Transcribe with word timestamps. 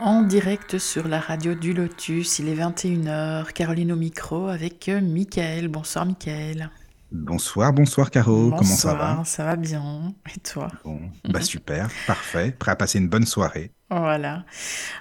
En 0.00 0.22
direct 0.22 0.78
sur 0.78 1.06
la 1.06 1.20
radio 1.20 1.54
du 1.54 1.72
Lotus, 1.72 2.40
il 2.40 2.48
est 2.48 2.56
21h, 2.56 3.52
Caroline 3.52 3.92
au 3.92 3.96
micro 3.96 4.48
avec 4.48 4.88
euh, 4.88 5.00
Michael. 5.00 5.68
Bonsoir 5.68 6.04
Michael. 6.04 6.68
Bonsoir, 7.12 7.72
bonsoir 7.72 8.10
Caro, 8.10 8.50
comment 8.50 8.64
ça 8.64 8.94
va? 8.94 9.22
Ça 9.24 9.44
va 9.44 9.54
bien, 9.54 10.12
et 10.34 10.40
toi? 10.40 10.66
Bon, 10.84 10.98
bah 11.28 11.40
super, 11.40 11.88
parfait, 12.08 12.50
prêt 12.50 12.72
à 12.72 12.76
passer 12.76 12.98
une 12.98 13.08
bonne 13.08 13.24
soirée. 13.24 13.70
Voilà. 13.88 14.44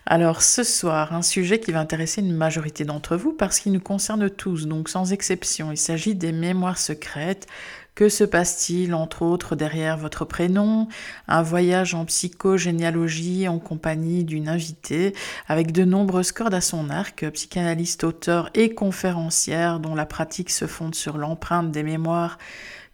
Alors 0.05 0.43
ce 0.43 0.63
soir, 0.63 1.13
un 1.13 1.23
sujet 1.23 1.59
qui 1.59 1.71
va 1.71 1.79
intéresser 1.79 2.21
une 2.21 2.35
majorité 2.35 2.85
d'entre 2.85 3.17
vous 3.17 3.33
parce 3.33 3.59
qu'il 3.59 3.71
nous 3.71 3.79
concerne 3.79 4.29
tous, 4.29 4.67
donc 4.67 4.89
sans 4.89 5.11
exception. 5.11 5.71
Il 5.71 5.77
s'agit 5.77 6.13
des 6.13 6.31
mémoires 6.31 6.77
secrètes, 6.77 7.47
que 7.95 8.09
se 8.09 8.23
passe-t-il, 8.23 8.93
entre 8.93 9.21
autres, 9.21 9.55
derrière 9.55 9.97
votre 9.97 10.25
prénom? 10.25 10.87
Un 11.27 11.43
voyage 11.43 11.93
en 11.93 12.05
psychogénéalogie 12.05 13.47
en 13.47 13.59
compagnie 13.59 14.23
d'une 14.23 14.49
invitée 14.49 15.13
avec 15.47 15.71
de 15.71 15.85
nombreuses 15.85 16.31
cordes 16.31 16.55
à 16.55 16.61
son 16.61 16.89
arc, 16.89 17.29
psychanalyste, 17.31 18.03
auteur 18.03 18.49
et 18.55 18.73
conférencière 18.73 19.79
dont 19.79 19.95
la 19.95 20.05
pratique 20.05 20.49
se 20.49 20.65
fonde 20.65 20.95
sur 20.95 21.17
l'empreinte 21.17 21.71
des 21.71 21.83
mémoires 21.83 22.37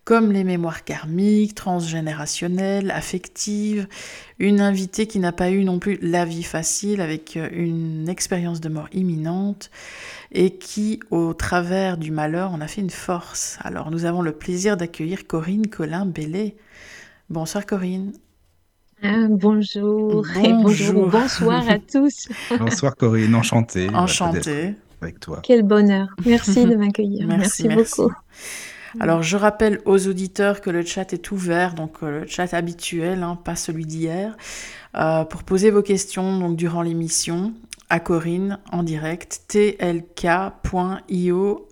comme 0.09 0.31
les 0.31 0.43
mémoires 0.43 0.85
karmiques, 0.85 1.53
transgénérationnelles, 1.53 2.89
affectives, 2.89 3.88
une 4.39 4.59
invitée 4.59 5.05
qui 5.05 5.19
n'a 5.19 5.31
pas 5.31 5.51
eu 5.51 5.63
non 5.63 5.77
plus 5.77 5.99
la 6.01 6.25
vie 6.25 6.41
facile 6.41 6.99
avec 6.99 7.38
une 7.51 8.09
expérience 8.09 8.59
de 8.59 8.69
mort 8.69 8.88
imminente 8.91 9.69
et 10.31 10.55
qui, 10.55 10.99
au 11.11 11.35
travers 11.35 11.99
du 11.99 12.09
malheur, 12.09 12.51
en 12.51 12.59
a 12.59 12.67
fait 12.67 12.81
une 12.81 12.89
force. 12.89 13.59
Alors 13.61 13.91
nous 13.91 14.05
avons 14.05 14.23
le 14.23 14.31
plaisir 14.31 14.77
d'accueillir 14.77 15.27
Corinne 15.27 15.67
Colin 15.67 16.07
Bellé. 16.07 16.55
Bonsoir 17.29 17.67
Corinne. 17.67 18.13
Ah, 19.03 19.27
bonjour. 19.29 20.25
et 20.44 20.53
bonjour 20.53 21.07
bonsoir 21.07 21.69
à 21.69 21.77
tous. 21.77 22.29
bonsoir 22.59 22.95
Corinne, 22.95 23.35
enchantée. 23.35 23.91
Enchantée. 23.94 24.73
Avec 25.03 25.19
toi. 25.19 25.41
Quel 25.44 25.61
bonheur. 25.61 26.07
Merci 26.25 26.66
de 26.66 26.75
m'accueillir. 26.75 27.27
merci, 27.27 27.67
beaucoup. 27.67 28.11
Alors 28.99 29.23
je 29.23 29.37
rappelle 29.37 29.81
aux 29.85 30.07
auditeurs 30.07 30.61
que 30.61 30.69
le 30.69 30.83
chat 30.83 31.13
est 31.13 31.31
ouvert, 31.31 31.73
donc 31.73 32.03
euh, 32.03 32.21
le 32.21 32.27
chat 32.27 32.53
habituel, 32.53 33.23
hein, 33.23 33.35
pas 33.35 33.55
celui 33.55 33.85
d'hier, 33.85 34.37
euh, 34.95 35.25
pour 35.25 35.43
poser 35.43 35.71
vos 35.71 35.81
questions 35.81 36.39
donc, 36.39 36.55
durant 36.55 36.81
l'émission 36.81 37.53
à 37.89 37.99
Corinne 37.99 38.59
en 38.71 38.83
direct, 38.83 39.41
tlk.io 39.47 40.07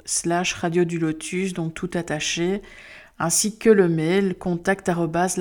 slash 0.05 0.53
radio 0.53 0.83
du 0.83 0.99
lotus, 0.99 1.53
donc 1.53 1.73
tout 1.73 1.91
attaché, 1.93 2.61
ainsi 3.19 3.57
que 3.57 3.69
le 3.69 3.87
mail 3.87 4.35
contact 4.35 4.89
lotus.fr 4.89 5.35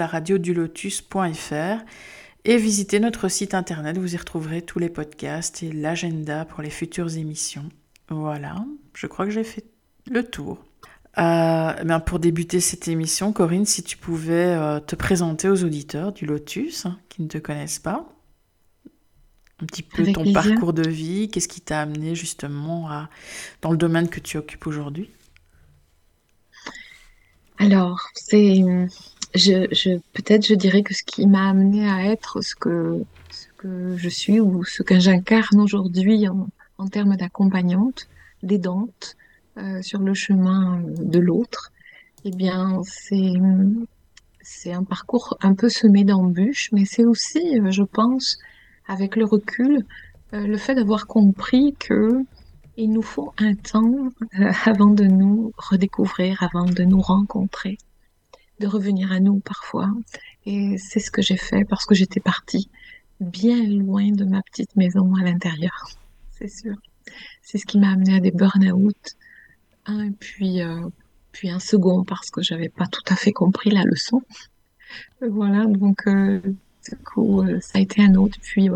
et 2.49 2.59
visitez 2.59 3.01
notre 3.01 3.29
site 3.29 3.55
internet, 3.55 3.99
vous 3.99 4.15
y 4.15 4.17
retrouverez 4.17 4.63
tous 4.63 4.79
les 4.79 4.89
podcasts 4.89 5.65
et 5.65 5.73
l'agenda 5.73 6.45
pour 6.45 6.63
les 6.63 6.71
futures 6.71 7.17
émissions. 7.17 7.69
Voilà, 8.09 8.65
je 8.95 9.09
crois 9.09 9.25
que 9.25 9.33
j'ai 9.33 9.43
fait 9.43 9.65
le 10.09 10.23
tour. 10.23 10.65
Euh, 11.19 11.73
eh 11.81 12.05
pour 12.05 12.19
débuter 12.19 12.61
cette 12.61 12.89
émission, 12.89 13.33
Corinne, 13.33 13.65
si 13.65 13.83
tu 13.83 13.97
pouvais 13.97 14.55
euh, 14.55 14.81
te 14.81 14.95
présenter 14.95 15.49
aux 15.49 15.65
auditeurs 15.65 16.13
du 16.13 16.27
Lotus 16.27 16.85
hein, 16.85 16.99
qui 17.09 17.23
ne 17.23 17.29
te 17.29 17.39
connaissent 17.39 17.79
pas, 17.79 18.07
un 19.63 19.65
petit 19.65 19.83
peu 19.83 20.13
ton 20.13 20.31
parcours 20.33 20.75
de 20.75 20.87
vie, 20.87 21.31
qu'est-ce 21.31 21.49
qui 21.49 21.63
t'a 21.63 21.81
amené 21.81 22.15
justement 22.15 22.91
à, 22.91 23.09
dans 23.63 23.71
le 23.71 23.79
domaine 23.79 24.09
que 24.11 24.21
tu 24.21 24.37
occupes 24.37 24.67
aujourd'hui? 24.67 25.11
Alors, 27.59 28.11
c'est, 28.13 28.63
je, 29.35 29.67
je 29.73 29.99
peut-être 30.13 30.47
je 30.47 30.55
dirais 30.55 30.83
que 30.83 30.93
ce 30.93 31.03
qui 31.03 31.27
m'a 31.27 31.49
amené 31.49 31.89
à 31.89 32.05
être 32.05 32.43
ce 32.43 32.55
que, 32.55 33.03
ce 33.31 33.47
que 33.57 33.97
je 33.97 34.09
suis 34.11 34.41
ou 34.41 34.63
ce 34.65 34.83
que 34.83 35.01
j'incarne 35.01 35.59
aujourd'hui 35.59 36.29
en, 36.29 36.49
en 36.77 36.89
termes 36.89 37.17
d'accompagnante, 37.17 38.09
d'aidante, 38.43 39.17
euh, 39.59 39.83
sur 39.83 40.01
le 40.01 40.15
chemin 40.15 40.83
de 40.85 41.19
l'autre, 41.19 41.73
eh 42.25 42.31
bien, 42.31 42.81
c'est 42.85 43.35
c'est 44.43 44.73
un 44.73 44.85
parcours 44.85 45.37
un 45.41 45.55
peu 45.55 45.69
semé 45.69 46.05
d'embûches, 46.05 46.71
mais 46.73 46.85
c'est 46.85 47.05
aussi, 47.05 47.59
euh, 47.59 47.71
je 47.73 47.83
pense, 47.83 48.39
avec 48.87 49.17
le 49.17 49.25
recul, 49.25 49.85
euh, 50.35 50.47
le 50.47 50.57
fait 50.57 50.75
d'avoir 50.77 51.07
compris 51.07 51.75
que 51.79 52.25
il 52.77 52.93
nous 52.93 53.03
faut 53.03 53.33
un 53.39 53.55
temps 53.55 54.11
avant 54.67 54.91
de 54.91 55.05
nous 55.05 55.53
redécouvrir, 55.57 56.43
avant 56.43 56.67
de 56.67 56.85
nous 56.85 57.01
rencontrer, 57.01 57.79
de 58.61 58.67
revenir 58.67 59.11
à 59.11 59.19
nous 59.19 59.41
parfois. 59.41 59.91
Et 60.45 60.77
c'est 60.79 61.01
ce 61.01 61.11
que 61.11 61.23
j'ai 61.23 61.39
fait 61.39 61.65
parce 61.65 61.87
que 61.87 61.95
j'étais 61.95 62.21
partie 62.21 62.69
bien 63.21 63.65
loin 63.65 64.11
de 64.13 64.25
ma 64.25 64.43
petite 64.43 64.77
maison 64.77 65.15
à 65.15 65.25
l'intérieur, 65.25 65.89
c'est 66.31 66.49
sûr. 66.49 66.75
C'est 67.43 67.59
ce 67.59 67.67
qui 67.67 67.79
m'a 67.79 67.91
amené 67.93 68.17
à 68.17 68.21
des 68.21 68.31
burn-out, 68.31 69.17
puis, 70.19 70.63
euh, 70.63 70.89
puis 71.33 71.51
un 71.51 71.59
second 71.59 72.05
parce 72.05 72.31
que 72.31 72.43
j'avais 72.43 72.69
pas 72.69 72.87
tout 72.87 73.03
à 73.09 73.17
fait 73.17 73.33
compris 73.33 73.71
la 73.71 73.85
leçon. 73.85 74.23
Voilà, 75.21 75.67
donc 75.67 76.07
euh, 76.07 76.41
du 76.41 76.97
coup, 77.05 77.43
euh, 77.43 77.61
ça 77.61 77.79
a 77.79 77.81
été 77.81 78.03
un 78.03 78.15
autre. 78.15 78.39
Puis, 78.41 78.69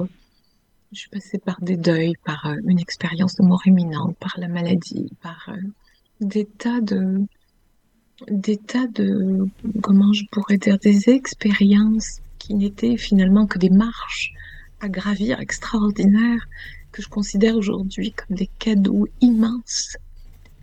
je 0.93 0.99
suis 0.99 1.11
passée 1.11 1.39
par 1.39 1.61
des 1.61 1.77
deuils, 1.77 2.15
par 2.25 2.53
une 2.67 2.81
expérience 2.81 3.37
de 3.37 3.45
mort 3.45 3.67
imminente, 3.67 4.17
par 4.19 4.35
la 4.39 4.49
maladie, 4.49 5.11
par 5.23 5.51
des 6.21 6.47
tas 6.47 6.81
de 6.81 7.21
des 8.29 8.59
tas 8.59 8.87
de 8.87 9.49
comment 9.83 10.13
je 10.13 10.25
pourrais 10.31 10.59
dire 10.59 10.79
des 10.79 11.09
expériences 11.09 12.21
qui 12.39 12.55
n'étaient 12.55 12.99
finalement 12.99 13.47
que 13.47 13.59
des 13.59 13.71
marches 13.71 14.35
à 14.81 14.89
gravir 14.89 15.41
extraordinaires 15.41 16.47
que 16.93 17.03
je 17.03 17.09
considère 17.09 17.57
aujourd'hui 17.57 18.13
comme 18.13 18.37
des 18.37 18.51
cadeaux 18.59 19.09
immenses 19.21 19.97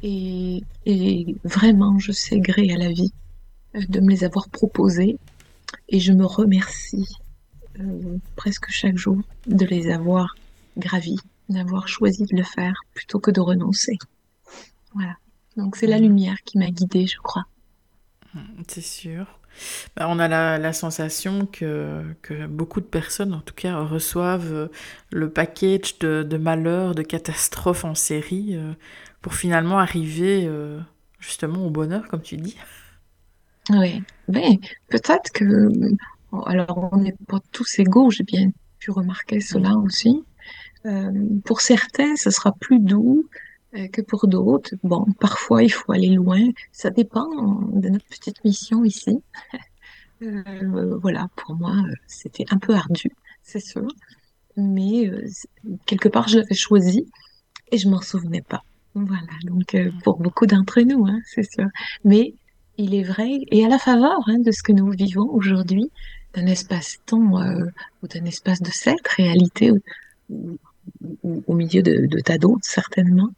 et, 0.03 0.63
vraiment, 1.43 1.99
je 1.99 2.11
sais 2.11 2.39
gré 2.39 2.71
à 2.71 2.77
la 2.77 2.91
vie 2.91 3.13
euh, 3.75 3.81
de 3.89 3.99
me 3.99 4.09
les 4.09 4.23
avoir 4.23 4.49
proposés. 4.49 5.17
Et 5.89 5.99
je 5.99 6.13
me 6.13 6.25
remercie 6.25 7.07
euh, 7.79 8.17
presque 8.35 8.69
chaque 8.69 8.97
jour 8.97 9.21
de 9.47 9.65
les 9.65 9.89
avoir 9.89 10.35
gravis, 10.77 11.19
d'avoir 11.49 11.87
choisi 11.87 12.23
de 12.25 12.35
le 12.35 12.43
faire 12.43 12.75
plutôt 12.93 13.19
que 13.19 13.31
de 13.31 13.41
renoncer. 13.41 13.97
Voilà. 14.93 15.15
Donc 15.55 15.75
c'est 15.75 15.87
la 15.87 15.97
lumière 15.97 16.37
qui 16.45 16.57
m'a 16.57 16.69
guidée, 16.69 17.07
je 17.07 17.17
crois. 17.17 17.45
Mmh, 18.33 18.39
c'est 18.67 18.81
sûr. 18.81 19.39
Bah, 19.95 20.05
on 20.09 20.19
a 20.19 20.27
la, 20.27 20.73
sensation 20.73 21.47
que, 21.47 22.03
que, 22.21 22.45
beaucoup 22.45 22.79
de 22.79 22.85
personnes, 22.85 23.33
en 23.33 23.41
tout 23.41 23.55
cas, 23.55 23.81
reçoivent 23.81 24.69
le 25.11 25.29
package 25.31 25.97
de, 25.99 26.23
de 26.23 26.37
malheurs, 26.37 26.93
de 26.93 27.01
catastrophes 27.01 27.85
en 27.85 27.95
série 27.95 28.55
euh, 28.55 28.73
pour 29.22 29.33
finalement 29.33 29.79
arriver 29.79 30.45
euh, 30.45 30.79
justement 31.19 31.66
au 31.66 31.69
bonheur, 31.69 32.07
comme 32.07 32.22
tu 32.22 32.38
dis. 32.38 32.57
Oui, 33.69 34.01
mais 34.28 34.59
peut-être 34.88 35.31
que, 35.31 35.69
alors 36.45 36.89
on 36.94 36.97
n'est 36.97 37.16
pas 37.27 37.39
tous 37.51 37.79
égaux, 37.79 38.09
j'ai 38.11 38.23
bien 38.23 38.51
pu 38.79 38.91
remarquer 38.91 39.41
cela 39.41 39.75
aussi. 39.75 40.23
Euh, 40.85 41.11
pour 41.44 41.59
certains, 41.59 42.15
ce 42.15 42.30
sera 42.30 42.53
plus 42.53 42.80
doux 42.80 43.27
euh, 43.75 43.88
que 43.89 44.01
pour 44.01 44.27
d'autres. 44.27 44.75
Bon, 44.83 45.06
parfois 45.19 45.63
il 45.63 45.69
faut 45.69 45.91
aller 45.91 46.09
loin, 46.09 46.47
ça 46.71 46.89
dépend 46.89 47.27
de 47.74 47.89
notre 47.89 48.06
petite 48.06 48.44
mission 48.45 48.86
ici. 48.86 49.21
voilà, 50.21 51.27
pour 51.36 51.56
moi, 51.56 51.75
c'était 52.07 52.45
un 52.51 52.57
peu 52.57 52.74
ardu, 52.74 53.12
c'est 53.44 53.59
sûr. 53.59 53.88
Mais 54.56 55.12
quelque 55.86 56.07
part, 56.07 56.27
je 56.27 56.39
l'avais 56.39 56.56
choisi 56.56 57.06
et 57.71 57.77
je 57.77 57.89
m'en 57.89 58.01
souvenais 58.01 58.41
pas. 58.41 58.63
Voilà, 59.05 59.33
donc 59.44 59.75
euh, 59.75 59.91
pour 60.03 60.17
beaucoup 60.17 60.47
d'entre 60.47 60.81
nous, 60.81 61.05
hein, 61.05 61.19
c'est 61.25 61.49
sûr. 61.49 61.67
Mais 62.03 62.33
il 62.77 62.95
est 62.95 63.03
vrai, 63.03 63.29
et 63.51 63.63
à 63.63 63.69
la 63.69 63.77
faveur 63.77 64.19
hein, 64.27 64.39
de 64.39 64.51
ce 64.51 64.63
que 64.63 64.71
nous 64.71 64.89
vivons 64.91 65.29
aujourd'hui, 65.29 65.91
d'un 66.33 66.47
espace-temps 66.47 67.39
euh, 67.39 67.65
ou 68.01 68.07
d'un 68.07 68.25
espace 68.25 68.61
de 68.61 68.71
cette 68.71 69.07
réalité, 69.07 69.71
ou, 70.29 70.57
au 71.23 71.53
milieu 71.53 71.83
de, 71.83 72.07
de 72.07 72.19
tas 72.19 72.38
d'autres 72.38 72.65
certainement, 72.65 73.29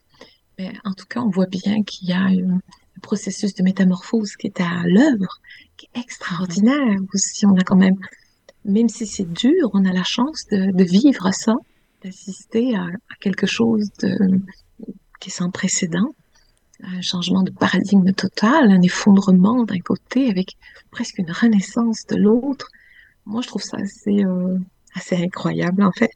mais 0.57 0.71
en 0.85 0.93
tout 0.93 1.05
cas, 1.05 1.19
on 1.21 1.29
voit 1.29 1.47
bien 1.47 1.83
qu'il 1.83 2.07
y 2.07 2.13
a 2.13 2.21
un, 2.21 2.59
processus 3.01 3.53
de 3.53 3.63
métamorphose 3.63 4.35
qui 4.35 4.47
est 4.47 4.59
à 4.59 4.83
l'œuvre, 4.85 5.39
qui 5.77 5.87
est 5.93 5.99
extraordinaire 6.01 6.97
aussi. 7.13 7.45
On 7.45 7.55
a 7.55 7.63
quand 7.63 7.77
même, 7.77 7.95
même 8.65 8.89
si 8.89 9.07
c'est 9.07 9.31
dur, 9.31 9.69
on 9.73 9.85
a 9.85 9.93
la 9.93 10.03
chance 10.03 10.45
de, 10.51 10.71
de 10.71 10.83
vivre 10.83 11.33
ça 11.33 11.55
d'assister 12.03 12.75
à, 12.75 12.83
à 12.83 13.15
quelque 13.21 13.47
chose 13.47 13.89
de, 14.01 14.17
qui 15.19 15.29
est 15.29 15.33
sans 15.33 15.49
précédent, 15.51 16.13
un 16.83 17.01
changement 17.01 17.43
de 17.43 17.51
paradigme 17.51 18.11
total, 18.13 18.71
un 18.71 18.81
effondrement 18.81 19.63
d'un 19.63 19.79
côté 19.79 20.29
avec 20.29 20.55
presque 20.91 21.17
une 21.17 21.31
renaissance 21.31 22.05
de 22.07 22.15
l'autre. 22.15 22.69
Moi, 23.25 23.41
je 23.41 23.47
trouve 23.47 23.61
ça 23.61 23.77
assez, 23.77 24.23
euh, 24.23 24.57
assez 24.95 25.15
incroyable, 25.21 25.83
en 25.83 25.91
fait. 25.91 26.11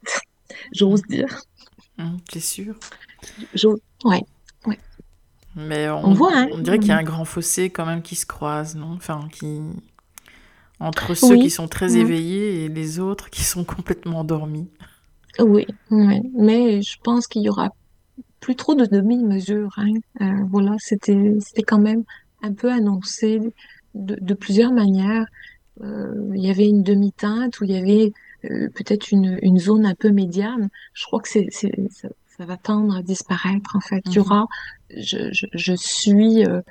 J'ose 0.74 1.02
dire. 1.04 1.42
C'est 2.32 2.40
sûr. 2.40 2.76
J'ose- 3.54 3.82
Ouais. 4.06 4.22
Mais 5.56 5.88
on, 5.90 6.06
On 6.08 6.14
voit, 6.14 6.32
hein. 6.36 6.48
on 6.52 6.58
dirait 6.58 6.80
qu'il 6.80 6.88
y 6.88 6.92
a 6.92 6.98
un 6.98 7.04
grand 7.04 7.26
fossé 7.26 7.70
quand 7.70 7.86
même 7.86 8.02
qui 8.02 8.16
se 8.16 8.26
croise, 8.26 8.76
non? 8.76 8.94
Enfin, 8.94 9.28
qui... 9.32 9.62
Entre 10.80 11.14
ceux 11.14 11.36
Oui. 11.36 11.42
qui 11.44 11.50
sont 11.52 11.68
très 11.68 11.90
Mhm. 11.90 11.98
éveillés 11.98 12.66
et 12.66 12.70
les 12.70 13.00
autres 13.00 13.30
qui 13.30 13.44
sont 13.44 13.64
complètement 13.64 14.22
endormis. 14.22 14.68
Oui, 15.40 15.68
oui. 15.92 16.22
Mais 16.36 16.82
je 16.82 16.98
pense 17.04 17.28
qu'il 17.28 17.44
y 17.44 17.50
aura 17.50 17.70
plus 18.44 18.56
trop 18.58 18.76
de 18.76 18.86
demi-mesure. 18.86 19.74
Hein. 19.78 19.94
Euh, 20.22 20.44
voilà, 20.52 20.76
c'était, 20.80 21.38
quand 21.66 21.80
même 21.80 22.04
un 22.42 22.54
peu 22.54 22.70
annoncé 22.70 23.40
de, 23.96 24.16
de 24.20 24.34
plusieurs 24.34 24.74
manières. 24.74 25.26
Euh, 25.82 26.32
il 26.36 26.44
y 26.46 26.50
avait 26.50 26.68
une 26.68 26.84
demi-teinte 26.84 27.60
où 27.60 27.64
il 27.64 27.72
y 27.72 27.78
avait 27.78 28.12
euh, 28.46 28.68
peut-être 28.76 29.12
une, 29.12 29.40
une 29.42 29.60
zone 29.60 29.86
un 29.86 29.96
peu 29.96 30.10
médiane. 30.12 30.70
Je 30.94 31.06
crois 31.06 31.22
que 31.22 31.30
c'est, 31.30 31.48
ça, 31.52 32.10
ça 32.38 32.46
va 32.46 32.58
tendre 32.58 32.98
à 32.98 33.02
disparaître 33.02 33.76
en 33.76 33.80
fait. 33.80 34.02
Il 34.08 34.14
y 34.16 34.20
Mhm. 34.20 34.26
aura, 34.26 34.46
je, 35.10 35.32
je, 35.32 35.46
je 35.54 35.74
suis 35.74 36.46
euh, 36.46 36.62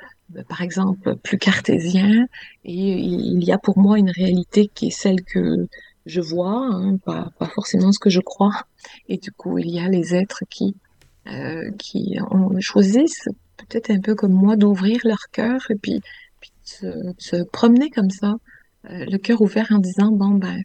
par 0.49 0.61
exemple 0.61 1.17
plus 1.17 1.39
cartésien 1.39 2.27
et 2.65 2.99
il 3.39 3.43
y 3.43 3.51
a 3.53 3.59
pour 3.59 3.79
moi 3.79 3.99
une 3.99 4.11
réalité 4.11 4.71
qui 4.75 4.89
est 4.89 4.97
celle 5.05 5.23
que 5.23 5.67
je 6.05 6.21
vois, 6.21 6.59
hein, 6.71 6.97
pas, 6.99 7.31
pas 7.39 7.47
forcément 7.47 7.93
ce 7.93 7.99
que 7.99 8.11
je 8.11 8.21
crois. 8.21 8.57
Et 9.09 9.17
du 9.17 9.33
coup, 9.33 9.57
il 9.59 9.71
y 9.71 9.79
a 9.79 9.89
les 9.89 10.15
êtres 10.15 10.43
qui 10.51 10.75
qui 11.79 12.19
ont 12.31 12.59
choisissent 12.61 13.29
peut-être 13.57 13.91
un 13.91 14.01
peu 14.01 14.15
comme 14.15 14.33
moi 14.33 14.57
d'ouvrir 14.57 15.01
leur 15.05 15.29
cœur 15.31 15.61
et 15.71 15.77
puis, 15.77 16.01
puis 16.41 16.51
de 16.65 16.69
se, 16.69 16.87
de 16.87 17.15
se 17.19 17.43
promener 17.45 17.91
comme 17.91 18.11
ça, 18.11 18.35
euh, 18.91 19.05
le 19.11 19.19
cœur 19.19 19.41
ouvert 19.41 19.69
en 19.71 19.79
disant 19.79 20.11
bon 20.11 20.31
ben 20.31 20.63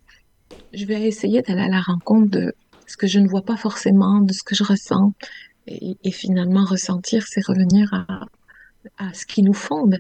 je 0.74 0.86
vais 0.86 1.04
essayer 1.04 1.42
d'aller 1.42 1.62
à 1.62 1.70
la 1.70 1.82
rencontre 1.82 2.32
de 2.32 2.54
ce 2.88 2.98
que 2.98 3.08
je 3.08 3.20
ne 3.20 3.28
vois 3.28 3.44
pas 3.44 3.58
forcément, 3.58 4.22
de 4.22 4.34
ce 4.34 4.44
que 4.44 4.56
je 4.56 4.64
ressens 4.64 5.14
et, 5.68 5.98
et 6.04 6.12
finalement 6.12 6.66
ressentir 6.66 7.26
c'est 7.28 7.46
revenir 7.46 7.94
à, 7.94 8.26
à 8.98 9.14
ce 9.14 9.26
qui 9.26 9.44
nous 9.44 9.54
fonde, 9.54 10.00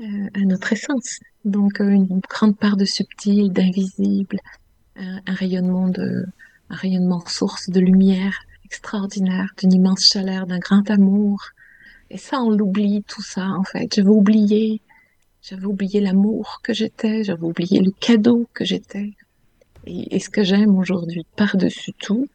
euh, 0.00 0.04
à 0.34 0.40
notre 0.40 0.72
essence. 0.72 1.20
Donc 1.44 1.80
euh, 1.80 1.88
une 1.88 2.20
grande 2.28 2.56
part 2.56 2.76
de 2.76 2.84
subtil, 2.84 3.50
d'invisible, 3.52 4.38
un, 4.96 5.20
un 5.26 5.34
rayonnement 5.34 5.88
de 5.88 6.24
un 6.68 6.74
rayonnement 6.74 7.24
source 7.26 7.70
de 7.70 7.78
lumière 7.80 8.40
extraordinaire, 8.66 9.50
d'une 9.56 9.72
immense 9.72 10.06
chaleur, 10.12 10.46
d'un 10.46 10.58
grand 10.58 10.90
amour. 10.90 11.38
Et 12.10 12.18
ça, 12.18 12.40
on 12.42 12.50
l'oublie, 12.50 13.04
tout 13.06 13.22
ça, 13.22 13.46
en 13.48 13.62
fait. 13.62 13.94
J'avais 13.94 14.08
oublié, 14.08 14.82
j'avais 15.40 15.66
oublié 15.66 16.00
l'amour 16.00 16.60
que 16.64 16.74
j'étais, 16.74 17.22
j'avais 17.24 17.44
oublié 17.44 17.80
le 17.80 17.92
cadeau 17.92 18.48
que 18.52 18.64
j'étais. 18.64 19.12
Et, 19.86 20.18
ce 20.18 20.28
que 20.28 20.42
j'aime 20.42 20.76
aujourd'hui, 20.76 21.24
par-dessus 21.36 21.92
tout, 21.92 22.26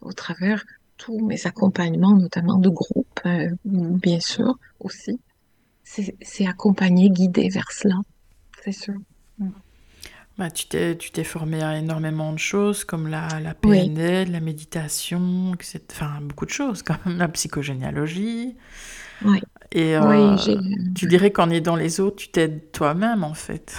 au 0.00 0.12
travers 0.12 0.64
tous 0.96 1.20
mes 1.24 1.46
accompagnements, 1.46 2.16
notamment 2.16 2.58
de 2.58 2.68
groupe, 2.68 3.20
euh, 3.26 3.50
bien 3.64 4.18
sûr, 4.18 4.58
aussi, 4.80 5.20
c'est 5.84 6.46
accompagner, 6.46 7.10
guider 7.10 7.48
vers 7.48 7.70
cela, 7.70 7.96
c'est 8.64 8.72
sûr. 8.72 8.96
Bah, 10.38 10.50
tu 10.50 10.66
t'es, 10.66 11.24
formé 11.24 11.62
à 11.62 11.78
énormément 11.78 12.32
de 12.32 12.38
choses, 12.38 12.84
comme 12.84 13.08
la, 13.08 13.40
la 13.40 13.54
Oui. 13.64 13.88
PNL, 13.88 14.30
la 14.32 14.40
méditation, 14.40 15.54
etc. 15.54 15.80
Enfin, 15.92 16.20
beaucoup 16.20 16.44
de 16.44 16.50
choses, 16.50 16.82
quand 16.82 16.96
même, 17.06 17.16
la 17.16 17.28
psychogénéalogie. 17.28 18.54
Oui. 19.24 19.40
Et 19.72 19.96
euh, 19.96 20.36
Oui, 20.36 20.36
tu 20.94 21.06
dirais 21.06 21.30
qu'en 21.32 21.50
aidant 21.50 21.76
les 21.76 22.00
autres, 22.00 22.16
tu 22.16 22.28
t'aides 22.28 22.70
toi-même, 22.72 23.24
en 23.24 23.34
fait. 23.34 23.76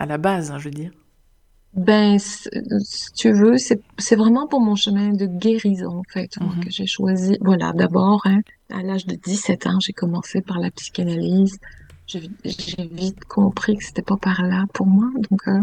À 0.00 0.06
la 0.06 0.18
base, 0.18 0.50
hein, 0.50 0.58
je 0.58 0.64
veux 0.64 0.74
dire. 0.74 0.92
Ben, 1.74 2.18
si 2.18 3.12
tu 3.14 3.32
veux, 3.32 3.56
c'est 3.58 4.16
vraiment 4.16 4.46
pour 4.46 4.60
mon 4.60 4.76
chemin 4.76 5.10
de 5.12 5.26
guérison, 5.26 5.98
en 5.98 6.02
fait, 6.10 6.30
moi, 6.40 6.54
Mhm. 6.54 6.60
que 6.60 6.70
j'ai 6.70 6.86
choisi. 6.86 7.36
Voilà, 7.42 7.72
d'abord, 7.74 8.22
hein, 8.24 8.40
à 8.70 8.82
l'âge 8.82 9.04
de 9.06 9.14
17 9.14 9.66
ans, 9.66 9.78
j'ai 9.80 9.92
commencé 9.92 10.40
par 10.40 10.58
la 10.58 10.70
psychanalyse. 10.70 11.58
J'ai 12.06 12.20
vite 12.90 13.24
compris 13.24 13.76
que 13.76 13.84
c'était 13.84 14.02
pas 14.02 14.16
par 14.16 14.42
là 14.42 14.64
pour 14.72 14.86
moi, 14.86 15.08
donc 15.28 15.40
euh, 15.48 15.60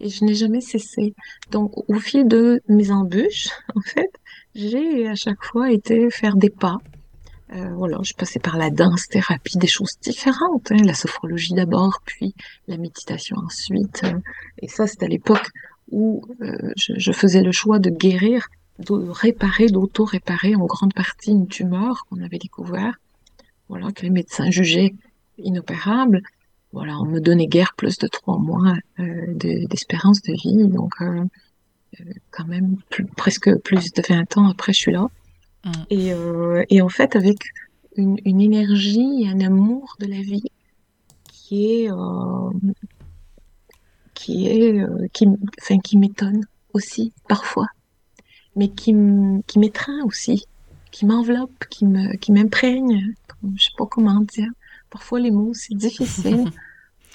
et 0.00 0.08
je 0.08 0.24
n'ai 0.24 0.34
jamais 0.34 0.60
cessé. 0.60 1.14
Donc, 1.50 1.72
au 1.88 1.98
fil 1.98 2.26
de 2.28 2.62
mes 2.68 2.90
embûches, 2.90 3.48
en 3.74 3.80
fait, 3.80 4.10
j'ai 4.54 5.08
à 5.08 5.14
chaque 5.14 5.42
fois 5.44 5.72
été 5.72 6.10
faire 6.10 6.36
des 6.36 6.50
pas. 6.50 6.78
Euh, 7.54 7.72
voilà, 7.74 7.98
je 8.02 8.12
passais 8.12 8.38
par 8.38 8.58
la 8.58 8.68
danse-thérapie, 8.68 9.56
des 9.56 9.66
choses 9.66 9.98
différentes, 10.02 10.70
hein, 10.70 10.82
la 10.84 10.92
sophrologie 10.92 11.54
d'abord, 11.54 12.00
puis 12.04 12.34
la 12.66 12.76
méditation 12.76 13.36
ensuite. 13.38 14.02
euh, 14.04 14.18
et 14.60 14.68
ça, 14.68 14.86
c'était 14.86 15.06
à 15.06 15.08
l'époque 15.08 15.48
où 15.90 16.22
euh, 16.42 16.72
je, 16.76 16.92
je 16.98 17.12
faisais 17.12 17.42
le 17.42 17.52
choix 17.52 17.78
de 17.78 17.88
guérir, 17.88 18.48
de 18.78 18.92
réparer, 18.92 19.68
d'auto-réparer 19.68 20.54
en 20.56 20.66
grande 20.66 20.92
partie 20.92 21.30
une 21.30 21.48
tumeur 21.48 22.04
qu'on 22.04 22.20
avait 22.22 22.38
découvert, 22.38 22.98
voilà, 23.70 23.92
que 23.92 24.02
les 24.02 24.10
médecins 24.10 24.50
jugeaient 24.50 24.94
inopérable. 25.38 26.22
Voilà, 26.72 26.98
on 26.98 27.04
me 27.06 27.20
donnait 27.20 27.46
guère 27.46 27.74
plus 27.76 27.98
de 27.98 28.06
trois 28.08 28.38
mois 28.38 28.74
euh, 28.98 29.26
de- 29.34 29.66
d'espérance 29.68 30.20
de 30.22 30.32
vie, 30.34 30.68
donc 30.68 30.92
euh, 31.00 31.24
euh, 32.00 32.04
quand 32.30 32.46
même 32.46 32.76
plus- 32.90 33.06
presque 33.06 33.54
plus 33.60 33.92
de 33.92 34.02
20 34.06 34.36
ans 34.36 34.48
après, 34.48 34.72
je 34.72 34.78
suis 34.78 34.92
là. 34.92 35.08
Mm. 35.64 35.70
Et, 35.90 36.12
et 36.70 36.82
en 36.82 36.88
fait, 36.88 37.16
avec 37.16 37.38
une, 37.96 38.16
une 38.24 38.40
énergie 38.40 39.22
et 39.22 39.28
un 39.28 39.40
amour 39.40 39.96
de 39.98 40.06
la 40.06 40.20
vie 40.20 40.44
qui 41.32 41.64
est, 41.84 41.88
qui 44.14 44.48
est, 44.48 44.80
euh, 44.80 45.06
qui, 45.12 45.26
enfin, 45.60 45.78
qui 45.78 45.96
m'étonne 45.96 46.44
aussi 46.74 47.12
parfois, 47.28 47.66
mais 48.56 48.68
qui, 48.68 48.92
m'étreint 48.92 50.02
aussi, 50.04 50.44
qui 50.90 51.06
m'enveloppe, 51.06 51.64
qui 51.70 51.86
me, 51.86 52.16
qui 52.16 52.32
m'imprègne. 52.32 53.14
Je 53.56 53.64
sais 53.64 53.70
pas 53.78 53.86
comment 53.86 54.20
dire. 54.20 54.50
Parfois, 54.90 55.20
les 55.20 55.30
mots, 55.30 55.54
c'est 55.54 55.74
difficile 55.74 56.50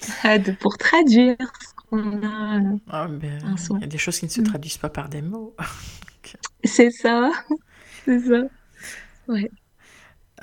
de- 0.24 0.52
pour 0.52 0.78
traduire 0.78 1.36
ce 1.60 1.74
qu'on 1.88 2.22
a. 2.24 2.60
Ah, 2.86 3.08
ben, 3.08 3.58
il 3.76 3.80
y 3.80 3.84
a 3.84 3.86
des 3.86 3.98
choses 3.98 4.18
qui 4.18 4.26
ne 4.26 4.30
se 4.30 4.40
Mm. 4.40 4.44
traduisent 4.44 4.78
pas 4.78 4.90
par 4.90 5.08
des 5.08 5.22
mots. 5.22 5.54
C'est 6.64 6.90
ça, 6.90 7.30
c'est 8.04 8.20
ça. 8.20 8.42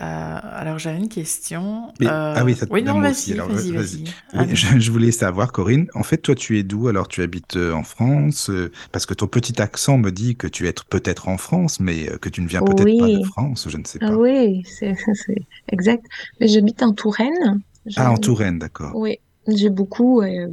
Euh, 0.01 0.39
alors, 0.43 0.79
j'avais 0.79 0.98
une 1.00 1.10
question. 1.10 1.93
Mais- 2.00 2.08
Euh, 2.08 2.34
ah 2.34 2.43
oui, 2.43 2.55
ça 2.55 2.65
te 2.67 2.72
oui, 2.72 2.81
non, 2.84 3.00
vas-y, 3.00 3.12
aussi, 3.12 3.34
alors, 3.34 3.50
vas-y, 3.50 3.72
vas-y. 3.72 3.72
vas-y. 3.72 4.15
Oui, 4.34 4.39
Allez. 4.39 4.55
je, 4.55 4.79
je 4.79 4.91
voulais 4.91 5.12
savoir, 5.12 5.51
Corinne, 5.51 5.88
en 5.93 6.03
fait, 6.03 6.17
toi, 6.17 6.34
tu 6.36 6.58
es 6.58 6.63
d'où? 6.63 6.88
Alors, 6.88 7.08
tu 7.08 7.22
habites 7.22 7.55
euh, 7.55 7.74
en 7.74 7.84
France? 7.84 8.50
euh, 8.50 8.72
Parce 8.91 9.05
que 9.05 9.13
ton 9.13 9.27
petit 9.27 9.62
accent 9.62 9.98
me 9.98 10.12
dit 10.12 10.36
que 10.38 10.48
tu 10.48 10.67
es 10.67 10.74
peut-être 10.89 11.27
en 11.27 11.38
France, 11.38 11.79
mais 11.79 12.08
que 12.20 12.29
tu 12.29 12.41
ne 12.41 12.48
viens 12.48 12.63
peut-être 12.63 12.96
pas 12.98 13.10
de. 13.10 13.20
France, 13.20 13.67
je 13.70 13.77
ne 13.77 13.86
sais 13.86 14.00
Ah 14.01 14.08
pas. 14.08 14.15
oui, 14.17 14.63
c'est 14.65 14.96
c'est 15.15 15.36
exact. 15.72 16.05
Mais 16.39 16.48
j'habite 16.48 16.84
en 16.84 16.93
Touraine. 16.93 17.62
Je- 17.86 18.03
Ah, 18.03 18.12
en 18.12 18.17
Touraine, 18.17 18.60
d'accord. 18.60 18.93
Oui, 18.96 19.17
j'ai 19.48 19.70
beaucoup, 19.70 20.22
euh, 20.22 20.48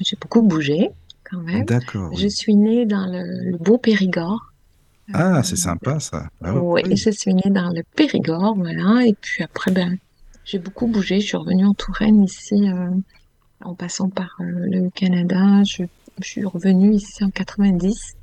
j'ai 0.00 0.16
beaucoup 0.20 0.42
bougé 0.42 0.90
quand 1.24 1.40
même. 1.42 1.66
D'accord, 1.66 2.12
Je 2.12 2.26
oui. 2.26 2.28
suis 2.28 2.54
née 2.56 2.86
dans 2.86 3.06
le, 3.06 3.50
le 3.50 3.58
beau 3.58 3.78
Périgord. 3.78 4.51
Ah, 5.12 5.38
Euh, 5.38 5.42
c'est 5.42 5.56
sympa, 5.56 6.00
ça. 6.00 6.28
Ah 6.42 6.54
oui, 6.54 6.82
oui. 6.86 6.96
je 6.96 7.10
suis 7.10 7.34
née 7.34 7.50
dans 7.50 7.70
le 7.70 7.82
Périgord, 7.96 8.54
voilà. 8.56 9.06
Et 9.06 9.14
puis 9.20 9.42
après, 9.42 9.70
ben, 9.70 9.96
j'ai 10.44 10.58
beaucoup 10.58 10.86
bougé. 10.86 11.20
Je 11.20 11.26
suis 11.26 11.36
revenue 11.36 11.66
en 11.66 11.74
Touraine 11.74 12.22
ici, 12.22 12.54
euh, 12.68 12.90
en 13.62 13.74
passant 13.74 14.10
par 14.10 14.30
euh, 14.40 14.44
le 14.46 14.90
Canada. 14.90 15.62
Je, 15.64 15.84
je 16.20 16.28
suis 16.28 16.44
revenue 16.44 16.94
ici 16.94 17.24
en 17.24 17.30
90. 17.30 18.14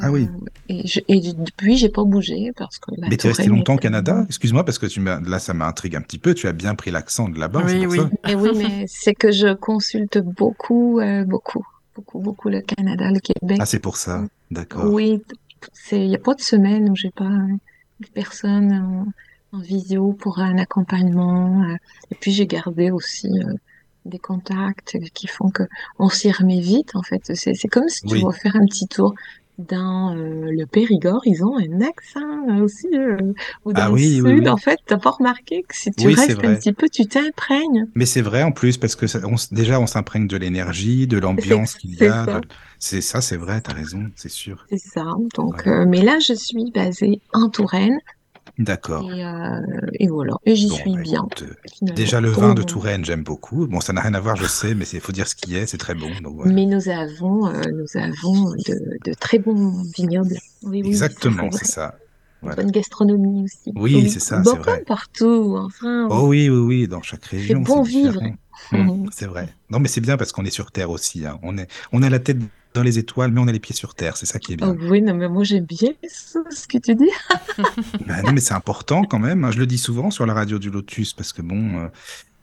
Ah 0.00 0.10
oui. 0.12 0.24
Euh, 0.24 0.46
et, 0.68 0.86
je, 0.86 1.00
et 1.08 1.20
depuis, 1.20 1.76
j'ai 1.76 1.88
pas 1.88 2.04
bougé 2.04 2.52
parce 2.56 2.78
que 2.78 2.92
la 2.98 3.08
Mais 3.08 3.16
tu 3.16 3.26
es 3.26 3.30
resté 3.30 3.46
longtemps 3.48 3.74
au 3.74 3.78
Canada? 3.78 4.24
Excuse-moi, 4.28 4.64
parce 4.64 4.78
que 4.78 4.86
tu 4.86 5.00
m'as- 5.00 5.20
là, 5.20 5.38
ça 5.38 5.54
m'intrigue 5.54 5.96
un 5.96 6.02
petit 6.02 6.18
peu. 6.18 6.34
Tu 6.34 6.46
as 6.46 6.52
bien 6.52 6.74
pris 6.74 6.90
l'accent 6.90 7.28
de 7.28 7.38
là-bas, 7.38 7.62
c'est 7.66 7.78
Oui, 7.78 7.86
pour 7.86 7.90
oui. 7.90 7.98
ça? 8.02 8.10
Mais 8.24 8.34
oui, 8.34 8.50
mais 8.54 8.84
c'est 8.86 9.14
que 9.14 9.32
je 9.32 9.54
consulte 9.54 10.18
beaucoup, 10.18 11.00
euh, 11.00 11.24
beaucoup, 11.24 11.64
beaucoup, 11.96 12.20
beaucoup 12.20 12.48
le 12.48 12.60
Canada, 12.60 13.10
le 13.10 13.20
Québec. 13.20 13.58
Ah, 13.60 13.66
c'est 13.66 13.80
pour 13.80 13.96
ça. 13.96 14.24
D'accord. 14.50 14.84
Oui, 14.84 15.20
il 15.92 16.08
n'y 16.08 16.14
a 16.16 16.18
pas 16.18 16.34
de 16.34 16.40
semaine 16.40 16.90
où 16.90 16.96
j'ai 16.96 17.10
pas 17.10 17.24
euh, 17.24 17.56
une 18.00 18.08
personne 18.14 18.72
en, 19.52 19.56
en 19.58 19.60
visio 19.60 20.12
pour 20.12 20.38
un 20.40 20.58
accompagnement. 20.58 21.62
euh. 21.64 21.76
Et 22.10 22.14
puis 22.14 22.32
j'ai 22.32 22.46
gardé 22.46 22.90
aussi 22.90 23.28
euh, 23.28 23.54
des 24.04 24.18
contacts 24.18 24.98
qui 25.14 25.26
font 25.26 25.50
que 25.50 25.64
on 25.98 26.08
s'y 26.08 26.30
remet 26.32 26.60
vite, 26.60 26.94
en 26.96 27.02
fait. 27.02 27.22
C'est, 27.34 27.54
c'est 27.54 27.68
comme 27.68 27.88
si 27.88 28.02
tu 28.04 28.16
Oui. 28.16 28.22
vas 28.24 28.32
faire 28.32 28.56
un 28.56 28.66
petit 28.66 28.86
tour. 28.88 29.14
Dans 29.58 30.14
euh, 30.16 30.50
le 30.50 30.66
Périgord, 30.66 31.20
ils 31.26 31.44
ont 31.44 31.56
un 31.58 31.80
accent 31.80 32.60
aussi. 32.62 32.88
euh, 32.94 33.16
ou 33.64 33.72
dans 33.72 33.84
Ah 33.84 33.90
le 33.90 33.94
oui, 33.94 34.20
sud, 34.20 34.24
oui. 34.24 34.48
en 34.48 34.56
fait, 34.56 34.78
t'as 34.86 34.98
pas 34.98 35.10
remarqué 35.10 35.62
que 35.62 35.74
si 35.76 35.90
tu 35.92 36.08
restes 36.08 36.44
un 36.44 36.54
petit 36.54 36.72
peu, 36.72 36.88
tu 36.88 37.06
t'imprègnes. 37.06 37.86
Mais 37.94 38.06
c'est 38.06 38.22
vrai 38.22 38.42
en 38.42 38.52
plus, 38.52 38.78
parce 38.78 38.94
que 38.96 39.06
ça- 39.06 39.20
on 39.24 39.34
déjà, 39.52 39.80
on 39.80 39.86
s'imprègne 39.86 40.26
de 40.26 40.36
l'énergie, 40.36 41.06
de 41.06 41.18
l'ambiance 41.18 41.74
qu'il 41.74 41.94
y 41.94 42.06
a. 42.06 42.26
C'est 42.78 43.00
ça, 43.00 43.20
c'est 43.20 43.36
vrai, 43.36 43.60
t'as 43.60 43.72
raison, 43.72 44.10
c'est 44.14 44.28
sûr. 44.30 44.66
C'est 44.70 44.78
ça. 44.78 45.04
Donc, 45.34 45.66
euh, 45.66 45.84
mais 45.86 46.02
là, 46.02 46.18
je 46.20 46.34
suis 46.34 46.70
basée 46.72 47.20
en 47.32 47.48
Touraine 47.48 47.98
D'accord. 48.58 49.10
et, 49.12 49.24
euh, 49.24 49.60
et 49.94 50.08
voilà. 50.08 50.34
Et 50.44 50.56
j'y 50.56 50.68
Bon, 50.68 50.74
suis 50.74 50.94
bah, 50.94 51.02
bien, 51.02 51.20
écoute, 51.20 51.44
euh, 51.82 51.92
déjà 51.94 52.20
le 52.20 52.30
vin 52.30 52.54
de 52.54 52.62
Touraine, 52.62 53.04
j'aime 53.04 53.22
beaucoup. 53.22 53.66
Bon, 53.68 53.80
ça 53.80 53.92
n'a 53.92 54.00
rien 54.00 54.14
à 54.14 54.20
voir, 54.20 54.34
je 54.36 54.46
sais, 54.46 54.74
mais 54.74 54.84
il 54.92 55.00
faut 55.00 55.12
dire 55.12 55.28
ce 55.28 55.36
qui 55.36 55.54
est, 55.56 55.66
c'est 55.66 55.78
très 55.78 55.94
bon. 55.94 56.10
Donc 56.22 56.34
voilà. 56.36 56.52
mais 56.52 56.66
nous 56.66 56.88
avons, 56.88 57.46
euh, 57.46 57.62
nous 57.72 58.00
avons 58.00 58.50
de, 58.50 58.98
de 59.04 59.14
très 59.14 59.38
bons 59.38 59.82
vignobles. 59.96 60.36
Oui, 60.64 60.82
oui, 60.84 60.94
ça, 60.94 61.06
c'est 61.06 61.12
Exactement, 61.12 61.50
c'est 61.52 61.66
ça. 61.66 61.94
Voilà. 62.42 62.56
bonne 62.62 62.70
gastronomie 62.70 63.44
aussi. 63.44 63.72
Oui, 63.74 63.94
Oui. 63.96 64.10
c'est 64.10 64.20
ça, 64.20 64.40
Bon, 64.40 64.52
c'est 64.52 64.58
vrai. 64.58 64.84
partout, 64.86 65.56
enfin, 65.58 66.06
Oh 66.10 66.26
oui, 66.28 66.48
oui, 66.48 66.58
oui, 66.58 66.88
dans 66.88 67.02
chaque 67.02 67.24
région, 67.26 67.62
c'est 67.64 67.72
bon 67.72 67.82
vivre. 67.82 68.20
Hum, 68.72 69.06
c'est 69.12 69.26
vrai. 69.26 69.48
Non, 69.70 69.78
mais 69.80 69.88
c'est 69.88 70.00
bien 70.00 70.16
parce 70.16 70.32
qu'on 70.32 70.44
est 70.44 70.50
sur 70.50 70.70
Terre 70.72 70.90
aussi. 70.90 71.24
hein. 71.26 71.38
On 71.42 71.56
est, 71.58 71.68
on 71.92 72.02
a 72.02 72.10
la 72.10 72.18
tête 72.18 72.38
dans 72.78 72.84
les 72.84 72.98
étoiles, 72.98 73.30
mais 73.32 73.40
on 73.40 73.48
a 73.48 73.52
les 73.52 73.60
pieds 73.60 73.74
sur 73.74 73.94
Terre. 73.94 74.16
C'est 74.16 74.26
ça 74.26 74.38
qui 74.38 74.52
est 74.54 74.56
Oh 74.62 74.72
bien. 74.72 74.88
oui, 74.90 75.02
non, 75.02 75.14
mais 75.14 75.28
moi 75.28 75.44
j'aime 75.44 75.64
bien 75.64 75.90
ce 76.08 76.66
que 76.66 76.78
tu 76.78 76.94
dis. 76.94 77.10
Ben 78.06 78.22
non, 78.24 78.32
mais 78.32 78.40
c'est 78.40 78.54
important 78.54 79.04
quand 79.04 79.18
même. 79.18 79.44
hein. 79.44 79.50
Je 79.50 79.58
le 79.58 79.66
dis 79.66 79.78
souvent 79.78 80.10
sur 80.10 80.24
la 80.26 80.34
radio 80.34 80.58
du 80.58 80.70
Lotus 80.70 81.12
parce 81.12 81.32
que 81.32 81.42
bon, 81.42 81.78
euh, 81.78 81.88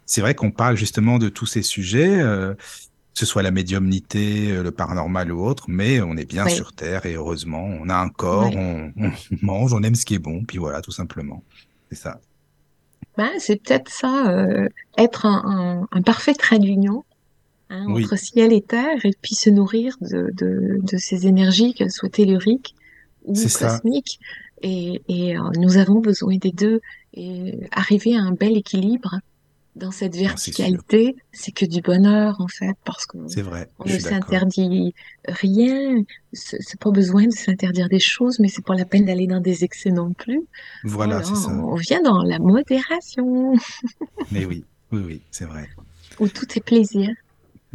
c'est 0.06 0.22
vrai 0.22 0.36
qu'on 0.36 0.52
parle 0.52 0.76
justement 0.78 1.18
de 1.20 1.30
tous 1.30 1.46
ces 1.46 1.62
sujets, 1.64 2.20
euh, 2.22 2.54
que 2.54 3.20
ce 3.20 3.26
soit 3.26 3.44
la 3.44 3.52
médiumnité, 3.52 4.52
euh, 4.52 4.62
le 4.64 4.72
paranormal 4.72 5.32
ou 5.32 5.44
autre, 5.46 5.66
mais 5.70 6.02
on 6.02 6.18
est 6.18 6.26
bien 6.30 6.46
Oui, 6.46 6.52
sur 6.52 6.74
Terre 6.74 7.06
et 7.06 7.14
heureusement, 7.16 7.64
on 7.66 7.90
a 7.90 7.96
un 7.96 8.10
corps, 8.10 8.50
oui. 8.50 8.58
on, 8.58 8.92
on 8.98 9.12
mange, 9.42 9.74
on 9.74 9.82
aime 9.84 9.96
ce 9.96 10.06
qui 10.06 10.16
est 10.16 10.20
bon, 10.20 10.44
puis 10.44 10.58
voilà, 10.58 10.82
tout 10.82 10.92
simplement. 10.92 11.44
C'est 11.90 11.98
ça. 11.98 12.20
Ben, 13.18 13.30
c'est 13.40 13.56
peut-être 13.64 13.90
ça, 13.90 14.28
euh, 14.30 14.68
être 14.98 15.26
un, 15.26 15.42
un, 15.92 15.98
un 15.98 16.02
parfait 16.02 16.34
trait 16.34 16.60
d'union 16.60 17.06
hein, 17.70 17.86
Oui, 17.90 18.04
entre 18.04 18.18
ciel 18.18 18.54
et 18.54 18.62
terre, 18.62 19.06
et 19.06 19.12
puis 19.22 19.36
se 19.36 19.50
nourrir 19.50 19.98
de, 20.02 20.32
de, 20.34 20.80
de 20.82 20.98
ces 20.98 21.28
énergies, 21.28 21.74
qu'elles 21.74 21.92
soient 21.92 22.10
telluriques 22.10 22.76
ou 23.26 23.36
ça. 23.36 23.80
cosmiques. 23.80 24.20
Et, 24.62 25.02
et 25.10 25.38
euh, 25.38 25.42
nous 25.58 25.78
avons 25.78 26.00
besoin 26.00 26.38
des 26.38 26.52
deux. 26.52 26.80
Et 27.14 27.60
arriver 27.72 28.16
à 28.16 28.22
un 28.22 28.32
bel 28.32 28.58
équilibre 28.58 29.20
dans 29.76 29.92
cette 29.92 30.16
sûr. 30.16 30.24
verticalité, 30.28 31.16
c'est 31.34 31.52
que 31.52 31.66
du 31.66 31.82
bonheur, 31.82 32.40
en 32.40 32.48
fait, 32.48 32.76
parce 32.86 33.06
que 33.06 33.18
C'est 33.28 33.42
vrai. 33.42 33.70
on 33.80 33.86
Je 33.86 33.96
ne 33.96 34.00
s'interdit 34.00 34.94
rien. 35.28 36.02
C'est 36.34 36.80
pas 36.80 36.92
besoin 36.92 37.26
de 37.28 37.32
s'interdire 37.34 37.90
des 37.90 38.00
choses, 38.00 38.40
mais 38.40 38.48
c'est 38.48 38.64
pas 38.66 38.76
la 38.76 38.86
peine 38.86 39.06
d'aller 39.06 39.28
dans 39.28 39.42
des 39.42 39.64
excès 39.66 39.92
non 39.92 40.14
plus. 40.14 40.42
Voilà, 40.84 41.20
Voilà, 41.20 41.24
c'est 41.24 41.36
ça. 41.36 41.50
on 41.52 41.76
vient 41.76 42.02
dans 42.02 42.22
la 42.24 42.40
modération, 42.40 43.54
Mais 44.32 44.46
oui, 44.46 44.64
oui, 44.92 45.02
oui, 45.06 45.22
c'est 45.32 45.46
vrai. 45.46 45.68
où 46.20 46.28
tout 46.30 46.48
est 46.56 46.64
plaisir. 46.64 47.10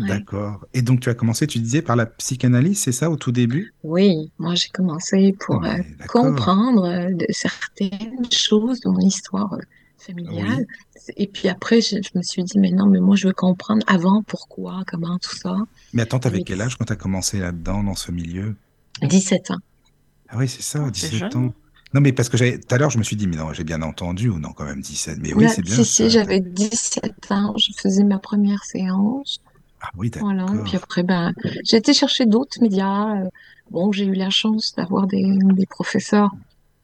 D'accord. 0.07 0.67
Et 0.75 0.83
donc, 0.83 1.01
tu 1.01 1.09
as 1.11 1.15
commencé, 1.15 1.47
tu 1.47 1.59
disais, 1.59 1.83
par 1.83 1.97
la 1.97 2.07
psychanalyse, 2.07 2.79
c'est 2.81 2.93
ça, 2.93 3.11
au 3.11 3.17
tout 3.17 3.33
début? 3.33 3.75
Oui, 3.83 4.31
moi 4.39 4.55
j'ai 4.55 4.69
commencé 4.69 5.35
Oh, 5.49 5.59
pour 5.59 5.65
euh, 5.65 5.79
comprendre 6.09 6.85
euh, 6.85 7.13
de 7.15 7.27
certaines 7.31 8.31
choses 8.31 8.81
de 8.81 8.91
mon 8.91 9.01
histoire 9.01 9.53
euh, 9.55 9.59
familiale. 9.99 10.67
Oui. 10.67 11.15
Et 11.17 11.27
puis 11.27 11.49
après, 11.49 11.81
je, 11.81 11.97
je 11.97 12.11
me 12.19 12.23
suis 12.23 12.45
dit, 12.45 12.59
mais 12.59 12.71
non, 12.71 12.87
mais 12.87 13.01
moi 13.01 13.17
je 13.17 13.27
veux 13.29 13.33
comprendre 13.33 13.83
avant, 13.87 14.23
pourquoi, 14.23 14.83
comment, 14.87 15.19
tout 15.19 15.35
ça. 15.37 15.57
Mais 15.93 16.03
attends, 16.03 16.19
t'avais 16.19 16.43
quel 16.43 16.61
âge 16.61 16.77
quand 16.77 16.85
tu 16.85 16.93
as 16.93 16.97
commencé 16.97 17.39
là-dedans, 17.39 17.83
dans 17.83 17.95
ce 17.95 18.13
milieu? 18.13 18.55
17 19.03 19.51
ans. 19.51 19.59
Ah 20.29 20.37
oui, 20.39 20.49
c'est 20.49 20.63
ça, 20.63 20.81
Oh, 20.83 20.91
c'est 20.93 21.11
17 21.11 21.33
jeune? 21.33 21.37
ans. 21.37 21.55
Non, 21.93 22.01
mais 22.01 22.13
parce 22.13 22.29
que 22.29 22.37
tout 22.37 22.75
à 22.75 22.79
l'heure, 22.79 22.91
je 22.91 22.99
me 22.99 23.03
suis 23.03 23.17
dit, 23.17 23.27
mais 23.27 23.37
non, 23.37 23.53
j'ai 23.53 23.65
bien 23.65 23.83
entendu, 23.83 24.29
ou 24.29 24.39
non, 24.39 24.53
quand 24.53 24.65
même 24.65 24.81
17. 24.81 25.19
Mais 25.21 25.35
oui, 25.35 25.45
Là, 25.45 25.49
c'est 25.49 25.63
bien 25.63 25.75
si, 25.75 25.85
si, 25.85 26.09
j'avais 26.11 26.41
17 26.41 27.33
ans, 27.33 27.55
je 27.59 27.73
faisais 27.77 28.05
ma 28.05 28.19
première 28.19 28.63
séance. 28.65 29.41
Ah 29.83 29.91
oui, 29.97 30.11
Voilà, 30.21 30.47
puis 30.65 30.77
après, 30.77 31.03
ben, 31.03 31.33
j'ai 31.65 31.77
été 31.79 31.93
chercher 31.95 32.27
d'autres 32.27 32.61
médias. 32.61 33.17
euh, 33.25 33.29
Bon, 33.71 33.93
j'ai 33.93 34.05
eu 34.05 34.15
la 34.15 34.31
chance 34.31 34.75
d'avoir 34.77 35.07
des, 35.07 35.25
des 35.55 35.67
professeurs. 35.67 36.33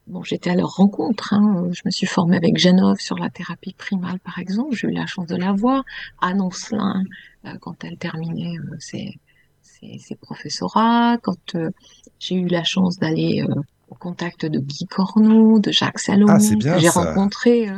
Bon, 0.07 0.23
j'étais 0.23 0.49
à 0.51 0.55
leur 0.55 0.69
rencontre. 0.75 1.33
Hein. 1.33 1.65
euh, 1.65 1.73
Je 1.73 1.81
me 1.85 1.91
suis 1.91 2.07
formée 2.07 2.37
avec 2.37 2.57
Genov 2.57 2.97
sur 2.99 3.17
la 3.17 3.29
thérapie 3.29 3.73
primale, 3.77 4.19
par 4.19 4.39
exemple. 4.39 4.73
J'ai 4.73 4.87
eu 4.87 4.91
la 4.91 5.05
chance 5.05 5.27
de 5.27 5.35
la 5.35 5.51
voir. 5.51 5.83
Anne 6.21 6.39
Oncelin, 6.41 7.03
euh, 7.45 7.49
quand 7.59 7.83
elle 7.83 7.97
terminait 7.97 8.55
ses, 8.79 9.19
ses, 9.61 9.97
ses 9.99 10.15
professorats. 10.15 11.17
Quand 11.21 11.55
euh, 11.55 11.69
j'ai 12.19 12.35
eu 12.35 12.47
la 12.47 12.63
chance 12.63 12.97
d'aller 12.97 13.43
euh, 13.47 13.53
au 13.89 13.95
contact 13.95 14.45
de 14.45 14.59
Guy 14.59 14.85
Cornoud, 14.87 15.61
de 15.65 15.71
Jacques 15.71 15.95
Ah, 15.95 15.99
c'est 15.99 16.11
Salomé, 16.13 16.59
que 16.59 16.79
j'ai 16.79 16.89
rencontré. 16.89 17.69
euh, 17.69 17.77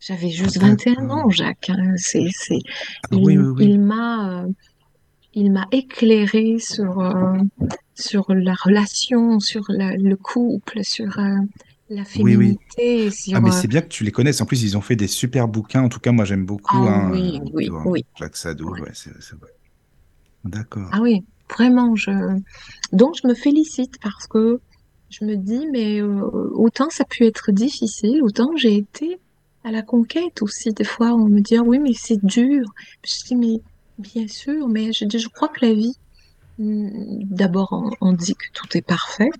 j'avais 0.00 0.30
Ah, 0.42 0.50
juste 0.50 0.58
21 0.58 1.10
ans, 1.10 1.28
d'accord. 1.28 1.30
Jacques. 1.30 1.70
hein. 1.70 1.94
C'est, 1.96 2.26
c'est, 2.32 2.58
Ah 3.10 3.16
oui, 3.18 3.36
il, 3.36 3.38
oui, 3.38 3.46
oui. 3.56 3.74
il 3.74 3.80
m'a, 3.80 4.42
euh, 4.44 4.48
il 5.34 5.52
m'a 5.52 5.66
éclairé 5.72 6.58
sur, 6.60 7.00
euh, 7.00 7.38
sur 7.94 8.26
la 8.34 8.54
relation, 8.54 9.40
sur 9.40 9.64
la- 9.70 9.96
le 9.96 10.16
couple, 10.16 10.84
sur 10.84 11.18
euh, 11.20 11.36
la 11.90 12.04
Oui, 12.14 12.36
oui. 12.36 12.58
féminité, 12.58 13.10
Ah, 13.32 13.40
sur... 13.40 13.40
mais 13.40 13.50
euh, 13.50 13.52
c'est 13.52 13.68
bien 13.68 13.82
que 13.82 13.88
tu 13.88 14.04
les 14.04 14.12
connaisses. 14.12 14.40
En 14.40 14.46
plus, 14.46 14.62
ils 14.64 14.76
ont 14.76 14.80
fait 14.82 14.96
des 14.96 15.08
super 15.08 15.48
bouquins. 15.48 15.82
En 15.82 15.88
tout 15.88 16.00
cas, 16.00 16.12
moi, 16.12 16.24
j'aime 16.24 16.46
beaucoup, 16.46 16.86
Ah 16.86 16.88
hein, 16.88 17.12
oui, 17.12 17.40
oui, 17.52 17.68
vois, 17.68 17.84
oui, 17.84 18.04
Jacques 18.16 18.36
Sadoul, 18.36 18.78
oui. 18.78 18.80
ouais, 18.80 18.90
c'est 18.94 19.12
c'est 19.22 19.36
vrai. 19.38 19.50
D'accord. 20.44 20.90
Ah 20.90 21.00
oui, 21.00 21.20
vraiment, 21.50 21.94
je... 21.96 22.10
Donc, 22.92 23.16
je 23.22 23.28
me 23.28 23.34
félicite 23.34 23.98
parce 24.02 24.26
que 24.28 24.60
je 25.10 25.24
me 25.24 25.36
dis, 25.36 25.66
mais 25.72 26.00
euh, 26.02 26.22
autant 26.54 26.90
ça 26.90 27.04
a 27.04 27.06
pu 27.06 27.24
être 27.24 27.52
difficile, 27.52 28.22
autant 28.22 28.56
j'ai 28.56 28.76
été 28.76 29.18
à 29.68 29.70
la 29.70 29.82
conquête 29.82 30.42
aussi. 30.42 30.72
Des 30.72 30.84
fois, 30.84 31.12
on 31.12 31.28
me 31.28 31.40
dit, 31.40 31.56
ah 31.56 31.62
oui, 31.62 31.78
mais 31.78 31.92
c'est 31.94 32.24
dur. 32.24 32.64
Je 33.04 33.24
dis, 33.26 33.36
mais 33.36 33.60
bien 33.98 34.26
sûr, 34.26 34.68
mais 34.68 34.92
je 34.92 35.04
dis, 35.04 35.18
je 35.18 35.28
crois 35.28 35.48
que 35.48 35.64
la 35.64 35.74
vie, 35.74 35.94
hum, 36.58 37.22
d'abord, 37.24 37.68
on, 37.72 37.90
on 38.08 38.12
dit 38.12 38.34
que 38.34 38.46
tout 38.54 38.76
est 38.76 38.82
parfait. 38.82 39.30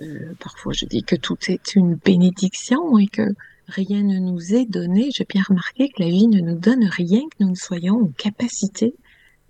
Euh, 0.00 0.34
parfois, 0.40 0.72
je 0.72 0.86
dis 0.86 1.02
que 1.02 1.16
tout 1.16 1.38
est 1.48 1.74
une 1.76 1.94
bénédiction 1.94 2.98
et 2.98 3.06
que 3.06 3.22
rien 3.68 4.02
ne 4.02 4.18
nous 4.18 4.54
est 4.54 4.64
donné. 4.64 5.10
J'ai 5.14 5.26
bien 5.26 5.42
remarqué 5.48 5.88
que 5.88 6.02
la 6.02 6.08
vie 6.08 6.26
ne 6.26 6.40
nous 6.40 6.58
donne 6.58 6.84
rien 6.84 7.20
que 7.20 7.44
nous 7.44 7.50
ne 7.50 7.54
soyons 7.54 8.02
en 8.02 8.08
capacité 8.16 8.94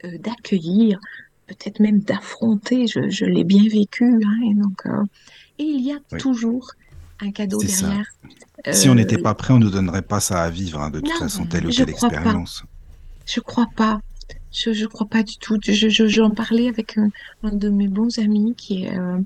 euh, 0.05 0.19
d'accueillir, 0.19 0.99
peut-être 1.47 1.81
même 1.81 2.01
d'affronter. 2.01 2.87
Je, 2.87 3.09
je 3.09 3.25
l'ai 3.25 3.45
bien 3.45 3.65
vécu. 3.71 4.05
Hein, 4.05 4.51
et 4.51 4.55
donc, 4.55 4.85
euh, 4.87 5.05
et 5.59 5.65
il 5.65 5.81
y 5.81 5.93
a 5.93 5.99
Oui, 6.13 6.19
toujours 6.19 6.73
un 7.21 7.33
cadeau 7.33 7.61
ça. 7.61 8.03
Si 8.69 8.89
on 8.89 8.95
Euh, 8.95 8.95
n'était 8.95 9.19
pas 9.19 9.35
prêt, 9.35 9.53
on 9.55 9.59
nous 9.59 9.71
donnerait 9.71 10.03
pas 10.03 10.21
ça 10.21 10.43
à 10.43 10.51
vivre, 10.51 10.81
hein, 10.81 10.91
de 10.91 11.01
toute 11.01 11.15
non, 11.15 11.19
façon, 11.19 11.47
telle 11.47 11.67
ou 11.67 11.73
telle 11.73 11.91
pas. 12.01 12.11
expérience. 12.11 12.65
Je 13.27 13.41
crois 13.41 13.67
pas. 13.77 14.03
Je, 14.53 14.73
je 14.73 14.87
crois 14.87 15.09
pas 15.09 15.23
du 15.23 15.39
tout. 15.39 15.59
Je, 15.65 15.89
je, 15.89 16.07
j'en 16.09 16.31
parlais 16.31 16.69
avec 16.69 16.99
un, 16.99 17.11
un 17.43 17.53
de 17.55 17.69
mes 17.71 17.89
bons 17.89 18.19
amis 18.19 18.55
qui 18.57 18.85
est, 18.85 18.99
euh, 18.99 19.21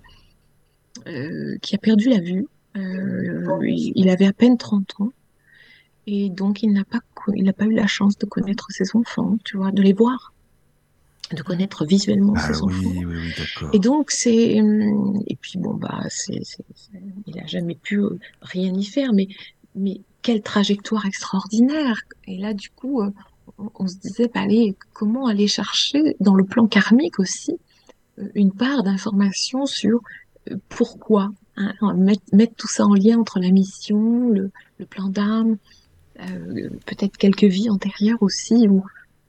euh, 1.09 1.57
qui 1.63 1.75
a 1.75 1.79
perdu 1.79 2.11
la 2.11 2.21
vue. 2.21 2.47
Euh, 2.77 3.59
il, 3.67 3.93
il 3.95 4.09
avait 4.09 4.27
à 4.27 4.33
peine 4.33 4.59
30 4.59 4.95
ans 5.01 5.11
et 6.07 6.31
donc 6.31 6.63
il 6.65 6.73
n'a 6.75 6.85
pas, 6.85 7.01
co- 7.15 7.33
il 7.37 7.45
n'a 7.45 7.55
pas 7.55 7.67
eu 7.67 7.75
la 7.75 7.89
chance 7.89 8.19
de 8.19 8.27
connaître 8.27 8.69
ses 8.71 8.97
enfants, 8.97 9.39
tu 9.45 9.59
vois, 9.59 9.73
de 9.73 9.83
les 9.83 9.95
voir, 9.95 10.34
de 11.33 11.43
connaître 11.43 11.85
visuellement 11.85 12.35
Ah 12.37 12.41
ses 12.53 12.63
enfants. 12.63 12.77
oui, 12.85 13.05
oui, 13.05 13.33
oui, 13.37 13.69
Et 13.73 13.79
donc 13.79 14.11
c'est, 14.11 14.61
hum, 14.61 15.23
et 15.27 15.37
puis 15.37 15.59
bon 15.59 15.75
bah 15.75 16.03
c'est, 16.09 16.43
il 17.27 17.39
a 17.39 17.47
jamais 17.47 17.75
pu 17.75 17.99
euh, 17.99 18.19
rien 18.43 18.73
y 18.75 18.85
faire, 18.85 19.13
mais 19.13 19.29
mais 19.75 20.01
quelle 20.23 20.43
trajectoire 20.43 21.07
extraordinaire. 21.07 22.01
Et 22.27 22.39
là 22.39 22.53
du 22.53 22.71
coup 22.71 23.01
euh, 23.01 23.11
on, 23.59 23.87
se 23.87 23.97
disait 23.97 24.31
bah 24.33 24.41
allez 24.43 24.75
comment 24.93 25.27
aller 25.27 25.49
chercher 25.49 26.17
dans 26.21 26.35
le 26.35 26.45
plan 26.45 26.67
karmique 26.67 27.19
aussi 27.19 27.57
euh, 28.19 28.29
une 28.35 28.53
part 28.53 28.83
d'information 28.83 29.67
sur 29.67 30.01
pourquoi, 30.69 31.31
hein, 31.57 31.73
mettre, 31.97 32.23
mettre 32.33 32.55
tout 32.55 32.69
ça 32.69 32.85
en 32.85 32.95
lien 32.95 33.19
entre 33.19 33.39
la 33.41 33.51
mission, 33.51 34.29
le, 34.29 34.51
le 34.79 34.85
plan 34.85 35.09
d'âme, 35.09 35.57
euh, 36.21 36.71
peut-être 36.87 37.17
quelques 37.17 37.45
vies 37.45 37.71
antérieures 37.71 38.23
aussi, 38.23 38.69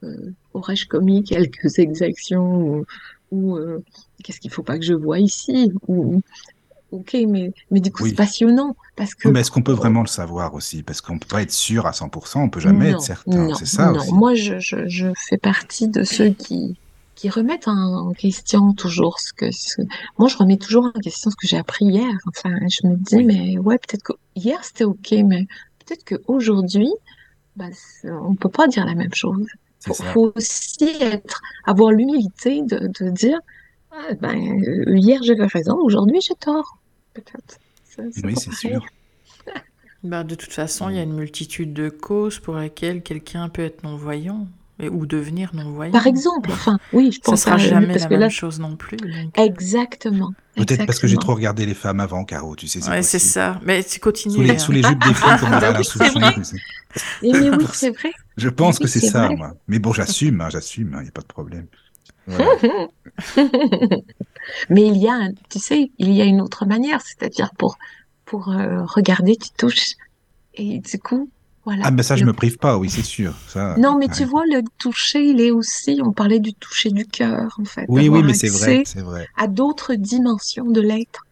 euh, 0.02 0.30
aurais-je 0.56 0.86
commis 0.86 1.22
quelques 1.24 1.78
exactions, 1.78 2.56
ou, 2.60 2.84
ou, 3.30 3.56
euh, 3.56 3.82
qu'est-ce 4.22 4.40
qu'il 4.40 4.50
faut 4.50 4.62
pas 4.62 4.78
que 4.78 4.84
je 4.84 4.94
vois 4.94 5.18
ici, 5.18 5.72
ou 5.88 6.22
ok, 6.92 7.16
mais, 7.28 7.52
mais 7.70 7.80
du 7.80 7.90
coup 7.92 8.06
c'est 8.06 8.14
passionnant, 8.14 8.76
parce 8.96 9.14
que 9.14 9.28
mais 9.28 9.40
est-ce 9.40 9.50
qu'on 9.50 9.62
peut 9.62 9.72
vraiment 9.72 10.02
le 10.02 10.06
savoir 10.08 10.54
aussi? 10.54 10.82
Parce 10.82 11.00
qu'on 11.00 11.18
peut 11.18 11.28
pas 11.28 11.42
être 11.42 11.52
sûr 11.52 11.86
à 11.86 11.90
100%, 11.90 12.38
on 12.38 12.48
peut 12.48 12.60
jamais 12.60 12.90
être 12.90 13.00
certain. 13.00 13.48
non, 13.48 13.54
C'est 13.54 13.66
ça 13.66 13.90
non, 13.92 13.98
aussi. 13.98 14.12
moi 14.12 14.34
je, 14.34 14.58
je, 14.58 14.88
je 14.88 15.08
fais 15.28 15.38
partie 15.38 15.88
de 15.88 16.04
ceux 16.04 16.30
qui 16.30 16.76
qui 17.16 17.30
remettent 17.30 17.66
en 17.66 18.12
question 18.12 18.74
toujours 18.74 19.18
ce 19.20 19.32
que 19.32 19.50
ce... 19.50 19.80
moi 20.18 20.28
je 20.28 20.36
remets 20.36 20.58
toujours 20.58 20.84
en 20.84 21.00
question 21.00 21.30
ce 21.30 21.36
que 21.36 21.46
j'ai 21.46 21.56
appris 21.56 21.86
hier 21.86 22.12
enfin 22.28 22.54
je 22.68 22.86
me 22.86 22.96
dis 22.96 23.16
Oui, 23.16 23.24
mais 23.24 23.58
ouais 23.58 23.78
peut-être 23.78 24.02
que 24.02 24.12
hier 24.34 24.62
c'était 24.62 24.84
ok 24.84 25.12
mais 25.24 25.46
peut-être 25.78 26.04
que 26.04 26.16
aujourd'hui 26.26 26.90
bah, 27.56 27.68
on 28.04 28.34
peut 28.34 28.50
pas 28.50 28.68
dire 28.68 28.84
la 28.84 28.94
même 28.94 29.14
chose 29.14 29.46
faut, 29.86 29.94
ça. 29.94 30.04
faut 30.12 30.32
aussi 30.36 30.88
être 31.00 31.40
avoir 31.64 31.90
l'humilité 31.92 32.62
de, 32.62 32.90
de 33.00 33.10
dire 33.10 33.38
Ah, 33.92 34.14
ben, 34.20 34.34
euh, 34.36 34.96
hier 34.96 35.22
j'avais 35.22 35.46
raison, 35.46 35.76
aujourd'hui 35.82 36.20
j'ai 36.20 36.34
tort. 36.34 36.78
Peut-être. 37.14 37.58
Oui, 38.24 38.34
c'est 38.36 38.52
sûr. 38.54 38.84
Bah, 40.04 40.22
de 40.22 40.34
toute 40.36 40.52
façon, 40.52 40.88
il 40.88 40.96
y 40.96 40.98
a 41.00 41.02
une 41.02 41.14
multitude 41.14 41.72
de 41.72 41.88
causes 41.88 42.38
pour 42.38 42.56
lesquelles 42.56 43.02
quelqu'un 43.02 43.48
peut 43.48 43.62
être 43.64 43.82
non-voyant 43.82 44.46
et- 44.78 44.88
ou 44.88 45.04
devenir 45.06 45.52
non-voyant. 45.54 45.90
Par 45.90 46.06
exemple, 46.06 46.50
enfin, 46.52 46.78
oui, 46.92 47.10
je 47.10 47.16
Ça 47.16 47.22
pense 47.32 47.42
sera 47.42 47.54
à 47.54 47.58
jamais 47.58 47.86
parce 47.88 48.00
la 48.02 48.06
que 48.06 48.10
même 48.12 48.20
là, 48.20 48.28
chose 48.28 48.60
non 48.60 48.76
plus. 48.76 48.98
donc. 48.98 49.36
exactement, 49.36 50.32
Peut-être 50.54 50.86
parce 50.86 51.00
que 51.00 51.06
j'ai 51.08 51.16
trop 51.16 51.34
regardé 51.34 51.66
les 51.66 51.74
femmes 51.74 51.98
avant, 51.98 52.24
Caro, 52.24 52.54
tu 52.54 52.68
sais, 52.68 52.80
c'est 52.80 52.90
Ouais, 52.90 53.02
ça. 53.02 53.58
Mais 53.64 53.82
tu 53.82 53.94
Sous 53.94 54.00
continues. 54.00 54.44
les, 54.44 54.50
hein. 54.52 54.58
sous 54.58 54.70
les 54.72 54.82
jupes 54.82 55.02
des 55.02 55.14
filles 55.14 55.38
comme 55.40 55.50
tu 56.34 56.44
sais. 56.44 56.56
Et 57.22 57.32
mais 57.32 57.50
oui, 57.50 57.66
c'est 57.72 57.90
vrai. 57.90 58.12
Je 58.36 58.48
pense 58.48 58.78
Oui, 58.78 58.86
que 58.86 58.88
c'est 58.88 59.00
ça, 59.00 59.30
vrai. 59.30 59.36
moi. 59.36 59.54
Mais 59.68 59.78
bon, 59.78 59.92
j'assume, 59.92 60.40
hein, 60.40 60.50
j'assume, 60.50 60.96
il 60.98 61.02
n'y 61.02 61.08
a 61.08 61.12
pas 61.12 61.22
de 61.22 61.26
problème. 61.26 61.68
Voilà. 62.26 62.60
Mais 64.70 64.86
il 64.86 64.96
y 64.96 65.08
a, 65.08 65.28
tu 65.50 65.58
sais, 65.58 65.90
il 65.98 66.12
y 66.12 66.22
a 66.22 66.24
une 66.24 66.40
autre 66.40 66.66
manière, 66.66 67.00
c'est-à-dire 67.02 67.50
pour 67.58 67.76
pour 68.24 68.50
euh, 68.50 68.84
regarder, 68.86 69.36
tu 69.36 69.50
touches 69.56 69.94
et 70.54 70.80
du 70.80 70.98
coup, 71.00 71.30
voilà. 71.64 71.86
Ah, 71.86 71.90
ben 71.90 72.02
ça, 72.02 72.16
je 72.16 72.24
Le- 72.24 72.26
me 72.26 72.32
prive 72.32 72.58
pas, 72.58 72.76
oui, 72.78 72.90
c'est 72.90 73.02
sûr. 73.02 73.34
Ça, 73.48 73.76
Non, 73.76 73.96
mais 73.98 74.08
tu 74.08 74.24
vois, 74.24 74.44
le 74.46 74.62
toucher, 74.78 75.22
il 75.24 75.40
est 75.40 75.50
aussi, 75.52 76.00
on 76.02 76.12
parlait 76.12 76.40
du 76.40 76.54
toucher 76.54 76.90
du 76.90 77.06
cœur, 77.06 77.54
en 77.60 77.64
fait, 77.64 77.86
Oui, 77.88 78.08
oui, 78.08 78.22
mais 78.22 78.34
c'est 78.34 78.48
vrai, 78.48 78.82
c'est 78.84 79.02
vrai. 79.02 79.28
à 79.36 79.46
d'autres 79.48 79.94
dimensions 79.94 80.64
de 80.70 80.80
l'être. 80.80 81.25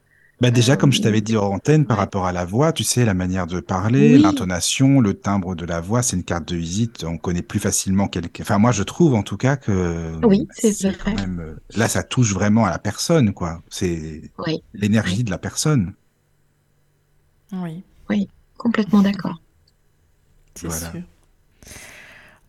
Bah 0.45 0.51
déjà, 0.51 0.77
comme 0.77 0.93
je 0.93 1.01
t'avais 1.01 1.23
dit 1.23 1.37
hors 1.37 1.51
antenne, 1.51 1.87
par 1.87 1.97
rapport 1.97 2.27
à 2.27 2.33
la 2.33 2.45
voix, 2.45 2.75
tu 2.75 2.85
sais, 2.85 3.07
la 3.07 3.15
manière 3.15 3.47
de 3.47 3.61
parler, 3.61 4.17
Oui. 4.17 4.23
l'intonation, 4.23 5.01
le 5.01 5.15
timbre 5.15 5.55
de 5.55 5.65
la 5.65 5.81
voix, 5.81 6.03
c'est 6.03 6.17
une 6.17 6.23
carte 6.23 6.47
de 6.47 6.55
visite. 6.55 7.03
On 7.05 7.17
connaît 7.17 7.41
plus 7.41 7.59
facilement 7.61 8.09
quelqu'un. 8.09 8.43
Enfin, 8.43 8.59
moi, 8.59 8.71
je 8.71 8.83
trouve 8.83 9.15
en 9.15 9.23
tout 9.23 9.39
cas 9.39 9.57
que 9.57 10.13
Oui, 10.23 10.45
bah, 10.47 10.55
c'est 10.59 10.93
quand 10.99 11.13
vrai. 11.13 11.15
même. 11.15 11.41
euh, 11.41 11.55
Là, 11.75 11.89
ça 11.89 12.03
touche 12.03 12.35
vraiment 12.35 12.67
à 12.67 12.71
la 12.71 12.79
personne, 12.79 13.33
quoi. 13.33 13.63
C'est 13.71 14.31
Oui, 14.39 14.63
l'énergie 14.75 15.25
de 15.25 15.31
la 15.31 15.39
personne. 15.39 15.95
Oui, 18.11 18.29
complètement 18.59 19.01
d'accord. 19.01 19.41
c'est 20.55 20.67
Voilà. 20.67 20.91
sûr. 20.91 21.01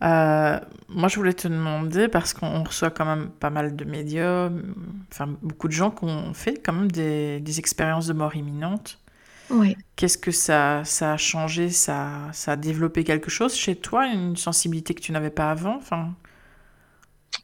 Euh, 0.02 0.60
moi, 0.88 1.08
je 1.08 1.16
voulais 1.16 1.32
te 1.34 1.48
demander, 1.48 2.08
parce 2.08 2.34
qu'on 2.34 2.64
reçoit 2.64 2.90
quand 2.90 3.06
même 3.06 3.30
pas 3.30 3.50
mal 3.50 3.76
de 3.76 3.84
médiums, 3.84 4.74
enfin 5.12 5.26
beaucoup 5.42 5.68
de 5.68 5.72
gens 5.72 5.90
qui 5.90 6.04
ont 6.04 6.34
fait 6.34 6.58
quand 6.62 6.72
même 6.74 6.90
des, 6.92 7.40
des 7.40 7.58
expériences 7.58 8.06
de 8.06 8.12
mort 8.12 8.36
imminente. 8.36 9.00
Oui. 9.50 9.76
Qu'est-ce 9.96 10.18
que 10.18 10.30
ça, 10.32 10.82
ça 10.84 11.14
a 11.14 11.16
changé? 11.16 11.70
Ça, 11.70 12.30
ça 12.32 12.52
a 12.52 12.56
développé 12.56 13.04
quelque 13.04 13.30
chose 13.30 13.54
chez 13.56 13.76
toi, 13.76 14.06
une 14.08 14.36
sensibilité 14.36 14.94
que 14.94 15.00
tu 15.02 15.12
n'avais 15.12 15.30
pas 15.30 15.50
avant? 15.50 15.76
Enfin, 15.76 16.14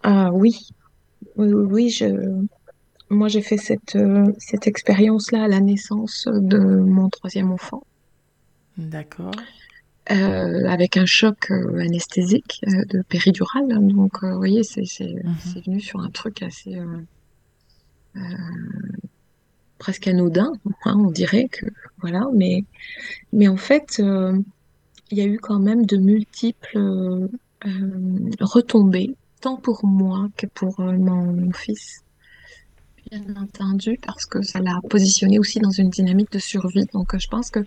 Ah 0.04 0.30
oui, 0.32 0.68
oui, 1.36 1.52
oui, 1.52 1.64
oui, 1.72 1.90
je, 1.90 2.06
moi 3.10 3.28
j'ai 3.28 3.42
fait 3.42 3.58
cette, 3.58 3.96
euh, 3.96 4.32
cette 4.38 4.66
expérience-là 4.66 5.44
à 5.44 5.48
la 5.48 5.60
naissance 5.60 6.28
de 6.28 6.58
mon 6.58 7.08
troisième 7.10 7.52
enfant, 7.52 7.84
D'accord. 8.76 9.46
Euh, 10.10 10.68
avec 10.68 10.96
un 10.96 11.06
choc 11.06 11.50
euh, 11.50 11.78
anesthésique 11.78 12.60
euh, 12.66 12.84
de 12.86 13.02
péridurale. 13.02 13.68
Donc, 13.68 14.22
euh, 14.22 14.32
vous 14.32 14.38
voyez, 14.38 14.64
c'est, 14.64 14.84
c'est 14.84 15.14
venu 15.64 15.80
sur 15.80 16.00
un 16.00 16.10
truc 16.10 16.42
assez 16.42 16.76
presque 19.78 20.06
anodin, 20.06 20.52
hein, 20.84 20.96
on 20.96 21.10
dirait 21.10 21.48
que 21.48 21.66
voilà, 22.00 22.26
mais, 22.34 22.64
mais 23.32 23.48
en 23.48 23.56
fait, 23.56 24.00
il 24.00 25.18
y 25.18 25.20
a 25.20 25.24
eu 25.24 25.38
quand 25.38 25.58
même 25.58 25.86
de 25.86 25.96
multiples 25.96 27.28
retombées, 28.40 29.14
tant 29.40 29.56
pour 29.56 29.86
moi 29.86 30.28
que 30.36 30.46
pour 30.46 30.80
mon, 30.80 31.32
mon 31.32 31.52
fils. 31.52 32.02
Bien 33.10 33.22
entendu, 33.36 33.98
parce 34.04 34.26
que 34.26 34.42
ça 34.42 34.60
l'a 34.60 34.78
positionné 34.88 35.38
aussi 35.38 35.58
dans 35.58 35.70
une 35.70 35.90
dynamique 35.90 36.30
de 36.32 36.38
survie. 36.38 36.86
Donc, 36.92 37.16
je 37.18 37.28
pense 37.28 37.50
que 37.50 37.60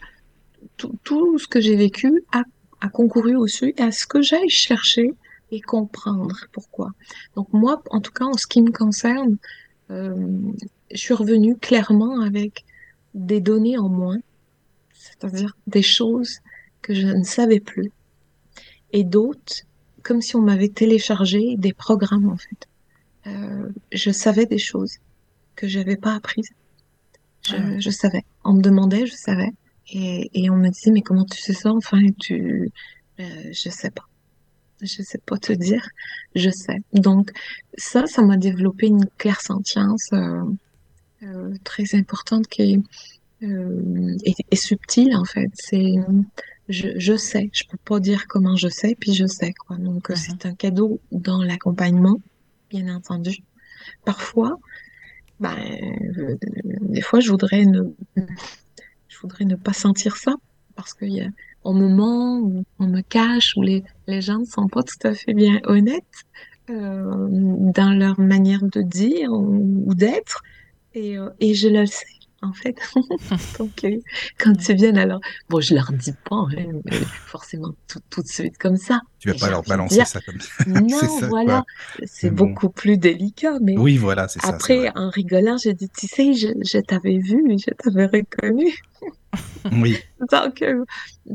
tout, 0.78 0.96
tout 1.04 1.38
ce 1.40 1.48
que 1.48 1.62
j'ai 1.62 1.76
vécu 1.76 2.24
a, 2.32 2.44
a 2.82 2.90
concouru 2.90 3.36
aussi 3.36 3.74
à 3.78 3.92
ce 3.92 4.06
que 4.06 4.22
j'aille 4.22 4.50
chercher 4.50 5.12
et 5.52 5.62
comprendre 5.62 6.36
pourquoi. 6.52 6.92
Donc, 7.36 7.52
moi, 7.54 7.82
en 7.92 8.02
tout 8.02 8.12
cas, 8.12 8.26
en 8.26 8.34
ce 8.34 8.48
qui 8.48 8.62
me 8.62 8.72
concerne, 8.72 9.38
euh, 9.92 10.16
je 10.92 10.98
suis 10.98 11.14
revenue 11.14 11.58
clairement 11.58 12.22
avec 12.22 12.66
des 13.14 13.42
données 13.42 13.78
en 13.78 13.90
moins, 13.90 14.20
c'est-à-dire 14.94 15.56
des 15.68 15.82
choses 15.82 16.40
que 16.82 16.94
je 16.94 17.08
ne 17.08 17.24
savais 17.24 17.60
plus, 17.60 17.92
et 18.92 19.04
d'autres, 19.04 19.64
comme 20.04 20.22
si 20.22 20.36
on 20.36 20.42
m'avait 20.42 20.70
téléchargé 20.70 21.56
des 21.58 21.74
programmes, 21.74 22.30
en 22.30 22.38
fait. 22.38 22.68
Euh, 23.28 23.70
je 23.92 24.12
savais 24.12 24.46
des 24.46 24.60
choses 24.60 24.98
que 25.56 25.68
j'avais 25.68 25.98
pas 25.98 26.14
apprises. 26.14 26.52
Je, 27.42 27.56
Ah 27.56 27.80
je 27.80 27.90
savais. 27.90 28.24
On 28.44 28.54
me 28.54 28.62
demandait, 28.62 29.06
je 29.06 29.16
savais. 29.16 29.52
Et, 29.92 30.30
et 30.34 30.50
on 30.50 30.56
me 30.58 30.70
disait, 30.70 30.92
mais 30.92 31.02
comment 31.02 31.26
tu 31.26 31.40
sais 31.40 31.54
ça? 31.54 31.72
Enfin, 31.72 32.02
tu, 32.20 32.72
euh, 33.20 33.24
je 33.52 33.70
sais 33.70 33.92
pas. 33.92 34.08
Je 34.82 35.02
sais 35.02 35.20
pas 35.26 35.38
te 35.38 35.54
dire. 35.54 35.88
Je 36.36 36.50
sais. 36.50 36.78
Donc, 36.94 37.32
ça, 37.78 38.08
ça 38.08 38.22
m'a 38.22 38.38
développé 38.38 38.88
une 38.88 39.06
clairsentience 39.18 40.10
euh, 40.14 40.44
euh, 41.24 41.54
très 41.64 41.96
importante 41.96 42.48
qui 42.48 42.74
est, 42.74 43.46
euh, 43.46 44.18
subtile, 44.54 45.16
en 45.16 45.26
fait. 45.26 45.50
C'est, 45.54 45.94
je, 46.68 46.90
je 46.98 47.16
sais. 47.16 47.50
Je 47.54 47.64
peux 47.70 47.78
pas 47.78 48.00
dire 48.00 48.28
comment 48.28 48.56
je 48.56 48.68
sais, 48.68 48.96
puis 49.00 49.14
je 49.14 49.28
sais, 49.28 49.54
quoi. 49.54 49.78
Donc, 49.78 50.12
c'est 50.16 50.46
un 50.46 50.56
cadeau 50.56 51.00
dans 51.12 51.42
l'accompagnement, 51.42 52.20
bien 52.70 52.94
entendu. 52.94 53.44
Parfois, 54.04 54.58
ben, 55.40 55.56
euh, 56.18 56.38
des 56.82 57.02
fois, 57.02 57.20
je 57.20 57.30
voudrais 57.30 57.66
ne, 57.66 57.82
je 59.16 59.22
voudrais 59.22 59.46
ne 59.46 59.56
pas 59.56 59.74
sentir 59.74 60.18
ça 60.18 60.36
parce 60.76 60.94
qu'il 60.94 61.14
y 61.14 61.22
a, 61.22 61.30
on 61.64 61.74
me 61.74 61.88
ment, 61.88 62.40
ou 62.40 62.66
on 62.80 62.88
me 62.88 63.02
cache, 63.02 63.54
ou 63.56 63.62
les, 63.62 63.84
gens 64.08 64.40
ne 64.40 64.46
sont 64.46 64.68
pas 64.68 64.84
tout 64.84 65.08
à 65.08 65.14
fait 65.14 65.34
bien 65.34 65.60
honnêtes 65.64 66.04
euh, 66.70 67.28
dans 67.30 67.98
leur 67.98 68.20
manière 68.20 68.64
de 68.64 68.82
dire 68.82 69.32
ou, 69.32 69.94
d'être. 69.94 70.42
Euh, 70.98 71.30
et 71.40 71.54
je 71.54 71.70
le 71.70 71.86
sais, 71.86 72.06
en 72.48 72.54
fait. 72.54 72.76
Donc, 73.60 73.84
euh, 73.84 73.98
quand 74.40 74.54
ils 74.70 74.76
viennent, 74.76 74.98
alors, 74.98 75.20
bon, 75.50 75.60
je 75.62 75.74
leur 75.76 75.92
dis 75.92 76.14
pas 76.30 76.36
hein, 76.36 76.48
mais 76.86 76.98
forcément 77.28 77.74
tout, 77.88 78.00
tout 78.10 78.22
de 78.22 78.28
suite 78.28 78.58
comme 78.58 78.78
ça. 78.78 79.02
Tu 79.20 79.30
vas 79.30 79.36
pas 79.40 79.50
leur 79.50 79.64
balancer 79.64 79.96
dire, 79.96 80.08
ça 80.08 80.22
comme 80.22 80.40
ça. 80.40 80.50
non, 80.68 80.88
ça, 81.20 81.28
voilà, 81.28 81.64
c'est 82.06 82.30
bon. 82.30 82.46
beaucoup 82.48 82.70
plus 82.70 82.98
délicat, 82.98 83.60
mais 83.62 83.78
Oui, 83.78 83.98
voilà, 83.98 84.28
c'est 84.28 84.42
ça, 84.42 84.50
après, 84.50 84.92
en 84.96 85.10
rigolant, 85.10 85.58
j'ai 85.58 85.74
dit, 85.74 85.90
tu 85.90 86.08
sais, 86.08 86.34
je, 86.34 86.48
je 86.64 86.80
t'avais 86.80 87.18
vu, 87.18 87.44
je 87.58 87.72
t'avais 87.74 88.06
reconnu. 88.06 88.74
Oui, 89.72 89.98
Donc, 90.32 90.62
euh, 90.62 90.86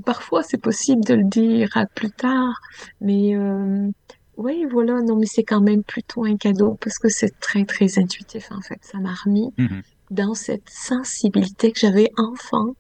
parfois, 0.05 0.43
c'est 0.43 0.57
possible 0.59 1.05
de 1.05 1.15
le 1.15 1.25
dire 1.25 1.69
à 1.77 1.87
plus 1.87 2.11
tard, 2.11 2.61
mais 3.01 3.37
euh, 3.37 3.89
oui, 4.37 4.65
voilà, 4.71 5.03
non, 5.03 5.17
mais 5.17 5.27
c'est 5.27 5.43
quand 5.43 5.61
même 5.61 5.83
plutôt 5.83 6.25
un 6.25 6.37
cadeau 6.37 6.79
parce 6.81 6.99
que 6.99 7.09
c'est 7.11 7.39
très, 7.41 7.65
très 7.67 7.99
intuitif, 7.99 8.51
en 8.53 8.61
fait. 8.63 8.79
Ça 8.83 8.99
m'a 8.99 9.13
remis 9.25 9.53
Mhm. 9.59 9.83
Dans 10.11 10.35
cette 10.35 10.69
sensibilité 10.69 11.73
que 11.73 11.81
j'avais 11.81 12.11
enfant, 12.17 12.75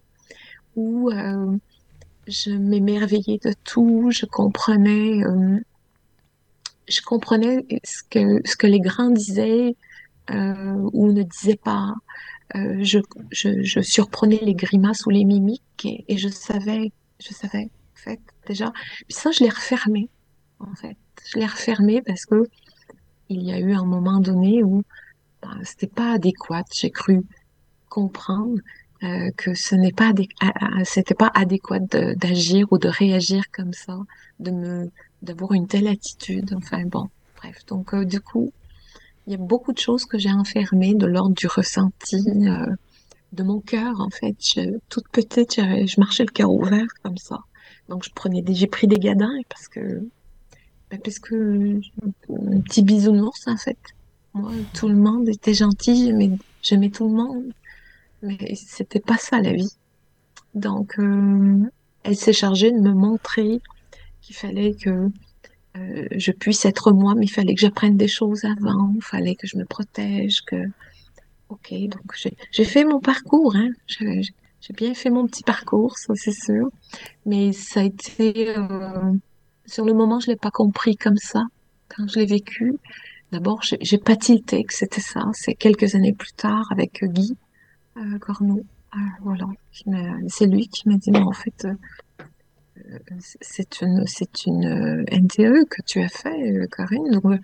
où 0.76 1.10
euh, 1.10 1.56
je 2.26 2.50
m'émerveillais 2.50 3.38
de 3.44 3.54
tout, 3.64 4.10
je 4.10 4.26
comprenais, 4.26 5.22
euh, 5.24 5.58
je 6.88 7.00
comprenais 7.02 7.64
ce 7.84 8.02
que, 8.02 8.40
ce 8.44 8.56
que 8.56 8.66
les 8.66 8.80
grands 8.80 9.10
disaient 9.10 9.76
euh, 10.30 10.90
ou 10.92 11.12
ne 11.12 11.22
disaient 11.22 11.60
pas. 11.62 11.94
Euh, 12.56 12.78
je, 12.82 12.98
je, 13.30 13.62
je 13.62 13.80
surprenais 13.80 14.40
les 14.42 14.54
grimaces 14.54 15.06
ou 15.06 15.10
les 15.10 15.24
mimiques 15.24 15.62
et, 15.84 16.04
et 16.08 16.18
je 16.18 16.28
savais, 16.28 16.92
je 17.20 17.32
savais, 17.32 17.70
en 17.94 17.96
fait, 17.96 18.20
déjà. 18.46 18.72
Puis 19.06 19.16
ça, 19.16 19.30
je 19.30 19.44
l'ai 19.44 19.50
refermé, 19.50 20.08
en 20.58 20.74
fait. 20.74 20.96
Je 21.32 21.38
l'ai 21.38 21.46
refermé 21.46 22.02
parce 22.02 22.26
que 22.26 22.48
il 23.28 23.44
y 23.44 23.52
a 23.52 23.60
eu 23.60 23.72
un 23.72 23.84
moment 23.84 24.18
donné 24.18 24.64
où 24.64 24.82
c'était 25.64 25.86
pas 25.86 26.12
adéquat. 26.12 26.64
J'ai 26.72 26.90
cru 26.90 27.22
comprendre 27.88 28.58
euh, 29.02 29.30
que 29.36 29.54
ce 29.54 29.74
n'est 29.74 29.92
pas 29.92 30.12
c'était 30.84 31.14
pas 31.14 31.30
adéquat 31.34 31.80
d'agir 31.80 32.66
ou 32.72 32.78
de 32.78 32.88
réagir 32.88 33.44
comme 33.52 33.72
ça, 33.72 33.98
de 34.38 34.50
me 34.50 34.90
d'avoir 35.22 35.52
une 35.52 35.66
telle 35.66 35.88
attitude. 35.88 36.54
Enfin 36.56 36.84
bon, 36.86 37.08
bref. 37.36 37.64
Donc 37.66 37.94
euh, 37.94 38.04
du 38.04 38.20
coup, 38.20 38.52
il 39.26 39.32
y 39.32 39.34
a 39.34 39.38
beaucoup 39.38 39.72
de 39.72 39.78
choses 39.78 40.04
que 40.06 40.18
j'ai 40.18 40.30
enfermées 40.32 40.94
de 40.94 41.06
l'ordre 41.06 41.34
du 41.34 41.46
ressenti, 41.46 42.16
euh, 42.28 42.66
de 43.32 43.42
mon 43.42 43.60
cœur 43.60 44.00
en 44.00 44.10
fait. 44.10 44.36
Je, 44.40 44.78
toute 44.88 45.08
petite, 45.08 45.54
j'avais- 45.56 45.86
je 45.86 46.00
marchais 46.00 46.24
le 46.24 46.30
cœur 46.32 46.50
ouvert 46.52 46.86
comme 47.02 47.16
ça. 47.18 47.38
Donc 47.88 48.04
je 48.04 48.10
prenais 48.14 48.42
j'ai 48.48 48.66
pris 48.66 48.86
des 48.86 48.98
gadins 48.98 49.32
parce 49.48 49.68
que 49.68 49.80
ben, 50.90 51.00
parce 51.02 51.18
que 51.18 51.80
un 52.30 52.60
petit 52.62 52.82
bisounours 52.82 53.46
en 53.46 53.56
fait. 53.56 53.78
Moi, 54.34 54.52
tout 54.74 54.88
le 54.88 54.96
monde 54.96 55.28
était 55.28 55.54
gentil, 55.54 56.12
j'aimais 56.62 56.90
tout 56.90 57.08
le 57.08 57.14
monde. 57.14 57.52
Mais 58.22 58.54
c'était 58.54 59.00
pas 59.00 59.16
ça 59.16 59.40
la 59.40 59.52
vie. 59.52 59.74
Donc, 60.54 60.98
euh, 60.98 61.58
elle 62.02 62.16
s'est 62.16 62.32
chargée 62.32 62.70
de 62.70 62.78
me 62.78 62.92
montrer 62.92 63.60
qu'il 64.20 64.36
fallait 64.36 64.74
que 64.74 65.08
euh, 65.76 66.06
je 66.10 66.32
puisse 66.32 66.64
être 66.64 66.92
moi, 66.92 67.14
mais 67.14 67.26
il 67.26 67.30
fallait 67.30 67.54
que 67.54 67.60
j'apprenne 67.60 67.96
des 67.96 68.08
choses 68.08 68.44
avant, 68.44 68.92
il 68.96 69.02
fallait 69.02 69.36
que 69.36 69.46
je 69.46 69.56
me 69.56 69.64
protège, 69.64 70.42
que... 70.42 70.56
Ok, 71.48 71.72
donc 71.72 72.16
j'ai 72.52 72.64
fait 72.64 72.84
mon 72.84 73.00
parcours, 73.00 73.56
hein. 73.56 73.70
J'ai 73.88 74.74
bien 74.74 74.94
fait 74.94 75.10
mon 75.10 75.26
petit 75.26 75.42
parcours, 75.42 75.98
ça 75.98 76.14
c'est 76.14 76.32
sûr. 76.32 76.70
Mais 77.26 77.52
ça 77.52 77.80
a 77.80 77.84
été... 77.84 78.56
Euh, 78.56 79.12
sur 79.66 79.84
le 79.84 79.94
moment, 79.94 80.20
je 80.20 80.28
l'ai 80.28 80.36
pas 80.36 80.50
compris 80.50 80.96
comme 80.96 81.16
ça, 81.16 81.44
quand 81.88 82.06
je 82.08 82.18
l'ai 82.18 82.26
vécu. 82.26 82.76
D'abord, 83.32 83.60
j'ai 83.62 83.98
pas 83.98 84.16
tilté 84.16 84.64
que 84.64 84.74
c'était 84.74 85.00
ça. 85.00 85.22
C'est 85.34 85.54
quelques 85.54 85.94
années 85.94 86.12
plus 86.12 86.32
tard, 86.32 86.66
avec 86.70 87.04
Guy 87.04 87.36
euh, 87.96 88.18
Corneau, 88.18 88.64
euh, 88.94 88.98
voilà, 89.22 89.46
c'est 90.28 90.46
lui 90.46 90.68
qui 90.68 90.88
m'a 90.88 90.96
dit, 90.96 91.10
mais 91.10 91.20
en 91.20 91.32
fait, 91.32 91.64
euh, 91.64 91.74
c'est 93.40 93.80
une, 93.80 94.04
NTE 95.10 95.68
que 95.68 95.82
tu 95.86 96.00
as 96.00 96.08
fait, 96.08 96.66
Corinne. 96.70 97.10
Donc, 97.10 97.40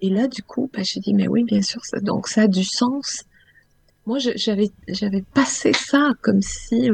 et 0.00 0.10
là, 0.10 0.26
du 0.26 0.42
coup, 0.42 0.70
bah, 0.72 0.82
j'ai 0.82 1.00
dit, 1.00 1.14
mais 1.14 1.28
oui, 1.28 1.44
bien 1.44 1.62
sûr, 1.62 1.84
ça, 1.84 2.00
donc 2.00 2.28
ça 2.28 2.42
a 2.42 2.48
du 2.48 2.64
sens. 2.64 3.24
Moi, 4.06 4.18
j'avais, 4.18 4.70
j'avais 4.88 5.22
passé 5.22 5.72
ça 5.72 6.12
comme 6.22 6.42
si 6.42 6.90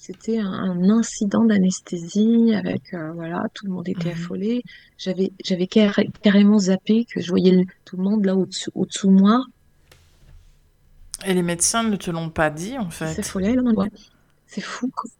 c'était 0.00 0.38
un, 0.38 0.88
incident 0.90 1.44
d'anesthésie 1.44 2.54
avec, 2.54 2.94
voilà, 3.14 3.42
tout 3.52 3.66
le 3.66 3.72
monde 3.72 3.88
était 3.88 4.10
mmh 4.10 4.12
affolé. 4.12 4.62
J'avais, 4.96 5.32
j'avais 5.44 5.66
carrément 5.66 6.58
zappé 6.58 7.04
que 7.04 7.20
je 7.20 7.28
voyais 7.28 7.66
tout 7.84 7.96
le 7.96 8.04
monde 8.04 8.24
là 8.24 8.36
au-dessous, 8.36 8.70
au-dessous 8.74 9.08
de 9.08 9.20
moi. 9.20 9.44
Et 11.26 11.34
les 11.34 11.42
médecins 11.42 11.82
ne 11.82 11.96
te 11.96 12.10
l'ont 12.12 12.30
pas 12.30 12.48
dit, 12.48 12.78
en 12.78 12.90
fait? 12.90 13.12
C'est 13.12 13.26
follet, 13.26 13.56
C'est 14.46 14.60
fou. 14.60 14.88
Quoi. 14.94 15.10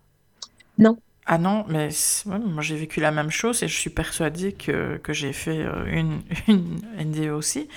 Non. 0.79 0.97
Ah 1.27 1.39
non, 1.39 1.65
mais 1.69 1.91
moi 2.25 2.63
j'ai 2.63 2.77
vécu 2.77 3.01
la 3.01 3.11
même 3.11 3.31
chose 3.31 3.63
et 3.63 3.69
je 3.69 3.77
suis 3.77 3.91
persuadée 3.91 4.53
que, 4.53 4.97
que 4.97 5.13
j'ai 5.13 5.35
fait 5.35 5.59
euh, 5.63 5.85
une, 5.87 6.23
une 6.49 6.81
NDE 6.99 7.31
aussi, 7.33 7.69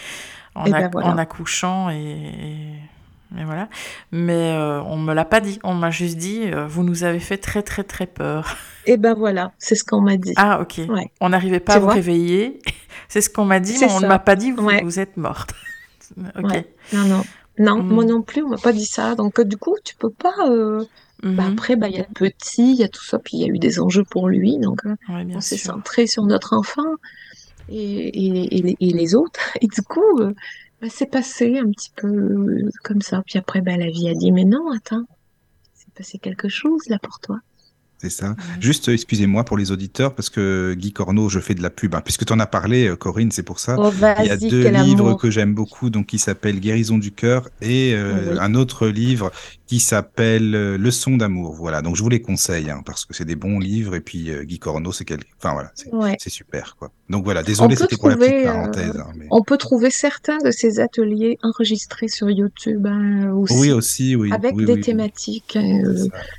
en, 0.56 0.66
eh 0.68 0.72
ben 0.72 0.90
en 0.94 1.18
accouchant 1.18 1.90
et, 1.90 1.98
et, 1.98 2.74
voilà. 3.32 3.70
Mais 4.12 4.54
euh, 4.54 4.82
on 4.84 4.98
me 4.98 5.14
l'a 5.14 5.26
pas 5.26 5.40
dit, 5.40 5.60
on 5.64 5.74
m'a 5.74 5.92
juste 5.92 6.18
dit, 6.18 6.42
euh, 6.46 6.68
vous 6.68 6.84
nous 6.84 7.04
avez 7.04 7.20
fait 7.20 7.38
très 7.38 7.64
très 7.64 7.84
très 7.84 8.08
peur. 8.08 8.58
Et 8.86 8.98
ben 8.98 9.14
voilà, 9.14 9.54
c'est 9.58 9.76
ce 9.76 9.84
qu'on 9.84 10.02
m'a 10.02 10.18
dit. 10.18 10.34
Ah 10.36 10.62
ok, 10.62 10.82
on 11.20 11.30
n'arrivait 11.30 11.60
pas 11.60 11.76
à 11.76 11.80
vous 11.80 11.88
réveiller, 11.88 12.60
c'est 13.08 13.22
ce 13.22 13.30
qu'on 13.30 13.46
m'a 13.46 13.60
dit, 13.60 13.78
mais 13.80 13.92
on 13.92 14.02
ne 14.02 14.08
m'a 14.08 14.20
pas 14.20 14.36
dit, 14.36 14.52
vous, 14.52 14.70
vous 14.84 15.00
êtes 15.00 15.18
morte. 15.18 15.54
ok. 16.18 16.66
Non, 16.94 17.06
non. 17.06 17.24
Non, 17.60 17.84
moi 17.84 18.04
mm. 18.04 18.08
non 18.08 18.22
plus, 18.22 18.44
on 18.44 18.50
m'a 18.50 18.58
pas 18.58 18.74
dit 18.74 18.86
ça. 18.86 19.16
Donc, 19.16 19.40
euh, 19.40 19.46
du 19.46 19.58
coup, 19.58 19.76
tu 19.84 19.96
peux 19.96 20.10
pas. 20.10 20.34
Euh, 20.50 20.84
bah, 21.22 21.30
mm-hmm. 21.30 21.52
après, 21.52 21.76
bah, 21.76 21.90
il 21.90 21.96
y 21.96 22.00
a 22.00 22.06
le 22.08 22.14
petit, 22.14 22.72
il 22.72 22.78
y 22.78 22.84
a 22.84 22.88
tout 22.88 23.04
ça, 23.04 23.20
puis 23.20 23.38
il 23.38 23.42
y 23.42 23.44
a 23.44 23.48
eu 23.48 23.60
des 23.60 23.80
enjeux 23.80 24.04
pour 24.04 24.28
lui. 24.30 24.58
Donc, 24.58 24.82
on 25.10 25.42
s'est 25.42 25.58
centré 25.58 26.08
sur 26.08 26.24
notre 26.24 26.54
enfant 26.54 26.96
et, 27.70 27.76
et, 27.78 28.76
et, 28.80 28.94
les 28.94 29.16
autres. 29.16 29.40
Et 29.62 29.68
du 29.68 29.82
coup, 29.84 30.20
bah, 30.82 30.88
c'est 30.90 31.10
passé 31.10 31.60
un 31.60 31.70
petit 31.70 31.92
peu 31.96 32.70
comme 32.84 33.02
ça. 33.02 33.22
Puis 33.26 33.38
après, 33.38 33.62
bah, 33.62 33.78
la 33.78 33.90
vie 33.90 34.10
a 34.10 34.14
dit 34.14 34.32
Mais 34.32 34.46
non, 34.46 34.72
attends, 34.72 35.06
c'est 35.74 35.94
passé 35.94 36.18
quelque 36.18 36.50
chose 36.50 36.88
là 36.90 36.98
pour 37.00 37.20
toi. 37.20 37.40
C'est 38.02 38.10
ça. 38.10 38.36
Juste, 38.60 38.88
excusez-moi 38.88 39.44
pour 39.44 39.60
les 39.60 39.72
auditeurs, 39.72 40.16
parce 40.16 40.32
que 40.32 40.74
Guy 40.76 40.92
Corneau, 40.92 41.30
je 41.30 41.40
fais 41.40 41.54
de 41.54 41.62
la 41.62 41.70
pub. 41.70 41.94
Hein. 41.94 42.02
puisque 42.04 42.26
tu 42.26 42.34
en 42.34 42.40
as 42.40 42.48
parlé, 42.48 42.88
euh, 42.88 42.96
Corinne, 42.96 43.30
c'est 43.30 43.44
pour 43.44 43.60
ça. 43.60 43.76
Oh, 43.78 43.92
Il 43.94 44.26
y 44.26 44.32
a 44.32 44.38
deux 44.38 44.68
livres 44.70 45.14
que 45.14 45.30
j'aime 45.30 45.54
beaucoup, 45.54 45.92
donc 45.92 46.08
qui 46.08 46.18
s'appellent 46.18 46.60
Guérison 46.60 46.98
du 46.98 47.12
cœur 47.12 47.50
et 47.62 47.94
euh, 47.94 48.40
un 48.40 48.56
autre 48.56 48.88
livre 48.88 49.32
qui 49.68 49.80
s'appelle 49.80 50.56
euh, 50.56 50.78
Leçon 50.80 51.16
d'amour. 51.16 51.54
Voilà, 51.54 51.84
donc 51.84 51.96
je 51.96 52.02
vous 52.02 52.10
les 52.10 52.24
conseille, 52.24 52.72
hein, 52.72 52.82
parce 52.84 53.06
que 53.06 53.14
c'est 53.14 53.24
des 53.24 53.36
bons 53.36 53.60
livres. 53.60 53.94
Et 53.94 54.02
puis 54.02 54.32
Guy 54.46 54.58
Corneau, 54.58 54.92
c'est 54.92 55.06
quel... 55.06 55.20
enfin 55.38 55.54
voilà, 55.54 55.72
c'est 56.18 56.32
super 56.32 56.76
quoi. 56.80 56.90
Donc 57.08 57.24
voilà, 57.24 57.44
désolé, 57.44 57.76
c'était 57.76 57.98
pour 57.98 58.10
la 58.10 58.18
petite 58.18 58.46
parenthèse. 58.46 58.98
Hein, 58.98 59.12
on 59.30 59.44
peut 59.44 59.58
trouver 59.58 59.92
certains 59.92 60.40
de 60.40 60.50
ces 60.50 60.80
ateliers 60.80 61.38
enregistrés 61.44 62.08
sur 62.08 62.32
YouTube 62.32 62.88
aussi. 63.36 63.54
Oui, 63.60 63.72
aussi, 63.72 64.16
oui. 64.16 64.32
Avec 64.32 64.56
des 64.56 64.82
thématiques 64.82 65.60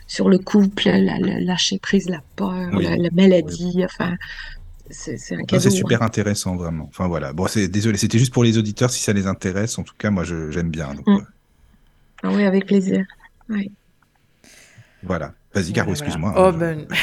sur 0.08 0.28
le 0.28 0.38
couple, 0.38 0.88
la, 0.88 1.18
la 1.18 1.51
lâcher 1.52 1.78
prise, 1.78 2.08
la 2.08 2.22
peur, 2.36 2.70
la, 2.80 3.10
maladie, 3.12 3.84
enfin. 3.84 4.16
C'est 4.90 5.14
un 5.32 5.58
C'est 5.58 5.70
super 5.70 6.02
intéressant, 6.02 6.56
vraiment. 6.56 6.86
Enfin 6.88 7.08
voilà. 7.08 7.32
Bon, 7.32 7.46
c'est 7.46 7.68
désolé, 7.68 7.96
c'était 7.96 8.18
juste 8.18 8.32
pour 8.32 8.44
les 8.44 8.58
auditeurs 8.58 8.90
si 8.90 9.02
ça 9.02 9.12
les 9.12 9.26
intéresse. 9.26 9.78
En 9.78 9.84
tout 9.84 9.94
cas, 9.96 10.10
moi, 10.10 10.24
j'aime 10.24 10.70
bien. 10.70 10.92
Mm. 11.06 11.18
Ah 12.24 12.30
oui, 12.30 12.44
avec 12.44 12.66
plaisir. 12.66 13.04
Oui. 13.48 13.70
Voilà. 15.02 15.32
Vas-y, 15.54 15.72
Caro, 15.72 15.90
excuse-moi. 15.90 16.34
Oh, 16.36 16.52
ben... 16.52 16.86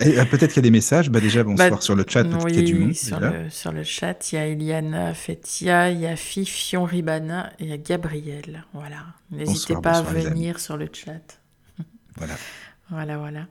Euh, 0.00 0.24
peut-être 0.26 0.52
qu'il 0.52 0.58
y 0.58 0.58
a 0.60 0.62
des 0.62 0.70
messages. 0.70 1.10
Bah, 1.10 1.18
déjà, 1.18 1.42
bonsoir 1.42 1.70
bah, 1.70 1.80
sur 1.80 1.96
le 1.96 2.04
chat. 2.06 2.22
Oui, 2.44 2.54
y 2.54 2.58
a 2.60 2.62
du 2.62 2.74
monde, 2.76 2.94
sur, 2.94 3.18
le, 3.18 3.50
sur, 3.50 3.72
le, 3.72 3.82
chat, 3.82 4.30
il 4.30 4.36
y 4.36 4.38
a 4.38 4.46
Eliana 4.46 5.12
Fetia, 5.12 5.90
il 5.90 5.98
y 5.98 6.06
a 6.06 6.14
Fifion 6.14 6.84
Ribana 6.84 7.50
et 7.58 7.64
il 7.64 7.70
y 7.70 7.72
a 7.72 7.78
Gabriel. 7.78 8.64
Voilà. 8.72 9.06
N'hésitez 9.32 9.74
pas 9.82 9.98
à 9.98 10.02
venir 10.02 10.60
sur 10.60 10.76
le 10.76 10.88
chat. 10.92 11.40
Voilà. 12.16 12.34
Voilà, 12.90 13.18
voilà. 13.18 13.46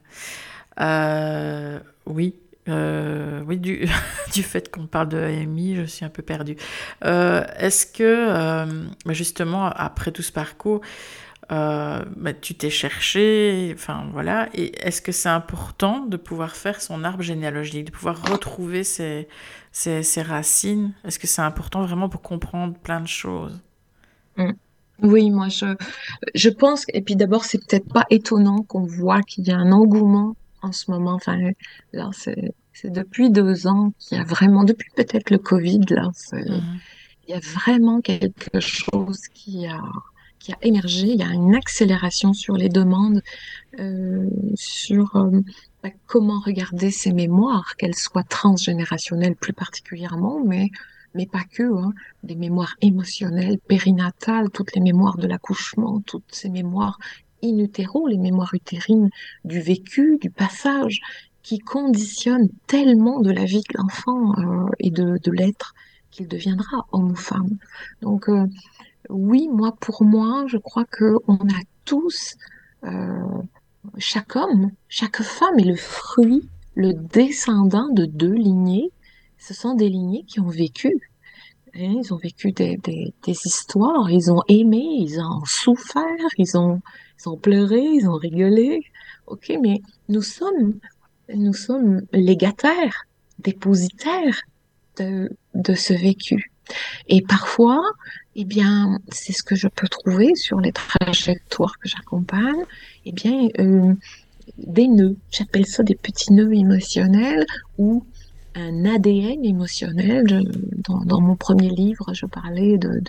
Euh, 0.80 1.80
oui, 2.06 2.36
euh, 2.70 3.44
oui, 3.46 3.58
du, 3.58 3.88
du 4.34 4.44
fait 4.44 4.72
qu'on 4.72 4.88
parle 4.88 5.10
de 5.10 5.18
AMI, 5.18 5.76
je 5.76 5.84
suis 5.84 6.06
un 6.06 6.10
peu 6.10 6.24
perdue. 6.24 6.56
Euh, 7.06 7.46
est-ce 7.58 7.86
que, 7.86 8.66
bah, 9.06 9.14
justement, 9.14 9.66
après 9.68 10.12
tout 10.12 10.22
ce 10.24 10.32
parcours, 10.32 10.82
bah, 11.50 12.34
tu 12.42 12.56
t'es 12.56 12.70
cherché, 12.70 13.72
enfin 13.74 14.08
voilà, 14.12 14.50
et 14.54 14.76
est-ce 14.86 15.02
que 15.02 15.12
c'est 15.12 15.30
important 15.30 16.06
de 16.06 16.18
pouvoir 16.18 16.56
faire 16.56 16.82
son 16.82 17.04
arbre 17.04 17.24
généalogique, 17.24 17.86
de 17.86 17.92
pouvoir 17.92 18.22
retrouver 18.30 18.84
ses, 18.84 19.28
ses, 19.72 20.22
racines? 20.22 20.94
Est-ce 21.06 21.20
que 21.20 21.28
c'est 21.28 21.42
important 21.42 21.84
vraiment 21.84 22.10
pour 22.10 22.22
comprendre 22.22 22.78
plein 22.78 23.02
de 23.02 23.08
choses? 23.08 23.62
Mmh. 24.36 24.52
Oui, 25.04 25.30
moi 25.30 25.48
je, 25.48 25.76
je 26.34 26.50
pense, 26.50 26.86
et 26.94 27.02
puis 27.02 27.16
d'abord, 27.16 27.46
c'est 27.46 27.60
peut-être 27.60 27.92
pas 27.92 28.06
étonnant 28.10 28.64
qu'on 28.64 28.86
voit 28.86 29.22
qu'il 29.22 29.48
y 29.48 29.52
a 29.52 29.58
un 29.58 29.72
engouement 29.72 30.36
en 30.62 30.72
ce 30.72 30.90
moment. 30.92 31.14
Enfin, 31.14 31.38
là, 31.94 32.10
c'est, 32.14 32.54
depuis 32.84 33.30
deux 33.30 33.68
ans 33.68 33.94
qu'il 34.00 34.18
y 34.18 34.22
a 34.22 34.24
vraiment, 34.24 34.64
depuis 34.64 34.90
peut-être 34.96 35.30
le 35.30 35.38
Covid, 35.38 35.82
là, 35.90 36.10
mmh. 36.32 36.60
il 37.28 37.32
y 37.32 37.34
a 37.34 37.40
vraiment 37.40 38.02
quelque 38.02 38.60
chose 38.60 39.22
qui 39.34 39.68
a, 39.68 39.82
qui 40.40 40.52
a 40.52 40.58
émergé. 40.62 41.08
Il 41.08 41.20
y 41.20 41.24
a 41.24 41.34
une 41.34 41.56
accélération 41.56 42.34
sur 42.34 42.56
les 42.56 42.70
demandes, 42.70 43.22
euh, 43.80 44.28
sur 44.56 45.16
euh, 45.16 45.42
bah, 45.84 45.90
comment 46.06 46.40
regarder 46.40 46.92
ces 46.92 47.14
mémoires, 47.14 47.76
qu'elles 47.78 47.96
soient 47.96 48.24
transgénérationnelles 48.24 49.36
plus 49.36 49.54
particulièrement, 49.54 50.42
mais 50.46 50.70
mais 51.14 51.26
pas 51.26 51.44
que, 51.44 51.64
hein, 51.64 51.94
des 52.24 52.36
mémoires 52.36 52.76
émotionnelles, 52.82 53.60
périnatales, 53.60 54.50
toutes 54.50 54.76
les 54.76 54.82
mémoires 54.82 55.18
de 55.18 55.28
l'accouchement, 55.28 56.02
toutes 56.06 56.32
ces 56.32 56.50
mémoires 56.50 57.00
in 57.44 57.58
utero, 57.60 58.08
les 58.08 58.18
mémoires 58.18 58.54
utérines 58.54 59.10
du 59.46 59.60
vécu, 59.62 60.18
du 60.20 60.30
passage, 60.30 61.02
qui 61.44 61.60
conditionnent 61.60 62.50
tellement 62.68 63.20
de 63.22 63.32
la 63.32 63.46
vie 63.46 63.62
de 63.70 63.78
l'enfant 63.78 64.34
euh, 64.38 64.70
et 64.80 64.90
de, 64.90 65.18
de 65.24 65.32
l'être 65.32 65.74
qu'il 66.12 66.28
deviendra 66.28 66.86
homme 66.92 67.12
ou 67.12 67.16
femme. 67.16 67.58
Donc 68.02 68.28
euh, 68.28 68.46
oui, 69.10 69.48
moi 69.50 69.74
pour 69.80 70.04
moi, 70.04 70.46
je 70.48 70.58
crois 70.58 70.86
que 70.86 71.16
on 71.28 71.36
a 71.36 71.62
tous, 71.86 72.36
euh, 72.84 73.42
chaque 73.98 74.36
homme, 74.36 74.72
chaque 74.90 75.22
femme 75.22 75.58
est 75.58 75.64
le 75.64 75.78
fruit, 75.78 76.50
le 76.76 76.94
descendant 76.94 77.90
de 77.90 78.06
deux 78.06 78.34
lignées 78.34 78.92
ce 79.38 79.54
sont 79.54 79.76
des 79.76 79.90
lignées 79.90 80.24
qui 80.28 80.40
ont 80.40 80.50
vécu. 80.50 80.94
Hein, 81.76 82.02
ils 82.04 82.14
ont 82.14 82.18
vécu 82.18 82.52
des, 82.52 82.78
des, 82.78 83.14
histoires, 83.46 84.10
ils 84.10 84.32
ont 84.32 84.42
aimé, 84.48 84.84
ils 85.00 85.20
ont 85.20 85.44
souffert, 85.46 86.30
ils 86.38 86.58
ont, 86.58 86.82
ils 87.20 87.30
ont 87.30 87.38
pleuré, 87.38 87.82
ils 87.82 88.08
ont 88.08 88.16
rigolé. 88.16 88.82
Ok, 89.28 89.52
mais 89.62 89.82
nous 90.10 90.22
sommes, 90.22 90.80
nous 91.34 91.54
sommes 91.54 92.02
légataires, 92.14 93.06
dépositaires 93.40 94.42
de, 94.98 95.30
de 95.54 95.74
ce 95.76 95.94
vécu. 95.94 96.52
Et 97.08 97.22
parfois, 97.22 97.82
eh 98.36 98.46
bien, 98.46 99.00
c'est 99.10 99.34
ce 99.34 99.44
que 99.44 99.56
je 99.56 99.68
peux 99.68 99.88
trouver 99.88 100.36
sur 100.36 100.60
les 100.60 100.72
trajectoires 100.72 101.78
que 101.80 101.88
j'accompagne, 101.88 102.64
eh 103.06 103.12
bien, 103.12 103.48
euh, 103.60 103.94
des 104.58 104.88
nœuds. 104.88 105.18
J'appelle 105.32 105.66
ça 105.66 105.84
des 105.84 105.96
petits 105.96 106.34
nœuds 106.34 106.54
émotionnels 106.54 107.46
où 107.78 108.06
un 108.58 108.86
ADN 108.86 109.46
émotionnel. 109.46 110.26
dans, 110.88 111.22
mon 111.22 111.36
premier 111.36 111.70
livre, 111.70 112.14
je 112.14 112.26
parlais 112.26 112.78
de, 112.78 113.02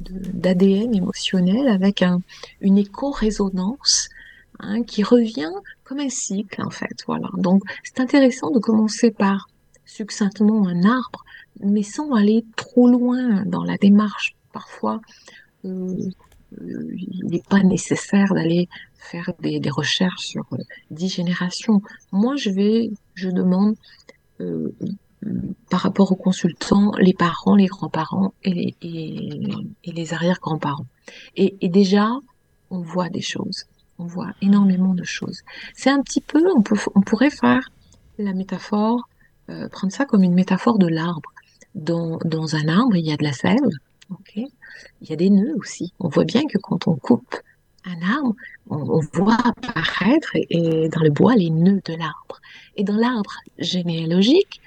d'ADN 0.00 0.94
émotionnel 0.94 1.68
avec 1.68 2.02
un, 2.02 2.20
une 2.60 2.78
écho-résonance 2.78 4.08
hein, 4.60 4.82
qui 4.84 5.02
revient 5.02 5.52
comme 5.84 5.98
un 5.98 6.08
cycle 6.08 6.62
en 6.62 6.70
fait. 6.70 7.02
Voilà. 7.06 7.28
Donc 7.36 7.62
c'est 7.82 8.00
intéressant 8.00 8.50
de 8.50 8.58
commencer 8.58 9.10
par 9.10 9.48
succinctement 9.84 10.66
un 10.66 10.82
arbre, 10.84 11.24
mais 11.60 11.82
sans 11.82 12.12
aller 12.12 12.44
trop 12.56 12.88
loin 12.88 13.44
dans 13.46 13.64
la 13.64 13.76
démarche. 13.76 14.34
Parfois, 14.52 15.00
euh, 15.64 16.10
euh, 16.60 16.94
il 16.96 17.26
n'est 17.26 17.42
pas 17.48 17.62
nécessaire 17.62 18.32
d'aller 18.34 18.68
faire 18.96 19.30
des, 19.40 19.60
des 19.60 19.70
recherches 19.70 20.26
sur 20.26 20.44
euh, 20.52 20.58
dix 20.90 21.08
générations. 21.08 21.82
Moi, 22.12 22.36
je 22.36 22.50
vais, 22.50 22.90
je 23.14 23.28
demande 23.28 23.76
euh, 24.40 24.74
par 25.70 25.80
rapport 25.80 26.12
aux 26.12 26.16
consultants, 26.16 26.92
les 26.98 27.14
parents, 27.14 27.56
les 27.56 27.66
grands-parents 27.66 28.32
et 28.44 28.74
les, 28.82 30.12
arrière-grands-parents. 30.12 30.86
Et, 31.36 31.68
déjà, 31.68 32.10
on 32.70 32.80
voit 32.80 33.08
des 33.08 33.22
choses. 33.22 33.64
On 33.98 34.04
voit 34.04 34.32
énormément 34.42 34.94
de 34.94 35.04
choses. 35.04 35.40
C'est 35.74 35.90
un 35.90 36.02
petit 36.02 36.20
peu, 36.20 36.44
on, 36.54 37.00
pourrait 37.00 37.30
faire 37.30 37.70
la 38.18 38.34
métaphore, 38.34 39.08
euh, 39.48 39.68
prendre 39.68 39.92
ça 39.92 40.04
comme 40.04 40.22
une 40.22 40.34
métaphore 40.34 40.78
de 40.78 40.86
l'arbre. 40.86 41.32
Dans, 41.74 42.18
dans 42.24 42.54
un 42.54 42.68
arbre, 42.68 42.96
il 42.96 43.06
y 43.06 43.12
a 43.12 43.16
de 43.16 43.24
la 43.24 43.32
sève, 43.32 43.56
ok? 44.10 44.36
Il 44.36 45.10
y 45.10 45.12
a 45.12 45.16
des 45.16 45.30
nœuds 45.30 45.54
aussi. 45.56 45.92
On 45.98 46.08
voit 46.08 46.24
bien 46.24 46.42
que 46.46 46.58
quand 46.58 46.86
on 46.88 46.96
coupe 46.96 47.36
un 47.86 48.02
arbre, 48.02 48.34
on, 48.68 49.00
voit 49.12 49.38
apparaître 49.44 50.30
et 50.34 50.88
dans 50.88 51.00
le 51.00 51.10
bois 51.10 51.34
les 51.36 51.50
nœuds 51.50 51.80
de 51.84 51.94
l'arbre. 51.94 52.40
Et 52.76 52.84
dans 52.84 52.96
l'arbre 52.96 53.32
généalogique, 53.58 54.60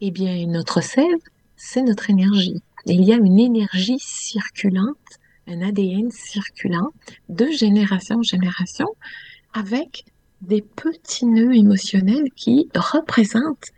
eh 0.00 0.10
bien, 0.10 0.46
notre 0.46 0.82
sève, 0.82 1.18
c'est 1.56 1.82
notre 1.82 2.10
énergie. 2.10 2.60
Il 2.86 3.04
y 3.04 3.12
a 3.12 3.16
une 3.16 3.38
énergie 3.38 3.98
circulante, 3.98 4.96
un 5.46 5.62
ADN 5.62 6.10
circulant 6.10 6.90
de 7.28 7.46
génération 7.46 8.18
en 8.18 8.22
génération 8.22 8.88
avec 9.52 10.04
des 10.42 10.62
petits 10.62 11.26
nœuds 11.26 11.54
émotionnels 11.54 12.30
qui 12.36 12.68
représentent 12.74 13.70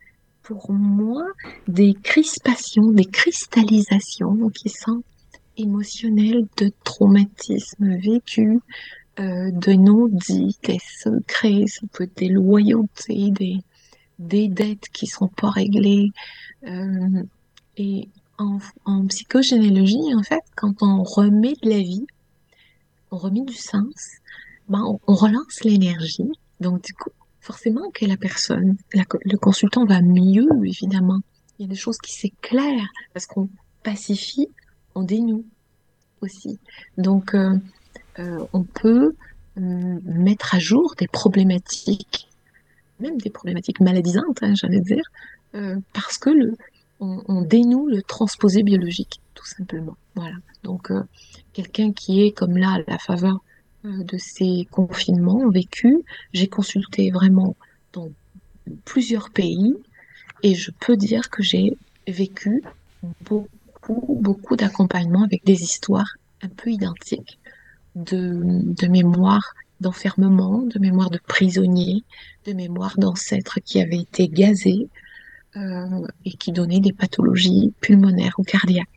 pour 0.42 0.72
moi 0.72 1.24
des 1.68 1.94
crispations, 2.02 2.90
des 2.90 3.04
cristallisations 3.04 4.48
qui 4.50 4.68
sont 4.68 5.02
émotionnelles 5.56 6.46
de 6.56 6.72
traumatismes 6.84 7.96
vécus, 7.96 8.60
euh, 9.18 9.50
de 9.50 9.72
non-dits, 9.72 10.58
des 10.64 10.78
secrets, 10.78 11.64
ça 11.66 11.86
peut 11.92 12.04
être 12.04 12.16
des 12.16 12.28
loyautés, 12.28 13.30
des, 13.30 13.58
des 14.18 14.48
dettes 14.48 14.88
qui 14.92 15.06
sont 15.06 15.28
pas 15.28 15.50
réglées. 15.50 16.10
Euh, 16.66 17.22
et 17.76 18.08
en, 18.38 18.58
en 18.84 19.06
psychogénéalogie, 19.06 20.14
en 20.14 20.22
fait, 20.22 20.42
quand 20.54 20.82
on 20.82 21.02
remet 21.02 21.54
de 21.62 21.70
la 21.70 21.78
vie, 21.78 22.06
on 23.10 23.16
remet 23.16 23.42
du 23.42 23.54
sens, 23.54 23.94
ben, 24.68 24.98
on, 25.06 25.14
relance 25.14 25.62
l'énergie. 25.64 26.30
Donc, 26.60 26.82
du 26.82 26.92
coup, 26.92 27.10
forcément 27.40 27.90
que 27.92 28.04
la 28.04 28.16
personne, 28.16 28.76
le 28.92 29.36
consultant 29.36 29.84
va 29.86 30.02
mieux, 30.02 30.48
évidemment. 30.64 31.20
Il 31.58 31.62
y 31.62 31.64
a 31.66 31.68
des 31.68 31.76
choses 31.76 31.98
qui 31.98 32.12
s'éclairent 32.12 32.92
parce 33.14 33.26
qu'on 33.26 33.48
pacifie, 33.82 34.48
on 34.96 35.02
dénoue 35.02 35.44
aussi. 36.22 36.58
Donc, 36.96 37.34
euh, 37.34 37.56
euh, 38.18 38.44
on 38.52 38.64
peut 38.64 39.14
euh, 39.58 39.98
mettre 40.02 40.54
à 40.54 40.58
jour 40.58 40.94
des 40.96 41.06
problématiques, 41.06 42.28
même 42.98 43.18
des 43.18 43.30
problématiques 43.30 43.80
maladisantes, 43.80 44.42
hein, 44.42 44.54
j'allais 44.54 44.80
dire, 44.80 45.04
parce 45.94 46.18
que 46.18 46.28
le, 46.28 46.54
on, 47.00 47.40
dénoue 47.40 47.86
le 47.86 48.02
transposé 48.02 48.62
biologique, 48.62 49.22
tout 49.34 49.46
simplement. 49.46 49.96
Voilà. 50.14 50.36
Donc, 50.64 50.92
quelqu'un 51.54 51.92
qui 51.92 52.22
est 52.22 52.32
comme 52.32 52.58
là 52.58 52.72
à 52.74 52.90
la 52.90 52.98
faveur 52.98 53.42
de 53.84 54.18
ces 54.18 54.68
confinements 54.70 55.48
vécus, 55.48 55.96
j'ai 56.34 56.46
consulté 56.46 57.10
vraiment 57.10 57.56
dans 57.94 58.10
plusieurs 58.84 59.30
pays 59.30 59.74
et 60.42 60.54
je 60.54 60.70
peux 60.70 60.98
dire 60.98 61.30
que 61.30 61.42
j'ai 61.42 61.78
vécu 62.06 62.62
beaucoup, 63.22 63.48
beaucoup 63.94 64.56
d'accompagnement 64.56 65.22
avec 65.22 65.44
des 65.44 65.62
histoires 65.62 66.16
un 66.42 66.48
peu 66.48 66.70
identiques 66.70 67.38
de, 67.94 68.40
de 68.42 68.86
mémoire 68.86 69.54
d'enfermement, 69.80 70.62
de 70.62 70.78
mémoire 70.78 71.10
de 71.10 71.18
prisonniers, 71.18 72.04
de 72.46 72.52
mémoire 72.52 72.98
d'ancêtres 72.98 73.60
qui 73.64 73.80
avaient 73.80 74.00
été 74.00 74.28
gazés 74.28 74.88
euh, 75.56 76.06
et 76.24 76.32
qui 76.32 76.52
donnaient 76.52 76.80
des 76.80 76.92
pathologies 76.92 77.72
pulmonaires 77.80 78.34
ou 78.38 78.42
cardiaques. 78.42 78.88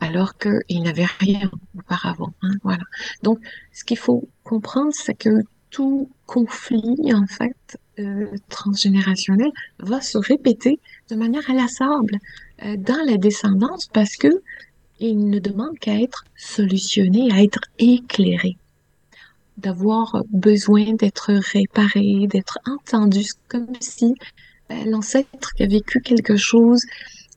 Alors 0.00 0.36
qu'ils 0.36 0.82
n'avaient 0.82 1.06
rien 1.18 1.50
auparavant. 1.78 2.34
Hein, 2.42 2.52
voilà. 2.62 2.82
Donc, 3.22 3.40
ce 3.72 3.84
qu'il 3.84 3.98
faut 3.98 4.28
comprendre, 4.42 4.92
c'est 4.92 5.14
que 5.14 5.44
tout 5.70 6.10
conflit, 6.26 7.12
en 7.14 7.26
fait, 7.26 7.78
euh, 7.98 8.26
transgénérationnel 8.48 9.50
va 9.78 10.00
se 10.00 10.18
répéter 10.18 10.78
de 11.08 11.16
manière 11.16 11.48
inlassable 11.48 12.18
dans 12.62 13.04
la 13.06 13.16
descendance 13.16 13.88
parce 13.92 14.16
que 14.16 14.42
il 15.00 15.28
ne 15.28 15.38
demande 15.38 15.78
qu'à 15.78 16.00
être 16.00 16.24
solutionné, 16.36 17.30
à 17.32 17.42
être 17.42 17.60
éclairé, 17.78 18.56
d'avoir 19.58 20.22
besoin 20.30 20.94
d'être 20.94 21.32
réparé, 21.32 22.26
d'être 22.28 22.58
entendu, 22.66 23.24
comme 23.48 23.72
si 23.80 24.14
euh, 24.70 24.84
l'ancêtre 24.86 25.52
qui 25.54 25.62
a 25.62 25.66
vécu 25.66 26.00
quelque 26.00 26.36
chose 26.36 26.82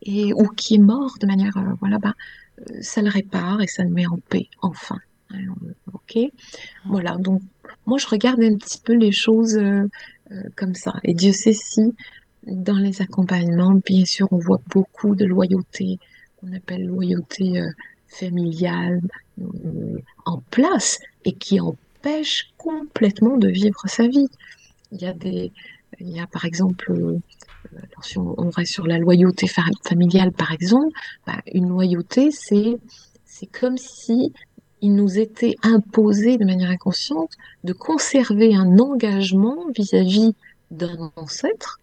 et 0.04 0.34
ou 0.34 0.48
qui 0.48 0.76
est 0.76 0.80
mort 0.80 1.18
de 1.20 1.28
manière, 1.28 1.58
euh, 1.58 1.74
voilà, 1.80 1.98
bah, 1.98 2.14
euh, 2.60 2.82
ça 2.82 3.02
le 3.02 3.10
répare 3.10 3.62
et 3.62 3.68
ça 3.68 3.84
le 3.84 3.90
met 3.90 4.08
en 4.08 4.18
paix, 4.30 4.48
enfin. 4.62 5.00
Ok, 5.94 6.18
voilà. 6.86 7.18
Donc 7.18 7.42
moi 7.86 7.98
je 7.98 8.08
regarde 8.08 8.42
un 8.42 8.56
petit 8.56 8.80
peu 8.80 8.94
les 8.94 9.12
choses 9.12 9.58
euh, 9.58 9.84
euh, 10.32 10.44
comme 10.56 10.74
ça. 10.74 10.94
Et 11.04 11.14
Dieu 11.14 11.34
sait 11.34 11.54
si 11.54 11.94
dans 12.48 12.78
les 12.78 13.02
accompagnements, 13.02 13.80
bien 13.86 14.06
sûr, 14.06 14.28
on 14.32 14.38
voit 14.38 14.62
beaucoup 14.70 15.16
de 15.16 15.26
loyauté, 15.26 16.00
qu'on 16.38 16.54
appelle 16.54 16.86
loyauté 16.86 17.60
euh, 17.60 17.70
familiale, 18.08 19.02
euh, 19.40 19.98
en 20.26 20.42
place 20.50 21.00
et 21.26 21.34
qui 21.34 21.60
empêche 21.60 22.50
complètement 22.58 23.38
de 23.38 23.50
vivre 23.50 23.82
sa 23.86 24.08
vie. 24.08 24.28
Il 24.92 25.02
y 25.02 25.06
a 25.06 25.14
des, 25.14 25.52
il 26.00 26.10
y 26.10 26.20
a 26.20 26.28
par 26.28 26.46
exemple, 26.46 26.92
euh, 26.92 27.20
si 28.02 28.18
on, 28.18 28.34
on, 28.38 28.50
reste 28.50 28.74
sur 28.74 28.88
la 28.88 28.98
loyauté 28.98 29.48
familiale 29.84 30.32
par 30.32 30.52
exemple, 30.52 30.98
bah, 31.26 31.42
une 31.54 31.68
loyauté 31.68 32.32
c'est 32.32 32.78
c'est 33.26 33.48
comme 33.48 33.78
si 33.78 34.34
il 34.82 34.96
nous 34.96 35.20
était 35.20 35.56
imposé 35.64 36.38
de 36.38 36.46
manière 36.46 36.70
inconsciente 36.70 37.32
de 37.64 37.74
conserver 37.74 38.56
un 38.56 38.80
engagement 38.80 39.66
vis-à-vis 39.76 40.34
d'un 40.72 41.12
ancêtre, 41.16 41.80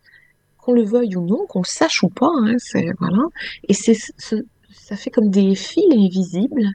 qu'on 0.64 0.72
le 0.72 0.84
veuille 0.84 1.16
ou 1.16 1.26
non, 1.26 1.46
qu'on 1.46 1.60
le 1.60 1.66
sache 1.66 2.02
ou 2.02 2.08
pas, 2.08 2.30
hein, 2.32 2.54
c'est 2.58 2.92
voilà. 2.98 3.22
Et 3.68 3.74
c'est 3.74 3.94
ce, 3.94 4.36
ça 4.72 4.96
fait 4.96 5.10
comme 5.10 5.30
des 5.30 5.54
fils 5.54 5.84
invisibles. 5.92 6.70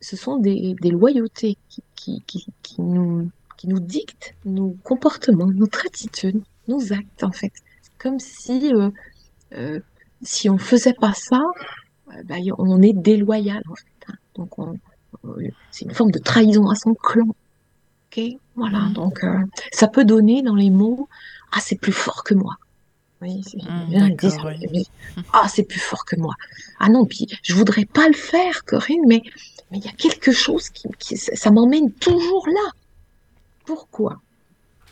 Ce 0.00 0.16
sont 0.16 0.36
des, 0.36 0.74
des 0.82 0.90
loyautés 0.90 1.56
qui, 1.70 1.82
qui, 1.94 2.22
qui, 2.26 2.46
qui, 2.62 2.82
nous 2.82 3.30
qui 3.56 3.68
nous 3.68 3.80
dictent 3.80 4.34
nos 4.44 4.76
comportements, 4.84 5.46
notre 5.46 5.86
attitude, 5.86 6.42
nos 6.68 6.92
actes 6.92 7.24
en 7.24 7.32
fait. 7.32 7.52
Comme 7.98 8.18
si 8.18 8.74
euh, 8.74 8.90
euh, 9.54 9.80
si 10.22 10.50
on 10.50 10.58
faisait 10.58 10.92
pas 10.92 11.14
ça, 11.14 11.40
ben, 12.24 12.42
on 12.58 12.82
est 12.82 12.92
déloyal 12.92 13.62
en 13.70 13.74
fait. 13.74 14.12
Hein. 14.12 14.16
Donc 14.34 14.58
on, 14.58 14.74
c'est 15.70 15.86
une 15.86 15.94
forme 15.94 16.10
de 16.10 16.18
trahison 16.18 16.68
à 16.68 16.74
son 16.74 16.94
clan. 16.94 17.28
Ok, 18.10 18.22
voilà. 18.56 18.80
Mmh. 18.80 18.92
Donc 18.92 19.24
euh, 19.24 19.38
ça 19.72 19.88
peut 19.88 20.04
donner 20.04 20.42
dans 20.42 20.54
les 20.54 20.70
mots 20.70 21.08
ah 21.54 21.60
c'est 21.60 21.76
plus 21.76 21.92
fort 21.92 22.24
que 22.24 22.34
moi. 22.34 22.56
Oui, 23.24 23.42
mmh. 23.54 24.16
Oui. 24.70 24.86
Ah 25.32 25.48
c'est 25.48 25.62
plus 25.64 25.80
fort 25.80 26.04
que 26.04 26.16
moi. 26.16 26.34
Ah 26.78 26.90
non 26.90 27.06
puis 27.06 27.26
je 27.42 27.54
voudrais 27.54 27.86
pas 27.86 28.06
le 28.06 28.14
faire 28.14 28.64
Corinne 28.64 29.06
mais 29.06 29.22
mais 29.70 29.78
il 29.78 29.84
y 29.84 29.88
a 29.88 29.92
quelque 29.92 30.30
chose 30.30 30.68
qui, 30.68 30.88
qui 30.98 31.16
ça 31.16 31.50
m'emmène 31.50 31.90
toujours 31.92 32.46
là. 32.48 32.70
Pourquoi? 33.64 34.20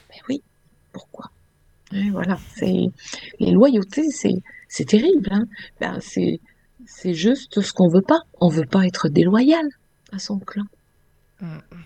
Mais 0.08 0.20
oui 0.30 0.42
pourquoi? 0.92 1.30
Et 1.92 2.08
voilà 2.08 2.38
c'est 2.56 2.86
les 3.38 3.50
loyautés 3.50 4.10
c'est 4.10 4.42
c'est 4.66 4.86
terrible 4.86 5.28
hein. 5.30 5.44
Ben 5.78 5.98
c'est 6.00 6.40
c'est 6.86 7.12
juste 7.12 7.60
ce 7.60 7.72
qu'on 7.74 7.88
veut 7.88 8.00
pas. 8.02 8.22
On 8.40 8.48
veut 8.48 8.64
pas 8.64 8.86
être 8.86 9.10
déloyal 9.10 9.66
à 10.10 10.18
son 10.18 10.38
clan. 10.38 10.64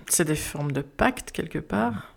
C'est 0.08 0.26
des 0.26 0.36
formes 0.36 0.70
de 0.70 0.82
pacte 0.82 1.32
quelque 1.32 1.58
part 1.58 2.15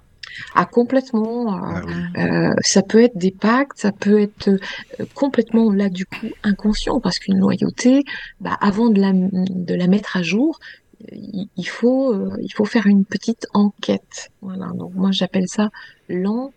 ah 0.55 0.65
complètement. 0.65 1.53
Ah, 1.53 1.81
oui. 1.85 1.93
euh, 2.21 2.53
ça 2.61 2.81
peut 2.81 3.01
être 3.01 3.17
des 3.17 3.31
pactes, 3.31 3.79
ça 3.79 3.91
peut 3.91 4.19
être 4.19 4.49
euh, 4.49 5.05
complètement 5.13 5.71
là 5.71 5.89
du 5.89 6.05
coup 6.05 6.27
inconscient 6.43 6.99
parce 6.99 7.19
qu'une 7.19 7.39
loyauté, 7.39 8.03
bah, 8.41 8.57
avant 8.61 8.89
de 8.89 8.99
la, 8.99 9.11
de 9.13 9.73
la 9.73 9.87
mettre 9.87 10.17
à 10.17 10.21
jour, 10.21 10.59
il, 11.11 11.67
faut 11.67 12.13
euh, 12.13 12.35
il 12.41 12.53
faut 12.53 12.65
faire 12.65 12.87
une 12.87 13.05
petite 13.05 13.47
enquête. 13.53 14.31
Voilà. 14.41 14.67
Donc 14.75 14.93
moi 14.95 15.11
j'appelle 15.11 15.47
ça 15.47 15.69
l'en 16.09 16.51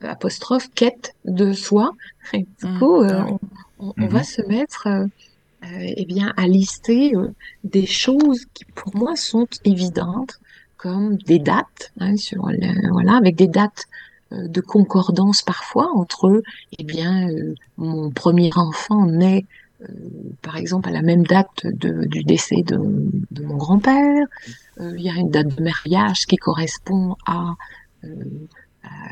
apostrophe 0.00 0.68
quête 0.74 1.14
de 1.24 1.52
soi. 1.52 1.92
Et 2.32 2.46
du 2.62 2.78
coup, 2.78 3.02
mmh. 3.02 3.26
on, 3.28 3.38
on, 3.78 3.94
on, 3.98 4.06
va 4.06 4.22
se 4.22 4.42
mettre 4.42 4.88
euh, 5.62 5.92
eh 5.96 6.06
bien, 6.06 6.32
à 6.38 6.46
lister 6.46 7.14
euh, 7.14 7.34
des 7.64 7.84
choses 7.84 8.46
qui 8.54 8.64
pour 8.64 8.96
moi 8.96 9.14
sont 9.14 9.46
évidentes, 9.64 10.40
comme 10.80 11.16
des 11.16 11.38
dates, 11.38 11.92
hein, 12.00 12.16
sur 12.16 12.48
voilà, 12.90 13.16
avec 13.16 13.36
des 13.36 13.48
dates 13.48 13.84
euh, 14.32 14.48
de 14.48 14.60
concordance 14.60 15.42
parfois 15.42 15.90
entre, 15.94 16.42
eh 16.78 16.84
bien, 16.84 17.28
euh, 17.28 17.54
mon 17.76 18.10
premier 18.10 18.50
enfant 18.56 19.04
naît, 19.06 19.44
par 20.42 20.56
exemple, 20.56 20.90
à 20.90 20.92
la 20.92 21.00
même 21.00 21.24
date 21.24 21.64
de, 21.64 22.04
du 22.06 22.22
décès 22.22 22.62
de, 22.62 22.76
mon 23.42 23.56
grand-père. 23.56 24.26
il 24.78 25.00
y 25.00 25.08
a 25.08 25.14
une 25.14 25.30
date 25.30 25.56
de 25.56 25.62
mariage 25.62 26.26
qui 26.26 26.36
correspond 26.36 27.16
à 27.26 27.54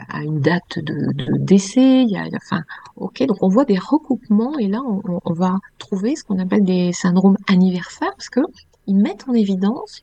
à 0.09 0.23
une 0.23 0.41
date 0.41 0.79
de, 0.79 1.37
décès. 1.39 2.05
Y 2.05 2.17
a, 2.17 2.25
enfin, 2.37 2.63
ok, 2.97 3.27
donc 3.27 3.43
on 3.43 3.49
voit 3.49 3.65
des 3.65 3.79
recoupements 3.79 4.59
et 4.59 4.69
là 4.69 4.81
on, 4.83 5.21
on 5.25 5.33
va 5.33 5.59
trouver 5.79 6.17
ce 6.17 6.25
qu'on 6.25 6.39
appelle 6.39 6.65
des 6.65 6.93
syndromes 6.93 7.37
anniversaires 7.47 8.13
parce 8.17 8.31
que 8.31 8.41
ils 8.87 8.97
mettent 8.97 9.29
en 9.29 9.35
évidence 9.35 10.03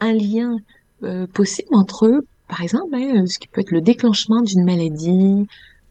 un 0.00 0.12
lien 0.12 0.58
euh, 1.02 1.26
possible 1.26 1.74
entre, 1.74 2.24
par 2.48 2.60
exemple, 2.62 2.94
hein, 2.94 3.26
ce 3.26 3.38
qui 3.38 3.48
peut 3.48 3.60
être 3.60 3.70
le 3.70 3.80
déclenchement 3.80 4.42
d'une 4.42 4.64
maladie, 4.64 5.46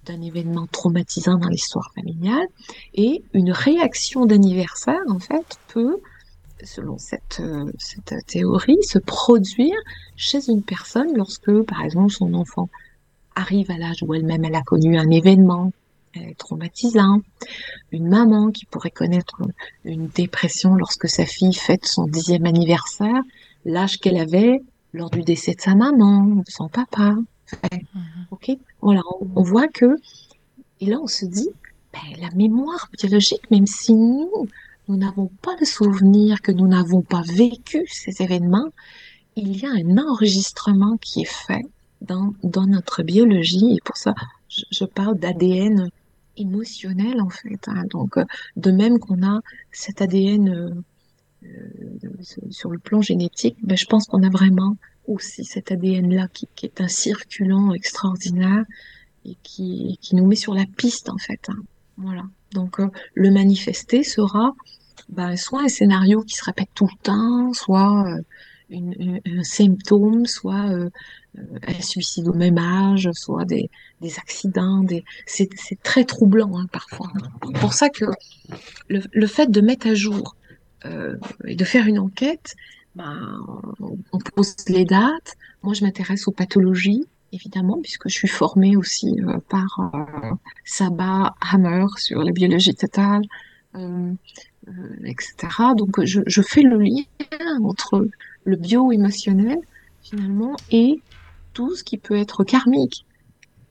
d'un 0.05 0.21
événement 0.21 0.67
traumatisant 0.71 1.37
dans 1.37 1.49
l'histoire 1.49 1.91
familiale, 1.95 2.47
et 2.93 3.23
une 3.33 3.51
réaction 3.51 4.25
d'anniversaire, 4.25 5.01
en 5.09 5.19
fait, 5.19 5.57
peut, 5.67 5.97
selon 6.63 6.97
cette, 6.97 7.39
euh, 7.41 7.71
cette 7.77 8.15
théorie, 8.27 8.81
se 8.83 8.99
produire 8.99 9.77
chez 10.15 10.49
une 10.49 10.63
personne 10.63 11.15
lorsque, 11.15 11.51
par 11.63 11.83
exemple, 11.83 12.11
son 12.11 12.33
enfant 12.33 12.69
arrive 13.35 13.71
à 13.71 13.77
l'âge 13.77 14.03
où 14.03 14.13
elle-même 14.13 14.45
elle 14.45 14.55
a 14.55 14.61
connu 14.61 14.97
un 14.97 15.09
événement 15.09 15.71
traumatisant, 16.37 17.21
une 17.91 18.07
maman 18.07 18.51
qui 18.51 18.65
pourrait 18.65 18.91
connaître 18.91 19.41
une 19.83 20.07
dépression 20.07 20.75
lorsque 20.75 21.09
sa 21.09 21.25
fille 21.25 21.53
fête 21.53 21.85
son 21.85 22.05
dixième 22.05 22.45
anniversaire, 22.45 23.21
l'âge 23.65 23.99
qu'elle 23.99 24.17
avait 24.17 24.61
lors 24.93 25.09
du 25.09 25.21
décès 25.21 25.53
de 25.53 25.61
sa 25.61 25.75
maman, 25.75 26.25
de 26.25 26.49
son 26.49 26.69
papa. 26.69 27.15
Mhm. 27.71 28.27
Ok, 28.31 28.51
voilà, 28.81 29.01
on, 29.35 29.43
voit 29.43 29.67
que 29.67 29.95
et 30.79 30.85
là 30.85 30.97
on 31.01 31.07
se 31.07 31.25
dit, 31.25 31.49
ben, 31.91 32.21
la 32.21 32.29
mémoire 32.31 32.89
biologique, 32.99 33.49
même 33.51 33.67
si 33.67 33.93
nous 33.93 34.47
nous 34.87 34.97
n'avons 34.97 35.27
pas 35.41 35.55
le 35.59 35.65
souvenir, 35.65 36.41
que 36.41 36.51
nous 36.51 36.67
n'avons 36.67 37.01
pas 37.01 37.21
vécu 37.21 37.85
ces 37.87 38.21
événements, 38.21 38.69
il 39.35 39.57
y 39.57 39.65
a 39.65 39.69
un 39.69 39.97
enregistrement 39.97 40.97
qui 40.97 41.21
est 41.21 41.33
fait 41.47 41.65
dans, 42.01 42.33
dans 42.43 42.65
notre 42.65 43.01
biologie, 43.01 43.75
et 43.75 43.79
pour 43.85 43.95
ça, 43.95 44.13
je, 44.49 44.63
je 44.71 44.83
parle 44.83 45.17
d'ADN 45.17 45.89
émotionnel 46.37 47.21
en 47.21 47.29
fait. 47.29 47.67
Hein. 47.67 47.83
Donc, 47.89 48.17
euh, 48.17 48.25
de 48.55 48.71
même 48.71 48.99
qu'on 48.99 49.25
a 49.25 49.41
cet 49.71 50.01
ADN 50.01 50.49
euh, 50.49 50.69
sur 52.49 52.69
le 52.69 52.79
plan 52.79 53.01
génétique, 53.01 53.57
ben, 53.63 53.77
je 53.77 53.85
pense 53.85 54.07
qu'on 54.07 54.23
a 54.23 54.29
vraiment 54.29 54.77
aussi 55.07 55.43
cet 55.43 55.71
ADN-là 55.71 56.27
qui, 56.33 56.47
est 56.63 56.81
un 56.81 56.87
circulant 56.87 57.73
extraordinaire 57.73 58.63
et 59.25 59.35
qui, 59.43 59.97
qui, 60.01 60.15
nous 60.15 60.25
met 60.25 60.35
sur 60.35 60.53
la 60.53 60.65
piste 60.65 61.09
en 61.09 61.17
fait. 61.17 61.49
Hein. 61.49 61.61
Voilà. 61.97 62.23
Donc, 62.51 62.77
le 63.13 63.31
manifester 63.31 64.03
sera 64.03 64.53
ben, 65.09 65.35
soit 65.35 65.63
un 65.63 65.67
scénario 65.67 66.21
qui 66.21 66.35
se 66.35 66.45
répète 66.45 66.69
tout 66.73 66.87
le 66.87 67.03
temps, 67.03 67.53
soit 67.53 68.05
une, 68.69 69.21
un 69.25 69.43
symptôme, 69.43 70.25
soit 70.25 70.69
euh, 70.69 70.89
un 71.35 71.81
suicide 71.81 72.27
au 72.27 72.33
même 72.33 72.57
âge, 72.57 73.09
soit 73.13 73.45
des, 73.45 73.69
des 74.01 74.17
accidents. 74.17 74.83
Des... 74.83 75.03
C'est 75.25 75.49
très 75.83 76.05
troublant 76.05 76.57
hein, 76.57 76.67
parfois. 76.71 77.11
C'est 77.45 77.59
pour 77.59 77.73
ça 77.73 77.89
que 77.89 78.05
le, 78.87 79.01
le, 79.11 79.27
fait 79.27 79.49
de 79.49 79.61
mettre 79.61 79.87
à 79.87 79.93
jour 79.93 80.35
euh, 80.85 81.15
et 81.45 81.55
de 81.55 81.63
faire 81.63 81.87
une 81.87 81.99
enquête, 81.99 82.55
ben, 82.95 83.41
on 83.79 84.19
pose 84.19 84.55
les 84.67 84.85
dates. 84.85 85.35
Moi, 85.63 85.73
je 85.73 85.83
m'intéresse 85.83 86.27
aux 86.27 86.31
pathologies, 86.31 87.05
évidemment, 87.31 87.79
puisque 87.81 88.07
je 88.07 88.13
suis 88.13 88.27
formée 88.27 88.77
aussi 88.77 89.19
euh, 89.21 89.39
par 89.49 89.91
euh, 89.93 90.35
Saba 90.63 91.35
Hammer 91.51 91.85
sur 91.97 92.23
la 92.23 92.31
biologie 92.31 92.75
totale, 92.75 93.23
euh, 93.75 94.13
etc. 95.03 95.35
Donc, 95.75 96.03
je, 96.03 96.21
je, 96.27 96.41
fais 96.41 96.61
le 96.61 96.77
lien 96.77 97.03
entre 97.63 98.07
le 98.43 98.55
bio-émotionnel, 98.55 99.59
finalement, 100.01 100.55
et 100.71 101.01
tout 101.53 101.75
ce 101.75 101.83
qui 101.83 101.97
peut 101.97 102.17
être 102.17 102.43
karmique. 102.43 103.05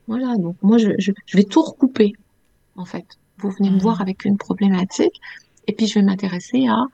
Voilà, 0.09 0.37
donc 0.37 0.57
moi, 0.63 0.79
je, 0.79 0.91
je, 0.99 1.13
je 1.27 1.37
vais 1.37 1.45
tout 1.45 1.63
recouper, 1.63 2.15
en 2.77 2.85
fait. 2.85 3.07
Vous 3.39 3.51
venez 3.51 3.71
me 3.71 3.79
voir 3.79 3.99
mmh. 3.99 4.03
avec 4.03 4.25
une 4.25 4.39
problématique, 4.39 5.21
et 5.67 5.73
puis 5.73 5.87
je 5.87 5.95
vais 5.95 6.05
m'intéresser 6.05 6.67
à 6.67 6.87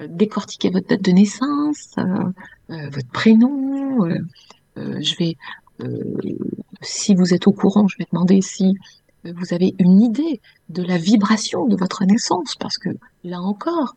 euh, 0.00 0.06
décortiquer 0.08 0.70
votre 0.70 0.88
date 0.88 1.02
de 1.02 1.12
naissance, 1.12 1.94
euh, 1.98 2.02
euh, 2.70 2.88
votre 2.90 3.08
prénom. 3.08 4.08
Je 4.76 5.16
vais, 5.16 5.36
si 6.80 7.14
vous 7.14 7.34
êtes 7.34 7.46
au 7.46 7.52
courant, 7.52 7.88
je 7.88 7.98
vais 7.98 8.06
demander 8.10 8.40
si 8.40 8.74
vous 9.24 9.52
avez 9.52 9.74
une 9.78 10.00
idée 10.00 10.40
de 10.70 10.82
la 10.82 10.96
vibration 10.96 11.66
de 11.66 11.76
votre 11.76 12.04
naissance, 12.04 12.54
parce 12.58 12.78
que 12.78 12.88
là 13.22 13.40
encore, 13.40 13.94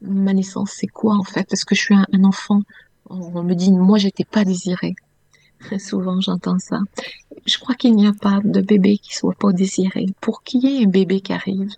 ma 0.00 0.32
naissance, 0.32 0.72
c'est 0.74 0.86
quoi 0.86 1.16
en 1.16 1.22
fait? 1.22 1.52
Est-ce 1.52 1.66
que 1.66 1.74
je 1.74 1.82
suis 1.82 1.94
un, 1.94 2.24
enfant 2.24 2.62
On 3.10 3.42
me 3.42 3.54
dit, 3.54 3.72
moi, 3.72 3.98
j'étais 3.98 4.24
pas 4.24 4.44
désirée. 4.44 4.94
Très 5.58 5.78
souvent, 5.78 6.20
j'entends 6.22 6.58
ça. 6.58 6.80
Je 7.44 7.58
crois 7.58 7.74
qu'il 7.74 7.94
n'y 7.94 8.06
a 8.06 8.14
pas 8.14 8.40
de 8.42 8.62
bébé 8.62 8.96
qui 8.96 9.14
soit 9.14 9.34
pas 9.34 9.52
désiré. 9.52 10.06
Pour 10.22 10.42
qu'il 10.42 10.64
y 10.64 10.78
ait 10.78 10.86
un 10.86 10.88
bébé 10.88 11.20
qui 11.20 11.34
arrive, 11.34 11.70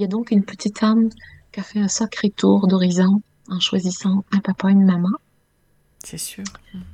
il 0.00 0.04
y 0.04 0.06
a 0.06 0.08
donc 0.08 0.30
une 0.30 0.44
petite 0.44 0.82
âme 0.82 1.10
qui 1.52 1.60
a 1.60 1.62
fait 1.62 1.78
un 1.78 1.88
sacré 1.88 2.30
tour 2.30 2.66
d'horizon 2.66 3.20
en 3.50 3.60
choisissant 3.60 4.24
un 4.32 4.38
papa 4.38 4.70
et 4.70 4.72
une 4.72 4.86
maman. 4.86 5.10
C'est 6.02 6.16
sûr. 6.16 6.44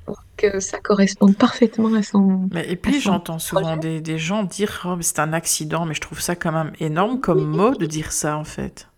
Pour 0.05 0.25
que 0.37 0.59
ça 0.59 0.81
corresponde 0.81 1.37
parfaitement 1.37 1.95
à 1.95 2.03
son. 2.03 2.49
Mais, 2.53 2.69
et 2.69 2.75
puis 2.75 3.01
j'entends 3.01 3.38
souvent 3.38 3.77
des, 3.77 4.01
des, 4.01 4.19
gens 4.19 4.42
dire 4.42 4.83
oh, 4.85 4.97
c'est 5.01 5.21
un 5.21 5.33
accident, 5.33 5.87
mais 5.87 5.95
je 5.95 6.01
trouve 6.01 6.21
ça 6.21 6.35
quand 6.35 6.51
même 6.51 6.73
énorme 6.81 7.21
comme 7.21 7.45
mot 7.45 7.77
de 7.77 7.87
dire 7.87 8.11
ça 8.11 8.37
en 8.37 8.42
fait. 8.42 8.88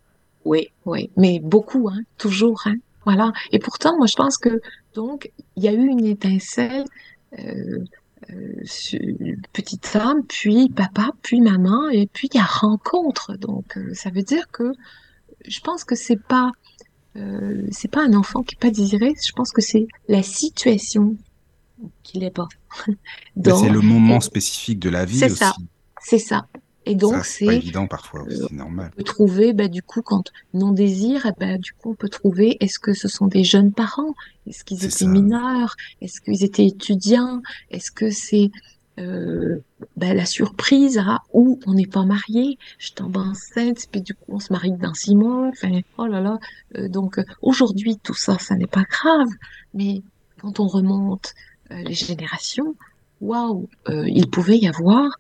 Oui, 0.46 0.68
oui, 0.86 1.10
mais 1.18 1.38
beaucoup, 1.40 1.90
hein, 1.90 2.00
toujours, 2.16 2.62
hein, 2.64 2.76
voilà. 3.04 3.32
Et 3.52 3.58
pourtant, 3.58 3.98
moi, 3.98 4.06
je 4.06 4.16
pense 4.16 4.38
que 4.38 4.62
donc 4.94 5.30
il 5.56 5.64
y 5.64 5.68
a 5.68 5.72
eu 5.72 5.86
une 5.86 6.06
étincelle, 6.06 6.84
euh, 7.38 7.84
petite 9.52 9.86
femme, 9.86 10.24
puis 10.26 10.68
papa, 10.68 11.10
puis 11.22 11.40
maman, 11.40 11.88
et 11.90 12.06
puis 12.06 12.28
il 12.32 12.36
y 12.36 12.40
a 12.40 12.44
rencontre. 12.44 13.36
Donc, 13.36 13.76
euh, 13.76 13.94
ça 13.94 14.10
veut 14.10 14.22
dire 14.22 14.48
que 14.50 14.72
je 15.46 15.60
pense 15.60 15.84
que 15.84 15.94
c'est 15.94 16.20
pas 16.20 16.52
euh, 17.16 17.66
c'est 17.70 17.90
pas 17.90 18.04
un 18.04 18.12
enfant 18.14 18.42
qui 18.42 18.54
est 18.54 18.58
pas 18.58 18.70
désiré. 18.70 19.14
Je 19.24 19.32
pense 19.32 19.50
que 19.50 19.62
c'est 19.62 19.86
la 20.08 20.22
situation 20.22 21.16
qui 22.02 22.18
l'est 22.18 22.30
pas. 22.30 22.48
c'est 22.86 23.70
le 23.70 23.80
moment 23.80 24.20
spécifique 24.20 24.78
de 24.78 24.90
la 24.90 25.04
vie. 25.04 25.18
C'est 25.18 25.28
ça, 25.28 25.54
c'est 26.00 26.18
ça. 26.18 26.46
Et 26.88 26.94
donc, 26.94 27.22
c'est 27.26 27.44
évident 27.44 27.86
parfois, 27.86 28.22
euh, 28.22 28.46
c'est 28.48 28.52
normal. 28.52 28.90
On 28.94 28.96
peut 28.96 29.04
trouver, 29.04 29.52
bah, 29.52 29.68
du 29.68 29.82
coup, 29.82 30.00
quand 30.00 30.32
non 30.54 30.72
désir, 30.72 31.30
bah, 31.38 31.58
du 31.58 31.74
coup, 31.74 31.90
on 31.90 31.94
peut 31.94 32.08
trouver, 32.08 32.56
est-ce 32.60 32.78
que 32.78 32.94
ce 32.94 33.08
sont 33.08 33.26
des 33.26 33.44
jeunes 33.44 33.72
parents? 33.72 34.14
Est-ce 34.46 34.64
qu'ils 34.64 34.86
étaient 34.86 35.06
mineurs? 35.06 35.76
Est-ce 36.00 36.22
qu'ils 36.22 36.44
étaient 36.44 36.66
étudiants? 36.66 37.42
Est-ce 37.70 37.90
que 37.90 38.10
c'est 38.10 38.50
euh, 38.98 39.58
bah, 39.98 40.14
la 40.14 40.24
surprise 40.24 40.96
à 40.96 41.22
où 41.34 41.60
on 41.66 41.74
n'est 41.74 41.86
pas 41.86 42.06
marié, 42.06 42.58
je 42.78 42.92
tombe 42.92 43.18
enceinte, 43.18 43.86
puis 43.92 44.00
du 44.00 44.14
coup 44.14 44.24
on 44.28 44.40
se 44.40 44.52
marie 44.52 44.72
dans 44.72 44.94
six 44.94 45.14
mois, 45.14 45.48
enfin 45.48 45.68
oh 45.98 46.06
là 46.06 46.20
là. 46.20 46.38
Euh, 46.76 46.88
donc 46.88 47.20
aujourd'hui 47.40 47.96
tout 48.02 48.14
ça, 48.14 48.38
ça 48.40 48.56
n'est 48.56 48.66
pas 48.66 48.82
grave, 48.82 49.28
mais 49.72 50.02
quand 50.40 50.58
on 50.58 50.66
remonte 50.66 51.34
euh, 51.70 51.80
les 51.82 51.94
générations, 51.94 52.74
waouh, 53.20 53.68
il 53.88 54.28
pouvait 54.30 54.58
y 54.58 54.66
avoir 54.66 55.16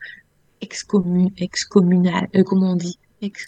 excommun, 0.60 1.28
excommunal, 1.38 2.28
euh, 2.34 2.42
comment 2.44 2.72
on 2.72 2.76
dit? 2.76 2.98
Ex, 3.20 3.46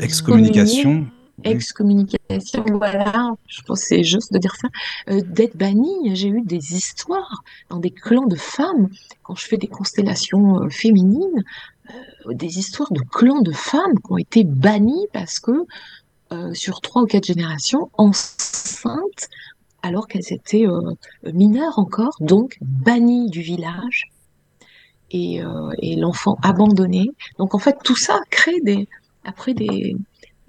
Excommunication. 0.00 1.06
Excommunication, 1.44 2.64
voilà, 2.78 3.34
je 3.46 3.60
pense 3.62 3.80
que 3.80 3.86
c'est 3.88 4.04
juste 4.04 4.32
de 4.32 4.38
dire 4.38 4.54
ça. 4.56 4.68
Euh, 5.10 5.20
D'être 5.20 5.56
banni, 5.56 6.16
j'ai 6.16 6.28
eu 6.28 6.40
des 6.40 6.74
histoires 6.74 7.42
dans 7.68 7.78
des 7.78 7.90
clans 7.90 8.26
de 8.26 8.36
femmes, 8.36 8.88
quand 9.22 9.34
je 9.34 9.46
fais 9.46 9.58
des 9.58 9.66
constellations 9.66 10.62
euh, 10.62 10.70
féminines, 10.70 11.44
euh, 11.90 12.32
des 12.32 12.58
histoires 12.58 12.90
de 12.90 13.00
clans 13.00 13.42
de 13.42 13.52
femmes 13.52 13.98
qui 13.98 14.12
ont 14.12 14.16
été 14.16 14.44
bannies 14.44 15.06
parce 15.12 15.38
que 15.38 15.66
euh, 16.32 16.54
sur 16.54 16.80
trois 16.80 17.02
ou 17.02 17.06
quatre 17.06 17.26
générations, 17.26 17.90
enceintes, 17.98 19.28
alors 19.82 20.08
qu'elles 20.08 20.32
étaient 20.32 20.66
euh, 20.66 20.94
mineures 21.32 21.78
encore, 21.78 22.16
donc 22.20 22.56
bannies 22.62 23.30
du 23.30 23.42
village, 23.42 24.10
et, 25.10 25.42
euh, 25.42 25.70
et 25.78 25.96
l'enfant 25.96 26.38
abandonné. 26.42 27.10
Donc 27.38 27.54
en 27.54 27.58
fait, 27.58 27.76
tout 27.84 27.96
ça 27.96 28.20
crée 28.30 28.60
des, 28.60 28.88
après 29.24 29.54
des, 29.54 29.96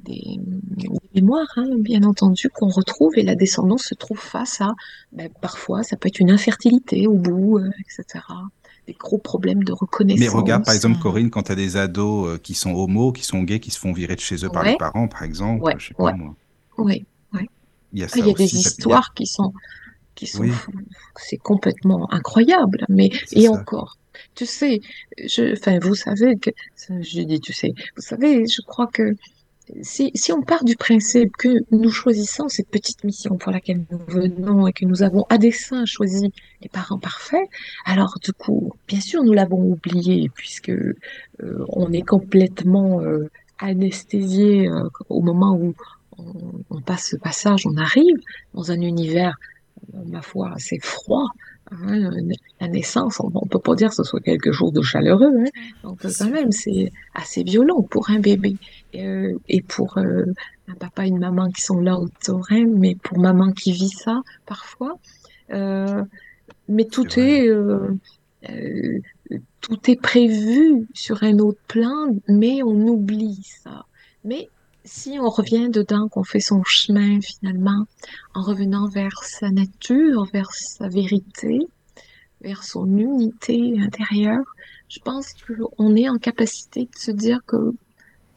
des, 0.04 0.40
des 0.40 0.90
mémoires, 1.16 1.52
hein, 1.56 1.70
bien 1.78 2.04
entendu, 2.04 2.50
qu'on 2.50 2.70
retrouve 2.70 3.18
et 3.18 3.24
la 3.24 3.36
descendance 3.36 3.84
se 3.84 3.96
trouve 3.96 4.20
face 4.20 4.62
à, 4.62 4.74
ben, 5.12 5.30
parfois, 5.42 5.84
ça 5.84 5.98
peut 5.98 6.08
être 6.08 6.20
une 6.20 6.32
infertilité 6.32 7.08
au 7.08 7.16
bout, 7.16 7.60
euh, 7.60 7.70
etc. 7.80 8.24
Des 8.88 8.94
gros 8.94 9.18
problèmes 9.18 9.64
de 9.64 9.74
reconnaissance. 9.74 10.20
Mais 10.20 10.30
regarde, 10.30 10.64
par 10.64 10.74
exemple, 10.74 11.00
Corinne, 11.00 11.30
quand 11.30 11.44
tu 11.44 11.52
as 11.52 11.56
des 11.56 11.76
ados 11.76 12.28
euh, 12.28 12.38
qui 12.38 12.54
sont 12.54 12.74
homos, 12.74 13.12
qui 13.12 13.24
sont 13.24 13.44
gays, 13.44 13.60
qui 13.60 13.72
se 13.72 13.80
font 13.80 13.92
virer 13.92 14.16
de 14.16 14.22
chez 14.22 14.36
eux 14.36 14.44
ouais. 14.44 14.54
par 14.54 14.64
les 14.64 14.78
parents, 14.78 15.08
par 15.08 15.24
exemple, 15.24 15.64
ouais, 15.64 15.76
je 15.78 15.90
sais 15.90 15.94
pas 15.94 16.06
ouais. 16.06 16.14
moi. 16.14 16.36
Oui, 16.78 17.06
oui. 17.34 17.50
Il 17.94 18.00
y 18.00 18.04
a, 18.04 18.08
ça 18.08 18.20
il 18.20 18.28
y 18.28 18.30
a 18.30 18.34
des 18.34 18.56
histoires 18.56 19.14
qui 19.14 19.26
sont, 19.26 19.54
qui 20.16 20.28
sont, 20.28 20.44
oui. 20.44 20.52
c'est 21.18 21.38
complètement 21.38 22.12
incroyable. 22.14 22.86
Mais 22.88 23.10
et 23.32 23.46
ça. 23.46 23.52
encore, 23.52 23.98
tu 24.36 24.46
sais, 24.46 24.82
je, 25.18 25.54
enfin, 25.54 25.80
vous 25.80 25.96
savez 25.96 26.38
que, 26.38 26.52
je 26.90 27.22
dis, 27.22 27.40
tu 27.40 27.54
sais, 27.54 27.74
vous 27.96 28.02
savez, 28.02 28.46
je 28.48 28.62
crois 28.62 28.88
que 28.88 29.16
si, 29.82 30.12
si 30.16 30.32
on 30.32 30.42
part 30.42 30.64
du 30.64 30.76
principe 30.76 31.36
que 31.38 31.50
nous 31.72 31.90
choisissons 31.90 32.48
cette 32.48 32.70
petite 32.70 33.04
mission 33.04 33.38
pour 33.38 33.52
laquelle 33.52 33.86
nous 33.92 34.00
venons 34.08 34.68
et 34.68 34.74
que 34.74 34.86
nous 34.86 35.04
avons 35.04 35.26
à 35.30 35.38
dessein 35.38 35.86
choisi 35.86 36.32
les 36.62 36.70
parents 36.70 37.00
parfaits, 37.00 37.48
alors 37.86 38.18
du 38.24 38.32
coup, 38.34 38.72
bien 38.88 39.02
sûr, 39.02 39.24
nous 39.24 39.34
l'avons 39.34 39.62
oublié 39.62 40.30
puisque 40.34 40.70
euh, 40.70 40.96
on 41.70 41.92
est 41.92 42.02
complètement 42.02 43.02
euh, 43.02 43.30
anesthésié 43.60 44.70
euh, 44.70 44.88
au 45.10 45.22
moment 45.22 45.56
où 45.56 45.74
on, 46.18 46.34
on 46.70 46.82
passe 46.82 47.10
ce 47.12 47.18
passage, 47.18 47.66
on 47.66 47.78
arrive 47.78 48.18
dans 48.54 48.72
un 48.72 48.82
univers, 48.82 49.38
ma 50.06 50.22
foi, 50.22 50.52
assez 50.56 50.80
froid. 50.80 51.28
Hein, 51.72 52.10
la 52.60 52.68
naissance, 52.68 53.20
on, 53.20 53.32
on 53.34 53.46
peut 53.46 53.60
pas 53.60 53.76
dire 53.76 53.90
que 53.90 53.96
ce 53.96 54.04
soit 54.04 54.20
quelque 54.22 54.52
chose 54.52 54.74
de 54.74 54.82
chaleureux, 54.82 55.32
hein. 55.38 55.50
donc 55.84 56.04
euh, 56.06 56.10
quand 56.18 56.30
même, 56.30 56.52
c'est 56.52 56.92
assez 57.14 57.44
violent 57.44 57.82
pour 57.82 58.10
un 58.10 58.20
bébé 58.20 58.56
euh, 58.96 59.38
et 59.48 59.62
pour 59.62 59.98
euh, 59.98 60.26
un 60.68 60.76
papa 60.76 61.06
et 61.06 61.10
une 61.10 61.20
maman 61.20 61.50
qui 61.50 61.62
sont 61.62 61.80
là 61.80 61.98
autour, 61.98 62.46
hein, 62.50 62.66
mais 62.68 62.96
pour 62.96 63.20
maman 63.20 63.52
qui 63.52 63.72
vit 63.72 63.90
ça 63.90 64.22
parfois. 64.46 65.00
Euh, 65.52 66.04
mais 66.68 66.86
tout 66.86 67.20
est, 67.20 67.48
euh, 67.48 67.98
euh, 68.50 69.00
tout 69.62 69.90
est 69.90 70.02
prévu 70.02 70.88
sur 70.94 71.24
un 71.24 71.40
autre 71.40 71.62
plan, 71.68 72.16
mais 72.28 72.62
on 72.64 72.88
oublie 72.88 73.42
ça. 73.64 73.86
Mais 74.24 74.50
si 74.88 75.18
on 75.20 75.30
revient 75.30 75.70
dedans, 75.70 76.08
qu'on 76.08 76.24
fait 76.24 76.40
son 76.40 76.64
chemin 76.64 77.20
finalement, 77.22 77.86
en 78.34 78.42
revenant 78.42 78.88
vers 78.88 79.24
sa 79.24 79.52
nature, 79.52 80.26
vers 80.34 80.52
sa 80.52 80.88
vérité, 80.88 81.60
vers 82.42 82.64
son 82.64 82.86
unité 82.98 83.76
intérieure, 83.80 84.46
je 84.90 85.00
pense 85.00 85.34
qu'on 85.34 85.96
est 85.96 86.10
en 86.10 86.18
capacité 86.18 86.86
de 86.86 86.98
se 86.98 87.12
dire 87.12 87.42
que 87.46 87.74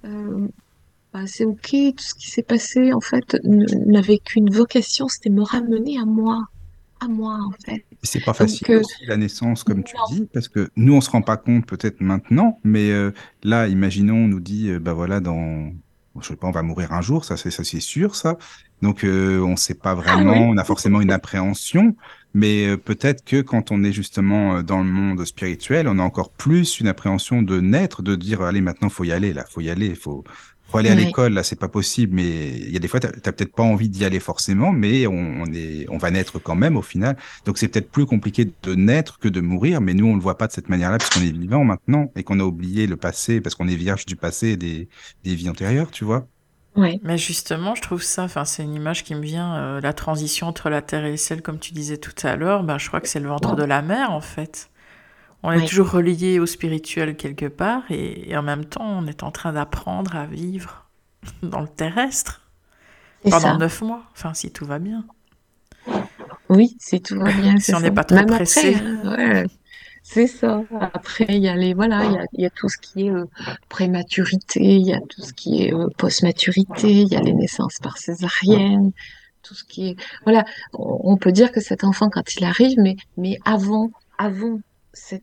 euh, 0.04 0.48
bah, 1.12 1.26
c'est 1.26 1.44
ok, 1.44 1.70
tout 1.70 2.04
ce 2.04 2.14
qui 2.14 2.30
s'est 2.30 2.42
passé 2.42 2.92
en 2.92 3.00
fait 3.00 3.36
n'avait 3.44 4.18
qu'une 4.18 4.50
vocation, 4.50 5.08
c'était 5.08 5.30
me 5.30 5.42
ramener 5.42 5.98
à 5.98 6.04
moi, 6.04 6.44
à 7.00 7.08
moi 7.08 7.38
en 7.40 7.52
fait. 7.64 7.84
C'est 8.02 8.24
pas 8.24 8.32
facile 8.32 8.70
euh, 8.70 8.80
aussi 8.80 9.06
la 9.06 9.16
naissance, 9.16 9.64
comme 9.64 9.84
tu 9.84 9.94
dis, 10.10 10.26
parce 10.32 10.48
que 10.48 10.70
nous, 10.76 10.94
on 10.94 11.00
se 11.00 11.10
rend 11.10 11.22
pas 11.22 11.36
compte 11.36 11.66
peut-être 11.66 12.00
maintenant, 12.00 12.58
mais 12.64 12.90
euh, 12.90 13.12
là, 13.42 13.68
imaginons, 13.68 14.16
on 14.16 14.28
nous 14.28 14.40
dit, 14.40 14.70
euh, 14.70 14.78
bah 14.78 14.94
voilà, 14.94 15.20
dans, 15.20 15.72
je 16.18 16.28
sais 16.28 16.36
pas, 16.36 16.48
on 16.48 16.52
va 16.52 16.62
mourir 16.62 16.92
un 16.92 17.00
jour, 17.00 17.24
ça 17.24 17.36
c'est 17.36 17.50
ça 17.50 17.64
c'est 17.64 17.80
sûr, 17.80 18.16
ça. 18.16 18.36
Donc 18.82 19.04
euh, 19.04 19.40
on 19.40 19.56
sait 19.56 19.74
pas 19.74 19.90
ah 19.90 19.94
vraiment, 19.94 20.32
oui, 20.32 20.46
on 20.48 20.56
a 20.56 20.64
forcément 20.64 21.00
une 21.00 21.12
appréhension, 21.12 21.94
mais 22.34 22.66
euh, 22.66 22.76
peut-être 22.76 23.24
que 23.24 23.40
quand 23.40 23.70
on 23.70 23.84
est 23.84 23.92
justement 23.92 24.56
euh, 24.56 24.62
dans 24.62 24.78
le 24.78 24.88
monde 24.88 25.24
spirituel, 25.24 25.86
on 25.88 25.98
a 25.98 26.02
encore 26.02 26.30
plus 26.30 26.80
une 26.80 26.88
appréhension 26.88 27.42
de 27.42 27.60
naître, 27.60 28.02
de 28.02 28.16
dire, 28.16 28.42
allez, 28.42 28.60
maintenant 28.60 28.88
faut 28.88 29.04
y 29.04 29.12
aller, 29.12 29.32
là, 29.32 29.44
faut 29.48 29.60
y 29.60 29.70
aller, 29.70 29.94
faut 29.94 30.24
faut 30.70 30.78
aller 30.78 30.90
à 30.90 30.94
ouais, 30.94 30.96
l'école, 30.96 31.32
là, 31.34 31.42
c'est 31.42 31.58
pas 31.58 31.68
possible, 31.68 32.14
mais 32.14 32.48
il 32.50 32.70
y 32.70 32.76
a 32.76 32.78
des 32.78 32.88
fois, 32.88 33.00
t'as 33.00 33.10
t'as 33.12 33.32
peut-être 33.32 33.54
pas 33.54 33.62
envie 33.62 33.88
d'y 33.88 34.04
aller 34.04 34.20
forcément, 34.20 34.72
mais 34.72 35.06
on, 35.06 35.12
on 35.14 35.52
est, 35.52 35.86
on 35.90 35.98
va 35.98 36.10
naître 36.10 36.38
quand 36.38 36.54
même 36.56 36.76
au 36.76 36.82
final. 36.82 37.16
Donc 37.44 37.58
c'est 37.58 37.68
peut-être 37.68 37.90
plus 37.90 38.06
compliqué 38.06 38.44
de 38.62 38.74
naître 38.74 39.18
que 39.18 39.28
de 39.28 39.40
mourir, 39.40 39.80
mais 39.80 39.94
nous 39.94 40.06
on 40.06 40.14
le 40.14 40.20
voit 40.22 40.38
pas 40.38 40.46
de 40.46 40.52
cette 40.52 40.68
manière-là 40.68 40.98
puisqu'on 40.98 41.22
est 41.22 41.30
vivant 41.32 41.64
maintenant 41.64 42.10
et 42.16 42.22
qu'on 42.24 42.40
a 42.40 42.44
oublié 42.44 42.86
le 42.86 42.96
passé 42.96 43.40
parce 43.40 43.54
qu'on 43.54 43.68
est 43.68 43.76
vierge 43.76 44.06
du 44.06 44.16
passé 44.16 44.48
et 44.50 44.56
des, 44.56 44.88
des 45.24 45.34
vies 45.34 45.48
antérieures, 45.50 45.90
tu 45.90 46.04
vois. 46.04 46.28
ouais, 46.76 47.00
Mais 47.04 47.18
justement, 47.18 47.74
je 47.74 47.82
trouve 47.82 48.02
ça, 48.02 48.24
enfin, 48.24 48.44
c'est 48.44 48.62
une 48.64 48.74
image 48.74 49.04
qui 49.04 49.14
me 49.14 49.22
vient, 49.22 49.56
euh, 49.56 49.80
la 49.80 49.92
transition 49.92 50.46
entre 50.46 50.68
la 50.70 50.82
terre 50.82 51.04
et 51.04 51.10
le 51.12 51.16
ciel, 51.16 51.42
comme 51.42 51.58
tu 51.58 51.72
disais 51.72 51.98
tout 51.98 52.14
à 52.26 52.36
l'heure, 52.36 52.62
ben, 52.64 52.78
je 52.78 52.88
crois 52.88 53.00
que 53.00 53.08
c'est 53.08 53.20
le 53.20 53.28
ventre 53.28 53.56
de 53.56 53.64
la 53.64 53.82
mer, 53.82 54.10
en 54.10 54.20
fait. 54.20 54.69
On 55.42 55.52
est 55.52 55.66
toujours 55.66 55.90
relié 55.90 56.38
au 56.38 56.46
spirituel 56.46 57.16
quelque 57.16 57.46
part, 57.46 57.84
et, 57.90 58.30
et 58.30 58.36
en 58.36 58.42
même 58.42 58.64
temps, 58.66 58.84
on 58.98 59.06
est 59.06 59.22
en 59.22 59.30
train 59.30 59.52
d'apprendre 59.52 60.16
à 60.16 60.26
vivre 60.26 60.86
dans 61.42 61.60
le 61.60 61.68
terrestre 61.68 62.42
pendant 63.30 63.54
neuf 63.54 63.82
mois, 63.82 64.04
enfin, 64.12 64.34
si 64.34 64.52
tout 64.52 64.66
va 64.66 64.78
bien. 64.78 65.04
Oui, 66.48 66.76
c'est 66.80 67.00
tout 67.00 67.18
va 67.18 67.32
bien, 67.32 67.58
Si 67.58 67.74
on 67.74 67.80
n'est 67.80 67.90
pas 67.92 68.04
trop 68.04 68.20
Même 68.20 68.30
après, 68.30 68.44
pressé. 68.44 68.74
hein, 68.74 69.00
ouais, 69.04 69.46
c'est 70.02 70.26
ça. 70.26 70.62
Après, 70.80 71.26
il 71.28 71.42
y 71.42 71.48
a 71.48 71.56
les, 71.56 71.74
voilà, 71.74 72.04
il 72.06 72.12
y 72.12 72.18
a, 72.18 72.24
il 72.32 72.42
y 72.42 72.46
a 72.46 72.50
tout 72.50 72.68
ce 72.68 72.78
qui 72.78 73.06
est 73.06 73.10
euh, 73.10 73.26
prématurité, 73.68 74.60
il 74.76 74.86
y 74.86 74.92
a 74.94 75.00
tout 75.08 75.22
ce 75.22 75.32
qui 75.32 75.64
est 75.64 75.74
euh, 75.74 75.88
post-maturité, 75.98 76.90
il 77.02 77.08
y 77.08 77.16
a 77.16 77.20
les 77.20 77.34
naissances 77.34 77.78
par 77.82 77.98
césarienne, 77.98 78.92
tout 79.42 79.54
ce 79.54 79.64
qui 79.64 79.90
est, 79.90 79.96
voilà, 80.24 80.44
on 80.74 81.12
on 81.12 81.16
peut 81.18 81.32
dire 81.32 81.52
que 81.52 81.60
cet 81.60 81.84
enfant, 81.84 82.10
quand 82.10 82.34
il 82.36 82.44
arrive, 82.44 82.78
mais, 82.78 82.96
mais 83.16 83.38
avant, 83.44 83.90
avant 84.18 84.60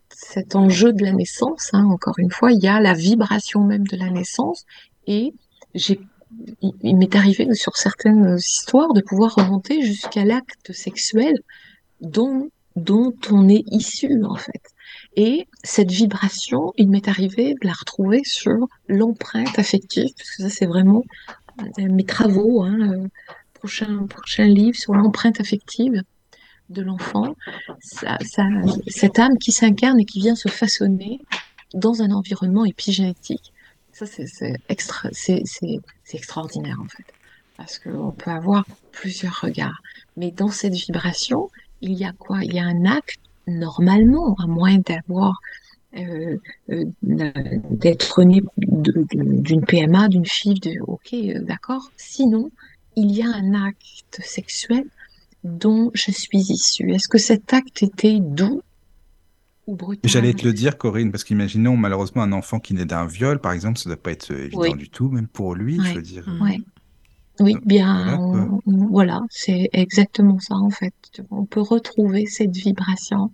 cet, 0.10 0.56
enjeu 0.56 0.94
de 0.94 1.04
la 1.04 1.12
naissance, 1.12 1.70
hein, 1.74 1.86
encore 1.86 2.18
une 2.18 2.32
fois, 2.32 2.52
il 2.52 2.64
y 2.64 2.68
a 2.68 2.80
la 2.80 2.94
vibration 2.94 3.64
même 3.64 3.88
de 3.88 3.98
la 3.98 4.10
naissance 4.10 4.66
et 5.06 5.34
j'ai 5.74 6.00
il, 6.62 6.98
m'est 6.98 7.16
arrivé 7.16 7.54
sur 7.54 7.78
certaines 7.78 8.36
histoires 8.38 8.94
de 8.94 9.02
pouvoir 9.02 9.36
remonter 9.36 9.82
jusqu'à 9.82 10.26
l'acte 10.26 10.72
sexuel 10.74 11.34
dont, 12.02 12.50
dont 12.76 13.14
on 13.32 13.48
est 13.48 13.64
issu, 13.68 14.24
en 14.24 14.36
fait. 14.36 14.62
Et 15.16 15.48
cette 15.64 15.92
vibration, 15.92 16.74
il 16.78 16.90
m'est 16.90 17.08
arrivé 17.08 17.54
de 17.54 17.68
la 17.68 17.74
retrouver 17.74 18.22
sur 18.24 18.68
l'empreinte 18.88 19.58
affective, 19.58 20.10
parce 20.18 20.32
que 20.32 20.44
ça, 20.44 20.50
c'est 20.50 20.66
vraiment 20.66 21.04
euh, 21.80 21.88
mes 21.90 22.06
travaux, 22.06 22.64
hein, 22.64 22.78
euh, 22.92 23.08
prochain, 23.54 24.06
prochain 24.08 24.46
livre 24.46 24.78
sur 24.78 24.94
l'empreinte 24.94 25.40
affective 25.40 26.04
de 26.70 26.82
l'enfant, 26.82 27.36
cette 27.82 29.20
âme 29.20 29.38
qui 29.38 29.52
s'incarne 29.52 30.00
et 30.00 30.06
qui 30.06 30.20
vient 30.20 30.36
se 30.36 30.50
façonner 30.50 31.20
dans 31.74 32.02
un 32.02 32.12
environnement 32.12 32.66
épigénétique. 32.66 33.54
Ça, 33.94 34.06
c'est 34.06 34.56
extra, 34.70 35.10
extraordinaire, 36.14 36.78
en 36.80 36.88
fait, 36.88 37.06
parce 37.56 37.80
qu'on 37.80 38.12
peut 38.12 38.32
avoir 38.32 38.66
plusieurs 38.92 39.40
regards. 39.42 39.82
Mais 40.18 40.32
dans 40.32 40.50
cette 40.50 40.74
vibration, 40.74 41.50
il 41.82 41.94
y 41.94 42.06
a 42.06 42.12
quoi? 42.12 42.44
Il 42.44 42.54
y 42.54 42.60
a 42.60 42.66
un 42.66 42.86
acte, 42.86 43.20
normalement, 43.48 44.36
à 44.40 44.48
moins 44.48 44.78
d'avoir, 44.78 45.40
euh, 45.96 46.38
euh, 46.70 46.86
d'être 47.02 48.24
né 48.24 48.44
d'une 48.68 49.66
PMA, 49.66 50.10
d'une 50.10 50.26
FIV, 50.26 50.60
de, 50.60 50.80
ok, 50.82 51.14
euh, 51.14 51.40
d'accord. 51.42 51.90
Sinon, 51.98 52.52
il 52.96 53.12
y 53.12 53.24
a 53.24 53.30
un 53.30 53.54
acte 53.54 54.20
sexuel 54.22 54.86
dont 55.48 55.92
je 55.94 56.12
suis 56.12 56.40
issue. 56.40 56.92
Est-ce 56.92 57.08
que 57.08 57.18
cet 57.18 57.54
acte 57.54 57.84
était 57.84 58.20
doux 58.20 58.62
ou 59.68 59.78
J'allais 60.04 60.28
brutal? 60.32 60.42
te 60.42 60.48
le 60.48 60.54
dire, 60.54 60.78
Corinne, 60.78 61.12
parce 61.12 61.24
qu'imaginons 61.24 61.76
malheureusement 61.76 62.22
un 62.24 62.32
enfant 62.32 62.60
qui 62.60 62.74
naît 62.74 62.86
d'un 62.86 63.06
viol, 63.06 63.40
par 63.40 63.52
exemple, 63.52 63.78
ça 63.80 63.90
doit 63.90 63.98
pas 64.02 64.12
être 64.12 64.32
évident 64.32 64.60
Oui, 64.62 64.76
du 64.76 64.90
tout, 64.90 65.10
même 65.10 65.28
pour 65.28 65.56
lui, 65.56 65.78
je 65.84 65.96
veux 65.96 66.02
dire. 66.02 66.28
Mm. 66.28 66.42
ouais. 66.42 66.58
Oui, 67.40 67.54
Donc, 67.54 67.68
bien, 67.68 68.04
voilà 68.04 68.18
quoi. 68.18 68.62
on- 68.66 68.72
on- 68.74 68.88
voilà, 68.88 69.22
c'est 69.30 69.70
exactement 69.74 70.40
ça 70.40 70.56
en 70.56 70.72
fait. 70.72 70.94
On 71.30 71.46
peut 71.46 71.62
retrouver 71.62 72.26
cette 72.26 72.56
vibration 72.56 73.32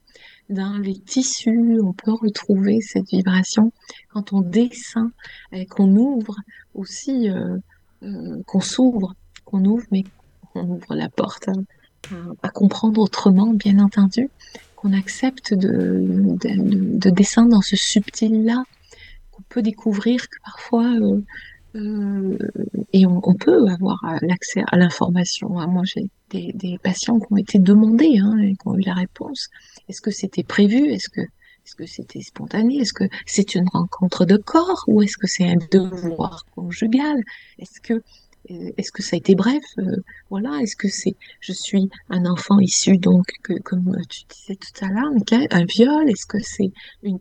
dans 0.49 0.77
les 0.77 0.99
tissus, 0.99 1.79
on 1.81 1.93
peut 1.93 2.11
retrouver 2.11 2.81
cette 2.81 3.07
vibration 3.09 3.71
quand 4.11 4.33
on 4.33 4.41
descend 4.41 5.09
et 5.53 5.65
qu'on 5.65 5.95
ouvre 5.95 6.35
aussi, 6.73 7.29
euh, 7.29 7.57
euh, 8.03 8.41
qu'on 8.45 8.59
s'ouvre, 8.59 9.13
qu'on 9.45 9.63
ouvre, 9.63 9.85
mais 9.89 10.03
qu'on 10.51 10.67
ouvre 10.67 10.95
la 10.95 11.07
porte 11.07 11.47
à, 12.41 12.49
comprendre 12.49 13.01
autrement, 13.01 13.53
bien 13.53 13.79
entendu, 13.79 14.29
qu'on 14.75 14.93
accepte 14.93 15.53
de, 15.53 15.67
de, 16.41 16.49
de- 16.61 16.97
de 16.97 17.09
descendre 17.09 17.49
dans 17.51 17.61
ce 17.61 17.75
subtil-là, 17.75 18.63
qu'on 19.31 19.43
peut 19.49 19.61
découvrir 19.61 20.27
que 20.29 20.37
parfois 20.43 20.85
euh, 20.85 21.21
euh, 21.75 22.37
et 22.91 23.05
on, 23.07 23.19
on 23.23 23.33
peut 23.33 23.67
avoir 23.67 23.99
l'accès 24.21 24.63
à 24.71 24.77
l'information. 24.77 25.59
hein. 25.59 25.67
Moi, 25.67 25.83
j'ai 25.85 26.05
des, 26.29 26.51
des 26.53 26.77
patients 26.77 27.19
qui 27.19 27.25
ont 27.31 27.37
été 27.37 27.57
demandés 27.59 28.19
hein, 28.19 28.37
et 28.39 28.51
qui 28.53 28.67
ont 28.67 28.75
eu 28.75 28.81
la 28.81 28.93
réponse. 28.93 29.49
Est-ce 29.89 30.01
que 30.01 30.11
c'était 30.11 30.43
prévu? 30.43 30.87
Est-ce 30.91 31.09
que 31.09 31.21
est-ce 31.65 31.75
que 31.75 31.85
c'était 31.85 32.21
spontané? 32.21 32.75
Est-ce 32.79 32.91
que 32.91 33.05
c'est 33.25 33.55
une 33.55 33.69
rencontre 33.69 34.25
de 34.25 34.35
corps? 34.35 34.83
Ou 34.87 35.01
est-ce 35.01 35.15
que 35.17 35.27
c'est 35.27 35.47
un 35.49 35.55
devoir 35.71 36.45
conjugal? 36.53 37.23
Est-ce 37.57 37.79
que 37.79 38.03
est-ce 38.49 38.91
que 38.91 39.01
ça 39.01 39.15
a 39.15 39.17
été 39.17 39.35
bref? 39.35 39.63
Euh, 39.77 39.97
Voilà. 40.29 40.59
Est-ce 40.61 40.75
que 40.75 40.89
c'est 40.89 41.15
je 41.39 41.53
suis 41.53 41.89
un 42.09 42.25
enfant 42.25 42.59
issu 42.59 42.97
donc 42.97 43.25
que 43.43 43.53
comme 43.59 43.95
tu 44.09 44.21
disais 44.29 44.55
tout 44.57 44.85
à 44.85 44.89
l'heure, 44.89 45.11
un 45.51 45.65
viol 45.65 46.09
Est-ce 46.09 46.25
que 46.25 46.39
c'est 46.41 46.71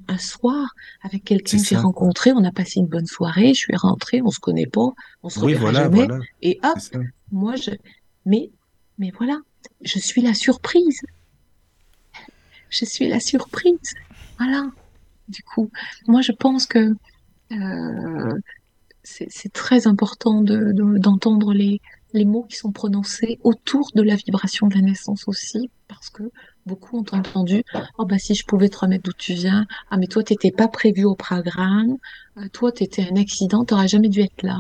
un 0.09 0.19
soir 0.19 0.75
avec 1.03 1.25
quelqu'un 1.25 1.59
que 1.59 1.65
j'ai 1.65 1.77
rencontré, 1.77 2.33
on 2.33 2.45
a 2.45 2.53
passé 2.53 2.81
une 2.81 2.87
bonne 2.87 3.07
soirée, 3.07 3.49
je 3.55 3.59
suis 3.61 3.77
rentrée, 3.77 4.21
on 4.23 4.31
se 4.31 4.41
connaît 4.41 4.67
pas, 4.67 4.91
on 5.23 5.29
se 5.29 5.39
Oui, 5.41 5.55
reverra 5.55 5.71
voilà, 5.71 5.79
jamais, 5.85 6.07
voilà. 6.07 6.25
et 6.43 6.59
hop, 6.65 6.79
moi 7.31 7.55
je, 7.57 7.71
mais, 8.27 8.51
mais 8.99 9.13
voilà, 9.17 9.39
je 9.83 9.99
suis 9.99 10.23
la 10.23 10.35
surprise, 10.35 11.01
je 12.71 12.85
suis 12.85 13.09
la 13.09 13.21
surprise, 13.21 13.95
voilà. 14.39 14.71
Du 15.29 15.43
coup, 15.45 15.71
moi 16.09 16.21
je 16.21 16.33
pense 16.33 16.67
que 16.67 16.95
euh, 17.53 18.35
c'est 19.29 19.53
très 19.53 19.87
important 19.87 20.41
de, 20.43 20.73
de- 20.73 20.99
d'entendre 20.99 21.53
les, 21.53 21.81
les 22.13 22.25
mots 22.25 22.45
qui 22.49 22.57
sont 22.57 22.73
prononcés 22.73 23.39
autour 23.43 23.91
de 23.95 24.03
la 24.03 24.17
vibration 24.17 24.67
de 24.69 24.75
la 24.75 24.81
naissance 24.83 25.25
aussi, 25.29 25.71
parce 25.89 26.11
que 26.11 26.25
beaucoup 26.67 26.99
ont 26.99 27.05
entendu, 27.13 27.65
oh 27.99 28.05
bah 28.05 28.19
si 28.19 28.35
je 28.35 28.45
pouvais 28.47 28.69
te 28.69 28.79
remettre 28.79 29.05
d'où 29.05 29.13
tu 29.17 29.33
viens, 29.35 29.67
ah 29.91 29.97
mais 29.99 30.07
toi 30.07 30.23
t'étais 30.23 30.51
pas 30.53 30.69
prévu 30.69 31.05
au 31.05 31.15
programme, 31.15 31.97
Euh, 32.39 32.49
toi 32.53 32.71
t'étais 32.73 33.07
un 33.11 33.17
accident, 33.17 33.65
t'aurais 33.65 33.89
jamais 33.89 34.09
dû 34.09 34.21
être 34.21 34.43
là, 34.43 34.59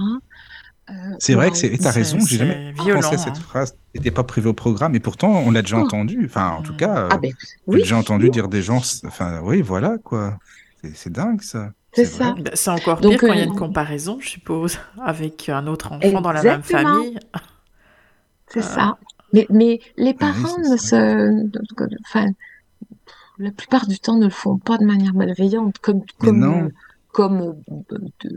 Euh, 0.91 0.95
C'est 1.21 1.35
vrai 1.35 1.51
que 1.51 1.57
c'est. 1.57 1.71
Tu 1.71 1.75
as 1.87 1.93
C'est 1.93 2.01
raison, 2.01 2.19
j'ai 2.27 2.39
jamais 2.39 2.73
violent. 2.73 3.01
pensé 3.01 3.15
à 3.15 3.19
cette 3.19 3.37
hein. 3.37 3.41
phrase. 3.51 3.77
N'était 3.95 4.11
pas 4.11 4.25
prévu 4.25 4.49
au 4.49 4.53
programme, 4.53 4.95
et 4.97 5.01
pourtant 5.01 5.31
on 5.47 5.51
l'a 5.53 5.63
déjà 5.63 5.79
Oh. 5.79 5.85
entendu. 5.85 6.23
Enfin, 6.27 6.51
en 6.59 6.63
tout 6.63 6.73
Mm. 6.75 6.77
cas, 6.77 7.09
Ah 7.11 7.15
euh, 7.15 7.19
ben 7.19 7.33
j'ai 7.69 7.79
déjà 7.79 7.97
entendu 7.97 8.25
oui, 8.27 8.31
dire 8.33 8.49
des 8.49 8.63
gens. 8.63 8.83
Enfin, 9.07 9.41
oui, 9.45 9.63
voilà 9.63 9.97
quoi. 9.99 10.39
C'est 10.83 10.95
c'est 10.97 11.13
dingue 11.13 11.41
ça. 11.41 11.73
C'est 11.93 12.05
ça. 12.07 12.37
Ben, 12.37 12.51
C'est 12.55 12.71
encore 12.71 13.01
Donc, 13.01 13.05
pire 13.05 13.25
quand 13.25 13.33
il 13.35 13.39
y 13.39 13.43
a 13.43 13.45
euh, 13.45 13.47
une 13.47 13.55
comparaison, 13.55 14.19
je 14.21 14.29
suppose, 14.29 14.79
avec 15.01 15.49
un 15.49 15.67
autre 15.67 15.93
enfant 15.93 16.21
dans 16.21 16.33
la 16.33 16.45
même 16.45 16.63
famille. 16.63 17.19
c'est 18.47 18.63
Euh, 18.63 18.63
ça. 18.63 18.99
Mais, 19.33 19.47
mais 19.51 19.81
les 19.97 20.15
Ah 20.19 20.31
oui, 20.31 20.47
parents 20.47 20.59
ne 20.59 20.77
ça. 20.77 20.77
se, 20.77 21.47
enfin, 22.07 22.27
la 23.39 23.51
plupart 23.51 23.87
du 23.87 23.99
temps 23.99 24.17
ne 24.17 24.25
le 24.25 24.31
font 24.31 24.59
pas 24.59 24.79
de 24.79 24.85
manière 24.85 25.15
malveillante, 25.15 25.79
comme, 25.79 26.03
Mais 26.21 26.33
comme, 26.33 26.33
non. 26.33 26.71
euh, 27.13 27.55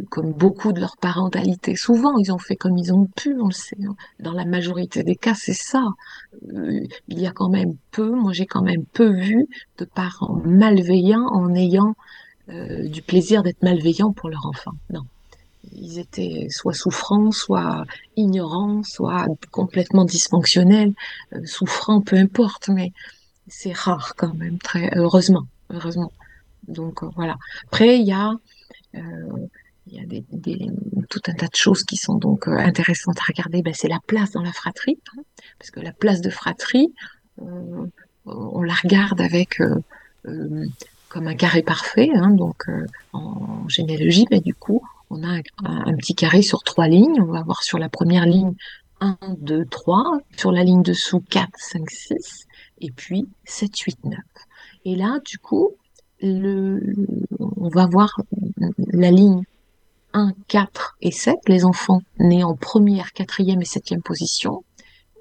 comme, 0.09 0.33
beaucoup 0.33 0.73
de 0.73 0.79
leur 0.79 0.97
parentalité. 0.97 1.75
Souvent, 1.75 2.17
ils 2.17 2.31
ont 2.31 2.37
fait 2.37 2.55
comme 2.55 2.77
ils 2.77 2.93
ont 2.93 3.05
pu, 3.15 3.35
on 3.39 3.47
le 3.47 3.53
sait. 3.53 3.77
hein. 3.87 3.95
Dans 4.19 4.33
la 4.33 4.45
majorité 4.45 5.03
des 5.03 5.15
cas, 5.15 5.33
c'est 5.35 5.53
ça. 5.53 5.83
Il 7.07 7.19
y 7.19 7.27
a 7.27 7.31
quand 7.31 7.49
même 7.49 7.75
peu, 7.91 8.09
moi 8.11 8.33
j'ai 8.33 8.45
quand 8.45 8.61
même 8.61 8.85
peu 8.85 9.09
vu 9.11 9.47
de 9.77 9.85
parents 9.85 10.41
malveillants 10.45 11.25
en 11.27 11.53
ayant 11.55 11.95
euh, 12.49 12.87
du 12.87 13.01
plaisir 13.01 13.43
d'être 13.43 13.61
malveillants 13.63 14.13
pour 14.13 14.29
leur 14.29 14.45
enfant. 14.45 14.71
Non. 14.91 15.05
Ils 15.73 15.97
étaient 15.99 16.47
soit 16.51 16.73
souffrants, 16.73 17.31
soit 17.31 17.85
ignorants, 18.15 18.83
soit 18.83 19.25
complètement 19.51 20.05
dysfonctionnels, 20.05 20.93
euh, 21.33 21.45
souffrants, 21.45 22.01
peu 22.01 22.17
importe, 22.17 22.69
mais 22.69 22.93
c'est 23.47 23.73
rare 23.73 24.13
quand 24.15 24.33
même, 24.35 24.59
très 24.59 24.91
heureusement, 24.95 25.45
heureusement. 25.71 26.11
Donc 26.67 27.03
euh, 27.03 27.09
voilà. 27.15 27.35
Après, 27.65 27.99
il 27.99 28.05
y 28.05 28.13
a, 28.13 28.37
y 28.93 29.99
a 29.99 30.05
des, 30.05 30.23
des- 30.31 30.69
tout 31.09 31.21
un 31.27 31.33
tas 31.33 31.47
de 31.47 31.55
choses 31.55 31.83
qui 31.83 31.97
sont 31.97 32.15
donc 32.15 32.47
intéressantes 32.47 33.17
à 33.19 33.23
regarder. 33.27 33.61
Ben, 33.61 33.73
c'est 33.73 33.87
la 33.87 33.99
place 34.07 34.31
dans 34.31 34.41
la 34.41 34.53
fratrie, 34.53 34.99
hein, 35.17 35.21
parce 35.59 35.71
que 35.71 35.79
la 35.79 35.91
place 35.93 36.21
de 36.21 36.29
fratrie, 36.29 36.93
on 37.37 38.61
la 38.63 38.73
regarde 38.73 39.21
avec 39.21 39.61
comme 41.15 41.27
un 41.27 41.35
carré 41.35 41.61
parfait, 41.61 42.09
hein, 42.13 42.31
donc 42.31 42.67
euh, 42.67 42.85
en 43.13 43.69
généalogie, 43.69 44.27
mais 44.31 44.41
du 44.41 44.53
coup, 44.53 44.81
on 45.09 45.23
a 45.23 45.39
un, 45.63 45.95
petit 45.95 46.13
carré 46.13 46.41
sur 46.41 46.61
trois 46.61 46.89
lignes. 46.89 47.21
On 47.21 47.31
va 47.31 47.39
avoir 47.39 47.63
sur 47.63 47.79
la 47.79 47.87
première 47.87 48.25
ligne 48.25 48.53
1, 48.99 49.17
2, 49.37 49.63
3, 49.63 50.19
sur 50.35 50.51
la 50.51 50.65
ligne 50.65 50.83
dessous 50.83 51.23
4, 51.29 51.47
5, 51.55 51.89
6, 51.89 52.47
et 52.81 52.91
puis 52.91 53.29
7, 53.45 53.79
8, 53.79 54.03
9. 54.03 54.19
Et 54.83 54.97
là, 54.97 55.19
du 55.25 55.37
coup, 55.37 55.69
le, 56.21 56.81
on 57.39 57.69
va 57.69 57.85
voir 57.85 58.19
la 58.77 59.09
ligne 59.09 59.43
1, 60.11 60.33
4 60.49 60.97
et 61.01 61.11
7, 61.11 61.37
les 61.47 61.63
enfants 61.63 62.01
nés 62.19 62.43
en 62.43 62.57
première, 62.57 63.13
quatrième 63.13 63.61
et 63.61 63.65
septième 63.65 64.01
position, 64.01 64.65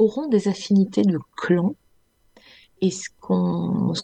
auront 0.01 0.27
des 0.27 0.49
affinités 0.49 1.03
de 1.03 1.21
clan. 1.37 1.77
Et 2.85 2.91
ce 2.91 3.09
qu'on 3.19 3.95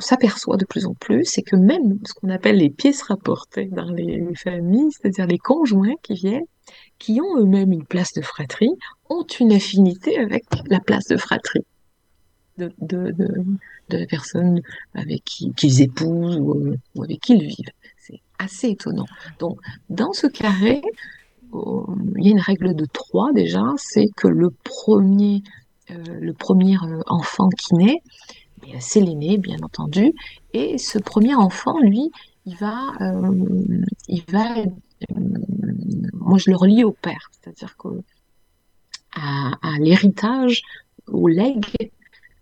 s'aperçoit 0.00 0.56
de 0.56 0.64
plus 0.64 0.84
en 0.84 0.94
plus, 0.94 1.24
c'est 1.24 1.42
que 1.42 1.54
même 1.54 2.00
ce 2.04 2.12
qu'on 2.12 2.28
appelle 2.28 2.56
les 2.56 2.68
pièces 2.70 3.02
rapportées 3.02 3.66
dans 3.66 3.88
les 3.92 4.34
familles, 4.34 4.90
c'est-à-dire 4.90 5.28
les 5.28 5.38
conjoints 5.38 5.94
qui 6.02 6.14
viennent, 6.14 6.46
qui 6.98 7.20
ont 7.20 7.38
eux-mêmes 7.38 7.72
une 7.72 7.84
place 7.84 8.12
de 8.12 8.20
fratrie, 8.20 8.74
ont 9.08 9.24
une 9.38 9.52
affinité 9.52 10.18
avec 10.18 10.44
la 10.66 10.80
place 10.80 11.06
de 11.06 11.16
fratrie 11.16 11.64
de, 12.58 13.14
la 13.90 14.06
personne 14.06 14.60
avec 14.94 15.24
qui 15.24 15.52
qu'ils 15.54 15.80
épousent 15.80 16.36
ou, 16.38 16.54
euh, 16.54 16.76
ou 16.96 17.04
avec 17.04 17.20
qui 17.20 17.34
ils 17.34 17.46
vivent. 17.46 17.72
C'est 17.96 18.20
assez 18.40 18.70
étonnant. 18.70 19.06
Donc, 19.38 19.58
dans 19.88 20.12
ce 20.12 20.26
carré, 20.26 20.82
euh, 21.54 21.82
il 22.16 22.26
y 22.26 22.28
a 22.28 22.32
une 22.32 22.40
règle 22.40 22.74
de 22.74 22.86
trois 22.86 23.32
déjà, 23.32 23.64
c'est 23.76 24.08
que 24.16 24.28
le 24.28 24.50
premier, 24.50 25.42
le 26.20 26.32
premier 26.32 26.76
euh, 26.76 27.00
enfant 27.06 27.48
qui 27.48 27.74
naît, 27.74 28.02
eh 28.66 28.80
c'est 28.80 29.00
l'aîné, 29.00 29.38
bien 29.38 29.58
entendu, 29.62 30.12
et 30.52 30.78
ce 30.78 30.98
premier 30.98 31.34
enfant, 31.34 31.78
lui, 31.80 32.10
il 32.46 32.56
va, 32.56 32.92
euh, 33.00 33.44
va, 34.28 34.58
euh, 34.58 34.64
moi 36.14 36.38
je 36.38 36.50
le 36.50 36.56
relie 36.56 36.84
au 36.84 36.92
père, 36.92 37.30
c'est-à-dire 37.32 37.76
que 37.76 37.88
à 39.12 39.76
l'héritage, 39.80 40.62
au 41.08 41.26
legs 41.26 41.66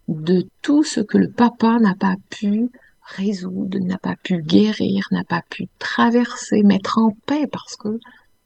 de 0.08 0.46
tout 0.62 0.84
ce 0.84 1.00
que 1.00 1.16
le 1.18 1.30
papa 1.30 1.78
n'a 1.78 1.94
pas 1.94 2.16
pu 2.30 2.70
résoudre, 3.02 3.78
n'a 3.78 3.98
pas 3.98 4.16
pu 4.22 4.42
guérir, 4.42 5.06
n'a 5.10 5.24
pas 5.24 5.42
pu 5.48 5.68
traverser, 5.78 6.62
mettre 6.62 6.98
en 6.98 7.16
paix 7.26 7.46
parce 7.46 7.76
que 7.76 7.98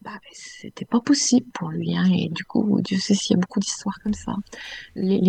bah, 0.02 0.18
c'était 0.32 0.84
pas 0.84 1.00
possible 1.00 1.46
pour 1.52 1.70
lui. 1.70 1.96
Hein, 1.96 2.08
et 2.12 2.28
du 2.28 2.44
coup, 2.44 2.80
Dieu 2.80 2.98
sait 2.98 3.14
s'il 3.14 3.36
y 3.36 3.38
a 3.38 3.40
beaucoup 3.40 3.60
d'histoires 3.60 3.98
comme 4.02 4.14
ça. 4.14 4.34
Les, 4.94 5.20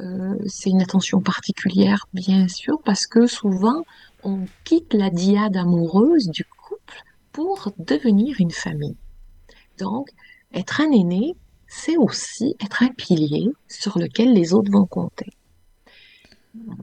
euh, 0.00 0.34
c'est 0.46 0.70
une 0.70 0.82
attention 0.82 1.20
particulière, 1.20 2.06
bien 2.12 2.48
sûr, 2.48 2.80
parce 2.84 3.06
que 3.06 3.26
souvent, 3.26 3.84
on 4.24 4.46
quitte 4.64 4.94
la 4.94 5.10
diade 5.10 5.56
amoureuse 5.56 6.28
du 6.28 6.44
couple 6.44 7.02
pour 7.32 7.72
devenir 7.78 8.36
une 8.40 8.50
famille. 8.50 8.96
Donc, 9.78 10.10
être 10.52 10.80
un 10.80 10.90
aîné, 10.90 11.36
c'est 11.66 11.96
aussi 11.96 12.56
être 12.62 12.82
un 12.82 12.88
pilier 12.88 13.48
sur 13.68 13.98
lequel 13.98 14.32
les 14.32 14.54
autres 14.54 14.70
vont 14.70 14.86
compter. 14.86 15.32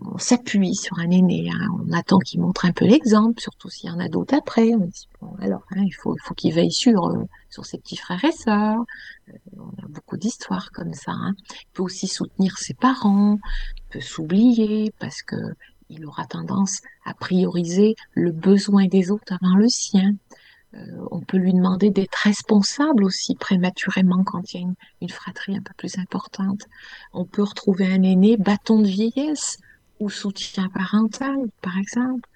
On 0.01 0.17
s'appuie 0.17 0.75
sur 0.75 0.99
un 0.99 1.09
aîné, 1.09 1.49
hein, 1.49 1.67
on 1.79 1.91
attend 1.91 2.19
qu'il 2.19 2.39
montre 2.39 2.65
un 2.65 2.71
peu 2.71 2.85
l'exemple, 2.85 3.41
surtout 3.41 3.69
s'il 3.69 3.89
y 3.89 3.93
en 3.93 3.99
a 3.99 4.07
d'autres 4.07 4.35
après. 4.35 4.73
On 4.73 4.89
bon, 5.21 5.35
alors, 5.39 5.63
hein, 5.71 5.83
il 5.85 5.93
faut, 5.93 6.15
faut 6.23 6.33
qu'il 6.33 6.53
veille 6.53 6.71
sur, 6.71 7.05
euh, 7.05 7.23
sur 7.49 7.65
ses 7.65 7.77
petits 7.77 7.97
frères 7.97 8.23
et 8.23 8.31
sœurs. 8.31 8.83
Euh, 9.29 9.33
on 9.57 9.83
a 9.83 9.87
beaucoup 9.87 10.17
d'histoires 10.17 10.71
comme 10.71 10.93
ça. 10.93 11.11
Hein. 11.11 11.33
Il 11.49 11.67
peut 11.73 11.83
aussi 11.83 12.07
soutenir 12.07 12.57
ses 12.57 12.73
parents, 12.73 13.39
il 13.77 13.83
peut 13.89 14.01
s'oublier 14.01 14.93
parce 14.99 15.21
que 15.23 15.37
il 15.89 16.05
aura 16.05 16.25
tendance 16.25 16.81
à 17.05 17.13
prioriser 17.13 17.95
le 18.13 18.31
besoin 18.31 18.87
des 18.87 19.11
autres 19.11 19.33
avant 19.33 19.55
le 19.55 19.69
sien. 19.69 20.15
Euh, 20.75 20.79
on 21.11 21.19
peut 21.19 21.37
lui 21.37 21.53
demander 21.53 21.91
d'être 21.91 22.15
responsable 22.15 23.03
aussi 23.03 23.35
prématurément 23.35 24.23
quand 24.23 24.53
il 24.53 24.57
y 24.57 24.59
a 24.59 24.67
une, 24.67 24.75
une, 25.01 25.09
fratrie 25.09 25.55
un 25.55 25.61
peu 25.61 25.73
plus 25.77 25.97
importante. 25.99 26.63
On 27.13 27.25
peut 27.25 27.43
retrouver 27.43 27.85
un 27.85 28.01
aîné 28.01 28.37
bâton 28.37 28.79
de 28.79 28.87
vieillesse 28.87 29.57
ou 29.99 30.09
soutien 30.09 30.69
parental, 30.69 31.35
par 31.61 31.77
exemple. 31.77 32.27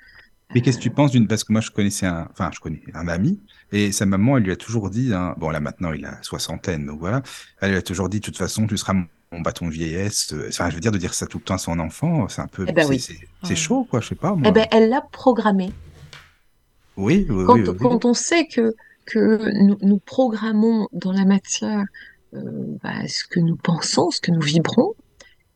Mais 0.53 0.61
qu'est-ce 0.61 0.77
que 0.77 0.83
tu 0.83 0.91
penses 0.91 1.11
d'une... 1.11 1.27
Parce 1.27 1.43
que 1.43 1.51
moi, 1.51 1.61
je 1.61 1.71
connaissais 1.71 2.05
un... 2.05 2.27
Enfin, 2.31 2.51
je 2.53 2.59
connais 2.59 2.81
un 2.93 3.07
ami, 3.07 3.41
et 3.71 3.91
sa 3.91 4.05
maman, 4.05 4.37
elle 4.37 4.43
lui 4.43 4.51
a 4.51 4.55
toujours 4.55 4.89
dit... 4.89 5.13
Hein... 5.13 5.35
Bon, 5.37 5.49
là, 5.49 5.59
maintenant, 5.59 5.91
il 5.91 6.05
a 6.05 6.21
soixantaine, 6.21 6.85
donc 6.85 6.99
voilà. 6.99 7.21
Elle 7.59 7.71
lui 7.71 7.77
a 7.77 7.81
toujours 7.81 8.07
dit, 8.07 8.19
de 8.19 8.25
toute 8.25 8.37
façon, 8.37 8.65
tu 8.65 8.77
seras 8.77 8.93
mon 8.93 9.41
bâton 9.41 9.65
de 9.65 9.71
vieillesse. 9.71 10.33
Enfin, 10.47 10.69
je 10.69 10.75
veux 10.75 10.79
dire, 10.79 10.91
de 10.91 10.97
dire 10.97 11.13
ça 11.13 11.27
tout 11.27 11.39
le 11.39 11.43
temps 11.43 11.55
à 11.55 11.57
son 11.57 11.79
enfant, 11.79 12.29
c'est 12.29 12.41
un 12.41 12.47
peu... 12.47 12.65
Eh 12.67 12.71
ben 12.71 12.87
oui. 12.87 13.05
C'est 13.43 13.55
chaud, 13.55 13.85
quoi, 13.89 13.99
je 13.99 14.09
sais 14.09 14.15
pas, 14.15 14.33
moi. 14.35 14.47
Eh 14.47 14.51
ben, 14.51 14.67
elle 14.71 14.89
l'a 14.89 15.01
programmé. 15.01 15.71
Oui, 16.97 17.25
oui, 17.29 17.45
quand, 17.45 17.55
oui, 17.55 17.69
oui. 17.69 17.77
quand 17.79 18.05
on 18.05 18.13
sait 18.13 18.47
que, 18.47 18.75
que 19.05 19.63
nous, 19.63 19.77
nous 19.81 19.99
programmons 19.99 20.87
dans 20.91 21.11
la 21.11 21.25
matière 21.25 21.85
euh, 22.33 22.77
bah, 22.83 23.07
ce 23.07 23.23
que 23.25 23.39
nous 23.39 23.55
pensons, 23.55 24.09
ce 24.11 24.19
que 24.19 24.31
nous 24.31 24.41
vibrons, 24.41 24.93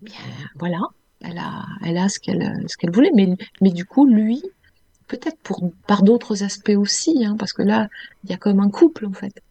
bien 0.01 0.15
voilà, 0.55 0.81
elle 1.21 1.37
a, 1.37 1.65
elle 1.83 1.97
a 1.97 2.09
ce 2.09 2.19
qu'elle 2.19 2.65
qu'elle 2.79 2.91
voulait. 2.91 3.11
Mais, 3.15 3.35
mais 3.61 3.71
du 3.71 3.85
coup, 3.85 4.05
lui, 4.07 4.41
peut-être 5.07 5.37
pour 5.43 5.71
par 5.87 6.03
d'autres 6.03 6.43
aspects 6.43 6.75
aussi, 6.77 7.25
hein, 7.25 7.35
parce 7.37 7.53
que 7.53 7.63
là, 7.63 7.89
il 8.23 8.29
y 8.29 8.33
a 8.33 8.37
comme 8.37 8.59
un 8.59 8.69
couple 8.69 9.05
en 9.05 9.13
fait. 9.13 9.41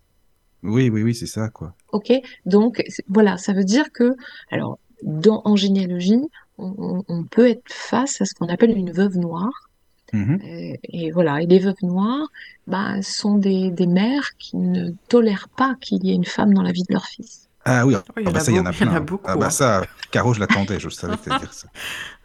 Oui, 0.63 0.91
oui, 0.91 1.03
oui, 1.03 1.15
c'est 1.15 1.27
ça, 1.27 1.49
quoi. 1.49 1.75
Ok, 1.93 2.13
donc 2.45 2.83
voilà, 3.09 3.39
ça 3.39 3.53
veut 3.53 3.65
dire 3.65 3.91
que, 3.93 4.15
alors, 4.51 4.79
dans, 5.03 5.41
en 5.45 5.57
généalogie, 5.57 6.21
on, 6.59 7.03
on 7.09 7.25
peut 7.25 7.49
être 7.49 7.63
face 7.67 8.21
à 8.21 8.27
ce 8.27 8.35
qu'on 8.35 8.49
appelle 8.49 8.77
une 8.77 8.93
veuve 8.93 9.17
noire. 9.17 9.70
Mmh. 10.13 10.37
Et, 10.43 10.81
et, 10.85 11.11
voilà, 11.11 11.41
et 11.43 11.47
les 11.47 11.59
veuves 11.59 11.83
noires 11.83 12.29
bah, 12.67 13.01
sont 13.03 13.37
des, 13.39 13.71
des 13.71 13.87
mères 13.87 14.37
qui 14.39 14.57
ne 14.57 14.91
tolèrent 15.09 15.49
pas 15.57 15.77
qu'il 15.81 16.05
y 16.05 16.11
ait 16.11 16.15
une 16.15 16.25
femme 16.25 16.53
dans 16.55 16.63
la 16.63 16.73
vie 16.73 16.83
de 16.89 16.93
leur 16.93 17.07
fils. 17.07 17.49
Ah 17.65 17.87
oui, 17.87 17.95
Oui, 18.17 18.25
ah 18.27 18.31
bah 18.31 18.41
ça, 18.41 18.51
il 18.53 18.57
y 18.57 18.61
en 18.61 18.67
a 18.67 18.73
il 18.73 18.85
y 18.85 18.89
en 18.89 18.91
plein. 18.91 18.95
a 18.95 19.01
beaucoup, 19.01 19.25
ah 19.27 19.37
bah 19.37 19.47
hein. 19.47 19.51
ça, 19.51 19.83
Caro, 20.11 20.33
je 20.35 20.41
l'attendais, 20.41 20.81
je 20.81 20.89
savais 20.89 21.17
que 21.19 21.31
dire 21.39 21.53
ça. 21.53 21.69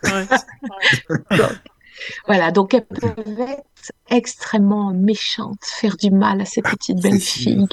Voilà, 2.28 2.52
donc 2.52 2.74
elles 2.74 2.86
peuvent 2.86 3.40
être 3.40 3.92
extrêmement 4.10 4.94
méchantes, 4.94 5.64
faire 5.64 5.96
du 5.98 6.12
mal 6.12 6.42
à 6.42 6.46
ces 6.46 6.62
petites 6.62 7.00
c'est 7.02 7.10
belles 7.10 7.20
filles. 7.22 7.68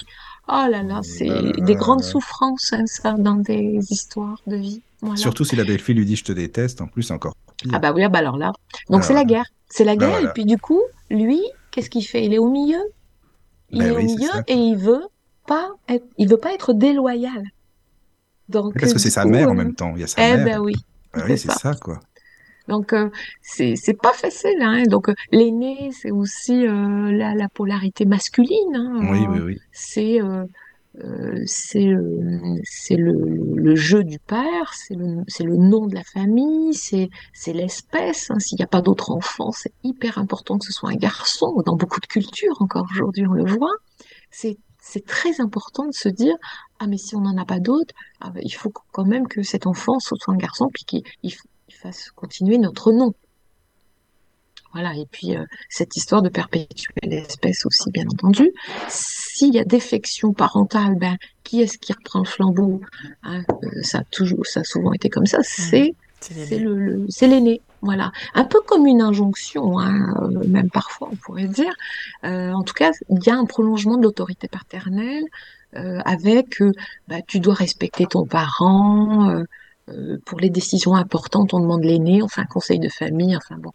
Oh 0.48 0.66
là 0.70 0.82
là, 0.82 1.00
c'est 1.02 1.26
là 1.26 1.40
là 1.42 1.52
des 1.58 1.74
grandes 1.74 2.02
souffrances, 2.02 2.72
hein, 2.72 2.86
ça, 2.86 3.12
dans 3.14 3.36
des 3.36 3.78
histoires 3.90 4.40
de 4.46 4.56
vie. 4.56 4.82
Voilà. 5.02 5.16
Surtout 5.16 5.44
si 5.44 5.56
la 5.56 5.64
belle-fille 5.64 5.94
lui 5.96 6.06
dit 6.06 6.16
je 6.16 6.24
te 6.24 6.32
déteste, 6.32 6.80
en 6.80 6.86
plus, 6.86 7.10
encore 7.10 7.34
pire. 7.58 7.72
Ah 7.74 7.78
bah 7.80 7.92
oui, 7.94 8.02
ah 8.04 8.08
bah 8.08 8.20
alors 8.20 8.38
là. 8.38 8.52
Donc 8.88 9.00
Ah 9.02 9.06
c'est 9.06 9.14
la 9.14 9.24
guerre. 9.24 9.44
C'est 9.68 9.84
la 9.84 9.96
Bah 9.96 10.06
guerre, 10.06 10.10
voilà. 10.16 10.30
et 10.30 10.32
puis 10.32 10.44
du 10.44 10.58
coup, 10.58 10.80
lui, 11.10 11.40
qu'est-ce 11.70 11.90
qu'il 11.90 12.04
fait? 12.06 12.24
Il 12.24 12.32
est 12.32 12.38
au 12.38 12.48
milieu? 12.50 12.78
Il 13.70 13.80
Ben 13.80 13.86
est 13.88 13.96
oui, 13.96 14.02
au 14.04 14.06
milieu 14.06 14.30
et 14.46 14.54
il 14.54 14.76
veut 14.76 15.02
pas 15.46 15.70
être, 15.88 16.04
il 16.18 16.28
veut 16.28 16.36
pas 16.36 16.54
être 16.54 16.72
déloyal. 16.72 17.42
Donc, 18.48 18.74
Parce 18.78 18.92
que 18.92 18.98
euh, 18.98 19.00
c'est 19.02 19.10
sa 19.10 19.24
mère 19.24 19.48
en 19.48 19.52
euh, 19.52 19.54
même 19.54 19.74
temps. 19.74 19.92
Il 19.96 20.00
y 20.02 20.04
a 20.04 20.06
sa 20.06 20.22
Eh 20.22 20.36
mère. 20.36 20.44
ben 20.44 20.58
oui, 20.60 20.74
Bah 21.14 21.22
oui, 21.28 21.38
c'est 21.38 21.48
ça. 21.50 21.54
ça, 21.54 21.74
quoi. 21.74 21.98
Donc 22.68 22.92
euh, 22.92 23.10
c'est 23.42 23.74
pas 24.00 24.12
facile. 24.12 24.60
Hein. 24.60 24.84
Donc 24.88 25.08
euh, 25.08 25.14
l'aîné, 25.32 25.90
c'est 25.92 26.12
aussi 26.12 26.64
la, 26.64 27.34
la 27.34 27.48
polarité 27.48 28.04
masculine. 28.04 28.76
Hein. 28.76 29.08
Oui, 29.10 29.26
oui, 29.28 29.40
oui. 29.40 29.58
c'est 29.72 30.20
euh, 31.00 31.42
c'est 31.46 31.86
le, 31.86 33.74
jeu 33.74 34.04
du 34.04 34.18
père, 34.18 34.74
c'est 34.74 34.94
le, 34.94 35.56
nom 35.56 35.86
de 35.86 35.94
la 35.94 36.04
famille, 36.04 36.74
c'est 36.74 37.08
l'espèce. 37.46 38.30
Hein. 38.30 38.38
S'il 38.38 38.58
n'y 38.58 38.64
a 38.64 38.68
pas 38.68 38.82
d'autres 38.82 39.10
enfants, 39.10 39.52
c'est 39.52 39.72
hyper 39.82 40.18
important 40.18 40.58
que 40.58 40.66
ce 40.66 40.72
soit 40.72 40.90
un 40.90 40.96
garçon. 40.96 41.62
Dans 41.64 41.76
beaucoup 41.76 42.00
de 42.00 42.06
cultures, 42.06 42.60
encore 42.60 42.86
aujourd'hui, 42.92 43.26
on 43.26 43.32
le 43.32 43.46
voit. 43.46 43.74
C'est 44.30 45.06
très 45.06 45.40
important 45.40 45.86
de 45.86 45.94
se 45.94 46.08
dire 46.08 46.36
ah 46.78 46.86
mais 46.86 46.98
si 46.98 47.14
on 47.14 47.20
n'en 47.20 47.36
a 47.38 47.44
pas 47.44 47.60
d'autres, 47.60 47.94
ah, 48.20 48.30
ben, 48.30 48.42
il 48.44 48.52
faut 48.52 48.72
quand 48.92 49.04
même 49.04 49.28
que 49.28 49.42
cet 49.42 49.66
enfant 49.66 49.98
soit 50.00 50.18
un 50.26 50.36
garçon 50.36 50.68
puis 50.72 50.84
qu'il 50.84 51.34
fasse 51.70 52.10
continuer 52.10 52.58
notre 52.58 52.92
nom. 52.92 53.14
Voilà, 54.72 54.94
et 54.96 55.06
puis 55.10 55.36
euh, 55.36 55.44
cette 55.68 55.96
histoire 55.96 56.22
de 56.22 56.30
perpétuer 56.30 56.94
l'espèce 57.02 57.66
aussi, 57.66 57.90
bien 57.90 58.06
entendu. 58.08 58.52
S'il 59.34 59.54
y 59.54 59.58
a 59.58 59.64
défection 59.64 60.34
parentale, 60.34 60.94
ben, 60.96 61.16
qui 61.42 61.62
est-ce 61.62 61.78
qui 61.78 61.94
reprend 61.94 62.18
le 62.18 62.26
flambeau? 62.26 62.82
Hein, 63.22 63.42
euh, 63.64 63.82
Ça 63.82 64.00
a 64.00 64.04
toujours, 64.04 64.44
ça 64.44 64.60
a 64.60 64.64
souvent 64.64 64.92
été 64.92 65.08
comme 65.08 65.24
ça. 65.24 65.38
C'est 65.42 65.94
l'aîné. 66.20 67.62
Voilà, 67.80 68.12
un 68.34 68.44
peu 68.44 68.60
comme 68.60 68.86
une 68.86 69.00
injonction, 69.00 69.78
hein, 69.80 70.14
euh, 70.22 70.46
même 70.46 70.70
parfois 70.70 71.08
on 71.10 71.16
pourrait 71.16 71.48
dire. 71.48 71.72
en 72.22 72.62
tout 72.62 72.74
cas, 72.74 72.92
il 73.08 73.26
y 73.26 73.30
a 73.30 73.34
un 73.34 73.46
prolongement 73.46 73.96
de 73.96 74.02
l'autorité 74.02 74.48
paternelle 74.48 75.24
avec 75.74 76.62
bah, 77.08 77.22
tu 77.26 77.40
dois 77.40 77.54
respecter 77.54 78.06
ton 78.06 78.26
parent, 78.26 79.30
euh, 79.30 79.44
pour 80.24 80.38
les 80.38 80.50
décisions 80.50 80.94
importantes, 80.94 81.54
on 81.54 81.60
demande 81.60 81.84
l'aîné, 81.84 82.22
enfin 82.22 82.44
conseil 82.44 82.78
de 82.78 82.88
famille, 82.88 83.36
enfin 83.36 83.56
bon, 83.58 83.72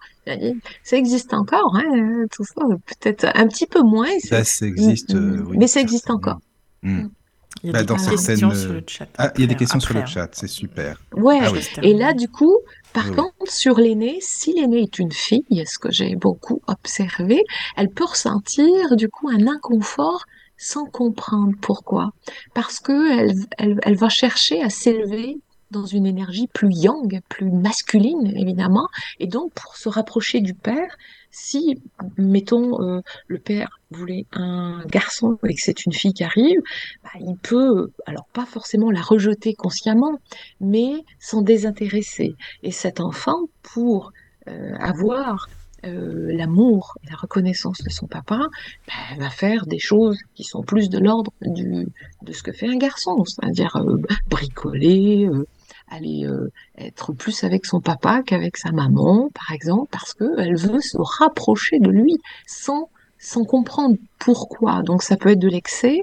ça 0.83 0.97
existe 0.97 1.33
encore, 1.33 1.75
hein, 1.75 2.25
tout 2.31 2.45
ça, 2.45 2.65
peut-être 2.85 3.25
un 3.35 3.47
petit 3.47 3.65
peu 3.65 3.81
moins. 3.81 4.07
Ça, 4.19 4.39
existe, 4.39 5.13
mm, 5.13 5.19
mm. 5.19 5.47
oui, 5.49 5.57
mais 5.57 5.67
ça 5.67 5.81
existe 5.81 6.09
encore. 6.09 6.39
Mm. 6.81 7.07
Il 7.63 7.67
y 7.67 7.69
a 7.69 7.73
bah, 7.73 7.83
des 7.83 7.95
questions 7.95 8.51
sur 8.51 8.73
le 8.73 8.83
chat. 8.85 9.07
Ah, 9.17 9.31
il 9.35 9.41
y 9.41 9.43
a 9.43 9.47
des 9.47 9.55
questions 9.55 9.79
sur 9.79 9.93
le 9.95 10.05
chat, 10.05 10.29
c'est 10.33 10.47
super. 10.47 11.01
Ouais, 11.13 11.39
ah 11.41 11.51
et 11.81 11.93
là, 11.93 12.13
du 12.13 12.27
coup, 12.27 12.55
par 12.93 13.11
contre, 13.11 13.51
sur 13.51 13.79
l'aîné, 13.79 14.19
si 14.21 14.53
l'aîné 14.53 14.83
est 14.83 14.99
une 14.99 15.11
fille, 15.11 15.65
ce 15.65 15.79
que 15.79 15.91
j'ai 15.91 16.15
beaucoup 16.15 16.61
observé, 16.67 17.43
elle 17.75 17.89
peut 17.89 18.05
ressentir, 18.05 18.95
du 18.95 19.09
coup, 19.09 19.29
un 19.29 19.47
inconfort 19.47 20.23
sans 20.57 20.85
comprendre 20.85 21.53
pourquoi. 21.61 22.11
Parce 22.53 22.79
que 22.79 23.19
elle, 23.19 23.33
elle, 23.57 23.79
elle 23.83 23.95
va 23.95 24.09
chercher 24.09 24.61
à 24.61 24.69
s'élever 24.69 25.37
dans 25.71 25.85
une 25.85 26.05
énergie 26.05 26.47
plus 26.47 26.73
yang, 26.73 27.21
plus 27.29 27.51
masculine 27.51 28.31
évidemment, 28.35 28.87
et 29.19 29.27
donc 29.27 29.53
pour 29.53 29.75
se 29.75 29.89
rapprocher 29.89 30.41
du 30.41 30.53
père, 30.53 30.97
si 31.31 31.79
mettons 32.17 32.81
euh, 32.81 33.01
le 33.27 33.39
père 33.39 33.79
voulait 33.91 34.25
un 34.33 34.83
garçon 34.87 35.37
et 35.47 35.53
que 35.53 35.61
c'est 35.61 35.85
une 35.85 35.93
fille 35.93 36.13
qui 36.13 36.23
arrive, 36.23 36.59
bah, 37.03 37.11
il 37.19 37.35
peut 37.37 37.91
alors 38.05 38.27
pas 38.33 38.45
forcément 38.45 38.91
la 38.91 39.01
rejeter 39.01 39.53
consciemment, 39.53 40.19
mais 40.59 41.03
s'en 41.19 41.41
désintéresser. 41.41 42.35
Et 42.63 42.71
cet 42.71 42.99
enfant 42.99 43.37
pour 43.61 44.11
euh, 44.47 44.75
avoir 44.79 45.47
euh, 45.85 46.33
l'amour 46.33 46.97
et 47.03 47.09
la 47.11 47.15
reconnaissance 47.15 47.83
de 47.83 47.89
son 47.89 48.07
papa, 48.07 48.47
bah, 48.87 48.93
va 49.19 49.29
faire 49.29 49.67
des 49.67 49.79
choses 49.79 50.17
qui 50.33 50.43
sont 50.43 50.63
plus 50.63 50.89
de 50.89 50.97
l'ordre 50.97 51.31
de 51.41 52.33
ce 52.33 52.41
que 52.41 52.51
fait 52.51 52.67
un 52.67 52.77
garçon, 52.77 53.23
c'est-à-dire 53.25 53.79
bricoler, 54.27 55.29
aller 55.89 56.25
euh, 56.25 56.51
être 56.77 57.13
plus 57.13 57.43
avec 57.43 57.65
son 57.65 57.79
papa 57.79 58.21
qu'avec 58.23 58.57
sa 58.57 58.71
maman, 58.71 59.29
par 59.33 59.53
exemple, 59.53 59.89
parce 59.91 60.13
qu'elle 60.13 60.57
veut 60.57 60.81
se 60.81 60.97
rapprocher 60.97 61.79
de 61.79 61.89
lui 61.89 62.17
sans, 62.45 62.89
sans 63.17 63.43
comprendre 63.43 63.95
pourquoi. 64.19 64.83
Donc 64.83 65.03
ça 65.03 65.17
peut 65.17 65.29
être 65.29 65.39
de 65.39 65.47
l'excès, 65.47 65.99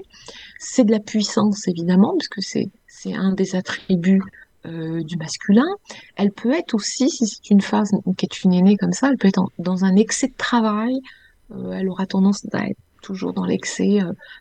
c'est 0.59 0.83
de 0.83 0.91
la 0.91 0.99
puissance 0.99 1.67
évidemment, 1.67 2.15
puisque 2.17 2.41
c'est, 2.41 2.69
c'est 2.87 3.13
un 3.13 3.33
des 3.33 3.55
attributs 3.55 4.23
euh, 4.65 5.03
du 5.03 5.17
masculin. 5.17 5.67
Elle 6.15 6.31
peut 6.31 6.53
être 6.53 6.73
aussi, 6.73 7.09
si 7.09 7.27
c'est 7.27 7.49
une 7.51 7.61
phase 7.61 7.91
qui 8.17 8.25
est 8.25 8.43
une 8.43 8.53
aînée 8.53 8.77
comme 8.77 8.93
ça, 8.93 9.09
elle 9.09 9.17
peut 9.17 9.27
être 9.27 9.45
dans 9.59 9.85
un 9.85 9.95
excès 9.95 10.27
de 10.27 10.37
travail. 10.37 10.99
Euh, 11.51 11.73
elle 11.73 11.89
aura 11.89 12.07
tendance 12.07 12.45
à 12.53 12.67
être 12.67 12.79
toujours 13.03 13.33
dans 13.33 13.45
l'excès, 13.45 13.99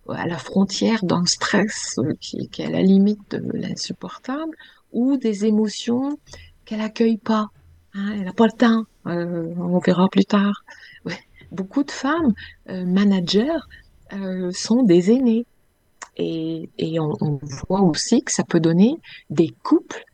à 0.09 0.27
la 0.27 0.39
frontière 0.39 1.05
d'un 1.05 1.27
stress 1.27 2.01
qui, 2.19 2.49
qui, 2.49 2.63
est 2.63 2.65
à 2.65 2.71
la 2.71 2.81
limite 2.81 3.33
de 3.33 3.53
l'insupportable, 3.53 4.57
ou 4.95 5.19
des 5.19 5.45
émotions 5.45 6.19
qu'elle 6.65 6.81
accueille 6.81 7.19
pas. 7.19 7.49
Hein, 7.93 8.15
elle 8.15 8.25
n'a 8.25 8.33
pas 8.33 8.47
le 8.47 8.53
temps. 8.53 8.85
Euh, 9.07 9.55
on 9.59 9.79
verra 9.79 10.09
plus 10.09 10.25
tard. 10.25 10.65
Beaucoup 11.53 11.85
de 11.85 11.91
femmes 11.91 12.33
euh, 12.69 12.85
managers 12.85 13.61
euh, 14.13 14.51
sont 14.53 14.83
des 14.83 15.13
aînés. 15.13 15.45
Et, 16.17 16.69
on, 17.01 17.41
voit 17.69 17.83
aussi 17.83 18.23
que 18.23 18.31
ça 18.31 18.45
peut 18.45 18.61
donner 18.61 18.95
des 19.31 19.49
couples 19.65 20.05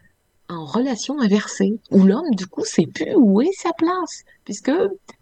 en 0.48 0.64
relation 0.64 1.20
inversée, 1.20 1.78
où 1.90 2.04
l'homme, 2.04 2.34
du 2.34 2.46
coup, 2.46 2.64
sait 2.64 2.86
plus 2.86 3.14
où 3.14 3.40
est 3.42 3.52
sa 3.52 3.72
place, 3.72 4.24
puisque 4.44 4.72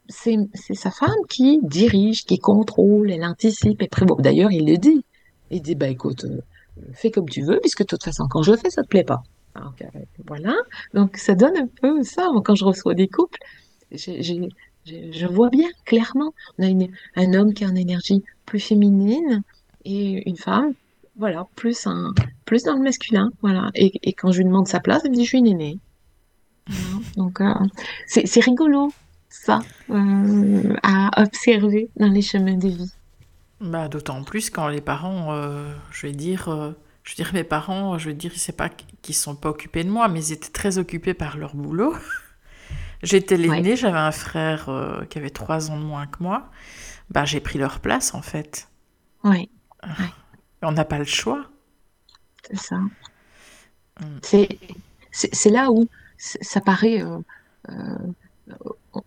c'est 0.08 0.38
sa 0.74 0.90
femme 0.90 1.18
qui 1.28 1.58
dirige, 1.62 2.24
qui 2.24 2.38
contrôle, 2.38 3.10
elle 3.10 3.24
anticipe 3.24 3.82
et 3.82 3.88
prévoit. 3.88 4.16
D'ailleurs, 4.20 4.52
il 4.52 4.66
le 4.66 4.78
dit. 4.78 5.04
Il 5.50 5.62
dit, 5.62 5.74
bah 5.74 5.88
écoute, 5.88 6.24
fais 6.94 7.10
comme 7.10 7.28
tu 7.28 7.42
veux, 7.42 7.58
puisque 7.60 7.82
de 7.82 7.86
toute 7.86 8.04
façon, 8.04 8.26
quand 8.30 8.42
je 8.42 8.52
le 8.52 8.56
fais, 8.56 8.70
ça 8.70 8.82
te 8.82 8.88
plaît 8.88 9.04
pas. 9.04 9.22
Donc, 9.60 9.82
voilà. 10.26 10.54
Donc, 10.94 11.16
ça 11.16 11.34
donne 11.34 11.56
un 11.56 11.68
peu 11.80 12.02
ça. 12.02 12.28
Quand 12.44 12.54
je 12.54 12.64
reçois 12.64 12.94
des 12.94 13.08
couples, 13.08 13.38
je 13.92 15.26
vois 15.26 15.50
bien 15.50 15.68
clairement. 15.84 16.34
On 16.58 16.64
a 16.64 16.86
un 17.16 17.34
homme 17.34 17.54
qui 17.54 17.64
a 17.64 17.68
une 17.68 17.78
énergie 17.78 18.22
plus 18.46 18.60
féminine 18.60 19.42
et 19.84 20.28
une 20.28 20.36
femme, 20.36 20.72
voilà, 21.16 21.46
plus, 21.56 21.86
un, 21.86 22.12
plus 22.44 22.62
dans 22.62 22.74
le 22.74 22.82
masculin. 22.82 23.30
Voilà. 23.42 23.70
Et, 23.74 24.12
quand 24.12 24.32
je 24.32 24.38
lui 24.38 24.44
demande 24.44 24.68
sa 24.68 24.80
place, 24.80 25.02
elle 25.04 25.10
me 25.10 25.16
dit 25.16 25.24
Je 25.24 25.28
suis 25.28 25.38
une 25.38 25.46
aînée. 25.46 25.78
Donc, 27.16 27.40
euh, 27.40 27.54
c'est 28.06 28.40
rigolo, 28.40 28.92
ça, 29.28 29.60
euh, 29.90 30.74
à 30.82 31.22
observer 31.22 31.90
dans 31.96 32.08
les 32.08 32.22
chemins 32.22 32.56
de 32.56 32.68
vie. 32.68 32.92
Bah, 33.60 33.88
D'autant 33.88 34.22
plus 34.22 34.50
quand 34.50 34.68
les 34.68 34.80
parents, 34.80 35.32
euh, 35.32 35.72
je 35.90 36.06
vais 36.06 36.12
dire 36.12 36.74
je 37.08 37.14
veux 37.14 37.24
dire, 37.24 37.32
mes 37.32 37.42
parents, 37.44 37.96
je 37.96 38.10
veux 38.10 38.14
dire, 38.14 38.32
c'est 38.36 38.54
pas 38.54 38.68
qu'ils 38.68 39.14
sont 39.14 39.34
pas 39.34 39.48
occupés 39.48 39.82
de 39.82 39.88
moi, 39.88 40.08
mais 40.08 40.22
ils 40.26 40.32
étaient 40.32 40.50
très 40.50 40.76
occupés 40.76 41.14
par 41.14 41.38
leur 41.38 41.56
boulot. 41.56 41.96
J'étais 43.02 43.38
l'aînée, 43.38 43.76
j'avais 43.76 43.96
un 43.96 44.12
frère 44.12 44.68
euh, 44.68 45.06
qui 45.06 45.16
avait 45.16 45.30
trois 45.30 45.70
ans 45.70 45.78
de 45.78 45.84
moins 45.84 46.06
que 46.06 46.22
moi. 46.22 46.50
Bah, 47.08 47.24
j'ai 47.24 47.40
pris 47.40 47.58
leur 47.58 47.80
place, 47.80 48.12
en 48.12 48.20
fait. 48.20 48.68
Oui. 49.24 49.48
On 50.60 50.72
n'a 50.72 50.84
pas 50.84 50.98
le 50.98 51.06
choix. 51.06 51.46
C'est 52.46 52.58
ça. 52.58 52.76
Mm. 54.00 54.48
C'est 55.10 55.50
là 55.50 55.70
où 55.70 55.88
ça 56.18 56.60
paraît, 56.60 57.02
euh, 57.02 57.20
euh, 57.70 57.96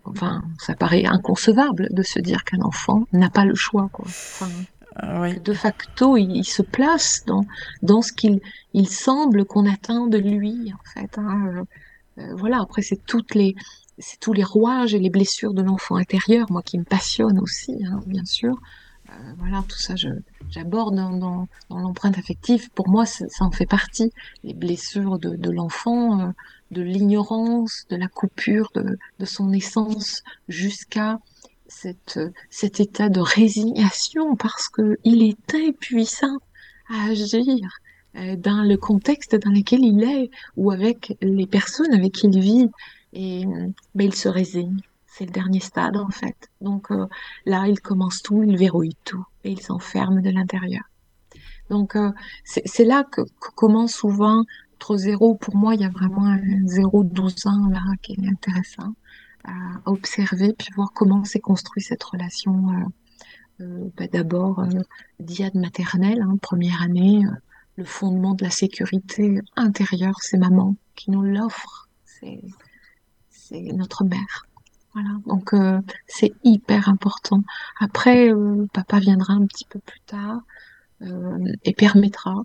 enfin, 0.06 0.44
ça 0.58 0.74
paraît 0.74 1.06
inconcevable 1.06 1.88
de 1.92 2.02
se 2.02 2.18
dire 2.18 2.46
qu'un 2.46 2.62
enfant 2.62 3.06
n'a 3.14 3.30
pas 3.30 3.46
le 3.46 3.54
choix, 3.54 3.90
quoi. 3.94 4.06
Enfin, 4.08 4.50
de 5.00 5.54
facto, 5.54 6.18
il, 6.18 6.44
se 6.44 6.62
place 6.62 7.24
dans, 7.26 7.46
dans 7.82 8.02
ce 8.02 8.12
qu'il 8.12 8.42
il 8.74 8.88
semble 8.88 9.46
qu'on 9.46 9.66
attend 9.66 10.08
de 10.08 10.18
lui, 10.18 10.74
en 10.74 10.84
fait. 10.94 11.18
Hein. 11.18 11.48
Euh, 11.48 11.64
euh, 12.18 12.36
voilà, 12.36 12.60
après, 12.62 12.82
c'est 12.82 13.04
toutes 13.06 13.36
les, 13.36 13.56
c'est 13.98 14.20
tous 14.20 14.34
les 14.34 14.44
rouages 14.44 14.94
et 14.94 15.00
les 15.00 15.10
blessures 15.10 15.54
de 15.54 15.62
l'enfant 15.62 15.96
intérieur, 15.96 16.52
moi 16.52 16.62
qui 16.62 16.78
me 16.78 16.84
passionne 16.84 17.40
aussi, 17.40 17.84
hein, 17.86 18.02
bien 18.06 18.26
sûr. 18.26 18.60
Euh, 19.10 19.34
voilà, 19.38 19.64
tout 19.68 19.78
ça, 19.78 19.96
j'aborde 20.50 20.96
dans, 20.96 21.12
dans, 21.12 21.48
dans 21.70 21.80
l'empreinte 21.80 22.18
affective. 22.18 22.70
Pour 22.72 22.90
moi, 22.90 23.06
ça, 23.06 23.26
en 23.40 23.52
fait 23.52 23.66
partie. 23.66 24.12
Les 24.44 24.54
blessures 24.54 25.20
de, 25.20 25.36
de 25.36 25.50
l'enfant, 25.50 26.34
de 26.72 26.82
l'ignorance, 26.82 27.86
de 27.90 27.98
la 27.98 28.08
coupure 28.08 28.72
de, 28.76 28.98
de 29.20 29.26
son 29.26 29.52
essence 29.52 30.24
jusqu'à 30.48 31.20
cette, 31.72 32.20
cet 32.50 32.80
état 32.80 33.10
de 33.10 33.22
résignation 33.22 34.36
parce 34.36 34.70
qu'il 34.70 35.24
est 35.24 35.56
impuissant 35.56 36.38
à 36.90 37.06
agir 37.06 37.70
euh, 38.18 38.36
dans 38.36 38.64
le 38.64 38.76
contexte 38.76 39.36
dans 39.36 39.52
lequel 39.52 39.84
il 39.84 40.04
est 40.04 40.30
ou 40.58 40.72
avec 40.72 41.18
les 41.22 41.48
personnes 41.48 41.94
avec 41.94 42.14
qui 42.14 42.28
il 42.28 42.40
vit 42.40 42.70
et 43.14 43.46
ben, 43.96 44.08
il 44.08 44.16
se 44.16 44.28
résigne. 44.28 44.82
C'est 45.08 45.26
le 45.26 45.32
dernier 45.32 45.60
stade 45.60 45.98
en 45.98 46.10
fait. 46.10 46.50
Donc 46.60 46.92
euh, 46.92 47.08
là, 47.46 47.68
il 47.68 47.80
commence 47.80 48.22
tout, 48.22 48.44
il 48.44 48.58
verrouille 48.58 48.96
tout 49.06 49.26
et 49.44 49.52
il 49.52 49.62
s'enferme 49.62 50.22
de 50.22 50.30
l'intérieur. 50.30 50.84
Donc 51.70 51.96
euh, 51.96 52.12
c'est 52.44 52.84
là 52.84 53.06
que, 53.06 53.22
commence 53.56 53.94
souvent 53.94 54.44
entre 54.76 54.98
zéro. 54.98 55.36
Pour 55.36 55.56
moi, 55.56 55.76
il 55.76 55.82
y 55.82 55.86
a 55.86 55.90
vraiment 55.90 56.26
un 56.26 56.68
zéro 56.68 57.04
12 57.04 57.48
ans 57.48 57.70
là 57.70 57.82
qui 58.02 58.14
est 58.14 58.28
intéressant 58.28 58.94
à 59.44 59.90
observer 59.90 60.54
puis 60.54 60.70
voir 60.76 60.92
comment 60.94 61.24
s'est 61.24 61.40
construit 61.40 61.82
cette 61.82 62.04
relation. 62.04 62.70
Euh, 62.70 63.64
euh, 63.64 63.90
bah, 63.98 64.08
D'abord, 64.08 64.60
euh, 64.60 64.82
diade 65.20 65.56
maternelle, 65.56 66.22
hein, 66.22 66.38
première 66.42 66.82
année, 66.82 67.24
le 67.76 67.86
fondement 67.86 68.34
de 68.34 68.44
la 68.44 68.50
sécurité 68.50 69.40
intérieure, 69.56 70.18
c'est 70.22 70.38
maman 70.38 70.76
qui 70.96 71.12
nous 71.12 71.24
l'offre, 71.24 71.90
c'est 72.06 72.42
notre 73.74 74.04
mère. 74.04 74.46
Voilà, 74.94 75.10
donc 75.26 75.56
c'est 76.08 76.34
hyper 76.44 76.90
important. 76.90 77.44
Après, 77.80 78.30
papa 78.74 79.00
viendra 79.00 79.34
un 79.34 79.46
petit 79.46 79.66
peu 79.66 79.80
plus 79.80 80.02
tard. 80.02 80.42
et 81.64 81.74
permettra 81.74 82.44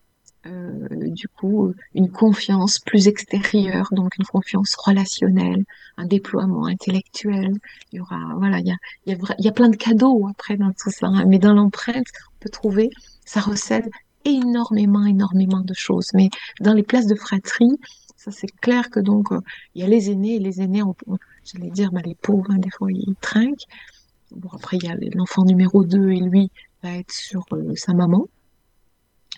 du 0.91 1.29
coup 1.29 1.73
une 1.95 2.11
confiance 2.11 2.79
plus 2.79 3.09
extérieure, 3.09 3.89
donc 3.93 4.17
une 4.19 4.25
confiance 4.25 4.75
relationnelle, 4.77 5.65
un 5.97 6.07
déploiement 6.07 6.67
intellectuel. 6.67 7.53
Il 7.93 7.97
y 7.97 8.01
aura, 8.01 8.35
voilà, 8.37 8.59
il 8.61 8.67
y 8.67 8.73
a, 8.73 8.77
il 9.07 9.45
y 9.45 9.49
a, 9.49 9.53
plein 9.53 9.69
de 9.69 9.77
cadeaux 9.77 10.27
après 10.29 10.57
dans 10.57 10.73
tout 10.73 10.91
ça, 10.91 11.07
hein. 11.07 11.25
mais 11.27 11.39
dans 11.39 11.55
l'empreinte, 11.55 12.07
on 12.35 12.39
peut 12.41 12.51
trouver, 12.51 12.91
ça 13.25 13.41
recèle 13.41 13.89
énormément, 14.25 15.05
énormément 15.05 15.61
de 15.61 15.75
choses. 15.75 16.11
Mais 16.15 16.29
dans 16.61 16.75
les 16.75 16.83
places 16.83 17.07
de 17.07 17.15
fratrie, 17.15 17.79
ça 18.17 18.31
c'est 18.31 18.51
clair 18.61 18.91
que 18.91 19.01
donc 19.01 19.29
il 19.75 19.83
y 19.83 19.85
a 19.85 19.89
les 19.89 20.11
aînés 20.11 20.37
et 20.37 20.41
les 20.41 20.61
aînés, 20.61 20.83
j'allais 21.45 21.71
dire, 21.71 21.93
bah, 21.93 22.03
les 22.05 22.15
pauvres, 22.15 22.51
hein, 22.51 22.59
des 22.59 22.71
fois 22.71 22.89
ils 22.91 23.15
trinquent. 23.21 23.67
Bon, 24.33 24.49
après 24.53 24.77
il 24.79 24.85
y 24.85 24.91
a 24.91 24.97
l'enfant 25.15 25.45
numéro 25.45 25.85
2 25.85 26.11
et 26.11 26.21
lui 26.21 26.51
va 26.83 26.97
être 26.97 27.13
sur 27.13 27.45
sa 27.77 27.95
maman 27.95 28.27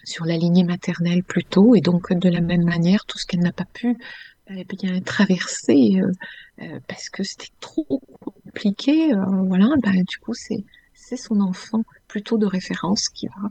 sur 0.09 0.25
la 0.25 0.37
lignée 0.37 0.65
maternelle 0.65 1.23
plutôt, 1.23 1.75
et 1.75 1.81
donc 1.81 2.13
de 2.13 2.29
la 2.29 2.41
même 2.41 2.65
manière, 2.65 3.05
tout 3.05 3.19
ce 3.19 3.27
qu'elle 3.27 3.41
n'a 3.41 3.53
pas 3.53 3.67
pu 3.67 3.97
bien, 4.69 5.01
traverser 5.01 6.01
euh, 6.01 6.11
euh, 6.63 6.81
parce 6.89 7.09
que 7.09 7.23
c'était 7.23 7.53
trop 7.61 8.03
compliqué, 8.21 9.13
euh, 9.13 9.25
voilà, 9.47 9.69
ben, 9.83 10.03
du 10.03 10.19
coup 10.19 10.35
c'est 10.35 10.65
son 11.17 11.41
enfant 11.41 11.85
plutôt 12.07 12.37
de 12.37 12.47
référence 12.47 13.09
qui 13.09 13.29
va 13.29 13.51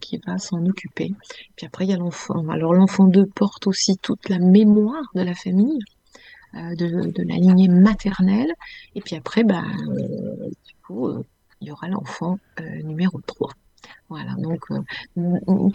qui 0.00 0.18
va 0.26 0.38
s'en 0.38 0.64
occuper. 0.64 1.12
Puis 1.54 1.66
après 1.66 1.84
il 1.84 1.90
y 1.90 1.92
a 1.92 1.98
l'enfant. 1.98 2.48
Alors 2.48 2.74
l'enfant 2.74 3.04
2 3.04 3.26
porte 3.26 3.66
aussi 3.66 3.96
toute 3.98 4.28
la 4.30 4.38
mémoire 4.38 5.04
de 5.14 5.20
la 5.20 5.34
famille. 5.34 5.78
de, 6.54 7.22
la 7.22 7.36
lignée 7.36 7.68
maternelle 7.68 8.52
et 8.96 9.02
puis 9.02 9.14
après 9.14 9.44
bah, 9.44 9.62
il 10.90 11.68
y 11.68 11.70
aura 11.70 11.88
l'enfant 11.88 12.38
numéro 12.82 13.20
3 13.20 13.52
voilà, 14.08 14.34
donc 14.38 14.64
euh, 14.70 15.70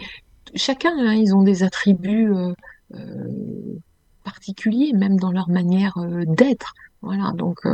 chacun, 0.54 0.92
hein, 0.98 1.14
ils 1.14 1.34
ont 1.34 1.42
des 1.42 1.62
attributs 1.62 2.32
euh, 2.32 2.52
euh, 2.94 3.78
particuliers, 4.24 4.92
même 4.92 5.18
dans 5.18 5.30
leur 5.30 5.48
manière 5.48 5.94
d'être. 6.26 6.74
Voilà, 7.02 7.32
donc 7.32 7.66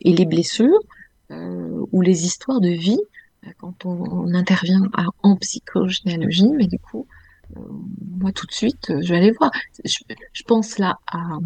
et 0.00 0.14
les 0.14 0.24
blessures 0.24 0.80
ou 1.30 2.00
les 2.00 2.24
histoires 2.24 2.60
de 2.60 2.70
vie, 2.70 3.00
quand 3.58 3.84
on, 3.84 4.32
intervient 4.32 4.88
en 5.22 5.36
psychogénéalogie, 5.36 6.48
mais 6.56 6.66
du 6.66 6.78
coup, 6.78 7.06
moi 8.16 8.32
tout 8.32 8.46
de 8.46 8.52
suite, 8.52 8.94
je 9.02 9.08
vais 9.10 9.18
aller 9.18 9.32
voir. 9.32 9.50
Je, 9.84 10.42
pense 10.44 10.78
là 10.78 10.98
à, 11.06 11.38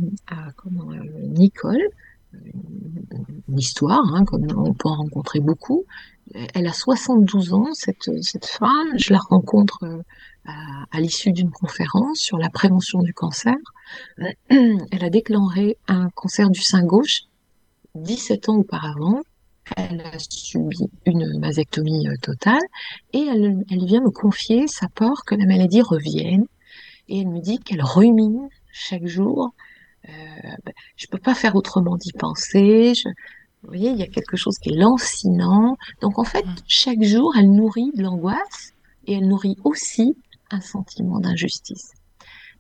comment, 0.55 0.93
Nicole, 1.25 1.83
une 3.49 3.59
histoire, 3.59 4.15
hein, 4.15 4.25
comme 4.25 4.47
on 4.57 4.73
peut 4.73 4.89
en 4.89 4.95
rencontrer 4.95 5.41
beaucoup, 5.41 5.85
elle 6.35 6.67
a 6.67 6.73
72 6.73 7.53
ans, 7.55 7.73
cette, 7.73 8.11
cette 8.23 8.47
femme. 8.47 8.99
Je 8.99 9.13
la 9.13 9.19
rencontre 9.19 9.79
euh, 9.85 10.03
à, 10.91 11.01
l'issue 11.01 11.33
d'une 11.33 11.51
conférence 11.51 12.19
sur 12.19 12.39
la 12.39 12.51
prévention 12.51 13.03
du 13.03 13.15
cancer. 13.15 13.55
Elle 14.51 15.05
a 15.05 15.11
déclaré 15.11 15.79
un 15.87 16.09
cancer 16.11 16.51
du 16.51 16.61
sein 16.61 16.85
gauche 16.85 17.23
17 17.95 18.49
ans 18.49 18.57
auparavant. 18.57 19.23
Elle 19.77 20.01
a 20.01 20.19
subi 20.19 20.91
une 21.07 21.39
mastectomie 21.41 22.09
euh, 22.09 22.17
totale 22.23 22.63
et 23.13 23.27
elle, 23.27 23.65
elle 23.69 23.85
vient 23.85 24.01
me 24.01 24.11
confier 24.11 24.69
sa 24.69 24.89
peur 24.89 25.25
que 25.27 25.35
la 25.35 25.45
maladie 25.45 25.83
revienne. 25.83 26.47
Et 27.09 27.21
elle 27.21 27.29
me 27.29 27.41
dit 27.41 27.59
qu'elle 27.59 27.83
rumine 27.83 28.49
chaque 28.73 29.07
jour. 29.07 29.55
Euh, 30.09 30.13
ben, 30.65 30.73
je 30.97 31.07
peux 31.09 31.19
pas 31.19 31.35
faire 31.35 31.57
autrement 31.57 31.97
d'y 31.97 32.13
penser. 32.13 32.93
Vous 33.67 33.73
voyez, 33.73 33.91
il 33.91 33.99
y 33.99 34.03
a 34.03 34.07
quelque 34.07 34.37
chose 34.37 34.59
qui 34.59 34.71
est 34.71 34.77
lancinant. 34.77 35.77
Donc 36.01 36.19
en 36.21 36.25
fait, 36.25 36.47
mm. 36.47 36.55
chaque 36.69 37.03
jour, 37.03 37.35
elle 37.37 37.51
nourrit 37.51 37.91
de 37.97 38.03
l'angoisse 38.03 38.73
et 39.07 39.15
elle 39.15 39.27
nourrit 39.27 39.57
aussi 39.65 40.17
un 40.51 40.61
sentiment 40.61 41.19
d'injustice. 41.19 41.93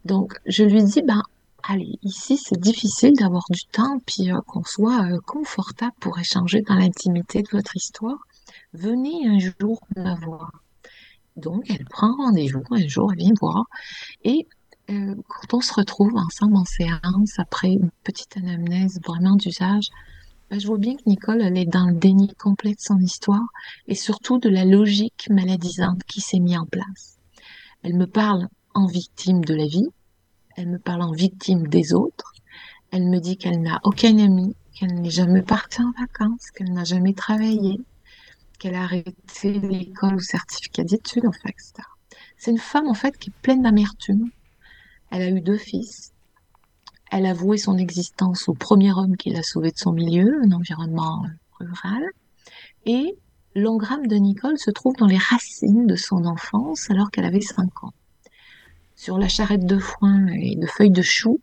Donc 0.04 0.34
je 0.46 0.64
lui 0.64 0.82
dis, 0.82 1.02
ben 1.02 1.22
allez, 1.62 1.98
ici 2.02 2.36
c'est 2.36 2.58
difficile 2.58 3.12
d'avoir 3.14 3.44
du 3.50 3.64
temps, 3.66 4.00
puis 4.04 4.32
euh, 4.32 4.40
qu'on 4.48 4.64
soit 4.64 5.04
euh, 5.04 5.20
confortable 5.24 5.94
pour 6.00 6.18
échanger 6.18 6.62
dans 6.62 6.74
l'intimité 6.74 7.42
de 7.42 7.48
votre 7.52 7.76
histoire. 7.76 8.18
Venez 8.72 9.28
un 9.28 9.38
jour 9.38 9.80
la 9.94 10.16
voir. 10.16 10.50
Donc 11.36 11.70
elle 11.70 11.84
prend 11.84 12.16
rendez-vous 12.16 12.64
un 12.72 12.88
jour, 12.88 13.12
elle 13.12 13.18
vient 13.18 13.34
voir. 13.40 13.66
Et 14.24 14.48
euh, 14.90 15.14
quand 15.28 15.58
on 15.58 15.60
se 15.60 15.72
retrouve 15.72 16.16
ensemble 16.16 16.56
en 16.56 16.64
séance, 16.64 17.38
après 17.38 17.68
une 17.68 17.90
petite 18.02 18.36
anamnèse 18.36 18.98
vraiment 19.04 19.36
d'usage, 19.36 19.88
je 20.50 20.66
vois 20.66 20.78
bien 20.78 20.94
que 20.96 21.02
Nicole, 21.06 21.42
elle 21.42 21.58
est 21.58 21.66
dans 21.66 21.88
le 21.88 21.94
déni 21.94 22.28
complet 22.34 22.74
de 22.74 22.80
son 22.80 22.98
histoire 22.98 23.46
et 23.86 23.94
surtout 23.94 24.38
de 24.38 24.48
la 24.48 24.64
logique 24.64 25.28
maladisante 25.30 26.04
qui 26.04 26.20
s'est 26.20 26.38
mise 26.38 26.58
en 26.58 26.66
place. 26.66 27.18
Elle 27.82 27.94
me 27.94 28.06
parle 28.06 28.48
en 28.74 28.86
victime 28.86 29.44
de 29.44 29.54
la 29.54 29.66
vie, 29.66 29.88
elle 30.56 30.68
me 30.68 30.78
parle 30.78 31.02
en 31.02 31.12
victime 31.12 31.66
des 31.66 31.94
autres, 31.94 32.32
elle 32.90 33.08
me 33.08 33.18
dit 33.18 33.36
qu'elle 33.36 33.60
n'a 33.60 33.80
aucun 33.84 34.18
ami, 34.18 34.54
qu'elle 34.74 34.94
n'est 34.94 35.10
jamais 35.10 35.42
partie 35.42 35.82
en 35.82 35.92
vacances, 35.98 36.50
qu'elle 36.50 36.72
n'a 36.72 36.84
jamais 36.84 37.14
travaillé, 37.14 37.80
qu'elle 38.58 38.74
a 38.74 38.82
arrêté 38.82 39.58
l'école 39.60 40.14
ou 40.14 40.20
certificat 40.20 40.84
d'études, 40.84 41.26
enfin, 41.26 41.48
etc. 41.48 41.72
C'est 42.38 42.50
une 42.50 42.58
femme, 42.58 42.88
en 42.88 42.94
fait, 42.94 43.16
qui 43.18 43.30
est 43.30 43.42
pleine 43.42 43.62
d'amertume. 43.62 44.30
Elle 45.10 45.22
a 45.22 45.30
eu 45.30 45.40
deux 45.40 45.58
fils. 45.58 46.12
Elle 47.18 47.24
a 47.24 47.32
voué 47.32 47.56
son 47.56 47.78
existence 47.78 48.46
au 48.46 48.52
premier 48.52 48.92
homme 48.92 49.16
qui 49.16 49.30
l'a 49.30 49.42
sauvé 49.42 49.70
de 49.70 49.78
son 49.78 49.92
milieu, 49.92 50.38
un 50.44 50.52
environnement 50.52 51.24
rural. 51.58 52.04
Et 52.84 53.16
l'engramme 53.54 54.06
de 54.06 54.16
Nicole 54.16 54.58
se 54.58 54.70
trouve 54.70 54.94
dans 54.96 55.06
les 55.06 55.16
racines 55.16 55.86
de 55.86 55.96
son 55.96 56.26
enfance 56.26 56.90
alors 56.90 57.10
qu'elle 57.10 57.24
avait 57.24 57.40
5 57.40 57.84
ans. 57.84 57.94
Sur 58.96 59.16
la 59.16 59.28
charrette 59.28 59.64
de 59.64 59.78
foin 59.78 60.26
et 60.26 60.56
de 60.56 60.66
feuilles 60.66 60.90
de 60.90 61.00
chou, 61.00 61.40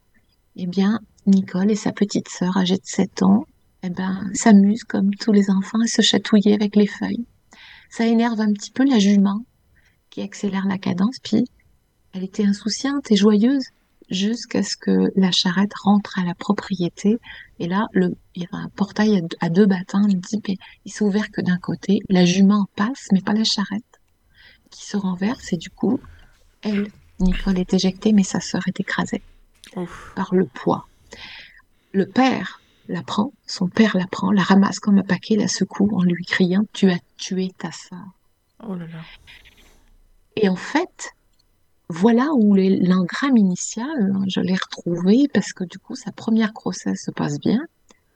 eh 0.57 0.67
bien, 0.67 0.99
Nicole 1.25 1.71
et 1.71 1.75
sa 1.75 1.91
petite 1.91 2.29
sœur 2.29 2.55
âgée 2.55 2.77
de 2.77 2.85
7 2.85 3.23
ans, 3.23 3.47
eh 3.81 3.89
ben, 3.89 4.29
s'amusent 4.35 4.83
comme 4.83 5.15
tous 5.15 5.31
les 5.31 5.49
enfants 5.49 5.81
à 5.81 5.87
se 5.87 6.03
chatouiller 6.03 6.53
avec 6.53 6.75
les 6.75 6.85
feuilles. 6.85 7.25
Ça 7.89 8.05
énerve 8.05 8.39
un 8.41 8.53
petit 8.53 8.69
peu 8.69 8.85
la 8.85 8.99
jument 8.99 9.43
qui 10.11 10.21
accélère 10.21 10.67
la 10.67 10.77
cadence, 10.77 11.17
puis 11.23 11.45
elle 12.11 12.23
était 12.23 12.45
insouciante 12.45 13.09
et 13.09 13.15
joyeuse 13.15 13.69
jusqu'à 14.09 14.63
ce 14.63 14.75
que 14.77 15.11
la 15.15 15.31
charrette 15.31 15.73
rentre 15.83 16.19
à 16.19 16.23
la 16.23 16.35
propriété. 16.35 17.17
Et 17.59 17.67
là, 17.67 17.87
le, 17.93 18.15
il 18.35 18.43
y 18.43 18.45
a 18.45 18.57
un 18.57 18.69
portail 18.69 19.21
à 19.39 19.49
deux 19.49 19.65
battants. 19.65 20.07
Il 20.07 20.19
dit, 20.19 20.41
mais 20.47 20.57
il 20.85 20.91
s'est 20.91 21.03
ouvert 21.03 21.29
que 21.31 21.41
d'un 21.41 21.57
côté. 21.57 21.99
La 22.09 22.25
jument 22.25 22.67
passe, 22.75 23.07
mais 23.11 23.21
pas 23.21 23.33
la 23.33 23.43
charrette, 23.43 24.01
qui 24.69 24.85
se 24.85 24.97
renverse. 24.97 25.53
Et 25.53 25.57
du 25.57 25.69
coup, 25.69 25.99
elle, 26.61 26.87
Nicole, 27.19 27.59
est 27.59 27.73
éjectée, 27.73 28.13
mais 28.13 28.23
sa 28.23 28.39
sœur 28.39 28.61
est 28.67 28.79
écrasée 28.79 29.21
par 30.15 30.33
le 30.33 30.45
poids. 30.45 30.87
Le 31.91 32.05
père 32.05 32.61
la 32.87 33.01
prend, 33.01 33.31
son 33.47 33.67
père 33.67 33.95
la 33.95 34.07
prend, 34.07 34.31
la 34.31 34.43
ramasse 34.43 34.79
comme 34.79 34.97
un 34.97 35.03
paquet, 35.03 35.35
la 35.35 35.47
secoue 35.47 35.89
en 35.93 36.03
lui 36.03 36.25
criant, 36.25 36.65
tu 36.73 36.89
as 36.89 36.99
tué 37.17 37.51
ta 37.57 37.71
sœur. 37.71 38.05
Oh 38.67 38.75
là 38.75 38.85
là. 38.87 38.99
Et 40.35 40.49
en 40.49 40.55
fait, 40.55 41.11
voilà 41.89 42.29
où 42.33 42.55
l'engramme 42.55 43.37
initial, 43.37 44.13
je 44.27 44.39
l'ai 44.39 44.55
retrouvé 44.55 45.27
parce 45.33 45.53
que 45.53 45.63
du 45.63 45.77
coup, 45.77 45.95
sa 45.95 46.11
première 46.11 46.53
grossesse 46.53 47.03
se 47.03 47.11
passe 47.11 47.39
bien. 47.39 47.61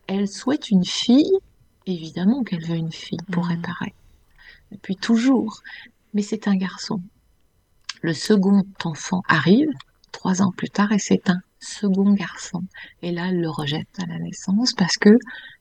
Elle 0.07 0.27
souhaite 0.27 0.69
une 0.69 0.85
fille, 0.85 1.37
évidemment 1.85 2.43
qu'elle 2.43 2.65
veut 2.65 2.75
une 2.75 2.91
fille 2.91 3.19
pour 3.31 3.45
mmh. 3.45 3.49
réparer. 3.49 3.93
Depuis 4.71 4.95
toujours. 4.95 5.61
Mais 6.13 6.21
c'est 6.21 6.47
un 6.47 6.55
garçon. 6.55 7.01
Le 8.01 8.13
second 8.13 8.63
enfant 8.83 9.21
arrive, 9.27 9.69
trois 10.11 10.41
ans 10.41 10.51
plus 10.51 10.69
tard, 10.69 10.91
et 10.91 10.99
c'est 10.99 11.29
un 11.29 11.41
second 11.59 12.13
garçon. 12.13 12.63
Et 13.01 13.11
là, 13.11 13.27
elle 13.29 13.41
le 13.41 13.49
rejette 13.49 13.99
à 13.99 14.05
la 14.05 14.19
naissance 14.19 14.73
parce 14.73 14.97
que 14.97 15.17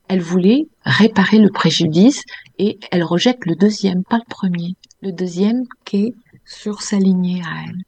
elle 0.07 0.21
voulait 0.21 0.67
réparer 0.85 1.39
le 1.39 1.49
préjudice 1.49 2.23
et 2.57 2.79
elle 2.91 3.03
rejette 3.03 3.45
le 3.45 3.55
deuxième, 3.55 4.03
pas 4.03 4.17
le 4.17 4.29
premier. 4.29 4.75
Le 5.01 5.11
deuxième 5.11 5.65
qui 5.83 6.05
est 6.05 6.13
sur 6.45 6.81
sa 6.81 6.97
lignée 6.97 7.41
à 7.43 7.65
elle. 7.67 7.83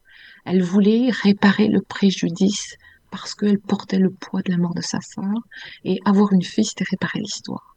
Elle 0.52 0.64
voulait 0.64 1.12
réparer 1.12 1.68
le 1.68 1.80
préjudice 1.80 2.76
parce 3.12 3.36
qu'elle 3.36 3.60
portait 3.60 4.00
le 4.00 4.10
poids 4.10 4.42
de 4.42 4.52
la 4.52 4.58
mort 4.58 4.74
de 4.74 4.82
sa 4.82 5.00
sœur 5.00 5.36
et 5.84 6.00
avoir 6.06 6.34
une 6.34 6.42
fille, 6.42 6.66
c'était 6.66 6.86
réparer 6.90 7.20
l'histoire. 7.20 7.76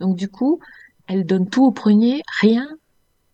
Donc 0.00 0.16
du 0.16 0.28
coup, 0.28 0.60
elle 1.06 1.24
donne 1.24 1.48
tout 1.48 1.64
au 1.64 1.70
premier, 1.70 2.20
rien 2.42 2.68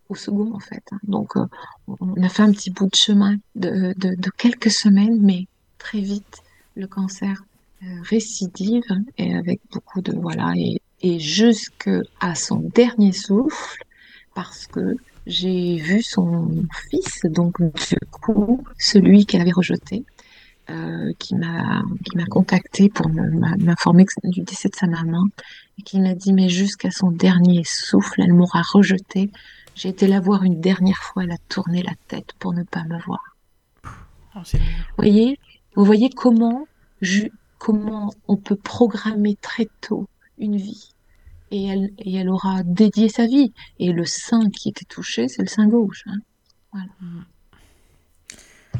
au 0.09 0.15
second 0.15 0.55
en 0.55 0.61
fait. 0.61 0.85
Donc 1.03 1.37
euh, 1.37 1.47
on 1.89 2.23
a 2.23 2.29
fait 2.29 2.45
un 2.45 2.53
petit 2.53 2.71
bout 2.71 2.87
de 2.87 2.95
chemin 2.95 3.35
de, 3.57 3.93
quelques 4.39 4.71
semaines, 4.71 5.19
mais 5.21 5.49
très 5.79 6.01
vite 6.01 6.45
le 6.77 6.87
cancer 6.87 7.43
euh, 7.83 7.87
récidive 8.03 8.85
et 9.19 9.35
avec 9.35 9.63
beaucoup 9.73 10.01
de 10.01 10.13
voilà 10.13 10.53
et, 10.57 10.81
et 11.01 11.19
jusqu'à 11.19 12.35
son 12.37 12.61
dernier 12.73 13.11
souffle 13.11 13.83
parce 14.37 14.69
que 14.69 14.95
j'ai 15.27 15.77
vu 15.77 16.03
son 16.03 16.51
fils, 16.91 17.23
donc 17.25 17.61
du 17.61 17.97
coup, 18.11 18.65
celui 18.79 19.27
qu'elle 19.27 19.41
avait 19.43 19.53
rejeté, 19.53 20.05
euh, 20.71 21.13
qui 21.19 21.35
m'a 21.37 21.83
contacté 22.31 22.89
pour 22.89 23.09
m'informer 23.09 24.05
du 24.25 24.41
décès 24.43 24.69
de 24.69 24.75
sa 24.75 24.87
maman 24.89 25.25
et 25.79 25.83
qui 25.83 26.01
m'a 26.01 26.15
dit 26.15 26.33
mais 26.33 26.49
jusqu'à 26.49 26.91
son 26.91 27.11
dernier 27.13 27.63
souffle 27.65 28.21
elle 28.23 28.33
m'aura 28.33 28.63
rejeté 28.73 29.31
J'ai 29.77 29.91
été 29.91 30.07
la 30.09 30.21
voir 30.21 30.43
une 30.43 30.61
dernière 30.61 30.97
fois, 30.99 31.23
elle 31.25 31.33
a 31.33 31.39
tourné 31.49 31.83
la 31.83 31.93
tête 32.09 32.33
pour 32.41 32.53
ne 32.53 32.63
pas 32.65 32.83
me 32.85 32.99
voir. 33.05 33.21
Oh, 34.35 34.41
mignon. 34.55 34.67
Vous 34.97 34.97
voyez, 34.97 35.39
vous 35.77 35.85
voyez 35.85 36.11
comment, 36.11 36.67
je- 37.01 37.29
comment 37.59 38.13
on 38.27 38.37
peut 38.37 38.57
programmer 38.57 39.37
très 39.41 39.69
tôt 39.81 40.09
une 40.39 40.57
vie 40.57 40.95
et 41.51 41.67
elle, 41.67 41.91
et 41.99 42.15
elle 42.17 42.29
aura 42.29 42.63
dédié 42.65 43.09
sa 43.09 43.27
vie. 43.27 43.53
Et 43.79 43.93
le 43.93 44.05
sein 44.05 44.49
qui 44.51 44.69
était 44.69 44.85
touché, 44.85 45.29
c'est 45.29 45.43
le 45.43 45.49
sein 45.49 45.67
gauche. 45.69 46.03
hein. 46.07 46.19
Voilà. 46.73 46.89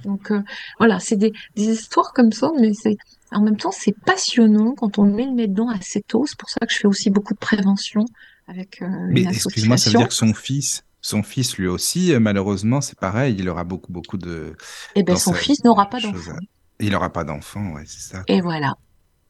Donc 0.05 0.31
euh, 0.31 0.43
voilà, 0.79 1.01
c'est 1.01 1.17
des, 1.17 1.33
des 1.57 1.65
histoires 1.65 2.13
comme 2.13 2.31
ça, 2.33 2.51
mais 2.61 2.73
c'est 2.75 2.97
en 3.33 3.41
même 3.41 3.57
temps 3.57 3.73
c'est 3.73 3.95
passionnant 4.05 4.75
quand 4.75 4.99
on 4.99 5.05
met 5.05 5.25
le 5.25 5.33
nez 5.33 5.49
dedans 5.49 5.69
assez 5.71 6.03
tôt. 6.03 6.27
C'est 6.27 6.39
pour 6.39 6.51
ça 6.51 6.61
que 6.67 6.73
je 6.73 6.79
fais 6.79 6.87
aussi 6.87 7.11
beaucoup 7.11 7.35
de 7.35 7.39
prévention 7.39 8.05
avec 8.47 8.83
euh, 8.83 8.87
Mais 9.09 9.23
excuse-moi, 9.25 9.77
ça 9.77 9.91
veut 9.91 9.97
dire 9.97 10.09
que 10.09 10.15
son 10.15 10.35
fils, 10.35 10.85
son 11.01 11.23
fils 11.23 11.57
lui 11.57 11.67
aussi, 11.67 12.13
euh, 12.13 12.21
malheureusement, 12.21 12.81
c'est 12.81 12.99
pareil, 12.99 13.37
il 13.39 13.49
aura 13.49 13.65
beaucoup, 13.65 13.91
beaucoup 13.93 14.19
de. 14.19 14.55
Eh 14.95 15.03
ben 15.03 15.17
son 15.17 15.33
sa 15.33 15.39
fils 15.39 15.65
n'aura 15.65 15.89
pas 15.89 15.99
d'enfant. 16.01 16.33
à- 16.33 16.39
Il 16.79 16.91
n'aura 16.91 17.11
pas 17.13 17.25
d'enfant, 17.25 17.73
ouais, 17.73 17.85
c'est 17.87 18.03
ça. 18.13 18.23
Et 18.29 18.41
voilà. 18.43 18.75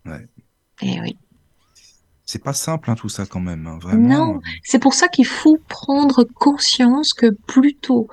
Ouais. 0.04 0.26
Et 0.82 1.00
oui. 1.00 1.16
C'est 2.26 2.42
pas 2.42 2.52
simple, 2.52 2.90
hein, 2.90 2.96
tout 2.96 3.08
ça, 3.08 3.24
quand 3.24 3.40
même. 3.40 3.66
hein, 3.66 3.78
Vraiment. 3.80 4.08
Non, 4.34 4.40
c'est 4.64 4.80
pour 4.80 4.94
ça 4.94 5.06
qu'il 5.08 5.26
faut 5.26 5.58
prendre 5.68 6.24
conscience 6.24 7.12
que 7.14 7.30
plutôt 7.46 8.08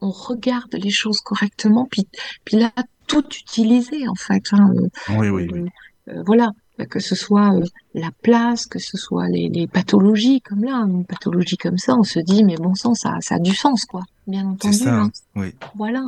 on 0.00 0.10
regarde 0.10 0.72
les 0.74 0.90
choses 0.90 1.20
correctement, 1.20 1.86
puis, 1.90 2.06
puis 2.44 2.56
là, 2.56 2.70
tout 3.06 3.26
utiliser, 3.26 4.08
en 4.08 4.14
fait. 4.14 4.44
hein, 4.52 4.72
euh, 4.76 4.88
Oui, 5.18 5.28
oui, 5.28 5.48
oui. 5.52 5.60
euh, 6.08 6.12
euh, 6.14 6.22
voilà, 6.24 6.52
que 6.88 7.00
ce 7.00 7.14
soit 7.14 7.54
euh, 7.56 7.64
la 7.92 8.10
place, 8.22 8.66
que 8.66 8.78
ce 8.78 8.96
soit 8.96 9.28
les, 9.28 9.48
les 9.48 9.66
pathologies, 9.66 10.40
comme 10.40 10.62
là, 10.64 10.76
une 10.88 11.04
pathologie 11.04 11.56
comme 11.58 11.76
ça, 11.76 11.96
on 11.96 12.04
se 12.04 12.20
dit, 12.20 12.44
mais 12.44 12.56
bon 12.56 12.74
sang, 12.76 12.94
ça, 12.94 13.16
ça 13.20 13.34
a 13.34 13.38
du 13.40 13.54
sens, 13.54 13.84
quoi, 13.84 14.02
bien 14.28 14.42
C'est 14.62 14.68
entendu. 14.68 14.76
ça, 14.76 14.94
hein. 14.94 15.10
hein, 15.14 15.40
oui. 15.40 15.54
Voilà. 15.74 16.04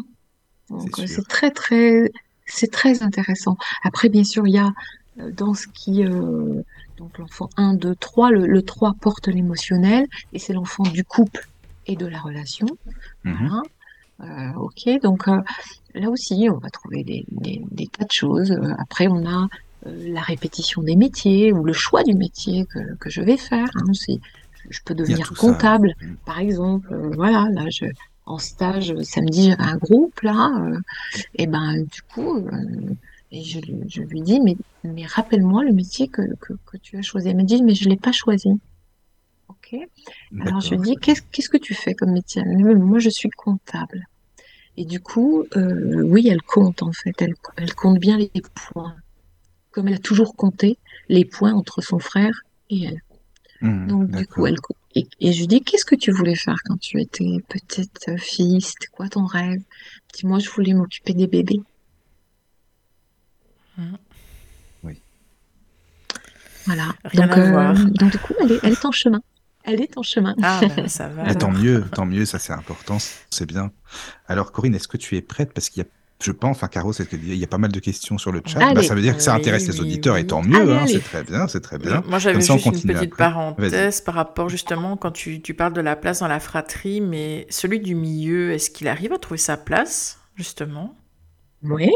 Donc, 0.71 0.91
C'est 0.97 1.03
euh, 1.03 1.07
c'est 1.09 1.27
très, 1.29 1.51
très, 1.51 2.11
c'est 2.47 2.71
très 2.71 3.03
intéressant. 3.03 3.57
Après, 3.83 4.09
bien 4.09 4.25
sûr, 4.25 4.47
il 4.47 4.55
y 4.55 4.59
a 4.59 4.71
euh, 5.21 5.31
dans 5.33 5.53
ce 5.53 5.67
qui, 5.67 6.03
euh, 6.07 6.63
donc 7.03 7.19
l'enfant 7.19 7.49
1, 7.57 7.75
2, 7.75 7.97
3, 7.97 8.31
le, 8.31 8.47
le 8.47 8.63
3 8.63 8.95
porte 9.01 9.27
l'émotionnel, 9.29 10.07
et 10.33 10.39
c'est 10.39 10.53
l'enfant 10.53 10.85
du 10.85 11.03
couple 11.05 11.49
et 11.89 11.97
de 11.97 12.07
la 12.07 12.21
relation. 12.21 12.67
Mhm. 13.25 13.35
Voilà. 13.49 13.63
Euh, 14.23 14.53
ok, 14.59 15.01
donc 15.03 15.27
euh, 15.27 15.41
là 15.95 16.09
aussi, 16.09 16.49
on 16.49 16.59
va 16.59 16.71
trouver 16.71 17.03
des, 17.03 17.25
des, 17.33 17.61
des 17.73 17.89
tas 17.89 18.05
de 18.05 18.13
choses. 18.13 18.53
Euh, 18.53 18.73
Après, 18.79 19.09
on 19.09 19.27
a 19.27 19.49
la 19.85 20.21
répétition 20.21 20.81
des 20.83 20.95
métiers 20.95 21.53
ou 21.53 21.65
le 21.65 21.73
choix 21.73 22.05
du 22.05 22.15
métier 22.15 22.67
que, 22.67 22.95
que 23.01 23.11
je 23.11 23.21
vais 23.21 23.37
faire. 23.37 23.67
hein. 23.75 23.93
Si 23.95 24.21
je 24.71 24.79
peux 24.85 24.95
devenir 24.95 25.27
ça. 25.27 25.35
comptable, 25.35 25.93
Mm. 26.01 26.15
par 26.25 26.39
exemple. 26.39 26.95
Voilà, 27.17 27.49
là, 27.51 27.65
je, 27.69 27.87
en 28.27 28.39
stage 28.39 28.95
samedi, 29.03 29.51
j'avais 29.51 29.63
un 29.65 29.77
groupe 29.77 30.21
là, 30.21 30.53
et 31.35 31.49
ben 31.49 31.83
du 31.83 32.03
coup, 32.03 32.47
et 33.33 33.43
je, 33.45 33.59
lui- 33.61 33.89
je 33.89 34.03
lui 34.03 34.23
dis, 34.23 34.41
mais, 34.41 34.57
mais 34.85 35.07
rappelle-moi 35.07 35.65
le 35.65 35.73
métier 35.73 36.09
que, 36.09 36.23
que, 36.41 36.53
que 36.67 36.77
tu 36.79 36.97
as 36.99 37.03
choisi. 37.03 37.29
Elle 37.31 37.37
me 37.37 37.43
dit, 37.45 37.63
mais 37.65 37.75
je 37.75 37.89
l'ai 37.89 37.97
pas 37.97 38.13
choisi. 38.13 38.51
Ok. 39.49 39.77
Alors 40.41 40.61
je 40.61 40.75
lui 40.75 40.83
dis, 40.83 40.97
qu'est-ce 40.97 41.23
qu'est-ce 41.33 41.49
que 41.51 41.59
tu 41.59 41.75
fais 41.75 41.95
comme 41.95 42.13
métier? 42.13 42.43
Elle 42.45 42.53
me 42.53 42.57
dit, 42.59 42.65
Mais 42.65 42.75
moi, 42.75 42.99
je 42.99 43.11
suis 43.11 43.31
comptable. 43.31 44.05
Et 44.77 44.85
du 44.87 45.01
coup, 45.01 45.45
euh, 45.57 46.03
oui, 46.05 46.29
elle 46.29 46.43
compte 46.43 46.83
en 46.83 46.93
fait. 46.93 47.21
Elle, 47.23 47.35
elle 47.57 47.75
compte 47.75 47.99
bien 48.01 48.19
les 48.19 48.31
points, 48.55 48.97
comme 49.71 49.89
elle 49.89 49.95
a 49.97 49.99
toujours 49.99 50.37
compté 50.37 50.79
les 51.09 51.25
points 51.27 51.55
entre 51.55 51.83
son 51.83 51.99
frère 52.01 52.43
et 52.71 52.85
elle. 52.85 53.01
Mhm, 53.61 53.89
Donc 53.89 54.11
du 54.11 54.27
coup, 54.27 54.47
elle 54.47 54.61
co- 54.61 54.75
et, 54.95 55.07
et 55.21 55.33
je 55.33 55.41
lui 55.41 55.47
dis, 55.49 55.63
qu'est-ce 55.63 55.85
que 55.85 55.95
tu 55.97 56.13
voulais 56.13 56.37
faire 56.37 56.57
quand 56.67 56.79
tu 56.81 57.01
étais 57.01 57.27
petite 57.49 58.19
fille? 58.19 58.61
C'était 58.61 58.89
quoi 58.93 59.09
ton 59.09 59.25
rêve? 59.27 59.61
Elle 59.61 60.15
dit, 60.21 60.27
moi, 60.27 60.39
je 60.39 60.51
voulais 60.51 60.75
m'occuper 60.75 61.15
des 61.15 61.27
bébés. 61.29 61.61
Oui. 64.85 65.01
Voilà. 66.67 66.95
Rien 67.05 67.27
donc, 67.27 67.39
à 67.39 67.51
voir. 67.51 67.75
donc 67.75 68.11
du 68.13 68.19
coup, 68.19 68.35
elle 68.41 68.53
est, 68.53 68.61
elle 68.63 68.73
est 68.73 68.85
en 68.85 68.93
chemin. 68.93 69.21
Elle 69.65 69.81
est 69.81 69.97
en 69.97 70.03
chemin. 70.03 70.35
Ah, 70.43 70.61
ben, 70.77 70.89
ça 70.89 71.09
va. 71.09 71.23
Ah, 71.27 71.35
tant 71.35 71.51
alors. 71.51 71.61
mieux, 71.61 71.85
tant 71.95 72.07
mieux, 72.07 72.25
ça 72.25 72.39
c'est 72.39 72.53
important, 72.53 72.99
c'est 73.31 73.47
bien. 73.47 73.71
Alors 74.27 74.53
Corinne, 74.53 74.75
est-ce 74.75 74.89
que 74.89 74.97
tu 74.97 75.17
es 75.17 75.23
prête? 75.23 75.53
Parce 75.53 75.69
qu'il 75.69 75.83
y 75.83 75.87
a, 75.87 75.89
je 76.21 76.33
pense, 76.33 76.57
enfin 76.57 76.69
Caro, 76.69 76.93
c'est 76.93 77.07
que 77.09 77.15
il 77.17 77.35
y 77.37 77.45
a 77.45 77.49
pas 77.49 77.59
mal 77.59 77.71
de 77.71 77.79
questions 77.81 78.19
sur 78.19 78.33
le 78.33 78.43
chat. 78.45 78.75
Bah, 78.75 78.83
ça 78.83 78.95
veut 78.95 79.03
dire 79.03 79.17
que 79.17 79.23
ça 79.23 79.35
Oui, 79.35 79.41
intéresse 79.41 79.67
les 79.69 79.75
oui, 79.81 79.83
auditeurs 79.83 80.17
et 80.17 80.27
tant 80.27 80.43
mieux, 80.43 80.61
Allez, 80.61 80.73
hein, 80.73 80.79
allez. 80.83 80.93
c'est 80.95 81.01
très 81.01 81.23
bien, 81.23 81.47
c'est 81.49 81.61
très 81.61 81.79
bien. 81.79 82.03
Moi, 82.09 82.19
j'avais 82.19 82.41
juste 82.41 82.65
une 82.65 82.73
petite 82.73 82.91
après. 82.91 83.09
parenthèse 83.09 84.01
par 84.01 84.15
rapport 84.17 84.49
justement 84.49 84.97
quand 84.97 85.13
tu, 85.13 85.41
tu 85.41 85.55
parles 85.55 85.73
de 85.75 85.81
la 85.81 85.95
place 85.95 86.21
dans 86.21 86.29
la 86.29 86.41
fratrie, 86.41 87.01
mais 87.01 87.47
celui 87.51 87.79
du 87.81 87.95
milieu, 87.95 88.53
est-ce 88.53 88.71
qu'il 88.71 88.89
arrive 88.89 89.13
à 89.13 89.19
trouver 89.19 89.39
sa 89.39 89.57
place, 89.57 90.19
justement? 90.37 90.97
Oui. 91.63 91.91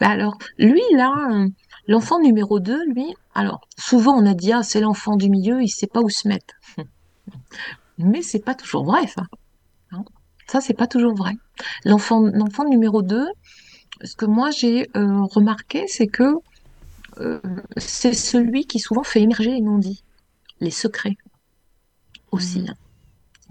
Bah 0.00 0.08
alors, 0.10 0.38
lui, 0.58 0.80
là, 0.92 1.12
euh, 1.32 1.48
l'enfant 1.88 2.20
numéro 2.20 2.58
2, 2.60 2.84
lui, 2.86 3.14
alors, 3.34 3.60
souvent 3.78 4.16
on 4.16 4.26
a 4.26 4.34
dit, 4.34 4.52
ah, 4.52 4.62
c'est 4.62 4.80
l'enfant 4.80 5.16
du 5.16 5.28
milieu, 5.30 5.62
il 5.62 5.68
sait 5.68 5.86
pas 5.88 6.00
où 6.00 6.08
se 6.10 6.26
mettre. 6.28 6.54
Mais 7.98 8.22
c'est 8.22 8.44
pas 8.44 8.54
toujours 8.54 8.84
vrai, 8.84 9.06
ça. 9.06 9.22
hein. 9.92 10.04
Ça, 10.48 10.60
c'est 10.62 10.74
pas 10.74 10.88
toujours 10.88 11.14
vrai. 11.16 11.32
L'enfant, 11.84 12.22
l'enfant 12.22 12.64
numéro 12.68 13.02
2, 13.02 13.26
ce 14.04 14.16
que 14.16 14.26
moi 14.26 14.50
j'ai 14.50 14.88
euh, 14.96 15.22
remarqué, 15.24 15.86
c'est 15.88 16.08
que 16.08 16.34
euh, 17.20 17.40
c'est 17.78 18.14
celui 18.14 18.66
qui 18.66 18.78
souvent 18.80 19.04
fait 19.04 19.22
émerger 19.22 19.52
les 19.52 19.60
non-dits, 19.62 20.04
les 20.60 20.70
secrets 20.72 21.16
aussi, 22.32 22.64
hein, 22.68 22.74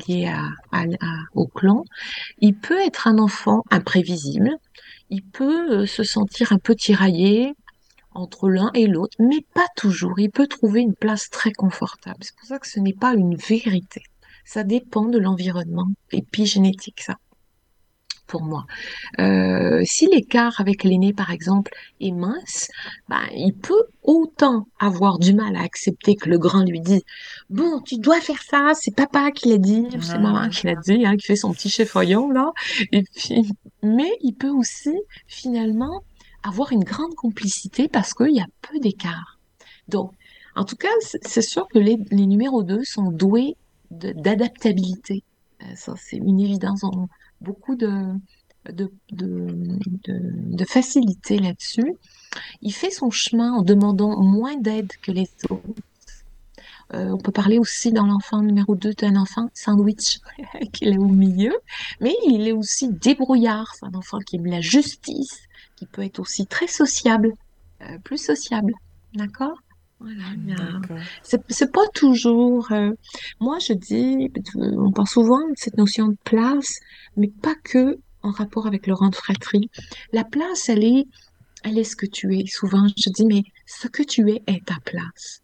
liés 0.07 0.27
à, 0.27 0.43
à- 0.71 0.83
à- 1.01 1.23
au 1.33 1.47
clan. 1.47 1.83
Il 2.39 2.57
peut 2.59 2.79
être 2.85 3.07
un 3.07 3.19
enfant 3.19 3.63
imprévisible, 3.71 4.51
il 5.09 5.23
peut 5.23 5.81
euh, 5.81 5.85
se 5.85 6.03
sentir 6.03 6.51
un 6.51 6.59
peu 6.59 6.75
tiraillé 6.75 7.53
entre 8.11 8.49
l'un 8.49 8.71
et 8.73 8.87
l'autre, 8.87 9.15
mais 9.19 9.45
pas 9.53 9.67
toujours. 9.75 10.19
Il 10.19 10.31
peut 10.31 10.47
trouver 10.47 10.81
une 10.81 10.95
place 10.95 11.29
très 11.29 11.51
confortable. 11.51 12.17
C'est 12.21 12.35
pour 12.35 12.47
ça 12.47 12.59
que 12.59 12.67
ce 12.67 12.79
n'est 12.79 12.93
pas 12.93 13.13
une 13.13 13.35
vérité. 13.35 14.01
Ça 14.43 14.63
dépend 14.63 15.05
de 15.05 15.19
l'environnement 15.19 15.87
épigénétique, 16.11 17.01
ça, 17.01 17.17
pour 18.27 18.43
moi. 18.43 18.65
Euh, 19.19 19.81
si 19.85 20.07
l'écart 20.07 20.59
avec 20.59 20.83
l'aîné, 20.83 21.13
par 21.13 21.31
exemple, 21.31 21.71
est 21.99 22.11
mince, 22.11 22.69
ben, 23.09 23.21
il 23.33 23.53
peut 23.53 23.85
autant 24.03 24.67
avoir 24.79 25.19
du 25.19 25.33
mal 25.33 25.55
à 25.55 25.61
accepter 25.61 26.15
que 26.15 26.29
le 26.29 26.37
grand 26.37 26.63
lui 26.63 26.79
dit 26.79 27.03
Bon, 27.49 27.81
tu 27.81 27.97
dois 27.97 28.21
faire 28.21 28.41
ça, 28.43 28.73
c'est 28.73 28.95
papa 28.95 29.31
qui 29.31 29.49
l'a 29.49 29.57
dit, 29.57 29.87
ou 29.95 30.01
c'est 30.01 30.19
maman 30.19 30.49
qui 30.49 30.67
l'a 30.67 30.75
dit, 30.75 31.05
hein, 31.05 31.17
qui 31.17 31.25
fait 31.25 31.35
son 31.35 31.51
petit 31.53 31.69
chef-oignon, 31.69 32.29
là. 32.29 32.51
Et 32.91 33.03
puis, 33.03 33.51
mais 33.81 34.11
il 34.21 34.33
peut 34.33 34.49
aussi, 34.49 34.95
finalement, 35.27 36.03
avoir 36.43 36.71
une 36.71 36.83
grande 36.83 37.15
complicité 37.15 37.87
parce 37.87 38.13
qu'il 38.13 38.35
y 38.35 38.41
a 38.41 38.47
peu 38.61 38.79
d'écart. 38.79 39.39
Donc, 39.87 40.11
en 40.55 40.65
tout 40.65 40.75
cas, 40.75 40.87
c'est 41.21 41.41
sûr 41.41 41.67
que 41.67 41.79
les, 41.79 41.97
les 42.11 42.25
numéros 42.25 42.63
2 42.63 42.83
sont 42.83 43.11
doués 43.11 43.55
d'adaptabilité. 43.91 45.23
Euh, 45.61 45.65
ça, 45.75 45.93
c'est 45.97 46.17
une 46.17 46.39
évidence. 46.39 46.81
Beaucoup 47.41 47.75
de, 47.75 48.13
de, 48.71 48.91
de, 49.11 50.65
facilité 50.65 51.39
là-dessus. 51.39 51.95
Il 52.61 52.73
fait 52.73 52.91
son 52.91 53.09
chemin 53.09 53.53
en 53.53 53.61
demandant 53.61 54.21
moins 54.21 54.57
d'aide 54.57 54.91
que 55.01 55.11
les 55.11 55.29
autres. 55.49 55.61
Euh, 56.93 57.09
on 57.09 57.17
peut 57.17 57.31
parler 57.31 57.59
aussi 57.59 57.91
dans 57.91 58.05
l'enfant 58.05 58.41
numéro 58.41 58.75
2 58.75 58.93
d'un 58.93 59.17
enfant 59.17 59.49
sandwich 59.53 60.19
qu'il 60.73 60.89
est 60.89 60.97
au 60.97 61.07
milieu, 61.07 61.53
mais 61.99 62.15
il 62.25 62.47
est 62.47 62.53
aussi 62.53 62.89
débrouillard. 62.89 63.73
C'est 63.75 63.85
un 63.85 63.93
enfant 63.93 64.19
qui 64.19 64.37
aime 64.37 64.45
la 64.45 64.61
justice, 64.61 65.41
qui 65.75 65.85
peut 65.85 66.03
être 66.03 66.19
aussi 66.19 66.47
très 66.47 66.67
sociable, 66.67 67.33
euh, 67.81 67.97
plus 67.99 68.23
sociable. 68.23 68.73
D'accord? 69.13 69.57
Voilà. 69.99 70.23
c'est 71.49 71.71
pas 71.71 71.87
toujours. 71.93 72.71
euh, 72.71 72.91
moi, 73.39 73.57
je 73.59 73.73
dis, 73.73 74.31
on 74.55 74.91
parle 74.91 75.07
souvent 75.07 75.39
de 75.49 75.55
cette 75.55 75.77
notion 75.77 76.09
de 76.09 76.17
place, 76.23 76.79
mais 77.15 77.29
pas 77.29 77.55
que 77.63 77.97
en 78.21 78.31
rapport 78.31 78.67
avec 78.67 78.87
le 78.87 78.93
rang 78.93 79.09
de 79.09 79.15
fratrie. 79.15 79.69
La 80.13 80.23
place, 80.23 80.69
elle 80.69 80.83
est, 80.83 81.07
elle 81.63 81.77
est 81.77 81.83
ce 81.83 81.95
que 81.95 82.05
tu 82.05 82.37
es. 82.37 82.45
Souvent, 82.45 82.85
je 82.97 83.09
dis, 83.09 83.25
mais 83.25 83.43
ce 83.65 83.87
que 83.87 84.03
tu 84.03 84.29
es 84.29 84.43
est 84.47 84.65
ta 84.65 84.75
place. 84.85 85.41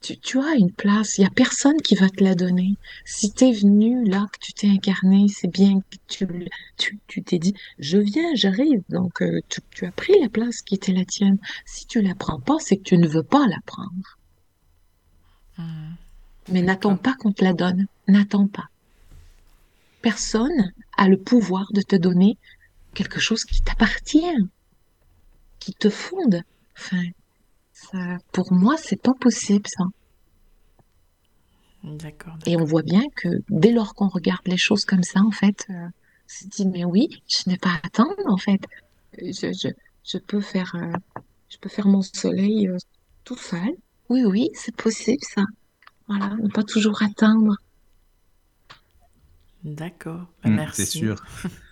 Tu, 0.00 0.18
tu 0.18 0.38
as 0.40 0.54
une 0.56 0.72
place, 0.72 1.18
il 1.18 1.22
y 1.22 1.24
a 1.26 1.30
personne 1.30 1.80
qui 1.82 1.94
va 1.94 2.08
te 2.08 2.22
la 2.24 2.34
donner. 2.34 2.76
Si 3.04 3.32
t'es 3.32 3.52
venu 3.52 4.04
là, 4.08 4.26
que 4.32 4.38
tu 4.40 4.52
t'es 4.52 4.68
incarné, 4.68 5.26
c'est 5.28 5.48
bien 5.48 5.80
que 5.80 5.96
tu 6.08 6.24
l- 6.24 6.48
tu 6.76 6.98
tu 7.08 7.22
t'es 7.22 7.38
dit, 7.38 7.54
je 7.78 7.98
viens, 7.98 8.34
j'arrive. 8.34 8.82
Donc, 8.88 9.22
euh, 9.22 9.40
tu, 9.48 9.60
tu 9.70 9.86
as 9.86 9.92
pris 9.92 10.18
la 10.20 10.28
place 10.28 10.62
qui 10.62 10.74
était 10.76 10.92
la 10.92 11.04
tienne. 11.04 11.38
Si 11.66 11.86
tu 11.86 12.00
la 12.02 12.14
prends 12.14 12.40
pas, 12.40 12.56
c'est 12.60 12.76
que 12.76 12.82
tu 12.82 12.98
ne 12.98 13.06
veux 13.08 13.22
pas 13.24 13.46
la 13.48 13.58
prendre. 13.66 14.18
Mhm. 15.58 15.96
Mais 16.48 16.62
n'attends 16.62 16.96
pas 16.96 17.14
qu'on 17.14 17.32
te 17.32 17.44
la 17.44 17.52
donne. 17.52 17.86
N'attends 18.08 18.48
pas. 18.48 18.68
Personne 20.02 20.72
a 20.96 21.06
le 21.08 21.16
pouvoir 21.16 21.72
de 21.72 21.82
te 21.82 21.94
donner 21.94 22.36
quelque 22.94 23.20
chose 23.20 23.44
qui 23.44 23.62
t'appartient, 23.62 24.34
qui 25.60 25.72
te 25.74 25.88
fonde. 25.90 26.42
Enfin, 26.76 27.02
pour 28.32 28.52
moi, 28.52 28.76
c'est 28.76 29.00
pas 29.00 29.14
possible, 29.14 29.66
ça. 29.66 29.84
D'accord. 31.84 32.34
Et 32.46 32.56
on 32.56 32.64
voit 32.64 32.82
bien 32.82 33.02
que 33.16 33.28
dès 33.48 33.72
lors 33.72 33.94
qu'on 33.94 34.08
regarde 34.08 34.46
les 34.46 34.56
choses 34.56 34.84
comme 34.84 35.02
ça, 35.04 35.20
en 35.20 35.30
fait, 35.30 35.66
euh, 35.70 35.74
on 35.74 35.90
se 36.26 36.46
dit, 36.48 36.66
mais 36.66 36.84
oui, 36.84 37.22
je 37.28 37.48
n'ai 37.48 37.56
pas 37.56 37.70
à 37.70 37.86
attendre, 37.86 38.14
en 38.26 38.36
fait. 38.36 38.60
Je, 39.20 39.52
je, 39.52 39.68
je 40.04 40.18
peux 40.18 40.40
faire, 40.40 40.74
euh, 40.74 40.92
je 41.48 41.56
peux 41.58 41.68
faire 41.68 41.86
mon 41.86 42.02
soleil 42.02 42.68
euh, 42.68 42.76
tout 43.24 43.36
seul. 43.38 43.70
Oui, 44.08 44.24
oui, 44.24 44.50
c'est 44.54 44.74
possible, 44.74 45.22
ça. 45.22 45.42
Voilà, 46.08 46.34
ne 46.36 46.48
pas 46.48 46.64
toujours 46.64 47.02
attendre. 47.02 47.56
D'accord. 49.64 50.26
Bah, 50.42 50.50
Mm, 50.50 50.54
merci. 50.54 50.82
c'est 50.86 50.98
sûr. 50.98 51.24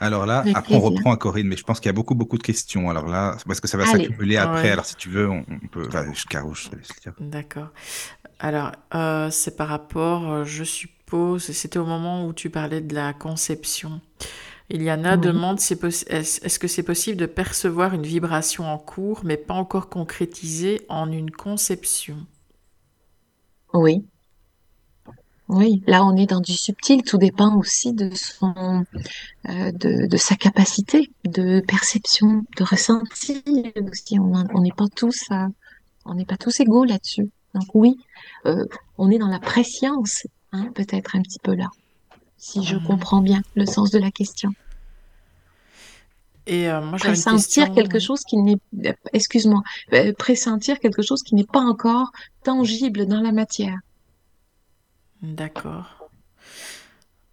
Alors 0.00 0.26
là, 0.26 0.46
Avec 0.46 0.54
après 0.54 0.74
on 0.74 0.80
reprend 0.80 1.12
à 1.12 1.16
Corinne, 1.16 1.46
mais 1.46 1.56
je 1.56 1.62
pense 1.64 1.78
qu'il 1.80 1.86
y 1.88 1.90
a 1.90 1.92
beaucoup 1.92 2.14
beaucoup 2.14 2.38
de 2.38 2.42
questions. 2.42 2.90
Alors 2.90 3.06
là, 3.06 3.36
parce 3.46 3.60
que 3.60 3.68
ça 3.68 3.76
va 3.78 3.86
s'accumuler 3.86 4.36
après. 4.36 4.70
Ouais. 4.70 4.72
Alors 4.72 4.86
si 4.86 4.96
tu 4.96 5.10
veux, 5.10 5.28
on, 5.30 5.44
on 5.48 5.68
peut. 5.68 5.86
Enfin, 5.88 6.12
je 6.12 6.24
Caro, 6.26 6.54
je 6.54 6.68
te 6.70 6.76
laisse 6.76 6.94
le 6.96 7.00
dire. 7.00 7.14
D'accord. 7.20 7.68
Alors, 8.40 8.72
euh, 8.94 9.30
c'est 9.30 9.56
par 9.56 9.68
rapport, 9.68 10.30
euh, 10.30 10.44
je 10.44 10.64
suppose, 10.64 11.44
c'était 11.52 11.78
au 11.78 11.86
moment 11.86 12.26
où 12.26 12.32
tu 12.32 12.50
parlais 12.50 12.80
de 12.80 12.94
la 12.94 13.12
conception. 13.14 14.00
Iliana 14.70 15.16
Oui. 15.16 15.18
demande 15.18 15.60
si 15.60 15.76
possi- 15.76 16.06
est-ce 16.08 16.44
est-ce 16.44 16.58
que 16.58 16.68
c'est 16.68 16.84
possible 16.84 17.18
de 17.18 17.26
percevoir 17.26 17.94
une 17.94 18.04
vibration 18.04 18.66
en 18.66 18.78
cours, 18.78 19.22
mais 19.24 19.36
pas 19.38 19.54
encore 19.54 19.88
concrétisée 19.90 20.82
en 20.88 21.12
une 21.12 21.30
conception? 21.32 22.26
Oui. 23.72 24.08
Oui, 25.52 25.82
là 25.88 26.04
on 26.04 26.16
est 26.16 26.26
dans 26.26 26.40
du 26.40 26.52
subtil, 26.52 27.02
tout 27.02 27.18
dépend 27.18 27.56
aussi 27.56 27.92
de 27.92 28.10
son, 28.14 28.54
euh, 29.48 29.72
de, 29.72 30.06
de 30.06 30.16
sa 30.16 30.36
capacité 30.36 31.10
de 31.24 31.60
perception, 31.66 32.44
de 32.56 32.62
ressenti 32.64 33.42
aussi. 33.90 34.18
On 34.20 34.60
n'est 34.62 34.72
pas 34.72 34.86
tous, 34.94 35.24
euh, 35.32 35.46
on 36.04 36.14
n'est 36.14 36.26
pas 36.26 36.36
tous 36.36 36.60
égaux 36.60 36.84
là-dessus. 36.84 37.30
Donc 37.54 37.66
oui, 37.74 37.96
euh, 38.46 38.64
on 38.98 39.10
est 39.10 39.18
dans 39.18 39.28
la 39.28 39.40
préscience, 39.40 40.24
hein, 40.52 40.70
peut-être 40.74 41.16
un 41.16 41.22
petit 41.22 41.40
peu 41.40 41.54
là, 41.54 41.68
si 42.38 42.64
je 42.64 42.76
Mhm. 42.76 42.82
comprends 42.84 43.22
bien 43.22 43.42
le 43.56 43.66
sens 43.66 43.90
de 43.90 43.98
la 43.98 44.12
question. 44.12 44.50
Et 46.46 46.68
euh, 46.70 46.80
moi, 46.82 46.98
j'avais 46.98 47.16
une 47.18 47.24
Pressentir 47.24 47.64
question. 47.64 47.74
quelque 47.74 47.98
chose 47.98 48.22
qui 48.24 48.36
n'est, 48.38 48.56
excuse-moi, 49.12 49.62
pressentir 50.18 50.78
quelque 50.80 51.02
chose 51.02 51.22
qui 51.22 51.34
n'est 51.34 51.44
pas 51.46 51.60
encore 51.60 52.10
tangible 52.44 53.06
dans 53.06 53.20
la 53.20 53.32
matière. 53.32 53.76
D'accord. 55.22 56.08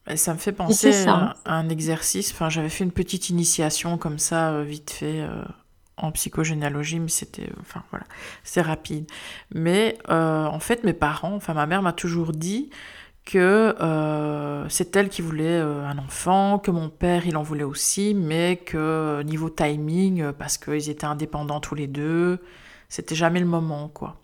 Et 0.09 0.17
ça 0.17 0.33
me 0.33 0.39
fait 0.39 0.53
penser 0.53 1.05
à 1.07 1.35
un 1.45 1.69
exercice. 1.69 2.31
Enfin, 2.31 2.49
j'avais 2.49 2.69
fait 2.69 2.83
une 2.83 2.91
petite 2.91 3.29
initiation 3.29 3.97
comme 3.97 4.19
ça, 4.19 4.51
euh, 4.51 4.63
vite 4.63 4.91
fait, 4.91 5.21
euh, 5.21 5.43
en 5.97 6.11
psychogénéalogie, 6.11 6.99
mais 6.99 7.09
c'était, 7.09 7.49
enfin 7.59 7.83
voilà, 7.91 8.05
c'est 8.43 8.61
rapide. 8.61 9.09
Mais 9.53 9.97
euh, 10.09 10.45
en 10.45 10.59
fait, 10.59 10.83
mes 10.83 10.93
parents, 10.93 11.33
enfin 11.33 11.53
ma 11.53 11.65
mère 11.65 11.81
m'a 11.81 11.93
toujours 11.93 12.31
dit 12.31 12.69
que 13.25 13.75
euh, 13.81 14.69
c'est 14.69 14.95
elle 14.95 15.09
qui 15.09 15.21
voulait 15.21 15.59
euh, 15.59 15.85
un 15.85 15.97
enfant, 15.97 16.59
que 16.59 16.71
mon 16.71 16.89
père 16.89 17.27
il 17.27 17.35
en 17.35 17.43
voulait 17.43 17.63
aussi, 17.63 18.13
mais 18.13 18.57
que 18.57 18.77
euh, 18.77 19.23
niveau 19.23 19.49
timing, 19.49 20.21
euh, 20.21 20.31
parce 20.31 20.57
qu'ils 20.57 20.89
étaient 20.89 21.05
indépendants 21.05 21.59
tous 21.59 21.75
les 21.75 21.87
deux, 21.87 22.39
c'était 22.87 23.15
jamais 23.15 23.41
le 23.41 23.45
moment, 23.45 23.89
quoi. 23.89 24.21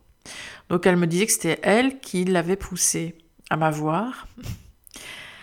Donc 0.69 0.85
elle 0.87 0.95
me 0.95 1.07
disait 1.07 1.25
que 1.25 1.33
c'était 1.33 1.59
elle 1.63 1.99
qui 1.99 2.23
l'avait 2.23 2.55
poussé 2.55 3.17
à 3.53 3.57
m'avoir. 3.57 4.27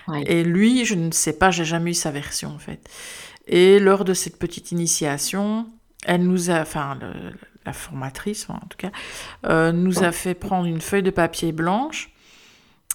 Ouais. 0.08 0.24
Et 0.26 0.42
lui, 0.44 0.84
je 0.84 0.94
ne 0.96 1.10
sais 1.12 1.32
pas, 1.32 1.50
j'ai 1.50 1.64
jamais 1.64 1.92
eu 1.92 1.94
sa 1.94 2.10
version 2.10 2.50
en 2.54 2.58
fait. 2.58 2.88
Et 3.46 3.78
lors 3.78 4.04
de 4.04 4.14
cette 4.14 4.38
petite 4.38 4.72
initiation, 4.72 5.66
elle 6.04 6.24
nous 6.24 6.50
a, 6.50 6.60
enfin 6.60 6.98
le- 7.00 7.32
la 7.66 7.72
formatrice 7.72 8.48
en 8.50 8.58
tout 8.68 8.76
cas, 8.78 8.90
euh, 9.46 9.70
nous 9.72 10.02
a 10.02 10.12
fait 10.12 10.34
prendre 10.34 10.66
une 10.66 10.80
feuille 10.80 11.02
de 11.02 11.10
papier 11.10 11.52
blanche 11.52 12.10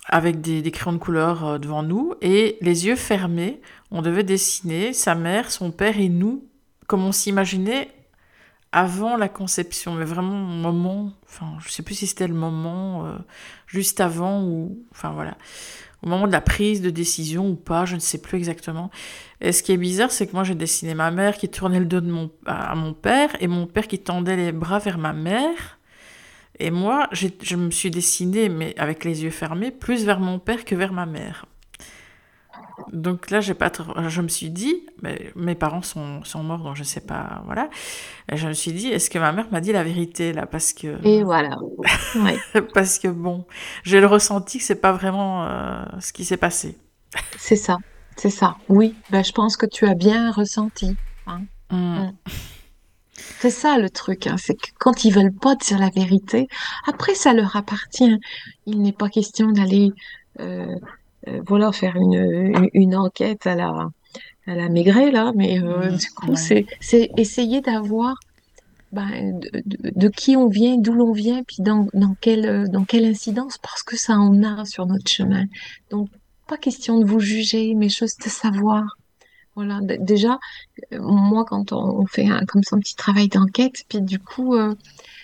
avec 0.07 0.41
des, 0.41 0.61
des 0.61 0.71
crayons 0.71 0.93
de 0.93 1.01
couleur 1.01 1.45
euh, 1.45 1.57
devant 1.59 1.83
nous 1.83 2.13
et 2.21 2.57
les 2.61 2.85
yeux 2.87 2.95
fermés, 2.95 3.61
on 3.91 4.01
devait 4.01 4.23
dessiner 4.23 4.91
sa 4.93 5.15
mère, 5.15 5.51
son 5.51 5.71
père 5.71 5.97
et 5.99 6.09
nous 6.09 6.43
comme 6.87 7.03
on 7.03 7.11
s'imaginait 7.11 7.89
avant 8.75 9.15
la 9.15 9.29
conception, 9.29 9.93
mais 9.93 10.03
vraiment 10.03 10.33
au 10.33 10.57
moment, 10.57 11.13
enfin 11.25 11.53
je 11.59 11.69
sais 11.69 11.81
plus 11.81 11.95
si 11.95 12.07
c'était 12.07 12.27
le 12.27 12.33
moment 12.33 13.05
euh, 13.05 13.13
juste 13.67 14.01
avant 14.01 14.43
ou, 14.43 14.77
enfin 14.91 15.13
voilà, 15.13 15.37
au 16.03 16.09
moment 16.09 16.27
de 16.27 16.33
la 16.33 16.41
prise 16.41 16.81
de 16.81 16.89
décision 16.89 17.47
ou 17.49 17.55
pas, 17.55 17.85
je 17.85 17.95
ne 17.95 18.01
sais 18.01 18.17
plus 18.17 18.37
exactement. 18.37 18.91
Et 19.39 19.53
ce 19.53 19.63
qui 19.63 19.71
est 19.71 19.77
bizarre, 19.77 20.11
c'est 20.11 20.27
que 20.27 20.33
moi 20.33 20.43
j'ai 20.43 20.55
dessiné 20.55 20.93
ma 20.93 21.09
mère 21.09 21.37
qui 21.37 21.47
tournait 21.47 21.79
le 21.79 21.85
dos 21.85 22.01
à 22.45 22.75
mon 22.75 22.93
père 22.93 23.29
et 23.39 23.47
mon 23.47 23.65
père 23.65 23.87
qui 23.87 23.97
tendait 23.97 24.35
les 24.35 24.51
bras 24.51 24.79
vers 24.79 24.97
ma 24.97 25.13
mère. 25.13 25.79
Et 26.59 26.69
moi, 26.69 27.07
je 27.11 27.55
me 27.55 27.71
suis 27.71 27.91
dessinée, 27.91 28.49
mais 28.49 28.73
avec 28.77 29.05
les 29.05 29.23
yeux 29.23 29.29
fermés, 29.29 29.71
plus 29.71 30.05
vers 30.05 30.19
mon 30.19 30.39
père 30.39 30.63
que 30.65 30.75
vers 30.75 30.93
ma 30.93 31.05
mère. 31.05 31.45
Donc 32.91 33.29
là, 33.31 33.41
j'ai 33.41 33.53
pas 33.53 33.69
trop- 33.69 33.93
je 34.09 34.21
me 34.21 34.27
suis 34.27 34.49
dit, 34.49 34.85
mais 35.01 35.31
mes 35.35 35.55
parents 35.55 35.81
sont, 35.81 36.23
sont 36.23 36.43
morts, 36.43 36.59
donc 36.63 36.75
je 36.75 36.83
sais 36.83 37.01
pas, 37.01 37.41
voilà. 37.45 37.69
Et 38.31 38.37
je 38.37 38.47
me 38.47 38.53
suis 38.53 38.73
dit, 38.73 38.87
est-ce 38.89 39.09
que 39.09 39.19
ma 39.19 39.31
mère 39.31 39.47
m'a 39.51 39.61
dit 39.61 39.71
la 39.71 39.83
vérité 39.83 40.33
là? 40.33 40.45
Parce 40.45 40.73
que, 40.73 40.97
Et 41.05 41.23
voilà. 41.23 41.57
Ouais. 42.15 42.37
parce 42.73 42.99
que 42.99 43.07
bon, 43.07 43.45
j'ai 43.83 44.01
le 44.01 44.07
ressenti 44.07 44.57
que 44.59 44.63
c'est 44.63 44.81
pas 44.81 44.91
vraiment 44.93 45.45
euh, 45.45 45.83
ce 45.99 46.13
qui 46.13 46.25
s'est 46.25 46.37
passé. 46.37 46.77
C'est 47.37 47.55
ça, 47.55 47.77
c'est 48.17 48.29
ça. 48.29 48.57
Oui, 48.69 48.95
ben, 49.11 49.23
je 49.23 49.31
pense 49.31 49.57
que 49.57 49.65
tu 49.65 49.85
as 49.87 49.95
bien 49.95 50.31
ressenti. 50.31 50.95
hein. 51.27 51.41
Hmm. 51.71 52.09
C'est 53.39 53.49
ça 53.49 53.77
le 53.77 53.89
truc, 53.89 54.27
hein, 54.27 54.35
c'est 54.37 54.55
que 54.55 54.67
quand 54.77 55.05
ils 55.05 55.11
veulent 55.13 55.33
pas 55.33 55.55
dire 55.55 55.79
la 55.79 55.89
vérité, 55.89 56.47
après 56.87 57.15
ça 57.15 57.33
leur 57.33 57.55
appartient. 57.55 58.17
Il 58.65 58.81
n'est 58.81 58.91
pas 58.93 59.09
question 59.09 59.51
d'aller, 59.51 59.91
euh, 60.41 60.75
voilà, 61.47 61.71
faire 61.71 61.95
une, 61.95 62.13
une, 62.13 62.69
une 62.73 62.95
enquête 62.95 63.47
à 63.47 63.55
la, 63.55 63.89
à 64.47 64.55
la 64.55 64.69
Maigret 64.69 65.11
là, 65.11 65.31
mais 65.35 65.59
euh, 65.61 65.91
Mhm, 65.91 65.97
du 65.97 66.09
coup 66.11 66.27
non. 66.27 66.35
c'est, 66.35 66.65
c'est 66.79 67.11
essayer 67.17 67.61
d'avoir 67.61 68.15
ben, 68.91 69.39
de, 69.39 69.49
de, 69.65 69.91
de 69.95 70.07
qui 70.09 70.37
on 70.37 70.47
vient, 70.47 70.77
d'où 70.77 70.93
l'on 70.93 71.11
vient, 71.11 71.43
puis 71.43 71.57
dans, 71.59 71.87
dans 71.93 72.15
quelle, 72.21 72.45
euh, 72.45 72.67
dans 72.67 72.85
quelle 72.85 73.05
incidence, 73.05 73.57
parce 73.57 73.83
que 73.83 73.97
ça 73.97 74.17
en 74.17 74.41
a 74.43 74.65
sur 74.65 74.85
notre 74.85 75.09
chemin. 75.11 75.45
Donc 75.89 76.09
pas 76.47 76.57
question 76.57 76.99
de 76.99 77.05
vous 77.05 77.19
juger, 77.19 77.73
mais 77.75 77.89
juste 77.89 78.23
de 78.25 78.29
savoir. 78.29 78.83
Voilà, 79.55 79.79
déjà, 79.81 80.37
euh, 80.93 80.99
moi, 81.01 81.45
quand 81.45 81.71
on, 81.71 82.01
on 82.01 82.05
fait 82.05 82.27
un, 82.27 82.45
comme 82.45 82.63
ça 82.63 82.75
un 82.75 82.79
petit 82.79 82.95
travail 82.95 83.29
d'enquête, 83.29 83.83
puis 83.89 84.01
du 84.01 84.19
coup, 84.19 84.53
euh, 84.55 84.75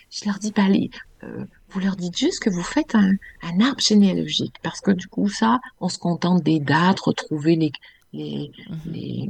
je 0.10 0.26
leur 0.26 0.40
dis, 0.40 0.52
bah, 0.56 0.64
allez, 0.66 0.90
euh, 1.24 1.46
vous 1.72 1.80
leur 1.80 1.96
dites 1.96 2.18
juste 2.18 2.40
que 2.42 2.50
vous 2.50 2.64
faites 2.64 2.96
un, 2.96 3.12
un 3.42 3.60
arbre 3.62 3.82
généalogique, 3.82 4.56
parce 4.64 4.82
que 4.82 4.92
du 4.92 5.08
coup, 5.08 5.30
ça, 5.30 5.60
on 5.80 5.90
se 5.90 5.98
contente 6.00 6.44
des 6.44 6.60
dates, 6.60 7.00
retrouver 7.02 7.56
les, 7.56 7.72
les, 8.14 8.52
Mhm. 8.68 8.80
les, 8.86 9.30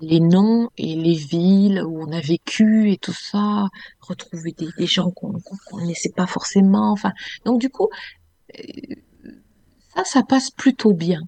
les 0.00 0.20
noms 0.20 0.68
et 0.76 0.96
les 0.96 1.14
villes 1.14 1.82
où 1.86 2.02
on 2.02 2.12
a 2.12 2.20
vécu 2.20 2.90
et 2.92 2.98
tout 2.98 3.14
ça, 3.14 3.68
retrouver 4.00 4.52
des, 4.58 4.68
des 4.76 4.86
gens 4.86 5.10
qu'on 5.12 5.32
qu'on 5.40 5.56
connaissait 5.70 6.12
pas 6.16 6.26
forcément, 6.26 6.92
enfin, 6.92 7.12
donc 7.44 7.60
du 7.60 7.70
coup, 7.70 7.88
euh, 8.58 8.94
ça, 9.94 10.04
ça 10.04 10.22
passe 10.22 10.50
plutôt 10.50 10.92
bien. 10.94 11.20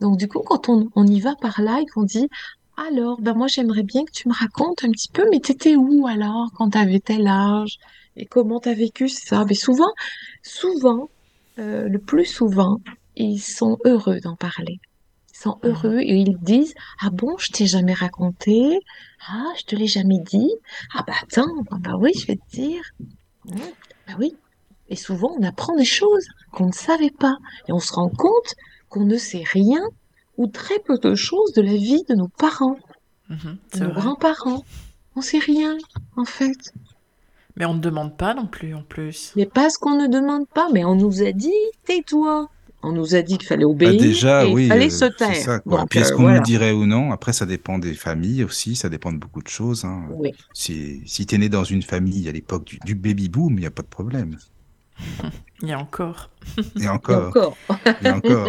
Donc 0.00 0.18
du 0.18 0.28
coup, 0.28 0.40
quand 0.44 0.68
on, 0.70 0.88
on 0.96 1.06
y 1.06 1.20
va 1.20 1.36
par 1.36 1.62
là 1.62 1.80
et 1.82 1.86
qu'on 1.86 2.04
dit, 2.04 2.28
alors, 2.76 3.20
ben 3.20 3.34
moi 3.34 3.48
j'aimerais 3.48 3.84
bien 3.84 4.04
que 4.04 4.12
tu 4.12 4.28
me 4.28 4.34
racontes 4.34 4.84
un 4.84 4.90
petit 4.90 5.10
peu, 5.12 5.24
mais 5.30 5.40
t'étais 5.40 5.76
où 5.76 6.06
alors 6.08 6.50
quand 6.56 6.70
t'avais 6.70 7.00
tel 7.00 7.26
âge? 7.28 7.78
Et 8.16 8.26
comment 8.26 8.60
t'as 8.60 8.74
vécu 8.74 9.08
ça? 9.08 9.44
Mais 9.48 9.54
souvent, 9.54 9.92
souvent, 10.42 11.10
euh, 11.58 11.88
le 11.88 11.98
plus 11.98 12.24
souvent, 12.26 12.78
ils 13.16 13.40
sont 13.40 13.78
heureux 13.84 14.20
d'en 14.20 14.36
parler. 14.36 14.78
Ils 15.34 15.38
sont 15.38 15.58
Mhm. 15.62 15.70
heureux 15.70 16.00
et 16.00 16.16
ils 16.16 16.38
disent, 16.40 16.74
ah 17.02 17.10
bon, 17.10 17.36
je 17.38 17.50
t'ai 17.52 17.66
jamais 17.66 17.94
raconté, 17.94 18.78
ah, 19.28 19.52
je 19.58 19.64
te 19.64 19.76
l'ai 19.76 19.86
jamais 19.88 20.20
dit, 20.20 20.50
ah 20.94 21.04
bah 21.06 21.14
attends, 21.22 21.52
ah 21.72 21.76
bah 21.80 21.96
oui, 21.98 22.12
je 22.18 22.26
vais 22.26 22.36
te 22.36 22.56
dire, 22.56 22.82
bah 24.06 24.14
oui. 24.18 24.32
Et 24.88 24.96
souvent, 24.96 25.34
on 25.38 25.42
apprend 25.42 25.74
des 25.76 25.84
choses 25.84 26.26
qu'on 26.52 26.66
ne 26.66 26.72
savait 26.72 27.10
pas 27.18 27.36
et 27.68 27.72
on 27.72 27.78
se 27.78 27.92
rend 27.92 28.10
compte 28.10 28.54
qu'on 28.88 29.04
ne 29.06 29.16
sait 29.16 29.44
rien 29.44 29.82
ou 30.36 30.46
très 30.46 30.78
peu 30.80 30.98
de 30.98 31.14
choses 31.14 31.52
de 31.52 31.62
la 31.62 31.74
vie 31.74 32.04
de 32.08 32.14
nos 32.14 32.28
parents, 32.28 32.78
Mhm, 33.30 33.58
de 33.74 33.78
nos 33.80 33.92
grands-parents. 33.92 34.62
On 35.16 35.20
sait 35.22 35.38
rien, 35.38 35.76
en 36.16 36.24
fait. 36.24 36.72
Mais 37.56 37.64
on 37.66 37.74
ne 37.74 37.80
demande 37.80 38.16
pas 38.16 38.34
non 38.34 38.46
plus 38.46 38.74
en 38.74 38.82
plus. 38.82 39.32
Mais 39.36 39.46
parce 39.46 39.76
qu'on 39.78 39.96
ne 39.96 40.08
demande 40.08 40.48
pas, 40.48 40.68
mais 40.72 40.84
on 40.84 40.94
nous 40.96 41.22
a 41.22 41.32
dit, 41.32 41.52
tais-toi. 41.84 42.48
On 42.82 42.92
nous 42.92 43.14
a 43.14 43.22
dit 43.22 43.38
qu'il 43.38 43.46
fallait 43.48 43.64
Bah, 43.64 43.70
obéir 43.70 43.96
déjà, 43.96 44.44
et 44.44 44.50
il 44.50 44.68
fallait 44.68 44.86
euh, 44.86 44.90
se 44.90 45.04
taire. 45.06 45.34
ça, 45.36 45.58
quoi. 45.60 45.80
Donc, 45.80 45.90
Puis 45.90 46.00
est-ce 46.00 46.12
euh, 46.12 46.16
qu'on 46.16 46.22
voilà. 46.24 46.38
nous 46.38 46.44
dirait 46.44 46.72
ou 46.72 46.84
non? 46.84 47.12
Après, 47.12 47.32
ça 47.32 47.46
dépend 47.46 47.78
des 47.78 47.94
familles 47.94 48.44
aussi, 48.44 48.76
ça 48.76 48.88
dépend 48.90 49.10
de 49.12 49.16
beaucoup 49.18 49.42
de 49.42 49.48
choses, 49.48 49.84
hein. 49.86 50.04
Oui. 50.10 50.32
Si, 50.52 51.00
si 51.06 51.24
t'es 51.26 51.38
né 51.38 51.48
dans 51.48 51.64
une 51.64 51.82
famille 51.82 52.28
à 52.28 52.32
l'époque 52.32 52.64
du, 52.64 52.78
du 52.84 52.94
baby-boom, 52.94 53.54
il 53.54 53.60
n'y 53.60 53.66
a 53.66 53.70
pas 53.70 53.82
de 53.82 53.86
problème. 53.88 54.36
Il 55.62 55.68
y 55.68 55.72
a 55.72 55.78
encore. 55.78 56.30
Et 56.80 56.88
encore. 56.88 57.56
et 58.02 58.10
encore. 58.10 58.48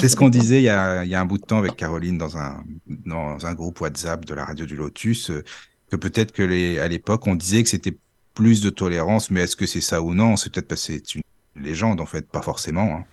C'est 0.00 0.08
ce 0.08 0.16
qu'on 0.16 0.28
disait 0.30 0.60
il 0.60 0.64
y, 0.64 0.68
a, 0.68 1.04
il 1.04 1.10
y 1.10 1.14
a 1.14 1.20
un 1.20 1.24
bout 1.26 1.38
de 1.38 1.44
temps 1.44 1.58
avec 1.58 1.76
Caroline 1.76 2.16
dans 2.18 2.38
un, 2.38 2.64
dans 2.86 3.44
un 3.44 3.54
groupe 3.54 3.80
WhatsApp 3.80 4.24
de 4.24 4.34
la 4.34 4.44
radio 4.44 4.64
du 4.66 4.76
Lotus, 4.76 5.30
euh, 5.30 5.44
que 5.90 5.96
peut-être 5.96 6.32
que 6.32 6.42
les, 6.42 6.78
à 6.78 6.88
l'époque, 6.88 7.26
on 7.26 7.34
disait 7.34 7.62
que 7.62 7.68
c'était 7.68 7.96
plus 8.34 8.60
de 8.60 8.70
tolérance, 8.70 9.30
mais 9.30 9.42
est-ce 9.42 9.56
que 9.56 9.66
c'est 9.66 9.80
ça 9.80 10.02
ou 10.02 10.14
non? 10.14 10.36
C'est 10.36 10.52
peut-être 10.52 10.68
parce 10.68 10.86
que 10.86 10.92
c'est 10.94 11.14
une 11.14 11.22
légende, 11.56 12.00
en 12.00 12.06
fait, 12.06 12.28
pas 12.28 12.42
forcément, 12.42 12.96
hein. 12.96 13.04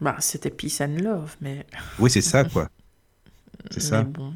Bah, 0.00 0.16
c'était 0.18 0.50
peace 0.50 0.80
and 0.80 0.96
love, 1.00 1.36
mais. 1.40 1.64
Oui, 1.98 2.10
c'est 2.10 2.22
ça, 2.22 2.44
quoi. 2.44 2.68
C'est 3.70 3.80
ça. 3.80 4.02
Bon. 4.02 4.32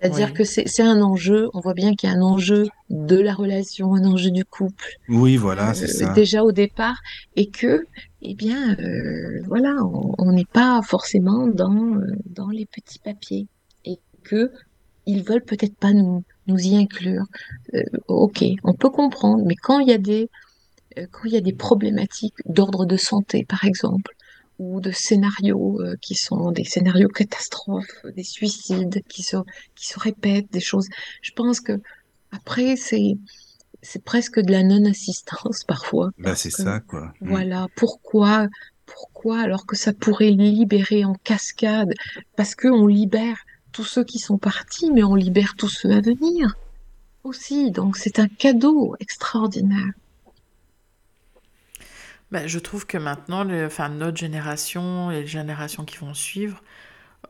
C'est-à-dire 0.00 0.28
Oui. 0.28 0.34
que 0.34 0.44
c'est 0.44 0.68
c'est 0.68 0.82
un 0.82 1.02
enjeu, 1.02 1.48
on 1.54 1.60
voit 1.60 1.74
bien 1.74 1.94
qu'il 1.96 2.08
y 2.08 2.12
a 2.12 2.16
un 2.16 2.22
enjeu 2.22 2.66
de 2.88 3.16
la 3.16 3.34
relation, 3.34 3.94
un 3.94 4.04
enjeu 4.04 4.30
du 4.30 4.44
couple, 4.44 4.84
Oui, 5.08 5.36
voilà, 5.36 5.74
c'est 5.74 5.86
euh, 5.86 6.06
ça. 6.06 6.12
déjà 6.12 6.44
au 6.44 6.52
départ, 6.52 6.98
et 7.34 7.50
que, 7.50 7.84
eh 8.22 8.34
bien, 8.36 8.76
euh, 8.78 9.40
voilà, 9.46 9.74
on 9.82 10.14
on 10.18 10.32
n'est 10.32 10.44
pas 10.44 10.80
forcément 10.82 11.48
dans, 11.48 11.96
euh, 11.96 12.06
dans 12.26 12.48
les 12.50 12.66
petits 12.66 13.00
papiers, 13.00 13.48
et 13.84 13.98
que 14.22 14.52
ils 15.06 15.24
veulent 15.24 15.44
peut-être 15.44 15.76
pas 15.76 15.92
nous, 15.92 16.22
nous 16.48 16.58
y 16.58 16.76
inclure. 16.76 17.24
Euh, 17.74 17.82
ok, 18.08 18.44
on 18.64 18.74
peut 18.74 18.90
comprendre, 18.90 19.44
mais 19.46 19.54
quand 19.54 19.78
il 19.78 19.88
y 19.88 19.92
a 19.92 19.98
des, 19.98 20.28
euh, 20.98 21.06
quand 21.10 21.24
il 21.24 21.32
y 21.32 21.36
a 21.36 21.40
des 21.40 21.52
problématiques 21.52 22.36
d'ordre 22.46 22.86
de 22.86 22.96
santé, 22.96 23.44
par 23.48 23.64
exemple, 23.64 24.14
ou 24.58 24.80
de 24.80 24.90
scénarios 24.90 25.80
euh, 25.80 25.96
qui 26.00 26.14
sont 26.14 26.50
des 26.50 26.64
scénarios 26.64 27.08
catastrophes, 27.08 28.04
des 28.16 28.24
suicides 28.24 29.02
qui 29.08 29.22
se, 29.22 29.36
qui 29.76 29.86
se 29.86 30.00
répètent, 30.00 30.50
des 30.50 30.60
choses. 30.60 30.88
Je 31.22 31.30
pense 31.32 31.60
que 31.60 31.80
après, 32.32 32.76
c'est, 32.76 33.16
c'est 33.82 34.02
presque 34.02 34.40
de 34.40 34.50
la 34.50 34.62
non-assistance 34.62 35.64
parfois, 35.68 36.10
Bah, 36.18 36.34
c'est 36.34 36.50
ça, 36.50 36.80
quoi. 36.80 37.12
Mm. 37.20 37.28
voilà, 37.28 37.66
pourquoi, 37.76 38.48
pourquoi, 38.86 39.40
alors 39.40 39.66
que 39.66 39.76
ça 39.76 39.92
pourrait 39.92 40.30
libérer 40.30 41.04
en 41.04 41.14
cascade, 41.14 41.92
parce 42.36 42.54
que 42.54 42.68
on 42.68 42.86
libère 42.86 43.36
tous 43.78 43.84
ceux 43.84 44.04
qui 44.04 44.18
sont 44.18 44.38
partis, 44.38 44.90
mais 44.90 45.04
on 45.04 45.14
libère 45.14 45.54
tous 45.56 45.68
ceux 45.70 45.92
à 45.92 46.02
venir 46.02 46.56
aussi. 47.24 47.70
Donc 47.72 47.96
c'est 47.96 48.18
un 48.20 48.28
cadeau 48.28 48.96
extraordinaire. 49.00 49.92
Bah, 52.30 52.46
je 52.46 52.58
trouve 52.58 52.86
que 52.86 52.98
maintenant, 52.98 53.44
le- 53.44 53.66
enfin, 53.66 53.88
notre 53.88 54.16
génération 54.18 55.10
et 55.10 55.22
les 55.22 55.26
générations 55.26 55.84
qui 55.84 55.96
vont 55.98 56.12
suivre, 56.14 56.62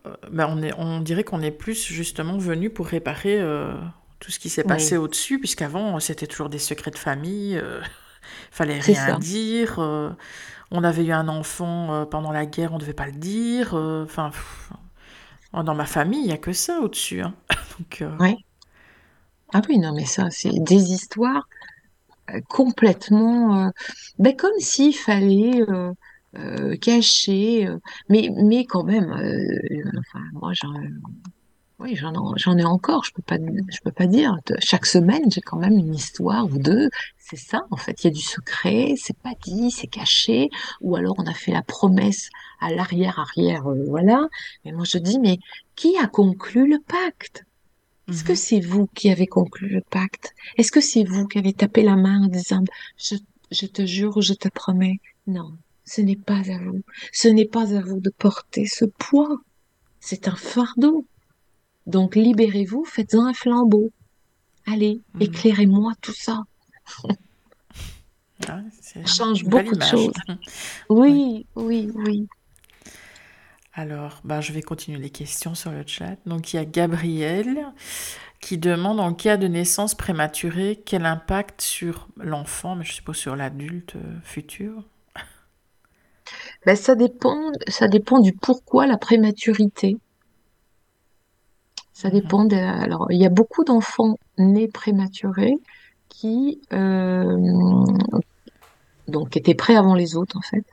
euh, 0.06 0.14
bah, 0.32 0.48
on 0.50 0.62
est, 0.62 0.72
on 0.78 1.00
dirait 1.00 1.24
qu'on 1.24 1.42
est 1.42 1.52
plus 1.52 1.84
justement 1.86 2.38
venu 2.38 2.70
pour 2.70 2.86
réparer 2.88 3.40
euh, 3.40 3.74
tout 4.20 4.32
ce 4.32 4.38
qui 4.40 4.50
s'est 4.50 4.64
passé 4.64 4.96
au-dessus, 4.98 5.40
puisqu'avant, 5.40 6.00
c'était 6.00 6.26
toujours 6.28 6.50
des 6.50 6.58
secrets 6.60 6.92
de 6.92 6.98
famille, 6.98 7.58
euh, 7.58 7.80
fallait 8.52 8.80
rien 8.80 8.94
ça. 8.94 9.12
dire, 9.14 9.78
euh, 9.80 10.10
on 10.72 10.84
avait 10.84 11.04
eu 11.06 11.12
un 11.12 11.28
enfant 11.28 12.06
pendant 12.06 12.32
la 12.32 12.46
guerre, 12.46 12.72
on 12.74 12.78
devait 12.78 12.94
pas 12.94 13.06
le 13.06 13.12
dire, 13.14 13.74
enfin, 13.74 14.32
oh, 15.52 15.62
dans 15.62 15.74
ma 15.74 15.86
famille, 15.86 16.20
il 16.22 16.28
y 16.28 16.32
a 16.32 16.38
que 16.38 16.52
ça 16.52 16.80
au-dessus, 16.80 17.20
hein. 17.22 17.34
Donc, 17.78 18.02
euh, 18.02 18.16
Ouais. 18.18 18.36
Ah 19.52 19.60
oui, 19.68 19.78
non, 19.78 19.92
mais 19.94 20.04
ça, 20.04 20.28
c'est 20.30 20.50
des 20.60 20.92
histoires 20.92 21.48
euh, 22.30 22.40
complètement, 22.48 23.66
euh, 23.66 23.70
ben, 24.18 24.36
comme 24.36 24.58
s'il 24.60 24.94
fallait 24.94 25.62
cacher, 26.80 27.68
mais 28.08 28.30
mais 28.44 28.64
quand 28.64 28.84
même, 28.84 29.10
enfin, 29.98 30.20
moi, 30.34 30.52
j'en, 30.54 30.72
oui, 31.80 31.94
j'en, 31.94 32.14
en- 32.14 32.36
j'en 32.36 32.56
ai 32.58 32.64
encore. 32.64 33.04
Je 33.04 33.12
peux 33.12 33.22
pas, 33.22 33.36
je 33.36 33.78
peux 33.84 33.92
pas 33.92 34.06
dire. 34.06 34.36
Chaque 34.58 34.86
semaine, 34.86 35.30
j'ai 35.30 35.40
quand 35.40 35.58
même 35.58 35.78
une 35.78 35.94
histoire 35.94 36.44
ou 36.46 36.58
deux. 36.58 36.90
C'est 37.18 37.36
ça, 37.36 37.66
en 37.70 37.76
fait. 37.76 38.02
Il 38.02 38.08
y 38.08 38.10
a 38.10 38.12
du 38.12 38.22
secret, 38.22 38.94
c'est 38.96 39.16
pas 39.16 39.34
dit, 39.42 39.70
c'est 39.70 39.86
caché, 39.86 40.50
ou 40.80 40.96
alors 40.96 41.14
on 41.18 41.26
a 41.26 41.34
fait 41.34 41.52
la 41.52 41.62
promesse 41.62 42.30
à 42.60 42.72
l'arrière-arrière, 42.72 43.66
euh, 43.68 43.84
voilà. 43.86 44.26
Mais 44.64 44.72
moi, 44.72 44.84
je 44.84 44.98
dis, 44.98 45.18
mais 45.20 45.38
qui 45.76 45.96
a 45.98 46.06
conclu 46.08 46.68
le 46.68 46.80
pacte? 46.80 47.44
Est-ce 48.08 48.24
que 48.24 48.32
mhm. 48.32 48.36
c'est 48.36 48.60
vous 48.60 48.86
qui 48.88 49.10
avez 49.10 49.26
conclu 49.26 49.68
le 49.68 49.82
pacte? 49.82 50.34
Est-ce 50.56 50.72
que 50.72 50.80
c'est 50.80 51.04
vous 51.04 51.26
qui 51.26 51.38
avez 51.38 51.52
tapé 51.52 51.82
la 51.82 51.96
main 51.96 52.24
en 52.24 52.26
disant 52.26 52.64
je, 52.96 53.16
je 53.50 53.66
te 53.66 53.84
jure 53.84 54.16
ou 54.16 54.22
je 54.22 54.32
te 54.32 54.48
promets? 54.48 54.98
Non, 55.26 55.52
ce 55.84 56.00
n'est 56.00 56.16
pas 56.16 56.38
à 56.38 56.58
vous. 56.58 56.82
Ce 57.12 57.28
n'est 57.28 57.44
pas 57.46 57.74
à 57.74 57.80
vous 57.82 58.00
de 58.00 58.10
porter 58.10 58.66
ce 58.66 58.86
poids. 58.86 59.38
C'est 60.00 60.26
un 60.26 60.36
fardeau. 60.36 61.06
Donc 61.88 62.14
libérez-vous, 62.14 62.84
faites-en 62.84 63.26
un 63.26 63.34
flambeau. 63.34 63.90
Allez, 64.66 65.00
Mhm. 65.14 65.22
éclairez-moi 65.22 65.92
tout 66.00 66.14
ça. 66.14 66.42
Ah, 68.46 68.60
Ça 68.80 69.04
change 69.04 69.44
beaucoup 69.44 69.74
de 69.74 69.82
choses. 69.82 70.12
Oui. 70.90 71.46
Oui, 71.56 71.90
oui, 71.90 71.90
oui. 71.94 72.26
Alors, 73.74 74.20
ben, 74.24 74.40
je 74.40 74.52
vais 74.52 74.62
continuer 74.62 74.98
les 74.98 75.10
questions 75.10 75.54
sur 75.54 75.70
le 75.70 75.84
chat. 75.86 76.16
Donc, 76.26 76.52
il 76.52 76.56
y 76.56 76.58
a 76.58 76.64
Gabriel 76.64 77.72
qui 78.40 78.58
demande 78.58 79.00
en 79.00 79.12
cas 79.14 79.36
de 79.36 79.48
naissance 79.48 79.94
prématurée, 79.94 80.80
quel 80.84 81.04
impact 81.06 81.60
sur 81.60 82.08
l'enfant, 82.16 82.76
mais 82.76 82.84
je 82.84 82.92
suppose 82.92 83.16
sur 83.16 83.34
l'adulte 83.36 83.96
euh, 83.96 84.20
futur? 84.22 84.84
Ben, 86.66 86.76
ça 86.76 86.94
dépend, 86.94 87.52
ça 87.68 87.88
dépend 87.88 88.20
du 88.20 88.32
pourquoi 88.32 88.86
la 88.86 88.98
prématurité. 88.98 89.96
Ça 92.00 92.10
dépend 92.10 92.44
de, 92.44 92.54
alors, 92.54 93.10
il 93.10 93.20
y 93.20 93.26
a 93.26 93.28
beaucoup 93.28 93.64
d'enfants 93.64 94.20
nés 94.38 94.68
prématurés 94.68 95.56
qui, 96.08 96.60
euh, 96.72 97.36
donc, 99.08 99.36
étaient 99.36 99.56
prêts 99.56 99.74
avant 99.74 99.96
les 99.96 100.14
autres, 100.14 100.36
en 100.38 100.40
fait. 100.40 100.64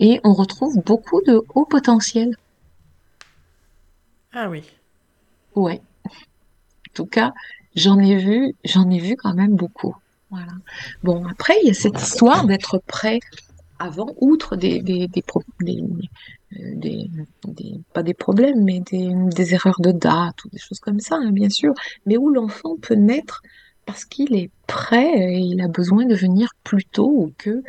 Et 0.00 0.20
on 0.22 0.34
retrouve 0.34 0.78
beaucoup 0.84 1.22
de 1.22 1.40
haut 1.54 1.64
potentiel. 1.64 2.36
Ah 4.34 4.50
oui. 4.50 4.64
Ouais. 5.54 5.80
En 6.04 6.92
tout 6.92 7.06
cas, 7.06 7.32
j'en 7.74 7.98
ai 7.98 8.16
vu, 8.16 8.54
j'en 8.62 8.90
ai 8.90 8.98
vu 8.98 9.16
quand 9.16 9.32
même 9.32 9.56
beaucoup. 9.56 9.96
Voilà. 10.28 10.52
Bon, 11.02 11.24
après, 11.26 11.54
il 11.62 11.68
y 11.68 11.70
a 11.70 11.74
cette 11.74 12.02
histoire 12.02 12.44
d'être 12.44 12.82
prêt 12.86 13.20
avant, 13.78 14.08
outre 14.20 14.56
des, 14.56 14.82
des, 14.82 15.08
des, 15.08 15.24
des, 15.60 15.82
pas 17.92 18.02
des 18.02 18.14
problèmes, 18.14 18.64
mais 18.64 18.80
des, 18.80 19.54
erreurs 19.54 19.80
de 19.80 19.92
date 19.92 20.44
ou 20.44 20.48
des 20.48 20.58
choses 20.58 20.80
comme 20.80 21.00
ça, 21.00 21.16
hein, 21.16 21.32
bien 21.32 21.50
sûr, 21.50 21.72
mais 22.04 22.16
où 22.16 22.30
l'enfant 22.30 22.76
peut 22.80 22.94
naître 22.94 23.42
parce 23.84 24.04
qu'il 24.04 24.34
est 24.34 24.50
prêt 24.66 25.34
et 25.34 25.38
il 25.38 25.60
a 25.60 25.68
besoin 25.68 26.04
de 26.06 26.14
venir 26.14 26.50
plus 26.64 26.84
tôt 26.84 27.10
ou 27.10 27.32
que 27.38 27.62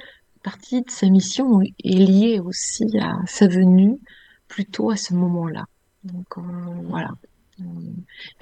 partie 0.43 0.81
de 0.81 0.89
sa 0.89 1.07
mission 1.09 1.61
est 1.61 1.73
liée 1.83 2.39
aussi 2.39 2.85
à 2.99 3.17
sa 3.27 3.47
venue 3.47 3.99
plus 4.47 4.65
tôt 4.65 4.89
à 4.89 4.95
ce 4.97 5.13
moment-là. 5.13 5.65
Voilà. 6.85 7.11
Euh, 7.59 7.63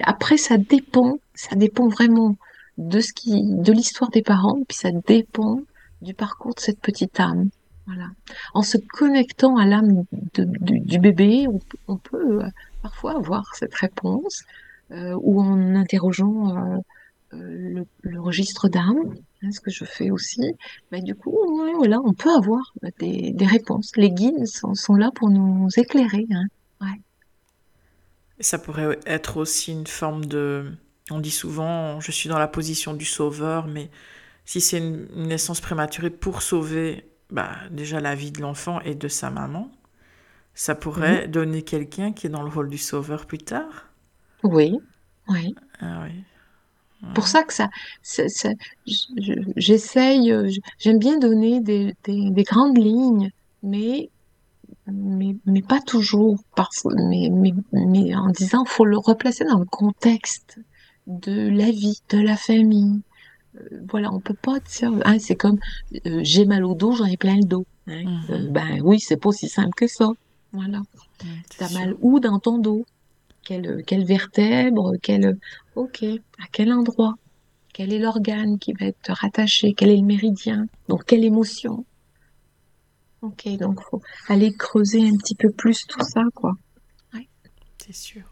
Après, 0.00 0.36
ça 0.36 0.56
dépend, 0.56 1.18
ça 1.34 1.56
dépend 1.56 1.88
vraiment 1.88 2.36
de 2.78 3.00
ce 3.00 3.12
qui, 3.12 3.42
de 3.44 3.72
l'histoire 3.72 4.10
des 4.10 4.22
parents, 4.22 4.62
puis 4.68 4.76
ça 4.76 4.90
dépend 4.92 5.60
du 6.02 6.14
parcours 6.14 6.54
de 6.54 6.60
cette 6.60 6.80
petite 6.80 7.18
âme. 7.18 7.48
Voilà. 7.86 8.08
En 8.54 8.62
se 8.62 8.78
connectant 8.78 9.56
à 9.56 9.64
l'âme 9.64 10.04
du, 10.34 10.98
bébé, 10.98 11.46
on, 11.86 11.96
peut 11.96 12.42
euh, 12.42 12.48
parfois 12.82 13.16
avoir 13.16 13.54
cette 13.54 13.74
réponse, 13.74 14.42
euh, 14.90 15.16
ou 15.20 15.40
en 15.40 15.74
interrogeant 15.74 16.82
euh, 17.32 17.84
le, 18.02 18.20
registre 18.20 18.68
d'âme, 18.68 19.14
hein, 19.42 19.52
ce 19.52 19.60
que 19.60 19.70
je 19.70 19.84
fais 19.84 20.10
aussi. 20.10 20.54
Ben, 20.90 21.02
du 21.02 21.14
coup, 21.14 21.38
voilà, 21.76 22.00
on 22.04 22.12
peut 22.12 22.34
avoir 22.34 22.72
des, 22.98 23.32
des 23.32 23.46
réponses. 23.46 23.92
Les 23.96 24.10
guides 24.10 24.46
sont, 24.46 24.94
là 24.94 25.10
pour 25.14 25.30
nous 25.30 25.68
éclairer. 25.76 26.26
Hein. 26.32 26.46
Ouais. 26.80 27.00
Ça 28.40 28.58
pourrait 28.58 28.98
être 29.06 29.36
aussi 29.36 29.72
une 29.72 29.86
forme 29.86 30.24
de... 30.24 30.72
On 31.10 31.20
dit 31.20 31.30
souvent, 31.30 32.00
je 32.00 32.10
suis 32.10 32.28
dans 32.28 32.38
la 32.38 32.48
position 32.48 32.94
du 32.94 33.04
sauveur, 33.04 33.68
mais 33.68 33.90
si 34.44 34.60
c'est 34.60 34.78
une 34.78 35.06
naissance 35.14 35.60
prématurée 35.60 36.10
pour 36.10 36.42
sauver 36.42 37.04
bah, 37.30 37.56
déjà 37.70 38.00
la 38.00 38.14
vie 38.14 38.32
de 38.32 38.40
l'enfant 38.42 38.80
et 38.82 38.94
de 38.94 39.08
sa 39.08 39.30
maman, 39.30 39.70
ça 40.54 40.74
Mhm. 40.96 41.20
pourrait 41.20 41.28
donner 41.28 41.62
quelqu'un 41.62 42.12
qui 42.12 42.26
est 42.28 42.30
dans 42.30 42.42
le 42.42 42.50
rôle 42.50 42.70
du 42.70 42.78
sauveur 42.78 43.26
plus 43.26 43.38
tard. 43.38 43.88
Oui, 44.42 44.78
oui. 45.28 45.54
Ah 45.80 46.02
oui. 46.04 46.24
pour 47.12 47.26
ça 47.28 47.42
que 47.44 47.52
ça, 47.54 47.68
ça- 48.02 48.28
ça- 48.28 48.50
je- 48.86 49.06
je- 49.18 49.52
j'essaye, 49.56 50.30
euh, 50.32 50.50
j'aime 50.78 50.98
bien 50.98 51.18
donner 51.18 51.60
des, 51.60 51.94
des, 52.04 52.30
des 52.30 52.42
grandes 52.44 52.78
lignes, 52.78 53.30
mais, 53.62 54.10
mais, 54.86 55.36
mais 55.46 55.62
pas 55.62 55.80
toujours, 55.82 56.38
parfois, 56.56 56.94
mais, 56.96 57.30
mais, 57.32 57.52
mais 57.72 58.14
en 58.16 58.30
disant, 58.30 58.64
faut 58.66 58.84
le 58.86 58.98
replacer 58.98 59.44
dans 59.44 59.58
le 59.60 59.66
contexte 59.66 60.58
de 61.08 61.48
la 61.50 61.70
vie, 61.72 62.00
de 62.10 62.18
la 62.20 62.36
famille. 62.36 63.02
Euh, 63.56 63.80
Voilà, 63.90 64.12
on 64.12 64.20
peut 64.20 64.34
pas 64.34 64.58
dire, 64.60 64.92
hein, 65.04 65.18
c'est 65.18 65.36
comme, 65.36 65.58
euh, 66.06 66.20
j'ai 66.22 66.44
mal 66.44 66.64
au 66.64 66.74
dos, 66.74 66.92
j'en 66.92 67.04
ai 67.06 67.16
plein 67.16 67.36
le 67.36 67.44
dos. 67.44 67.66
hein. 67.86 68.04
Euh, 68.30 68.38
Mhm. 68.38 68.52
ben 68.52 68.80
oui, 68.82 69.00
c'est 69.00 69.16
pas 69.16 69.28
aussi 69.28 69.48
simple 69.48 69.74
que 69.76 69.86
ça. 69.86 70.10
Voilà. 70.52 70.78
Mm, 70.78 71.26
T'as 71.58 71.72
mal 71.72 71.94
où 72.00 72.20
dans 72.20 72.38
ton 72.38 72.58
dos? 72.58 72.84
Quelle, 73.44 73.84
quelle 73.86 74.04
vertèbre? 74.04 74.92
Quelle, 75.02 75.38
ok, 75.76 76.02
à 76.38 76.46
quel 76.52 76.72
endroit? 76.72 77.14
Quel 77.72 77.92
est 77.92 77.98
l'organe 77.98 78.58
qui 78.58 78.72
va 78.72 78.86
être 78.86 79.12
rattaché? 79.12 79.74
Quel 79.74 79.90
est 79.90 79.96
le 79.98 80.02
méridien? 80.02 80.66
Donc, 80.88 81.04
quelle 81.04 81.24
émotion? 81.24 81.84
Ok, 83.22 83.48
donc 83.58 83.80
faut 83.82 84.02
aller 84.28 84.52
creuser 84.52 85.06
un 85.08 85.16
petit 85.16 85.34
peu 85.34 85.50
plus 85.50 85.84
tout 85.86 86.00
ça, 86.02 86.22
quoi. 86.34 86.52
Ouais. 87.14 87.28
C'est 87.78 87.94
sûr. 87.94 88.22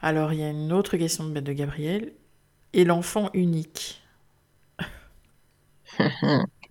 Alors, 0.00 0.32
il 0.32 0.40
y 0.40 0.42
a 0.42 0.50
une 0.50 0.72
autre 0.72 0.96
question 0.96 1.28
de 1.28 1.40
de 1.40 1.52
Gabriel. 1.52 2.12
Et 2.74 2.84
l'enfant 2.84 3.30
unique? 3.34 4.01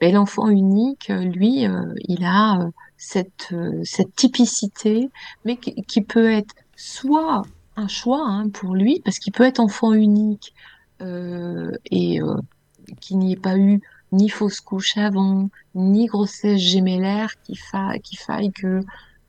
Et 0.00 0.12
l'enfant 0.12 0.48
unique, 0.48 1.08
lui, 1.08 1.66
euh, 1.66 1.94
il 2.08 2.24
a 2.24 2.60
euh, 2.60 2.70
cette, 2.96 3.48
euh, 3.52 3.80
cette 3.84 4.14
typicité, 4.14 5.10
mais 5.44 5.56
qui, 5.56 5.74
qui 5.82 6.02
peut 6.02 6.30
être 6.30 6.54
soit 6.76 7.42
un 7.76 7.88
choix 7.88 8.24
hein, 8.26 8.48
pour 8.48 8.74
lui, 8.74 9.00
parce 9.04 9.18
qu'il 9.18 9.32
peut 9.32 9.44
être 9.44 9.60
enfant 9.60 9.92
unique 9.92 10.54
et 11.02 12.20
qu'il 13.00 13.18
n'y 13.18 13.32
ait 13.32 13.36
pas 13.36 13.56
eu 13.56 13.80
ni 14.12 14.28
fausse 14.28 14.60
couche 14.60 14.98
avant, 14.98 15.48
ni 15.74 16.04
grossesse 16.06 16.60
gémellaire, 16.60 17.40
qu'il 17.40 17.58
fa 17.58 17.98
qu'il 18.00 18.18
faille 18.18 18.52
que 18.52 18.82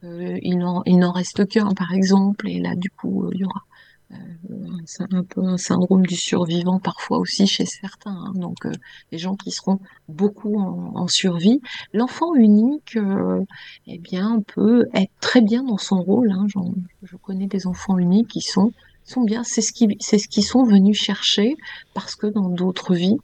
il 0.03 0.57
n'en 0.57 1.11
reste 1.13 1.47
qu'un, 1.47 1.73
par 1.73 1.93
exemple, 1.93 2.49
et 2.49 2.59
là, 2.59 2.75
du 2.75 2.89
coup, 2.89 3.29
il 3.31 3.39
y 3.39 3.45
aura 3.45 3.63
euh, 4.13 5.05
un, 5.11 5.23
peu 5.23 5.41
un 5.43 5.57
syndrome 5.57 6.05
du 6.05 6.15
survivant 6.15 6.79
parfois 6.79 7.19
aussi 7.19 7.47
chez 7.47 7.65
certains, 7.65 8.11
hein. 8.11 8.33
donc 8.35 8.65
euh, 8.65 8.71
les 9.11 9.17
gens 9.17 9.35
qui 9.35 9.51
seront 9.51 9.79
beaucoup 10.09 10.59
en, 10.59 11.07
survie. 11.07 11.61
L'enfant 11.93 12.35
unique, 12.35 12.95
euh, 12.97 13.43
eh 13.87 13.97
bien, 13.97 14.41
peut 14.41 14.85
être 14.93 15.11
très 15.19 15.41
bien 15.41 15.63
dans 15.63 15.77
son 15.77 16.01
rôle. 16.01 16.31
Hein. 16.31 16.45
Je 17.03 17.15
connais 17.17 17.47
des 17.47 17.67
enfants 17.67 17.97
uniques 17.97 18.29
qui 18.29 18.41
sont 18.41 18.71
sont 19.03 19.23
bien. 19.23 19.43
C'est 19.43 19.61
ce 19.61 19.71
qui 19.73 19.97
ce 19.99 20.27
qu'ils 20.27 20.43
sont 20.43 20.63
venus 20.63 20.97
chercher 20.97 21.55
parce 21.93 22.15
que 22.15 22.27
dans 22.27 22.49
d'autres 22.49 22.93
vies, 22.93 23.17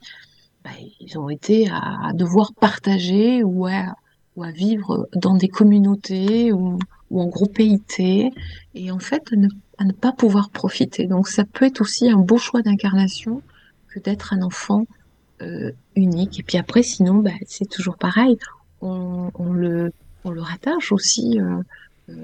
bah, 0.64 0.70
ils 1.00 1.18
ont 1.18 1.28
été 1.28 1.68
à, 1.70 2.12
devoir 2.14 2.52
partager 2.52 3.42
ou 3.42 3.66
à, 3.66 3.94
ou 4.36 4.42
à 4.42 4.50
vivre 4.50 5.08
dans 5.14 5.36
des 5.36 5.48
communautés 5.48 6.52
ou, 6.52 6.78
ou 7.10 7.20
en 7.20 7.26
groupéité 7.26 8.30
et 8.74 8.90
en 8.90 8.98
fait 8.98 9.32
ne, 9.32 9.48
à 9.78 9.84
ne 9.84 9.92
pas 9.92 10.12
pouvoir 10.12 10.50
profiter. 10.50 11.06
Donc 11.06 11.28
ça 11.28 11.44
peut 11.44 11.64
être 11.64 11.80
aussi 11.80 12.10
un 12.10 12.18
beau 12.18 12.38
choix 12.38 12.62
d'incarnation 12.62 13.42
que 13.88 14.00
d'être 14.00 14.32
un 14.32 14.42
enfant 14.42 14.86
euh, 15.40 15.70
unique. 15.94 16.40
Et 16.40 16.42
puis 16.42 16.58
après, 16.58 16.82
sinon, 16.82 17.16
bah, 17.16 17.30
c'est 17.46 17.68
toujours 17.68 17.96
pareil. 17.96 18.38
On, 18.80 19.30
on 19.34 19.52
le, 19.52 19.92
on 20.24 20.30
le 20.30 20.40
rattache 20.40 20.92
aussi 20.92 21.38
euh, 21.40 21.62
euh, 22.10 22.14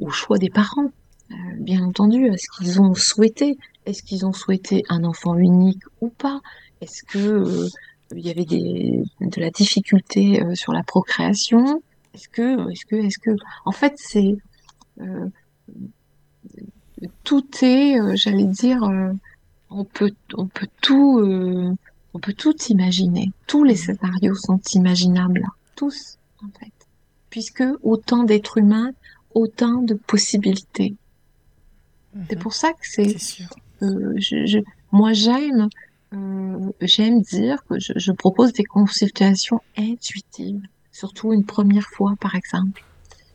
au 0.00 0.10
choix 0.10 0.38
des 0.38 0.50
parents, 0.50 0.90
euh, 1.30 1.34
bien 1.58 1.82
entendu, 1.84 2.28
à 2.28 2.36
ce 2.36 2.46
qu'ils 2.56 2.80
ont 2.80 2.94
souhaité. 2.94 3.58
Est-ce 3.86 4.02
qu'ils 4.02 4.24
ont 4.24 4.32
souhaité 4.32 4.84
un 4.88 5.04
enfant 5.04 5.36
unique 5.36 5.82
ou 6.00 6.08
pas? 6.08 6.40
Est-ce 6.80 7.02
que 7.04 7.18
euh, 7.18 7.68
il 8.14 8.26
y 8.26 8.30
avait 8.30 8.44
des, 8.44 9.02
de 9.20 9.40
la 9.40 9.50
difficulté 9.50 10.42
euh, 10.42 10.54
sur 10.54 10.72
la 10.72 10.82
procréation? 10.82 11.82
Est-ce 12.14 12.28
que, 12.28 12.70
est-ce 12.70 12.84
que, 12.84 12.96
est-ce 12.96 13.18
que, 13.18 13.30
en 13.64 13.72
fait, 13.72 13.94
c'est 13.96 14.36
tout 17.24 17.46
est, 17.62 18.00
euh, 18.00 18.12
j'allais 18.16 18.46
dire, 18.46 18.82
euh, 18.84 19.12
on 19.70 19.84
peut, 19.84 20.12
on 20.36 20.48
peut 20.48 20.68
tout, 20.82 21.20
euh, 21.20 21.72
on 22.14 22.20
peut 22.20 22.34
tout 22.34 22.56
imaginer. 22.70 23.28
Tous 23.46 23.64
les 23.64 23.76
scénarios 23.76 24.34
sont 24.36 24.60
imaginables, 24.74 25.46
tous 25.76 26.18
en 26.42 26.48
fait, 26.60 26.72
puisque 27.30 27.64
autant 27.82 28.24
d'êtres 28.24 28.58
humains, 28.58 28.92
autant 29.30 29.82
de 29.82 29.94
possibilités. 29.94 30.96
C'est 32.28 32.36
Mhm. 32.36 32.42
pour 32.42 32.52
ça 32.54 32.72
que 32.72 32.78
c'est, 32.82 33.04
C'est 33.04 33.18
sûr. 33.18 33.48
euh, 33.82 34.14
je, 34.18 34.46
je- 34.46 34.58
moi 34.92 35.12
j'aime, 35.12 35.68
euh, 36.14 36.72
j'aime 36.80 37.20
dire 37.22 37.62
que 37.68 37.78
je, 37.80 37.92
je 37.96 38.12
propose 38.12 38.52
des 38.52 38.64
consultations 38.64 39.60
intuitives, 39.76 40.62
surtout 40.92 41.32
une 41.32 41.46
première 41.46 41.88
fois 41.88 42.14
par 42.20 42.34
exemple. 42.36 42.82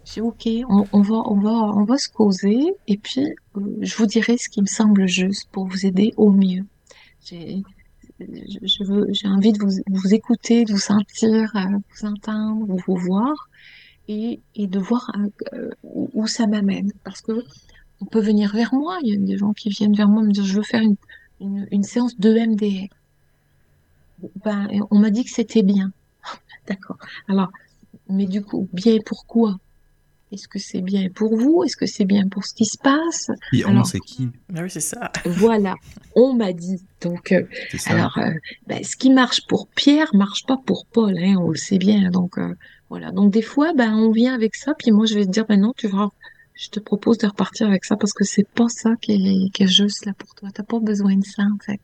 Dis 0.08 0.22
ok, 0.22 0.48
on, 0.70 1.02
va, 1.02 1.16
on 1.26 1.40
va, 1.40 1.52
on 1.52 1.84
va 1.84 1.98
se 1.98 2.08
causer 2.08 2.58
et 2.88 2.98
puis 2.98 3.26
euh, 3.58 3.60
je 3.82 3.98
vous 3.98 4.06
dirai 4.06 4.38
ce 4.38 4.48
qui 4.48 4.62
me 4.62 4.68
semble 4.68 5.06
juste 5.06 5.50
pour 5.52 5.68
vous 5.68 5.86
aider 5.86 6.14
au 6.16 6.32
mieux. 6.32 6.66
J'ai, 7.26 7.62
j'ai 8.20 9.28
envie 9.28 9.52
de 9.52 9.60
vous, 9.60 10.14
écouter, 10.14 10.64
de 10.64 10.72
vous 10.72 10.80
sentir, 10.80 11.54
euh, 11.58 11.78
vous 11.92 12.08
entendre, 12.08 12.74
vous 12.88 12.96
voir 12.96 13.50
et, 14.08 14.40
et 14.56 14.68
de 14.68 14.80
voir 14.80 15.12
euh, 15.54 15.72
où, 15.84 16.26
ça 16.26 16.48
m'amène. 16.48 16.94
Parce 17.04 17.22
que 17.22 17.44
on 18.00 18.06
peut 18.06 18.22
venir 18.22 18.54
vers 18.54 18.74
moi. 18.74 19.00
Il 19.04 19.10
y 19.10 19.14
a 19.14 19.20
des 19.20 19.38
gens 19.38 19.52
qui 19.52 19.68
viennent 19.70 19.96
vers 19.96 20.08
moi 20.08 20.24
me 20.24 20.32
dire 20.32 20.46
je 20.46 20.56
veux 20.56 20.64
faire 20.64 20.84
une, 21.42 21.84
séance 21.84 22.18
de 22.18 22.34
MDR. 22.34 22.88
Ben, 24.46 24.70
on 24.90 25.00
m'a 25.00 25.10
dit 25.10 25.26
que 25.26 25.32
c'était 25.32 25.64
bien. 25.64 25.92
D'accord. 26.68 26.98
Alors, 27.28 27.52
mais 28.08 28.26
du 28.26 28.42
coup, 28.42 28.70
bien 28.72 28.94
et 28.94 29.02
pourquoi? 29.06 29.58
Est-ce 30.32 30.48
que 30.50 30.60
c'est 30.60 30.82
bien 30.82 31.08
pour 31.10 31.38
vous? 31.38 31.64
Est-ce 31.64 31.78
que 31.78 31.86
c'est 31.86 32.04
bien 32.04 32.28
pour 32.28 32.44
ce 32.46 32.54
qui 32.54 32.66
se 32.66 32.78
passe? 32.78 33.32
Puis 33.50 33.64
on, 33.66 33.70
Alors- 33.70 33.86
c'est 33.86 34.00
qui 34.02 34.30
Ah 34.54 34.62
oui, 34.62 34.70
c'est 34.70 34.82
ça. 34.82 35.10
Voilà, 35.26 35.76
on 36.16 36.34
m'a 36.34 36.52
dit. 36.52 36.82
Donc, 37.02 37.32
euh, 37.32 37.44
alors, 37.86 38.18
euh, 38.18 38.32
ben, 38.68 38.84
ce 38.84 38.98
qui 38.98 39.10
marche 39.10 39.46
pour 39.48 39.68
Pierre 39.70 40.14
marche 40.14 40.46
pas 40.46 40.58
pour 40.66 40.86
Paul, 40.86 41.18
hein, 41.18 41.36
on 41.40 41.50
le 41.50 41.56
sait 41.56 41.78
bien. 41.78 42.12
Donc, 42.12 42.38
euh, 42.38 42.54
voilà. 42.90 43.12
Donc, 43.12 43.32
des 43.32 43.42
fois, 43.42 43.74
ben, 43.74 43.94
on 43.96 44.12
vient 44.12 44.34
avec 44.34 44.56
ça, 44.56 44.74
puis 44.78 44.92
moi, 44.92 45.06
je 45.06 45.14
vais 45.16 45.26
te 45.26 45.32
dire, 45.32 45.46
ben 45.46 45.62
non, 45.62 45.74
tu 45.78 45.88
vas, 45.88 46.10
je 46.56 46.68
te 46.70 46.82
propose 46.82 47.18
de 47.20 47.28
repartir 47.28 47.68
avec 47.68 47.86
ça 47.86 47.96
parce 47.96 48.12
que 48.14 48.26
c'est 48.26 48.48
pas 48.50 48.68
ça 48.68 48.96
qui 49.02 49.14
est, 49.14 49.50
qui 49.52 49.64
est 49.64 49.68
juste 49.68 50.06
là 50.06 50.12
pour 50.18 50.36
toi. 50.36 50.50
T'as 50.54 50.64
pas 50.64 50.80
besoin 50.80 51.16
de 51.16 51.24
ça, 51.26 51.44
en 51.44 51.58
fait. 51.66 51.80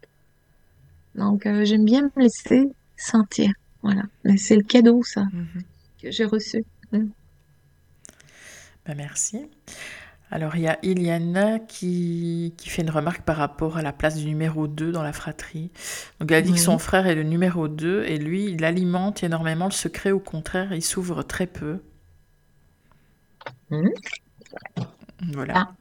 Donc, 1.15 1.45
euh, 1.45 1.63
j'aime 1.63 1.85
bien 1.85 2.01
me 2.17 2.23
laisser 2.23 2.67
sentir. 2.97 3.53
Voilà. 3.83 4.01
Mais 4.25 4.35
c'est 4.35 4.55
le 4.57 4.63
cadeau, 4.63 5.01
ça, 5.03 5.23
Mhm. 5.31 5.61
que 6.01 6.11
j'ai 6.11 6.25
reçu. 6.25 6.65
Ben, 8.85 8.95
merci. 8.95 9.49
Alors, 10.31 10.55
il 10.55 10.63
y 10.63 10.67
a 10.67 10.79
Iliana 10.83 11.59
qui, 11.59 12.53
qui 12.57 12.69
fait 12.69 12.81
une 12.81 12.89
remarque 12.89 13.21
par 13.21 13.37
rapport 13.37 13.77
à 13.77 13.81
la 13.81 13.93
place 13.93 14.17
du 14.17 14.25
numéro 14.25 14.67
2 14.67 14.91
dans 14.91 15.03
la 15.03 15.13
fratrie. 15.13 15.69
Donc, 16.19 16.31
elle 16.31 16.37
a 16.37 16.41
dit 16.41 16.53
que 16.53 16.59
son 16.59 16.79
frère 16.79 17.05
est 17.05 17.15
le 17.15 17.23
numéro 17.23 17.67
2 17.67 18.03
et 18.05 18.17
lui, 18.17 18.45
il 18.45 18.65
alimente 18.65 19.23
énormément 19.23 19.65
le 19.65 19.71
secret. 19.71 20.11
Au 20.11 20.19
contraire, 20.19 20.73
il 20.73 20.81
s'ouvre 20.81 21.21
très 21.23 21.45
peu. 21.45 21.81
Mhm. 23.69 23.91
Voilà. 25.33 25.53
Ah. 25.55 25.71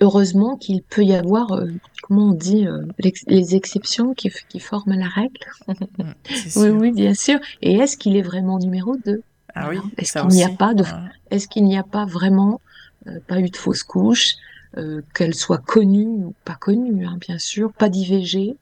Heureusement 0.00 0.56
qu'il 0.56 0.82
peut 0.82 1.02
y 1.02 1.14
avoir, 1.14 1.52
euh, 1.52 1.66
comment 2.02 2.28
on 2.28 2.34
dit, 2.34 2.66
euh, 2.66 2.82
les 2.98 3.56
exceptions 3.56 4.14
qui, 4.14 4.30
forment 4.60 4.98
la 4.98 5.08
règle. 5.08 5.40
Mm, 5.68 6.12
Oui, 6.56 6.68
oui, 6.68 6.92
bien 6.92 7.14
sûr. 7.14 7.38
Et 7.62 7.74
est-ce 7.76 7.96
qu'il 7.96 8.16
est 8.16 8.22
vraiment 8.22 8.58
numéro 8.58 8.96
2? 8.96 9.22
Ah 9.56 9.68
oui. 9.70 9.78
Est-ce 9.98 10.12
qu'il 10.12 10.28
n'y 10.28 10.44
a 10.44 10.48
pas 10.56 10.74
de, 10.74 10.84
Ah, 10.86 11.08
est-ce 11.30 11.48
qu'il 11.48 11.64
n'y 11.64 11.76
a 11.78 11.82
pas 11.82 12.04
vraiment 12.04 12.60
euh, 13.06 13.18
pas 13.26 13.40
eu 13.40 13.48
de 13.50 13.56
fausse 13.56 13.82
couche, 13.82 14.34
euh, 14.76 15.00
qu'elle 15.14 15.34
soit 15.34 15.58
connue 15.58 16.06
ou 16.06 16.34
pas 16.44 16.56
connue, 16.56 17.06
hein, 17.06 17.16
bien 17.20 17.38
sûr, 17.38 17.72
pas 17.72 17.88
d'IVG, 17.88 18.56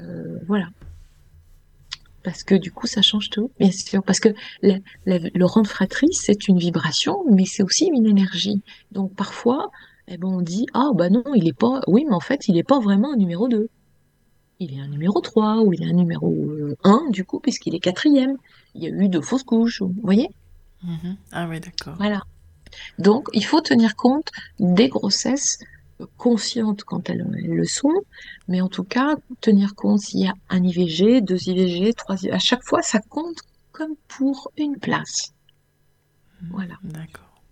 euh, 0.00 0.38
voilà. 0.46 0.68
Parce 2.24 2.44
que 2.44 2.54
du 2.54 2.70
coup, 2.70 2.86
ça 2.86 3.02
change 3.02 3.30
tout, 3.30 3.50
bien 3.58 3.72
sûr. 3.72 4.02
Parce 4.04 4.20
que 4.20 4.28
la- 4.62 4.78
la- 5.06 5.18
le 5.18 5.44
rang 5.44 5.62
de 5.62 5.66
fratrie, 5.68 6.12
c'est 6.12 6.46
une 6.46 6.58
vibration, 6.58 7.24
mais 7.30 7.44
c'est 7.46 7.64
aussi 7.64 7.86
une 7.86 8.06
énergie. 8.06 8.62
Donc 8.92 9.12
parfois, 9.16 9.70
eh 10.06 10.18
ben, 10.18 10.28
on 10.28 10.40
dit, 10.40 10.66
ah 10.72 10.90
bah 10.94 11.10
non, 11.10 11.24
il 11.34 11.48
est 11.48 11.52
pas, 11.58 11.80
oui, 11.88 12.04
mais 12.08 12.14
en 12.14 12.20
fait, 12.20 12.46
il 12.48 12.56
est 12.56 12.62
pas 12.62 12.78
vraiment 12.78 13.12
un 13.12 13.16
numéro 13.16 13.48
2. 13.48 13.68
Il 14.62 14.78
est 14.78 14.80
un 14.80 14.86
numéro 14.86 15.20
3 15.20 15.62
ou 15.62 15.72
il 15.72 15.82
est 15.82 15.90
un 15.90 15.92
numéro 15.92 16.30
euh, 16.32 16.76
1, 16.84 17.10
du 17.10 17.24
coup, 17.24 17.40
puisqu'il 17.40 17.74
est 17.74 17.80
quatrième. 17.80 18.36
Il 18.76 18.82
y 18.84 18.86
a 18.86 18.90
eu 18.90 19.08
de 19.08 19.20
fausses 19.20 19.42
couches, 19.42 19.82
vous 19.82 19.94
voyez? 20.02 20.28
mhm. 20.84 21.16
Ah 21.32 21.48
oui, 21.48 21.58
d'accord. 21.58 21.96
Voilà. 21.98 22.22
Donc, 22.98 23.28
il 23.32 23.44
faut 23.44 23.60
tenir 23.60 23.96
compte 23.96 24.30
des 24.60 24.88
grossesses 24.88 25.58
euh, 26.00 26.06
conscientes 26.16 26.84
quand 26.84 27.10
elles, 27.10 27.26
elles 27.38 27.56
le 27.56 27.64
sont, 27.64 28.02
mais 28.46 28.60
en 28.60 28.68
tout 28.68 28.84
cas, 28.84 29.16
tenir 29.40 29.74
compte 29.74 29.98
s'il 29.98 30.20
y 30.20 30.28
a 30.28 30.34
un 30.48 30.62
IVG, 30.62 31.22
deux 31.22 31.48
IVG, 31.48 31.92
trois 31.94 32.16
IVG. 32.22 32.32
À 32.32 32.38
chaque 32.38 32.62
fois, 32.62 32.82
ça 32.82 33.00
compte 33.00 33.38
comme 33.72 33.96
pour 34.06 34.52
une 34.56 34.76
place. 34.78 35.32
Voilà. 36.50 36.74
D'accord. 36.84 37.42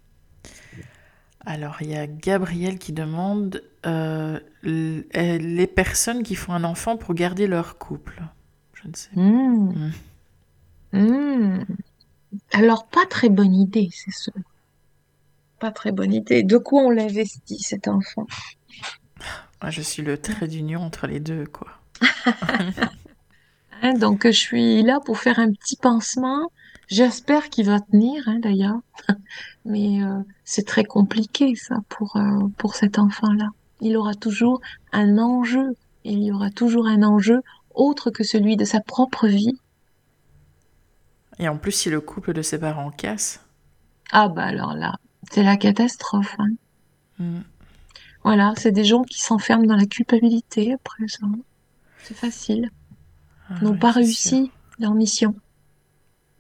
Alors, 1.45 1.79
il 1.81 1.91
y 1.91 1.97
a 1.97 2.07
Gabriel 2.07 2.79
qui 2.79 2.93
demande 2.93 3.63
euh, 3.87 4.39
euh, 4.67 5.39
les 5.39 5.67
personnes 5.67 6.23
qui 6.23 6.35
font 6.35 6.53
un 6.53 6.65
enfant 6.65 6.97
pour 6.97 7.15
garder 7.15 7.47
leur 7.47 7.79
couple. 7.79 8.23
Je 8.75 8.89
ne 8.89 8.95
sais. 8.95 9.11
Hmm. 9.15 9.91
Hmm. 10.93 11.65
Alors, 12.53 12.87
pas 12.87 13.07
très 13.07 13.29
bonne 13.29 13.55
idée, 13.55 13.89
c'est 13.93 14.13
sûr. 14.13 14.35
Pas 15.59 15.71
très 15.71 15.93
bonne 15.93 16.13
idée. 16.13 16.43
De 16.43 16.59
quoi 16.59 16.83
on 16.83 16.91
l'investit, 16.91 17.59
cet 17.59 17.89
enfant? 17.89 18.27
Moi, 19.63 19.71
je 19.71 19.83
suis 19.83 20.03
le 20.03 20.19
trait 20.19 20.49
d'union 20.49 20.81
entre 20.81 21.07
les 21.07 21.21
deux, 21.21 21.47
quoi. 21.47 21.69
Hein, 23.83 23.95
donc, 23.95 24.27
je 24.27 24.33
suis 24.33 24.83
là 24.83 25.01
pour 25.03 25.19
faire 25.19 25.39
un 25.39 25.51
petit 25.53 25.77
pansement. 25.77 26.51
J'espère 26.89 27.49
qu'il 27.49 27.65
va 27.65 27.81
tenir, 27.81 28.29
hein, 28.29 28.39
d'ailleurs. 28.39 28.79
Mais 29.65 30.03
euh, 30.03 30.21
c'est 30.45 30.67
très 30.67 30.85
compliqué, 30.85 31.55
ça, 31.55 31.77
pour, 31.89 32.17
euh, 32.17 32.49
pour 32.59 32.75
cet 32.75 32.99
enfant-là. 32.99 33.49
Il 33.81 33.97
aura 33.97 34.15
toujours 34.15 34.61
un 34.93 35.19
enjeu. 35.19 35.77
Il 36.05 36.23
y 36.23 36.33
aura 36.33 36.51
toujours 36.51 36.87
un 36.87 37.03
enjeu 37.03 37.43
autre 37.75 38.11
que 38.11 38.25
celui 38.25 38.57
de 38.57 38.65
sa 38.65 38.81
propre 38.81 39.27
vie. 39.29 39.59
Et 41.41 41.49
en 41.49 41.59
plus, 41.59 41.73
si 41.73 41.91
le 41.91 42.01
couple 42.01 42.33
de 42.33 42.41
ses 42.43 42.61
parents 42.61 42.93
casse, 42.93 43.41
Ah 44.13 44.29
bah 44.29 44.45
alors 44.45 44.75
là, 44.75 44.95
c'est 45.33 45.43
la 45.43 45.57
catastrophe. 45.57 46.37
hein. 46.39 46.51
hmm, 47.19 47.41
Voilà, 48.25 48.55
c'est 48.57 48.73
des 48.73 48.85
gens 48.85 49.03
qui 49.03 49.21
s'enferment 49.21 49.67
dans 49.67 49.77
la 49.77 49.85
culpabilité 49.85 50.73
après 50.73 51.07
ça. 51.07 51.27
C'est 52.03 52.15
facile. 52.17 52.71
ah 53.51 53.61
Ils 53.61 53.65
n'ont 53.67 53.79
pas 53.79 53.93
sûr. 53.93 53.93
réussi 53.93 54.53
leur 54.79 54.95
mission. 54.95 55.35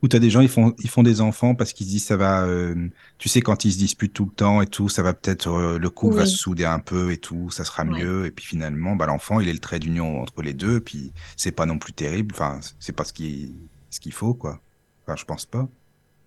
Ou 0.02 0.09
t'as 0.09 0.18
des 0.18 0.31
gens, 0.31 0.40
ils 0.40 0.48
font, 0.48 0.74
ils 0.78 0.89
font 0.89 1.02
des 1.02 1.20
enfants 1.20 1.55
parce 1.55 1.72
qu'ils 1.72 1.86
se 1.86 1.90
disent 1.93 2.05
ça 2.06 2.16
va, 2.16 2.44
euh, 2.47 2.89
tu 3.18 3.28
sais, 3.28 3.43
quand 3.43 3.64
ils 3.64 3.72
se 3.72 3.78
disputent 3.78 4.14
tout 4.14 4.24
le 4.24 4.32
temps 4.32 4.62
et 4.62 4.66
tout, 4.66 4.89
ça 4.89 5.02
va 5.02 5.12
peut-être, 5.12 5.48
euh, 5.48 5.78
le 5.78 5.90
couple 5.90 6.16
va 6.16 6.27
se 6.27 6.36
souder 6.36 6.64
un 6.64 6.78
peu 6.81 7.12
et 7.12 7.18
tout, 7.18 7.51
ça 7.51 7.64
sera 7.64 7.85
ouais. 7.85 7.90
mieux. 8.02 8.27
Et 8.27 8.31
puis 8.31 8.44
finalement, 8.47 8.97
bah, 8.97 9.06
l'enfant, 9.06 9.40
il 9.40 9.48
est 9.48 9.52
le 9.52 9.59
trait 9.59 9.78
d'union 9.78 10.22
entre 10.22 10.43
les 10.43 10.55
deux, 10.55 10.81
puis 10.81 11.12
c'est 11.36 11.52
pas 11.52 11.66
non 11.66 11.78
plus 11.78 11.93
terrible. 11.93 12.35
Enfin, 12.35 12.60
c'est 12.78 12.93
pas 12.94 13.05
ce 13.05 13.12
qui, 13.12 13.55
ce 13.90 14.01
qu'il 14.01 14.12
faut, 14.12 14.35
quoi. 14.35 14.60
Enfin, 15.05 15.16
je 15.16 15.24
pense 15.24 15.44
pas. 15.47 15.68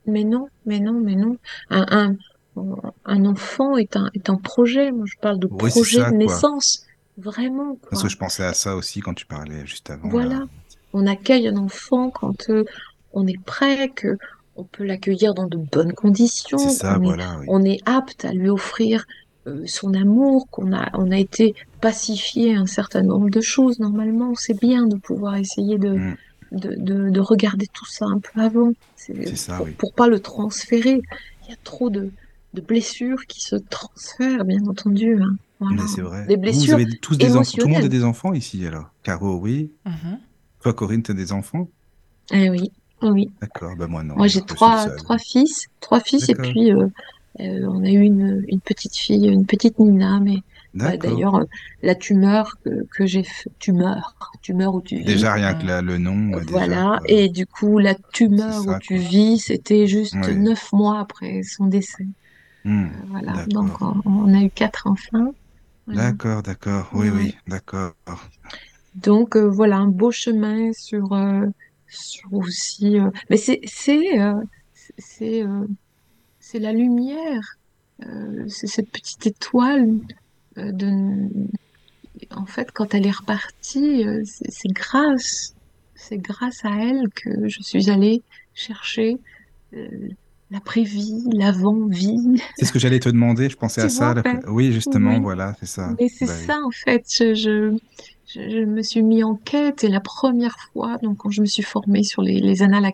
Mais 0.05 0.23
non, 0.23 0.47
mais 0.65 0.79
non, 0.79 0.99
mais 1.01 1.15
non. 1.15 1.37
Un, 1.69 1.85
un, 1.89 2.17
un 3.05 3.25
enfant 3.25 3.77
est 3.77 3.95
un, 3.95 4.09
est 4.13 4.29
un 4.29 4.37
projet. 4.37 4.91
Moi, 4.91 5.05
je 5.07 5.15
parle 5.21 5.39
de 5.39 5.47
Oui, 5.49 5.71
projet 5.71 6.03
ça, 6.03 6.11
de 6.11 6.13
quoi. 6.23 6.37
naissance. 6.37 6.85
Vraiment, 7.17 7.77
Parce 7.91 8.01
que 8.01 8.09
je 8.09 8.17
pensais 8.17 8.43
à 8.43 8.53
ça 8.53 8.75
aussi 8.75 8.99
quand 9.01 9.13
tu 9.13 9.27
parlais 9.27 9.65
juste 9.67 9.89
avant, 9.91 10.13
là. 10.17 10.27
Voilà. 10.27 10.45
On 10.93 11.05
accueille 11.07 11.47
un 11.47 11.57
enfant 11.57 12.09
quand 12.11 12.49
euh, 12.49 12.63
on 13.13 13.25
est 13.27 13.41
prêt, 13.43 13.89
que 13.89 14.17
on 14.55 14.63
peut 14.63 14.83
l'accueillir 14.83 15.33
dans 15.33 15.47
de 15.47 15.57
bonnes 15.57 15.89
C'est 15.89 15.95
conditions, 15.95 16.57
ça, 16.57 16.95
est, 16.95 16.99
voilà, 16.99 17.37
oui. 17.39 17.45
on 17.49 17.63
est 17.63 17.79
apte 17.85 18.23
à 18.25 18.33
lui 18.33 18.49
offrir 18.49 19.05
euh, 19.47 19.63
son 19.65 19.93
amour, 19.93 20.47
qu'on 20.51 20.73
a, 20.73 20.89
on 20.93 21.11
a 21.11 21.17
été 21.17 21.55
pacifié 21.81 22.55
un 22.55 22.67
certain 22.67 23.01
nombre 23.01 23.29
de 23.29 23.41
choses. 23.41 23.79
Normalement, 23.79 24.33
c'est 24.35 24.59
bien 24.59 24.85
de 24.87 24.95
pouvoir 24.95 25.35
essayer 25.37 25.77
de, 25.77 25.89
Mm, 25.95 26.15
de, 26.51 26.75
de, 26.75 27.09
de 27.09 27.19
regarder 27.19 27.65
tout 27.67 27.87
ça 27.87 28.05
un 28.05 28.19
peu 28.19 28.39
avant. 28.41 28.71
C'est 28.95 29.27
c'est 29.27 29.35
ça, 29.35 29.57
pour, 29.57 29.65
oui. 29.65 29.71
pour 29.71 29.93
pas 29.93 30.07
le 30.07 30.19
transférer. 30.19 31.01
Il 31.45 31.49
y 31.49 31.53
a 31.53 31.57
trop 31.63 31.89
de, 31.89 32.11
de 32.53 32.61
blessures 32.61 33.25
qui 33.27 33.41
se 33.41 33.55
transfèrent, 33.55 34.45
bien 34.45 34.63
entendu. 34.67 35.19
hein. 35.21 35.35
Voilà. 35.59 35.81
Mais 35.81 35.87
c'est 35.87 36.01
vrai. 36.01 36.25
Des 36.27 36.35
Vous, 36.35 36.41
vous 36.41 36.41
blessures 36.43 36.73
avez 36.75 36.85
tous 36.99 37.17
des 37.17 37.35
enfants. 37.35 37.57
Tout 37.57 37.67
le 37.67 37.73
monde 37.73 37.83
a 37.85 37.87
des 37.87 38.03
enfants 38.03 38.33
ici, 38.33 38.65
alors. 38.67 38.91
Caro, 39.01 39.37
oui. 39.39 39.71
Mhm. 39.85 40.19
Toi, 40.61 40.73
Corinne, 40.73 41.01
t'as 41.03 41.13
des 41.13 41.31
enfants? 41.33 41.67
Eh 42.31 42.49
oui, 42.49 42.71
oui. 43.11 43.29
D'accord. 43.41 43.75
Bah, 43.75 43.87
moi, 43.87 44.03
non. 44.03 44.15
Moi, 44.15 44.27
j'ai 44.27 44.41
trois, 44.41 44.89
trois 44.89 45.17
fils, 45.17 45.67
trois 45.79 45.99
fils, 45.99 46.29
et 46.29 46.35
puis 46.35 46.71
euh, 46.71 46.87
euh, 47.39 47.67
on 47.67 47.83
a 47.83 47.89
eu 47.89 48.01
une, 48.01 48.43
une 48.47 48.61
petite 48.61 48.95
fille, 48.95 49.27
une 49.27 49.45
petite 49.45 49.79
Nina, 49.79 50.19
mais 50.19 50.37
D'accord. 50.73 51.11
d'ailleurs, 51.11 51.35
euh, 51.35 51.45
la 51.81 51.95
tumeur 51.95 52.55
que, 52.63 52.69
que 52.95 53.05
j'ai 53.05 53.25
tumeur, 53.59 54.15
tumeur 54.41 54.75
où 54.75 54.81
tu 54.81 54.97
vis, 54.97 55.05
Déjà, 55.05 55.33
rien 55.33 55.53
que 55.53 55.65
la- 55.65 55.81
le 55.81 55.97
nom, 55.97 56.29
déjà, 56.37 56.51
voilà, 56.51 56.99
et 57.07 57.29
du 57.29 57.45
coup, 57.45 57.79
la 57.79 57.95
tumeur 58.13 58.61
où 58.61 58.73
tu 58.79 58.95
quoi. 58.95 58.99
vis, 58.99 59.39
c'était 59.39 59.87
juste 59.87 60.15
Oui. 60.15 60.35
neuf 60.35 60.71
mois 60.73 60.99
après 60.99 61.41
son 61.43 61.65
décès. 61.65 62.05
Euh, 62.65 62.69
voilà, 63.07 63.33
donc 63.47 63.81
on, 63.81 63.93
on 64.05 64.33
a 64.33 64.41
eu 64.43 64.49
quatre 64.49 64.87
enfants. 64.87 65.33
Voilà. 65.87 66.03
D'accord, 66.11 66.43
d'accord. 66.43 66.89
Oui, 66.93 67.09
oui, 67.09 67.35
d'accord. 67.47 67.93
Donc 68.95 69.35
euh, 69.35 69.49
voilà, 69.49 69.77
un 69.77 69.87
beau 69.87 70.11
chemin 70.11 70.71
sur, 70.73 71.13
euh, 71.13 71.45
sur 71.45 71.72
aussi. 72.31 72.99
euh, 72.99 73.09
mais 73.29 73.37
c'est 73.37 73.59
c'est 73.65 74.19
euh, 74.19 74.33
c'est 74.97 75.43
euh, 75.43 75.65
c'est 76.39 76.59
la 76.59 76.73
lumière, 76.73 77.57
c'est 78.47 78.67
cette 78.67 78.89
petite 78.91 79.25
étoile 79.27 79.89
de. 80.57 81.29
En 82.31 82.45
fait, 82.45 82.71
quand 82.71 82.93
elle 82.93 83.07
est 83.07 83.11
repartie, 83.11 84.05
c'est 84.23 84.69
grâce, 84.71 85.55
c'est 85.95 86.17
grâce 86.17 86.63
à 86.65 86.71
elle 86.75 87.09
que 87.15 87.47
je 87.47 87.61
suis 87.61 87.89
allée 87.89 88.21
chercher 88.53 89.17
l'après-vie, 90.51 91.23
l'avant-vie. 91.33 92.41
C'est 92.57 92.65
ce 92.65 92.71
que 92.73 92.79
j'allais 92.79 92.99
te 92.99 93.09
demander. 93.09 93.49
Je 93.49 93.55
pensais 93.57 93.81
Tu 93.81 93.87
à 93.87 93.89
ça. 93.89 94.13
vois, 94.13 94.21
ben, 94.21 94.41
Oui, 94.47 94.71
justement, 94.71 95.15
oui. 95.15 95.21
voilà, 95.21 95.55
c'est 95.59 95.65
ça. 95.65 95.93
Mais 95.99 96.09
c'est 96.09 96.25
Bah 96.25 96.33
oui. 96.39 96.45
ça 96.45 96.59
en 96.63 96.71
fait, 96.71 97.05
je, 97.09 97.33
je, 97.33 97.77
je, 98.33 98.49
je 98.49 98.65
me 98.65 98.81
suis 98.81 99.01
mis 99.01 99.23
en 99.23 99.35
quête 99.35 99.83
et 99.83 99.87
la 99.89 99.99
première 99.99 100.57
fois, 100.71 100.97
donc 101.01 101.17
quand 101.17 101.29
je 101.29 101.41
me 101.41 101.45
suis 101.45 101.63
formée 101.63 102.03
sur 102.03 102.21
les, 102.21 102.39
les 102.39 102.63
annales 102.63 102.85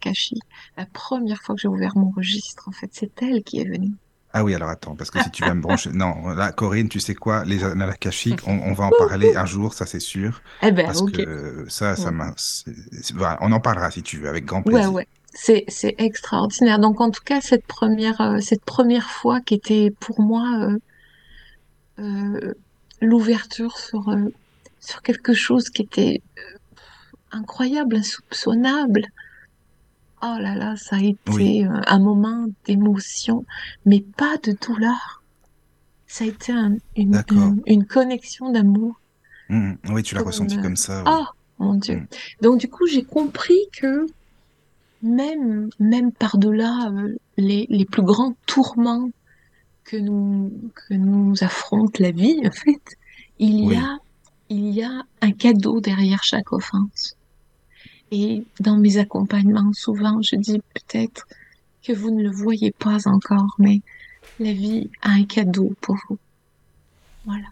la 0.77 0.85
première 0.85 1.41
fois 1.41 1.55
que 1.55 1.61
j'ai 1.61 1.67
ouvert 1.67 1.97
mon 1.97 2.11
registre, 2.11 2.67
en 2.67 2.71
fait, 2.71 2.89
c'est 2.93 3.21
elle 3.21 3.43
qui 3.43 3.59
est 3.59 3.65
venue. 3.67 3.93
Ah 4.31 4.43
oui, 4.43 4.53
alors 4.53 4.69
attends, 4.69 4.95
parce 4.95 5.09
que 5.09 5.21
si 5.23 5.31
tu 5.31 5.43
vas 5.43 5.55
me 5.55 5.61
brancher. 5.61 5.89
Non, 5.91 6.29
là, 6.29 6.51
Corinne, 6.51 6.87
tu 6.87 6.99
sais 6.99 7.15
quoi? 7.15 7.43
Les 7.45 7.63
annales 7.63 7.89
akashiques, 7.89 8.47
on, 8.47 8.59
on 8.59 8.73
va 8.73 8.85
en 8.85 8.91
parler 8.91 9.35
un 9.35 9.45
jour, 9.45 9.73
ça 9.73 9.87
c'est 9.87 9.99
sûr. 9.99 10.41
Eh 10.61 10.71
ben, 10.71 10.85
Parce 10.85 11.01
ok. 11.01 11.11
que 11.13 11.65
ça, 11.67 11.95
ça 11.95 12.11
Ouais. 12.11 12.17
voilà, 13.15 13.37
on 13.41 13.51
en 13.51 13.59
parlera 13.59 13.89
si 13.89 14.03
tu 14.03 14.17
veux, 14.17 14.29
avec 14.29 14.45
grand 14.45 14.63
Ouais, 14.67 14.73
plaisir. 14.73 14.93
ouais. 14.93 15.07
C'est, 15.33 15.63
c'est 15.67 15.95
extraordinaire. 15.97 16.77
Donc, 16.79 17.01
en 17.01 17.09
tout 17.11 17.23
cas, 17.23 17.41
cette 17.41 17.65
première, 17.65 18.21
euh, 18.21 18.39
cette 18.39 18.63
première 18.65 19.09
fois 19.09 19.41
qui 19.41 19.55
était 19.55 19.91
pour 19.99 20.21
moi 20.21 20.43
euh, 20.59 20.77
euh, 21.99 22.53
l'ouverture 23.01 23.77
sur, 23.77 24.09
sur 24.79 25.01
quelque 25.01 25.33
chose 25.33 25.69
qui 25.69 25.81
était 25.83 26.21
incroyable, 27.31 27.97
insoupçonnable. 27.97 29.05
Oh 30.21 30.35
là 30.39 30.55
là, 30.55 30.75
ça 30.75 30.97
a 30.97 30.99
été 31.01 31.65
euh, 31.65 31.79
un 31.87 31.99
moment 31.99 32.47
d'émotion, 32.65 33.45
mais 33.85 34.01
pas 34.01 34.37
de 34.43 34.51
douleur. 34.65 35.23
Ça 36.07 36.23
a 36.25 36.27
été 36.27 36.51
un- 36.51 36.77
une, 36.97 37.23
une, 37.31 37.61
une 37.67 37.85
connexion 37.85 38.51
d'amour. 38.51 38.99
Hmm, 39.49 39.73
Oui, 39.89 40.03
tu 40.03 40.15
l'as 40.15 40.21
ressenti 40.23 40.57
euh, 40.57 40.61
comme 40.61 40.75
ça, 40.75 41.03
oui. 41.05 41.11
oh 41.13 41.25
mon 41.59 41.73
Dieu. 41.75 41.97
Hmm. 41.97 42.07
Donc 42.41 42.59
du 42.59 42.67
coup, 42.69 42.85
j'ai 42.87 43.03
compris 43.03 43.59
que 43.73 44.05
même, 45.01 45.69
même 45.79 46.11
par-delà 46.11 46.91
euh, 46.91 47.15
les, 47.37 47.65
les 47.69 47.85
plus 47.85 48.03
grands 48.03 48.35
tourments 48.45 49.09
que 49.85 49.95
nous, 49.97 50.51
que 50.75 50.93
nous 50.95 51.33
affronte 51.41 51.99
la 51.99 52.11
vie, 52.11 52.41
en 52.45 52.51
fait, 52.51 52.81
il 53.39 53.71
y 53.71 53.75
a, 53.75 53.97
il 54.49 54.69
y 54.69 54.83
a 54.83 55.03
un 55.21 55.31
cadeau 55.31 55.79
derrière 55.81 56.23
chaque 56.23 56.51
offense. 56.53 57.15
Et 58.11 58.43
dans 58.59 58.77
mes 58.77 58.97
accompagnements, 58.97 59.71
souvent, 59.73 60.21
je 60.21 60.35
dis 60.35 60.59
peut-être 60.73 61.27
que 61.83 61.93
vous 61.93 62.09
ne 62.11 62.23
le 62.23 62.31
voyez 62.31 62.71
pas 62.71 63.07
encore, 63.07 63.55
mais 63.59 63.81
la 64.39 64.51
vie 64.53 64.89
a 65.01 65.11
un 65.11 65.23
cadeau 65.23 65.73
pour 65.81 65.97
vous. 66.09 66.17
Voilà. 67.25 67.45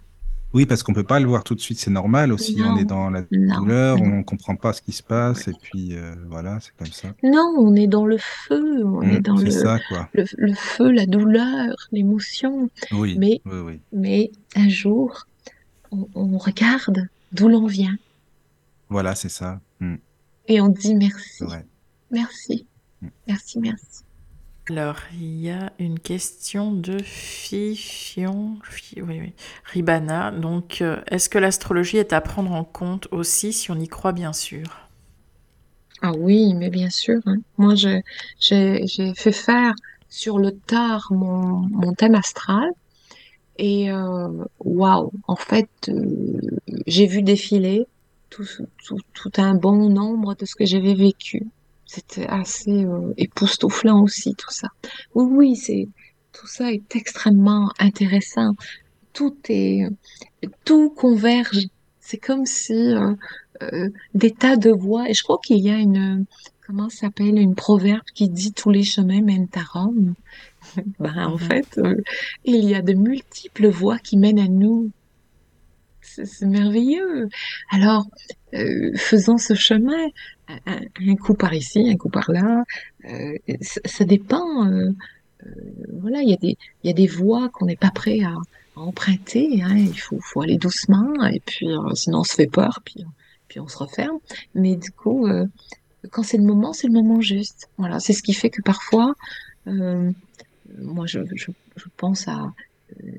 oui, 0.53 0.65
parce 0.65 0.81
qu'on 0.81 0.93
peut 0.93 1.03
pas 1.03 1.19
le 1.19 1.27
voir 1.27 1.43
tout 1.43 1.53
de 1.53 1.59
suite, 1.59 1.77
c'est 1.77 1.91
normal 1.91 2.31
aussi. 2.33 2.57
On 2.65 2.77
est 2.77 2.85
dans 2.85 3.09
la 3.11 3.21
non, 3.31 3.59
douleur, 3.59 3.97
non. 3.99 4.17
on 4.19 4.23
comprend 4.23 4.55
pas 4.55 4.73
ce 4.73 4.81
qui 4.81 4.91
se 4.93 5.03
passe, 5.03 5.47
et 5.47 5.53
puis 5.61 5.89
euh, 5.95 6.15
voilà, 6.29 6.59
c'est 6.59 6.71
comme 6.77 6.87
ça. 6.91 7.09
Non, 7.23 7.53
on 7.59 7.75
est 7.75 7.85
dans 7.87 8.05
le 8.07 8.17
feu, 8.17 8.83
on 8.85 9.03
est 9.03 9.19
Hmm, 9.19 9.21
dans 9.21 9.37
c'est 9.37 9.45
le, 9.45 9.51
ça, 9.51 9.79
quoi. 9.87 10.09
le, 10.13 10.25
le 10.37 10.53
feu, 10.55 10.89
la 10.91 11.05
douleur, 11.05 11.75
l'émotion. 11.91 12.69
Oui, 12.91 13.15
Mais, 13.19 13.41
oui, 13.45 13.59
oui. 13.59 13.79
mais 13.91 14.31
un 14.55 14.69
jour, 14.69 15.27
on, 15.91 16.07
on 16.15 16.37
regarde 16.37 17.07
d'où 17.31 17.47
l'on 17.49 17.65
vient 17.67 17.97
Voilà, 18.89 19.15
c'est 19.15 19.29
ça. 19.29 19.61
Hmm, 19.79 19.95
et 20.47 20.59
on 20.61 20.69
dit 20.69 20.95
c'est 21.37 21.45
merci, 21.45 21.45
vrai. 21.45 21.65
merci, 22.11 22.67
Hmm. 23.01 23.09
merci, 23.27 23.59
merci. 23.59 24.03
Alors, 24.69 24.97
il 25.13 25.39
y 25.41 25.49
a 25.49 25.71
une 25.79 25.99
question 25.99 26.71
de 26.73 26.97
Fifion, 27.01 28.59
Fi- 28.63 29.01
oui, 29.01 29.19
oui, 29.19 29.33
Ribana. 29.65 30.31
Donc, 30.31 30.81
euh, 30.81 31.01
est-ce 31.07 31.29
que 31.29 31.37
l'astrologie 31.37 31.97
est 31.97 32.13
à 32.13 32.21
prendre 32.21 32.51
en 32.53 32.63
compte 32.65 33.07
aussi 33.11 33.51
si 33.53 33.71
on 33.71 33.79
y 33.79 33.87
croit, 33.89 34.11
bien 34.13 34.33
sûr? 34.33 34.89
Ah 36.01 36.11
oui, 36.13 36.53
mais 36.53 36.69
bien 36.69 36.89
sûr. 36.89 37.19
hein. 37.25 37.37
Moi, 37.57 37.75
je- 37.75 38.01
j'ai, 38.39 38.85
j'ai 38.87 39.13
fait 39.15 39.31
faire 39.31 39.73
sur 40.09 40.37
le 40.39 40.51
tard 40.59 41.07
mon, 41.11 41.67
mon 41.69 41.93
thème 41.93 42.15
astral 42.15 42.69
et 43.57 43.91
euh, 43.91 44.29
waouh, 44.59 45.11
en 45.27 45.35
fait, 45.35 45.69
euh, 45.89 46.39
j'ai 46.85 47.07
vu 47.07 47.21
défiler 47.21 47.85
tout, 48.29 48.45
un 49.37 49.55
bon 49.55 49.89
nombre 49.89 50.35
de 50.35 50.45
ce 50.45 50.55
que 50.55 50.65
j'avais 50.65 50.93
vécu. 50.93 51.43
C'était 51.85 52.27
assez 52.27 52.83
euh, 52.83 53.13
époustouflant 53.17 54.03
aussi, 54.03 54.35
tout 54.35 54.51
ça. 54.51 54.67
Oui, 55.15 55.25
oui, 55.31 55.55
c'est, 55.55 55.87
tout 56.33 56.47
ça 56.47 56.71
est 56.71 56.95
extrêmement 56.95 57.71
intéressant. 57.79 58.53
Tout 59.13 59.35
est, 59.49 59.87
tout 60.65 60.89
converge. 60.91 61.67
C'est 61.99 62.17
comme 62.17 62.45
si 62.45 62.93
des 64.13 64.31
tas 64.31 64.55
de 64.55 64.69
voies. 64.69 65.09
Et 65.09 65.13
je 65.13 65.23
crois 65.23 65.39
qu'il 65.43 65.57
y 65.57 65.71
a 65.71 65.77
une, 65.77 66.25
comment 66.67 66.89
s'appelle, 66.89 67.39
une 67.39 67.55
proverbe 67.55 68.03
qui 68.13 68.29
dit 68.29 68.53
tous 68.53 68.69
les 68.69 68.83
chemins 68.83 69.21
mènent 69.21 69.47
à 69.55 69.63
Rome. 69.63 70.13
Ben, 70.99 71.17
en 71.27 71.31
Mhm. 71.33 71.39
fait, 71.39 71.77
euh, 71.77 71.95
il 72.45 72.65
y 72.65 72.75
a 72.75 72.81
de 72.81 72.93
multiples 72.93 73.67
voies 73.67 73.99
qui 73.99 74.17
mènent 74.17 74.39
à 74.39 74.47
nous. 74.47 74.91
C'est 76.01 76.45
merveilleux. 76.45 77.27
Alors, 77.69 78.05
euh, 78.53 78.91
faisons 78.95 79.37
ce 79.37 79.53
chemin, 79.55 80.07
un, 80.47 81.15
coup 81.17 81.33
par 81.33 81.53
ici, 81.53 81.89
un 81.91 81.97
coup 81.97 82.09
par 82.09 82.31
là. 82.31 82.63
Euh, 83.05 83.37
ça, 83.61 83.81
ça 83.85 84.05
dépend. 84.05 84.65
euh, 84.67 84.89
voilà, 85.99 86.21
il 86.21 86.29
y 86.29 86.33
a 86.33 86.37
des, 86.37 86.57
il 86.83 86.87
y 86.87 86.89
a 86.89 86.93
des 86.93 87.07
voies 87.07 87.49
qu'on 87.49 87.65
n'est 87.65 87.75
pas 87.75 87.91
prêt 87.91 88.21
à, 88.23 88.31
à 88.75 88.79
emprunter. 88.79 89.61
Hein, 89.61 89.77
il 89.77 89.99
faut, 89.99 90.19
faut 90.21 90.41
aller 90.41 90.57
doucement 90.57 91.13
et 91.27 91.41
puis 91.41 91.67
sinon 91.95 92.19
on 92.19 92.23
se 92.23 92.33
fait 92.35 92.47
peur, 92.47 92.79
puis, 92.85 93.03
puis 93.49 93.59
on 93.59 93.67
se 93.67 93.77
referme. 93.77 94.17
Mais 94.55 94.75
du 94.77 94.91
coup, 94.91 95.27
quand 96.11 96.23
c'est 96.23 96.37
le 96.37 96.43
moment, 96.43 96.73
c'est 96.73 96.87
le 96.87 96.93
moment 96.93 97.19
juste. 97.21 97.67
Voilà, 97.77 97.99
c'est 97.99 98.13
ce 98.13 98.23
qui 98.23 98.33
fait 98.33 98.49
que 98.49 98.61
parfois, 98.61 99.13
euh, 99.67 100.09
moi, 100.77 101.05
je, 101.07 101.19
je, 101.35 101.51
je 101.75 101.85
pense 101.97 102.27
à 102.27 102.53
euh, 103.03 103.11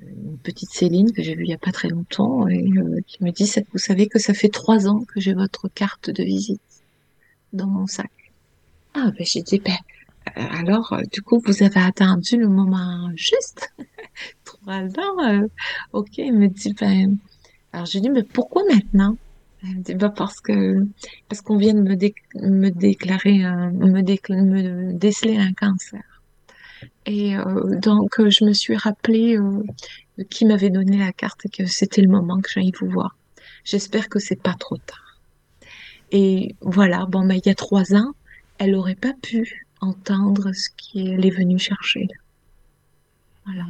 une 0.00 0.38
petite 0.38 0.70
Céline 0.70 1.12
que 1.12 1.22
j'ai 1.22 1.34
vue 1.34 1.44
il 1.44 1.50
y 1.50 1.54
a 1.54 1.58
pas 1.58 1.72
très 1.72 1.88
longtemps 1.88 2.48
et 2.48 2.64
euh, 2.78 3.00
qui 3.06 3.22
me 3.24 3.30
dit, 3.32 3.50
vous 3.72 3.78
savez 3.78 4.08
que 4.08 4.18
ça 4.18 4.34
fait 4.34 4.48
trois 4.48 4.88
ans 4.88 5.04
que 5.04 5.20
j'ai 5.20 5.34
votre 5.34 5.68
carte 5.68 6.10
de 6.10 6.22
visite 6.24 6.62
dans 7.52 7.66
mon 7.68 7.86
sac. 7.86 8.10
Ah, 8.94 9.10
ben, 9.18 9.26
j'ai 9.26 9.42
dit, 9.42 9.60
ben, 9.60 9.76
euh, 10.38 10.42
alors, 10.50 10.96
du 11.12 11.22
coup, 11.22 11.40
vous 11.46 11.62
avez 11.62 11.80
attendu 11.80 12.36
le 12.38 12.48
moment 12.48 13.10
juste? 13.16 13.70
Trois 14.44 14.84
ans, 14.98 15.48
ok. 15.92 16.18
Il 16.18 16.34
me 16.34 16.48
dit, 16.48 16.74
ben, 16.74 17.16
alors 17.72 17.86
je 17.86 17.94
lui 17.94 18.02
dis, 18.02 18.10
mais 18.10 18.24
pourquoi 18.24 18.62
maintenant? 18.72 19.18
Elle 19.62 19.78
me 19.78 19.82
dit, 19.82 19.94
bah, 19.94 20.10
parce 20.10 20.40
que, 20.40 20.84
parce 21.28 21.42
qu'on 21.42 21.58
vient 21.58 21.74
de 21.74 21.82
me, 21.82 21.96
dé- 21.96 22.14
me 22.36 22.70
déclarer, 22.70 23.40
me 23.40 24.92
déceler 24.94 25.38
un 25.38 25.52
cancer. 25.54 26.02
Et 27.06 27.36
euh, 27.36 27.76
donc, 27.78 28.20
euh, 28.20 28.30
je 28.30 28.44
me 28.44 28.52
suis 28.52 28.76
rappelé 28.76 29.36
euh, 29.36 29.62
qui 30.30 30.44
m'avait 30.44 30.70
donné 30.70 30.98
la 30.98 31.12
carte 31.12 31.46
et 31.46 31.48
que 31.48 31.66
c'était 31.66 32.02
le 32.02 32.08
moment 32.08 32.40
que 32.40 32.50
j'aille 32.50 32.72
vous 32.80 32.88
voir. 32.88 33.16
J'espère 33.64 34.08
que 34.08 34.18
c'est 34.18 34.40
pas 34.42 34.54
trop 34.54 34.76
tard. 34.76 35.20
Et 36.12 36.54
voilà, 36.60 37.06
bon, 37.06 37.24
mais 37.24 37.38
il 37.38 37.46
y 37.46 37.50
a 37.50 37.54
trois 37.54 37.94
ans, 37.94 38.12
elle 38.58 38.74
aurait 38.74 38.94
pas 38.96 39.14
pu 39.22 39.66
entendre 39.80 40.52
ce 40.52 40.68
qu'elle 40.76 41.24
est 41.24 41.30
venue 41.30 41.58
chercher. 41.58 42.08
Voilà. 43.46 43.64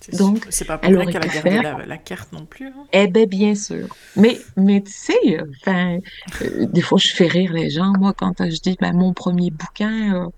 C'est 0.00 0.18
Donc, 0.18 0.46
c'est 0.50 0.66
pas 0.66 0.76
pour 0.78 0.90
elle 0.90 1.06
qu'elle 1.06 1.16
a 1.16 1.26
gardé 1.28 1.62
la, 1.62 1.86
la 1.86 1.96
carte 1.98 2.32
non 2.32 2.44
plus. 2.44 2.66
hein. 2.68 2.86
Eh 2.92 3.06
ben, 3.08 3.26
bien 3.26 3.54
sûr. 3.54 3.88
Mais, 4.16 4.38
mais 4.56 4.82
tu 4.82 4.92
sais, 4.92 5.40
enfin, 5.62 5.98
euh, 6.42 6.66
des 6.66 6.82
fois, 6.82 6.98
je 6.98 7.08
fais 7.14 7.26
rire 7.26 7.52
les 7.54 7.70
gens. 7.70 7.92
Moi, 7.98 8.12
quand 8.12 8.34
je 8.38 8.60
dis, 8.60 8.76
ben, 8.78 8.92
mon 8.92 9.14
premier 9.14 9.50
bouquin, 9.50 10.30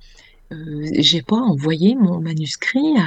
euh, 0.53 0.87
j'ai 0.99 1.23
pas 1.23 1.37
envoyé 1.37 1.95
mon 1.97 2.21
manuscrit 2.21 2.97
à, 2.99 3.07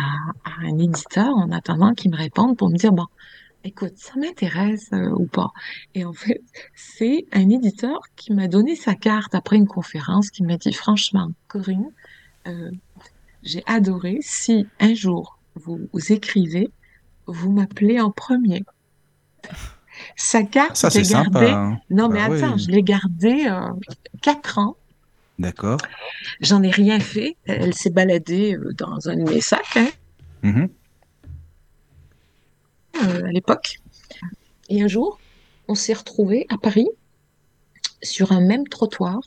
à 0.50 0.52
un 0.66 0.78
éditeur 0.78 1.36
en 1.36 1.52
attendant 1.52 1.94
qu'il 1.94 2.12
me 2.12 2.18
réponde 2.18 2.58
pour 2.58 2.70
me 2.70 2.78
dire, 2.78 2.92
bon, 2.92 3.06
écoute, 3.64 3.94
ça 3.96 4.14
m'intéresse 4.18 4.90
euh, 4.94 5.10
ou 5.18 5.26
pas. 5.26 5.52
Et 5.96 6.04
en 6.06 6.14
fait, 6.14 6.42
c'est 6.76 7.26
un 7.32 7.50
éditeur 7.50 8.00
qui 8.16 8.34
m'a 8.34 8.48
donné 8.48 8.76
sa 8.76 8.96
carte 8.96 9.36
après 9.36 9.56
une 9.58 9.68
conférence, 9.68 10.30
qui 10.32 10.44
m'a 10.44 10.58
dit, 10.58 10.74
franchement, 10.74 11.30
Corinne, 11.48 11.90
euh, 12.48 12.72
j'ai 13.44 13.64
adoré. 13.68 14.18
Si 14.22 14.68
un 14.80 14.94
jour 14.94 15.40
vous, 15.56 15.80
vous 15.94 16.12
écrivez, 16.12 16.70
vous 17.26 17.52
m'appelez 17.52 18.00
en 18.02 18.12
premier. 18.12 18.64
Sa 20.16 20.44
carte, 20.44 20.76
Ça, 20.78 20.90
c'est 20.90 21.04
sympa. 21.04 21.30
gardée. 21.40 21.52
hein. 21.52 21.78
Non, 21.90 22.10
mais 22.10 22.28
Bah 22.28 22.36
attends, 22.36 22.54
oui. 22.56 22.60
je 22.64 22.70
l'ai 22.72 22.84
gardée 22.84 23.48
quatre 24.22 24.58
ans. 24.58 24.76
D'accord. 25.40 25.78
J'en 26.42 26.62
ai 26.64 26.70
rien 26.70 27.00
fait. 27.00 27.38
Elle 27.46 27.74
s'est 27.74 27.90
baladée 27.90 28.58
dans 28.78 29.08
un 29.10 29.16
de 29.16 29.24
mes 29.24 29.42
sacs 29.42 29.78
hein, 29.78 29.88
Mhm. 30.44 30.70
euh, 33.04 33.24
à 33.26 33.32
l'époque. 33.32 33.78
Et 34.70 34.82
un 34.84 34.88
jour, 34.88 35.20
on 35.68 35.76
s'est 35.76 35.94
retrouvés 35.94 36.46
à 36.50 36.58
Paris 36.58 36.88
sur 38.04 38.32
un 38.34 38.42
même 38.42 38.68
trottoir. 38.68 39.20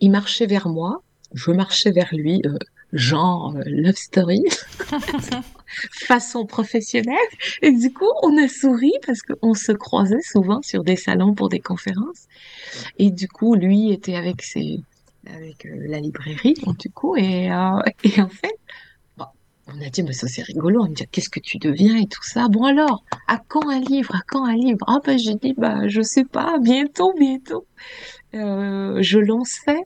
Il 0.00 0.10
marchait 0.10 0.46
vers 0.46 0.68
moi, 0.68 1.02
je 1.34 1.50
marchais 1.50 1.90
vers 1.90 2.08
lui, 2.12 2.40
euh, 2.46 2.56
genre 2.92 3.54
euh, 3.56 3.62
love 3.66 3.96
story, 3.96 4.42
façon 5.92 6.44
professionnelle. 6.46 7.16
Et 7.62 7.72
du 7.72 7.92
coup, 7.92 8.08
on 8.22 8.36
a 8.42 8.48
souri 8.48 8.92
parce 9.06 9.22
qu'on 9.22 9.54
se 9.54 9.72
croisait 9.72 10.22
souvent 10.22 10.60
sur 10.62 10.82
des 10.84 10.96
salons 10.96 11.34
pour 11.34 11.48
des 11.48 11.60
conférences. 11.60 12.26
Et 12.98 13.10
du 13.10 13.28
coup, 13.28 13.54
lui 13.54 13.92
était 13.92 14.16
avec 14.16 14.42
ses, 14.42 14.80
avec 15.26 15.66
euh, 15.66 15.86
la 15.88 16.00
librairie, 16.00 16.54
du 16.78 16.90
coup, 16.90 17.16
et, 17.16 17.50
euh, 17.50 17.80
et 18.04 18.20
en 18.20 18.28
fait, 18.28 18.58
on 19.68 19.80
a 19.80 19.88
dit, 19.88 20.02
mais 20.02 20.12
ça 20.12 20.26
c'est 20.26 20.42
rigolo, 20.42 20.82
on 20.82 20.88
me 20.88 20.94
dit, 20.94 21.06
qu'est-ce 21.10 21.30
que 21.30 21.40
tu 21.40 21.58
deviens 21.58 21.96
et 21.96 22.06
tout 22.06 22.22
ça. 22.22 22.48
Bon 22.48 22.64
alors, 22.64 23.04
à 23.28 23.38
quand 23.38 23.68
un 23.68 23.80
livre, 23.80 24.14
à 24.14 24.20
quand 24.26 24.44
un 24.44 24.56
livre? 24.56 24.84
Ah 24.86 24.98
ben 25.04 25.18
j'ai 25.18 25.34
dit, 25.34 25.54
bah 25.56 25.86
je 25.88 26.02
sais 26.02 26.24
pas, 26.24 26.58
bientôt, 26.58 27.14
bientôt. 27.18 27.66
Euh, 28.34 28.98
je 29.00 29.18
lançais 29.18 29.78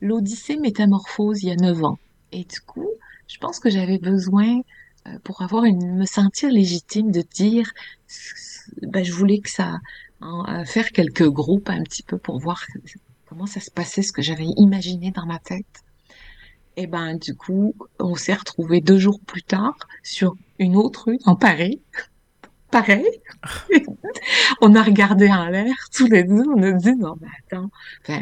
l'Odyssée 0.00 0.56
Métamorphose 0.56 1.42
il 1.42 1.48
y 1.48 1.52
a 1.52 1.56
neuf 1.56 1.84
ans. 1.84 1.98
Et 2.32 2.44
du 2.44 2.60
coup, 2.60 2.88
je 3.28 3.38
pense 3.38 3.60
que 3.60 3.70
j'avais 3.70 3.98
besoin, 3.98 4.60
euh, 5.06 5.18
pour 5.22 5.42
avoir 5.42 5.64
une, 5.64 5.98
me 5.98 6.04
sentir 6.04 6.50
légitime 6.50 7.12
de 7.12 7.22
dire, 7.22 7.70
ben, 8.82 9.04
je 9.04 9.12
voulais 9.12 9.38
que 9.38 9.50
ça, 9.50 9.78
hein, 10.20 10.64
faire 10.64 10.90
quelques 10.90 11.28
groupes 11.28 11.70
un 11.70 11.82
petit 11.84 12.02
peu 12.02 12.18
pour 12.18 12.40
voir 12.40 12.64
comment 13.32 13.46
ça 13.46 13.60
se 13.60 13.70
passait, 13.70 14.02
ce 14.02 14.12
que 14.12 14.20
j'avais 14.20 14.44
imaginé 14.58 15.10
dans 15.10 15.24
ma 15.24 15.38
tête. 15.38 15.64
Et 16.76 16.86
ben, 16.86 17.16
du 17.16 17.34
coup, 17.34 17.74
on 17.98 18.14
s'est 18.14 18.34
retrouvés 18.34 18.80
deux 18.82 18.98
jours 18.98 19.20
plus 19.26 19.42
tard 19.42 19.74
sur 20.02 20.36
une 20.58 20.76
autre 20.76 21.04
rue 21.06 21.18
dans 21.24 21.34
Paris. 21.36 21.80
Pareil. 22.70 23.06
on 24.60 24.74
a 24.74 24.82
regardé 24.82 25.28
en 25.30 25.46
l'air 25.48 25.74
tous 25.94 26.06
les 26.08 26.24
deux. 26.24 26.44
On 26.54 26.62
a 26.62 26.72
dit, 26.72 26.94
non, 26.94 27.14
mais 27.20 27.28
attends, 27.56 27.70
enfin, 28.02 28.20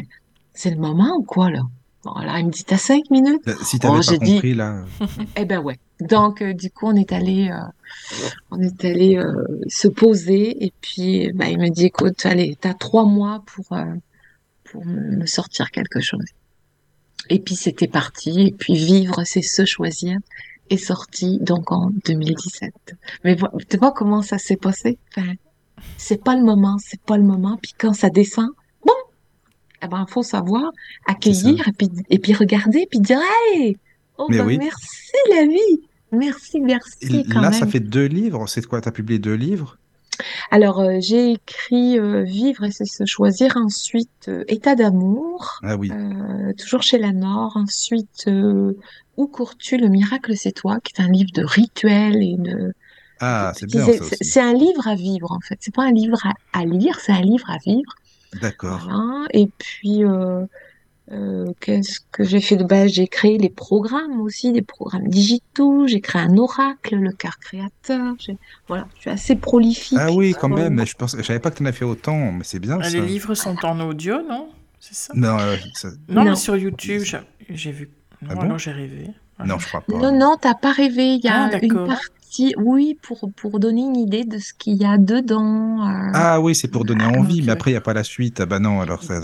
c'est 0.53 0.71
le 0.71 0.77
moment 0.77 1.15
ou 1.17 1.23
quoi, 1.23 1.49
là? 1.49 1.61
Bon, 2.03 2.11
alors, 2.13 2.37
il 2.37 2.45
me 2.47 2.51
dit, 2.51 2.63
t'as 2.63 2.77
cinq 2.77 3.09
minutes? 3.11 3.41
Bah, 3.45 3.53
Si 3.63 3.79
t'avais 3.79 3.99
Oh, 3.99 4.11
pas 4.11 4.17
dit- 4.25 4.33
compris, 4.35 4.53
là. 4.53 4.83
Eh 5.35 5.45
ben 5.45 5.59
ouais. 5.59 5.77
Donc 5.99 6.41
euh, 6.41 6.53
du 6.53 6.71
coup 6.71 6.87
on 6.87 6.95
est 6.95 7.11
allé 7.11 7.51
euh, 7.51 7.57
on 8.49 8.59
est 8.59 8.83
allé 8.85 9.17
euh, 9.17 9.35
se 9.67 9.87
poser 9.87 10.65
et 10.65 10.73
puis 10.81 11.31
bah, 11.33 11.47
il 11.47 11.59
me 11.59 11.69
dit 11.69 11.85
écoute 11.85 12.25
allez 12.25 12.57
t'as 12.59 12.73
trois 12.73 13.05
mois 13.05 13.43
pour 13.45 13.77
euh, 13.77 13.85
pour 14.71 14.85
me 14.85 15.25
sortir 15.25 15.71
quelque 15.71 15.99
chose. 15.99 16.25
Et 17.29 17.39
puis 17.39 17.55
c'était 17.55 17.87
parti 17.87 18.47
et 18.47 18.51
puis 18.51 18.75
vivre 18.75 19.23
c'est 19.25 19.41
se 19.41 19.65
choisir 19.65 20.17
est 20.69 20.77
sorti 20.77 21.39
donc 21.41 21.71
en 21.71 21.91
2017. 22.05 22.73
Mais 23.23 23.35
tu 23.69 23.77
vois 23.77 23.91
comment 23.91 24.21
ça 24.21 24.37
s'est 24.37 24.57
passé? 24.57 24.97
Enfin, 25.15 25.33
c'est 25.97 26.23
pas 26.23 26.35
le 26.35 26.43
moment 26.43 26.77
c'est 26.79 27.01
pas 27.01 27.17
le 27.17 27.23
moment 27.23 27.57
puis 27.61 27.73
quand 27.77 27.93
ça 27.93 28.09
descend 28.09 28.49
bon 28.85 28.93
eh 29.83 29.87
ben 29.87 30.05
faut 30.07 30.23
savoir 30.23 30.71
accueillir 31.07 31.67
et 31.67 31.71
puis 31.71 31.89
et 32.09 32.19
puis 32.19 32.33
regarder 32.33 32.85
puis 32.89 32.99
dire 32.99 33.19
hey 33.53 33.77
oh 34.19 34.27
ben, 34.29 34.45
oui. 34.45 34.57
merci 34.59 35.17
la 35.31 35.45
vie 35.45 35.81
Merci, 36.11 36.59
merci 36.59 36.97
Et 37.01 37.23
quand 37.23 37.39
là, 37.41 37.51
même. 37.51 37.59
ça 37.59 37.67
fait 37.67 37.79
deux 37.79 38.05
livres. 38.05 38.47
C'est 38.47 38.65
quoi? 38.65 38.81
T'as 38.81 38.91
publié 38.91 39.17
deux 39.17 39.33
livres? 39.33 39.77
Alors, 40.51 40.79
euh, 40.79 40.97
j'ai 40.99 41.31
écrit 41.31 41.99
euh, 41.99 42.23
Vivre 42.23 42.63
et 42.63 42.71
c'est 42.71 42.85
se 42.85 43.05
choisir, 43.05 43.57
ensuite 43.57 44.27
euh, 44.27 44.43
État 44.47 44.75
d'amour, 44.75 45.59
Ah 45.63 45.75
oui. 45.75 45.91
toujours 46.57 46.81
chez 46.81 46.97
la 46.97 47.11
Nord, 47.11 47.53
ensuite 47.55 48.29
Où 49.17 49.27
cours-tu 49.27 49.77
Le 49.77 49.87
miracle 49.87 50.35
c'est 50.35 50.51
toi, 50.51 50.77
qui 50.83 50.93
est 50.97 51.03
un 51.03 51.09
livre 51.11 51.31
de 51.33 51.43
rituels 51.43 52.21
et 52.21 52.35
de... 52.37 52.73
Ah, 53.19 53.53
c'est 53.55 53.67
bien 53.67 53.85
ça 53.85 54.15
c'est- 54.21 54.39
un 54.41 54.53
livre 54.53 54.87
à 54.87 54.95
vivre 54.95 55.31
en 55.31 55.39
fait, 55.39 55.57
c'est 55.59 55.73
pas 55.73 55.83
un 55.83 55.91
livre 55.91 56.17
à, 56.25 56.59
à 56.59 56.65
lire, 56.65 56.99
c'est 56.99 57.11
un 57.11 57.21
livre 57.21 57.49
à 57.49 57.57
vivre. 57.57 57.93
D'accord. 58.41 58.79
Voilà. 58.83 59.25
Et 59.33 59.47
puis, 59.57 60.03
euh, 61.11 61.45
euh, 61.47 61.53
qu'est-ce 61.59 61.99
que 62.11 62.23
j'ai 62.23 62.39
fait 62.41 62.55
de 62.55 62.63
base? 62.63 62.91
J'ai 62.91 63.07
créé 63.07 63.37
les 63.37 63.49
programmes 63.49 64.21
aussi, 64.21 64.51
des 64.51 64.61
programmes 64.61 65.07
digitaux. 65.07 65.87
J'ai 65.87 66.01
créé 66.01 66.21
un 66.21 66.37
oracle, 66.37 66.95
le 66.95 67.11
cœur 67.11 67.37
créateur. 67.39 68.15
Voilà, 68.67 68.87
je 68.95 69.01
suis 69.01 69.09
assez 69.09 69.35
prolifique. 69.35 69.97
Ah 69.99 70.11
oui, 70.11 70.33
quand 70.39 70.47
Voilà. 70.49 70.65
même. 70.65 70.75
mais 70.75 70.85
Je 70.85 70.95
pense, 70.95 71.15
je 71.17 71.21
savais 71.23 71.39
pas 71.39 71.51
que 71.51 71.57
t'en 71.59 71.65
as 71.65 71.71
fait 71.71 71.85
autant, 71.85 72.31
mais 72.31 72.43
c'est 72.43 72.59
bien 72.59 72.77
Ah, 72.81 72.83
ça. 72.83 72.89
Les 72.97 73.01
livres 73.05 73.33
sont 73.35 73.55
en 73.65 73.79
audio, 73.81 74.21
non? 74.27 74.49
C'est 74.79 74.95
ça? 74.95 75.13
Non, 75.15 75.37
euh, 75.39 75.57
ça- 75.73 75.89
Non, 76.09 76.23
Non. 76.23 76.29
mais 76.31 76.35
sur 76.35 76.55
YouTube, 76.57 77.03
j'ai 77.49 77.71
vu. 77.71 77.89
Non, 78.21 78.29
Ah 78.31 78.35
bon 78.35 78.57
j'ai 78.57 78.71
rêvé. 78.71 79.07
non, 79.45 79.57
je 79.59 79.67
crois 79.67 79.81
pas. 79.81 79.97
Non, 79.97 80.17
non, 80.17 80.37
t'as 80.39 80.53
pas 80.55 80.71
rêvé. 80.71 81.15
Il 81.15 81.23
y 81.23 81.27
a 81.27 81.49
Ah, 81.51 81.57
une 81.61 81.67
d'accord. 81.69 81.97
Oui, 82.57 82.97
pour, 83.01 83.31
pour 83.35 83.59
donner 83.59 83.81
une 83.81 83.97
idée 83.97 84.23
de 84.23 84.37
ce 84.39 84.53
qu'il 84.57 84.77
y 84.77 84.85
a 84.85 84.97
dedans. 84.97 85.87
euh, 85.87 86.11
Ah 86.13 86.39
oui, 86.41 86.55
c'est 86.55 86.67
pour 86.67 86.85
donner 86.85 87.05
Ah, 87.05 87.09
envie, 87.17 87.41
mais 87.41 87.51
après, 87.51 87.71
il 87.71 87.73
n'y 87.73 87.77
a 87.77 87.81
pas 87.81 87.93
la 87.93 88.03
suite. 88.03 88.39
Ah 88.41 88.45
bah 88.45 88.59
non, 88.59 88.81
alors 88.81 89.03
ça. 89.03 89.21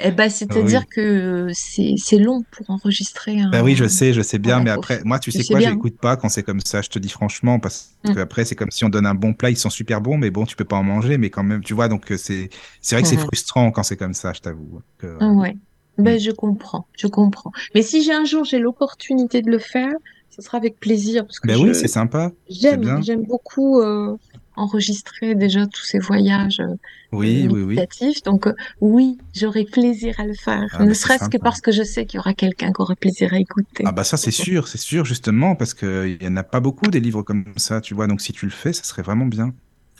eh 0.00 0.10
ben, 0.12 0.28
c'est-à-dire 0.30 0.80
Oui. 0.86 0.86
que 0.94 1.48
c'est, 1.52 1.94
c'est 1.96 2.18
long 2.18 2.42
pour 2.50 2.70
enregistrer 2.70 3.40
un. 3.40 3.50
Bah 3.50 3.62
oui, 3.62 3.74
je 3.76 3.86
sais, 3.88 4.12
je 4.12 4.20
sais 4.22 4.38
bien, 4.38 4.60
mais 4.60 4.70
après, 4.70 5.02
moi, 5.04 5.18
tu 5.18 5.32
sais 5.32 5.44
quoi, 5.44 5.58
j'écoute 5.60 5.98
pas 5.98 6.16
quand 6.16 6.28
c'est 6.28 6.42
comme 6.42 6.60
ça, 6.60 6.82
je 6.82 6.88
te 6.88 6.98
dis 6.98 7.08
franchement, 7.08 7.58
parce 7.58 7.96
Mm. 8.04 8.12
que 8.14 8.20
après, 8.20 8.44
c'est 8.44 8.54
comme 8.54 8.70
si 8.70 8.84
on 8.84 8.88
donne 8.88 9.06
un 9.06 9.14
bon 9.14 9.34
plat, 9.34 9.50
ils 9.50 9.56
sont 9.56 9.70
super 9.70 10.00
bons, 10.00 10.18
mais 10.18 10.30
bon, 10.30 10.44
tu 10.44 10.54
peux 10.54 10.64
pas 10.64 10.76
en 10.76 10.84
manger, 10.84 11.18
mais 11.18 11.30
quand 11.30 11.42
même, 11.42 11.62
tu 11.64 11.74
vois, 11.74 11.88
donc 11.88 12.10
euh, 12.12 12.16
c'est, 12.16 12.50
c'est 12.82 12.94
vrai 12.94 13.02
que 13.02 13.08
c'est 13.08 13.16
Mhm. 13.16 13.22
frustrant 13.24 13.70
quand 13.72 13.82
c'est 13.82 13.96
comme 13.96 14.14
ça, 14.14 14.32
je 14.32 14.40
t'avoue. 14.40 14.80
Ah 15.20 15.32
Ouais. 15.32 15.54
Ben, 15.96 16.18
je 16.18 16.30
comprends, 16.30 16.86
je 16.96 17.08
comprends. 17.08 17.50
Mais 17.74 17.82
si 17.82 18.04
j'ai 18.04 18.12
un 18.12 18.24
jour 18.24 18.44
j'ai 18.44 18.60
l'opportunité 18.60 19.42
de 19.42 19.50
le 19.50 19.58
faire, 19.58 19.92
ce 20.30 20.42
sera 20.42 20.58
avec 20.58 20.78
plaisir 20.78 21.24
parce 21.26 21.40
que 21.40 21.48
Ben 21.48 21.56
je, 21.58 21.62
oui, 21.62 21.74
c'est 21.74 21.88
sympa. 21.88 22.30
j'aime, 22.48 23.02
j'aime 23.02 23.24
beaucoup 23.24 23.80
euh, 23.80 24.16
enregistrer 24.56 25.34
déjà 25.34 25.66
tous 25.66 25.84
ces 25.84 25.98
voyages 25.98 26.60
euh, 26.60 26.74
Oui, 27.12 27.48
oui, 27.50 27.62
oui. 27.62 27.78
Donc 28.24 28.46
euh, 28.46 28.54
oui, 28.80 29.18
j'aurai 29.34 29.64
plaisir 29.64 30.14
à 30.20 30.24
le 30.26 30.34
faire, 30.34 30.66
Ah, 30.72 30.82
ne 30.82 30.88
mais 30.88 30.94
c'est 30.94 31.02
serait-ce 31.02 31.28
que 31.28 31.38
parce 31.38 31.60
que 31.60 31.72
je 31.72 31.82
sais 31.82 32.06
qu'il 32.06 32.18
y 32.18 32.20
aura 32.20 32.34
quelqu'un 32.34 32.72
qui 32.72 32.80
aura 32.80 32.94
plaisir 32.96 33.32
à 33.34 33.38
écouter. 33.38 33.84
Ah 33.86 33.92
bah 33.92 34.04
ça 34.04 34.16
c'est 34.16 34.30
sûr, 34.30 34.68
c'est 34.68 34.78
sûr 34.78 35.04
justement 35.04 35.54
parce 35.56 35.74
que 35.74 36.06
il 36.08 36.22
y 36.22 36.28
en 36.28 36.36
a 36.36 36.42
pas 36.44 36.60
beaucoup 36.60 36.86
des 36.88 37.00
livres 37.00 37.22
comme 37.22 37.44
ça, 37.56 37.80
tu 37.80 37.94
vois. 37.94 38.06
Donc 38.06 38.20
si 38.20 38.32
tu 38.32 38.46
le 38.46 38.52
fais, 38.52 38.72
ça 38.72 38.84
serait 38.84 39.02
vraiment 39.02 39.26
bien. 39.26 39.54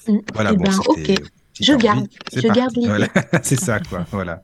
Mm. 0.07 0.19
Voilà, 0.35 0.51
Eh 0.53 0.57
bon, 0.57 0.65
ben, 0.65 0.79
ok. 0.87 1.13
Je 1.61 1.73
garde, 1.75 2.07
je 2.33 2.41
parti. 2.47 2.61
garde 2.61 2.77
l'idée. 2.77 2.87
Voilà, 2.87 3.09
c'est 3.43 3.59
ça 3.59 3.81
quoi. 3.81 4.07
Voilà. 4.13 4.43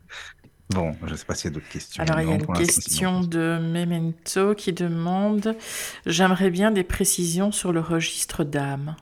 Bon, 0.70 0.96
je 1.06 1.14
sais 1.14 1.24
pas 1.24 1.34
s'il 1.34 1.50
y 1.50 1.52
a 1.52 1.54
d'autres 1.54 1.68
questions. 1.68 2.02
Alors, 2.02 2.20
il 2.20 2.28
y 2.28 2.32
a 2.32 2.36
une 2.36 2.46
question 2.46 3.20
de 3.20 3.58
Memento 3.60 4.54
qui 4.54 4.72
demande 4.72 5.56
J'aimerais 6.06 6.50
bien 6.50 6.70
des 6.70 6.84
précisions 6.84 7.52
sur 7.52 7.72
le 7.72 7.80
registre 7.80 8.44
d'âme. 8.44 8.96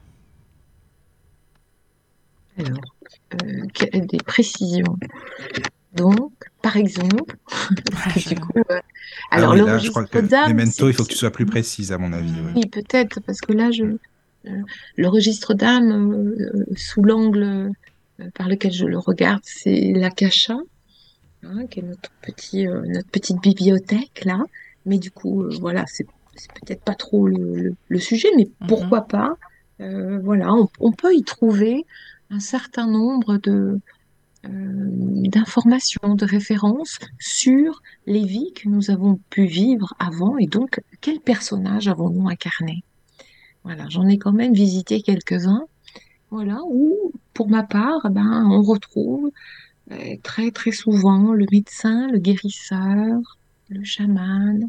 Alors, 2.59 2.97
euh, 3.35 4.01
des 4.01 4.19
précisions? 4.19 4.99
Donc, 5.95 6.33
par 6.63 6.77
exemple, 6.77 7.37
du 8.27 8.35
coup, 8.39 8.65
euh, 8.71 8.81
Ah 9.31 9.37
alors 9.37 9.53
oui, 9.53 9.61
le 9.61 9.65
là, 9.65 9.79
je 9.79 9.89
crois 9.91 10.03
registre 10.03 10.11
que 10.11 10.19
d'âme, 10.19 10.49
Memento, 10.49 10.89
il 10.89 10.95
faut 10.95 11.05
que 11.05 11.11
tu 11.13 11.19
sois 11.19 11.31
plus 11.31 11.47
précise, 11.47 11.93
à 11.93 11.99
mon 11.99 12.13
avis. 12.13 12.41
ouais. 12.41 12.53
oui, 12.57 12.67
peut-être, 12.67 13.21
parce 13.21 13.41
que 13.41 13.53
là, 13.53 13.71
je, 13.71 13.85
euh, 14.47 14.63
le 14.97 15.09
registre 15.09 15.55
d'âme, 15.55 16.13
euh, 16.13 16.65
sous 16.77 17.03
l'angle 17.03 17.73
euh, 18.21 18.31
par 18.35 18.49
lequel 18.49 18.73
je 18.73 18.87
le 18.87 18.99
regarde, 18.99 19.43
c'est 19.45 19.93
l'akasha, 19.95 20.59
hein, 21.43 21.67
qui 21.69 21.81
est 21.81 21.83
notre 21.83 22.11
petit, 22.23 22.67
euh, 22.67 22.83
notre 22.87 23.11
petite 23.11 23.41
bibliothèque 23.43 24.25
là. 24.25 24.41
Mais 24.85 24.99
du 24.99 25.11
coup, 25.11 25.43
euh, 25.45 25.57
voilà, 25.61 25.85
c'est 25.87 26.07
peut-être 26.55 26.83
pas 26.85 26.95
trop 26.95 27.27
le, 27.29 27.55
le- 27.57 27.77
le 27.89 27.99
sujet, 27.99 28.29
mais 28.37 28.49
Mhm. 28.61 28.69
pourquoi 28.69 29.03
pas? 29.03 29.37
Euh, 29.81 30.19
voilà, 30.23 30.53
on, 30.55 30.69
on 30.81 30.93
peut 30.93 31.15
y 31.15 31.25
trouver 31.25 31.85
un 32.31 32.41
certain 32.41 32.87
nombre 32.87 33.39
de 33.39 33.81
d'informations, 34.45 36.15
de 36.15 36.25
références 36.25 36.99
sur 37.19 37.81
les 38.07 38.25
vies 38.25 38.53
que 38.55 38.69
nous 38.69 38.91
avons 38.91 39.21
pu 39.31 39.47
vivre 39.47 39.95
avant 39.99 40.37
et 40.39 40.47
donc 40.47 40.81
quels 41.01 41.21
personnages 41.21 41.89
avons-nous 41.89 42.29
incarnés. 42.29 42.83
Voilà, 43.65 43.87
j'en 43.91 44.07
ai 44.09 44.19
quand 44.19 44.33
même 44.33 44.55
visité 44.55 45.03
quelques-uns. 45.03 45.67
Voilà, 46.31 46.61
où 46.67 47.13
pour 47.35 47.49
ma 47.49 47.63
part, 47.65 48.11
ben, 48.11 48.47
on 48.51 48.63
retrouve 48.63 49.31
très 50.23 50.51
très 50.51 50.73
souvent 50.73 51.33
le 51.33 51.47
médecin, 51.53 52.09
le 52.13 52.19
guérisseur, 52.19 53.19
le 53.69 53.85
chaman 53.85 54.61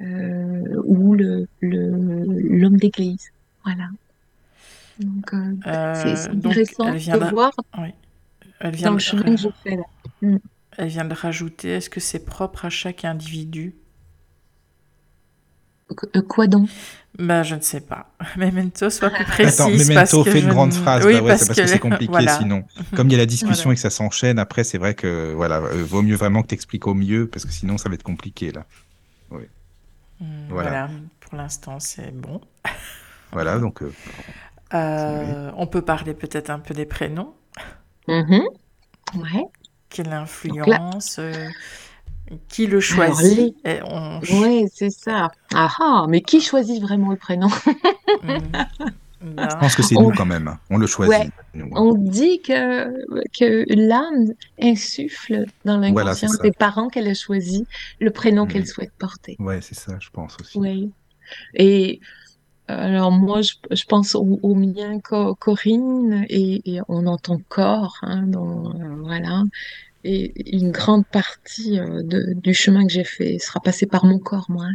euh, 0.00 0.82
ou 0.84 1.14
le 1.14 1.46
le- 1.60 2.58
l'homme 2.58 2.76
d'église. 2.78 3.28
Voilà. 3.64 3.88
Donc 4.98 5.32
euh, 5.34 5.54
c'est 5.92 6.14
Euh, 6.18 6.34
donc, 6.34 6.54
intéressant 6.54 6.90
de 7.12 7.18
voir 7.18 7.52
oui, 7.78 7.88
elle 8.60 8.76
vient 8.76 8.90
dans 8.90 8.92
le 8.92 8.98
chemin 8.98 9.34
que 9.34 9.40
je 9.40 9.48
fais 9.62 9.76
là. 9.76 9.82
elle 10.78 10.88
vient 10.88 11.04
de 11.04 11.12
rajouter, 11.14 11.70
est-ce 11.70 11.90
que 11.90 12.00
c'est 12.00 12.24
propre 12.24 12.64
à 12.64 12.70
chaque 12.70 13.04
individu? 13.04 13.74
Qu- 15.94 16.06
euh, 16.16 16.22
Quoi 16.22 16.46
donc? 16.46 16.68
Ben, 17.18 17.42
je 17.42 17.54
ne 17.54 17.60
sais 17.60 17.80
pas. 17.80 18.10
Memento, 18.36 18.90
sois 18.90 19.10
plus 19.10 19.22
Attends, 19.22 19.32
précise 19.32 19.68
parce 19.68 19.88
Memento 19.88 20.24
que 20.24 20.30
fait 20.30 20.40
une 20.40 20.48
grande 20.48 20.70
ne- 20.70 20.74
phrase. 20.74 21.04
Oui, 21.06 21.14
Bah 21.14 21.20
ouais, 21.22 21.28
parce 21.28 21.40
c'est 21.42 21.46
parce 21.46 21.58
que, 21.58 21.62
que 21.64 21.68
c'est 21.68 21.78
compliqué 21.90 22.10
voilà. 22.12 22.38
sinon. 22.38 22.64
Comme 22.96 23.08
il 23.08 23.12
y 23.12 23.14
a 23.14 23.18
la 23.18 23.26
discussion 23.26 23.64
Voilà. 23.64 23.72
et 23.72 23.74
que 23.76 23.80
ça 23.80 23.90
s'enchaîne, 23.90 24.38
après, 24.38 24.64
c'est 24.64 24.78
vrai 24.78 24.94
que 24.94 25.32
voilà, 25.34 25.58
euh, 25.58 25.84
vaut 25.84 26.02
mieux 26.02 26.16
vraiment 26.16 26.42
que 26.42 26.48
tu 26.48 26.54
expliques 26.54 26.86
au 26.86 26.94
mieux 26.94 27.26
parce 27.26 27.44
que 27.46 27.52
sinon, 27.52 27.78
ça 27.78 27.88
va 27.88 27.94
être 27.94 28.02
compliqué 28.02 28.52
là. 28.52 28.64
Hmm, 29.30 30.24
Voilà. 30.48 30.70
Voilà, 30.70 30.90
pour 31.20 31.36
l'instant, 31.36 31.78
c'est 31.78 32.10
bon. 32.14 32.40
Voilà, 33.32 33.58
donc 33.58 33.82
euh, 33.82 33.92
Euh, 34.74 35.50
on 35.56 35.66
peut 35.66 35.82
parler 35.82 36.14
peut-être 36.14 36.50
un 36.50 36.58
peu 36.58 36.74
des 36.74 36.86
prénoms. 36.86 37.34
Mhm. 38.08 38.42
Ouais. 39.14 39.44
Quelle 39.90 40.12
influence 40.12 41.20
Qui 42.48 42.66
le 42.66 42.80
choisit 42.80 43.54
on... 43.84 44.20
Ouais, 44.40 44.66
c'est 44.74 44.90
ça. 44.90 45.30
Ah 45.54 45.70
ah, 45.80 46.06
mais 46.08 46.20
qui 46.22 46.40
choisit 46.40 46.82
vraiment 46.82 47.10
le 47.10 47.16
prénom? 47.16 47.48
Hmm, 48.22 48.30
je 49.22 49.26
ben, 49.30 49.48
pense 49.60 49.76
que 49.76 49.82
c'est 49.82 49.96
On- 49.96 50.02
nous 50.08 50.10
quand 50.12 50.26
même. 50.26 50.56
On 50.70 50.78
le 50.78 50.86
choisit. 50.86 51.14
Ouais. 51.14 51.30
nous. 51.54 51.68
On 51.72 51.94
dit 51.94 52.40
que, 52.42 52.88
que 53.38 53.64
l'âme 53.74 54.32
insuffle 54.60 55.44
dans 55.64 55.78
Voilà, 55.92 56.10
l'inconscient 56.10 56.28
ça. 56.30 56.42
des 56.42 56.50
parents 56.52 56.88
qu'elle 56.88 57.06
a 57.08 57.14
choisi 57.14 57.64
le 58.00 58.10
prénom 58.10 58.46
qu'elle 58.46 58.66
souhaite 58.66 58.92
porter. 58.98 59.36
Ouais, 59.38 59.60
c'est 59.60 59.76
ça, 59.76 59.96
je 60.00 60.10
pense 60.10 60.36
aussi. 60.40 60.58
Oui. 60.58 60.90
Et 61.54 62.00
alors 62.68 63.12
moi, 63.12 63.42
je, 63.42 63.52
je 63.70 63.84
pense 63.84 64.16
au, 64.16 64.40
au 64.42 64.54
mien, 64.56 64.98
Co- 64.98 65.36
Corinne, 65.36 66.26
et, 66.28 66.74
et 66.74 66.80
on 66.88 67.06
entend 67.06 67.38
corps, 67.48 67.96
hein, 68.02 68.22
dans, 68.26 68.70
euh, 68.74 68.96
voilà. 69.04 69.44
Et 70.08 70.56
une 70.56 70.70
grande 70.70 71.06
partie 71.06 71.78
euh, 71.80 72.02
du 72.34 72.54
chemin 72.54 72.86
que 72.86 72.92
j'ai 72.92 73.04
fait 73.04 73.38
sera 73.38 73.60
passé 73.60 73.86
par 73.86 74.04
mon 74.06 74.18
corps, 74.18 74.46
moi. 74.50 74.66
hein. 74.66 74.74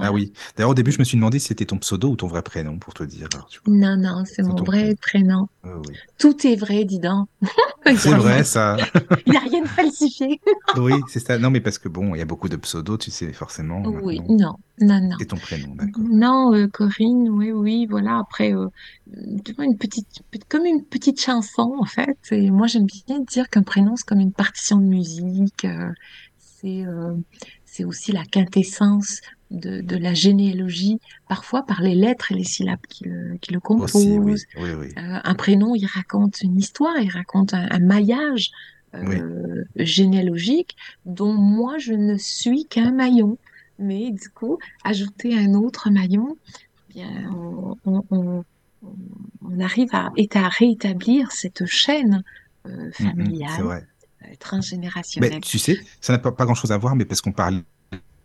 Ah 0.00 0.12
oui. 0.12 0.32
D'ailleurs, 0.56 0.70
au 0.70 0.74
début, 0.74 0.90
je 0.90 0.98
me 0.98 1.04
suis 1.04 1.16
demandé 1.16 1.38
si 1.38 1.48
c'était 1.48 1.66
ton 1.66 1.78
pseudo 1.78 2.10
ou 2.10 2.16
ton 2.16 2.26
vrai 2.26 2.42
prénom, 2.42 2.78
pour 2.78 2.94
te 2.94 3.04
dire. 3.04 3.28
alors, 3.32 3.46
tu 3.46 3.60
vois. 3.64 3.74
Non, 3.74 3.96
non, 3.96 4.24
c'est 4.24 4.42
mon 4.42 4.56
vrai 4.56 4.96
prénom. 5.00 5.48
Oui. 5.64 5.94
Tout 6.18 6.46
est 6.46 6.56
vrai, 6.56 6.84
dis 6.84 6.98
donc. 6.98 7.28
C'est 7.86 8.14
vrai, 8.14 8.44
ça. 8.44 8.76
Il 9.26 9.32
n'y 9.32 9.36
a 9.36 9.40
rien 9.40 9.62
de 9.62 9.68
falsifié. 9.68 10.40
oui, 10.78 10.94
c'est 11.06 11.20
ça. 11.20 11.38
Non, 11.38 11.50
mais 11.50 11.60
parce 11.60 11.78
que 11.78 11.88
bon, 11.88 12.14
il 12.14 12.18
y 12.18 12.22
a 12.22 12.24
beaucoup 12.24 12.48
de 12.48 12.56
pseudos, 12.56 12.96
tu 12.98 13.10
sais, 13.10 13.30
forcément. 13.34 13.82
Oui, 13.84 14.20
maintenant. 14.20 14.58
non, 14.80 15.00
non, 15.00 15.08
non. 15.10 15.16
C'est 15.18 15.26
ton 15.26 15.36
prénom, 15.36 15.74
d'accord. 15.74 16.02
Non, 16.10 16.54
euh, 16.54 16.66
Corinne, 16.66 17.28
oui, 17.28 17.52
oui, 17.52 17.86
voilà. 17.88 18.18
Après, 18.18 18.54
euh, 18.54 18.68
tu 19.44 19.52
vois, 19.52 19.66
une 19.66 19.76
petite, 19.76 20.22
comme 20.48 20.64
une 20.64 20.82
petite 20.82 21.20
chanson, 21.20 21.76
en 21.78 21.84
fait. 21.84 22.16
Et 22.30 22.50
moi, 22.50 22.66
j'aime 22.66 22.86
bien 23.06 23.20
dire 23.20 23.50
qu'un 23.50 23.62
prénom, 23.62 23.96
c'est 23.96 24.06
comme 24.06 24.20
une 24.20 24.32
partition 24.32 24.78
de 24.78 24.86
musique. 24.86 25.66
euh, 25.66 25.90
c'est, 26.38 26.86
euh, 26.86 27.14
c'est 27.66 27.84
aussi 27.84 28.12
la 28.12 28.24
quintessence 28.24 29.20
de, 29.54 29.80
de 29.80 29.96
la 29.96 30.14
généalogie, 30.14 30.98
parfois 31.28 31.64
par 31.64 31.80
les 31.80 31.94
lettres 31.94 32.32
et 32.32 32.34
les 32.34 32.44
syllabes 32.44 32.84
qui 32.88 33.04
le, 33.04 33.36
qui 33.40 33.52
le 33.52 33.60
composent. 33.60 33.94
Aussi, 33.94 34.18
oui, 34.18 34.34
oui, 34.58 34.70
oui. 34.78 34.88
Euh, 34.98 35.18
un 35.22 35.34
prénom, 35.34 35.74
il 35.74 35.86
raconte 35.86 36.42
une 36.42 36.58
histoire, 36.58 36.96
il 36.98 37.10
raconte 37.10 37.54
un, 37.54 37.66
un 37.70 37.78
maillage 37.78 38.50
euh, 38.94 39.64
généalogique 39.76 40.76
dont 41.06 41.32
moi, 41.34 41.78
je 41.78 41.92
ne 41.94 42.16
suis 42.16 42.64
qu'un 42.66 42.92
maillon. 42.92 43.38
Mais 43.78 44.12
du 44.12 44.28
coup, 44.28 44.58
ajouter 44.84 45.36
un 45.36 45.54
autre 45.54 45.90
maillon, 45.90 46.36
eh 46.90 46.92
bien, 46.94 47.08
on, 47.34 47.76
on, 47.84 48.04
on, 48.10 48.44
on 49.42 49.60
arrive 49.60 49.88
à, 49.92 50.12
à 50.34 50.48
réétablir 50.48 51.32
cette 51.32 51.66
chaîne 51.66 52.22
euh, 52.66 52.70
Mm, 52.70 52.86
mm, 52.86 52.92
familiale, 52.92 53.86
Mais 54.22 54.36
transgénérationnelle. 54.36 55.40
tu 55.40 55.58
sais, 55.58 55.78
ça 56.00 56.12
n'a 56.14 56.18
pas, 56.18 56.32
pas 56.32 56.44
grand-chose 56.46 56.72
à 56.72 56.78
voir, 56.78 56.96
mais 56.96 57.04
parce 57.04 57.20
qu'on 57.20 57.32
parlait 57.32 57.62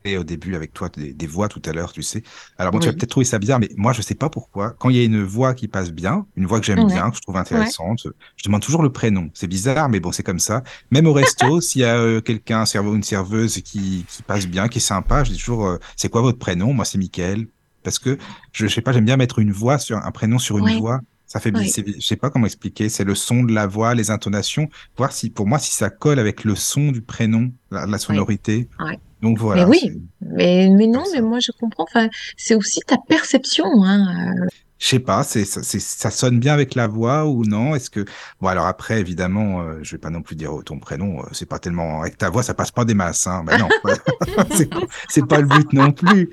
au 0.06 0.24
début 0.24 0.56
avec 0.56 0.74
toi 0.74 0.90
des, 0.90 1.14
des 1.14 1.28
voix 1.28 1.48
tout 1.50 1.62
à 1.66 1.74
l'heure, 1.74 1.92
tu 1.92 2.02
sais. 2.04 2.24
Alors 2.58 2.72
bon, 2.72 2.80
tu 2.80 2.86
vas 2.86 2.92
Oui. 2.92 2.98
peut-être 2.98 3.10
trouver 3.12 3.26
ça 3.26 3.38
bizarre, 3.40 3.60
mais 3.60 3.70
moi, 3.76 3.94
je 3.94 4.02
sais 4.02 4.16
pas 4.16 4.30
pourquoi. 4.30 4.72
Quand 4.80 4.90
il 4.90 4.96
y 4.96 5.00
a 5.00 5.04
une 5.04 5.22
voix 5.24 5.54
qui 5.54 5.68
passe 5.68 5.92
bien, 5.92 6.26
une 6.36 6.46
voix 6.46 6.60
que 6.60 6.66
j'aime 6.66 6.80
Ouais. 6.80 6.86
bien, 6.94 7.10
que 7.10 7.18
je 7.18 7.22
trouve 7.22 7.38
intéressante, 7.38 8.08
je 8.36 8.44
demande 8.46 8.62
toujours 8.62 8.82
le 8.84 8.92
prénom. 8.92 9.30
C'est 9.34 9.48
bizarre, 9.48 9.90
mais 9.90 10.00
bon, 10.00 10.12
c'est 10.12 10.24
comme 10.24 10.40
ça. 10.40 10.64
Même 10.92 11.06
au 11.08 11.14
resto, 11.14 11.60
s'il 11.62 11.82
y 11.82 11.86
a 11.86 11.96
euh, 11.98 12.22
quelqu'un, 12.22 12.62
un 12.62 12.66
serveur 12.66 12.94
ou 12.94 12.96
une 12.96 13.04
serveuse 13.04 13.62
qui, 13.62 14.06
qui 14.08 14.24
passe 14.24 14.48
bien, 14.48 14.68
qui 14.70 14.78
est 14.78 14.82
sympa, 14.82 15.24
je 15.24 15.32
dis 15.32 15.38
toujours, 15.38 15.66
euh, 15.68 15.78
c'est 15.96 16.10
quoi 16.10 16.22
votre 16.22 16.40
prénom? 16.40 16.74
Moi, 16.74 16.86
c'est 16.86 16.98
Mickaël. 16.98 17.48
Parce 17.84 18.00
que, 18.00 18.18
je, 18.52 18.68
je 18.68 18.74
sais 18.74 18.82
pas, 18.82 18.92
j'aime 18.92 19.06
bien 19.06 19.18
mettre 19.18 19.40
une 19.40 19.52
voix 19.52 19.80
sur 19.80 19.98
un 19.98 20.12
prénom 20.12 20.38
sur 20.40 20.58
une 20.58 20.66
Ouais. 20.66 20.78
voix. 20.78 21.00
Ça 21.26 21.40
fait, 21.40 21.52
bi- 21.52 21.72
je 21.72 22.00
sais 22.06 22.16
pas 22.16 22.30
comment 22.32 22.46
expliquer. 22.48 22.90
C'est 22.90 23.04
le 23.04 23.14
son 23.14 23.44
de 23.44 23.54
la 23.54 23.68
voix, 23.68 23.94
les 23.94 24.10
intonations. 24.12 24.68
Voir 24.98 25.12
si, 25.12 25.30
pour 25.30 25.46
moi, 25.48 25.60
si 25.60 25.72
ça 25.72 25.90
colle 25.92 26.18
avec 26.20 26.44
le 26.44 26.56
son 26.56 26.92
du 26.92 27.02
prénom, 27.04 27.52
la, 27.70 27.86
la 27.86 27.98
sonorité. 28.00 28.68
Ouais. 28.80 29.00
Donc 29.22 29.38
voilà. 29.38 29.66
mais 29.66 29.70
oui, 29.70 30.02
mais, 30.22 30.70
mais 30.70 30.88
non, 30.88 31.04
mais 31.14 31.22
moi 31.22 31.40
je 31.40 31.52
comprends. 31.52 31.84
Enfin, 31.84 32.10
c'est 32.38 32.56
aussi 32.56 32.80
ta 32.82 32.98
perception, 32.98 33.66
hein. 33.84 34.34
euh, 34.38 34.48
Je 34.80 34.88
sais 34.88 35.00
pas, 35.00 35.24
c'est, 35.24 35.44
ça- 35.46 36.12
sonne 36.12 36.40
bien 36.40 36.54
avec 36.54 36.74
la 36.76 36.88
voix 36.88 37.26
ou 37.26 37.44
non? 37.44 37.76
Est-ce 37.76 37.90
que, 37.90 38.06
bon, 38.40 38.48
alors 38.48 38.66
après, 38.66 39.00
évidemment, 39.00 39.62
euh, 39.62 39.80
je 39.82 39.92
vais 39.92 39.98
pas 39.98 40.10
non 40.10 40.22
plus 40.22 40.36
dire 40.36 40.54
oh, 40.54 40.64
ton 40.64 40.80
prénom, 40.80 41.20
euh, 41.20 41.28
c'est 41.34 41.46
pas 41.48 41.60
tellement, 41.60 42.02
avec 42.02 42.18
ta 42.18 42.30
voix, 42.30 42.44
ça 42.44 42.54
passe 42.54 42.72
pas 42.72 42.86
des 42.86 42.94
masses, 42.94 43.28
hein. 43.28 43.44
Ben 43.46 43.58
non, 43.58 43.68
c'est, 45.10 45.28
pas 45.28 45.42
le 45.42 45.48
but 45.48 45.74
non 45.74 45.92
plus. 45.92 46.30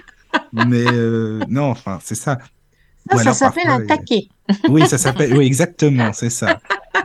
Mais, 0.53 0.85
euh, 0.93 1.41
non, 1.49 1.71
enfin, 1.71 1.99
c'est 2.05 2.15
ça. 2.15 2.39
Ça, 3.11 3.17
Ou 3.17 3.19
ça 3.21 3.35
s'appelle 3.35 3.69
un 3.69 3.87
taquet. 3.87 4.29
Oui, 4.69 4.87
ça 4.87 4.99
s'appelle, 4.99 5.37
oui, 5.37 5.47
exactement, 5.47 6.13
c'est 6.13 6.31
ça. 6.31 6.61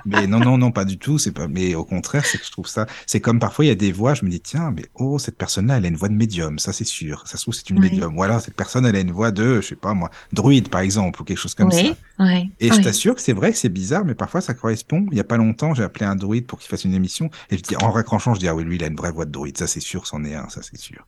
Mais 0.06 0.28
non, 0.28 0.40
non, 0.40 0.58
non, 0.58 0.72
pas 0.72 0.86
du 0.86 0.98
tout. 0.98 1.18
C'est 1.20 1.32
pas, 1.32 1.48
mais 1.48 1.76
au 1.76 1.86
contraire, 1.86 2.26
c'est 2.26 2.38
que 2.38 2.46
je 2.46 2.52
trouve 2.52 2.68
ça, 2.68 2.86
c'est 3.06 3.20
comme 3.22 3.40
parfois 3.40 3.66
il 3.66 3.68
y 3.70 3.72
a 3.72 3.76
des 3.76 3.92
voix, 3.92 4.14
je 4.14 4.26
me 4.26 4.30
dis, 4.30 4.40
tiens, 4.42 4.72
mais 4.72 4.86
oh, 4.96 5.20
cette 5.20 5.38
personne-là, 5.38 5.78
elle 5.78 5.86
a 5.86 5.88
une 5.88 5.96
voix 5.96 6.10
de 6.10 6.14
médium, 6.14 6.60
ça 6.60 6.74
c'est 6.74 6.84
sûr. 6.86 7.24
Ça 7.28 7.38
se 7.38 7.44
trouve, 7.44 7.54
c'est 7.54 7.70
une 7.70 7.80
Oui. 7.80 7.90
médium. 7.90 8.18
Ou 8.18 8.24
alors, 8.24 8.42
cette 8.42 8.56
personne, 8.56 8.86
elle 8.86 8.96
a 8.96 9.00
une 9.00 9.12
voix 9.12 9.32
de, 9.32 9.62
je 9.62 9.68
sais 9.68 9.76
pas 9.76 9.94
moi, 9.94 10.10
druide, 10.34 10.70
par 10.70 10.82
exemple, 10.82 11.22
ou 11.22 11.26
quelque 11.26 11.38
chose 11.38 11.56
comme 11.56 11.70
oui, 11.70 11.88
ça. 12.20 12.24
oui, 12.26 12.52
Et 12.60 12.72
je 12.72 12.82
t'assure 12.82 13.16
que 13.16 13.22
c'est 13.22 13.34
vrai 13.34 13.52
que 13.52 13.58
c'est 13.58 13.70
bizarre, 13.70 14.06
mais 14.06 14.16
parfois 14.16 14.42
ça 14.42 14.54
correspond. 14.54 15.06
Il 15.12 15.18
y 15.18 15.22
a 15.22 15.24
pas 15.26 15.38
longtemps, 15.38 15.74
j'ai 15.74 15.84
appelé 15.84 16.06
un 16.06 16.16
druide 16.16 16.46
pour 16.48 16.60
qu'il 16.60 16.70
fasse 16.70 16.86
une 16.86 16.94
émission, 16.94 17.30
et 17.50 17.58
je 17.58 17.62
dis, 17.64 17.76
en 17.78 17.92
raccrochant, 17.92 18.34
je 18.34 18.40
dis, 18.40 18.48
ah 18.48 18.56
oui, 18.56 18.64
lui, 18.64 18.76
il 18.76 18.84
a 18.84 18.88
une 18.88 18.96
vraie 18.96 19.12
voix 19.12 19.26
de 19.26 19.32
druide, 19.32 19.58
ça 19.58 19.68
c'est 19.68 19.80
sûr, 19.80 20.08
c'en 20.08 20.24
est 20.24 20.36
un, 20.36 20.50
ça 20.50 20.62
c'est 20.62 20.80
sûr. 20.80 21.06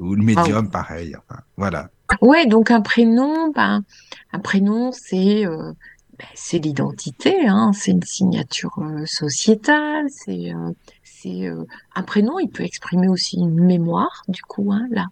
Ou 0.00 0.14
le 0.16 0.22
médium, 0.24 0.68
pareil. 0.68 1.14
Enfin, 1.16 1.40
voilà. 1.56 1.88
Ouais, 2.20 2.46
donc 2.46 2.70
un 2.70 2.80
prénom, 2.80 3.50
ben, 3.54 3.84
un 4.32 4.38
prénom, 4.40 4.90
c'est 4.92 5.46
euh, 5.46 5.72
ben, 6.18 6.26
c'est 6.34 6.58
l'identité, 6.58 7.46
hein, 7.46 7.72
c'est 7.72 7.92
une 7.92 8.02
signature 8.02 8.78
euh, 8.78 9.06
sociétale, 9.06 10.06
c'est 10.08 10.52
euh, 10.52 10.72
euh, 11.26 11.64
un 11.94 12.02
prénom, 12.02 12.38
il 12.38 12.48
peut 12.48 12.64
exprimer 12.64 13.08
aussi 13.08 13.36
une 13.36 13.54
mémoire, 13.54 14.22
du 14.28 14.42
coup, 14.42 14.72
hein, 14.72 14.86
là, 14.90 15.06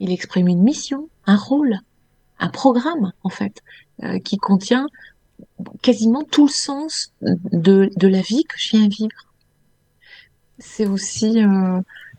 il 0.00 0.10
exprime 0.10 0.48
une 0.48 0.62
mission, 0.62 1.08
un 1.26 1.36
rôle, 1.36 1.78
un 2.38 2.48
programme, 2.48 3.12
en 3.22 3.28
fait, 3.28 3.62
qui 4.24 4.36
contient 4.36 4.86
quasiment 5.80 6.24
tout 6.24 6.46
le 6.46 6.52
sens 6.52 7.12
de 7.20 7.88
de 7.96 8.08
la 8.08 8.20
vie 8.20 8.42
que 8.42 8.56
je 8.58 8.76
viens 8.76 8.88
vivre. 8.88 9.32
C'est 10.58 10.86
aussi, 10.86 11.40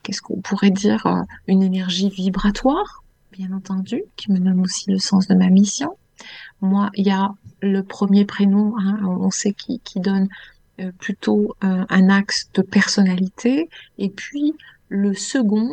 qu'est-ce 0.02 0.22
qu'on 0.22 0.40
pourrait 0.40 0.72
dire, 0.72 1.26
une 1.48 1.62
énergie 1.62 2.10
vibratoire 2.10 3.04
bien 3.34 3.52
entendu, 3.52 4.04
qui 4.16 4.32
me 4.32 4.40
donne 4.40 4.62
aussi 4.62 4.92
le 4.92 5.00
sens 5.00 5.28
de 5.28 5.34
ma 5.34 5.50
mission. 5.50 5.98
Moi, 6.72 6.86
il 6.96 7.06
y 7.06 7.12
a 7.12 7.26
le 7.62 7.82
premier 7.96 8.26
prénom, 8.26 8.68
hein, 8.80 8.96
on 9.04 9.32
sait 9.42 9.54
qui, 9.62 9.74
qui 9.88 10.00
donne 10.00 10.28
euh, 10.80 10.92
plutôt 11.04 11.42
un, 11.62 11.86
un 11.98 12.06
axe 12.10 12.50
de 12.58 12.64
personnalité, 12.78 13.70
et 13.98 14.10
puis 14.10 14.54
le 14.90 15.14
second 15.14 15.70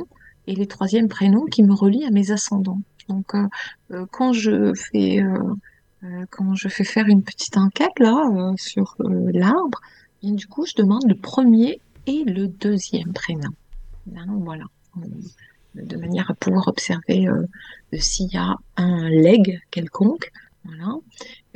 et 0.47 0.55
les 0.61 0.67
troisièmes 0.75 1.09
prénoms 1.09 1.47
qui 1.47 1.63
me 1.63 1.75
relient 1.83 2.07
à 2.11 2.11
mes 2.11 2.29
ascendants. 2.37 2.83
Donc, 3.09 3.29
euh, 3.35 3.47
euh, 3.93 4.07
quand 4.17 4.33
je 4.45 4.57
fais 4.75 5.23
euh, 5.23 5.55
euh, 6.05 6.25
quand 6.35 6.55
je 6.55 6.69
fais 6.69 6.89
faire 6.95 7.07
une 7.15 7.23
petite 7.31 7.57
enquête 7.57 7.99
là 7.99 8.17
euh, 8.35 8.53
sur 8.57 8.97
euh, 9.01 9.31
l'arbre, 9.33 9.79
du 10.23 10.47
coup, 10.47 10.65
je 10.67 10.75
demande 10.83 11.05
le 11.09 11.19
premier 11.31 11.81
et 12.07 12.25
le 12.25 12.45
deuxième 12.49 13.13
prénom. 13.13 13.53
Voilà, 14.49 14.65
Euh, 14.99 15.07
de 15.93 15.97
manière 15.97 16.29
à 16.31 16.35
pouvoir 16.35 16.67
observer 16.69 17.29
euh, 17.29 17.47
s'il 17.99 18.31
y 18.33 18.37
a 18.37 18.57
un 18.77 19.09
leg 19.09 19.61
quelconque. 19.71 20.27
Voilà. 20.65 20.95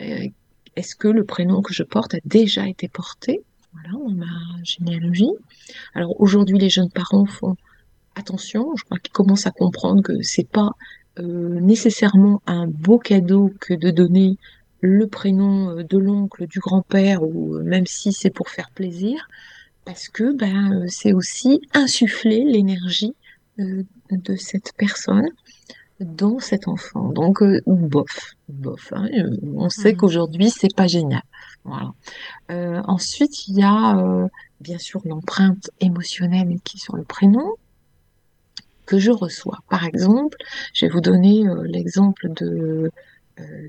Euh, 0.00 0.28
Est-ce 0.76 0.96
que 0.96 1.08
le 1.08 1.24
prénom 1.24 1.62
que 1.62 1.72
je 1.72 1.82
porte 1.82 2.14
a 2.14 2.18
déjà 2.24 2.68
été 2.68 2.88
porté? 2.88 3.42
Voilà, 3.72 3.90
dans 3.92 4.14
ma 4.14 4.62
généalogie 4.62 5.30
Alors 5.94 6.20
aujourd'hui, 6.20 6.58
les 6.58 6.70
jeunes 6.70 6.90
parents 6.90 7.26
font 7.26 7.56
attention. 8.14 8.74
Je 8.76 8.84
crois 8.84 8.98
qu'ils 8.98 9.12
commencent 9.12 9.46
à 9.46 9.50
comprendre 9.50 10.02
que 10.02 10.22
c'est 10.22 10.48
pas 10.48 10.72
euh, 11.18 11.60
nécessairement 11.60 12.42
un 12.46 12.66
beau 12.66 12.98
cadeau 12.98 13.52
que 13.60 13.74
de 13.74 13.90
donner 13.90 14.36
le 14.80 15.06
prénom 15.06 15.70
euh, 15.70 15.82
de 15.82 15.98
l'oncle, 15.98 16.46
du 16.46 16.60
grand-père, 16.60 17.22
ou 17.22 17.58
même 17.62 17.86
si 17.86 18.12
c'est 18.12 18.30
pour 18.30 18.48
faire 18.48 18.70
plaisir, 18.70 19.28
parce 19.84 20.08
que 20.08 20.34
ben 20.34 20.86
c'est 20.88 21.12
aussi 21.12 21.60
insuffler 21.74 22.44
l'énergie 22.44 23.14
de 23.58 24.36
cette 24.36 24.72
personne 24.76 25.28
dans 26.04 26.38
cet 26.40 26.68
enfant. 26.68 27.08
Donc 27.10 27.42
euh, 27.42 27.60
bof, 27.66 28.34
bof. 28.48 28.92
hein. 28.94 29.08
Euh, 29.18 29.36
on 29.56 29.68
sait 29.70 29.92
Mhm. 29.92 29.96
qu'aujourd'hui 29.98 30.50
c'est 30.50 30.74
pas 30.74 30.86
génial. 30.86 31.22
Voilà. 31.64 31.92
Euh, 32.52 32.82
ensuite 32.86 33.48
il 33.48 33.58
y 33.58 33.62
a 33.62 33.98
euh, 33.98 34.28
bien 34.60 34.78
sûr 34.78 35.00
l'empreinte 35.06 35.70
émotionnelle 35.80 36.56
qui 36.64 36.76
est 36.78 36.80
sur 36.80 36.96
le 36.96 37.04
prénom 37.04 37.48
que 38.86 38.98
je 38.98 39.10
reçois. 39.10 39.58
Par 39.70 39.84
exemple, 39.84 40.36
je 40.74 40.86
vais 40.86 40.92
vous 40.92 41.00
donner 41.00 41.44
l'exemple 41.64 42.28
de, 42.36 42.90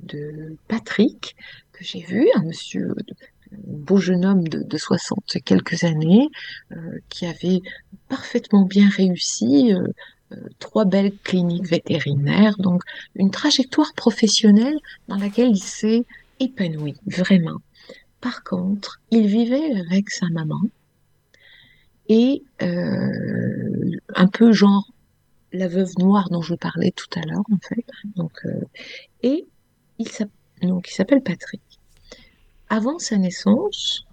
de 0.03 0.57
Patrick, 0.67 1.35
que 1.71 1.83
j'ai 1.83 2.01
vu, 2.01 2.27
un 2.35 2.43
monsieur, 2.43 2.93
un 3.53 3.57
beau 3.65 3.97
jeune 3.97 4.25
homme 4.25 4.47
de, 4.47 4.61
de 4.63 4.77
60 4.77 5.35
et 5.35 5.41
quelques 5.41 5.85
années, 5.85 6.27
euh, 6.73 6.99
qui 7.09 7.25
avait 7.25 7.61
parfaitement 8.09 8.63
bien 8.65 8.89
réussi, 8.89 9.73
euh, 9.73 9.87
trois 10.59 10.85
belles 10.85 11.15
cliniques 11.23 11.67
vétérinaires, 11.67 12.57
donc 12.57 12.81
une 13.15 13.31
trajectoire 13.31 13.93
professionnelle 13.93 14.77
dans 15.07 15.17
laquelle 15.17 15.49
il 15.49 15.63
s'est 15.63 16.05
épanoui, 16.39 16.95
vraiment. 17.05 17.61
Par 18.21 18.43
contre, 18.43 19.01
il 19.11 19.27
vivait 19.27 19.79
avec 19.79 20.09
sa 20.09 20.27
maman 20.29 20.61
et 22.07 22.43
euh, 22.61 23.91
un 24.15 24.27
peu 24.27 24.51
genre 24.51 24.91
la 25.53 25.67
veuve 25.67 25.91
noire 25.97 26.29
dont 26.29 26.41
je 26.41 26.55
parlais 26.55 26.91
tout 26.91 27.07
à 27.15 27.21
l'heure, 27.25 27.43
en 27.51 27.57
fait. 27.57 27.85
Donc, 28.15 28.45
euh, 28.45 28.61
et 29.23 29.47
il 29.99 30.09
s'appelle 30.09 31.21
Patrick. 31.23 31.61
Avant 32.69 32.99
sa 32.99 33.17
naissance, 33.17 34.05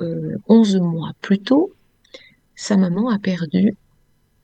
euh, 0.00 0.36
11 0.48 0.76
mois 0.76 1.12
plus 1.20 1.40
tôt, 1.40 1.72
sa 2.54 2.76
maman 2.76 3.10
a 3.10 3.18
perdu 3.18 3.76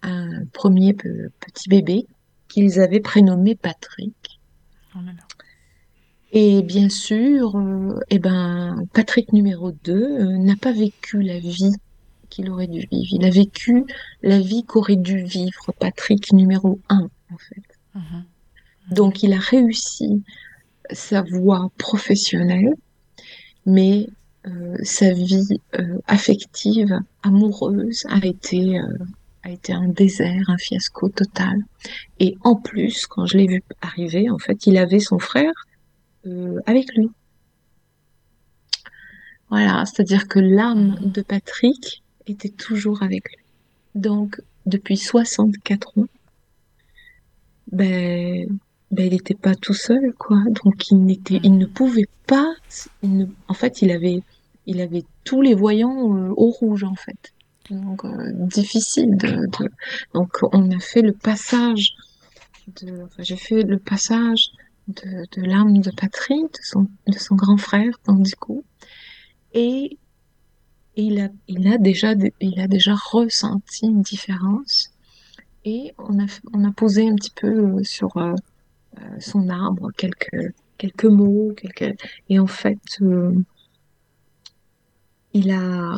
un 0.04 0.44
premier 0.52 0.92
pe- 0.94 1.30
petit 1.40 1.68
bébé 1.68 2.06
qu'ils 2.48 2.80
avaient 2.80 3.00
prénommé 3.00 3.54
Patrick. 3.54 4.40
Oh 4.94 4.98
là 5.04 5.12
là. 5.12 5.22
Et 6.32 6.62
bien 6.62 6.88
sûr, 6.88 7.56
euh, 7.56 7.98
eh 8.10 8.18
ben, 8.18 8.84
Patrick 8.92 9.32
numéro 9.32 9.70
2 9.70 9.92
euh, 9.94 10.36
n'a 10.38 10.56
pas 10.56 10.72
vécu 10.72 11.22
la 11.22 11.38
vie 11.38 11.72
qu'il 12.28 12.50
aurait 12.50 12.66
dû 12.66 12.80
vivre. 12.90 13.08
Il 13.12 13.24
a 13.24 13.30
vécu 13.30 13.84
la 14.22 14.40
vie 14.40 14.64
qu'aurait 14.64 14.96
dû 14.96 15.22
vivre 15.24 15.72
Patrick 15.78 16.32
numéro 16.32 16.80
1, 16.88 17.08
en 17.32 17.38
fait. 17.38 17.62
Mhm. 17.94 18.24
Donc, 18.90 19.22
il 19.22 19.32
a 19.32 19.38
réussi 19.38 20.24
sa 20.92 21.22
voie 21.22 21.70
professionnelle, 21.78 22.74
mais 23.64 24.08
euh, 24.46 24.76
sa 24.82 25.12
vie 25.12 25.60
affective, 26.06 26.98
amoureuse, 27.22 28.04
a 28.10 28.26
été, 28.26 28.78
a 29.44 29.50
été 29.50 29.72
un 29.72 29.88
désert, 29.88 30.48
un 30.48 30.56
fiasco 30.56 31.08
total. 31.10 31.62
Et 32.18 32.34
en 32.42 32.56
plus, 32.56 33.06
quand 33.06 33.26
je 33.26 33.36
l'ai 33.36 33.46
vu 33.46 33.62
arriver, 33.82 34.30
en 34.30 34.38
fait, 34.38 34.66
il 34.66 34.78
avait 34.78 35.00
son 35.00 35.18
frère 35.18 35.52
euh, 36.26 36.58
avec 36.66 36.94
lui. 36.94 37.10
Voilà, 39.50 39.84
c'est-à-dire 39.84 40.26
que 40.26 40.40
l'âme 40.40 40.96
de 41.00 41.20
Patrick 41.20 42.02
était 42.26 42.48
toujours 42.48 43.02
avec 43.02 43.28
lui. 43.28 43.44
Donc, 43.94 44.40
depuis 44.64 44.96
64 44.96 45.98
ans, 45.98 46.06
ben, 47.70 48.46
ben, 48.90 49.06
il 49.06 49.12
n'était 49.12 49.34
pas 49.34 49.54
tout 49.54 49.74
seul, 49.74 50.14
quoi. 50.14 50.38
Donc, 50.64 50.90
il 50.90 51.04
n'était, 51.04 51.40
il 51.42 51.58
ne 51.58 51.66
pouvait 51.66 52.08
pas, 52.26 52.54
en 53.48 53.54
fait, 53.54 53.82
il 53.82 53.90
avait, 53.90 54.22
il 54.66 54.80
avait 54.80 55.04
tous 55.24 55.42
les 55.42 55.54
voyants 55.54 56.16
euh, 56.16 56.32
au 56.34 56.48
rouge, 56.50 56.84
en 56.84 56.94
fait. 56.94 57.33
Donc, 57.70 58.04
euh, 58.04 58.30
difficile 58.32 59.16
de, 59.16 59.46
de- 59.58 59.70
donc, 60.12 60.38
on 60.52 60.70
a 60.70 60.78
fait 60.80 61.02
le 61.02 61.12
passage 61.12 61.94
de, 62.82 63.04
enfin, 63.04 63.22
j'ai 63.22 63.36
fait 63.36 63.62
le 63.62 63.78
passage 63.78 64.50
de, 64.88 65.24
de 65.36 65.42
l'âme 65.46 65.78
de 65.78 65.90
Patrick, 65.90 66.44
de 66.52 66.62
son, 66.62 66.86
de 67.06 67.18
son 67.18 67.34
grand 67.36 67.56
frère, 67.56 67.92
coup, 68.38 68.64
et, 69.54 69.98
il 70.96 71.20
a, 71.20 71.28
il 71.48 71.66
a 71.72 71.78
déjà, 71.78 72.14
il 72.40 72.60
a 72.60 72.68
déjà 72.68 72.94
ressenti 72.94 73.86
une 73.86 74.02
différence. 74.02 74.90
Et 75.64 75.92
on 75.98 76.22
a, 76.22 76.26
on 76.52 76.64
a 76.64 76.72
posé 76.72 77.08
un 77.08 77.14
petit 77.14 77.32
peu 77.34 77.48
euh, 77.48 77.82
sur 77.82 78.16
euh, 78.16 78.34
euh, 78.98 79.20
son 79.20 79.48
arbre 79.48 79.90
quelques, 79.96 80.54
quelques 80.78 81.06
mots, 81.06 81.52
quelques... 81.56 81.98
et 82.28 82.38
en 82.38 82.46
fait, 82.46 82.78
euh, 83.00 83.32
il 85.32 85.50
a, 85.50 85.96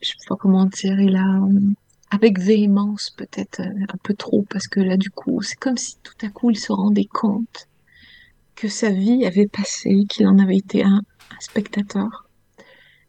je 0.00 0.08
sais 0.08 0.26
pas 0.28 0.36
comment 0.36 0.66
dire, 0.66 1.00
il 1.00 1.16
a, 1.16 1.38
euh, 1.38 1.60
avec 2.10 2.38
véhémence 2.38 3.10
peut-être 3.10 3.60
euh, 3.60 3.84
un 3.88 3.96
peu 4.02 4.14
trop, 4.14 4.42
parce 4.50 4.68
que 4.68 4.80
là, 4.80 4.96
du 4.96 5.10
coup, 5.10 5.40
c'est 5.42 5.58
comme 5.58 5.78
si 5.78 5.96
tout 6.02 6.14
à 6.22 6.28
coup 6.28 6.50
il 6.50 6.58
se 6.58 6.72
rendait 6.72 7.06
compte 7.06 7.68
que 8.54 8.68
sa 8.68 8.90
vie 8.90 9.24
avait 9.24 9.46
passé, 9.46 10.04
qu'il 10.08 10.26
en 10.26 10.38
avait 10.38 10.58
été 10.58 10.84
un, 10.84 11.02
spectateur. 11.40 12.28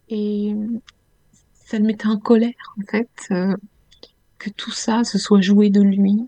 Et 0.10 0.56
ça 1.66 1.78
le 1.78 1.86
mettait 1.86 2.08
en 2.08 2.18
colère, 2.18 2.74
en 2.80 2.86
fait, 2.90 3.10
euh, 3.32 3.56
que 4.40 4.50
tout 4.50 4.72
ça 4.72 5.04
se 5.04 5.20
soit 5.20 5.42
joué 5.42 5.70
de 5.70 5.82
lui. 5.82 6.28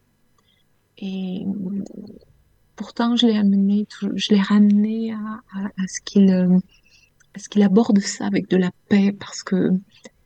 Et 0.98 1.46
pourtant, 2.76 3.16
je 3.16 3.28
l'ai 3.28 3.38
amené, 3.38 3.88
je 4.16 4.34
l'ai 4.34 4.42
ramené 4.42 5.14
à, 5.14 5.88
ce 5.88 6.02
qu'il 6.02 6.30
euh, 6.32 6.60
à 7.34 7.40
ce 7.40 7.50
qu'il 7.50 7.64
aborde 7.64 8.00
ça 8.00 8.26
avec 8.26 8.50
de 8.50 8.58
la 8.58 8.72
paix, 8.90 9.12
parce 9.12 9.44
que 9.44 9.72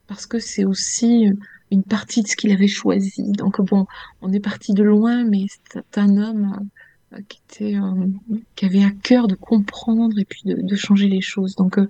parce 0.10 0.26
que 0.26 0.40
c'est 0.40 0.66
aussi 0.66 1.30
une 1.72 1.84
partie 1.84 2.24
de 2.24 2.28
ce 2.28 2.36
qu'il 2.36 2.52
avait 2.52 2.68
choisi. 2.68 3.32
Donc 3.32 3.62
bon, 3.62 3.86
on 4.22 4.34
est 4.34 4.40
parti 4.40 4.74
de 4.74 4.84
loin, 4.84 5.24
mais 5.24 5.46
c'est 5.72 5.98
un 5.98 6.18
homme 6.18 6.68
euh, 7.14 7.20
qui 7.30 7.40
était 7.48 7.76
euh, 7.76 8.08
qui 8.56 8.66
avait 8.66 8.84
à 8.84 8.92
cœur 8.92 9.28
de 9.28 9.36
comprendre 9.36 10.18
et 10.20 10.26
puis 10.26 10.42
de, 10.46 10.76
changer 10.76 11.08
les 11.08 11.22
choses. 11.22 11.56
Donc 11.56 11.78
euh, 11.78 11.88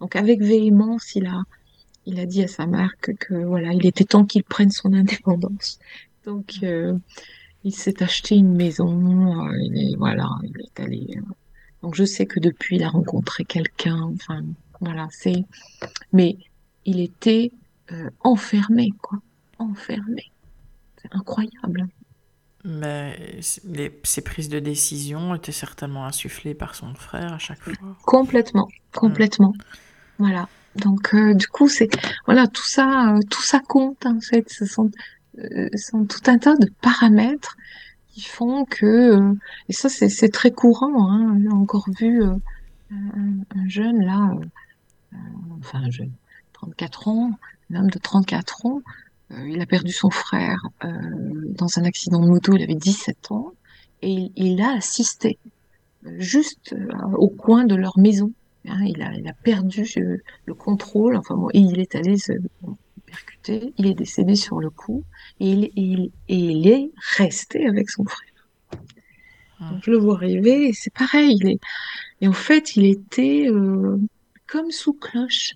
donc 0.00 0.16
avec 0.16 0.40
véhémence, 0.40 1.14
il 1.14 1.26
a 1.26 1.42
il 2.06 2.18
a 2.18 2.26
dit 2.26 2.42
à 2.42 2.48
sa 2.48 2.66
mère 2.66 2.92
que, 3.00 3.34
voilà, 3.44 3.72
il 3.72 3.86
était 3.86 4.04
temps 4.04 4.24
qu'il 4.24 4.42
prenne 4.42 4.70
son 4.70 4.92
indépendance. 4.92 5.78
Donc 6.24 6.54
euh, 6.62 6.96
il 7.64 7.74
s'est 7.74 8.02
acheté 8.02 8.36
une 8.36 8.54
maison, 8.54 9.46
euh, 9.46 9.56
il 9.60 9.96
voilà, 9.96 10.28
il 10.42 10.60
est 10.60 10.80
allé. 10.80 11.06
euh, 11.16 11.20
donc 11.82 11.94
je 11.94 12.04
sais 12.04 12.26
que 12.26 12.40
depuis 12.40 12.76
il 12.76 12.82
a 12.82 12.88
rencontré 12.88 13.44
quelqu'un. 13.44 14.00
Enfin 14.14 14.42
voilà, 14.80 15.08
c'est. 15.10 15.44
Mais 16.12 16.36
il 16.84 17.00
était 17.00 17.52
euh, 17.92 18.10
enfermé 18.20 18.90
quoi, 19.02 19.18
enfermé. 19.58 20.30
C'est 21.02 21.12
incroyable. 21.14 21.88
Mais 22.64 23.38
les- 23.64 23.98
ses 24.04 24.20
prises 24.22 24.48
de 24.50 24.58
décision 24.58 25.34
étaient 25.34 25.50
certainement 25.52 26.04
insufflées 26.04 26.54
par 26.54 26.74
son 26.74 26.94
frère 26.94 27.32
à 27.32 27.38
chaque 27.38 27.60
fois. 27.62 27.72
Complètement, 28.04 28.68
complètement. 28.94 29.54
Voilà. 30.18 30.48
Donc 30.76 31.14
euh, 31.14 31.34
du 31.34 31.48
coup 31.48 31.68
c'est 31.68 31.88
voilà 32.26 32.46
tout 32.46 32.66
ça, 32.66 33.14
euh, 33.14 33.20
tout 33.30 33.42
ça 33.42 33.60
compte 33.60 34.04
en 34.06 34.20
fait. 34.20 34.48
Ce 34.50 34.66
sont, 34.66 34.90
euh, 35.38 35.68
sont 35.76 36.04
tout 36.04 36.20
un 36.26 36.38
tas 36.38 36.54
de 36.56 36.70
paramètres 36.82 37.56
qui 38.08 38.20
font 38.22 38.66
que 38.66 39.34
et 39.68 39.72
ça 39.72 39.88
c'est 39.88 40.08
c'est 40.10 40.28
très 40.28 40.50
courant. 40.50 41.10
Hein. 41.10 41.38
J'ai 41.40 41.48
encore 41.48 41.86
vu 41.98 42.22
un, 42.22 42.38
un 43.56 43.68
jeune 43.68 44.04
là, 44.04 44.34
enfin 45.60 45.80
un 45.82 45.90
jeune, 45.90 46.12
34 46.52 47.08
ans, 47.08 47.30
un 47.70 47.80
homme 47.80 47.90
de 47.90 47.98
34 47.98 48.66
ans. 48.66 48.80
euh, 49.32 49.48
il 49.48 49.60
a 49.60 49.66
perdu 49.66 49.92
son 49.92 50.10
frère 50.10 50.60
euh, 50.84 50.88
dans 51.48 51.78
un 51.78 51.84
accident 51.84 52.20
de 52.20 52.28
moto. 52.28 52.54
Il 52.56 52.62
avait 52.62 52.74
17 52.74 53.30
ans 53.30 53.52
et 54.02 54.10
il, 54.10 54.32
il 54.36 54.62
a 54.62 54.72
assisté 54.72 55.38
euh, 56.06 56.10
juste 56.18 56.74
au 57.16 57.28
coin 57.28 57.64
de 57.64 57.74
leur 57.74 57.98
maison 57.98 58.32
Hein, 58.68 58.84
il, 58.84 59.02
a, 59.02 59.14
il 59.14 59.26
a 59.26 59.32
perdu 59.32 59.86
le 60.44 60.54
contrôle, 60.54 61.16
enfin 61.16 61.34
bon, 61.34 61.48
et 61.54 61.60
il 61.60 61.80
est 61.80 61.94
allé 61.94 62.18
se 62.18 62.32
percuter, 63.06 63.72
il 63.78 63.86
est 63.86 63.94
décédé 63.94 64.36
sur 64.36 64.60
le 64.60 64.68
coup, 64.68 65.04
et 65.40 65.48
il, 65.50 65.70
il, 65.76 66.10
et 66.28 66.36
il 66.36 66.68
est 66.68 66.90
resté 67.16 67.66
avec 67.66 67.88
son 67.88 68.04
frère. 68.04 68.28
Ah. 69.60 69.70
Donc 69.70 69.82
je 69.84 69.90
le 69.90 69.96
vois 69.96 70.16
arriver, 70.16 70.68
et 70.68 70.72
c'est 70.74 70.92
pareil, 70.92 71.38
il 71.40 71.48
est, 71.48 71.60
et 72.20 72.28
en 72.28 72.34
fait, 72.34 72.76
il 72.76 72.84
était 72.84 73.46
euh, 73.48 73.98
comme 74.46 74.70
sous 74.70 74.92
cloche. 74.92 75.54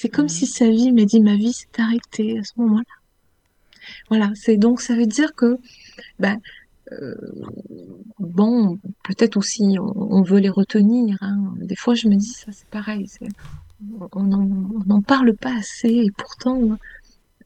C'est 0.00 0.08
comme 0.08 0.30
si 0.30 0.46
sa 0.46 0.70
vie 0.70 0.92
m'a 0.92 1.04
dit, 1.04 1.20
ma 1.20 1.36
vie 1.36 1.52
s'est 1.52 1.66
arrêtée 1.76 2.38
à 2.38 2.42
ce 2.42 2.52
moment-là. 2.56 2.94
Voilà, 4.08 4.30
c'est 4.34 4.56
donc 4.56 4.80
ça 4.80 4.96
veut 4.96 5.04
dire 5.04 5.34
que, 5.34 5.58
ben, 6.18 6.38
euh, 6.92 7.14
bon, 8.18 8.78
peut-être 9.04 9.36
aussi 9.36 9.76
on, 9.78 10.14
on 10.18 10.22
veut 10.22 10.38
les 10.38 10.48
retenir. 10.48 11.18
hein. 11.20 11.52
Des 11.58 11.76
fois, 11.76 11.94
je 11.94 12.08
me 12.08 12.14
dis 12.14 12.32
ça, 12.32 12.50
c'est 12.50 12.66
pareil. 12.68 13.08
on 14.14 14.24
n'en 14.24 15.02
parle 15.02 15.36
pas 15.36 15.54
assez, 15.54 15.88
et 15.90 16.10
pourtant, 16.16 16.78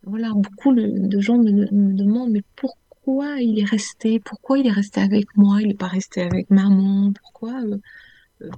voilà, 0.04 0.30
beaucoup 0.32 0.72
de, 0.72 1.08
de 1.08 1.20
gens 1.20 1.38
me, 1.38 1.50
me 1.50 1.92
demandent, 1.94 2.30
mais 2.30 2.42
pourquoi 2.54 3.40
il 3.40 3.58
est 3.58 3.64
resté? 3.64 4.20
Pourquoi 4.20 4.58
il 4.60 4.68
est 4.68 4.70
resté 4.70 5.00
avec 5.00 5.26
moi? 5.36 5.60
Il 5.60 5.66
n'est 5.68 5.74
pas 5.74 5.88
resté 5.88 6.22
avec 6.22 6.48
maman? 6.50 7.12
Pourquoi? 7.20 7.62
euh, 7.64 7.78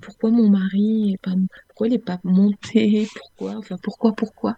pourquoi 0.03 0.31
mon 0.31 0.49
mari 0.51 1.13
est 1.15 1.19
pas, 1.23 1.33
pourquoi 1.69 1.89
il 1.89 1.91
n'est 1.93 1.99
pas 1.99 2.19
monté, 2.25 3.11
pourquoi, 3.15 3.57
enfin 3.57 3.77
pourquoi, 3.83 4.15
pourquoi? 4.15 4.57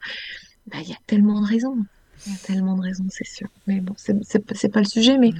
Bah, 0.66 0.78
il 0.82 0.88
y 0.88 0.92
a 0.92 0.98
tellement 1.06 1.40
de 1.40 1.46
raisons, 1.46 1.76
il 2.26 2.32
y 2.32 2.34
a 2.34 2.38
tellement 2.38 2.76
de 2.76 2.82
raisons, 2.82 3.06
c'est 3.10 3.26
sûr. 3.26 3.48
Mais 3.66 3.80
bon, 3.80 3.94
c'est 3.96 4.68
pas 4.72 4.80
le 4.80 4.86
sujet, 4.86 5.18
mais 5.18 5.34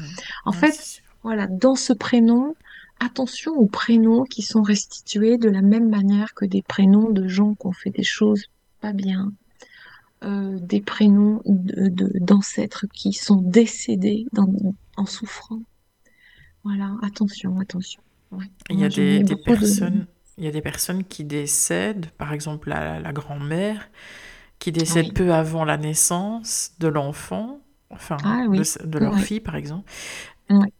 en 0.44 0.52
Ouais, 0.52 0.52
fait, 0.52 1.02
voilà, 1.22 1.46
dans 1.48 1.74
ce 1.76 1.92
prénom, 1.92 2.56
attention 3.00 3.52
aux 3.54 3.66
prénoms 3.68 4.24
qui 4.24 4.42
sont 4.42 4.62
restitués 4.62 5.38
de 5.38 5.50
la 5.50 5.62
même 5.62 5.88
manière 5.88 6.34
que 6.34 6.44
des 6.44 6.62
prénoms 6.62 7.10
de 7.10 7.28
gens 7.28 7.54
qui 7.54 7.66
ont 7.66 7.72
fait 7.72 7.90
des 7.90 8.04
choses 8.04 8.44
pas 8.80 8.92
bien, 8.92 9.32
euh, 10.24 10.58
des 10.60 10.80
prénoms 10.80 11.42
de, 11.46 11.88
de- 11.88 12.12
d'ancêtres 12.20 12.86
qui 12.92 13.12
sont 13.12 13.40
décédés 13.42 14.26
dans- 14.32 14.74
en 14.96 15.06
souffrant. 15.06 15.60
Voilà, 16.62 16.96
attention, 17.02 17.58
attention. 17.58 18.00
Ouais. 18.30 18.44
Il 18.70 18.78
y 18.78 18.84
a 18.84 18.88
des, 18.88 19.22
de- 19.22 19.34
personnes, 19.34 20.06
il 20.36 20.44
y 20.44 20.48
a 20.48 20.50
des 20.50 20.60
personnes 20.62 21.04
qui 21.04 21.24
décèdent, 21.24 22.06
par 22.18 22.32
exemple 22.32 22.68
la, 22.70 23.00
la 23.00 23.12
grand-mère, 23.12 23.88
qui 24.58 24.72
décède 24.72 25.06
Oui. 25.06 25.12
peu 25.12 25.32
avant 25.34 25.64
la 25.64 25.76
naissance 25.78 26.72
de 26.80 26.88
l'enfant, 26.88 27.60
enfin 27.90 28.16
Ah 28.24 28.44
oui. 28.48 28.60
de, 28.84 28.98
leur 28.98 29.18
fille 29.18 29.40
par 29.40 29.56
exemple, 29.56 29.90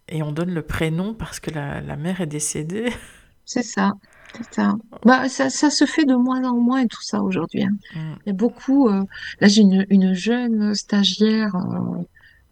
et 0.09 0.23
on 0.23 0.33
donne 0.33 0.51
le 0.53 0.63
prénom 0.63 1.15
parce 1.15 1.41
que 1.41 1.51
la, 1.51 1.81
la 1.81 1.97
mère 1.97 2.21
est 2.21 2.27
décédée. 2.27 2.91
C'est 3.45 3.63
ça, 3.63 3.95
c'est 4.37 4.55
ça. 4.55 4.75
Bah, 5.07 5.29
ça, 5.31 5.49
ça 5.49 5.71
se 5.71 5.87
fait 5.87 6.05
de 6.05 6.15
moins 6.15 6.45
en 6.45 6.57
moins 6.57 6.87
tout 6.87 7.01
ça 7.03 7.23
aujourd'hui. 7.23 7.63
hein. 7.65 7.71
Mm. 7.95 8.15
Il 8.27 8.29
y 8.29 8.31
a 8.31 8.35
beaucoup. 8.35 8.89
euh, 8.89 9.05
Là, 9.41 9.49
j'ai 9.49 9.63
une, 9.63 9.87
une 9.89 10.13
jeune 10.13 10.75
stagiaire 10.75 11.55
euh, 11.57 12.03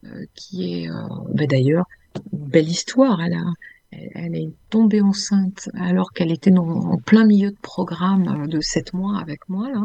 euh, 0.07 0.25
qui 0.35 0.85
est, 0.85 0.89
bah, 1.35 1.47
d'ailleurs, 1.47 1.85
une 2.33 2.49
belle 2.49 2.69
histoire. 2.69 3.21
Elle 3.21 3.35
a, 3.35 3.45
elle, 3.93 4.35
est 4.35 4.53
tombée 4.71 5.01
enceinte 5.01 5.69
alors 5.79 6.13
qu'elle 6.13 6.33
était 6.33 6.57
en 6.57 6.99
plein 6.99 7.25
milieu 7.25 7.51
de 7.51 7.57
programme 7.61 8.43
euh, 8.45 8.47
de 8.47 8.61
sept 8.61 8.93
mois 8.93 9.19
avec 9.21 9.49
moi 9.49 9.71
là, 9.71 9.85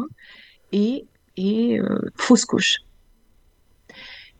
et 0.72 1.06
euh, 1.78 1.98
fausse 2.16 2.44
couche. 2.44 2.78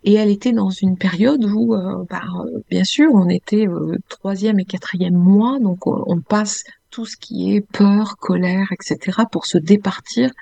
Et 0.05 0.14
elle 0.14 0.30
était 0.30 0.52
dans 0.52 0.70
une 0.70 0.97
période 0.97 1.44
où, 1.44 1.74
euh, 1.74 2.05
bah, 2.10 2.22
bien 2.68 2.82
sûr, 2.82 3.12
on 3.14 3.28
était 3.28 3.66
troisième 4.09 4.59
et 4.59 4.64
quatrième 4.64 5.14
mois, 5.14 5.60
donc 5.60 5.86
on, 5.86 6.20
passe 6.20 6.64
tout 6.90 7.06
ce 7.06 7.16
qui 7.16 7.55
est 7.55 7.60
peur, 7.60 8.16
colère, 8.16 8.66
etc. 8.72 9.20
pour 9.30 9.47
se 9.47 9.59
départir. 9.59 10.32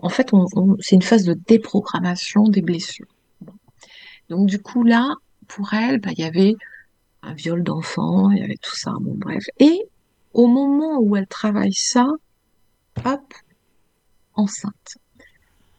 En 0.00 0.08
fait, 0.08 0.30
c'est 0.80 0.96
une 0.96 1.02
phase 1.02 1.24
de 1.24 1.34
déprogrammation 1.34 2.44
des 2.44 2.62
blessures. 2.62 3.08
Donc 4.30 4.46
du 4.46 4.58
coup 4.58 4.84
là, 4.84 5.16
pour 5.48 5.74
elle, 5.74 6.00
bah, 6.00 6.10
il 6.16 6.20
y 6.20 6.26
avait 6.26 6.56
un 7.22 7.34
viol 7.34 7.62
d'enfant, 7.62 8.30
il 8.30 8.38
y 8.38 8.42
avait 8.42 8.58
tout 8.60 8.76
ça, 8.76 8.92
bon 9.00 9.14
bref. 9.16 9.44
Et 9.58 9.88
au 10.32 10.46
moment 10.46 10.98
où 10.98 11.16
elle 11.16 11.26
travaille 11.26 11.74
ça, 11.74 12.06
hop, 13.04 13.34
enceinte. 14.34 14.98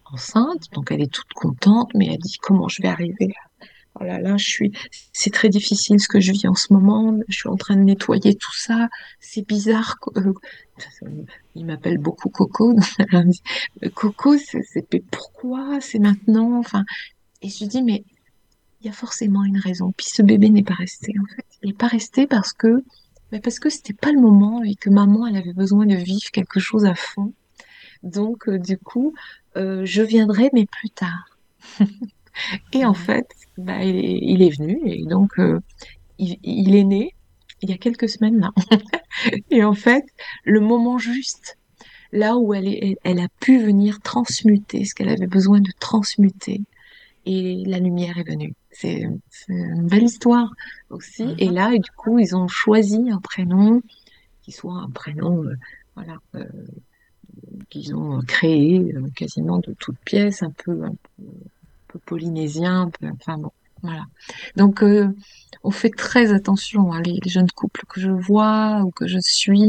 Enceinte, 0.06 0.72
donc 0.74 0.92
elle 0.92 1.02
est 1.02 1.12
toute 1.12 1.34
contente, 1.34 1.92
mais 1.96 2.08
elle 2.08 2.20
dit 2.20 2.38
comment 2.42 2.68
je 2.68 2.82
vais 2.82 2.88
arriver 2.88 3.28
là? 3.28 3.68
Oh 4.00 4.04
là 4.04 4.20
là, 4.20 4.38
je 4.38 4.46
suis, 4.46 4.72
c'est 5.12 5.30
très 5.30 5.50
difficile 5.50 6.00
ce 6.00 6.08
que 6.08 6.20
je 6.20 6.32
vis 6.32 6.48
en 6.48 6.56
ce 6.56 6.74
moment. 6.74 7.16
Je 7.28 7.38
suis 7.38 7.50
en 7.50 7.58
train 7.58 7.76
de 7.76 7.84
nettoyer 7.84 8.34
tout 8.34 8.56
ça. 8.56 8.90
C'est 9.20 9.48
bizarre. 9.48 9.98
il 11.56 11.66
m'appelle 11.66 12.00
beaucoup 12.00 12.30
Coco. 12.30 12.76
Coco, 13.94 14.36
c'est, 14.38 14.88
pourquoi? 15.12 15.80
C'est 15.80 16.00
maintenant? 16.00 16.58
Enfin, 16.58 16.84
et 17.44 17.50
je 17.50 17.66
dis, 17.66 17.84
mais 17.84 18.04
il 18.84 18.88
y 18.88 18.90
a 18.90 18.94
forcément 18.94 19.44
une 19.44 19.58
raison. 19.58 19.94
Puis 19.96 20.08
ce 20.08 20.22
bébé 20.22 20.50
n'est 20.50 20.64
pas 20.64 20.74
resté, 20.74 21.14
en 21.22 21.26
fait. 21.36 21.46
Il 21.62 21.70
n'est 21.70 21.76
pas 21.76 21.88
resté 21.88 22.28
parce 22.28 22.54
que, 22.54 22.84
mais 23.32 23.40
parce 23.40 23.60
que 23.60 23.70
c'était 23.70 23.94
pas 23.94 24.12
le 24.12 24.20
moment 24.20 24.62
et 24.64 24.76
que 24.76 24.90
maman, 24.90 25.26
elle 25.26 25.38
avait 25.38 25.54
besoin 25.54 25.86
de 25.86 25.96
vivre 25.96 26.30
quelque 26.32 26.60
chose 26.60 26.86
à 26.86 26.96
fond. 26.96 27.34
Donc, 28.04 28.50
euh, 28.50 28.60
du 28.60 28.78
coup, 28.78 29.14
euh, 29.56 29.84
je 29.86 30.02
viendrai, 30.02 30.50
mais 30.54 30.66
plus 30.66 30.90
tard. 30.90 31.38
Et 32.74 32.84
en 32.84 32.94
fait, 32.94 33.28
bah, 33.58 33.84
il 33.84 33.96
est, 33.96 34.20
il 34.22 34.42
est 34.42 34.58
venu 34.58 34.80
et 34.86 35.06
donc 35.06 35.38
euh, 35.38 35.60
il, 36.18 36.40
il 36.42 36.76
est 36.76 36.84
né 36.84 37.14
il 37.64 37.70
y 37.70 37.74
a 37.74 37.78
quelques 37.78 38.10
semaines 38.10 38.40
là. 38.40 38.52
Et 39.52 39.64
en 39.64 39.74
fait, 39.74 40.04
le 40.44 40.60
moment 40.60 40.98
juste, 40.98 41.58
là 42.12 42.38
où 42.38 42.54
elle, 42.54 42.68
est, 42.68 42.98
elle 43.04 43.20
a 43.20 43.28
pu 43.40 43.64
venir 43.64 44.02
transmuter 44.02 44.86
ce 44.86 44.94
qu'elle 44.94 45.10
avait 45.10 45.28
besoin 45.28 45.62
de 45.62 45.72
transmuter, 45.80 46.62
et 47.26 47.64
la 47.66 47.80
lumière 47.80 48.18
est 48.18 48.30
venue. 48.30 48.54
C'est 48.74 49.02
une 49.50 49.88
belle 49.88 50.04
histoire 50.04 50.50
aussi. 50.90 51.36
Et 51.38 51.48
Mhm. 51.48 51.54
là, 51.56 51.74
et 51.74 51.80
du 51.80 51.92
coup, 51.98 52.20
ils 52.20 52.36
ont 52.36 52.48
choisi 52.48 53.10
un 53.12 53.20
prénom 53.20 53.82
qui 54.44 54.52
soit 54.54 54.76
un 54.80 54.92
prénom, 54.92 55.44
euh, 55.46 55.56
voilà, 55.96 56.18
euh, 56.36 56.46
qu'ils 57.70 57.96
ont 57.96 58.20
créé 58.28 58.80
euh, 58.96 59.08
quasiment 59.16 59.60
de 59.60 59.74
toutes 59.80 59.98
pièces, 60.06 60.44
un 60.44 60.52
peu, 60.64 60.84
un 60.84 60.90
peu, 61.18 61.24
un 61.24 61.34
peu 61.88 62.00
polynésien, 62.06 62.84
un 62.84 62.90
peu, 62.90 63.08
enfin 63.10 63.38
bon, 63.38 63.52
voilà. 63.82 64.06
Donc, 64.56 64.84
on 65.64 65.72
fait 65.72 65.90
très 65.92 66.34
attention, 66.34 66.92
hein, 66.94 67.02
les, 67.02 67.20
les 67.24 67.30
jeunes 67.30 67.52
couples 67.56 67.82
que 67.90 68.00
je 68.02 68.10
vois 68.12 68.82
ou 68.86 68.92
que 68.92 69.08
je 69.08 69.20
suis, 69.22 69.60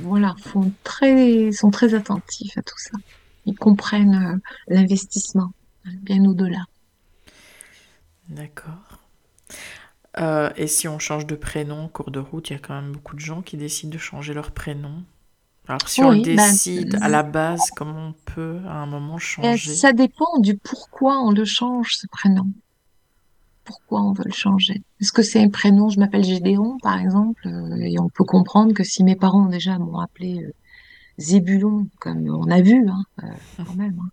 voilà, 0.00 0.34
font 0.42 0.74
très, 0.82 1.52
sont 1.52 1.70
très 1.70 1.94
attentifs 1.94 2.56
à 2.56 2.62
tout 2.62 2.78
ça. 2.78 2.96
Ils 3.44 3.54
comprennent 3.56 4.40
l'investissement, 4.68 5.52
hein, 5.84 5.90
bien 6.02 6.24
au-delà. 6.24 6.64
D'accord. 8.28 8.98
Euh, 10.18 10.50
et 10.56 10.66
si 10.68 10.86
on 10.86 10.98
change 10.98 11.26
de 11.26 11.34
prénom 11.34 11.84
en 11.84 11.88
cours 11.88 12.10
de 12.10 12.20
route, 12.20 12.50
il 12.50 12.52
y 12.52 12.56
a 12.56 12.58
quand 12.60 12.74
même 12.80 12.92
beaucoup 12.92 13.16
de 13.16 13.20
gens 13.20 13.42
qui 13.42 13.56
décident 13.56 13.92
de 13.92 13.98
changer 13.98 14.32
leur 14.32 14.52
prénom. 14.52 15.02
Alors 15.68 15.88
si 15.88 16.04
on 16.04 16.10
le 16.10 16.18
bah, 16.34 16.52
décide 16.52 16.98
à 17.02 17.08
la 17.08 17.22
base, 17.22 17.70
comment 17.70 18.08
on 18.08 18.14
peut 18.32 18.60
à 18.66 18.74
un 18.76 18.86
moment 18.86 19.18
Euh, 19.44 19.56
changer? 19.56 19.74
ça 19.76 19.92
dépend 19.92 20.38
du 20.40 20.56
pourquoi 20.58 21.20
on 21.22 21.30
le 21.30 21.44
change, 21.44 21.96
ce 21.96 22.06
prénom. 22.08 22.52
Pourquoi 23.64 24.02
on 24.02 24.12
veut 24.12 24.24
le 24.26 24.32
changer? 24.32 24.82
Est-ce 25.00 25.12
que 25.12 25.22
c'est 25.22 25.42
un 25.42 25.48
prénom, 25.50 25.88
je 25.88 25.98
m'appelle 25.98 26.24
Gédéon, 26.24 26.78
par 26.82 26.98
exemple, 26.98 27.46
euh, 27.48 27.76
et 27.80 27.98
on 27.98 28.08
peut 28.08 28.24
comprendre 28.24 28.74
que 28.74 28.84
si 28.84 29.04
mes 29.04 29.16
parents 29.16 29.46
déjà 29.46 29.78
m'ont 29.78 29.98
appelé 29.98 30.46
Zébulon, 31.18 31.88
comme 32.00 32.28
on 32.28 32.50
a 32.50 32.62
vu, 32.62 32.88
hein, 32.88 33.04
quand 33.66 33.74
même, 33.76 33.98
hein, 34.02 34.10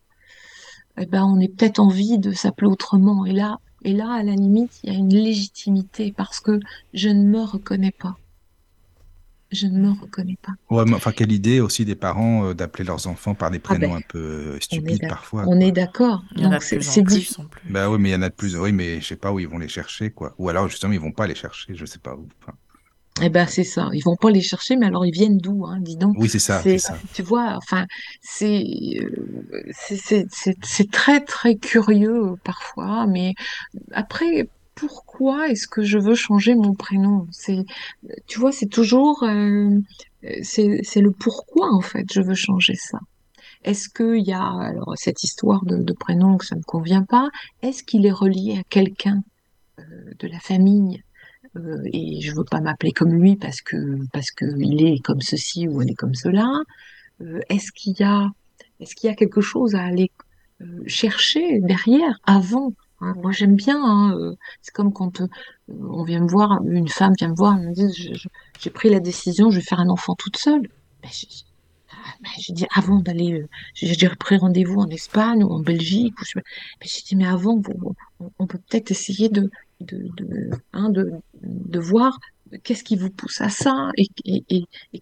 eh 0.98 1.06
ben, 1.06 1.26
on 1.26 1.40
est 1.40 1.48
peut-être 1.50 1.80
envie 1.80 2.18
de 2.20 2.32
s'appeler 2.32 2.68
autrement. 2.72 3.26
Et 3.26 3.34
là, 3.34 3.60
et 3.84 3.94
là, 3.94 4.12
à 4.12 4.24
la 4.24 4.34
limite, 4.36 4.80
il 4.84 4.92
y 4.92 4.96
a 4.96 4.98
une 4.98 5.14
légitimité 5.14 6.14
parce 6.16 6.40
que 6.40 6.60
je 6.94 7.10
ne 7.10 7.24
me 7.24 7.42
reconnais 7.42 7.92
pas. 7.92 8.18
Je 9.52 9.68
ne 9.68 9.78
me 9.80 9.92
reconnais 9.92 10.38
pas. 10.42 10.54
Ouais, 10.70 10.86
mais 10.86 10.94
enfin, 10.94 11.12
quelle 11.12 11.32
idée 11.34 11.60
aussi 11.60 11.84
des 11.84 11.96
parents 11.96 12.46
euh, 12.46 12.54
d'appeler 12.54 12.86
leurs 12.86 13.08
enfants 13.08 13.36
par 13.36 13.52
des 13.52 13.60
Ah 13.66 13.76
ben, 13.76 13.80
prénoms 13.80 13.96
un 13.96 14.02
peu 14.02 14.54
On 14.56 14.62
stupides 14.62 15.08
parfois, 15.10 15.42
on 15.46 15.58
quoi. 15.58 15.66
est 15.66 15.72
d'accord. 15.74 16.24
C'est 16.62 17.04
difficile. 17.04 17.46
Bah 17.70 17.90
oui, 17.90 17.98
mais 18.00 18.10
il 18.10 18.12
y 18.14 18.16
en 18.16 18.22
a 18.22 18.30
de 18.30 18.34
plus. 18.34 18.56
Oui, 18.56 18.72
mais 18.72 19.02
je 19.02 19.08
sais 19.08 19.18
pas 19.18 19.34
où 19.34 19.40
ils 19.40 19.50
vont 19.50 19.58
les 19.58 19.68
chercher, 19.68 20.10
quoi. 20.12 20.34
Ou 20.38 20.48
alors, 20.48 20.70
justement, 20.70 20.94
ils 20.94 21.02
vont 21.02 21.12
pas 21.12 21.28
les 21.28 21.36
chercher, 21.36 21.76
je 21.76 21.86
sais 21.86 22.00
pas 22.00 22.16
où. 22.16 22.30
Enfin, 22.42 22.54
Eh 23.22 23.30
ben 23.30 23.46
c'est 23.48 23.64
ça. 23.64 23.90
Ils 23.94 24.04
vont 24.04 24.16
pas 24.16 24.32
les 24.32 24.42
chercher, 24.42 24.76
mais 24.76 24.88
alors 24.88 25.06
ils 25.06 25.12
viennent 25.12 25.38
d'où, 25.38 25.66
hein, 25.66 25.78
dis 25.80 25.98
donc. 25.98 26.16
oui, 26.18 26.30
c'est 26.30 26.40
ça, 26.40 26.62
tu 27.14 27.22
vois, 27.22 27.56
enfin, 27.58 27.86
c'est, 28.22 28.64
euh, 29.02 29.72
c'est, 29.72 30.26
c'est, 30.30 30.92
très 30.92 31.22
très 31.22 31.56
curieux 31.56 32.36
parfois, 32.44 33.06
mais 33.08 33.34
après, 33.92 34.50
pourquoi 34.76 35.50
est-ce 35.50 35.68
que 35.68 35.84
je 35.84 35.98
veux 35.98 36.16
changer 36.16 36.56
mon 36.56 36.74
prénom? 36.74 37.28
C'est, 37.32 37.66
tu 38.28 38.40
vois, 38.40 38.52
c'est 38.52 38.68
toujours, 38.68 39.24
euh, 39.24 39.70
c'est, 40.42 40.82
c'est 40.84 41.02
le 41.02 41.12
pourquoi 41.12 41.72
en 41.74 41.82
fait. 41.82 42.06
Je 42.12 42.22
veux 42.22 42.36
changer 42.36 42.76
ça. 42.76 43.00
Est-ce 43.64 43.90
qu'il 43.90 44.28
y 44.28 44.34
a 44.34 44.44
alors 44.44 44.94
cette 44.96 45.24
histoire 45.24 45.64
de, 45.66 45.78
de 45.78 45.94
prénom 45.94 46.38
que 46.38 46.46
ça 46.46 46.56
ne 46.56 46.64
convient 46.64 47.04
pas? 47.04 47.30
Est-ce 47.62 47.84
qu'il 47.84 48.06
est 48.06 48.12
relié 48.12 48.58
à 48.60 48.64
quelqu'un 48.64 49.24
euh, 49.80 49.84
de 50.20 50.28
la 50.28 50.40
famille? 50.40 51.04
Euh, 51.58 51.84
et 51.92 52.22
je 52.22 52.34
veux 52.34 52.46
pas 52.46 52.62
m'appeler 52.62 52.92
comme 52.92 53.14
lui 53.14 53.36
parce 53.36 53.62
que 53.62 53.78
parce 54.14 54.32
que 54.32 54.46
est 54.46 55.00
comme 55.04 55.22
ceci 55.22 55.68
ou 55.68 55.82
elle 55.82 55.92
est 55.92 55.96
comme 55.96 56.16
cela. 56.16 56.50
Euh, 57.22 57.42
est-ce 57.50 57.72
qu'il 57.72 57.94
y 58.00 58.04
a 58.04 58.30
est-ce 58.80 58.96
qu'il 58.96 59.10
y 59.10 59.14
a 59.14 59.16
quelque 59.16 59.42
chose 59.42 59.76
à 59.76 59.84
aller 59.84 60.12
euh, 60.62 60.84
chercher 60.88 61.60
derrière 61.60 62.20
avant 62.26 62.74
hein? 63.02 63.14
Moi 63.18 63.32
j'aime 63.32 63.56
bien. 63.56 63.78
Hein, 63.84 64.36
c'est 64.62 64.74
comme 64.74 64.94
quand 64.94 65.22
on 65.68 66.04
vient 66.04 66.22
me 66.22 66.30
voir, 66.30 66.62
une 66.66 66.88
femme 66.88 67.14
vient 67.18 67.30
me 67.30 67.36
voir, 67.36 67.58
elle 67.58 67.70
me 67.70 67.74
dit 67.74 68.20
j'ai 68.60 68.70
pris 68.70 68.90
la 68.90 69.00
décision, 69.00 69.50
je 69.50 69.58
vais 69.58 69.66
faire 69.66 69.80
un 69.80 69.90
enfant 69.90 70.16
toute 70.16 70.38
seule. 70.38 70.70
Ben, 71.04 71.10
j'ai 72.40 72.54
dit 72.54 72.66
avant 72.76 73.00
d'aller, 73.00 73.46
j'ai 73.74 74.10
pris 74.10 74.38
rendez-vous 74.38 74.80
en 74.80 74.90
Espagne 74.90 75.44
ou 75.44 75.52
en 75.52 75.60
Belgique. 75.60 76.16
Je, 76.24 76.40
ben, 76.40 76.44
j'ai 76.86 77.02
dit 77.02 77.16
mais 77.16 77.28
avant, 77.28 77.62
on 78.40 78.48
peut 78.48 78.60
peut-être 78.60 78.92
essayer 78.92 79.30
de 79.30 79.50
hein, 80.74 80.90
de, 80.90 81.12
de 81.44 81.80
voir 81.80 82.20
qu'est-ce 82.64 82.84
qui 82.84 82.96
vous 82.96 83.10
pousse 83.10 83.42
à 83.42 83.50
ça 83.50 83.90
et, 83.98 84.10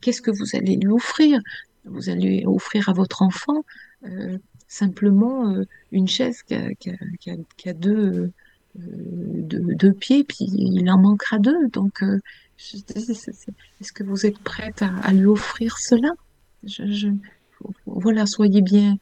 qu'est-ce 0.01 0.21
que 0.21 0.31
vous 0.31 0.55
allez 0.55 0.75
lui 0.75 0.91
offrir. 0.91 1.39
Vous 1.85 2.09
allez 2.09 2.43
offrir 2.45 2.89
à 2.89 2.93
votre 2.93 3.21
enfant 3.21 3.63
euh, 4.05 4.37
simplement 4.67 5.49
euh, 5.49 5.63
une 5.91 6.07
chaise 6.07 6.43
qui 6.43 6.53
a, 6.53 6.69
euh, 7.87 8.27
deux, 8.75 9.93
pieds, 9.93 10.23
puis 10.23 10.45
il 10.45 10.89
en 10.91 10.99
manquera 10.99 11.39
deux. 11.39 11.67
Donc, 11.69 12.03
est-ce 12.57 13.93
que 13.93 14.03
vous 14.03 14.25
êtes 14.25 14.39
prête 14.39 14.81
à, 14.81 15.11
lui 15.13 15.25
offrir 15.25 15.77
cela? 15.79 16.09
Voilà, 17.85 18.25
soyez 18.25 18.61
bien, 18.61 18.97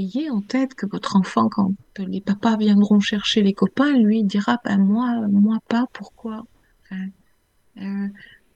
ayez 0.00 0.30
en 0.30 0.40
tête 0.40 0.74
que 0.74 0.86
votre 0.86 1.16
enfant, 1.16 1.48
quand 1.48 1.72
les 1.98 2.20
papas 2.20 2.56
viendront 2.56 3.00
chercher 3.00 3.42
les 3.42 3.52
copains, 3.54 3.96
lui 3.98 4.24
dira, 4.24 4.58
ben 4.64 4.78
moi, 4.78 5.26
moi 5.28 5.58
pas, 5.68 5.86
pourquoi? 5.92 6.44
Euh, 7.78 8.08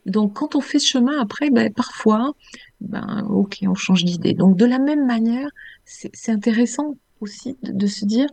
donc 0.06 0.34
quand 0.34 0.54
on 0.54 0.60
fait 0.60 0.78
ce 0.78 0.88
chemin 0.88 1.18
après, 1.20 1.50
ben 1.50 1.72
parfois, 1.72 2.32
ben 2.80 3.26
ok, 3.30 3.58
on 3.62 3.74
change 3.74 4.04
d'idée. 4.04 4.34
Donc 4.34 4.56
de 4.56 4.66
la 4.66 4.78
même 4.78 5.06
manière, 5.06 5.48
c'est 5.84 6.30
intéressant 6.30 6.94
aussi 7.20 7.56
de, 7.62 7.86
se 7.86 8.04
dire 8.04 8.28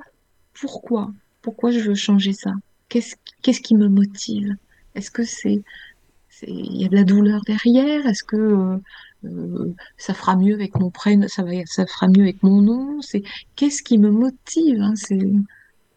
pourquoi, 0.53 1.11
pourquoi 1.41 1.71
je 1.71 1.79
veux 1.79 1.95
changer 1.95 2.33
ça? 2.33 2.51
Qu'est-ce 2.89 3.61
qui 3.61 3.75
me 3.75 3.87
motive? 3.87 4.55
Est-ce 4.95 5.11
que 5.11 5.23
c'est 5.23 5.63
c'est- 6.29 6.47
il 6.49 6.81
y 6.81 6.85
a 6.85 6.89
de 6.89 6.95
la 6.95 7.03
douleur 7.03 7.41
derrière? 7.45 8.05
Est-ce 8.07 8.23
que 8.23 8.35
euh, 8.37 8.77
euh, 9.25 9.73
ça 9.97 10.13
fera 10.13 10.35
mieux 10.35 10.53
avec 10.55 10.75
mon 10.79 10.89
prénom, 10.91 11.27
ça 11.27 11.43
va, 11.43 11.51
ça 11.65 11.85
fera 11.85 12.07
mieux 12.07 12.23
avec 12.23 12.43
mon 12.43 12.61
nom? 12.61 13.01
C'est 13.01 13.23
qu'est-ce 13.55 13.83
qui 13.83 13.97
me 13.97 14.09
motive, 14.11 14.81
hein? 14.81 14.93
C'est 14.95 15.19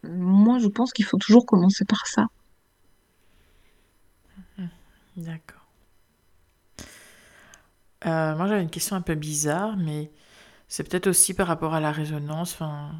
moi, 0.03 0.59
je 0.59 0.67
pense 0.67 0.93
qu'il 0.93 1.05
faut 1.05 1.17
toujours 1.17 1.45
commencer 1.45 1.85
par 1.85 2.07
ça. 2.07 2.27
D'accord. 5.17 5.65
Euh, 8.05 8.35
moi, 8.35 8.47
j'avais 8.47 8.61
une 8.61 8.69
question 8.69 8.95
un 8.95 9.01
peu 9.01 9.15
bizarre, 9.15 9.77
mais 9.77 10.11
c'est 10.67 10.87
peut-être 10.89 11.07
aussi 11.07 11.33
par 11.33 11.47
rapport 11.47 11.75
à 11.75 11.79
la 11.79 11.91
résonance, 11.91 12.53
enfin, 12.53 12.93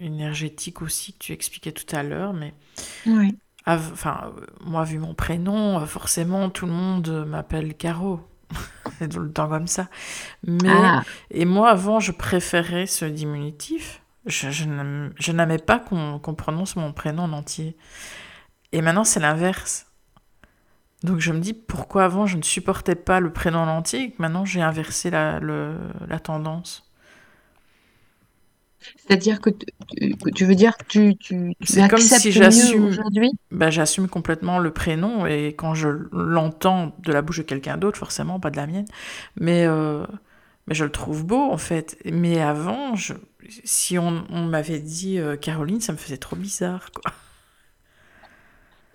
énergétique 0.00 0.82
aussi 0.82 1.14
que 1.14 1.18
tu 1.20 1.32
expliquais 1.32 1.72
tout 1.72 1.94
à 1.96 2.02
l'heure, 2.02 2.32
mais 2.34 2.54
Oui. 3.06 3.38
enfin, 3.66 4.32
moi, 4.60 4.84
vu 4.84 4.98
mon 4.98 5.14
prénom, 5.14 5.84
forcément, 5.86 6.50
tout 6.50 6.66
le 6.66 6.72
monde 6.72 7.24
m'appelle 7.26 7.74
Caro. 7.76 8.20
C'est 8.98 9.08
tout 9.08 9.20
le 9.20 9.32
temps 9.32 9.48
comme 9.48 9.66
ça. 9.66 9.88
Mais, 10.44 10.92
Ah, 10.92 11.04
et 11.30 11.44
moi, 11.44 11.70
avant, 11.70 12.00
je 12.00 12.12
préférais 12.12 12.86
ce 12.86 13.04
diminutif. 13.04 14.02
Je, 14.26 14.50
je 14.50 15.32
n'aimais 15.32 15.58
pas 15.58 15.78
qu'on 15.80 16.18
qu'on 16.18 16.34
prononce 16.34 16.76
mon 16.76 16.92
prénom 16.92 17.24
en 17.24 17.32
entier. 17.32 17.76
Et 18.72 18.82
maintenant, 18.82 19.04
c'est 19.04 19.20
l'inverse. 19.20 19.86
Donc 21.02 21.20
je 21.20 21.32
me 21.32 21.40
dis 21.40 21.52
pourquoi 21.54 22.04
avant 22.04 22.26
je 22.26 22.36
ne 22.36 22.42
supportais 22.42 22.94
pas 22.94 23.20
le 23.20 23.32
prénom 23.32 23.60
en 23.60 23.68
entier 23.68 24.00
et 24.02 24.10
que 24.10 24.20
maintenant 24.20 24.44
j'ai 24.44 24.62
inversé 24.62 25.10
la, 25.10 25.40
le- 25.40 25.78
la 26.08 26.18
tendance? 26.18 26.85
C'est-à-dire 28.96 29.40
que 29.40 29.50
tu, 30.34 30.44
veux 30.44 30.54
dire 30.54 30.76
que 30.76 30.84
tu, 30.84 31.16
tu, 31.16 31.54
tu 31.64 31.72
C'est 31.72 31.86
comme 31.88 32.00
si 32.00 32.30
mieux 32.30 32.32
j'assume, 32.32 32.86
aujourd'hui? 32.86 33.30
bah, 33.50 33.70
j'assume 33.70 34.08
complètement 34.08 34.58
le 34.58 34.72
prénom 34.72 35.26
et 35.26 35.48
quand 35.56 35.74
je 35.74 35.88
l'entends 36.12 36.94
de 37.00 37.12
la 37.12 37.22
bouche 37.22 37.38
de 37.38 37.42
quelqu'un 37.42 37.76
d'autre, 37.76 37.98
forcément 37.98 38.40
pas 38.40 38.50
de 38.50 38.56
la 38.56 38.66
mienne, 38.66 38.86
mais, 39.36 39.66
euh, 39.66 40.04
mais 40.66 40.74
je 40.74 40.84
le 40.84 40.92
trouve 40.92 41.24
beau 41.26 41.50
en 41.50 41.58
fait. 41.58 41.98
Mais 42.04 42.40
avant, 42.40 42.94
je, 42.96 43.14
si 43.64 43.98
on, 43.98 44.24
on 44.30 44.44
m'avait 44.44 44.80
dit 44.80 45.18
euh, 45.18 45.36
Caroline, 45.36 45.80
ça 45.80 45.92
me 45.92 45.98
faisait 45.98 46.18
trop 46.18 46.36
bizarre 46.36 46.90
quoi. 46.92 47.12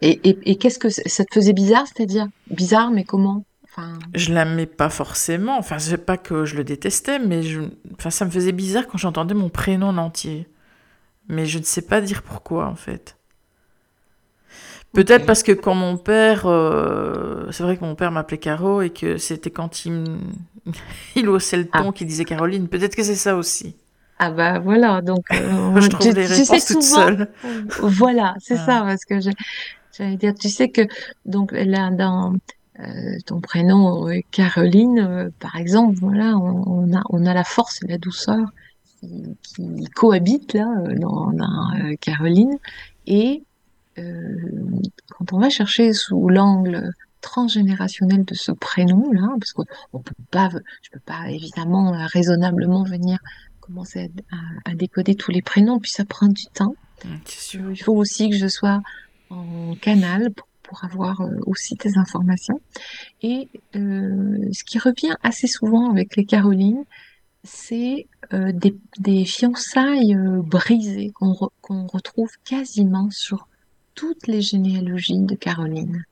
Et, 0.02 0.20
et, 0.30 0.52
et 0.52 0.58
qu'est-ce 0.58 0.80
que 0.80 0.90
ça 0.90 1.24
te 1.26 1.34
faisait 1.34 1.54
bizarre, 1.54 1.88
c'est-à-dire? 1.88 2.28
Bizarre, 2.48 2.92
mais 2.92 3.04
comment? 3.04 3.46
Enfin, 3.72 3.94
Je 4.14 4.34
l'aimais 4.34 4.66
pas 4.66 4.90
forcément, 4.90 5.58
enfin 5.58 5.80
c'est 5.80 5.98
pas 6.06 6.18
que 6.18 6.44
je 6.46 6.56
le 6.58 6.64
détestais, 6.66 7.20
mais 7.20 7.42
je, 7.42 7.62
enfin, 7.94 8.10
ça 8.10 8.26
me 8.26 8.30
faisait 8.32 8.52
bizarre 8.52 8.86
quand 8.88 8.98
j'entendais 8.98 9.34
mon 9.34 9.48
prénom 9.50 9.88
en 9.88 9.98
entier. 9.98 10.48
Mais 11.30 11.46
je 11.46 11.60
ne 11.60 11.64
sais 11.64 11.82
pas 11.84 12.02
dire 12.02 12.24
pourquoi 12.24 12.68
en 12.68 12.76
fait. 12.76 13.18
Peut-être 14.94 15.26
parce 15.26 15.42
que 15.44 15.54
quand 15.54 15.74
mon 15.74 15.96
père, 15.98 16.46
euh, 16.48 17.50
c'est 17.52 17.64
vrai 17.64 17.78
que 17.78 17.86
mon 17.86 17.96
père 17.96 18.12
m'appelait 18.12 18.38
Caro 18.38 18.82
et 18.82 18.90
que 18.90 19.18
c'était 19.18 19.50
quand 19.50 19.86
il, 19.86 20.18
il 21.16 21.30
haussait 21.30 21.58
le 21.58 21.70
Ah, 21.72 21.84
ton 21.84 21.92
qu'il 21.94 22.08
disait 22.08 22.26
Caroline. 22.26 22.68
Peut-être 22.68 22.96
que 22.96 23.04
c'est 23.04 23.16
ça 23.16 23.38
aussi. 23.38 23.78
ah 24.20 24.32
bah 24.32 24.60
voilà, 24.60 25.02
donc 25.02 25.24
euh, 25.32 25.80
Je 25.82 25.88
trouve 25.88 26.14
tu 26.14 26.28
sais 26.28 26.54
réponses 26.54 26.66
toutes 26.66 26.84
souvent, 26.84 27.06
seules. 27.06 27.30
voilà, 27.82 28.36
c'est 28.40 28.58
Ah. 28.60 28.66
ça, 28.66 28.82
parce 28.82 29.06
que 29.06 29.20
j'allais 29.98 30.18
dire, 30.18 30.34
tu 30.36 30.50
sais 30.50 30.70
que 30.70 30.82
donc 31.26 31.52
là 31.54 31.90
dans 31.92 32.36
euh, 32.80 33.18
ton 33.26 33.42
prénom 33.42 34.08
euh, 34.08 34.20
Caroline, 34.32 35.00
euh, 35.00 35.30
par 35.40 35.56
exemple, 35.58 35.96
voilà, 36.00 36.38
on, 36.38 36.64
on 36.90 36.96
a 36.96 37.02
on 37.10 37.26
a 37.26 37.34
la 37.34 37.44
force 37.44 37.84
et 37.84 37.88
la 37.88 37.98
douceur 37.98 38.40
qui, 39.00 39.36
qui 39.44 39.84
cohabitent 39.96 40.54
là 40.54 40.68
dans, 41.00 41.32
dans, 41.32 41.96
Caroline 42.00 42.58
et 43.08 43.44
quand 43.98 45.34
on 45.34 45.40
va 45.40 45.50
chercher 45.50 45.94
sous 45.94 46.30
l'angle 46.30 46.92
transgénérationnel 47.20 48.26
de 48.26 48.34
ce 48.34 48.52
prénom-là, 48.52 49.28
parce 49.40 49.52
qu'on 49.54 49.66
on 49.94 50.00
peut 50.00 50.16
pas, 50.32 50.50
je 50.82 50.90
peux 50.92 51.00
pas 51.00 51.30
évidemment 51.30 51.92
raisonnablement 52.08 52.84
venir 52.84 53.20
commencer 53.60 54.10
à, 54.32 54.36
à- 54.36 54.72
à 54.72 54.76
décoder 54.76 55.14
tous 55.16 55.32
les 55.32 55.42
prénoms, 55.44 55.80
puis 55.80 55.92
ça 55.92 56.04
prend 56.06 56.28
du 56.28 56.46
temps. 56.54 56.76
Euh, 57.06 57.10
Il 57.72 57.84
faut 57.84 57.94
aussi 57.96 58.30
que 58.30 58.36
je 58.38 58.48
sois 58.48 58.82
en 59.30 59.76
canal 59.76 60.32
pour, 60.32 60.48
pour 60.72 60.86
avoir 60.86 61.20
euh, 61.20 61.36
aussi 61.48 61.76
des 61.76 61.98
informations. 61.98 62.62
Et 63.22 63.50
euh, 63.76 64.38
ce 64.54 64.64
qui 64.64 64.80
revient 64.80 65.16
assez 65.22 65.48
souvent 65.48 65.92
avec 65.92 66.16
les 66.16 66.24
Carolines, 66.24 66.86
c'est 67.44 68.08
euh, 68.32 68.54
des, 68.54 68.74
des 69.00 69.26
fiançailles 69.26 70.16
euh, 70.16 70.42
brisées 70.42 71.10
qu'on 71.14 71.34
re- 71.34 71.52
qu'on 71.60 71.88
retrouve 71.88 72.30
quasiment 72.46 73.10
sur 73.12 73.50
toutes 73.96 74.28
les 74.28 74.42
généalogies 74.42 75.20
de 75.20 75.36
Caroline. 75.36 76.06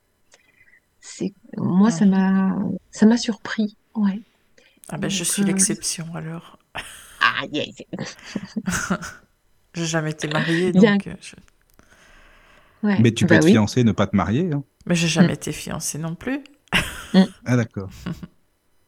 C'est 1.00 1.34
moi 1.56 1.90
ça 1.90 2.04
Mhm. 2.06 2.12
m'a 2.12 2.58
ça 2.92 3.06
m'a 3.06 3.16
surpris. 3.16 3.78
Ouais. 3.96 4.20
Ah 4.90 4.98
ben 4.98 5.10
je 5.10 5.24
suis 5.24 5.44
euh, 5.44 5.46
l'exception 5.46 6.06
alors. 6.16 6.60
ah 7.22 7.46
yes. 7.54 7.76
J'ai 9.76 9.86
jamais 9.86 10.12
été 10.12 10.28
mariée 10.28 10.72
Il 10.76 10.82
y 10.82 10.86
a 10.88 10.92
un- 10.92 10.98
donc. 10.98 11.08
je- 11.22 11.36
ouais. 12.84 12.98
Mais 13.00 13.12
tu 13.12 13.26
peux 13.26 13.34
Bah 13.36 13.38
être 13.38 13.46
oui. 13.46 13.52
fiancé, 13.52 13.84
ne 13.84 13.92
pas 13.92 14.08
te 14.08 14.16
marier. 14.16 14.50
hein. 14.54 14.64
Mais 14.86 14.96
j'ai 14.96 15.08
jamais 15.08 15.34
été 15.34 15.52
fiancée 15.52 15.98
non 15.98 16.16
plus. 16.16 16.44
Ah 17.46 17.56
d'accord. 17.58 17.90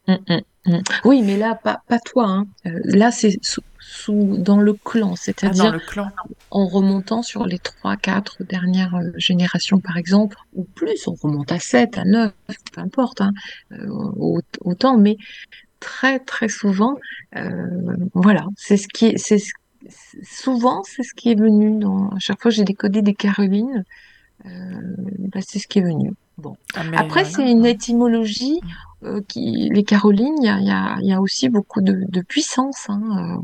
Mm, 0.08 0.14
mm, 0.30 0.42
mm. 0.66 0.82
Oui, 1.06 1.22
mais 1.24 1.38
là 1.38 1.56
pas 1.56 1.82
pas 1.88 2.00
toi. 2.00 2.26
Hein. 2.28 2.46
Euh, 2.66 2.72
là 2.86 3.12
c'est 3.12 3.38
sous, 3.44 3.62
sous 3.80 4.38
dans 4.38 4.58
le 4.58 4.74
clan, 4.74 5.08
Ah 5.08 5.10
dans 5.10 5.16
c'est-à-dire 5.16 5.72
le 5.72 5.80
clan. 5.80 6.10
en 6.50 6.66
remontant 6.68 7.22
sur 7.22 7.46
les 7.46 7.60
trois, 7.60 7.98
quatre 7.98 8.44
dernières 8.44 8.96
euh, 8.96 9.12
générations, 9.18 9.80
par 9.80 9.98
exemple, 9.98 10.38
ou 10.54 10.64
plus, 10.64 11.08
on 11.08 11.14
remonte 11.14 11.52
à 11.52 11.60
sept, 11.60 11.98
à 12.00 12.04
neuf, 12.06 12.34
peu 12.74 12.82
importe, 12.82 13.22
hein, 13.22 13.32
euh, 13.74 13.88
au- 13.90 14.42
autant, 14.62 14.98
mais 14.98 15.18
très, 15.80 16.20
très 16.20 16.50
souvent, 16.50 16.96
euh, 17.36 17.52
voilà, 18.14 18.46
c'est 18.56 18.78
ce 18.78 18.88
qui 18.88 19.06
est, 19.08 19.18
c'est 19.18 19.38
ce- 19.40 19.46
c'est- 19.46 19.61
souvent, 20.24 20.84
c'est 20.84 21.04
ce 21.04 21.14
qui 21.14 21.32
est 21.32 21.40
venu 21.40 21.80
dans, 21.80 22.10
à 22.10 22.20
chaque 22.20 22.42
fois 22.42 22.52
j'ai 22.52 22.64
décodé 22.64 23.02
des 23.02 23.14
Carolines, 23.14 23.86
euh, 24.46 24.50
bah, 25.34 25.40
c'est 25.46 25.60
ce 25.60 25.68
qui 25.68 25.80
est 25.80 25.84
venu. 25.84 26.14
Bon. 26.38 26.56
Ah 26.76 26.82
Après, 26.98 27.24
voilà. 27.24 27.30
c'est 27.30 27.52
une 27.52 27.66
étymologie, 27.66 28.60
euh, 29.04 29.22
qui, 29.28 29.70
les 29.72 29.84
Carolines, 29.84 30.36
il 30.42 30.46
y 30.46 30.50
a, 30.50 30.98
y 31.02 31.08
y 31.08 31.16
aussi 31.16 31.50
beaucoup 31.50 31.82
de, 31.82 32.04
de 32.08 32.22
puissance, 32.22 32.88
hein, 32.90 33.40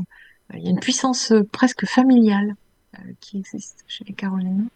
euh, 0.52 0.56
il 0.56 0.64
y 0.64 0.68
a 0.68 0.70
une 0.70 0.80
puissance 0.80 1.32
euh, 1.32 1.42
presque 1.44 1.86
familiale 1.86 2.54
qui 3.20 3.38
existe 3.38 3.84
chez 3.86 4.04
les 4.04 4.14
Carolines. 4.14 4.68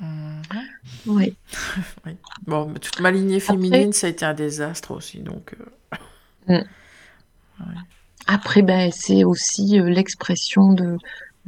Mhm. 0.00 0.42
Oui. 1.06 1.36
Oui. 2.06 2.16
Bon, 2.46 2.66
mais 2.68 2.78
toute 2.78 2.98
ma 3.00 3.10
lignée 3.10 3.36
Après, 3.36 3.54
féminine, 3.54 3.92
ça 3.92 4.06
a 4.08 4.10
été 4.10 4.24
un 4.24 4.34
désastre 4.34 4.92
aussi, 4.92 5.20
donc. 5.20 5.54
mm. 6.48 6.62
Après, 8.26 8.62
ben, 8.62 8.90
c'est 8.92 9.24
aussi 9.24 9.78
euh, 9.80 9.88
l'expression 9.88 10.72
de, 10.72 10.96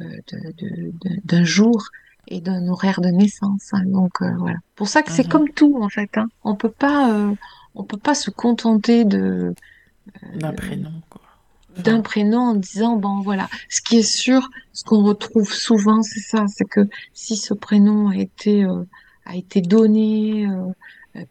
euh, 0.01 0.03
de, 0.29 0.93
d'un 1.25 1.45
jour 1.45 1.85
et 2.29 2.41
d'un 2.41 2.67
horaire 2.69 3.01
de 3.01 3.09
naissance. 3.09 3.69
hein. 3.73 3.83
Donc 3.87 4.23
euh, 4.23 4.31
voilà. 4.39 4.57
Pour 4.77 4.89
ça 4.89 5.03
que 5.03 5.13
c'est 5.13 5.25
Mhm. 5.25 5.31
comme 5.31 5.49
tout 5.51 5.79
en 5.83 5.89
fait. 5.89 6.11
Hein. 6.17 6.27
On 6.43 6.57
peut 6.57 6.71
pas, 6.71 7.13
euh, 7.13 7.35
on 7.75 7.85
peut 7.85 7.99
pas 7.99 8.15
se 8.15 8.31
contenter 8.31 9.05
de 9.05 9.55
D'un 10.37 10.53
prénom, 10.53 10.93
d'un 11.79 12.01
prénom 12.03 12.41
en 12.51 12.55
disant 12.55 12.97
bon 12.97 13.21
voilà. 13.23 13.49
Ce 13.69 13.81
qui 13.83 13.97
est 13.99 14.03
sûr, 14.03 14.49
ce 14.73 14.85
qu'on 14.85 15.03
retrouve 15.03 15.53
souvent, 15.53 16.03
c'est 16.03 16.21
ça, 16.21 16.45
c'est 16.49 16.69
que 16.69 16.89
si 17.15 17.37
ce 17.37 17.55
prénom 17.55 18.09
a 18.11 18.17
été 18.17 18.65
a 19.27 19.37
été 19.37 19.61
donné 19.63 20.47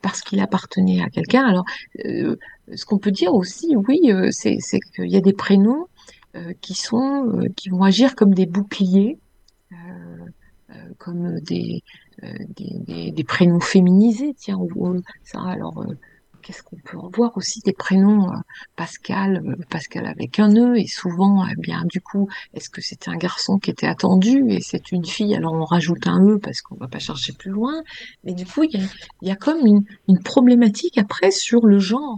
parce 0.02 0.22
qu'il 0.22 0.40
appartenait 0.40 1.02
à 1.02 1.10
quelqu'un, 1.10 1.46
alors 1.46 1.66
euh, 2.06 2.36
ce 2.74 2.86
qu'on 2.86 2.98
peut 2.98 3.12
dire 3.12 3.34
aussi, 3.34 3.76
oui, 3.76 4.12
euh, 4.12 4.30
c'est 4.32 4.58
qu'il 4.96 5.10
y 5.10 5.18
a 5.18 5.22
des 5.22 5.34
prénoms 5.34 5.88
euh, 6.36 6.54
qui 6.62 6.74
sont 6.74 7.28
euh, 7.28 7.48
qui 7.56 7.70
vont 7.70 7.84
agir 7.84 8.16
comme 8.16 8.34
des 8.34 8.46
boucliers 8.46 9.20
euh, 9.72 10.26
euh, 10.72 10.94
comme 10.98 11.40
des, 11.42 11.84
euh, 12.24 12.34
des, 12.50 13.12
des, 13.12 13.24
prénoms 13.24 13.60
féminisés, 13.60 14.34
tiens, 14.38 14.58
ça, 15.24 15.42
alors, 15.42 15.82
euh, 15.82 15.98
qu'est-ce 16.44 16.64
qu'on 16.64 16.78
peut 16.78 16.98
en 16.98 17.10
voir 17.10 17.36
aussi 17.38 17.62
des 17.62 17.74
prénoms 17.74 18.30
euh, 18.32 18.38
Pascal, 18.76 19.42
euh, 19.48 19.56
Pascal 19.70 20.06
avec 20.08 20.40
un 20.40 20.54
E, 20.56 20.78
et 20.78 20.88
souvent, 20.88 21.46
eh 21.48 21.56
bien, 21.56 21.84
du 21.86 22.02
coup, 22.02 22.28
est-ce 22.54 22.70
que 22.70 22.82
c'était 22.82 23.10
un 23.10 23.18
garçon 23.18 23.58
qui 23.60 23.72
était 23.72 23.88
attendu 23.88 24.46
et 24.50 24.62
c'est 24.62 24.92
une 24.92 25.06
fille, 25.06 25.36
alors 25.36 25.54
on 25.54 25.66
rajoute 25.66 26.08
un 26.08 26.20
E 26.28 26.38
parce 26.40 26.62
qu'on 26.62 26.76
va 26.76 26.88
pas 26.88 27.00
chercher 27.00 27.34
plus 27.34 27.52
loin, 27.52 27.82
mais 28.24 28.34
du 28.34 28.46
coup, 28.46 28.64
il 28.64 28.80
y 28.80 28.84
a, 28.84 28.88
il 29.22 29.28
y 29.30 29.32
a 29.32 29.36
comme 29.36 29.66
une, 29.66 29.84
une 30.08 30.20
problématique 30.22 30.98
après 30.98 31.32
sur 31.32 31.66
le 31.66 31.80
genre, 31.80 32.18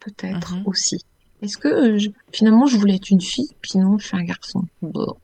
peut-être 0.00 0.54
Mhm. 0.54 0.66
aussi. 0.66 0.98
Est-ce 1.42 1.58
que 1.58 1.68
euh, 1.68 1.98
je- 1.98 2.10
finalement 2.32 2.66
je 2.66 2.76
voulais 2.78 2.96
être 2.96 3.10
une 3.10 3.20
fille, 3.20 3.50
puis 3.60 3.78
non, 3.78 3.98
je 3.98 4.06
suis 4.06 4.16
un 4.16 4.24
garçon? 4.24 4.62
Bon, 4.82 5.14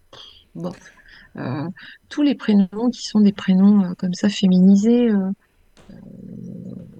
bon. 0.54 0.72
Euh, 1.36 1.68
tous 2.08 2.22
les 2.22 2.34
prénoms 2.34 2.90
qui 2.92 3.02
sont 3.04 3.20
des 3.20 3.32
prénoms 3.32 3.84
euh, 3.84 3.94
comme 3.98 4.14
ça 4.14 4.28
féminisés, 4.28 5.10
euh, 5.10 5.30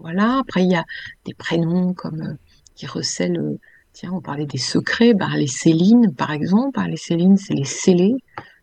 voilà. 0.00 0.38
Après, 0.40 0.62
il 0.64 0.70
y 0.70 0.74
a 0.76 0.84
des 1.26 1.34
prénoms 1.34 1.94
comme 1.94 2.20
euh, 2.22 2.34
qui 2.74 2.86
recèlent, 2.86 3.38
euh, 3.38 3.58
tiens, 3.92 4.10
on 4.12 4.20
parlait 4.20 4.46
des 4.46 4.58
secrets, 4.58 5.14
bah, 5.14 5.28
les 5.36 5.46
Céline, 5.46 6.14
par 6.14 6.30
exemple. 6.32 6.72
Bah, 6.80 6.88
les 6.88 6.96
Céline, 6.96 7.36
c'est 7.36 7.54
les 7.54 7.64
scellés. 7.64 8.14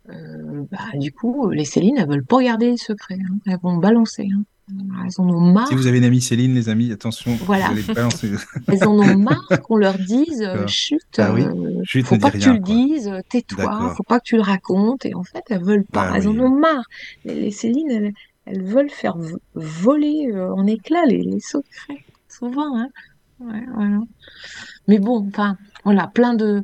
Euh, 0.10 0.64
bah, 0.72 0.80
du 0.96 1.12
coup, 1.12 1.50
les 1.50 1.66
Céline, 1.66 1.96
elles 1.98 2.08
veulent 2.08 2.26
pas 2.26 2.42
garder 2.42 2.72
les 2.72 2.78
secrets. 2.78 3.18
hein. 3.22 3.38
Elles 3.46 3.60
vont 3.62 3.78
balancer. 3.78 4.28
hein. 4.34 4.44
Elles 4.70 5.12
en 5.22 5.30
ont 5.30 5.40
marre. 5.54 5.68
Si 5.70 5.76
vous 5.76 5.88
avez 5.88 5.98
une 6.00 6.04
amie 6.04 6.20
Céline, 6.20 6.54
les 6.54 6.68
amis, 6.68 6.92
attention, 6.92 7.32
Voilà. 7.46 7.68
vous 7.68 7.72
allez 7.72 7.84
balancer. 7.94 8.32
Elles 8.68 8.84
en 8.86 9.00
ont 9.00 9.18
marre 9.18 9.48
qu'on 9.64 9.78
leur 9.78 9.98
dise 9.98 10.42
euh, 10.42 10.54
D'accord. 10.56 10.68
chut, 10.68 11.00
Ah 11.18 11.34
oui. 11.34 11.44
euh, 11.44 11.80
Chut, 11.86 12.06
faut 12.06 12.16
ne 12.16 12.20
pas 12.20 12.32
que 12.32 12.38
tu 12.38 12.52
le 12.52 12.60
dises, 12.60 13.10
tais-toi, 13.30 13.94
faut 13.96 14.04
pas 14.04 14.20
que 14.20 14.26
tu 14.26 14.36
le 14.36 14.42
racontes. 14.42 15.06
Et 15.06 15.16
en 15.16 15.24
fait, 15.24 15.42
elles 15.50 15.64
veulent 15.64 15.86
pas. 15.86 16.10
Ah 16.12 16.18
elles 16.18 16.28
oui. 16.28 16.38
en 16.38 16.44
ont 16.48 16.60
marre. 16.60 16.84
Les, 17.24 17.36
les 17.40 17.52
Céline, 17.52 17.90
elles, 17.92 18.12
elles 18.48 18.64
veulent 18.64 18.90
faire 18.90 19.18
vo- 19.18 19.40
voler 19.56 20.30
euh, 20.32 20.53
en 20.53 20.65
éclats 20.65 21.06
les, 21.06 21.40
secrets, 21.40 22.03
souvent. 22.30 22.78
Hein. 22.78 24.06
Mais 24.88 24.99
bon, 24.99 25.28
enfin, 25.28 25.57
voilà, 25.84 26.07
plein 26.07 26.34
de, 26.34 26.64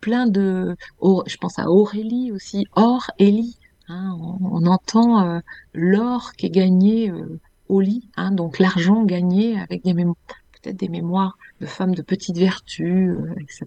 plein 0.00 0.26
de. 0.26 0.76
je 1.00 1.36
pense 1.38 1.58
à 1.58 1.68
Aurélie 1.68 2.32
aussi, 2.32 2.66
Or, 2.74 3.10
Élie. 3.18 3.58
Hein, 3.88 4.16
on, 4.20 4.66
entend 4.66 5.24
euh, 5.24 5.38
l'or 5.72 6.32
qui 6.32 6.46
est 6.46 6.50
gagné 6.50 7.08
euh, 7.08 7.38
au 7.68 7.80
lit, 7.80 8.08
hein, 8.16 8.32
donc 8.32 8.58
l'argent 8.58 9.04
gagné 9.04 9.60
avec 9.60 9.84
des 9.84 9.94
peut-être 9.94 10.76
des 10.76 10.88
mémoires 10.88 11.38
de 11.60 11.66
femmes 11.66 11.94
de 11.94 12.02
petite 12.02 12.36
vertu, 12.36 13.14
etc. 13.36 13.66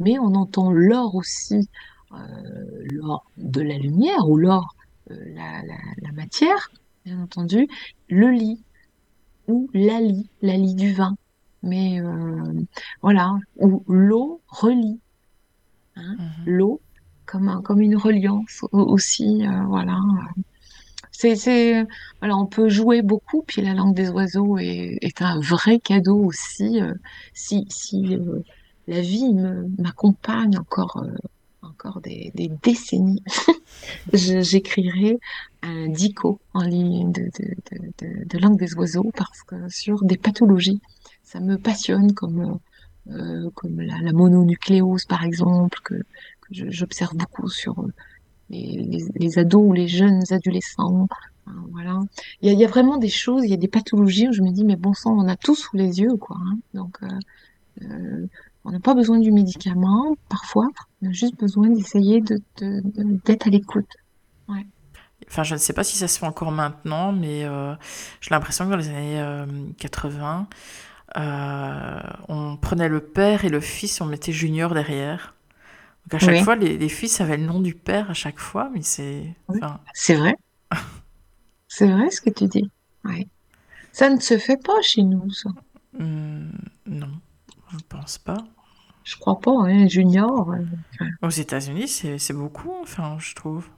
Mais 0.00 0.18
on 0.18 0.34
entend 0.34 0.72
l'or 0.72 1.14
aussi, 1.14 1.68
l'or 2.90 3.30
de 3.36 3.60
la 3.60 3.78
lumière 3.78 4.28
ou 4.28 4.36
l'or, 4.36 4.74
la, 5.08 5.62
la, 5.62 5.76
la 6.02 6.12
matière, 6.12 6.68
bien 7.04 7.20
entendu, 7.22 7.68
le 8.08 8.30
lit 8.30 8.64
ou 9.48 9.68
la 9.74 10.00
lit, 10.00 10.30
la 10.42 10.56
lit 10.56 10.74
du 10.74 10.92
vin. 10.94 11.16
Mais 11.62 12.00
euh, 12.00 12.42
voilà, 13.02 13.36
ou 13.56 13.84
l'eau 13.88 14.42
relie 14.48 15.00
hein, 15.96 16.16
Mhm. 16.18 16.46
l'eau 16.46 16.82
comme, 17.26 17.48
un- 17.48 17.62
comme 17.62 17.80
une 17.80 17.96
reliance 17.96 18.60
au- 18.72 18.80
aussi, 18.80 19.46
euh, 19.46 19.64
voilà. 19.66 19.98
C'est, 21.12 21.36
c'est, 21.36 21.84
voilà, 22.20 22.36
on 22.36 22.46
peut 22.46 22.68
jouer 22.68 23.02
beaucoup, 23.02 23.42
puis 23.46 23.62
la 23.62 23.74
langue 23.74 23.94
des 23.94 24.08
oiseaux 24.10 24.58
est, 24.58 24.98
est 25.00 25.22
un 25.22 25.40
vrai 25.40 25.78
cadeau 25.80 26.18
aussi. 26.24 26.80
euh, 26.80 26.94
si 27.34 27.66
si 27.70 28.14
euh, 28.16 28.42
la 28.86 29.00
vie 29.00 29.32
me, 29.34 29.66
m'accompagne 29.78 30.58
encore, 30.58 30.96
euh, 31.04 31.14
encore 31.64 32.00
des, 32.00 32.32
décennies, 32.62 33.22
j'écrirai 34.12 35.18
un 35.62 35.88
dico 35.88 36.40
en 36.52 36.62
ligne 36.62 37.12
de, 37.12 38.38
langue 38.38 38.58
des 38.58 38.74
oiseaux 38.74 39.10
parce 39.16 39.42
que 39.42 39.68
sur 39.68 40.04
des 40.04 40.16
pathologies, 40.16 40.80
ça 41.22 41.40
me 41.40 41.56
passionne 41.56 42.12
comme, 42.12 42.58
euh, 43.10 43.50
comme 43.54 43.80
la, 43.80 44.12
mononucléose 44.12 45.04
par 45.04 45.24
exemple, 45.24 45.78
que, 45.84 45.94
j'observe 46.50 47.16
beaucoup 47.16 47.48
sur 47.48 47.80
euh, 47.80 47.92
les, 48.50 49.38
ados 49.38 49.64
ou 49.64 49.72
les 49.72 49.88
jeunes 49.88 50.22
adolescents. 50.30 51.08
Voilà. 51.72 52.00
Il 52.42 52.58
y, 52.58 52.64
a, 52.64 52.68
vraiment 52.68 52.96
des 52.96 53.08
choses, 53.08 53.44
il 53.44 53.50
y 53.50 53.54
a 53.54 53.58
des 53.58 53.68
pathologies 53.68 54.28
où 54.28 54.32
je 54.32 54.42
me 54.42 54.50
dis, 54.50 54.64
mais 54.64 54.76
bon 54.76 54.94
sang, 54.94 55.16
on 55.18 55.28
a 55.28 55.36
tout 55.36 55.54
sous 55.54 55.76
les 55.76 56.00
yeux, 56.00 56.16
quoi. 56.16 56.36
hein. 56.40 56.58
Donc, 56.72 56.98
euh, 57.82 58.26
on 58.64 58.70
n'a 58.72 58.80
pas 58.80 58.94
besoin 58.94 59.18
du 59.18 59.32
médicament, 59.32 60.16
parfois, 60.28 60.68
on 61.02 61.08
a 61.10 61.12
juste 61.12 61.36
besoin 61.38 61.68
d'essayer 61.70 62.20
de, 62.20 62.36
de- 62.58 62.80
de- 62.84 63.20
d'être 63.24 63.46
à 63.46 63.50
l'écoute. 63.50 63.88
Enfin, 65.28 65.42
je 65.42 65.54
ne 65.54 65.58
sais 65.58 65.72
pas 65.72 65.84
si 65.84 65.96
ça 65.96 66.06
se 66.06 66.18
fait 66.18 66.26
encore 66.26 66.52
maintenant, 66.52 67.12
mais 67.12 67.44
euh, 67.44 67.74
j'ai 68.20 68.30
l'impression 68.30 68.66
que 68.66 68.70
dans 68.70 68.76
les 68.76 68.88
années 68.88 69.20
euh, 69.20 69.46
80, 69.78 70.48
euh, 71.16 72.00
on 72.28 72.56
prenait 72.56 72.88
le 72.88 73.00
père 73.00 73.44
et 73.44 73.48
le 73.48 73.60
fils, 73.60 74.00
on 74.00 74.06
mettait 74.06 74.32
junior 74.32 74.74
derrière. 74.74 75.34
Donc 76.06 76.14
à 76.14 76.18
chaque 76.24 76.36
Oui. 76.36 76.42
fois, 76.42 76.56
les, 76.56 76.78
les 76.78 76.88
fils 76.90 77.20
avaient 77.20 77.38
le 77.38 77.46
nom 77.46 77.60
du 77.60 77.74
père 77.74 78.10
à 78.10 78.14
chaque 78.14 78.38
fois, 78.40 78.70
mais 78.74 78.82
c'est... 78.82 79.34
Oui. 79.48 79.60
Enfin, 79.62 79.80
C'est 79.92 80.16
vrai. 80.16 80.36
C'est 81.68 81.88
vrai 81.92 82.10
ce 82.10 82.22
que 82.22 82.30
tu 82.30 82.46
dis. 82.48 82.70
Ouais. 83.04 83.28
Ça 83.92 84.10
ne 84.10 84.20
se 84.20 84.38
fait 84.38 84.56
pas 84.62 84.80
chez 84.82 85.02
nous, 85.02 85.30
ça. 85.30 85.50
hum, 85.98 86.52
non, 86.86 87.20
je 87.70 87.76
ne 87.76 87.82
pense 87.82 88.18
pas. 88.18 88.44
Je 89.04 89.16
crois 89.16 89.38
pas, 89.38 89.52
hein, 89.52 89.86
junior. 89.86 90.50
euh, 90.52 91.04
Aux 91.22 91.30
États-Unis, 91.30 91.88
c'est 91.88 92.32
beaucoup, 92.32 92.72
enfin, 92.82 93.16
je 93.20 93.34
trouve. 93.34 93.68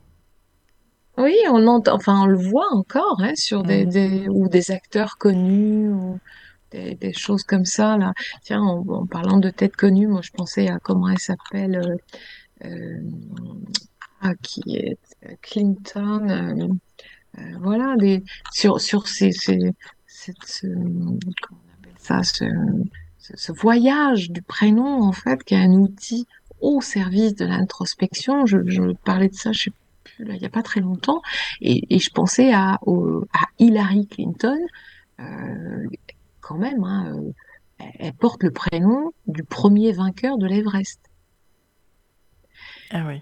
Oui, 1.18 1.34
on 1.50 1.66
entend, 1.66 1.94
enfin, 1.94 2.22
on 2.22 2.26
le 2.26 2.36
voit 2.36 2.72
encore, 2.72 3.20
hein, 3.20 3.32
sur 3.34 3.62
des, 3.62 3.86
des, 3.86 4.28
ou 4.28 4.48
des 4.48 4.70
acteurs 4.70 5.16
connus, 5.18 5.88
ou 5.88 6.18
des, 6.70 6.94
des 6.94 7.12
choses 7.14 7.42
comme 7.42 7.64
ça, 7.64 7.96
là. 7.96 8.12
Tiens, 8.42 8.60
en, 8.62 8.86
en 8.86 9.06
parlant 9.06 9.38
de 9.38 9.50
têtes 9.50 9.76
connues, 9.76 10.06
moi, 10.08 10.20
je 10.22 10.30
pensais 10.30 10.68
à 10.68 10.78
comment 10.78 11.08
elle 11.08 11.18
s'appelle, 11.18 11.98
euh, 12.64 12.66
euh, 12.68 13.00
ah, 14.20 14.34
qui 14.42 14.62
est 14.76 14.98
Clinton, 15.42 16.70
euh, 17.38 17.42
voilà, 17.60 17.96
des, 17.96 18.22
sur, 18.52 18.80
sur 18.80 19.08
ces, 19.08 19.32
ces, 19.32 19.72
cette, 20.06 20.44
ce- 20.44 20.66
comment 20.66 21.60
on 21.62 21.72
appelle 21.78 21.94
ça, 21.98 22.22
ce, 22.22 22.44
ce, 23.34 23.52
voyage 23.52 24.30
du 24.30 24.42
prénom, 24.42 25.02
en 25.02 25.12
fait, 25.12 25.42
qui 25.44 25.54
est 25.54 25.58
un 25.58 25.72
outil 25.72 26.26
au 26.60 26.80
service 26.80 27.34
de 27.34 27.44
l'introspection. 27.44 28.46
Je, 28.46 28.58
je 28.66 28.82
parlais 29.04 29.28
de 29.28 29.34
ça, 29.34 29.52
je 29.52 29.64
sais 29.64 29.72
plus, 30.04 30.24
là, 30.24 30.34
il 30.34 30.40
n'y 30.40 30.46
a 30.46 30.50
pas 30.50 30.62
très 30.62 30.80
longtemps, 30.80 31.22
et, 31.60 31.94
et 31.94 31.98
je 31.98 32.10
pensais 32.10 32.52
à, 32.52 32.78
au- 32.82 33.24
à 33.32 33.46
Hillary 33.58 34.06
Clinton, 34.06 34.58
euh, 35.20 35.86
quand 36.40 36.58
même, 36.58 36.84
hein, 36.84 37.12
euh, 37.14 37.32
elle, 37.78 37.92
elle 37.98 38.12
porte 38.14 38.42
le 38.42 38.50
prénom 38.50 39.12
du 39.26 39.42
premier 39.42 39.92
vainqueur 39.92 40.38
de 40.38 40.46
l'Everest. 40.46 41.00
Ah 42.90 43.04
oui. 43.06 43.20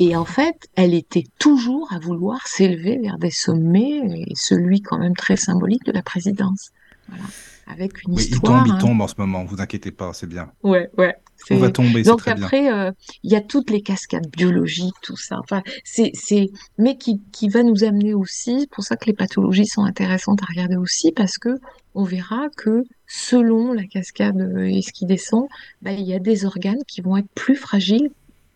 Et 0.00 0.14
en 0.14 0.24
fait, 0.24 0.68
elle 0.76 0.94
était 0.94 1.24
toujours 1.40 1.92
à 1.92 1.98
vouloir 1.98 2.46
s'élever 2.46 2.98
vers 2.98 3.18
des 3.18 3.30
sommets, 3.32 4.26
et 4.28 4.34
celui 4.36 4.80
quand 4.80 4.98
même 4.98 5.16
très 5.16 5.36
symbolique 5.36 5.84
de 5.84 5.92
la 5.92 6.02
présidence. 6.02 6.70
Voilà. 7.08 7.24
Avec 7.70 8.02
une 8.02 8.14
Oui, 8.14 8.24
il 8.26 8.34
histoire. 8.34 8.64
tombe, 8.64 8.66
il 8.66 8.72
hein. 8.72 8.78
tombe 8.78 9.00
en 9.00 9.08
ce 9.08 9.14
moment, 9.18 9.44
vous 9.44 9.60
inquiétez 9.60 9.90
pas, 9.90 10.12
c'est 10.14 10.26
bien. 10.26 10.50
Ouais, 10.62 10.90
ouais. 10.96 11.14
On 11.50 11.56
va 11.58 11.70
tomber, 11.70 12.02
Donc 12.02 12.18
très 12.18 12.32
après, 12.32 12.72
euh, 12.72 12.90
il 13.22 13.30
y 13.30 13.36
a 13.36 13.40
toutes 13.40 13.70
les 13.70 13.80
cascades 13.80 14.28
biologiques, 14.28 14.96
tout 15.02 15.16
ça. 15.16 15.38
Enfin, 15.38 15.62
c'est, 15.84 16.10
c'est, 16.14 16.50
mais 16.78 16.96
qui, 16.98 17.20
qui 17.30 17.48
va 17.48 17.62
nous 17.62 17.84
amener 17.84 18.12
aussi. 18.12 18.60
C'est 18.60 18.70
pour 18.70 18.82
ça 18.82 18.96
que 18.96 19.06
les 19.06 19.12
pathologies 19.12 19.66
sont 19.66 19.84
intéressantes 19.84 20.42
à 20.42 20.46
regarder 20.46 20.76
aussi, 20.76 21.12
parce 21.12 21.38
que 21.38 21.50
on 21.94 22.04
verra 22.04 22.48
que 22.56 22.84
selon 23.06 23.72
la 23.72 23.84
cascade 23.84 24.40
euh, 24.40 24.64
et 24.64 24.82
ce 24.82 24.92
qui 24.92 25.06
descend, 25.06 25.46
bah, 25.80 25.92
il 25.92 26.06
y 26.06 26.14
a 26.14 26.18
des 26.18 26.44
organes 26.44 26.82
qui 26.88 27.02
vont 27.02 27.16
être 27.16 27.30
plus 27.34 27.56
fragiles 27.56 28.10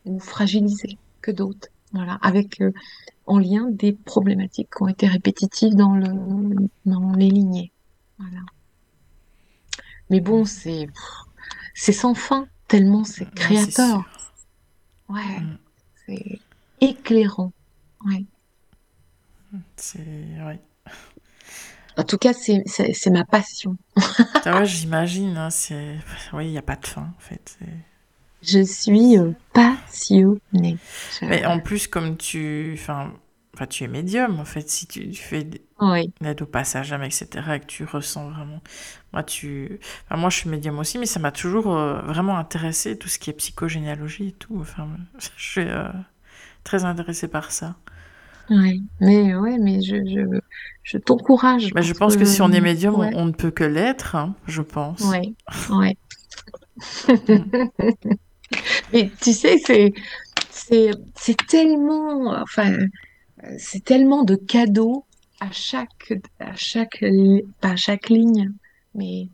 ou 0.04 0.18
fragilisés 0.18 0.98
que 1.20 1.30
d'autres. 1.30 1.68
Voilà, 1.92 2.18
avec 2.22 2.60
euh, 2.60 2.72
en 3.26 3.38
lien 3.38 3.68
des 3.70 3.92
problématiques 3.92 4.70
qui 4.76 4.82
ont 4.82 4.88
été 4.88 5.06
répétitives 5.06 5.74
dans 5.74 5.94
le, 5.94 6.08
dans 6.86 7.12
les 7.12 7.28
lignées. 7.28 7.70
Voilà. 8.18 8.40
Mais 10.12 10.20
bon, 10.20 10.44
c'est, 10.44 10.86
c'est 11.74 11.92
sans 11.92 12.14
fin, 12.14 12.46
tellement 12.68 13.02
c'est 13.02 13.24
c'est 13.24 13.34
créateur. 13.34 14.04
Ouais, 15.08 15.40
Mm. 15.40 15.58
c'est 16.06 16.38
éclairant. 16.80 17.52
Ouais. 18.06 18.24
C'est 19.76 19.98
ouais. 19.98 20.60
En 21.98 22.04
tout 22.04 22.16
cas, 22.18 22.32
c'est 22.32 23.10
ma 23.10 23.24
passion. 23.24 23.76
Ah 24.44 24.60
ouais, 24.60 24.66
j'imagine. 24.66 25.36
hein, 25.36 25.50
c'est 25.50 25.98
oui, 26.32 26.46
il 26.46 26.50
n'y 26.52 26.58
a 26.58 26.62
pas 26.62 26.76
de 26.76 26.86
fin 26.86 27.02
en 27.16 27.20
fait. 27.20 27.58
Je 28.42 28.62
suis 28.64 29.18
euh, 29.18 29.32
passionnée. 29.52 30.78
Mais 31.22 31.44
en 31.44 31.60
plus, 31.60 31.86
comme 31.86 32.16
tu, 32.16 32.72
enfin, 32.74 33.12
enfin, 33.54 33.66
tu 33.66 33.84
es 33.84 33.88
médium 33.88 34.40
en 34.40 34.44
fait. 34.44 34.68
Si 34.68 34.86
tu, 34.86 35.10
tu 35.10 35.22
fais 35.22 35.48
Oui, 35.80 36.12
l'aide 36.20 36.42
au 36.42 36.46
passage, 36.46 36.92
etc., 36.92 37.28
et 37.56 37.60
que 37.60 37.66
tu 37.66 37.84
ressens 37.84 38.30
vraiment. 38.30 38.62
Moi, 39.12 39.22
tu... 39.24 39.78
enfin, 40.06 40.16
moi, 40.20 40.30
je 40.30 40.38
suis 40.38 40.48
médium 40.50 40.78
aussi, 40.78 40.98
mais 40.98 41.06
ça 41.06 41.20
m'a 41.20 41.32
toujours 41.32 41.74
euh, 41.76 42.00
vraiment 42.02 42.38
intéressé, 42.38 42.98
tout 42.98 43.08
ce 43.08 43.18
qui 43.18 43.30
est 43.30 43.34
psychogénéalogie 43.34 44.28
et 44.28 44.32
tout. 44.32 44.58
Enfin, 44.60 44.88
je 45.36 45.50
suis 45.50 45.68
euh, 45.68 45.88
très 46.64 46.84
intéressée 46.84 47.28
par 47.28 47.50
ça. 47.52 47.76
oui. 48.50 48.82
Mais 49.00 49.34
ouais, 49.34 49.58
mais 49.58 49.80
je, 49.82 49.96
je, 50.06 50.40
je 50.82 50.98
t'encourage 50.98 51.72
Mais 51.74 51.82
je 51.82 51.92
pense 51.94 52.16
que 52.16 52.24
si 52.24 52.42
on 52.42 52.52
est 52.52 52.60
médium, 52.60 52.94
ouais. 52.96 53.10
on, 53.12 53.22
on 53.22 53.24
ne 53.26 53.32
peut 53.32 53.50
que 53.50 53.64
l'être, 53.64 54.14
hein, 54.16 54.36
je 54.46 54.62
pense. 54.62 55.18
Ouais. 55.68 55.96
Mais 58.92 59.10
tu 59.20 59.32
sais, 59.32 59.58
c'est, 59.58 59.92
tellement, 61.48 62.40
enfin, 62.42 62.76
c'est 63.58 63.84
tellement 63.84 64.24
de 64.24 64.36
cadeaux 64.36 65.04
à 65.40 65.50
chaque, 65.50 66.12
à 66.38 66.54
chaque, 66.54 67.04
pas 67.60 67.76
chaque 67.76 68.08
ligne, 68.08 68.52
mais 68.94 69.28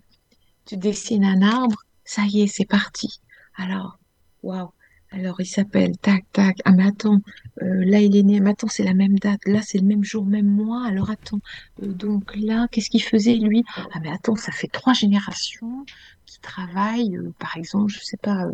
tu 0.64 0.76
dessines 0.76 1.24
un 1.24 1.42
arbre, 1.42 1.82
ça 2.04 2.22
y 2.22 2.42
est, 2.42 2.46
c'est 2.46 2.64
parti. 2.64 3.20
Alors, 3.56 3.98
waouh. 4.42 4.70
Alors, 5.10 5.40
il 5.40 5.46
s'appelle, 5.46 5.96
tac, 5.96 6.24
tac. 6.32 6.58
Ah, 6.66 6.72
mais 6.72 6.86
attends, 6.86 7.20
euh, 7.62 7.84
là, 7.86 8.00
il 8.00 8.14
est 8.14 8.22
né. 8.22 8.40
Mais 8.40 8.50
attends, 8.50 8.68
c'est 8.68 8.84
la 8.84 8.92
même 8.92 9.18
date. 9.18 9.40
Là, 9.46 9.62
c'est 9.62 9.78
le 9.78 9.86
même 9.86 10.04
jour, 10.04 10.26
même 10.26 10.46
mois. 10.46 10.86
Alors, 10.86 11.10
attends. 11.10 11.40
Euh, 11.82 11.86
donc 11.86 12.36
là, 12.36 12.68
qu'est-ce 12.70 12.90
qu'il 12.90 13.02
faisait, 13.02 13.36
lui? 13.36 13.64
Ah, 13.76 14.00
mais 14.02 14.10
attends, 14.10 14.36
ça 14.36 14.52
fait 14.52 14.68
trois 14.68 14.92
générations 14.92 15.86
qui 16.26 16.40
travaillent, 16.40 17.16
euh, 17.16 17.32
par 17.38 17.56
exemple, 17.56 17.90
je 17.90 18.00
sais 18.00 18.18
pas, 18.18 18.48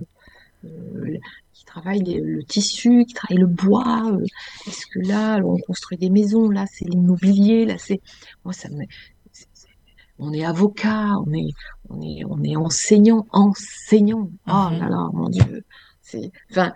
qui 1.55 1.65
travaillent 1.65 2.03
les- 2.03 2.21
le 2.21 2.43
tissu, 2.45 3.05
qui 3.07 3.15
travaillent 3.15 3.39
le 3.41 3.47
bois. 3.47 4.11
euh, 4.13 4.25
Est-ce 4.67 4.87
que 4.87 4.99
là, 5.01 5.39
on 5.45 5.59
construit 5.59 5.99
des 5.99 6.11
maisons? 6.11 6.49
Là, 6.51 6.67
c'est 6.73 6.85
l'immobilier. 6.89 7.65
Là, 7.67 7.77
c'est. 7.79 8.01
Moi, 8.45 8.53
ça 8.53 8.69
me. 8.71 8.85
c'est- 9.33 9.47
c'est- 9.55 9.69
On 10.19 10.33
est 10.33 10.45
avocat, 10.45 11.15
on 11.27 11.33
est, 11.33 11.51
on 11.91 12.01
est, 12.03 12.25
on 12.27 12.43
est 12.43 12.57
enseignant, 12.57 13.27
enseignant. 13.33 14.31
Oh 14.47 14.69
là 14.71 14.89
là, 14.89 15.09
mon 15.13 15.29
Dieu. 15.29 15.65
C'est, 16.03 16.31
enfin, 16.51 16.73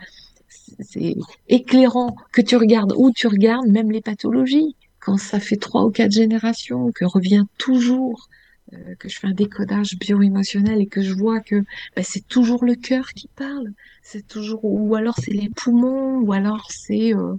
c'est 0.49 0.77
c'est 0.83 1.15
éclairant 1.49 2.17
que 2.33 2.41
tu 2.43 2.57
regardes 2.57 2.93
où 2.97 3.11
tu 3.13 3.27
regardes, 3.29 3.69
même 3.69 3.91
les 3.91 4.01
pathologies. 4.01 4.77
Quand 5.01 5.17
ça 5.19 5.41
fait 5.41 5.57
trois 5.57 5.85
ou 5.85 5.91
quatre 5.91 6.13
générations, 6.13 6.91
que 6.93 7.05
revient 7.05 7.45
toujours, 7.59 8.29
euh, 8.75 8.95
que 8.99 9.09
je 9.09 9.19
fais 9.19 9.27
un 9.29 9.33
décodage 9.33 9.97
bio-émotionnel 9.99 10.81
et 10.81 10.87
que 10.87 11.01
je 11.03 11.15
vois 11.15 11.41
que 11.41 11.57
ben, 11.97 12.05
c'est 12.05 12.27
toujours 12.29 12.65
le 12.65 12.75
cœur 12.75 13.09
qui 13.11 13.29
parle, 13.35 13.73
c'est 14.03 14.27
toujours, 14.27 14.61
ou 14.65 14.95
alors 14.95 15.15
c'est 15.19 15.33
les 15.33 15.49
poumons, 15.49 16.19
ou 16.21 16.33
alors 16.33 16.67
c'est, 16.71 17.15
euh, 17.15 17.35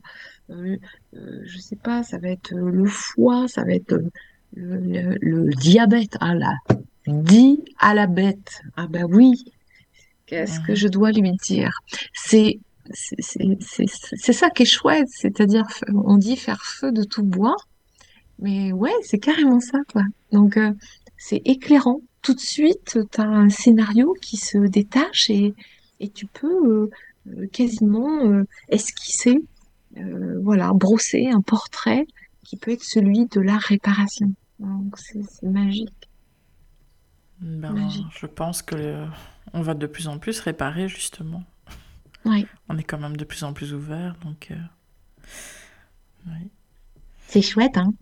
euh, 0.50 0.78
euh, 1.16 1.42
je 1.46 1.58
sais 1.60 1.76
pas, 1.76 2.04
ça 2.04 2.18
va 2.18 2.30
être 2.30 2.54
euh, 2.54 2.72
le 2.72 2.86
foie, 2.86 3.48
ça 3.48 3.64
va 3.64 3.74
être 3.74 3.92
le, 4.56 4.78
le- 4.78 5.18
le 5.22 5.50
diabète. 5.54 6.18
Ah 6.20 6.34
là, 6.36 6.54
dit 7.08 7.60
à 7.80 7.94
la 7.94 8.08
bête. 8.08 8.62
Ah 8.76 8.88
ben 8.88 9.06
oui, 9.10 9.44
qu'est-ce 10.26 10.60
que 10.62 10.72
Mhm. 10.72 10.76
je 10.78 10.88
dois 10.88 11.12
lui 11.12 11.32
dire? 11.44 11.72
C'est 12.14 12.60
c'est 12.92 13.16
c'est- 13.20 13.58
c'est- 13.62 14.16
c'est 14.16 14.34
ça 14.34 14.50
qui 14.50 14.64
est 14.64 14.66
chouette, 14.66 15.08
c'est-à-dire, 15.10 15.66
on 15.94 16.18
dit 16.18 16.36
faire 16.38 16.64
feu 16.64 16.92
de 16.92 17.04
tout 17.04 17.24
bois, 17.24 17.56
mais 18.40 18.72
ouais, 18.72 18.94
c'est 19.04 19.20
carrément 19.20 19.60
ça, 19.60 19.80
quoi. 19.92 20.04
Donc, 20.32 20.58
euh, 20.58 20.72
c'est 21.20 21.42
éclairant. 21.46 22.02
Tout 22.24 22.34
de 22.34 22.40
suite, 22.42 23.00
tu 23.12 23.22
as 23.22 23.26
un 23.26 23.50
scénario 23.50 24.14
qui 24.22 24.38
se 24.38 24.58
détache 24.58 25.30
et, 25.30 25.56
et 26.00 26.10
tu 26.10 26.26
peux 26.28 26.90
euh, 27.28 27.48
quasiment 27.54 28.26
euh, 28.26 28.44
esquisser, 28.70 29.38
euh, 29.98 30.40
voilà, 30.42 30.72
brosser 30.74 31.28
un 31.28 31.42
portrait 31.42 32.06
qui 32.44 32.58
peut 32.58 32.72
être 32.72 32.84
celui 32.84 33.28
de 33.28 33.42
la 33.42 33.58
réparation. 33.58 34.34
Donc, 34.60 34.98
c'est 34.98 35.44
magique, 35.44 36.10
Ben, 37.42 37.74
magique. 37.74 38.06
je 38.20 38.26
pense 38.26 38.62
que 38.62 39.06
on 39.54 39.62
va 39.62 39.74
de 39.74 39.88
plus 39.88 40.08
en 40.08 40.20
plus 40.20 40.40
réparer 40.42 40.90
justement. 40.90 41.44
Ouais, 42.26 42.46
On 42.70 42.78
est 42.78 42.84
quand 42.84 43.00
même 43.00 43.18
de 43.18 43.26
plus 43.26 43.44
en 43.44 43.54
plus 43.54 43.74
ouvert, 43.74 44.16
donc. 44.24 44.52
oui. 46.28 46.52
c'est 47.28 47.42
chouette, 47.42 47.78
hein? 47.78 47.94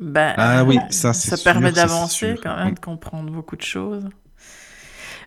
Ben, 0.00 0.34
Ah 0.36 0.64
oui, 0.64 0.78
euh, 0.78 0.80
ça, 0.90 1.12
ça 1.12 1.36
sûr, 1.36 1.44
permet 1.44 1.72
d'avancer 1.72 2.34
quand 2.42 2.56
même, 2.56 2.68
Oui. 2.68 2.74
de 2.74 2.80
comprendre 2.80 3.30
beaucoup 3.30 3.56
de 3.56 3.62
choses. 3.62 4.08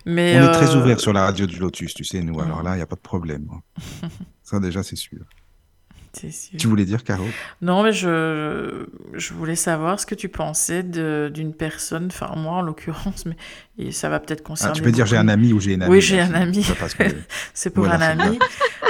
Mais 0.06 0.40
On 0.40 0.50
est 0.50 0.52
très 0.52 0.76
euh, 0.76 0.82
ouvert 0.82 1.00
sur 1.00 1.14
la 1.14 1.24
radio 1.24 1.46
du 1.46 1.58
Lotus, 1.58 1.94
tu 1.94 2.04
sais, 2.04 2.22
nous. 2.22 2.40
Alors 2.40 2.62
là, 2.62 2.74
il 2.74 2.78
n'y 2.78 2.82
a 2.82 2.86
pas 2.86 2.96
de 2.96 3.02
problème. 3.02 3.48
Ça, 4.44 4.60
déjà, 4.60 4.84
c'est 4.84 4.96
sûr. 4.96 5.20
Tu 6.58 6.68
voulais 6.68 6.86
dire, 6.86 7.04
Caro? 7.04 7.26
Non, 7.62 7.84
mais 7.84 7.92
je, 7.92 8.86
je 9.14 9.34
voulais 9.34 9.56
savoir 9.56 10.00
ce 10.00 10.06
que 10.06 10.16
tu 10.16 10.30
pensais 10.30 10.84
d'une 10.84 11.54
personne, 11.54 12.08
enfin 12.08 12.34
moi 12.36 12.54
en 12.54 12.62
l'occurrence, 12.62 13.26
mais 13.26 13.36
et 13.78 13.92
ça 13.92 14.08
va 14.08 14.20
peut-être 14.20 14.42
Ah, 14.46 14.48
concerner. 14.48 14.74
Tu 14.76 14.82
peux 14.82 14.92
dire 14.92 15.06
j'ai 15.06 15.18
un 15.18 15.28
ami 15.28 15.52
ou 15.52 15.60
j'ai 15.60 15.74
une 15.74 15.84
amie. 15.84 15.92
Oui, 15.92 16.02
j'ai 16.02 16.22
un 16.22 16.34
ami. 16.34 16.66
c'est 17.54 17.70
pour 17.72 17.86
Voilà, 17.86 18.12
un 18.12 18.20
ami. 18.20 18.40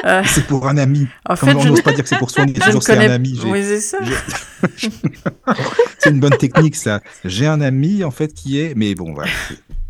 Euh, 0.05 0.21
C'est 0.27 0.45
pour 0.45 0.67
un 0.67 0.77
ami. 0.77 1.07
en 1.27 1.35
fait, 1.35 1.55
on 1.55 1.59
je, 1.59 1.69
n'ose 1.69 1.81
pas 1.81 1.91
dire 1.91 2.03
que 2.03 2.09
c'est 2.09 2.19
pour 2.19 2.29
soi, 2.29 2.43
on 2.43 2.45
dit 2.45 2.53
toujours 2.59 2.83
c'est 2.83 2.93
connais 2.93 3.07
un 3.07 3.15
ami. 3.15 3.39
Oui, 3.45 3.63
c'est 3.63 3.81
ça. 3.81 3.97
c'est 5.97 6.11
une 6.11 6.19
bonne 6.19 6.37
technique, 6.37 6.75
ça. 6.75 7.01
J'ai 7.23 7.47
un 7.47 7.59
ami, 7.61 8.03
en 8.03 8.11
fait, 8.11 8.33
qui 8.33 8.59
est. 8.59 8.75
Mais 8.75 8.93
bon, 8.93 9.13
voilà. 9.13 9.31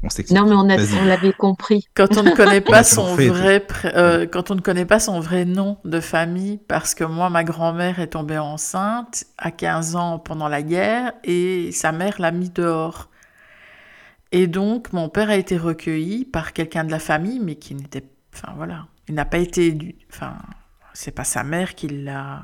C'est- 0.09 0.21
On 0.23 0.29
s'explique. 0.31 0.37
Non, 0.39 0.45
mais 0.47 0.55
on 0.55 0.69
a, 0.69 1.01
on 1.01 1.05
l'avait 1.05 1.33
compris. 1.33 1.87
Quand 1.95 2.17
on 2.17 2.23
ne 2.23 2.31
connaît 2.31 2.63
On 2.65 2.71
pas 2.71 2.83
son 2.83 3.15
vrai 3.15 3.65
euh, 3.85 4.25
quand 4.27 4.51
on 4.51 4.55
ne 4.55 4.61
connaît 4.61 4.85
pas 4.85 4.99
son 4.99 5.19
vrai 5.19 5.45
nom 5.45 5.77
de 5.85 5.99
famille, 5.99 6.57
parce 6.67 6.93
que 6.95 7.03
moi, 7.03 7.29
ma 7.29 7.43
grand-mère 7.43 7.99
est 7.99 8.07
tombée 8.07 8.37
enceinte 8.37 9.25
à 9.37 9.51
15 9.51 9.95
ans 9.95 10.19
pendant 10.19 10.47
la 10.47 10.61
guerre 10.61 11.13
et 11.23 11.71
sa 11.71 11.91
mère 11.91 12.15
l'a 12.19 12.31
mis 12.31 12.49
dehors. 12.49 13.09
Et 14.31 14.47
donc, 14.47 14.91
mon 14.93 15.07
père 15.09 15.29
a 15.29 15.35
été 15.37 15.57
recueilli 15.57 16.25
par 16.25 16.53
quelqu'un 16.53 16.83
de 16.83 16.91
la 16.91 16.99
famille, 16.99 17.39
mais 17.39 17.55
qui 17.55 17.73
n'était, 17.75 18.03
enfin 18.33 18.53
voilà, 18.57 18.87
il 19.07 19.15
n'a 19.15 19.25
pas 19.25 19.37
été, 19.37 19.71
édu- 19.71 19.95
enfin, 20.11 20.33
c'est 20.93 21.11
pas 21.11 21.23
sa 21.23 21.43
mère 21.43 21.75
qui 21.75 21.87
l'a, 21.87 22.41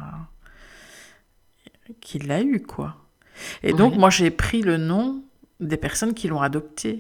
qui 2.00 2.20
l'a 2.20 2.42
eu 2.42 2.62
quoi. 2.62 2.96
Et 3.64 3.74
donc, 3.74 3.94
Ouais. 3.94 4.00
moi, 4.00 4.10
j'ai 4.10 4.32
pris 4.32 4.62
le 4.62 4.78
nom 4.78 5.24
des 5.60 5.78
personnes 5.78 6.14
qui 6.14 6.28
l'ont 6.28 6.42
adopté. 6.42 7.00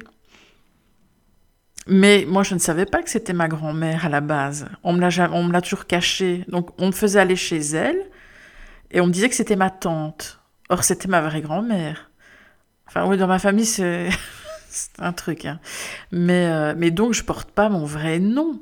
Mais 1.87 2.25
moi, 2.27 2.43
je 2.43 2.53
ne 2.53 2.59
savais 2.59 2.85
pas 2.85 3.01
que 3.01 3.09
c'était 3.09 3.33
ma 3.33 3.47
grand-mère 3.47 4.05
à 4.05 4.09
la 4.09 4.21
base. 4.21 4.67
On 4.83 4.93
me 4.93 5.01
l'a 5.51 5.61
toujours 5.61 5.87
caché. 5.87 6.45
Donc, 6.47 6.69
on 6.79 6.87
me 6.87 6.91
faisait 6.91 7.19
aller 7.19 7.35
chez 7.35 7.57
elle 7.59 7.97
et 8.91 9.01
on 9.01 9.07
me 9.07 9.11
disait 9.11 9.29
que 9.29 9.35
c'était 9.35 9.55
ma 9.55 9.69
tante. 9.69 10.39
Or, 10.69 10.83
c'était 10.83 11.07
ma 11.07 11.21
vraie 11.21 11.41
grand-mère. 11.41 12.11
Enfin, 12.87 13.05
oui, 13.07 13.17
dans 13.17 13.27
ma 13.27 13.39
famille, 13.39 13.65
c'est 13.65 14.09
un 14.99 15.13
truc. 15.13 15.45
hein. 15.45 15.59
Mais, 16.11 16.45
euh, 16.47 16.73
mais 16.77 16.91
donc, 16.91 17.13
je 17.13 17.23
porte 17.23 17.51
pas 17.51 17.69
mon 17.69 17.85
vrai 17.85 18.19
nom. 18.19 18.61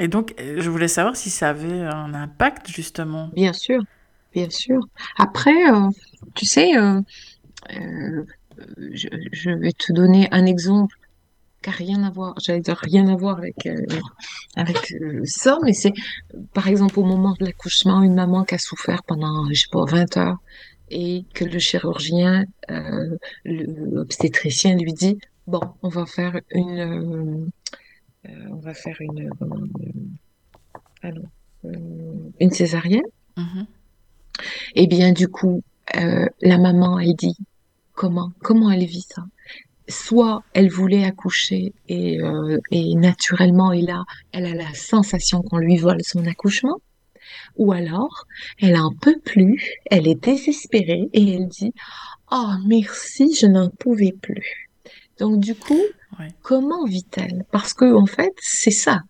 Et 0.00 0.08
donc, 0.08 0.34
euh, 0.40 0.56
je 0.60 0.68
voulais 0.68 0.88
savoir 0.88 1.16
si 1.16 1.30
ça 1.30 1.50
avait 1.50 1.80
un 1.82 2.12
impact, 2.12 2.68
justement. 2.68 3.30
Bien 3.34 3.52
sûr, 3.52 3.82
bien 4.34 4.50
sûr. 4.50 4.80
Après, 5.16 5.70
euh, 5.70 5.88
tu 6.34 6.44
sais, 6.44 6.72
je, 8.78 9.08
je 9.32 9.50
vais 9.50 9.72
te 9.72 9.92
donner 9.92 10.28
un 10.32 10.44
exemple 10.46 10.96
qui 11.66 11.70
n'a 11.70 11.76
rien 11.76 12.02
à 12.04 12.10
voir, 12.10 12.34
j'allais 12.38 12.60
dire 12.60 12.76
rien 12.76 13.08
à 13.08 13.16
voir 13.16 13.38
avec, 13.38 13.66
euh, 13.66 13.76
avec 14.54 14.92
euh, 14.92 15.22
ça, 15.24 15.58
mais 15.64 15.72
c'est 15.72 15.92
par 16.54 16.68
exemple 16.68 16.98
au 16.98 17.04
moment 17.04 17.34
de 17.38 17.44
l'accouchement, 17.44 18.02
une 18.02 18.14
maman 18.14 18.44
qui 18.44 18.54
a 18.54 18.58
souffert 18.58 19.02
pendant, 19.02 19.48
je 19.50 19.62
sais 19.62 19.68
pas, 19.70 19.84
20 19.84 20.16
heures 20.16 20.38
et 20.90 21.24
que 21.34 21.44
le 21.44 21.58
chirurgien, 21.58 22.44
euh, 22.70 23.16
l'obstétricien 23.44 24.76
lui 24.76 24.92
dit, 24.92 25.18
bon, 25.46 25.60
on 25.82 25.88
va 25.88 26.06
faire 26.06 26.38
une, 26.50 27.50
on 28.24 28.56
va 28.56 28.74
faire 28.74 28.96
une, 29.00 29.30
une 32.38 32.50
césarienne. 32.52 33.02
Mhm. 33.36 33.66
Eh 34.76 34.86
bien, 34.86 35.12
du 35.12 35.26
coup, 35.26 35.62
la 35.92 36.58
maman, 36.58 37.00
elle 37.00 37.16
dit 37.16 37.36
comment, 37.94 38.30
comment 38.40 38.70
elle 38.70 38.84
vit 38.84 39.06
ça? 39.08 39.24
Soit 39.88 40.42
elle 40.52 40.68
voulait 40.68 41.04
accoucher 41.04 41.72
et, 41.88 42.20
euh, 42.20 42.58
et 42.70 42.94
naturellement, 42.94 43.72
et 43.72 43.82
là, 43.82 44.04
elle 44.32 44.46
a 44.46 44.54
la 44.54 44.74
sensation 44.74 45.42
qu'on 45.42 45.58
lui 45.58 45.76
vole 45.76 46.02
son 46.02 46.26
accouchement. 46.26 46.78
Ou 47.56 47.72
alors, 47.72 48.26
elle 48.60 48.76
en 48.76 48.92
peut 48.92 49.18
plus, 49.24 49.62
elle 49.90 50.06
est 50.08 50.20
désespérée 50.22 51.08
et 51.12 51.34
elle 51.34 51.48
dit, 51.48 51.72
oh 52.30 52.52
merci, 52.66 53.34
je 53.34 53.46
n'en 53.46 53.68
pouvais 53.70 54.12
plus. 54.20 54.68
Donc, 55.18 55.40
du 55.40 55.54
coup, 55.54 55.80
Ouais. 56.18 56.28
comment 56.42 56.84
vit-elle? 56.86 57.44
Parce 57.50 57.74
que, 57.74 57.92
en 57.92 58.06
fait, 58.06 58.32
c'est 58.40 58.70
ça 58.70 59.00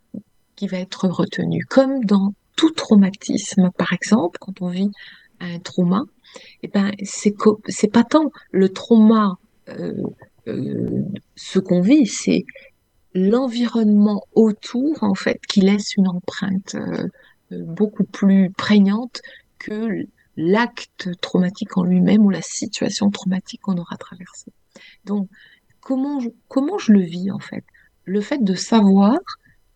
qui 0.57 0.67
va 0.67 0.79
être 0.79 1.07
retenu. 1.09 1.65
Comme 1.69 2.05
dans 2.05 2.35
tout 2.57 2.71
traumatisme, 2.71 3.71
par 3.77 3.93
exemple, 3.93 4.39
quand 4.41 4.61
on 4.63 4.69
vit 4.69 4.91
un 5.41 5.59
trauma, 5.59 6.03
et 6.63 6.65
eh 6.65 6.69
ben 6.69 6.93
c'est 7.05 7.35
c'est 7.69 7.93
pas 7.93 8.05
tant 8.05 8.31
le 8.51 8.69
trauma 8.71 9.37
euh, 9.69 9.93
euh, 10.49 11.03
ce 11.35 11.59
qu'on 11.59 11.81
vit, 11.81 12.07
c'est 12.07 12.45
l'environnement 13.15 14.25
autour 14.35 15.03
en 15.03 15.15
fait 15.15 15.41
qui 15.47 15.61
laisse 15.61 15.97
une 15.97 16.09
empreinte 16.09 16.75
euh, 16.75 17.09
beaucoup 17.51 18.05
plus 18.05 18.51
prégnante 18.51 19.23
que 19.59 20.07
l'acte 20.37 21.09
traumatique 21.21 21.77
en 21.79 21.83
lui-même 21.83 22.27
ou 22.27 22.31
la 22.31 22.43
situation 22.43 23.11
traumatique 23.11 23.63
qu'on 23.63 23.79
aura 23.79 23.97
traversée. 23.97 24.53
Donc 25.05 25.29
comment 25.81 26.21
je, 26.21 26.29
comment 26.49 26.79
je 26.79 26.93
le 26.93 27.01
vis 27.01 27.31
en 27.31 27.39
fait? 27.39 27.65
Le 28.05 28.21
fait 28.21 28.43
de 28.43 28.55
savoir 28.55 29.19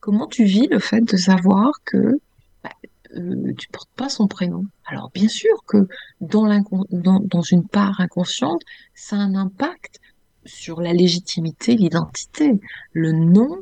comment 0.01 0.27
tu 0.27 0.45
vis 0.45 0.67
le 0.67 0.79
fait 0.79 1.01
de 1.01 1.17
savoir 1.17 1.73
que 1.85 2.21
bah, 2.63 2.71
euh, 3.17 3.55
tu 3.57 3.69
portes 3.69 3.91
pas 3.97 4.09
son 4.09 4.27
prénom? 4.27 4.67
Alors 4.85 5.11
bien 5.15 5.29
sûr 5.29 5.65
que 5.67 5.89
dans 6.21 7.43
une 7.43 7.67
part 7.67 8.01
inconsciente, 8.01 8.63
ça 8.95 9.17
a 9.17 9.21
un 9.21 9.35
impact 9.35 10.01
sur 10.45 10.81
la 10.81 10.93
légitimité, 10.93 11.77
l'identité. 11.77 12.61
Le 12.93 13.13
nom, 13.13 13.59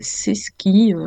c'est 0.00 0.34
ce 0.34 0.50
qui 0.56 0.94
euh, 0.94 0.98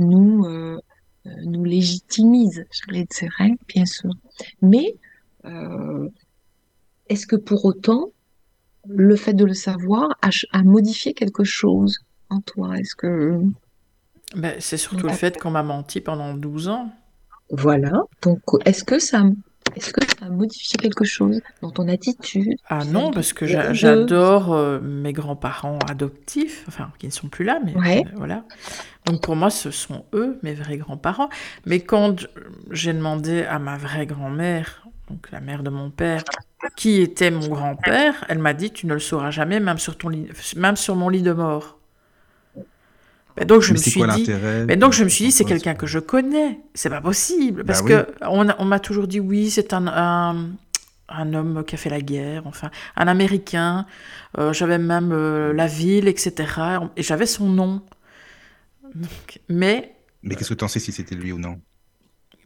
nous 0.00 0.44
euh, 0.44 0.78
nous 1.24 1.64
légitimise. 1.64 2.64
Je 2.70 2.92
l'ai 2.92 3.04
dit, 3.04 3.56
bien 3.68 3.86
sûr. 3.86 4.10
Mais 4.60 4.96
est-ce 7.08 7.26
que 7.26 7.36
pour 7.36 7.64
autant 7.66 8.10
le 8.88 9.16
fait 9.16 9.34
de 9.34 9.44
le 9.44 9.54
savoir 9.54 10.08
a, 10.22 10.30
a 10.52 10.62
modifié 10.62 11.12
quelque 11.14 11.44
chose 11.44 11.98
en 12.30 12.40
toi? 12.40 12.78
Est-ce 12.78 12.94
que 12.94 13.40
ben, 14.34 14.56
c'est 14.58 14.76
surtout 14.76 15.06
le 15.06 15.12
fait 15.12 15.38
qu'on 15.38 15.50
m'a 15.50 15.62
menti 15.62 16.00
pendant 16.00 16.34
12 16.34 16.68
ans. 16.68 16.90
Voilà. 17.50 18.02
Donc, 18.22 18.40
est-ce 18.64 18.82
que 18.82 18.98
ça, 18.98 19.22
est-ce 19.76 19.92
que 19.92 20.04
ça 20.06 20.26
a 20.26 20.28
modifié 20.28 20.78
quelque 20.78 21.04
chose 21.04 21.40
dans 21.62 21.70
ton 21.70 21.88
attitude? 21.88 22.54
Ah 22.68 22.84
non, 22.84 23.10
parce 23.10 23.32
que 23.32 23.46
j'adore 23.46 24.52
euh, 24.52 24.80
mes 24.80 25.12
grands-parents 25.12 25.78
adoptifs, 25.88 26.64
enfin, 26.68 26.92
qui 26.98 27.06
ne 27.06 27.12
sont 27.12 27.28
plus 27.28 27.44
là, 27.44 27.58
mais 27.64 28.04
voilà. 28.14 28.44
Donc 29.06 29.22
pour 29.22 29.36
moi, 29.36 29.50
ce 29.50 29.70
sont 29.70 30.04
eux, 30.12 30.38
mes 30.42 30.54
vrais 30.54 30.78
grands-parents. 30.78 31.28
Mais 31.66 31.80
quand 31.80 32.26
j'ai 32.70 32.92
demandé 32.92 33.42
à 33.42 33.58
ma 33.58 33.76
vraie 33.76 34.06
grand-mère, 34.06 34.86
donc 35.10 35.30
la 35.30 35.40
mère 35.40 35.62
de 35.62 35.70
mon 35.70 35.90
père, 35.90 36.22
qui 36.76 37.00
était 37.00 37.30
mon 37.30 37.48
grand-père, 37.48 38.24
elle 38.28 38.38
m'a 38.38 38.54
dit, 38.54 38.70
tu 38.70 38.86
ne 38.86 38.94
le 38.94 39.00
sauras 39.00 39.30
jamais, 39.30 39.60
même 39.60 39.78
sur, 39.78 39.98
ton 39.98 40.10
même 40.56 40.76
sur 40.76 40.96
mon 40.96 41.08
lit 41.08 41.22
de 41.22 41.32
mort. 41.32 41.78
Mais 43.36 43.44
donc 43.44 43.62
je 43.62 43.72
me 43.72 43.78
suis 43.78 44.00
dit, 44.00 44.30
mais 44.66 44.76
donc 44.76 44.92
je 44.92 45.02
me 45.02 45.08
suis 45.08 45.26
dit, 45.26 45.32
c'est 45.32 45.44
quelqu'un 45.44 45.74
que 45.74 45.86
je 45.86 45.98
connais. 45.98 46.60
C'est 46.74 46.90
pas 46.90 47.00
possible 47.00 47.64
parce 47.64 47.82
bah 47.82 48.04
que 48.04 48.26
on, 48.28 48.64
m'a 48.64 48.78
toujours 48.78 49.08
dit 49.08 49.18
oui, 49.18 49.50
c'est 49.50 49.72
un, 49.72 50.54
un, 51.08 51.34
homme 51.34 51.64
qui 51.66 51.74
a 51.74 51.78
fait 51.78 51.90
la 51.90 52.00
guerre, 52.00 52.46
enfin 52.46 52.70
un 52.96 53.08
Américain. 53.08 53.86
Euh, 54.38 54.52
j'avais 54.52 54.78
même 54.78 55.10
euh, 55.12 55.52
la 55.52 55.66
ville, 55.66 56.06
etc. 56.06 56.32
Et 56.96 57.02
j'avais 57.02 57.26
son 57.26 57.48
nom. 57.48 57.82
mais 59.48 59.96
mais 60.22 60.36
qu'est-ce 60.36 60.50
que 60.50 60.54
tu 60.54 60.64
en 60.64 60.68
sais 60.68 60.80
si 60.80 60.92
c'était 60.92 61.16
lui 61.16 61.32
ou 61.32 61.38
non? 61.38 61.60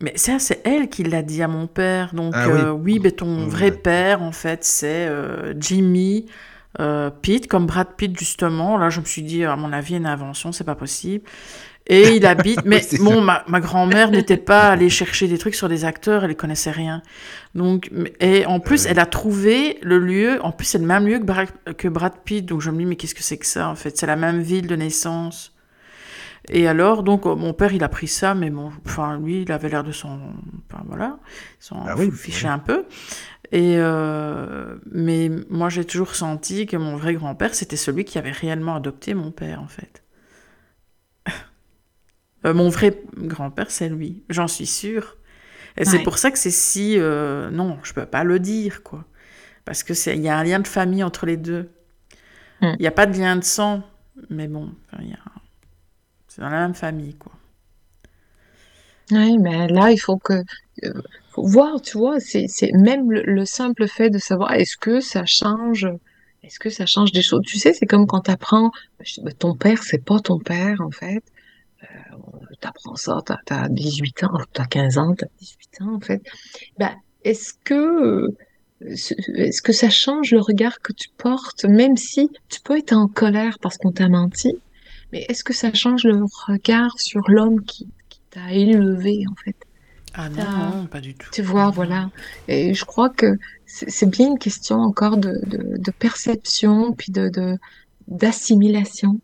mais 0.00 0.16
ça, 0.16 0.38
c'est 0.38 0.64
elle 0.64 0.88
qui 0.88 1.02
l'a 1.02 1.22
dit 1.22 1.42
à 1.42 1.48
mon 1.48 1.66
père. 1.66 2.14
Donc, 2.14 2.32
ah 2.36 2.48
oui, 2.74 2.96
euh, 2.96 3.00
mais 3.02 3.10
ton 3.10 3.46
vrai 3.46 3.72
père, 3.72 4.22
en 4.22 4.30
fait, 4.30 4.62
c'est 4.62 5.10
Jimmy 5.58 6.26
euh, 6.80 7.10
Pitt, 7.10 7.48
comme 7.48 7.66
Brad 7.66 7.88
Pitt 7.96 8.16
justement. 8.18 8.78
Là, 8.78 8.90
je 8.90 9.00
me 9.00 9.04
suis 9.04 9.22
dit, 9.22 9.44
à 9.44 9.56
mon 9.56 9.72
avis, 9.72 9.96
une 9.96 10.06
invention, 10.06 10.52
c'est 10.52 10.64
pas 10.64 10.74
possible. 10.74 11.24
Et 11.86 12.16
il 12.16 12.26
habite, 12.26 12.60
mais 12.66 12.82
bon, 13.00 13.20
ma, 13.20 13.42
grand-mère 13.60 14.10
n'était 14.10 14.36
pas 14.36 14.68
allée 14.68 14.90
chercher 14.90 15.26
des 15.26 15.38
trucs 15.38 15.54
sur 15.54 15.68
des 15.68 15.84
acteurs, 15.84 16.24
elle 16.24 16.30
ne 16.30 16.34
connaissait 16.34 16.70
rien. 16.70 17.02
Donc, 17.54 17.90
et 18.20 18.46
en 18.46 18.60
plus, 18.60 18.86
elle 18.86 18.98
a 18.98 19.06
trouvé 19.06 19.78
le 19.82 19.98
lieu, 19.98 20.38
en 20.44 20.52
plus, 20.52 20.66
c'est 20.66 20.78
le 20.78 20.86
même 20.86 21.06
lieu 21.06 21.18
que 21.18 21.24
Brad, 21.24 21.48
que 21.76 21.88
Brad 21.88 22.12
Pitt. 22.24 22.44
Donc, 22.44 22.60
je 22.60 22.70
me 22.70 22.78
dis, 22.78 22.86
mais 22.86 22.96
qu'est-ce 22.96 23.14
que 23.14 23.22
c'est 23.22 23.38
que 23.38 23.46
ça, 23.46 23.68
en 23.68 23.74
fait? 23.74 23.96
C'est 23.96 24.06
la 24.06 24.16
même 24.16 24.40
ville 24.40 24.66
de 24.66 24.76
naissance. 24.76 25.54
Et 26.50 26.66
alors, 26.66 27.02
donc, 27.02 27.26
oh, 27.26 27.36
mon 27.36 27.52
père, 27.52 27.72
il 27.72 27.82
a 27.84 27.88
pris 27.88 28.08
ça, 28.08 28.34
mais 28.34 28.50
bon, 28.50 28.70
enfin, 28.86 29.18
lui, 29.18 29.42
il 29.42 29.52
avait 29.52 29.68
l'air 29.68 29.84
de 29.84 29.92
s'en, 29.92 30.18
enfin, 30.70 30.82
voilà, 30.86 31.18
s'en 31.58 31.84
ah 31.86 31.94
ficher 32.12 32.48
un 32.48 32.58
peu. 32.58 32.86
Et 33.50 33.76
euh, 33.78 34.76
mais 34.90 35.30
moi, 35.48 35.68
j'ai 35.68 35.84
toujours 35.84 36.14
senti 36.14 36.66
que 36.66 36.76
mon 36.76 36.96
vrai 36.96 37.14
grand-père, 37.14 37.54
c'était 37.54 37.76
celui 37.76 38.04
qui 38.04 38.18
avait 38.18 38.30
réellement 38.30 38.76
adopté 38.76 39.14
mon 39.14 39.30
père, 39.30 39.62
en 39.62 39.68
fait. 39.68 40.02
Euh, 42.46 42.54
mon 42.54 42.68
vrai 42.68 43.02
grand-père, 43.16 43.68
c'est 43.68 43.88
lui, 43.88 44.22
j'en 44.28 44.46
suis 44.46 44.64
sûre. 44.64 45.16
Et 45.76 45.84
c'est 45.84 46.04
pour 46.04 46.18
ça 46.18 46.30
que 46.30 46.38
c'est 46.38 46.52
si... 46.52 46.94
Euh, 46.96 47.50
non, 47.50 47.80
je 47.82 47.92
peux 47.92 48.06
pas 48.06 48.22
le 48.22 48.38
dire, 48.38 48.84
quoi. 48.84 49.04
Parce 49.64 49.82
que 49.82 49.92
il 50.14 50.22
y 50.22 50.28
a 50.28 50.38
un 50.38 50.44
lien 50.44 50.60
de 50.60 50.68
famille 50.68 51.02
entre 51.02 51.26
les 51.26 51.36
deux. 51.36 51.68
Hmm. 52.60 52.74
Il 52.78 52.82
n'y 52.82 52.86
a 52.86 52.92
pas 52.92 53.06
de 53.06 53.18
lien 53.18 53.34
de 53.34 53.42
sang, 53.42 53.82
mais 54.30 54.46
bon, 54.46 54.72
c'est 56.28 56.40
dans 56.40 56.48
la 56.48 56.60
même 56.60 56.76
famille, 56.76 57.16
quoi. 57.16 57.32
Oui, 59.10 59.38
mais 59.38 59.68
là, 59.68 59.90
il 59.90 59.98
faut 59.98 60.18
que 60.18 60.42
voir, 61.42 61.80
tu 61.80 61.98
vois, 61.98 62.20
c'est 62.20 62.48
même 62.72 63.10
le, 63.10 63.44
simple 63.44 63.86
fait 63.88 64.10
de 64.10 64.18
savoir 64.18 64.52
est-ce 64.52 64.76
que 64.76 65.00
ça 65.00 65.24
change, 65.26 65.86
est-ce 66.42 66.58
que 66.58 66.70
ça 66.70 66.86
change 66.86 67.12
des 67.12 67.22
choses? 67.22 67.42
Tu 67.46 67.58
sais, 67.58 67.72
c'est 67.72 67.86
comme 67.86 68.06
quand 68.06 68.22
tu 68.22 68.30
apprends, 68.30 68.70
bah, 69.22 69.32
ton 69.38 69.54
père, 69.54 69.82
c'est 69.82 70.04
pas 70.04 70.20
ton 70.20 70.38
père, 70.38 70.80
en 70.80 70.90
fait. 70.90 71.22
Euh, 71.82 71.86
tu 72.60 72.68
apprends 72.68 72.96
ça, 72.96 73.18
tu 73.26 73.52
as, 73.52 73.68
18 73.68 74.24
ans, 74.24 74.38
tu 74.52 74.60
as 74.60 74.66
15 74.66 74.98
ans, 74.98 75.14
tu 75.14 75.24
as 75.24 75.28
18 75.38 75.82
ans, 75.82 75.94
en 75.94 76.00
fait. 76.00 76.22
Bah, 76.78 76.94
est-ce 77.24 77.54
que, 77.64 78.26
est-ce 78.80 79.62
que 79.62 79.72
ça 79.72 79.90
change 79.90 80.32
le 80.32 80.40
regard 80.40 80.80
que 80.80 80.92
tu 80.92 81.08
portes, 81.16 81.64
même 81.64 81.96
si 81.96 82.30
tu 82.48 82.60
peux 82.60 82.78
être 82.78 82.92
en 82.92 83.08
colère 83.08 83.58
parce 83.60 83.76
qu'on 83.76 83.92
t'a 83.92 84.08
menti, 84.08 84.54
mais 85.12 85.24
est-ce 85.28 85.42
que 85.42 85.54
ça 85.54 85.72
change 85.72 86.04
le 86.04 86.22
regard 86.46 86.98
sur 87.00 87.22
l'homme 87.28 87.64
qui 87.64 87.88
t'a 88.38 88.52
élevé, 88.52 89.24
en 89.30 89.34
fait? 89.34 89.56
Ah 90.14 90.28
non, 90.28 90.86
pas 90.86 91.00
du 91.00 91.14
tout. 91.14 91.30
Tu 91.32 91.42
vois, 91.42 91.70
voilà. 91.70 92.10
Et 92.48 92.74
je 92.74 92.84
crois 92.84 93.10
que 93.10 93.38
c'est 93.66 94.08
bien 94.08 94.28
une 94.28 94.38
question 94.38 94.76
encore 94.76 95.16
de, 95.16 95.40
de, 95.46 95.90
perception, 95.90 96.92
puis 96.92 97.12
de 97.12 97.58
d'assimilation 98.08 99.20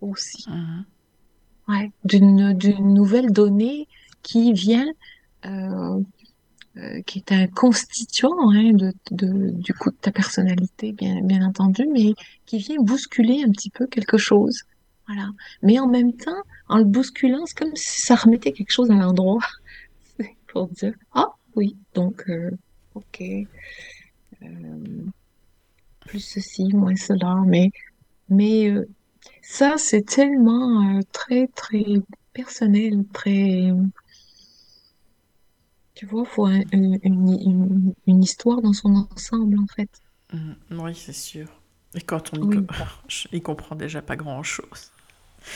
aussi. 0.00 0.44
Mhm. 0.48 0.84
Ouais, 1.68 1.90
d'une 2.04 2.52
d'une 2.52 2.94
nouvelle 2.94 3.32
donnée 3.32 3.88
qui 4.22 4.52
vient, 4.52 4.86
euh, 5.44 6.00
euh, 6.76 7.02
qui 7.02 7.18
est 7.18 7.32
un 7.32 7.48
constituant 7.48 8.50
hein, 8.52 8.72
de, 8.72 8.92
de, 9.10 9.50
du 9.50 9.74
coup 9.74 9.90
de 9.90 9.96
ta 9.96 10.12
personnalité, 10.12 10.92
bien, 10.92 11.20
bien 11.22 11.44
entendu, 11.44 11.86
mais 11.92 12.14
qui 12.46 12.58
vient 12.58 12.76
bousculer 12.80 13.42
un 13.42 13.50
petit 13.50 13.70
peu 13.70 13.86
quelque 13.86 14.18
chose. 14.18 14.62
Voilà. 15.06 15.30
Mais 15.62 15.78
en 15.78 15.88
même 15.88 16.12
temps, 16.14 16.42
en 16.68 16.78
le 16.78 16.84
bousculant, 16.84 17.46
c'est 17.46 17.56
comme 17.56 17.76
si 17.76 18.00
ça 18.00 18.16
remettait 18.16 18.52
quelque 18.52 18.72
chose 18.72 18.90
à 18.90 18.94
l'endroit 18.94 19.42
pour 20.48 20.68
dire 20.68 20.94
Ah 21.12 21.32
oui, 21.54 21.76
donc, 21.94 22.24
euh, 22.28 22.50
ok. 22.94 23.22
Euh, 24.42 24.46
plus 26.00 26.20
ceci, 26.20 26.68
moins 26.68 26.96
cela. 26.96 27.42
Mais, 27.46 27.70
mais 28.28 28.70
euh, 28.70 28.88
ça, 29.42 29.76
c'est 29.78 30.02
tellement 30.02 31.00
très, 31.12 31.46
très 31.48 31.84
personnel, 32.32 33.04
très. 33.12 33.70
Tu 35.94 36.04
vois, 36.04 36.24
il 36.24 36.28
faut 36.28 36.46
une, 36.46 37.94
une, 38.06 38.22
histoire 38.22 38.60
dans 38.60 38.74
son 38.74 39.08
ensemble, 39.10 39.58
en 39.58 39.66
fait. 39.74 39.88
Mmh, 40.32 40.52
oui, 40.72 40.94
c'est 40.94 41.14
sûr. 41.14 41.48
Et 41.94 42.02
quand 42.02 42.34
on 42.34 42.52
y, 42.52 42.66
il 43.32 43.42
comprend 43.42 43.76
déjà 43.76 44.02
pas 44.02 44.16
grand-chose. 44.16 44.92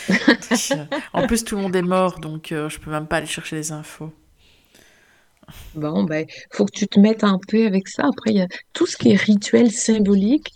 en 1.12 1.26
plus, 1.26 1.44
tout 1.44 1.56
le 1.56 1.62
monde 1.62 1.76
est 1.76 1.82
mort, 1.82 2.20
donc 2.20 2.48
je 2.50 2.78
peux 2.78 2.90
même 2.90 3.06
pas 3.06 3.16
aller 3.16 3.26
chercher 3.26 3.56
les 3.56 3.72
infos. 3.72 4.12
Bon, 5.74 6.04
ben, 6.04 6.26
faut 6.50 6.64
que 6.64 6.72
tu 6.72 6.86
te 6.86 6.98
mettes 7.00 7.24
un 7.24 7.38
peu 7.48 7.66
avec 7.66 7.88
ça. 7.88 8.04
Après, 8.06 8.30
il 8.30 8.36
y 8.36 8.40
a 8.40 8.48
tout 8.72 8.86
ce 8.86 8.96
qui 8.96 9.10
est 9.10 9.16
rituel 9.16 9.70
symbolique 9.70 10.52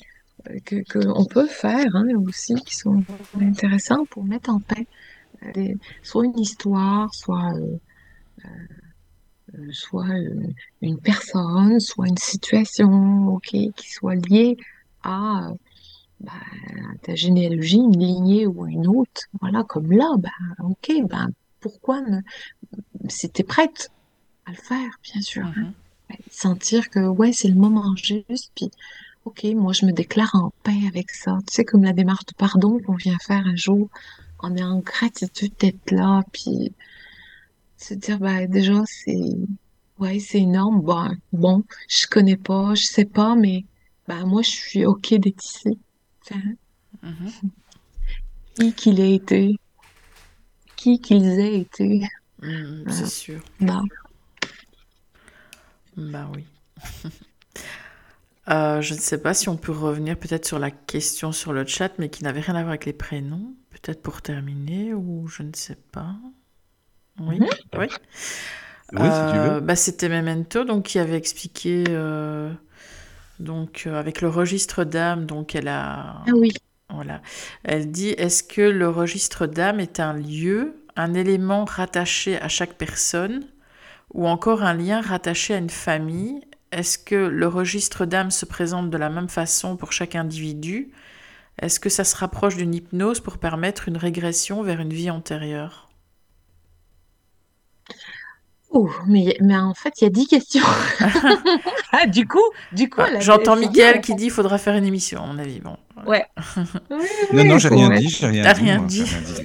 euh, 0.51 0.59
que, 0.65 0.77
qu'on 0.93 1.24
peut 1.24 1.47
faire 1.47 1.94
hein, 1.94 2.06
aussi, 2.27 2.55
qui 2.55 2.77
sont 2.77 3.02
intéressants 3.40 4.05
pour 4.06 4.24
mettre 4.24 4.51
en 4.51 4.61
paix 4.61 4.86
euh, 5.56 5.74
soit 6.02 6.24
une 6.24 6.39
histoire, 6.39 7.12
soit, 7.15 7.52
euh, 8.44 9.73
soit 9.73 10.06
une 10.81 10.98
personne, 11.01 11.81
soit 11.81 12.09
une 12.09 12.19
situation, 12.19 13.28
ok, 13.28 13.51
qui 13.77 13.90
soit 13.90 14.15
liée 14.15 14.56
à, 15.02 15.51
bah, 16.25 16.33
ta 17.03 17.15
généalogie, 17.15 17.77
une 17.77 17.99
lignée 17.99 18.47
ou 18.47 18.67
une 18.67 18.87
autre. 18.87 19.23
Voilà, 19.41 19.65
comme 19.65 19.93
là, 19.93 20.15
ben, 20.19 20.31
ok, 20.63 21.09
ben, 21.09 21.31
pourquoi 21.61 22.01
ne... 22.01 22.21
si 23.09 23.31
tu 23.31 23.43
es 23.43 23.45
prête 23.45 23.91
à 24.47 24.51
le 24.51 24.57
faire, 24.57 24.91
bien 25.03 25.21
sûr. 25.23 25.47
Hein. 25.47 25.73
Mm-hmm. 26.11 26.17
Sentir 26.31 26.91
que, 26.91 27.01
ouais, 27.07 27.33
c'est 27.33 27.49
le 27.49 27.55
moment 27.55 27.95
juste, 27.97 28.53
puis, 28.55 28.71
ok, 29.25 29.45
moi, 29.55 29.73
je 29.73 29.87
me 29.87 29.93
déclare 29.93 30.35
en 30.35 30.53
paix 30.63 30.87
avec 30.87 31.11
ça. 31.11 31.39
Tu 31.47 31.55
sais, 31.55 31.65
comme 31.65 31.85
la 31.85 31.93
démarche 31.93 32.27
de 32.27 32.35
pardon 32.37 32.79
qu'on 32.79 32.95
vient 32.95 33.19
faire 33.19 33.47
un 33.47 33.57
jour, 33.57 33.89
on 34.41 34.55
est 34.57 34.63
en 34.63 34.81
gratitude 34.81 35.55
d'être 35.59 35.91
là, 35.91 36.23
puis 36.33 36.73
se 37.79 37.95
dire, 37.95 38.19
bah, 38.19 38.47
déjà, 38.47 38.83
c'est, 38.87 39.37
Ouais, 39.99 40.19
c'est 40.19 40.41
énorme. 40.41 40.81
Bon, 40.81 41.09
bon, 41.33 41.65
je 41.89 42.07
connais 42.09 42.37
pas, 42.37 42.75
je 42.75 42.85
sais 42.85 43.05
pas, 43.05 43.37
mais 43.37 43.65
bah 44.09 44.25
moi 44.25 44.43
je 44.43 44.51
suis 44.51 44.85
ok 44.85 45.15
d'être 45.15 45.45
ici. 45.45 45.79
Enfin, 46.25 46.57
Mhm. 47.03 47.35
qui 48.57 48.75
qu'il 48.75 48.99
ait 49.01 49.15
été, 49.15 49.57
qui 50.77 51.01
qu'ils 51.01 51.41
aient 51.41 51.59
été. 51.59 52.07
Mm, 52.43 52.85
c'est 52.89 53.07
Euh, 53.07 53.09
sûr. 53.09 53.43
bah, 53.61 53.83
Bah 55.97 56.29
oui. 56.35 56.45
Euh, 58.51 58.83
je 58.83 58.95
ne 58.95 58.99
sais 58.99 59.21
pas 59.23 59.33
si 59.33 59.49
on 59.49 59.57
peut 59.57 59.73
revenir 59.73 60.19
peut-être 60.19 60.45
sur 60.47 60.59
la 60.59 60.71
question 60.71 61.33
sur 61.33 61.53
le 61.53 61.67
chat, 61.67 61.93
mais 61.99 62.11
qui 62.11 62.25
n'avait 62.25 62.41
rien 62.41 62.55
à 62.55 62.61
voir 62.61 62.71
avec 62.71 62.85
les 62.85 62.93
prénoms. 62.93 63.55
Peut-être 63.71 64.03
pour 64.03 64.21
terminer, 64.23 64.93
ou 64.95 65.27
je 65.29 65.43
ne 65.43 65.53
sais 65.55 65.77
pas. 65.93 66.15
Oui, 67.21 67.39
mhm. 67.39 67.65
oui. 67.77 67.87
Oui, 68.93 69.13
si 69.13 69.25
tu 69.27 69.39
Euh, 69.39 69.41
veux. 69.41 69.61
bah, 69.61 69.77
c'était 69.77 70.09
Memento, 70.09 70.65
donc 70.65 70.85
qui 70.87 70.99
avait 70.99 71.17
expliqué, 71.17 71.85
euh, 71.89 72.53
donc 73.40 73.85
euh, 73.86 73.98
avec 73.98 74.20
le 74.20 74.28
registre 74.28 74.85
d'âme, 74.85 75.27
donc 75.27 75.55
elle 75.55 75.69
a, 75.69 76.27
Ah 76.27 76.32
oui. 76.35 76.51
voilà, 76.90 77.23
elle 77.65 77.90
dit, 77.93 78.11
est-ce 78.11 78.43
que 78.43 78.62
le 78.62 78.89
registre 78.89 79.47
d'âme 79.47 79.81
est 79.81 80.01
un 80.01 80.15
lieu, 80.15 80.77
un 80.97 81.15
élément 81.15 81.65
rattaché 81.65 82.40
à 82.40 82.48
chaque 82.48 82.74
personne, 82.77 83.47
ou 84.15 84.28
encore 84.28 84.62
un 84.65 84.74
lien 84.74 85.01
rattaché 85.02 85.55
à 85.55 85.59
une 85.59 85.70
famille? 85.70 86.43
Est-ce 86.73 86.98
que 86.98 87.16
le 87.16 87.48
registre 87.48 88.06
d'âme 88.06 88.31
se 88.32 88.47
présente 88.47 88.90
de 88.90 88.98
la 88.98 89.11
même 89.11 89.28
façon 89.31 89.77
pour 89.77 89.93
chaque 89.93 90.16
individu? 90.16 90.93
Est-ce 91.61 91.81
que 91.81 91.90
ça 91.90 92.05
se 92.05 92.16
rapproche 92.16 92.56
d'une 92.56 92.74
hypnose 92.74 93.20
pour 93.20 93.39
permettre 93.39 93.89
une 93.89 93.97
régression 93.98 94.62
vers 94.62 94.81
une 94.81 94.93
vie 94.94 95.11
antérieure? 95.11 95.84
Oh, 98.77 98.91
mais, 99.07 99.37
mais 99.41 99.57
en 99.57 99.73
fait, 99.73 99.93
il 100.01 100.05
y 100.05 100.07
a 100.09 100.11
dix 100.11 100.27
questions. 100.27 100.65
Ah, 101.93 102.07
du 102.09 102.27
coup, 102.27 102.43
du 102.73 102.91
coup, 102.91 103.01
Ah, 103.03 103.21
J'entends 103.21 103.53
en 103.57 103.61
qui 104.01 104.15
dit 104.17 104.23
qu'il 104.23 104.31
faudra 104.33 104.59
faire 104.59 104.75
une 104.75 104.85
émission, 104.85 105.23
à 105.23 105.27
mon 105.27 105.39
avis. 105.39 105.61
Bon. 105.61 105.77
Ouais. 106.07 106.25
Oui, 106.91 107.07
Non, 107.33 107.45
non, 107.45 107.59
j'ai 107.59 107.69
rien 107.69 107.89
dit, 107.91 108.09
j'ai 108.09 108.27
rien 108.27 108.53
rien 108.53 108.83
dit. 108.83 109.05
j'ai 109.37 109.45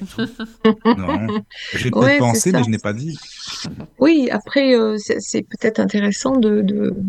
Non, 0.84 1.26
peut-être 1.72 1.96
Ouais, 1.96 2.18
pensé, 2.18 2.50
mais 2.50 2.64
je 2.64 2.70
n'ai 2.70 2.78
pas 2.78 2.92
dit. 2.92 3.16
Oui, 4.00 4.28
après, 4.30 4.74
euh, 4.74 4.96
c'est 4.98 5.42
peut-être 5.42 5.78
intéressant 5.78 6.32
de, 6.36 6.60
de- 6.62 6.90
de- 6.90 7.04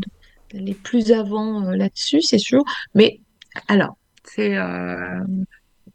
d'aller 0.53 0.75
plus 0.75 1.11
avant 1.11 1.65
euh, 1.65 1.75
là-dessus, 1.75 2.21
c'est 2.21 2.37
sûr. 2.37 2.63
Mais 2.93 3.19
alors, 3.67 3.97
c'est 4.23 4.55
euh, 4.57 5.21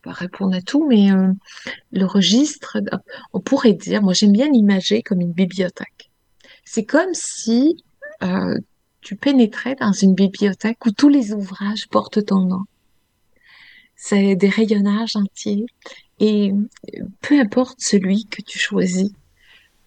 répondre 0.04 0.56
à 0.56 0.60
tout, 0.60 0.86
mais 0.88 1.12
euh, 1.12 1.32
le 1.92 2.04
registre, 2.04 2.78
on 3.32 3.40
pourrait 3.40 3.74
dire, 3.74 4.02
moi 4.02 4.12
j'aime 4.12 4.32
bien 4.32 4.48
l'imager 4.50 5.02
comme 5.02 5.20
une 5.20 5.32
bibliothèque. 5.32 6.05
C'est 6.66 6.84
comme 6.84 7.14
si 7.14 7.82
euh, 8.22 8.58
tu 9.00 9.16
pénétrais 9.16 9.74
dans 9.76 9.92
une 9.92 10.14
bibliothèque 10.14 10.84
où 10.84 10.90
tous 10.90 11.08
les 11.08 11.32
ouvrages 11.32 11.88
portent 11.88 12.26
ton 12.26 12.40
nom. 12.40 12.64
C'est 13.96 14.36
des 14.36 14.48
rayonnages 14.48 15.16
entiers 15.16 15.64
et 16.20 16.52
euh, 16.52 17.04
peu 17.22 17.40
importe 17.40 17.80
celui 17.80 18.26
que 18.26 18.42
tu 18.42 18.58
choisis, 18.58 19.10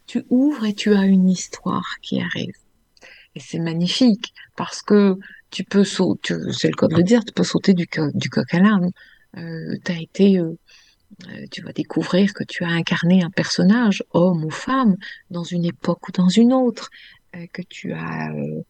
tu 0.07 0.23
ouvres 0.29 0.65
et 0.65 0.73
tu 0.73 0.93
as 0.95 1.05
une 1.05 1.29
histoire 1.29 1.95
qui 2.01 2.21
arrive. 2.21 2.55
Et 3.35 3.39
c'est 3.41 3.59
magnifique 3.59 4.33
parce 4.55 4.81
que 4.81 5.17
tu 5.51 5.63
peux 5.63 5.83
sauter, 5.83 6.35
c'est 6.53 6.69
le 6.69 6.75
cas 6.75 6.87
de 6.87 6.95
le 6.95 7.03
dire, 7.03 7.25
tu 7.25 7.33
peux 7.33 7.43
sauter 7.43 7.73
du, 7.73 7.87
co- 7.87 8.11
du 8.13 8.29
coq 8.29 8.53
à 8.53 8.59
l'âne. 8.59 8.91
Euh, 9.37 9.75
t'as 9.83 9.99
été, 9.99 10.39
euh, 10.39 10.45
euh, 10.49 10.55
tu 11.51 11.61
vas 11.61 11.73
découvrir 11.73 12.33
que 12.33 12.43
tu 12.43 12.63
as 12.63 12.69
incarné 12.69 13.23
un 13.23 13.29
personnage, 13.29 14.03
homme 14.11 14.45
ou 14.45 14.49
femme, 14.49 14.95
dans 15.29 15.43
une 15.43 15.65
époque 15.65 16.07
ou 16.07 16.11
dans 16.11 16.29
une 16.29 16.53
autre, 16.53 16.89
euh, 17.35 17.45
que 17.53 17.61
tu 17.61 17.93
as, 17.93 18.31
euh, 18.31 18.61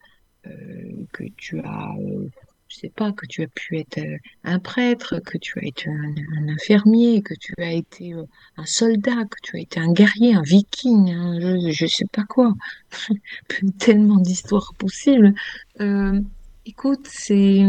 euh, 0.46 1.06
que 1.12 1.24
tu 1.36 1.60
as, 1.60 1.94
euh, 1.98 2.28
je 2.68 2.76
sais 2.76 2.88
pas, 2.90 3.12
que 3.12 3.26
tu 3.26 3.42
as 3.42 3.48
pu 3.48 3.78
être 3.78 3.98
euh, 3.98 4.16
un 4.44 4.58
prêtre, 4.58 5.18
que 5.20 5.38
tu 5.38 5.58
as 5.58 5.64
été 5.64 5.88
un, 5.88 6.48
infirmier, 6.48 7.22
que 7.22 7.34
tu 7.34 7.54
as 7.58 7.72
été 7.72 8.14
euh, 8.14 8.24
un 8.56 8.66
soldat, 8.66 9.24
que 9.24 9.36
tu 9.42 9.56
as 9.56 9.60
été 9.60 9.80
un 9.80 9.92
guerrier, 9.92 10.34
un 10.34 10.42
viking, 10.42 11.08
je, 11.40 11.70
je 11.72 11.86
sais 11.86 12.06
pas 12.12 12.24
quoi. 12.24 12.54
Tellement 13.78 14.18
d'histoires 14.18 14.72
possibles. 14.78 15.34
Euh, 15.80 16.20
écoute, 16.66 17.06
c'est 17.06 17.64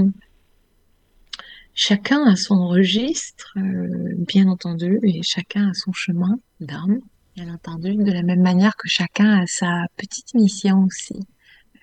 chacun 1.74 2.26
a 2.26 2.36
son 2.36 2.68
registre, 2.68 3.54
euh, 3.58 4.16
bien 4.18 4.48
entendu, 4.48 5.00
et 5.04 5.22
chacun 5.24 5.70
a 5.70 5.74
son 5.74 5.94
chemin 5.94 6.40
d'âme, 6.60 7.00
bien 7.36 7.54
entendu, 7.54 7.96
de 7.96 8.12
la 8.12 8.24
même 8.24 8.42
manière 8.42 8.76
que 8.76 8.88
chacun 8.88 9.42
a 9.42 9.48
sa 9.48 9.86
petite 9.98 10.34
mission 10.34 10.84
aussi, 10.84 11.20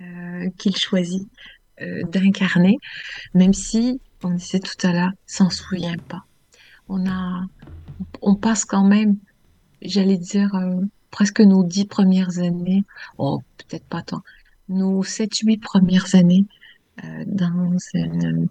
euh, 0.01 0.49
qu'il 0.59 0.77
choisit 0.77 1.29
euh, 1.81 2.03
d'incarner, 2.05 2.77
même 3.35 3.55
si, 3.55 4.01
on 4.25 4.31
disait 4.31 4.61
tout 4.61 4.87
à 4.87 4.93
l'heure, 4.93 5.13
s'en 5.27 5.49
souvient 5.49 5.97
pas. 5.97 6.25
On 6.89 7.09
a, 7.09 7.45
on 8.23 8.35
passe 8.35 8.65
quand 8.65 8.85
même, 8.85 9.17
j'allais 9.83 10.17
dire, 10.17 10.55
euh, 10.55 10.81
presque 11.11 11.41
nos 11.41 11.65
dix 11.65 11.85
premières 11.85 12.39
années, 12.39 12.85
oh, 13.19 13.43
peut-être 13.59 13.87
pas 13.87 14.03
tant, 14.03 14.23
nos 14.69 15.03
sept, 15.03 15.37
huit 15.39 15.59
premières 15.59 16.15
années 16.15 16.47
euh, 17.05 17.25
dans 17.27 17.77
une, 17.95 18.49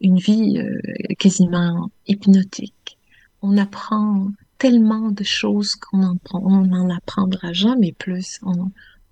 une 0.00 0.18
vie 0.18 0.58
euh, 0.58 0.80
quasiment 1.18 1.90
hypnotique. 2.06 2.98
On 3.42 3.56
apprend 3.56 4.30
tellement 4.58 5.10
de 5.10 5.24
choses 5.24 5.74
qu'on 5.76 6.02
en, 6.02 6.16
prend- 6.16 6.42
on 6.44 6.66
n'en 6.66 6.90
apprendra 6.90 7.52
jamais 7.52 7.92
plus. 7.92 8.40
On 8.42 8.70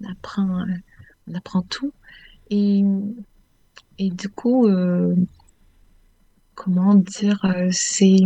apprend, 0.08 0.64
on 1.28 1.34
apprend 1.34 1.62
tout. 1.62 1.92
Et, 2.50 2.82
et 3.98 4.10
du 4.10 4.28
coup, 4.28 4.66
euh, 4.66 5.14
comment 6.54 6.94
dire, 6.94 7.44
euh, 7.44 7.68
c'est 7.70 8.18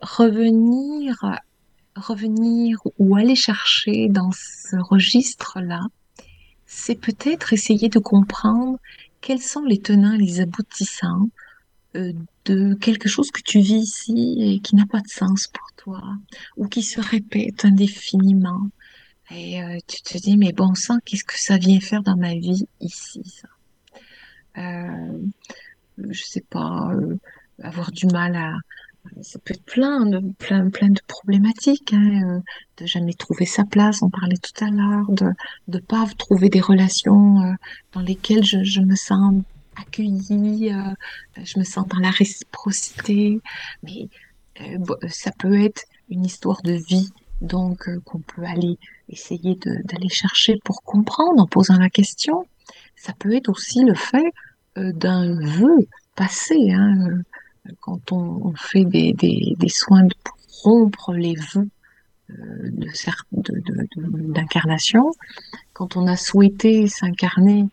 revenir, 0.00 1.16
revenir 1.96 2.78
ou 2.98 3.16
aller 3.16 3.36
chercher 3.36 4.08
dans 4.08 4.30
ce 4.32 4.76
registre-là, 4.76 5.86
c'est 6.66 6.96
peut-être 6.96 7.52
essayer 7.52 7.88
de 7.88 8.00
comprendre 8.00 8.78
quels 9.24 9.40
sont 9.40 9.64
les 9.64 9.80
tenants 9.80 10.12
et 10.12 10.18
les 10.18 10.40
aboutissants 10.40 11.30
euh, 11.96 12.12
de 12.44 12.74
quelque 12.74 13.08
chose 13.08 13.30
que 13.30 13.40
tu 13.40 13.58
vis 13.58 13.82
ici 13.82 14.36
et 14.38 14.60
qui 14.60 14.76
n'a 14.76 14.84
pas 14.84 15.00
de 15.00 15.08
sens 15.08 15.48
pour 15.48 15.66
toi, 15.76 16.02
ou 16.58 16.68
qui 16.68 16.82
se 16.82 17.00
répète 17.00 17.64
indéfiniment? 17.64 18.68
Et 19.30 19.62
euh, 19.62 19.78
tu 19.88 20.02
te 20.02 20.18
dis, 20.18 20.36
mais 20.36 20.52
bon 20.52 20.74
sang, 20.74 20.98
qu'est-ce 21.06 21.24
que 21.24 21.40
ça 21.40 21.56
vient 21.56 21.80
faire 21.80 22.02
dans 22.02 22.18
ma 22.18 22.34
vie 22.34 22.66
ici, 22.80 23.22
ça? 23.24 23.48
Euh, 24.58 25.18
je 25.96 26.22
sais 26.22 26.44
pas, 26.50 26.92
euh, 26.92 27.16
avoir 27.62 27.92
du 27.92 28.06
mal 28.08 28.36
à... 28.36 28.52
Ça 29.22 29.38
peut 29.38 29.54
être 29.54 29.64
plein 29.64 30.06
de, 30.06 30.20
plein, 30.38 30.70
plein 30.70 30.88
de 30.88 31.00
problématiques, 31.06 31.92
hein, 31.92 32.38
euh, 32.38 32.40
de 32.78 32.86
jamais 32.86 33.12
trouver 33.12 33.44
sa 33.44 33.64
place, 33.64 34.02
on 34.02 34.10
parlait 34.10 34.36
tout 34.36 34.64
à 34.64 34.70
l'heure, 34.70 35.10
de 35.10 35.30
de 35.68 35.78
pas 35.78 36.06
trouver 36.18 36.48
des 36.48 36.60
relations 36.60 37.40
euh, 37.42 37.52
dans 37.92 38.00
lesquelles 38.00 38.44
je, 38.44 38.64
je 38.64 38.80
me 38.80 38.96
sens 38.96 39.42
accueillie, 39.76 40.72
euh, 40.72 41.42
je 41.44 41.58
me 41.58 41.64
sens 41.64 41.86
dans 41.86 41.98
la 41.98 42.10
réciprocité, 42.10 43.40
mais 43.82 44.08
ça 45.08 45.32
peut 45.32 45.60
être 45.60 45.82
une 46.08 46.24
histoire 46.24 46.62
de 46.62 46.74
vie, 46.74 47.10
donc 47.40 47.88
qu'on 48.04 48.20
peut 48.20 48.44
aller 48.44 48.78
essayer 49.08 49.58
d'aller 49.84 50.08
chercher 50.08 50.56
pour 50.64 50.82
comprendre 50.84 51.42
en 51.42 51.46
posant 51.48 51.76
la 51.76 51.90
question. 51.90 52.46
Ça 52.94 53.12
peut 53.18 53.34
être 53.34 53.48
aussi 53.48 53.82
le 53.82 53.94
fait 53.94 54.32
d'un 54.76 55.34
vœu 55.40 55.88
passé, 56.14 56.70
hein, 56.70 57.24
quand 57.80 58.12
on, 58.12 58.52
fait 58.56 58.84
des, 58.84 59.12
des, 59.12 59.68
soins 59.68 60.06
pour 60.24 60.36
rompre 60.62 61.12
les 61.12 61.34
vœux 61.34 61.68
euh, 62.30 62.70
d'incarnation, 63.32 65.10
quand 65.72 65.96
on 65.96 66.06
a 66.06 66.16
souhaité 66.16 66.86
s'incarner, 66.86 67.66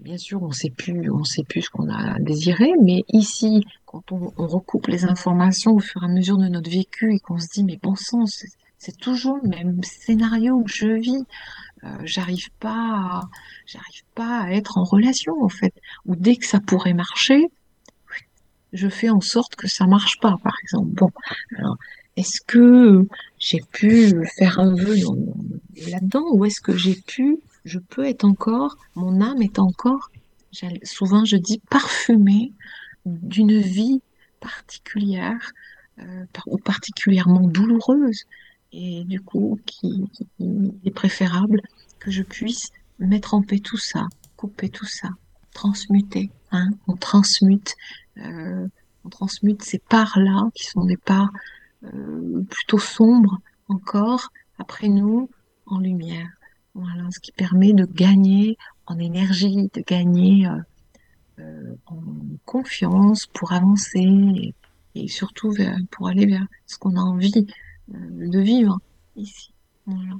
bien 0.00 0.18
sûr, 0.18 0.42
on 0.42 0.52
sait 0.52 0.70
plus, 0.70 1.10
on 1.10 1.24
sait 1.24 1.44
plus 1.44 1.62
ce 1.62 1.70
qu'on 1.70 1.88
a 1.88 2.18
désiré, 2.18 2.72
mais 2.82 3.04
ici, 3.12 3.64
quand 3.84 4.12
on, 4.12 4.30
recoupe 4.36 4.86
les 4.88 5.04
informations 5.04 5.72
au 5.72 5.80
fur 5.80 6.02
et 6.02 6.06
à 6.06 6.08
mesure 6.08 6.38
de 6.38 6.48
notre 6.48 6.70
vécu 6.70 7.14
et 7.14 7.18
qu'on 7.18 7.38
se 7.38 7.48
dit, 7.48 7.64
mais 7.64 7.78
bon 7.82 7.94
sang, 7.94 8.24
c'est, 8.26 8.96
toujours 9.00 9.38
le 9.42 9.48
même 9.48 9.82
scénario 9.82 10.62
que 10.62 10.70
je 10.70 10.86
vis, 10.86 11.24
euh, 11.82 11.88
j'arrive 12.04 12.50
pas 12.60 13.22
j'arrive 13.66 14.04
pas 14.14 14.42
à 14.42 14.50
être 14.52 14.78
en 14.78 14.84
relation, 14.84 15.42
en 15.42 15.48
fait, 15.48 15.74
ou 16.06 16.14
dès 16.14 16.36
que 16.36 16.46
ça 16.46 16.60
pourrait 16.60 16.94
marcher, 16.94 17.50
je 18.76 18.88
fais 18.88 19.10
en 19.10 19.20
sorte 19.20 19.56
que 19.56 19.68
ça 19.68 19.86
marche 19.86 20.18
pas, 20.20 20.36
par 20.42 20.54
exemple. 20.62 20.90
Bon, 20.92 21.10
alors, 21.58 21.76
est-ce 22.16 22.40
que 22.40 23.06
j'ai 23.38 23.60
pu 23.72 24.26
faire 24.38 24.58
un 24.58 24.74
vœu 24.74 24.98
dans- 25.00 25.16
là-dedans 25.88 26.24
ou 26.32 26.44
est-ce 26.44 26.60
que 26.60 26.76
j'ai 26.76 26.94
pu, 26.94 27.38
je 27.64 27.78
peux 27.78 28.04
être 28.04 28.24
encore, 28.24 28.76
mon 28.94 29.20
âme 29.20 29.42
est 29.42 29.58
encore, 29.58 30.10
souvent 30.82 31.24
je 31.24 31.36
dis 31.36 31.60
parfumée 31.70 32.52
d'une 33.04 33.60
vie 33.60 34.00
particulière 34.40 35.52
euh, 35.98 36.24
ou 36.46 36.58
particulièrement 36.58 37.46
douloureuse 37.46 38.24
et 38.72 39.04
du 39.04 39.20
coup 39.20 39.58
qui, 39.66 40.04
est 40.84 40.90
préférable 40.90 41.60
que 41.98 42.10
je 42.10 42.22
puisse 42.22 42.70
mettre 42.98 43.34
en 43.34 43.42
paix 43.42 43.58
tout 43.58 43.78
ça, 43.78 44.06
couper 44.36 44.68
tout 44.68 44.86
ça, 44.86 45.08
transmuter. 45.52 46.30
Hein, 46.52 46.70
on 46.86 46.94
transmute, 46.94 47.74
on 48.18 49.08
transmute 49.08 49.62
ces 49.62 49.78
parts-là 49.78 50.50
qui 50.54 50.64
sont 50.64 50.84
des 50.84 50.96
parts 50.96 51.30
euh, 51.84 52.42
plutôt 52.50 52.78
sombres 52.78 53.40
encore 53.68 54.30
après 54.58 54.88
nous 54.88 55.30
en 55.66 55.78
lumière. 55.78 56.28
Voilà, 56.74 57.08
ce 57.10 57.20
qui 57.20 57.32
permet 57.32 57.72
de 57.72 57.86
gagner 57.86 58.58
en 58.86 58.98
énergie, 58.98 59.70
de 59.72 59.80
gagner 59.80 60.46
euh, 60.46 60.58
euh, 61.38 61.74
en 61.86 62.02
confiance 62.44 63.26
pour 63.26 63.52
avancer 63.52 64.52
et, 64.94 65.08
surtout 65.08 65.52
pour 65.90 66.08
aller 66.08 66.26
vers 66.26 66.46
ce 66.66 66.78
qu'on 66.78 66.96
a 66.96 67.00
envie 67.00 67.46
euh, 67.94 68.28
de 68.28 68.38
vivre 68.40 68.78
ici. 69.16 69.52
Voilà. 69.86 70.14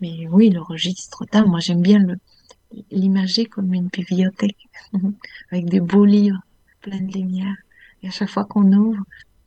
Mais 0.00 0.28
oui, 0.28 0.50
le 0.50 0.60
registre 0.60 1.24
moi 1.46 1.60
j'aime 1.60 1.82
bien 1.82 2.06
l'imager 2.90 3.46
comme 3.46 3.72
une 3.72 3.88
bibliothèque 3.88 4.68
avec 5.50 5.66
des 5.66 5.80
beaux 5.80 6.04
livres 6.04 6.40
pleins 6.80 7.00
de 7.00 7.12
lumière. 7.12 7.56
Et 8.02 8.08
à 8.08 8.10
chaque 8.10 8.30
fois 8.30 8.44
qu'on 8.44 8.72
ouvre, 8.72 9.02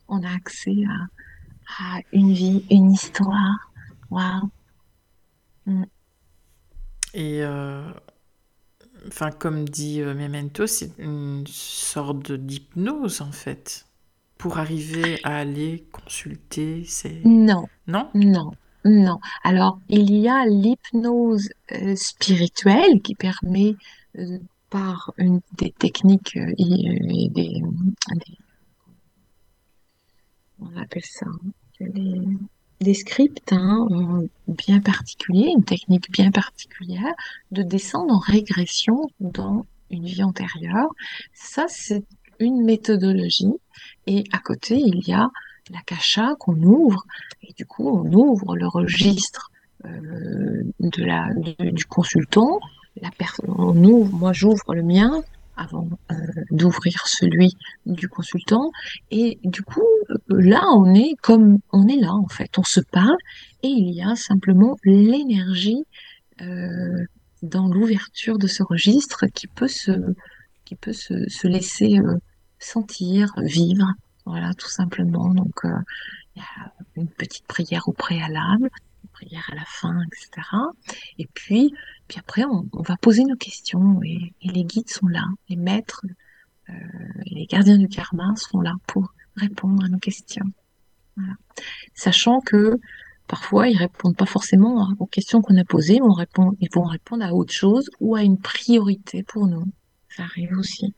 on 0.08 0.22
a 0.24 0.30
accès 0.34 0.76
à, 0.88 1.96
à 1.96 2.00
une 2.12 2.32
vie, 2.32 2.66
une 2.70 2.92
histoire. 2.92 3.72
Waouh! 4.10 4.50
Et 7.14 7.42
euh, 7.44 7.90
enfin, 9.06 9.30
comme 9.30 9.68
dit 9.68 10.00
euh, 10.00 10.14
Memento, 10.14 10.66
c'est 10.66 10.92
une 10.98 11.44
sorte 11.46 12.32
d'hypnose 12.32 13.20
en 13.20 13.32
fait. 13.32 13.86
Pour 14.38 14.58
arriver 14.58 15.20
à 15.24 15.36
aller 15.38 15.86
consulter, 15.92 16.84
c'est... 16.84 17.22
Non, 17.24 17.68
Non? 17.86 18.10
non, 18.14 18.50
non. 18.84 19.18
Alors, 19.44 19.80
il 19.88 20.10
y 20.12 20.28
a 20.28 20.44
l'hypnose 20.46 21.48
euh, 21.72 21.94
spirituelle 21.96 23.00
qui 23.02 23.14
permet, 23.14 23.76
euh, 24.18 24.38
par 24.72 25.12
une 25.18 25.40
des 25.58 25.70
techniques 25.70 26.36
euh, 26.36 26.52
et 26.58 27.28
des, 27.28 27.28
des- 27.30 27.62
on 30.60 30.76
appelle 30.80 31.04
ça, 31.04 31.26
hein, 31.26 32.94
scripts 32.94 33.52
hein, 33.52 33.86
euh, 33.90 34.26
bien 34.48 34.80
particuliers, 34.80 35.52
une 35.54 35.64
technique 35.64 36.10
bien 36.10 36.30
particulière 36.30 37.14
de 37.50 37.62
descendre 37.62 38.14
en 38.14 38.18
régression 38.18 39.08
dans 39.20 39.66
une 39.90 40.06
vie 40.06 40.22
antérieure. 40.22 40.88
Ça, 41.34 41.66
c'est 41.68 42.04
une 42.40 42.64
méthodologie. 42.64 43.54
Et 44.06 44.24
à 44.32 44.38
côté, 44.38 44.76
il 44.78 45.06
y 45.06 45.12
a 45.12 45.30
la 45.70 45.80
cacha 45.82 46.34
qu'on 46.40 46.60
ouvre. 46.62 47.04
Et 47.42 47.52
du 47.52 47.66
coup, 47.66 47.88
on 47.88 48.10
ouvre 48.12 48.56
le 48.56 48.66
registre 48.66 49.50
euh, 49.84 50.62
de 50.80 51.04
la, 51.04 51.28
du 51.34 51.84
consultant. 51.84 52.58
La 53.00 53.10
on 53.48 53.82
ouvre, 53.84 54.12
moi 54.16 54.32
j'ouvre 54.32 54.74
le 54.74 54.82
mien 54.82 55.22
avant 55.56 55.88
euh, 56.10 56.14
d'ouvrir 56.50 57.06
celui 57.06 57.56
du 57.86 58.08
consultant. 58.08 58.70
Et 59.10 59.38
du 59.44 59.62
coup, 59.62 59.86
euh, 60.10 60.16
là, 60.28 60.62
on 60.74 60.94
est 60.94 61.14
comme 61.22 61.58
on 61.72 61.88
est 61.88 61.96
là 62.00 62.12
en 62.12 62.28
fait. 62.28 62.58
On 62.58 62.64
se 62.64 62.80
parle 62.80 63.16
et 63.62 63.68
il 63.68 63.90
y 63.90 64.02
a 64.02 64.14
simplement 64.16 64.76
l'énergie 64.84 65.84
euh, 66.40 67.04
dans 67.42 67.68
l'ouverture 67.68 68.38
de 68.38 68.46
ce 68.46 68.62
registre 68.62 69.26
qui 69.26 69.46
peut 69.46 69.68
se 69.68 71.46
laisser 71.46 71.98
sentir, 72.58 73.32
vivre. 73.38 73.92
Voilà, 74.24 74.54
tout 74.54 74.70
simplement. 74.70 75.28
Donc, 75.34 75.60
il 75.64 76.38
y 76.38 76.40
a 76.40 76.72
une 76.94 77.08
petite 77.08 77.46
prière 77.46 77.88
au 77.88 77.92
préalable, 77.92 78.70
prière 79.22 79.48
à 79.52 79.54
la 79.54 79.64
fin, 79.66 80.00
etc. 80.06 80.46
Et 81.18 81.26
puis, 81.32 81.72
puis 82.08 82.18
après, 82.18 82.44
on, 82.44 82.66
on 82.72 82.82
va 82.82 82.96
poser 82.96 83.24
nos 83.24 83.36
questions 83.36 84.00
et, 84.02 84.32
et 84.42 84.48
les 84.48 84.64
guides 84.64 84.90
sont 84.90 85.06
là, 85.06 85.24
les 85.48 85.56
maîtres, 85.56 86.02
euh, 86.70 86.72
les 87.26 87.46
gardiens 87.46 87.78
du 87.78 87.88
karma 87.88 88.34
sont 88.36 88.60
là 88.60 88.72
pour 88.86 89.12
répondre 89.36 89.84
à 89.84 89.88
nos 89.88 89.98
questions. 89.98 90.44
Voilà. 91.16 91.34
Sachant 91.94 92.40
que 92.40 92.78
parfois, 93.26 93.68
ils 93.68 93.76
répondent 93.76 94.16
pas 94.16 94.26
forcément 94.26 94.88
aux 94.98 95.06
questions 95.06 95.40
qu'on 95.42 95.56
a 95.56 95.64
posées, 95.64 95.94
mais 96.00 96.06
on 96.06 96.12
répond, 96.12 96.52
ils 96.60 96.68
vont 96.72 96.84
répondre 96.84 97.24
à 97.24 97.32
autre 97.32 97.52
chose 97.52 97.90
ou 98.00 98.14
à 98.14 98.22
une 98.22 98.38
priorité 98.38 99.22
pour 99.22 99.46
nous. 99.46 99.64
Ça 100.08 100.24
arrive 100.24 100.52
aussi. 100.58 100.94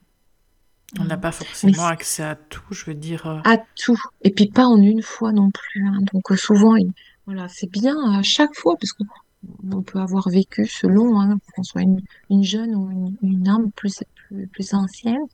On 0.98 1.04
n'a 1.04 1.16
pas 1.16 1.32
forcément 1.32 1.86
accès 1.86 2.22
à 2.22 2.36
tout, 2.36 2.62
je 2.70 2.84
veux 2.86 2.94
dire. 2.94 3.26
euh, 3.26 3.40
à 3.44 3.58
tout, 3.76 3.98
et 4.22 4.30
puis 4.30 4.46
pas 4.46 4.64
en 4.66 4.80
une 4.80 5.02
fois 5.02 5.32
non 5.32 5.50
plus. 5.50 5.84
hein. 5.86 5.98
Donc 6.12 6.30
euh, 6.30 6.36
souvent, 6.36 6.76
il- 6.76 6.92
voilà, 7.26 7.48
c'est 7.48 7.70
bien 7.70 7.96
à 8.12 8.22
chaque 8.22 8.54
fois, 8.54 8.76
parce 8.76 8.92
qu'on 8.92 9.06
on 9.72 9.82
peut 9.82 9.98
avoir 9.98 10.28
vécu 10.28 10.66
selon, 10.66 11.20
hein, 11.20 11.38
qu'on 11.54 11.62
soit 11.62 11.82
une, 11.82 12.00
une 12.30 12.44
jeune 12.44 12.74
ou 12.74 12.90
une, 12.90 13.16
une 13.22 13.48
âme 13.48 13.70
plus, 13.72 14.02
plus, 14.14 14.46
plus 14.48 14.74
ancienne, 14.74 15.24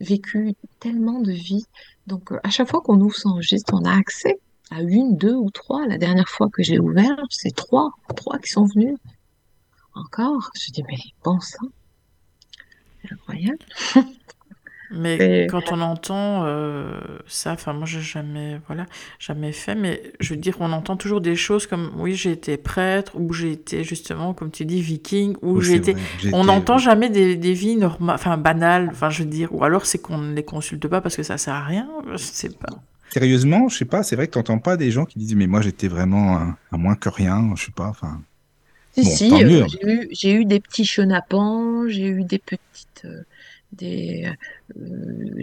vécu 0.00 0.54
tellement 0.78 1.20
de 1.20 1.32
vies. 1.32 1.66
Donc 2.06 2.32
euh, 2.32 2.38
à 2.42 2.50
chaque 2.50 2.68
fois 2.68 2.80
qu'on 2.80 3.00
ouvre 3.00 3.16
son 3.16 3.34
registre, 3.34 3.74
on 3.74 3.84
a 3.84 3.96
accès 3.96 4.38
à 4.70 4.82
une, 4.82 5.16
deux 5.16 5.34
ou 5.34 5.50
trois. 5.50 5.86
La 5.86 5.98
dernière 5.98 6.28
fois 6.28 6.48
que 6.48 6.62
j'ai 6.62 6.78
ouvert, 6.78 7.16
c'est 7.30 7.54
trois, 7.54 7.90
trois 8.16 8.38
qui 8.38 8.50
sont 8.50 8.64
venus. 8.64 8.96
Encore, 9.94 10.50
je 10.58 10.70
dis 10.70 10.82
mais 10.86 10.98
bon 11.24 11.40
sang, 11.40 11.68
c'est 13.02 13.12
incroyable. 13.12 13.58
Mais 14.92 15.46
quand 15.48 15.70
on 15.70 15.80
entend 15.80 16.44
euh, 16.46 16.98
ça, 17.26 17.52
enfin 17.52 17.72
moi 17.72 17.86
j'ai 17.86 18.00
jamais, 18.00 18.60
voilà, 18.66 18.86
jamais 19.20 19.52
fait, 19.52 19.76
mais 19.76 20.02
je 20.18 20.34
veux 20.34 20.40
dire, 20.40 20.56
on 20.60 20.72
entend 20.72 20.96
toujours 20.96 21.20
des 21.20 21.36
choses 21.36 21.66
comme, 21.68 21.92
oui, 21.96 22.16
j'ai 22.16 22.32
été 22.32 22.56
prêtre, 22.56 23.12
ou 23.14 23.32
j'ai 23.32 23.52
été 23.52 23.84
justement, 23.84 24.34
comme 24.34 24.50
tu 24.50 24.64
dis, 24.64 24.82
viking, 24.82 25.36
ou 25.42 25.60
j'ai 25.60 25.74
été... 25.76 25.94
On 26.32 26.44
n'entend 26.44 26.76
oui. 26.76 26.82
jamais 26.82 27.08
des, 27.08 27.36
des 27.36 27.52
vies 27.52 27.76
normales, 27.76 28.16
enfin 28.16 28.36
banales, 28.36 28.88
enfin 28.90 29.10
je 29.10 29.22
veux 29.22 29.28
dire, 29.28 29.54
ou 29.54 29.62
alors 29.62 29.86
c'est 29.86 29.98
qu'on 29.98 30.18
ne 30.18 30.34
les 30.34 30.44
consulte 30.44 30.86
pas 30.88 31.00
parce 31.00 31.14
que 31.16 31.22
ça 31.22 31.38
sert 31.38 31.54
à 31.54 31.64
rien, 31.64 31.88
je 32.10 32.16
sais 32.16 32.50
pas. 32.50 32.82
Sérieusement, 33.10 33.68
je 33.68 33.76
sais 33.78 33.84
pas, 33.84 34.02
c'est 34.02 34.16
vrai 34.16 34.26
que 34.26 34.32
t'entends 34.32 34.58
pas 34.58 34.76
des 34.76 34.90
gens 34.90 35.04
qui 35.04 35.18
disent, 35.18 35.34
mais 35.34 35.46
moi 35.46 35.60
j'étais 35.62 35.88
vraiment 35.88 36.36
un, 36.38 36.56
un 36.72 36.76
moins 36.78 36.94
que 36.96 37.08
rien, 37.08 37.52
je 37.56 37.66
sais 37.66 37.72
pas, 37.72 37.86
enfin. 37.88 38.20
Si, 38.92 39.04
Bon, 39.04 39.16
si, 39.16 39.44
euh, 39.44 39.48
mieux. 39.48 39.66
j'ai 39.68 39.86
eu, 39.86 40.08
j'ai 40.12 40.32
eu 40.32 40.44
des 40.44 40.60
petits 40.60 40.84
chenapans, 40.84 41.88
j'ai 41.88 42.08
eu 42.08 42.24
des 42.24 42.38
petites, 42.38 43.04
euh, 43.04 43.22
des, 43.72 44.28
euh, 44.76 44.80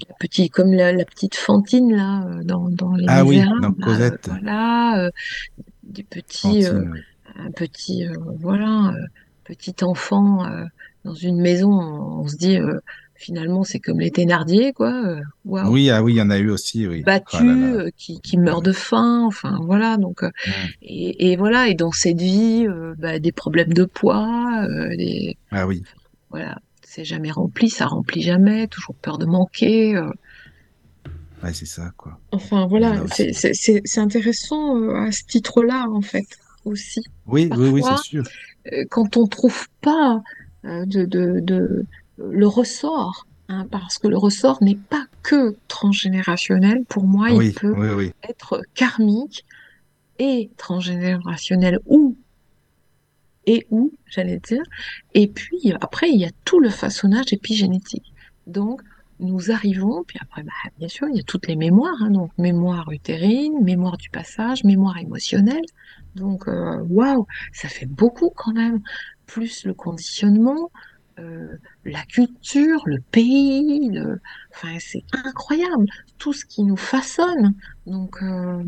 la 0.07 0.15
petite, 0.19 0.51
comme 0.51 0.73
la, 0.73 0.91
la 0.91 1.05
petite 1.05 1.35
Fantine, 1.35 1.95
là, 1.95 2.25
euh, 2.27 2.43
dans, 2.43 2.69
dans 2.69 2.93
Les 2.95 3.05
Ah 3.07 3.23
oui, 3.25 3.39
dans 3.39 3.55
là, 3.59 3.67
euh, 3.67 3.83
Cosette, 3.83 4.27
voilà, 4.29 5.05
euh, 5.05 5.11
des 5.83 6.03
petits, 6.03 6.63
Fantine, 6.63 6.91
oui. 6.93 6.99
un 7.37 7.51
petit, 7.51 8.05
voilà, 8.39 8.93
petit 9.45 9.75
enfant 9.83 10.45
dans 11.05 11.13
une 11.13 11.39
maison, 11.39 11.71
on, 11.71 12.21
on 12.23 12.27
se 12.27 12.35
dit, 12.35 12.57
finalement, 13.15 13.63
c'est 13.63 13.79
comme 13.79 13.99
les 13.99 14.11
Thénardier, 14.11 14.73
quoi, 14.73 14.91
waouh, 15.45 15.71
Oui, 15.71 15.89
ah 15.89 16.03
oui, 16.03 16.13
il 16.13 16.17
y 16.17 16.21
en 16.21 16.29
a 16.29 16.37
eu 16.37 16.49
aussi, 16.49 16.85
oui. 16.85 17.01
Oh 17.05 17.09
là 17.09 17.19
battu, 17.19 17.45
là. 17.45 17.73
euh, 17.73 17.89
qui, 17.97 18.19
qui 18.21 18.37
meurt 18.37 18.63
de 18.63 18.73
faim, 18.73 19.23
enfin, 19.25 19.57
voilà, 19.63 19.97
donc, 19.97 20.21
Mm. 20.21 20.51
et, 20.83 21.31
et 21.31 21.35
voilà, 21.37 21.67
et 21.69 21.73
dans 21.75 21.91
cette 21.91 22.19
vie, 22.21 22.65
euh, 22.67 22.93
bah, 22.97 23.19
des 23.19 23.31
problèmes 23.31 23.73
de 23.73 23.85
poids, 23.85 24.65
euh, 24.69 24.89
des, 24.97 25.37
Ah 25.51 25.65
oui, 25.65 25.81
voilà, 26.29 26.57
c'est 26.97 27.05
jamais 27.05 27.29
rempli, 27.29 27.69
ça 27.69 27.85
remplit 27.85 28.23
jamais, 28.23 28.67
toujours 28.67 28.95
peur 28.95 29.19
de 29.19 29.25
manquer. 29.27 29.95
euh. 29.95 30.09
ouais, 31.43 31.53
c'est 31.53 31.67
ça, 31.67 31.91
quoi. 31.95 32.19
Enfin, 32.31 32.63
Il 32.63 32.69
voilà, 32.69 33.03
c'est 33.11 33.97
intéressant 33.99 34.75
euh, 34.77 34.95
à 34.95 35.11
ce 35.11 35.23
titre-là, 35.25 35.85
en 35.91 36.01
fait, 36.01 36.25
aussi. 36.65 37.01
Oui, 37.27 37.49
oui, 37.55 37.69
oui, 37.69 37.83
c'est 37.83 37.97
sûr. 38.03 38.23
euh, 38.73 38.83
quand 38.89 39.15
on 39.15 39.27
trouve 39.27 39.67
pas 39.81 40.23
euh, 40.65 40.85
de, 40.87 41.05
de, 41.05 41.39
de, 41.39 41.85
le 42.17 42.47
ressort, 42.47 43.27
hein, 43.47 43.67
parce 43.69 43.99
que 43.99 44.07
le 44.07 44.17
ressort 44.17 44.57
n'est 44.63 44.79
pas 44.89 45.05
que 45.21 45.55
transgénérationnel, 45.67 46.83
pour 46.89 47.03
moi, 47.05 47.29
il 47.29 47.37
Oui, 47.37 47.51
peut 47.51 47.73
oui, 47.77 47.89
oui. 47.95 48.11
être 48.27 48.63
karmique 48.73 49.45
et 50.17 50.49
transgénérationnel 50.57 51.77
ou 51.85 52.17
et 53.47 53.65
où, 53.71 53.91
j'allais 54.05 54.39
dire. 54.39 54.61
Et 55.15 55.27
puis 55.27 55.73
après, 55.81 56.09
il 56.09 56.19
y 56.19 56.25
a 56.25 56.31
tout 56.45 56.59
le 56.59 56.69
façonnage 56.69 57.33
épigénétique. 57.33 58.13
Donc, 58.45 58.81
nous 59.19 59.51
arrivons, 59.51 60.03
puis 60.05 60.19
après, 60.21 60.43
bah, 60.43 60.51
bien 60.77 60.87
sûr, 60.87 61.07
il 61.09 61.15
y 61.15 61.19
a 61.19 61.23
toutes 61.23 61.47
les 61.47 61.55
mémoires, 61.55 61.97
hein, 62.01 62.11
donc 62.11 62.31
mémoire 62.37 62.91
utérine, 62.91 63.63
mémoire 63.63 63.97
du 63.97 64.11
passage, 64.11 64.63
mémoire 64.63 64.97
émotionnelle. 64.99 65.65
Donc, 66.15 66.47
euh, 66.47 66.83
waouh, 66.89 67.25
ça 67.51 67.67
fait 67.67 67.87
beaucoup 67.87 68.31
quand 68.35 68.53
même. 68.53 68.81
Plus 69.25 69.65
le 69.65 69.73
conditionnement, 69.73 70.71
euh, 71.19 71.57
la 71.83 72.03
culture, 72.03 72.81
le 72.85 72.99
pays, 73.11 73.89
le... 73.89 74.19
enfin, 74.53 74.77
c'est 74.79 75.03
incroyable, 75.25 75.85
tout 76.19 76.33
ce 76.33 76.45
qui 76.45 76.63
nous 76.63 76.77
façonne. 76.77 77.55
Donc, 77.87 78.21
euh, 78.21 78.63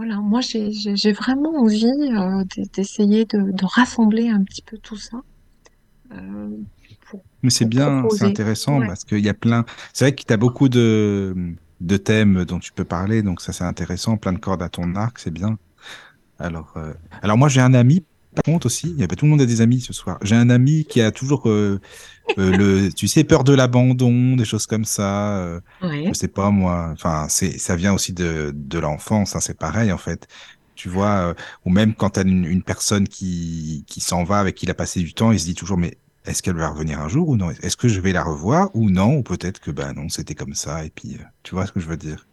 voilà, 0.00 0.16
moi 0.16 0.40
j'ai 0.40 1.12
vraiment 1.12 1.56
envie 1.60 1.84
euh, 1.84 2.42
d'essayer 2.72 3.26
de, 3.26 3.52
de 3.52 3.64
rassembler 3.66 4.30
un 4.30 4.42
petit 4.44 4.62
peu 4.62 4.78
tout 4.78 4.96
ça 4.96 5.18
euh, 6.14 6.48
pour, 7.10 7.22
Mais 7.42 7.50
c'est 7.50 7.66
bien, 7.66 8.08
c'est 8.08 8.24
intéressant 8.24 8.78
Ouais. 8.78 8.86
parce 8.86 9.04
qu'il 9.04 9.18
y 9.20 9.28
a 9.28 9.34
plein. 9.34 9.66
C'est 9.92 10.04
vrai 10.06 10.14
que 10.14 10.22
tu 10.24 10.32
as 10.32 10.38
beaucoup 10.38 10.70
de, 10.70 11.54
de 11.80 11.96
thèmes 11.98 12.46
dont 12.46 12.58
tu 12.58 12.72
peux 12.72 12.86
parler, 12.86 13.22
donc 13.22 13.42
ça 13.42 13.52
c'est 13.52 13.64
intéressant, 13.64 14.16
plein 14.16 14.32
de 14.32 14.38
cordes 14.38 14.62
à 14.62 14.70
ton 14.70 14.94
arc, 14.94 15.18
c'est 15.18 15.30
bien. 15.30 15.58
Alors, 16.38 16.74
euh, 16.76 16.94
alors 17.22 17.38
moi 17.38 17.48
j'ai 17.48 17.60
un 17.60 17.74
ami 17.74 18.06
Par 18.34 18.44
contre 18.44 18.66
aussi, 18.66 18.92
y 18.96 19.02
avait 19.02 19.16
tout 19.16 19.24
le 19.24 19.30
monde 19.30 19.40
a 19.40 19.46
des 19.46 19.60
amis 19.60 19.80
ce 19.80 19.92
soir. 19.92 20.18
J'ai 20.22 20.36
un 20.36 20.50
ami 20.50 20.84
qui 20.84 21.00
a 21.00 21.10
toujours 21.10 21.48
euh, 21.48 21.80
euh, 22.38 22.52
le, 22.56 22.92
tu 22.92 23.08
sais, 23.08 23.24
peur 23.24 23.44
de 23.44 23.52
l'abandon, 23.54 24.36
des 24.36 24.44
choses 24.44 24.66
comme 24.66 24.84
ça. 24.84 25.38
Euh, 25.38 25.60
Ouais. 25.82 26.08
je 26.08 26.12
sais 26.12 26.28
pas 26.28 26.50
moi. 26.50 26.90
Enfin, 26.92 27.26
c'est, 27.28 27.58
ça 27.58 27.76
vient 27.76 27.92
aussi 27.94 28.12
de 28.12 28.52
de 28.54 28.78
l'enfance. 28.78 29.34
Hein, 29.36 29.40
c'est 29.40 29.58
pareil 29.58 29.92
en 29.92 29.98
fait. 29.98 30.28
Tu 30.76 30.88
vois, 30.88 31.30
euh, 31.30 31.34
ou 31.64 31.70
même 31.70 31.94
quand 31.94 32.10
t'as 32.10 32.22
une, 32.24 32.44
une 32.44 32.62
personne 32.62 33.08
qui 33.08 33.84
qui 33.86 34.00
s'en 34.00 34.24
va 34.24 34.38
avec 34.40 34.54
qui 34.56 34.66
il 34.66 34.70
a 34.70 34.74
passé 34.74 35.00
du 35.00 35.12
temps, 35.14 35.32
il 35.32 35.40
se 35.40 35.44
dit 35.46 35.54
toujours 35.54 35.78
mais 35.78 35.98
est-ce 36.24 36.42
qu'elle 36.42 36.56
va 36.56 36.68
revenir 36.70 37.00
un 37.00 37.08
jour 37.08 37.28
ou 37.28 37.36
non? 37.36 37.50
Est-ce 37.50 37.76
que 37.76 37.88
je 37.88 38.00
vais 38.00 38.12
la 38.12 38.22
revoir 38.24 38.70
ou 38.74 38.90
non? 38.90 39.16
Ou 39.18 39.22
peut-être 39.22 39.60
que 39.60 39.70
ben 39.70 39.92
non, 39.94 40.08
c'était 40.08 40.34
comme 40.34 40.54
ça 40.54 40.84
et 40.84 40.90
puis 40.90 41.18
tu 41.42 41.54
vois 41.54 41.66
ce 41.66 41.72
que 41.72 41.80
je 41.80 41.88
veux 41.88 41.96
dire? 41.96 42.26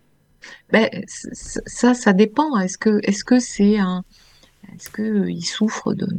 Ben, 0.71 0.89
ça, 1.07 1.93
ça 1.93 2.13
dépend. 2.13 2.57
Est-ce 2.59 2.77
que, 2.77 2.99
est-ce 3.03 3.23
que 3.23 3.39
c'est 3.39 3.77
un, 3.79 4.03
est-ce 4.76 4.89
que 4.89 5.02
euh, 5.02 5.39
souffre 5.41 5.94
d'un, 5.94 6.11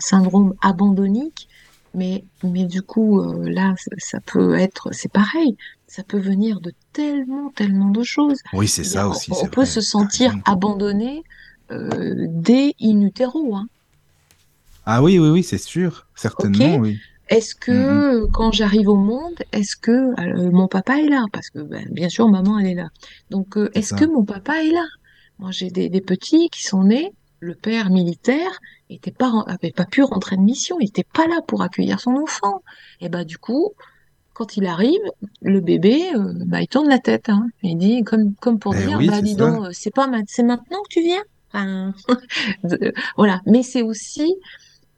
syndrome 0.00 0.54
abandonnique? 0.62 1.48
Mais, 1.94 2.24
mais 2.44 2.64
du 2.64 2.82
coup, 2.82 3.20
euh, 3.20 3.48
là, 3.48 3.74
ça, 3.98 4.18
peut 4.24 4.54
être, 4.54 4.90
c'est 4.92 5.10
pareil. 5.10 5.56
Ça 5.88 6.04
peut 6.04 6.20
venir 6.20 6.60
de 6.60 6.72
tellement, 6.92 7.50
tellement 7.50 7.90
de 7.90 8.02
choses. 8.04 8.38
Oui, 8.52 8.68
c'est 8.68 8.84
ça 8.84 9.08
aussi. 9.08 9.32
on, 9.32 9.46
peut 9.46 9.62
vrai, 9.62 9.66
se 9.66 9.80
sentir 9.80 10.36
abandonné 10.44 11.24
euh, 11.72 12.26
dès 12.28 12.74
in 12.80 13.00
utero, 13.00 13.56
hein. 13.56 13.66
Ah 14.86 15.02
oui, 15.02 15.18
oui, 15.18 15.28
oui, 15.28 15.42
c'est 15.42 15.58
sûr, 15.58 16.06
certainement, 16.14 16.76
oui. 16.76 16.98
Est-ce 17.30 17.54
Mm, 17.54 17.58
mm. 17.58 17.62
que 17.62 18.26
quand 18.32 18.52
j'arrive 18.52 18.88
au 18.88 18.96
monde, 18.96 19.36
est-ce 19.52 19.76
que 19.76 19.92
euh, 20.20 20.50
mon 20.50 20.66
papa 20.66 20.98
est 20.98 21.08
là? 21.08 21.24
Parce 21.32 21.48
que 21.48 21.60
ben, 21.60 21.86
bien 21.90 22.08
sûr, 22.08 22.28
maman, 22.28 22.58
elle 22.58 22.66
est 22.66 22.74
là. 22.74 22.88
Donc, 23.30 23.56
euh, 23.56 23.70
est-ce 23.74 23.94
que 23.94 24.04
mon 24.04 24.24
papa 24.24 24.64
est 24.64 24.72
là? 24.72 24.84
Moi, 25.38 25.52
j'ai 25.52 25.70
des, 25.70 25.88
des 25.88 26.00
petits 26.00 26.50
qui 26.50 26.64
sont 26.64 26.84
nés, 26.84 27.12
le 27.40 27.54
père 27.54 27.90
militaire 27.90 28.58
était 28.90 29.12
pas, 29.12 29.32
avait 29.46 29.72
pas 29.72 29.86
pu 29.86 30.02
rentrer 30.02 30.36
de 30.36 30.42
mission, 30.42 30.76
il 30.80 30.88
était 30.88 31.04
pas 31.12 31.26
là 31.26 31.40
pour 31.46 31.62
accueillir 31.62 32.00
son 32.00 32.12
enfant. 32.16 32.62
Et 33.00 33.08
ben 33.08 33.24
du 33.24 33.38
coup, 33.38 33.70
quand 34.34 34.56
il 34.56 34.66
arrive, 34.66 35.00
le 35.42 35.60
bébé, 35.60 36.02
euh, 36.16 36.32
bah, 36.46 36.62
il 36.62 36.68
tourne 36.68 36.88
la 36.88 36.98
tête, 36.98 37.28
hein. 37.28 37.46
Il 37.62 37.76
dit 37.78 38.02
comme 38.04 38.34
comme 38.36 38.58
pour 38.58 38.74
Ben 38.74 38.86
dire, 38.88 38.98
oui, 38.98 39.06
bah 39.06 39.14
c'est 39.16 39.22
dis 39.22 39.34
ça. 39.34 39.36
donc, 39.36 39.66
c'est 39.72 39.94
pas 39.94 40.06
ma- 40.06 40.22
c'est 40.26 40.42
maintenant 40.44 40.82
que 40.82 40.88
tu 40.94 41.02
viens? 41.02 41.22
Enfin, 41.52 41.94
de- 42.64 42.92
voilà. 43.16 43.40
Mais 43.46 43.62
c'est 43.62 43.82
aussi 43.82 44.34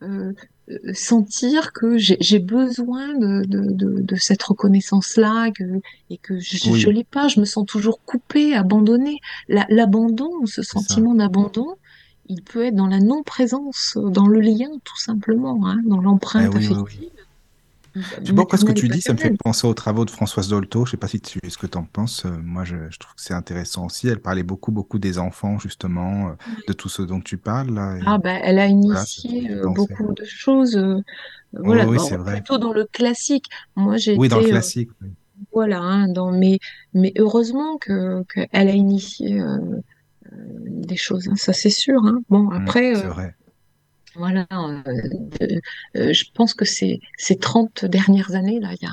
euh, 0.03 0.33
euh, 0.71 0.79
sentir 0.95 1.73
que 1.73 1.97
j'ai 1.99 2.39
besoin 2.39 3.15
de, 3.19 3.45
de, 3.47 3.73
de, 3.73 4.01
de 4.03 4.17
cette 4.17 4.43
reconnaissance-là 4.43 5.51
que, 5.53 5.65
et 6.11 6.19
que 6.19 6.39
je, 6.39 6.71
Oui, 6.71 6.81
l'ai 6.91 7.05
pas, 7.05 7.29
je 7.29 7.41
me 7.41 7.45
sens 7.45 7.67
toujours 7.67 8.01
coupée, 8.05 8.55
abandonnée. 8.55 9.19
La- 9.49 9.67
L'abandon, 9.69 10.31
ce 10.47 10.63
sentiment 10.63 11.15
d'abandon, 11.15 11.75
il 12.33 12.43
peut 12.43 12.65
être 12.67 12.75
dans 12.77 12.87
la 12.89 13.01
non-présence, 13.01 13.99
dans 14.03 14.27
le 14.27 14.41
lien, 14.41 14.71
tout 14.85 14.99
simplement, 14.99 15.67
hein, 15.67 15.81
dans 15.87 16.01
l'empreinte 16.01 16.55
oui, 16.55 16.69
oui, 16.71 16.77
oui. 16.85 17.11
affective, 17.95 18.23
Tu 18.25 18.33
vois, 18.33 18.47
ce 18.57 18.65
que 18.65 18.73
tu 18.73 18.89
dis, 18.89 19.01
ça 19.03 19.13
me 19.13 19.19
fait 19.19 19.31
penser 19.45 19.67
aux 19.67 19.75
travaux 19.75 20.05
de 20.05 20.11
Françoise 20.11 20.49
Dolto. 20.49 20.87
Je 20.87 20.93
sais 20.93 20.97
pas 20.97 21.09
si 21.09 21.21
tu, 21.21 21.41
ce 21.47 21.59
que 21.59 21.67
tu 21.67 21.77
en 21.79 21.85
penses. 21.85 22.25
Euh, 22.25 22.31
Moi, 22.43 22.65
je, 22.65 22.77
je 22.91 22.99
trouve 22.99 23.15
que 23.15 23.21
c'est 23.23 23.35
intéressant 23.35 23.87
aussi. 23.87 24.09
Elle 24.09 24.21
parlait 24.21 24.43
beaucoup, 24.43 24.73
beaucoup 24.73 24.99
des 24.99 25.19
enfants, 25.19 25.59
justement, 25.59 26.29
euh, 26.29 26.33
de 26.69 26.73
tout 26.73 26.89
ce 26.89 27.03
dont 27.03 27.21
tu 27.21 27.37
parles, 27.37 27.71
là. 27.75 27.99
Ah 28.07 28.19
ben, 28.19 28.41
elle 28.43 28.59
a 28.59 28.67
initié 28.67 29.51
euh, 29.51 29.69
beaucoup 29.69 30.15
de 30.15 30.25
choses. 30.25 30.77
euh, 30.77 31.03
Oui, 31.53 31.61
voilà, 31.67 31.85
bon, 31.85 31.99
c'est 31.99 32.17
vrai. 32.17 32.35
plutôt 32.35 32.59
dans 32.59 32.73
le 32.73 32.87
classique. 32.87 33.47
Moi, 33.77 33.99
j'ai 33.99 34.17
Oui, 34.17 34.29
dans 34.29 34.39
le 34.41 34.47
euh, 34.47 34.49
classique. 34.49 34.91
oui. 35.03 35.09
voilà, 35.53 35.81
hein, 35.81 36.09
dans, 36.09 36.33
mais, 36.33 36.59
mais 36.95 37.13
heureusement 37.19 37.77
que 37.79 38.23
qu'elle 38.33 38.69
a 38.69 38.73
initié 38.75 39.41
euh, 39.41 39.59
des 40.69 40.97
choses, 40.97 41.29
hein, 41.29 41.37
ça 41.37 41.53
c'est 41.53 41.71
sûr. 41.71 42.05
Hein. 42.05 42.21
Bon, 42.29 42.51
Mm, 42.51 42.57
après, 42.57 42.95
euh, 42.97 43.09
vrai. 43.09 43.35
voilà, 44.15 44.47
euh, 44.53 44.83
euh, 45.43 45.61
euh, 45.97 46.13
je 46.13 46.25
pense 46.35 46.55
que 46.55 46.65
ces, 46.65 47.01
ces 47.17 47.37
30 47.39 47.85
dernières 47.87 48.35
années, 48.35 48.61
là, 48.61 48.73
il 48.75 48.83
y 48.83 48.87
a 48.87 48.93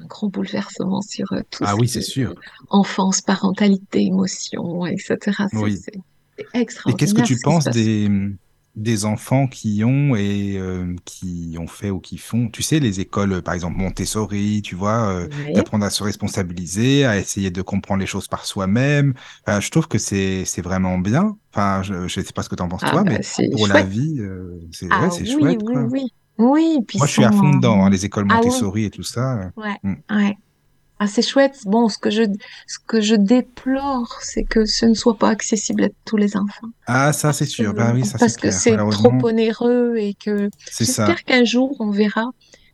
un 0.00 0.06
grand 0.06 0.28
bouleversement 0.28 1.02
sur 1.02 1.32
euh, 1.32 1.40
tout 1.50 1.64
Ah 1.64 1.72
ce 1.72 1.76
oui, 1.76 1.88
c'est 1.88 2.00
est 2.00 2.02
sûr. 2.02 2.34
enfance, 2.70 3.20
parentalité, 3.22 4.02
émotion, 4.02 4.86
etc. 4.86 5.48
C'est 5.50 5.56
Oui. 5.56 5.76
c'est- 5.76 5.92
c'est 6.38 6.46
Et 6.86 6.94
qu'est-ce 6.96 7.14
que 7.14 7.20
extraordinaire 7.20 7.26
tu 7.26 7.36
ce 7.36 7.40
penses 7.40 7.68
des, 7.70 8.08
des 8.76 9.04
enfants 9.04 9.46
qui 9.46 9.84
ont 9.84 10.16
et 10.16 10.56
euh, 10.58 10.96
qui 11.04 11.56
ont 11.60 11.68
fait 11.68 11.90
ou 11.90 12.00
qui 12.00 12.18
font, 12.18 12.48
tu 12.48 12.62
sais, 12.62 12.80
les 12.80 13.00
écoles, 13.00 13.40
par 13.42 13.54
exemple 13.54 13.76
Montessori, 13.76 14.62
tu 14.62 14.74
vois, 14.74 15.08
euh, 15.10 15.28
d'apprendre 15.54 15.84
à 15.84 15.90
se 15.90 16.02
responsabiliser, 16.02 17.04
à 17.04 17.16
essayer 17.18 17.50
de 17.50 17.62
comprendre 17.62 18.00
les 18.00 18.06
choses 18.06 18.26
par 18.26 18.44
soi-même. 18.44 19.14
Enfin, 19.46 19.60
je 19.60 19.70
trouve 19.70 19.86
que 19.86 19.98
c'est 19.98 20.44
vraiment 20.62 20.98
bien. 20.98 21.36
Enfin, 21.52 21.82
je, 21.82 22.08
je 22.08 22.20
sais 22.20 22.32
pas 22.32 22.42
ce 22.42 22.48
que 22.48 22.56
tu 22.56 22.62
en 22.62 22.68
penses 22.68 22.82
Ah 22.84 22.90
toi, 22.90 23.04
bah, 23.04 23.12
mais 23.12 23.50
pour 23.50 23.68
la 23.68 23.82
vie, 23.82 24.16
euh, 24.18 24.60
c'est 24.72 24.88
Ah 24.90 25.08
oui, 25.08 25.26
chouette, 25.26 25.58
oui, 25.62 25.72
quoi. 25.72 25.82
oui. 25.84 26.12
Oui, 26.36 26.78
puis 26.86 26.98
Moi, 26.98 27.06
je 27.06 27.12
suis 27.12 27.24
à 27.24 27.30
fond 27.30 27.50
dedans, 27.50 27.84
hein, 27.84 27.90
les 27.90 28.04
écoles 28.04 28.26
Ah 28.28 28.36
Montessori 28.36 28.86
et 28.86 28.90
tout 28.90 29.04
ça. 29.04 29.52
ouais, 29.56 29.76
mm. 29.84 29.94
ouais. 30.10 30.36
Ah, 30.98 31.06
c'est 31.06 31.22
chouette. 31.22 31.58
Bon, 31.66 31.88
ce 31.88 31.98
que 31.98 32.10
je, 32.10 32.22
ce 32.66 32.78
que 32.86 33.00
je 33.00 33.14
déplore, 33.14 34.18
c'est 34.22 34.44
que 34.44 34.64
ce 34.64 34.86
ne 34.86 34.94
soit 34.94 35.18
pas 35.18 35.28
accessible 35.28 35.84
à 35.84 35.88
tous 36.04 36.16
les 36.16 36.36
enfants. 36.36 36.68
Ah, 36.86 37.12
ça, 37.12 37.32
c'est 37.32 37.46
que, 37.46 37.50
sûr. 37.50 37.74
Ben 37.74 37.92
oui, 37.94 38.04
ça, 38.04 38.12
c'est 38.12 38.18
parce 38.18 38.36
que 38.36 38.50
c'est 38.50 38.76
trop 38.90 39.12
onéreux 39.22 39.96
et 39.96 40.14
que 40.14 40.48
j'espère 40.78 41.24
qu'un 41.24 41.44
jour 41.44 41.76
on 41.80 41.90
verra 41.90 42.30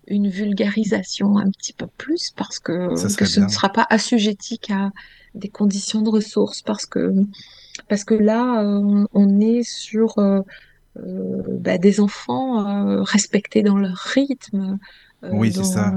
une 0.07 0.29
vulgarisation 0.29 1.39
un 1.39 1.51
petit 1.51 1.73
peu 1.73 1.87
plus 1.87 2.33
parce 2.37 2.59
que, 2.59 2.95
que 3.17 3.25
ce 3.25 3.41
ne 3.41 3.49
sera 3.49 3.69
pas 3.71 3.87
assujetti 3.91 4.59
qu'à 4.59 4.91
des 5.35 5.49
conditions 5.49 6.03
de 6.03 6.11
ressources 6.11 6.63
parce 6.63 6.85
que, 6.85 7.15
parce 7.89 8.05
que 8.05 8.15
là, 8.15 8.63
euh, 8.63 9.07
on, 9.13 9.41
est 9.41 9.63
sur, 9.63 10.19
euh, 10.19 10.41
euh, 10.97 11.43
bah, 11.49 11.79
des 11.79 12.01
enfants 12.01 12.67
euh, 12.67 13.03
respectés 13.03 13.63
dans 13.63 13.79
leur 13.79 13.97
rythme. 13.97 14.79
Euh, 15.25 15.31
Oui, 15.33 15.53
c'est 15.53 15.65
ça. 15.65 15.93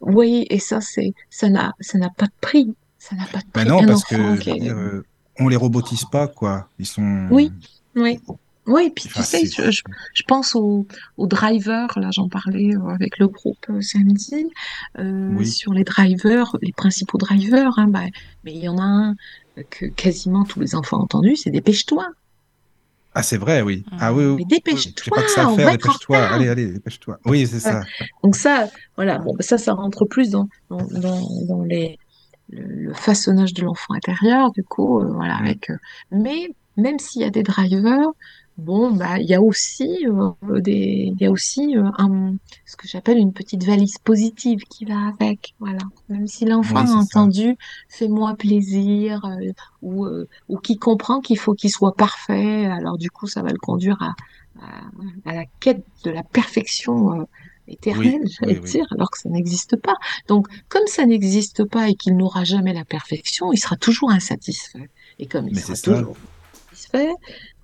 oui, 0.00 0.46
et 0.50 0.58
ça, 0.58 0.80
c'est, 0.80 1.12
ça 1.30 1.48
n'a, 1.48 1.74
ça 1.80 1.98
n'a 1.98 2.10
pas 2.10 2.26
de 2.26 2.32
prix. 2.40 2.74
Ça 2.98 3.16
n'a 3.16 3.24
pas 3.26 3.38
de 3.38 3.44
Ben 3.54 3.62
prix. 3.64 3.68
non, 3.68 3.82
Un 3.82 3.86
parce 3.86 4.04
que, 4.04 4.36
qui 4.38 4.52
dire, 4.60 4.76
euh, 4.76 5.04
on 5.40 5.48
les 5.48 5.56
robotise 5.56 6.04
pas, 6.04 6.28
quoi. 6.28 6.68
Ils 6.78 6.86
sont... 6.86 7.26
Oui, 7.30 7.52
oui. 7.96 8.20
Oui, 8.66 8.84
et 8.88 8.90
puis 8.90 9.08
tu 9.08 9.22
sais, 9.22 9.46
je, 9.46 9.70
je, 9.70 9.82
je 10.12 10.22
pense 10.24 10.54
aux, 10.54 10.86
drivers, 11.16 11.98
là 11.98 12.10
j'en 12.12 12.28
parlais 12.28 12.76
euh, 12.76 12.88
avec 12.88 13.18
le 13.18 13.26
groupe 13.28 13.66
samedi, 13.80 14.46
euh, 14.98 15.30
Oui. 15.34 15.46
sur 15.46 15.72
les 15.72 15.84
drivers, 15.84 16.54
les 16.60 16.72
principaux 16.72 17.16
drivers, 17.16 17.72
hein, 17.78 17.86
bah, 17.88 18.02
mais 18.44 18.52
il 18.52 18.58
y 18.62 18.68
en 18.68 18.76
a 18.76 18.82
un 18.82 19.16
que 19.70 19.86
quasiment 19.86 20.44
tous 20.44 20.60
les 20.60 20.74
enfants 20.74 20.98
ont 20.98 21.04
entendu, 21.04 21.34
c'est 21.34 21.50
dépêche-toi. 21.50 22.08
Ah, 23.18 23.22
c'est 23.24 23.36
vrai, 23.36 23.62
oui. 23.62 23.84
Ah 23.98 24.12
oui, 24.14 24.36
Mais 24.36 24.44
dépêche-toi, 24.44 25.12
pas 25.12 25.22
que 25.24 25.30
ça 25.32 25.48
à 25.48 25.56
faire, 25.56 25.72
dépêche-toi. 25.72 26.18
Allez, 26.18 26.48
allez, 26.48 26.66
dépêche-toi. 26.74 27.18
Oui, 27.24 27.48
c'est 27.48 27.54
Ouais. 27.54 27.60
ça. 27.72 27.82
Donc 28.22 28.36
ça, 28.36 28.68
voilà, 28.94 29.18
bon, 29.18 29.34
ça, 29.40 29.58
ça 29.58 29.72
rentre 29.72 30.04
plus 30.04 30.30
dans, 30.30 30.48
dans, 30.70 30.86
dans, 30.86 31.20
dans 31.48 31.62
les, 31.64 31.98
le, 32.50 32.62
le 32.62 32.94
façonnage 32.94 33.54
de 33.54 33.62
l'enfant 33.64 33.94
intérieur, 33.94 34.52
du 34.52 34.62
coup, 34.62 35.00
euh, 35.00 35.10
voilà, 35.12 35.34
Mm. 35.34 35.44
avec, 35.44 35.70
euh, 35.70 35.76
mais 36.12 36.48
même 36.76 37.00
s'il 37.00 37.22
y 37.22 37.24
a 37.24 37.30
des 37.30 37.42
drivers, 37.42 38.06
bon, 38.58 38.90
bah, 38.90 39.18
il 39.18 39.26
y 39.26 39.34
a 39.34 39.40
aussi, 39.40 40.06
euh, 40.06 40.60
des, 40.60 41.12
il 41.14 41.22
y 41.22 41.26
a 41.26 41.30
aussi 41.30 41.76
euh, 41.76 41.88
un, 41.96 42.34
ce 42.66 42.76
que 42.76 42.86
j'appelle 42.86 43.16
une 43.18 43.32
petite 43.32 43.64
valise 43.64 43.96
positive 43.98 44.60
qui 44.68 44.84
va 44.84 45.08
avec, 45.18 45.54
voilà. 45.60 45.78
Même 46.08 46.26
si 46.26 46.44
l'enfant 46.44 46.84
Oui, 46.84 46.90
a 46.90 46.94
entendu, 46.94 47.56
fais-moi 47.88 48.34
plaisir, 48.34 49.24
euh, 49.24 49.52
ou, 49.82 50.04
euh, 50.04 50.28
ou 50.48 50.58
qui 50.58 50.76
comprend 50.76 51.20
qu'il 51.20 51.38
faut 51.38 51.54
qu'il 51.54 51.70
soit 51.70 51.94
parfait, 51.94 52.66
alors 52.66 52.98
du 52.98 53.10
coup, 53.10 53.26
ça 53.26 53.42
va 53.42 53.50
le 53.50 53.58
conduire 53.58 53.96
à, 54.02 54.14
à, 54.60 55.30
à 55.30 55.34
la 55.34 55.44
quête 55.60 55.84
de 56.04 56.10
la 56.10 56.22
perfection, 56.22 57.26
éternelle, 57.68 58.22
Oui, 58.24 58.30
j'allais 58.40 58.58
oui, 58.60 58.70
dire, 58.70 58.86
alors 58.92 59.10
que 59.10 59.18
ça 59.18 59.28
n'existe 59.28 59.76
pas. 59.76 59.96
Donc, 60.26 60.48
comme 60.68 60.86
ça 60.86 61.04
n'existe 61.06 61.64
pas 61.64 61.88
et 61.88 61.94
qu'il 61.94 62.16
n'aura 62.16 62.44
jamais 62.44 62.72
la 62.72 62.84
perfection, 62.84 63.52
il 63.52 63.58
sera 63.58 63.76
toujours 63.76 64.10
insatisfait. 64.10 64.88
Et 65.18 65.26
comme 65.26 65.48
il 65.48 65.54
Mais 65.54 65.60
sera 65.60 65.74
ça. 65.76 65.82
toujours 65.92 66.16
insatisfait, 66.72 67.12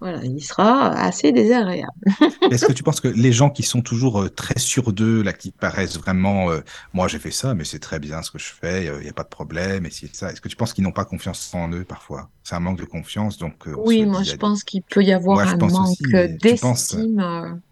voilà, 0.01 0.23
il 0.25 0.43
sera 0.43 0.91
assez 0.93 1.33
désagréable. 1.33 1.93
Est-ce 2.51 2.67
que 2.67 2.73
tu 2.73 2.83
penses 2.83 3.01
que 3.01 3.09
les 3.09 3.33
gens 3.33 3.51
qui 3.51 3.63
sont 3.63 3.81
toujours 3.81 4.23
euh, 4.23 4.29
très 4.29 4.59
sûrs 4.59 4.93
d'eux, 4.93 5.23
là, 5.23 5.33
qui 5.33 5.51
paraissent 5.51 5.99
vraiment, 5.99 6.51
euh, 6.51 6.61
moi 6.93 7.09
j'ai 7.09 7.19
fait 7.19 7.31
ça, 7.31 7.55
mais 7.55 7.65
c'est 7.65 7.79
très 7.79 7.99
bien 7.99 8.23
ce 8.23 8.31
que 8.31 8.39
je 8.39 8.53
fais, 8.53 8.87
il 8.87 9.03
n'y 9.03 9.09
a 9.09 9.13
pas 9.13 9.23
de 9.23 9.29
problème, 9.29 9.87
et 9.87 9.91
si 9.91 10.11
ça, 10.13 10.31
est-ce 10.31 10.41
que 10.41 10.49
tu 10.49 10.57
penses 10.57 10.73
qu'ils 10.73 10.85
n'ont 10.85 10.93
pas 10.93 11.05
confiance 11.05 11.53
en 11.55 11.71
eux 11.73 11.85
parfois? 11.85 12.29
C'est 12.43 12.55
un 12.55 12.61
manque 12.61 12.79
de 12.79 12.85
confiance, 12.85 13.39
donc 13.39 13.67
euh, 13.67 13.75
Oui, 13.79 14.05
moi 14.05 14.23
dit, 14.23 14.31
je 14.31 14.37
pense 14.37 14.65
qu'il 14.65 14.83
peut 14.83 15.03
y 15.03 15.13
avoir 15.13 15.39
un 15.39 15.57
manque 15.57 15.97
d'estime, 16.41 17.19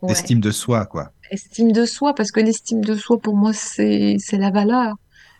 ouais, 0.00 0.08
d'estime 0.08 0.40
de 0.40 0.50
soi, 0.50 0.86
quoi. 0.86 1.12
estime 1.30 1.72
de 1.72 1.84
soi, 1.84 2.14
parce 2.14 2.30
que 2.30 2.40
l'estime 2.40 2.84
de 2.84 2.94
soi, 2.94 3.18
pour 3.18 3.36
moi, 3.36 3.52
c'est 3.52 4.16
c'est 4.18 4.38
la 4.38 4.50
valeur. 4.50 4.94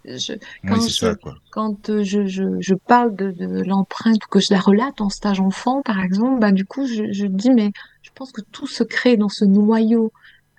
Je, 0.05 0.35
quand 0.67 0.81
je, 0.81 0.89
ça, 0.89 1.15
quand 1.51 1.91
euh, 1.91 2.03
je, 2.03 2.27
je, 2.27 2.61
je 2.61 2.75
parle 2.75 3.15
de, 3.15 3.31
de 3.31 3.63
l'empreinte 3.63 4.25
ou 4.25 4.29
que 4.29 4.41
je 4.41 4.53
la 4.53 4.61
relate 4.61 5.01
en 5.01 5.09
stage 5.09 5.41
enfant, 5.41 5.83
par 5.83 6.01
exemple, 6.01 6.41
bah, 6.41 6.51
du 6.51 6.65
coup, 6.65 6.87
je, 6.87 7.13
je 7.13 7.27
dis, 7.27 7.51
mais 7.51 7.71
je 8.03 8.11
pense 8.15 8.33
que 8.33 8.41
tout 8.41 8.67
se 8.67 8.83
crée 8.83 9.17
dans 9.17 9.29
ce 9.29 9.45
noyau 9.45 10.13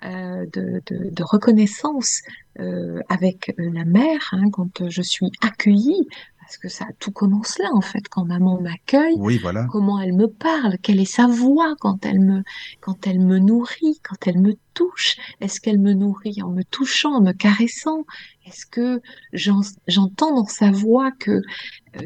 euh, 0.04 0.44
de, 0.52 0.82
de, 0.86 1.10
de, 1.10 1.22
reconnaissance 1.22 2.20
euh, 2.60 3.00
avec 3.08 3.54
la 3.56 3.84
mère 3.86 4.28
hein, 4.32 4.50
quand 4.50 4.88
je 4.88 5.00
suis 5.00 5.30
accueillie, 5.40 6.06
parce 6.40 6.58
que 6.58 6.68
ça 6.68 6.86
tout 6.98 7.10
commence 7.10 7.58
là 7.58 7.70
en 7.72 7.80
fait, 7.80 8.06
quand 8.10 8.26
maman 8.26 8.60
m'accueille, 8.60 9.14
oui, 9.16 9.38
voilà. 9.38 9.66
comment 9.70 9.98
elle 9.98 10.12
me 10.12 10.26
parle, 10.26 10.76
quelle 10.82 11.00
est 11.00 11.06
sa 11.10 11.26
voix 11.26 11.74
quand 11.80 12.04
elle 12.04 12.20
me 12.20 12.42
quand 12.80 13.06
elle 13.06 13.20
me 13.20 13.38
nourrit, 13.38 13.98
quand 14.02 14.26
elle 14.26 14.40
me 14.40 14.56
touche, 14.74 15.16
est-ce 15.40 15.58
qu'elle 15.58 15.80
me 15.80 15.94
nourrit 15.94 16.42
en 16.42 16.50
me 16.50 16.64
touchant, 16.64 17.14
en 17.14 17.20
me 17.22 17.32
caressant, 17.32 18.04
est-ce 18.46 18.66
que 18.66 19.00
j'entends 19.32 20.34
dans 20.34 20.46
sa 20.46 20.70
voix 20.70 21.10
que 21.12 21.42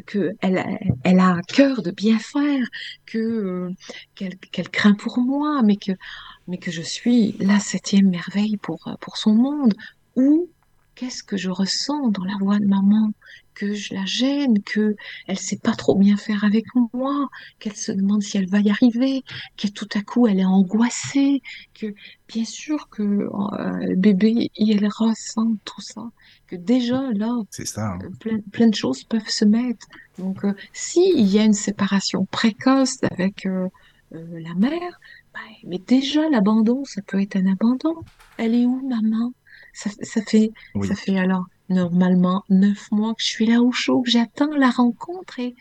que 0.05 0.35
elle, 0.41 0.63
elle 1.03 1.19
a 1.19 1.27
un 1.29 1.41
cœur 1.41 1.81
de 1.81 1.91
bien 1.91 2.19
faire, 2.19 2.65
que 3.05 3.71
qu'elle 4.15 4.37
qu'elle 4.37 4.69
craint 4.69 4.93
pour 4.93 5.19
moi, 5.19 5.61
mais 5.63 5.77
que 5.77 6.71
je 6.71 6.81
suis 6.81 7.35
la 7.39 7.59
septième 7.59 8.09
merveille 8.09 8.57
pour 8.57 8.89
pour 9.01 9.17
son 9.17 9.33
monde? 9.33 9.73
Ou 10.15 10.49
qu'est-ce 10.95 11.23
que 11.23 11.37
je 11.37 11.49
ressens 11.49 12.09
dans 12.09 12.25
la 12.25 12.37
voix 12.39 12.59
de 12.59 12.65
maman? 12.65 13.11
Que 13.59 13.73
je 13.73 13.93
la 13.93 14.05
gêne, 14.05 14.61
que 14.63 14.95
elle 15.27 15.37
sait 15.37 15.57
pas 15.57 15.73
trop 15.73 15.95
bien 15.95 16.15
faire 16.15 16.45
avec 16.45 16.65
moi, 16.93 17.27
qu'elle 17.59 17.75
se 17.75 17.91
demande 17.91 18.23
si 18.23 18.37
elle 18.37 18.47
va 18.47 18.59
y 18.59 18.69
arriver, 18.69 19.23
que 19.57 19.67
tout 19.67 19.89
à 19.95 20.01
coup 20.01 20.27
elle 20.27 20.39
est 20.39 20.45
angoissée, 20.45 21.41
que 21.73 21.93
bien 22.27 22.45
sûr 22.45 22.89
que 22.89 23.03
euh, 23.03 23.95
bébé 23.97 24.49
il 24.55 24.87
ressent 24.87 25.57
tout 25.65 25.81
ça, 25.81 26.09
que 26.47 26.55
déjà 26.55 27.01
là 27.13 27.35
ça, 27.49 27.93
hein. 27.93 27.99
plein, 28.19 28.39
plein, 28.51 28.67
de 28.67 28.75
choses 28.75 29.03
peuvent 29.03 29.27
se 29.27 29.43
mettre. 29.43 29.87
Donc 30.17 30.45
euh, 30.45 30.53
si 30.71 31.11
il 31.15 31.27
y 31.27 31.37
a 31.39 31.43
une 31.43 31.53
séparation 31.53 32.25
précoce 32.25 32.99
avec 33.11 33.45
euh, 33.45 33.67
euh 34.13 34.39
la 34.39 34.53
mère, 34.55 34.99
bah, 35.33 35.39
mais 35.65 35.79
déjà 35.79 36.29
l'abandon 36.29 36.85
ça 36.85 37.01
peut 37.01 37.21
être 37.21 37.35
un 37.35 37.47
abandon. 37.51 37.95
Elle 38.37 38.55
est 38.55 38.65
où 38.65 38.87
maman? 38.87 39.33
Ça, 39.73 39.89
ça 40.01 40.21
fait 40.21 40.51
Oui. 40.75 40.87
ça 40.87 40.95
fait 40.95 41.17
alors 41.17 41.45
normalement 41.69 42.43
neuf 42.49 42.91
mois 42.91 43.13
que 43.13 43.21
je 43.21 43.27
suis 43.27 43.45
là 43.45 43.61
au 43.61 43.71
chaud, 43.71 44.01
que 44.01 44.09
j'attends 44.09 44.55
la 44.55 44.69
rencontre 44.69 45.39
et 45.39 45.55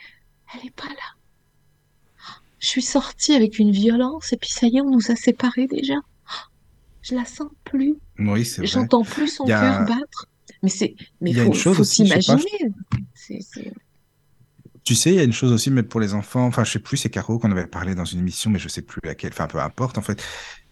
elle 0.55 0.67
est 0.67 0.75
pas 0.75 0.89
là. 0.89 1.15
Je 2.59 2.67
suis 2.67 2.83
sortie 2.83 3.35
avec 3.35 3.59
une 3.59 3.71
violence 3.71 4.33
et 4.33 4.37
puis 4.37 4.51
ça 4.51 4.67
y 4.67 4.79
est, 4.79 4.81
on 4.81 4.91
nous 4.91 5.11
a 5.11 5.17
séparés 5.17 5.67
déjà. 5.67 5.95
Je 7.03 7.15
la 7.15 7.25
sens 7.25 7.51
plus. 7.65 7.95
Oui, 8.19 8.45
c'est 8.45 8.59
vrai. 8.63 8.67
J'entends 8.67 9.05
plus 9.05 9.29
son 9.29 9.45
a- 9.45 9.49
cœur 9.49 9.87
battre. 9.87 10.27
Mais 10.63 10.69
c'est, 10.71 10.97
mais 11.21 11.31
Il 11.31 11.55
faut, 11.55 11.75
faut 11.75 11.85
s'imaginer. 11.85 12.43
Tu 14.85 14.95
sais, 14.95 15.11
il 15.11 15.17
y 15.17 15.21
a 15.21 15.25
une 15.25 15.33
chose 15.35 15.53
aussi, 15.53 15.71
mais 15.71 15.83
pour 15.83 16.01
les 16.01 16.15
enfants, 16.15 16.47
enfin, 16.47 16.65
je 16.65 16.73
sais 16.73 16.79
plus, 16.79 16.97
c'est 16.97 17.11
Caro 17.11 17.39
qu'on 17.39 17.53
avait 17.53 17.67
parlé 17.67 17.95
dans 17.95 18.07
une 18.07 18.21
émission, 18.21 18.51
mais 18.51 18.59
je 18.59 18.69
sais 18.69 18.81
plus 18.81 19.01
laquelle, 19.05 19.33
enfin, 19.33 19.47
peu 19.47 19.59
importe, 19.59 19.99
en 19.99 20.03
fait, 20.03 20.25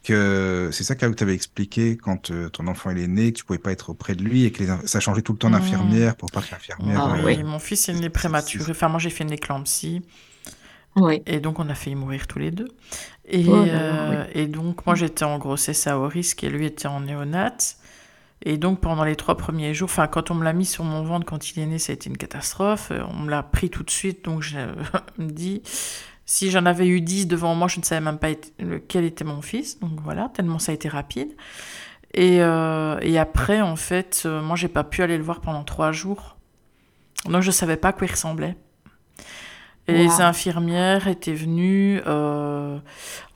que 0.07 0.71
c'est 0.73 0.85
ça 0.85 0.95
que 0.95 1.07
tu 1.07 1.23
avais 1.25 1.35
expliqué 1.35 1.97
quand 1.97 2.31
euh, 2.31 2.49
ton 2.49 2.67
enfant 2.67 2.91
il 2.91 2.99
est 2.99 3.09
né, 3.09 3.33
que 3.33 3.39
tu 3.39 3.45
pouvais 3.45 3.59
pas 3.59 3.73
être 3.73 3.91
auprès 3.91 4.15
de 4.15 4.23
lui 4.23 4.45
et 4.45 4.53
que 4.53 4.63
les 4.63 4.87
ça 4.87 5.01
changeait 5.01 5.23
tout 5.23 5.33
le 5.33 5.39
temps 5.39 5.51
Mmh. 5.51 5.53
d'infirmière 5.53 6.17
pour 6.17 6.31
pas 6.31 6.43
que 6.43 6.51
l'infirmière. 6.53 7.01
Ah 7.01 7.13
oui, 7.15 7.21
euh, 7.21 7.25
oui. 7.39 7.43
mon 7.45 7.59
fils 7.59 7.89
est 7.89 7.95
né 7.95 8.11
prématuré. 8.11 8.71
Enfin, 8.71 8.89
moi, 8.89 8.99
j'ai 8.99 9.11
fait 9.11 9.25
une 9.25 9.33
éclampsie. 9.33 10.03
Ouais. 10.97 11.23
Et 11.27 11.41
donc, 11.41 11.59
on 11.59 11.69
a 11.69 11.75
failli 11.75 11.95
mourir 11.97 12.27
tous 12.27 12.39
les 12.39 12.51
deux. 12.51 12.69
Et, 13.27 13.45
Oh 13.49 13.55
euh, 13.55 14.25
et 14.33 14.47
donc, 14.47 14.87
moi, 14.87 14.95
j'étais 14.95 15.25
en 15.25 15.39
grossesse 15.39 15.87
à 15.87 15.99
haut 15.99 16.09
risque 16.09 16.43
et 16.45 16.49
lui 16.49 16.67
était 16.67 16.89
en 16.89 17.01
néonate. 17.01 17.77
Et 18.45 18.59
donc, 18.59 18.81
pendant 18.81 19.05
les 19.05 19.17
trois 19.17 19.37
premiers 19.37 19.75
jours, 19.75 19.89
enfin, 19.91 20.07
quand 20.07 20.31
on 20.31 20.35
me 20.35 20.45
l'a 20.45 20.53
mis 20.53 20.67
sur 20.67 20.85
mon 20.85 21.03
ventre 21.03 21.27
quand 21.27 21.51
il 21.51 21.61
est 21.61 21.67
né, 21.67 21.79
ça 21.79 21.93
a 21.93 21.95
été 21.95 22.09
une 22.09 22.17
catastrophe. 22.17 22.93
On 23.13 23.21
me 23.25 23.31
l'a 23.31 23.43
pris 23.43 23.71
tout 23.71 23.83
de 23.83 23.91
suite. 23.91 24.25
Donc, 24.25 24.43
je 24.43 24.59
me 25.19 25.31
dis, 25.31 25.63
si 26.27 26.51
j'en 26.51 26.67
avais 26.67 26.87
eu 26.87 27.01
10 27.01 27.27
devant 27.27 27.55
moi, 27.55 27.69
je 27.69 27.79
ne 27.79 27.85
savais 27.85 28.01
même 28.01 28.19
pas 28.19 28.29
lequel 28.59 29.05
était 29.05 29.25
mon 29.25 29.43
fils. 29.43 29.81
Donc, 29.81 30.01
voilà, 30.03 30.31
tellement 30.35 30.59
ça 30.59 30.73
a 30.73 30.75
été 30.75 30.89
rapide. 30.89 31.35
Et, 32.15 32.43
euh, 32.43 32.99
et 33.01 33.19
après, 33.19 33.61
en 33.61 33.77
fait, 33.77 34.25
euh, 34.27 34.43
moi, 34.43 34.57
j'ai 34.57 34.69
pas 34.69 34.85
pu 34.85 35.03
aller 35.03 35.17
le 35.17 35.25
voir 35.25 35.41
pendant 35.41 35.65
trois 35.65 35.93
jours. 35.93 36.37
Donc, 37.27 37.43
je 37.43 37.51
savais 37.51 37.77
pas 37.77 37.89
à 37.89 37.93
quoi 37.93 38.07
il 38.07 38.11
ressemblait. 38.11 38.57
Et 39.89 39.93
les 39.93 40.21
infirmières 40.21 41.07
étaient 41.07 41.33
venues, 41.33 42.01
euh, 42.09 42.79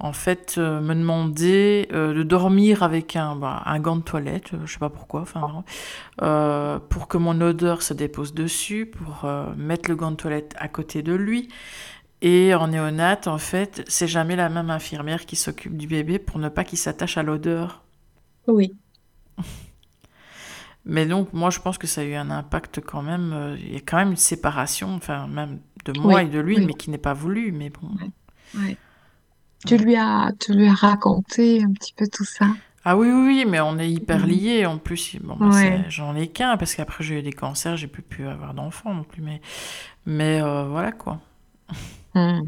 en 0.00 0.12
fait, 0.12 0.56
euh, 0.58 0.80
me 0.80 0.94
demander 0.94 1.88
euh, 1.92 2.12
de 2.12 2.24
dormir 2.24 2.82
avec 2.82 3.14
un, 3.14 3.36
bah, 3.36 3.62
un 3.66 3.78
gant 3.78 3.94
de 3.94 4.02
toilette, 4.02 4.50
je 4.64 4.72
sais 4.72 4.80
pas 4.80 4.88
pourquoi, 4.88 5.20
enfin, 5.20 5.62
pour 6.88 7.06
que 7.06 7.18
mon 7.18 7.40
odeur 7.40 7.82
se 7.82 7.94
dépose 7.94 8.34
dessus, 8.34 8.86
pour 8.86 9.30
mettre 9.56 9.88
le 9.88 9.96
gant 9.96 10.10
de 10.10 10.16
toilette 10.16 10.54
à 10.58 10.66
côté 10.66 11.02
de 11.02 11.14
lui. 11.14 11.48
Et 12.22 12.54
en 12.54 12.68
néonate, 12.68 13.28
en 13.28 13.38
fait, 13.38 13.82
c'est 13.88 14.08
jamais 14.08 14.36
la 14.36 14.48
même 14.50 14.70
infirmière 14.70 15.24
qui 15.26 15.36
s'occupe 15.36 15.76
du 15.76 15.86
bébé 15.86 16.18
pour 16.18 16.38
ne 16.38 16.48
pas 16.48 16.64
qu'il 16.64 16.78
s'attache 16.78 17.16
à 17.16 17.22
l'odeur. 17.22 17.82
Oui. 18.46 18.76
Mais 20.84 21.06
donc, 21.06 21.32
moi, 21.32 21.50
je 21.50 21.60
pense 21.60 21.78
que 21.78 21.86
ça 21.86 22.00
a 22.00 22.04
eu 22.04 22.14
un 22.14 22.30
impact 22.30 22.80
quand 22.80 23.02
même. 23.02 23.32
euh, 23.32 23.56
Il 23.60 23.72
y 23.74 23.76
a 23.76 23.80
quand 23.80 23.98
même 23.98 24.10
une 24.10 24.16
séparation, 24.16 24.94
enfin, 24.94 25.26
même 25.28 25.60
de 25.84 25.92
moi 25.92 26.16
Oui, 26.16 26.22
et 26.22 26.28
de 26.28 26.38
lui, 26.40 26.56
oui. 26.56 26.66
mais 26.66 26.74
qui 26.74 26.90
n'est 26.90 26.98
pas 26.98 27.14
voulu. 27.14 27.52
Mais 27.52 27.70
bon. 27.70 27.88
Ouais. 28.54 28.78
Tu 29.66 29.76
lui 29.76 29.96
as, 29.96 30.32
tu 30.40 30.54
lui 30.54 30.68
as 30.68 30.74
raconté 30.74 31.62
un 31.62 31.72
petit 31.72 31.92
peu 31.94 32.06
tout 32.08 32.24
ça? 32.24 32.46
Ah 32.84 32.96
oui, 32.96 33.08
oui, 33.10 33.26
oui, 33.26 33.44
mais 33.46 33.60
on 33.60 33.78
est 33.78 33.90
hyper 33.90 34.20
Mhm. 34.20 34.26
liés. 34.26 34.66
En 34.66 34.78
plus, 34.78 35.16
bon, 35.22 35.36
bah, 35.36 35.48
Ouais. 35.48 35.84
j'en 35.88 36.16
ai 36.16 36.28
qu'un, 36.28 36.56
parce 36.56 36.74
qu'après, 36.74 37.04
j'ai 37.04 37.18
eu 37.18 37.22
des 37.22 37.32
cancers, 37.32 37.76
j'ai 37.76 37.86
plus 37.88 38.02
pu 38.02 38.26
avoir 38.26 38.54
d'enfants 38.54 38.94
non 38.94 39.04
plus. 39.04 39.20
Mais, 39.22 39.42
mais 40.06 40.40
euh, 40.42 40.64
voilà 40.68 40.92
quoi. 40.92 41.20
Hmm. 42.14 42.40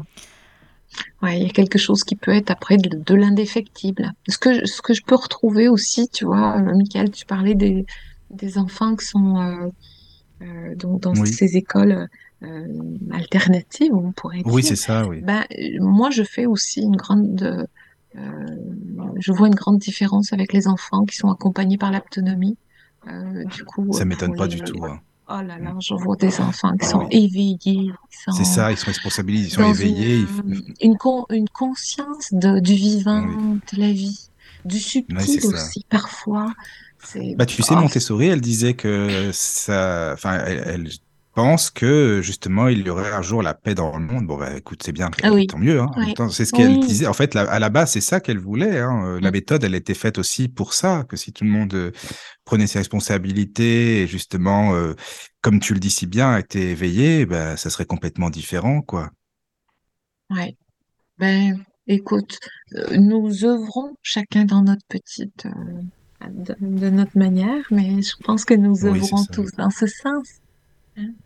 Ouais, 1.21 1.39
il 1.39 1.43
y 1.43 1.49
a 1.49 1.53
quelque 1.53 1.79
chose 1.79 2.03
qui 2.03 2.15
peut 2.15 2.31
être 2.31 2.51
après 2.51 2.77
de, 2.77 2.89
de 3.03 3.15
l'indéfectible. 3.15 4.11
Ce 4.27 4.37
que, 4.37 4.53
je- 4.53 4.65
ce 4.65 4.81
que 4.81 4.93
je 4.93 5.01
peux 5.05 5.15
retrouver 5.15 5.67
aussi, 5.67 6.07
tu 6.09 6.25
vois, 6.25 6.57
euh, 6.57 6.75
Michael, 6.75 7.09
tu 7.11 7.25
parlais 7.25 7.55
des, 7.55 7.85
des 8.29 8.57
enfants 8.57 8.95
qui 8.95 9.05
sont 9.05 9.37
euh, 9.39 9.67
euh, 10.43 10.75
dans, 10.75 10.97
dans 10.99 11.13
Oui. 11.13 11.33
ces 11.33 11.57
écoles 11.57 12.07
euh, 12.43 12.67
alternatives, 13.11 13.93
on 13.93 14.11
pourrait 14.11 14.41
Oui, 14.45 14.61
dire. 14.61 14.69
c'est 14.69 14.75
ça, 14.75 15.07
oui. 15.07 15.21
Ben, 15.21 15.43
moi, 15.79 16.09
je 16.11 16.23
fais 16.23 16.45
aussi 16.45 16.81
une 16.81 16.95
grande, 16.97 17.67
je 18.15 19.31
vois 19.31 19.47
une 19.47 19.55
grande 19.55 19.79
différence 19.79 20.33
avec 20.33 20.53
les 20.53 20.67
enfants 20.67 21.05
qui 21.05 21.15
sont 21.15 21.31
accompagnés 21.31 21.77
par 21.77 21.91
l'autonomie. 21.91 22.57
Du 23.55 23.63
coup, 23.65 23.91
Ça 23.93 24.05
m'étonne 24.05 24.35
pas 24.35 24.47
les- 24.47 24.55
du 24.55 24.61
tout. 24.61 24.83
hein. 24.85 24.99
Oh 25.29 25.41
là 25.41 25.57
là, 25.57 25.73
je 25.79 25.93
vois 25.93 26.17
des 26.17 26.41
enfants 26.41 26.75
qui 26.75 26.85
sont 26.85 27.07
éveillés, 27.09 27.91
sont 28.25 28.31
C'est 28.33 28.43
ça, 28.43 28.71
ils 28.71 28.77
se 28.77 28.85
responsabilisent, 28.85 29.47
ils 29.47 29.51
sont 29.51 29.61
dans 29.61 29.69
éveillés. 29.69 30.25
une, 30.81 30.97
con- 30.97 31.25
une 31.29 31.47
conscience 31.49 32.27
de, 32.33 32.59
du 32.59 32.73
vivant, 32.73 33.21
de 33.21 33.79
la 33.79 33.91
vie, 33.91 34.19
du 34.65 34.79
subtil 34.79 35.41
ça. 35.41 35.47
aussi, 35.47 35.85
parfois. 35.89 36.53
Bah, 37.35 37.45
tu 37.45 37.61
sais, 37.61 37.73
oh, 37.73 37.79
Montessori, 37.81 38.27
elle 38.27 38.41
disait 38.41 38.73
que 38.75 39.29
ça, 39.33 40.11
enfin, 40.13 40.39
elle, 40.45 40.63
elle 40.65 40.89
pense 41.33 41.69
que 41.71 42.21
justement, 42.21 42.67
il 42.67 42.85
y 42.85 42.89
aurait 42.89 43.11
un 43.11 43.21
jour 43.21 43.41
la 43.41 43.53
paix 43.53 43.75
dans 43.75 43.97
le 43.97 44.05
monde. 44.05 44.25
Bon, 44.27 44.37
bah, 44.37 44.55
écoute, 44.55 44.81
c'est 44.83 44.91
bien, 44.91 45.09
Ah 45.23 45.31
oui. 45.33 45.47
tant 45.47 45.57
mieux. 45.57 45.79
Hein. 45.81 45.89
C'est 46.29 46.45
ce 46.45 46.53
qu'elle 46.53 46.73
Oui. 46.73 46.79
disait. 46.79 47.07
En 47.07 47.13
fait, 47.13 47.33
la- 47.33 47.49
à 47.49 47.59
la 47.59 47.69
base, 47.69 47.91
c'est 47.91 48.01
ça 48.01 48.19
qu'elle 48.19 48.39
voulait. 48.39 48.79
Hein. 48.79 49.05
Euh, 49.05 49.19
La 49.19 49.29
Mm. 49.29 49.33
méthode, 49.33 49.63
elle 49.63 49.75
était 49.75 49.93
faite 49.93 50.17
aussi 50.17 50.47
pour 50.47 50.73
ça, 50.73 51.05
que 51.09 51.17
si 51.17 51.33
tout 51.33 51.43
le 51.43 51.49
monde 51.49 51.73
euh, 51.73 51.91
prenait 52.45 52.67
ses 52.67 52.79
responsabilités 52.79 54.01
et 54.03 54.07
justement, 54.07 54.73
euh, 54.75 54.93
comme 55.41 55.59
tu 55.59 55.73
le 55.73 55.79
dis 55.79 55.89
si 55.89 56.05
bien, 56.07 56.37
était 56.37 56.71
éveillé, 56.71 57.25
bah, 57.25 57.57
ça 57.57 57.69
serait 57.69 57.85
complètement 57.85 58.29
différent, 58.29 58.81
quoi. 58.81 59.09
ouais. 60.29 60.55
Ben, 61.19 61.63
écoute, 61.87 62.37
euh, 62.75 62.97
nous 62.97 63.45
œuvrons 63.45 63.95
chacun 64.01 64.45
dans 64.45 64.63
notre 64.63 64.85
petite, 64.87 65.47
de, 66.27 66.55
de 66.59 66.89
notre 66.89 67.17
manière, 67.17 67.63
mais 67.71 68.01
je 68.01 68.15
pense 68.23 68.45
que 68.45 68.53
nous 68.53 68.85
œuvrons 68.85 69.25
tous 69.31 69.51
dans 69.57 69.69
ce 69.69 69.85
sens. 69.87 70.27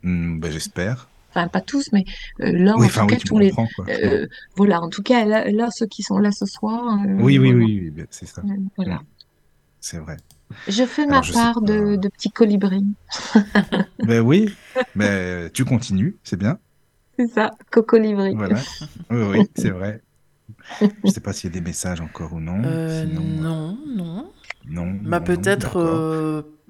Hmm, 0.02 0.38
bah, 0.40 0.50
j'espère. 0.50 1.08
Enfin, 1.30 1.48
pas 1.48 1.60
tous, 1.60 1.90
mais 1.92 2.04
euh, 2.40 2.52
là, 2.52 2.74
Oui, 2.78 2.86
en 2.86 2.88
tout 2.88 3.00
oui, 3.00 3.06
cas, 3.08 3.16
tous 3.18 3.38
les, 3.38 3.52
euh, 3.88 4.26
voilà, 4.56 4.80
en 4.80 4.88
tout 4.88 5.02
cas, 5.02 5.24
là, 5.26 5.50
là, 5.50 5.70
ceux 5.70 5.86
qui 5.86 6.02
sont 6.02 6.18
là 6.18 6.32
ce 6.32 6.46
soir, 6.46 7.00
euh, 7.06 7.14
Oui, 7.18 7.38
oui, 7.38 7.50
voilà. 7.50 7.64
oui, 7.64 7.80
oui, 7.84 7.90
bien, 7.90 8.06
c'est 8.10 8.26
ça. 8.26 8.42
Euh, 8.44 8.56
Voilà. 8.76 9.02
C'est 9.80 9.98
vrai. 9.98 10.16
Je 10.66 10.84
fais 10.84 11.06
ma 11.06 11.20
je 11.20 11.32
part 11.32 11.60
de, 11.60 11.96
petits 12.08 12.30
colibris. 12.30 12.84
Ben 14.04 14.20
oui, 14.20 14.54
mais 14.94 15.50
tu 15.50 15.64
continues, 15.66 16.16
c'est 16.24 16.38
bien. 16.38 16.58
C'est 17.18 17.28
ça, 17.28 17.50
cocolibri. 17.70 18.34
Voilà. 18.34 18.60
Oui, 19.10 19.22
oui, 19.30 19.50
c'est 19.54 19.70
vrai. 19.70 20.00
Je 21.04 21.10
sais 21.10 21.20
pas 21.20 21.32
s'il 21.32 21.50
y 21.50 21.52
a 21.52 21.60
des 21.60 21.60
messages 21.60 22.00
encore 22.00 22.32
ou 22.32 22.40
non. 22.40 22.62
Euh, 22.64 23.06
Sinon, 23.06 23.22
euh, 23.22 23.42
non, 23.42 23.78
non. 23.86 24.32
non. 24.66 24.98
Bah 25.02 25.20
peut-être, 25.20 25.76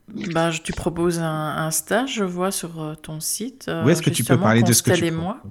bah, 0.08 0.50
je- 0.50 0.62
tu 0.62 0.72
proposes 0.72 1.18
un, 1.18 1.24
un 1.56 1.70
stage, 1.70 2.14
je 2.14 2.24
vois 2.24 2.50
sur 2.52 2.80
euh, 2.80 2.94
ton 2.94 3.20
site. 3.20 3.66
euh, 3.68 3.84
Où 3.84 3.90
est-ce 3.90 4.02
que 4.02 4.10
tu 4.10 4.24
peux 4.24 4.38
parler 4.38 4.62
de 4.62 4.72
ce 4.72 4.82
que 4.82 4.90
tu 4.90 5.10
moi. 5.10 5.42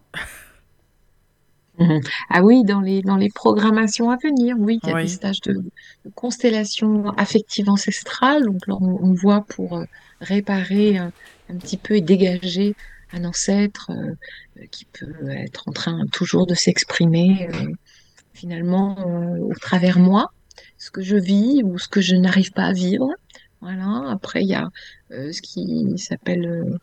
Ah 2.29 2.41
oui, 2.43 2.63
dans 2.63 2.81
les, 2.81 3.01
dans 3.01 3.17
les 3.17 3.29
programmations 3.29 4.09
à 4.09 4.17
venir, 4.17 4.55
oui, 4.59 4.79
il 4.83 4.87
y 4.87 4.91
a 4.91 4.95
des 4.95 5.07
stages 5.07 5.41
de, 5.41 5.53
de 5.53 6.09
constellation 6.15 7.09
affective 7.17 7.69
ancestrale. 7.69 8.43
Donc 8.45 8.65
là, 8.67 8.75
on, 8.79 8.97
on 9.09 9.13
voit 9.13 9.45
pour 9.47 9.77
euh, 9.77 9.85
réparer 10.21 10.97
un, 10.97 11.11
un 11.49 11.57
petit 11.57 11.77
peu 11.77 11.95
et 11.95 12.01
dégager 12.01 12.75
un 13.11 13.25
ancêtre 13.25 13.91
euh, 13.91 14.65
qui 14.71 14.85
peut 14.85 15.29
être 15.29 15.63
en 15.67 15.71
train 15.71 16.05
toujours 16.11 16.45
de 16.47 16.55
s'exprimer 16.55 17.47
euh, 17.53 17.67
finalement 18.33 18.97
euh, 18.99 19.39
au 19.41 19.53
travers 19.61 19.99
moi. 19.99 20.27
ce 20.77 20.91
que 20.91 21.01
je 21.01 21.15
vis 21.17 21.61
ou 21.63 21.77
ce 21.79 21.87
que 21.87 22.01
je 22.01 22.15
n'arrive 22.15 22.51
pas 22.53 22.65
à 22.65 22.73
vivre. 22.73 23.09
Voilà. 23.61 24.09
Après, 24.09 24.43
il 24.43 24.49
y 24.49 24.55
a 24.55 24.69
euh, 25.11 25.31
ce 25.31 25.41
qui 25.41 25.97
s'appelle 25.97 26.79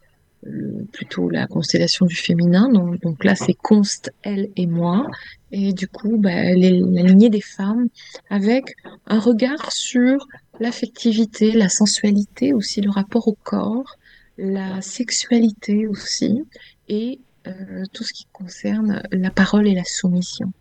euh, 0.47 0.85
plutôt 0.93 1.31
la 1.31 1.47
constellation 1.47 2.07
du 2.07 2.17
féminin. 2.17 2.69
Donc, 2.71 3.25
là, 3.25 3.35
c'est 3.35 3.55
Const, 3.55 4.13
elle 4.23 4.51
et 4.57 4.67
moi. 4.67 5.09
Et 5.53 5.73
du 5.73 5.89
coup, 5.89 6.17
bah, 6.19 6.55
la 6.55 6.71
lignée 6.71 7.31
des 7.31 7.41
femmes 7.41 7.89
avec 8.29 8.77
un 9.07 9.19
regard 9.19 9.73
sur 9.73 10.27
l'affectivité, 10.61 11.53
la 11.53 11.69
sensualité 11.69 12.53
aussi, 12.53 12.81
le 12.81 12.91
rapport 12.91 13.29
au 13.29 13.37
corps, 13.43 13.97
la 14.37 14.83
sexualité 14.83 15.87
aussi, 15.87 16.45
et 16.89 17.21
euh, 17.47 17.85
tout 17.93 18.03
ce 18.03 18.13
qui 18.13 18.27
concerne 18.33 19.03
la 19.13 19.31
parole 19.31 19.69
et 19.69 19.75
la 19.75 19.85
soumission. 19.85 20.53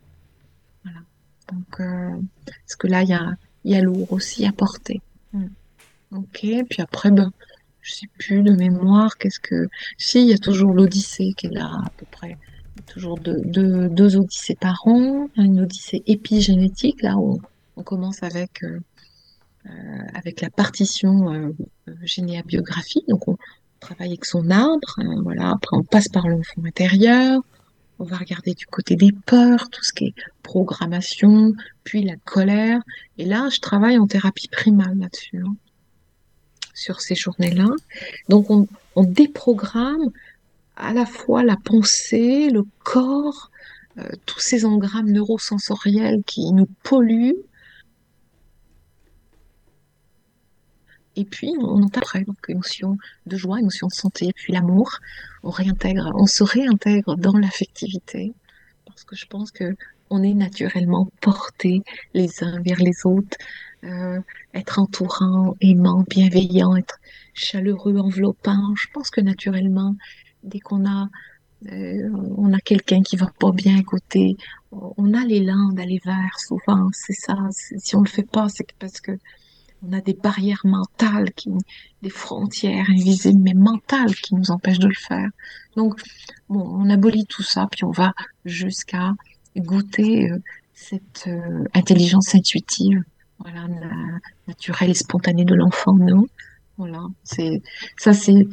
Voilà. 0.83 0.99
Donc, 1.51 1.77
parce 2.45 2.75
que 2.77 2.87
là, 2.87 3.03
il 3.03 3.09
y 3.09 3.13
a, 3.13 3.35
il 3.63 3.71
y 3.71 3.75
a 3.75 3.81
lourd 3.81 4.11
aussi 4.11 4.45
à 4.45 4.51
porter. 4.51 5.01
Mm. 5.33 5.47
Ok, 6.15 6.45
puis 6.69 6.81
après, 6.81 7.09
ben, 7.09 7.31
je 7.81 7.93
sais 7.95 8.07
plus 8.19 8.43
de 8.43 8.51
mémoire, 8.51 9.17
qu'est-ce 9.17 9.39
que... 9.39 9.67
Si, 9.97 10.21
il 10.21 10.29
y 10.29 10.33
a 10.33 10.37
toujours 10.37 10.73
l'Odyssée 10.73 11.33
qui 11.35 11.47
est 11.47 11.53
là, 11.53 11.71
à 11.85 11.89
peu 11.97 12.05
près. 12.11 12.37
Toujours 12.85 13.17
deux, 13.17 13.41
deux, 13.45 13.89
deux 13.89 14.17
Odyssées 14.17 14.55
par 14.55 14.79
an, 14.85 15.27
une 15.37 15.61
Odyssée 15.61 16.03
épigénétique, 16.05 17.01
là 17.01 17.17
où 17.17 17.41
on 17.77 17.83
commence 17.83 18.21
avec, 18.21 18.63
euh, 18.63 18.79
euh, 19.65 19.69
avec 20.13 20.41
la 20.41 20.51
partition 20.51 21.33
euh, 21.33 21.49
euh, 21.89 21.93
généabiographie, 22.03 23.03
donc 23.07 23.27
on 23.27 23.37
travaille 23.79 24.09
avec 24.09 24.25
son 24.25 24.51
arbre, 24.51 24.99
voilà, 25.23 25.51
après 25.51 25.75
on 25.75 25.83
passe 25.83 26.09
par 26.09 26.27
l'enfant 26.27 26.63
intérieur, 26.65 27.41
on 27.97 28.03
va 28.03 28.17
regarder 28.17 28.53
du 28.53 28.65
côté 28.67 28.95
des 28.95 29.11
peurs, 29.11 29.69
tout 29.69 29.83
ce 29.83 29.93
qui 29.93 30.05
est 30.05 30.15
programmation, 30.43 31.53
puis 31.83 32.03
la 32.03 32.15
colère, 32.17 32.81
et 33.17 33.25
là, 33.25 33.49
je 33.49 33.59
travaille 33.59 33.97
en 33.97 34.07
thérapie 34.07 34.47
primale 34.47 34.97
là-dessus. 34.99 35.39
hein 35.39 35.55
sur 36.73 37.01
ces 37.01 37.15
journées-là. 37.15 37.67
Donc 38.29 38.49
on, 38.49 38.67
déprogramme 39.03 40.11
à 40.75 40.93
la 40.93 41.05
fois 41.05 41.43
la 41.43 41.57
pensée, 41.57 42.49
le 42.49 42.63
corps, 42.83 43.51
euh, 43.97 44.09
tous 44.25 44.39
ces 44.39 44.65
engrammes 44.65 45.11
neurosensoriels 45.11 46.23
qui 46.25 46.51
nous 46.51 46.67
polluent. 46.83 47.35
Et 51.15 51.25
puis 51.25 51.53
on 51.59 51.83
on 51.83 51.87
après, 51.87 52.23
donc 52.23 52.37
émotion 52.47 52.97
de 53.27 53.37
joie, 53.37 53.59
émotion 53.59 53.87
de 53.87 53.93
santé, 53.93 54.31
puis 54.33 54.53
l'amour. 54.53 54.99
On 55.43 55.51
réintègre, 55.51 56.11
on 56.15 56.25
se 56.25 56.43
réintègre 56.43 57.15
dans 57.17 57.37
l'affectivité 57.37 58.33
parce 58.85 59.03
que 59.03 59.15
je 59.15 59.25
pense 59.25 59.51
que 59.51 59.75
on 60.09 60.21
est 60.21 60.35
naturellement 60.35 61.09
portés 61.21 61.81
les 62.13 62.43
uns 62.43 62.61
vers 62.61 62.77
les 62.79 63.05
autres, 63.05 63.37
euh, 63.83 64.19
être 64.53 64.79
entourant, 64.79 65.55
aimant, 65.61 66.05
bienveillant, 66.09 66.75
être 66.75 66.99
chaleureux, 67.33 67.97
enveloppant. 67.97 68.75
Je 68.75 68.87
pense 68.93 69.09
que 69.09 69.21
naturellement, 69.21 69.95
dès 70.43 70.59
qu'on 70.59 70.85
a 70.87 71.09
euh, 71.71 72.09
on 72.37 72.51
a 72.53 72.59
quelqu'un 72.59 73.01
qui 73.01 73.15
va 73.15 73.31
pas 73.39 73.51
bien 73.51 73.79
à 73.79 73.83
côté, 73.83 74.35
on 74.71 75.13
a 75.13 75.23
l'élan 75.25 75.71
d'aller 75.71 76.01
vers 76.03 76.37
souvent, 76.37 76.89
c'est 76.91 77.13
ça. 77.13 77.35
Si 77.51 77.95
on 77.95 78.01
le 78.01 78.09
fait 78.09 78.27
pas, 78.29 78.49
c'est 78.49 78.67
parce 78.79 78.99
que 78.99 79.11
on 79.85 79.93
a 79.93 80.01
des 80.01 80.13
barrières 80.13 80.61
mentales, 80.63 81.31
qui, 81.33 81.49
des 82.01 82.09
frontières 82.09 82.89
invisibles 82.89 83.41
mais 83.41 83.53
mentales 83.53 84.15
qui 84.15 84.33
nous 84.35 84.51
empêchent 84.51 84.79
de 84.79 84.87
le 84.87 84.93
faire. 84.93 85.29
Donc, 85.75 86.01
bon, 86.49 86.61
on 86.61 86.89
abolit 86.89 87.25
tout 87.25 87.43
ça, 87.43 87.67
puis 87.69 87.83
on 87.83 87.91
va 87.91 88.13
jusqu'à 88.45 89.13
goûter 89.57 90.31
euh, 90.31 90.39
cette 90.73 91.29
intelligence 91.73 92.33
intuitive, 92.33 93.03
voilà, 93.39 93.67
na- 93.67 94.19
naturelle 94.47 94.89
et 94.91 94.93
spontanée 94.93 95.45
de 95.45 95.55
l'enfant, 95.55 95.91
en 95.91 95.95
nous. 95.97 96.27
Voilà, 96.77 97.03
c'est 97.23 97.61
ça, 97.97 98.13
c'est 98.13 98.47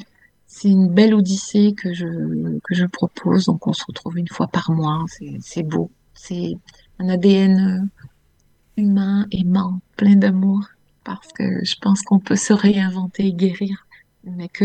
c'est 0.46 0.68
une 0.68 0.92
belle 0.92 1.14
odyssée 1.14 1.74
que 1.76 1.94
je 1.94 2.58
que 2.64 2.74
je 2.74 2.84
propose. 2.86 3.46
Donc, 3.46 3.66
on 3.66 3.72
se 3.72 3.84
retrouve 3.86 4.18
une 4.18 4.28
fois 4.28 4.48
par 4.48 4.70
mois. 4.72 5.04
C'est 5.08 5.36
c'est 5.40 5.62
beau. 5.62 5.90
C'est 6.14 6.52
un 6.98 7.08
ADN 7.08 7.58
euh, 7.80 8.82
humain, 8.82 9.26
aimant, 9.30 9.80
plein 9.96 10.16
d'amour, 10.16 10.60
parce 11.04 11.28
que 11.32 11.64
je 11.64 11.76
pense 11.80 12.02
qu'on 12.02 12.18
peut 12.18 12.36
se 12.36 12.52
réinventer 12.52 13.26
et 13.28 13.32
guérir, 13.32 13.86
mais 14.24 14.48
que 14.48 14.64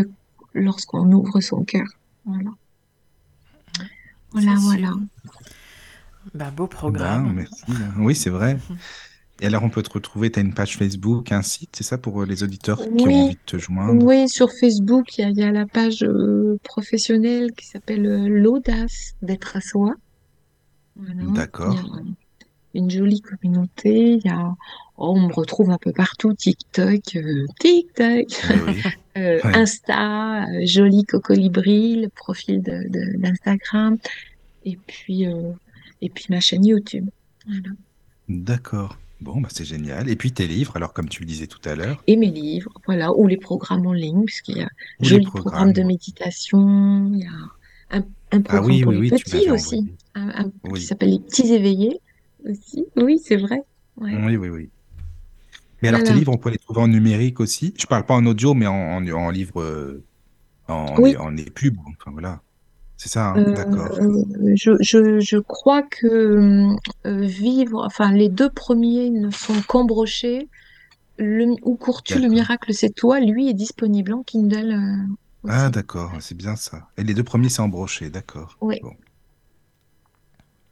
lorsqu'on 0.54 1.10
ouvre 1.12 1.40
son 1.40 1.64
cœur. 1.64 1.88
Voilà. 2.26 2.50
Voilà. 4.32 4.92
Bah, 6.34 6.52
beau 6.52 6.64
Ben, 6.66 6.76
programme. 6.76 7.34
merci. 7.34 7.64
Oui, 7.98 8.16
c'est 8.16 8.30
vrai. 8.32 8.58
Et 9.42 9.48
alors, 9.48 9.64
on 9.64 9.70
peut 9.70 9.84
te 9.84 9.92
retrouver, 9.92 10.32
tu 10.32 10.40
as 10.40 10.42
une 10.42 10.54
page 10.54 10.78
Facebook, 10.78 11.32
un 11.32 11.42
site, 11.42 11.72
c'est 11.76 11.84
ça 11.84 11.98
pour 11.98 12.22
euh, 12.22 12.26
les 12.26 12.44
auditeurs 12.44 12.80
qui 12.80 13.08
ont 13.08 13.24
envie 13.24 13.36
de 13.36 13.40
te 13.46 13.58
joindre? 13.58 14.02
Oui, 14.04 14.30
sur 14.30 14.50
Facebook, 14.52 15.18
il 15.18 15.22
y 15.22 15.24
a, 15.26 15.30
il 15.30 15.38
y 15.38 15.44
a 15.44 15.52
la 15.52 15.66
page 15.66 16.04
euh, 16.04 16.58
professionnelle 16.64 17.52
qui 17.52 17.68
s'appelle 17.68 18.06
euh, 18.06 18.28
L'audace 18.30 19.16
d'être 19.22 19.58
à 19.58 19.62
soi. 19.62 19.94
Voilà. 20.96 21.24
D'accord. 21.34 21.78
Une 22.74 22.90
jolie 22.90 23.22
communauté. 23.22 24.14
Il 24.14 24.26
y 24.26 24.30
a, 24.30 24.56
oh, 24.98 25.14
on 25.16 25.28
me 25.28 25.34
retrouve 25.34 25.70
un 25.70 25.78
peu 25.78 25.92
partout, 25.92 26.34
TikTok, 26.34 27.18
euh, 27.18 27.46
TikTok, 27.60 28.28
Oui, 28.68 28.82
Ouais. 29.18 29.40
Insta, 29.44 30.46
joli 30.66 31.06
cocolibri, 31.06 32.02
le 32.02 32.10
profil 32.10 32.62
d'Instagram, 32.62 33.98
et 34.66 34.78
puis 34.88 35.26
et 36.02 36.10
puis 36.10 36.26
ma 36.30 36.42
chaîne 36.42 36.66
YouTube. 36.66 37.10
Voilà. 37.48 37.70
D'accord. 38.28 38.98
Bon, 39.26 39.42
bah, 39.42 39.50
c'est 39.52 39.66
génial. 39.66 40.08
Et 40.08 40.16
puis 40.16 40.32
tes 40.32 40.46
livres, 40.46 40.76
alors 40.76 40.94
comme 40.94 41.10
tu 41.10 41.22
le 41.22 41.26
disais 41.26 41.48
tout 41.48 41.60
à 41.68 41.76
l'heure, 41.76 42.04
Et 42.06 42.16
mes 42.16 42.30
livres, 42.30 42.72
voilà, 42.86 43.12
ou 43.12 43.28
les 43.28 43.38
programmes 43.38 43.88
en 43.88 43.94
ligne, 43.94 44.24
puisqu'il 44.24 44.58
y 44.58 44.62
a 44.62 44.70
les 45.00 45.08
joli 45.10 45.26
programmes, 45.26 45.42
programme 45.44 45.74
de 45.74 45.82
méditation, 45.82 47.12
il 47.12 47.20
y 47.22 47.26
a 47.26 47.98
un, 47.98 48.00
un 48.00 48.04
ah 48.32 48.40
programme 48.44 48.66
oui, 48.66 48.82
pour 48.84 48.92
oui, 48.92 48.98
les 48.98 49.02
oui, 49.02 49.18
tu 49.18 49.24
petits 49.24 49.38
m'avais 49.38 49.52
aussi, 49.52 49.96
un, 50.14 50.30
un- 50.46 50.52
qui 50.76 50.82
s'appelle 50.86 51.10
les 51.10 51.20
petits 51.20 51.52
éveillés 51.52 52.00
aussi. 52.48 52.86
Oui, 52.98 53.20
c'est 53.24 53.38
vrai. 53.38 53.62
Ouais. 53.98 54.16
Oui, 54.16 54.38
oui, 54.38 54.50
oui. 54.50 54.70
Mais 55.82 55.90
alors, 55.90 56.04
tes 56.04 56.14
livres, 56.14 56.32
on 56.32 56.38
peut 56.38 56.50
les 56.50 56.58
trouver 56.58 56.82
en 56.82 56.88
numérique 56.88 57.40
aussi? 57.40 57.74
Je 57.78 57.86
parle 57.86 58.06
pas 58.06 58.16
en 58.16 58.26
audio, 58.26 58.54
mais 58.54 58.68
en, 58.68 58.74
en, 58.74 59.08
en 59.08 59.30
livre, 59.30 59.62
euh, 59.62 60.04
en, 60.68 61.00
Oui. 61.00 61.16
en 61.18 61.36
épub. 61.38 61.78
Enfin, 62.00 62.12
voilà. 62.12 62.42
C'est 62.98 63.10
ça, 63.10 63.30
hein 63.32 63.36
Euh, 63.38 63.54
d'accord. 63.54 63.92
euh, 64.00 64.24
je, 64.56 64.72
je, 64.80 65.20
je 65.20 65.38
crois 65.38 65.84
que 65.84 66.70
euh, 67.06 67.22
vivre, 67.22 67.84
enfin 67.86 68.12
les 68.12 68.30
deux 68.30 68.50
premiers 68.50 69.10
ne 69.10 69.30
sont 69.32 69.62
qu'embrochés. 69.68 70.48
Le, 71.18 71.56
où 71.64 71.76
cours-tu 71.76 72.20
le 72.20 72.28
miracle, 72.28 72.74
c'est 72.74 72.90
toi. 72.94 73.20
Lui 73.22 73.48
est 73.50 73.54
disponible 73.54 74.14
en 74.14 74.24
Kindle 74.24 74.78
Ah, 75.48 75.70
d'accord, 75.70 76.12
c'est 76.20 76.36
bien 76.36 76.56
ça. 76.58 76.88
Et 76.98 77.04
les 77.04 77.14
deux 77.14 77.24
premiers, 77.24 77.48
c'est 77.50 77.62
embroché, 77.62 78.10
d'accord. 78.10 78.58
Oui. 78.60 78.80
Bon. 78.82 78.92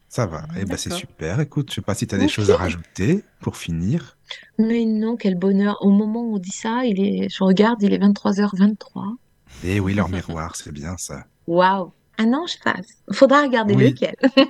Ça 0.10 0.26
va. 0.28 0.44
Eh 0.60 0.66
ben, 0.66 0.78
c'est 0.78 0.92
super. 0.94 1.40
Écoute, 1.40 1.70
je 1.72 1.76
sais 1.76 1.82
pas 1.82 1.96
si 1.96 2.06
tu 2.08 2.14
as 2.14 2.18
des 2.20 2.28
choses 2.28 2.52
à 2.52 2.58
rajouter 2.58 3.24
pour 3.40 3.58
finir. 3.58 4.18
Mais 4.60 4.86
non, 4.86 5.16
quel 5.16 5.36
bonheur. 5.36 5.78
Au 5.82 5.90
moment 5.90 6.22
où 6.22 6.36
on 6.36 6.40
dit 6.40 6.52
ça, 6.52 6.84
il 6.86 7.00
est, 7.00 7.30
je 7.30 7.44
regarde, 7.44 7.82
il 7.82 7.94
est 7.94 7.98
23h23. 7.98 9.16
Eh 9.64 9.80
oui, 9.80 9.94
leur 9.94 10.10
miroir, 10.10 10.56
c'est 10.56 10.72
bien 10.72 10.98
ça. 10.98 11.26
Waouh! 11.48 11.92
Un 12.18 12.34
ange 12.34 12.60
passe. 12.64 12.88
Faudra 13.12 13.42
regarder 13.42 13.74
Oui. 13.76 13.90
lequel. 13.90 14.16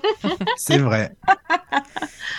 C'est 0.57 0.77
vrai. 0.77 1.15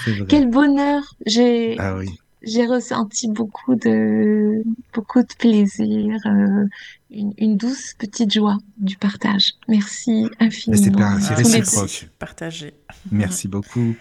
C'est 0.05 0.13
vrai. 0.13 0.27
Quel 0.29 0.49
bonheur. 0.51 1.03
J'ai, 1.25 1.77
Ah 1.79 1.97
oui. 1.97 2.11
j'ai 2.43 2.67
ressenti 2.67 3.29
beaucoup 3.29 3.75
de, 3.75 4.63
beaucoup 4.93 5.23
de 5.23 5.35
plaisir, 5.39 6.19
euh, 6.27 6.67
une, 7.11 7.33
une 7.39 7.57
douce 7.57 7.95
petite 7.99 8.33
joie 8.33 8.59
du 8.77 8.97
partage. 8.99 9.53
Merci 9.67 10.29
infiniment. 10.41 10.83
c'est 10.83 10.91
pas- 10.93 11.21
c'est 11.21 11.35
réciproque. 11.35 12.09
Partagé. 12.19 12.75
Merci 13.11 13.49
beaucoup. 13.49 13.95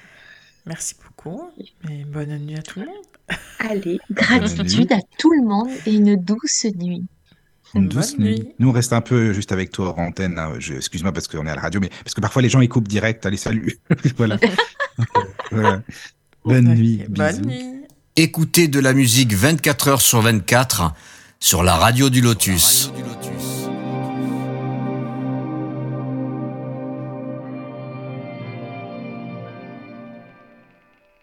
Merci 0.65 0.95
beaucoup. 1.05 1.49
Et 1.89 2.03
bonne 2.05 2.37
nuit 2.39 2.55
à 2.57 2.61
tout 2.61 2.79
le 2.81 2.85
monde. 2.87 2.95
Allez, 3.59 3.93
nuit. 3.93 3.99
gratitude 4.11 4.91
à 4.91 4.99
tout 5.17 5.31
le 5.31 5.43
monde 5.47 5.69
et 5.85 5.93
une 5.95 6.15
douce 6.17 6.65
nuit. 6.75 7.05
Une 7.75 7.87
douce 7.87 8.17
nuit. 8.17 8.39
nuit. 8.39 8.47
Nous, 8.59 8.69
on 8.69 8.71
reste 8.71 8.93
un 8.93 9.01
peu 9.01 9.33
juste 9.33 9.51
avec 9.51 9.71
toi 9.71 9.93
antenne. 9.99 10.37
hein. 10.37 10.53
Je- 10.59 10.75
Excuse-moi 10.75 11.11
parce 11.11 11.27
qu'on 11.27 11.45
est 11.45 11.49
à 11.49 11.55
la 11.55 11.61
radio, 11.61 11.79
mais 11.81 11.89
parce 12.03 12.13
que 12.13 12.21
parfois 12.21 12.41
les 12.41 12.49
gens 12.49 12.61
ils 12.61 12.69
coupent 12.69 12.87
direct. 12.87 13.25
Allez, 13.25 13.37
salut. 13.37 13.77
voilà. 14.17 14.37
Voilà. 15.51 15.81
Bonne 16.45 16.69
Ok, 16.71 16.77
nuit. 16.77 17.03
Bonne 17.09 17.27
bisous. 17.31 17.41
nuit. 17.45 17.63
Écoutez 18.15 18.67
de 18.67 18.79
la 18.79 18.93
musique 18.93 19.33
24 19.33 19.87
heures 19.87 20.01
sur 20.01 20.21
24 20.21 20.93
sur 21.39 21.63
la 21.63 21.75
radio 21.75 22.09
du 22.09 22.21
Lotus. 22.21 22.91
Radio 22.93 23.03
du 23.03 23.09
Lotus. 23.09 23.62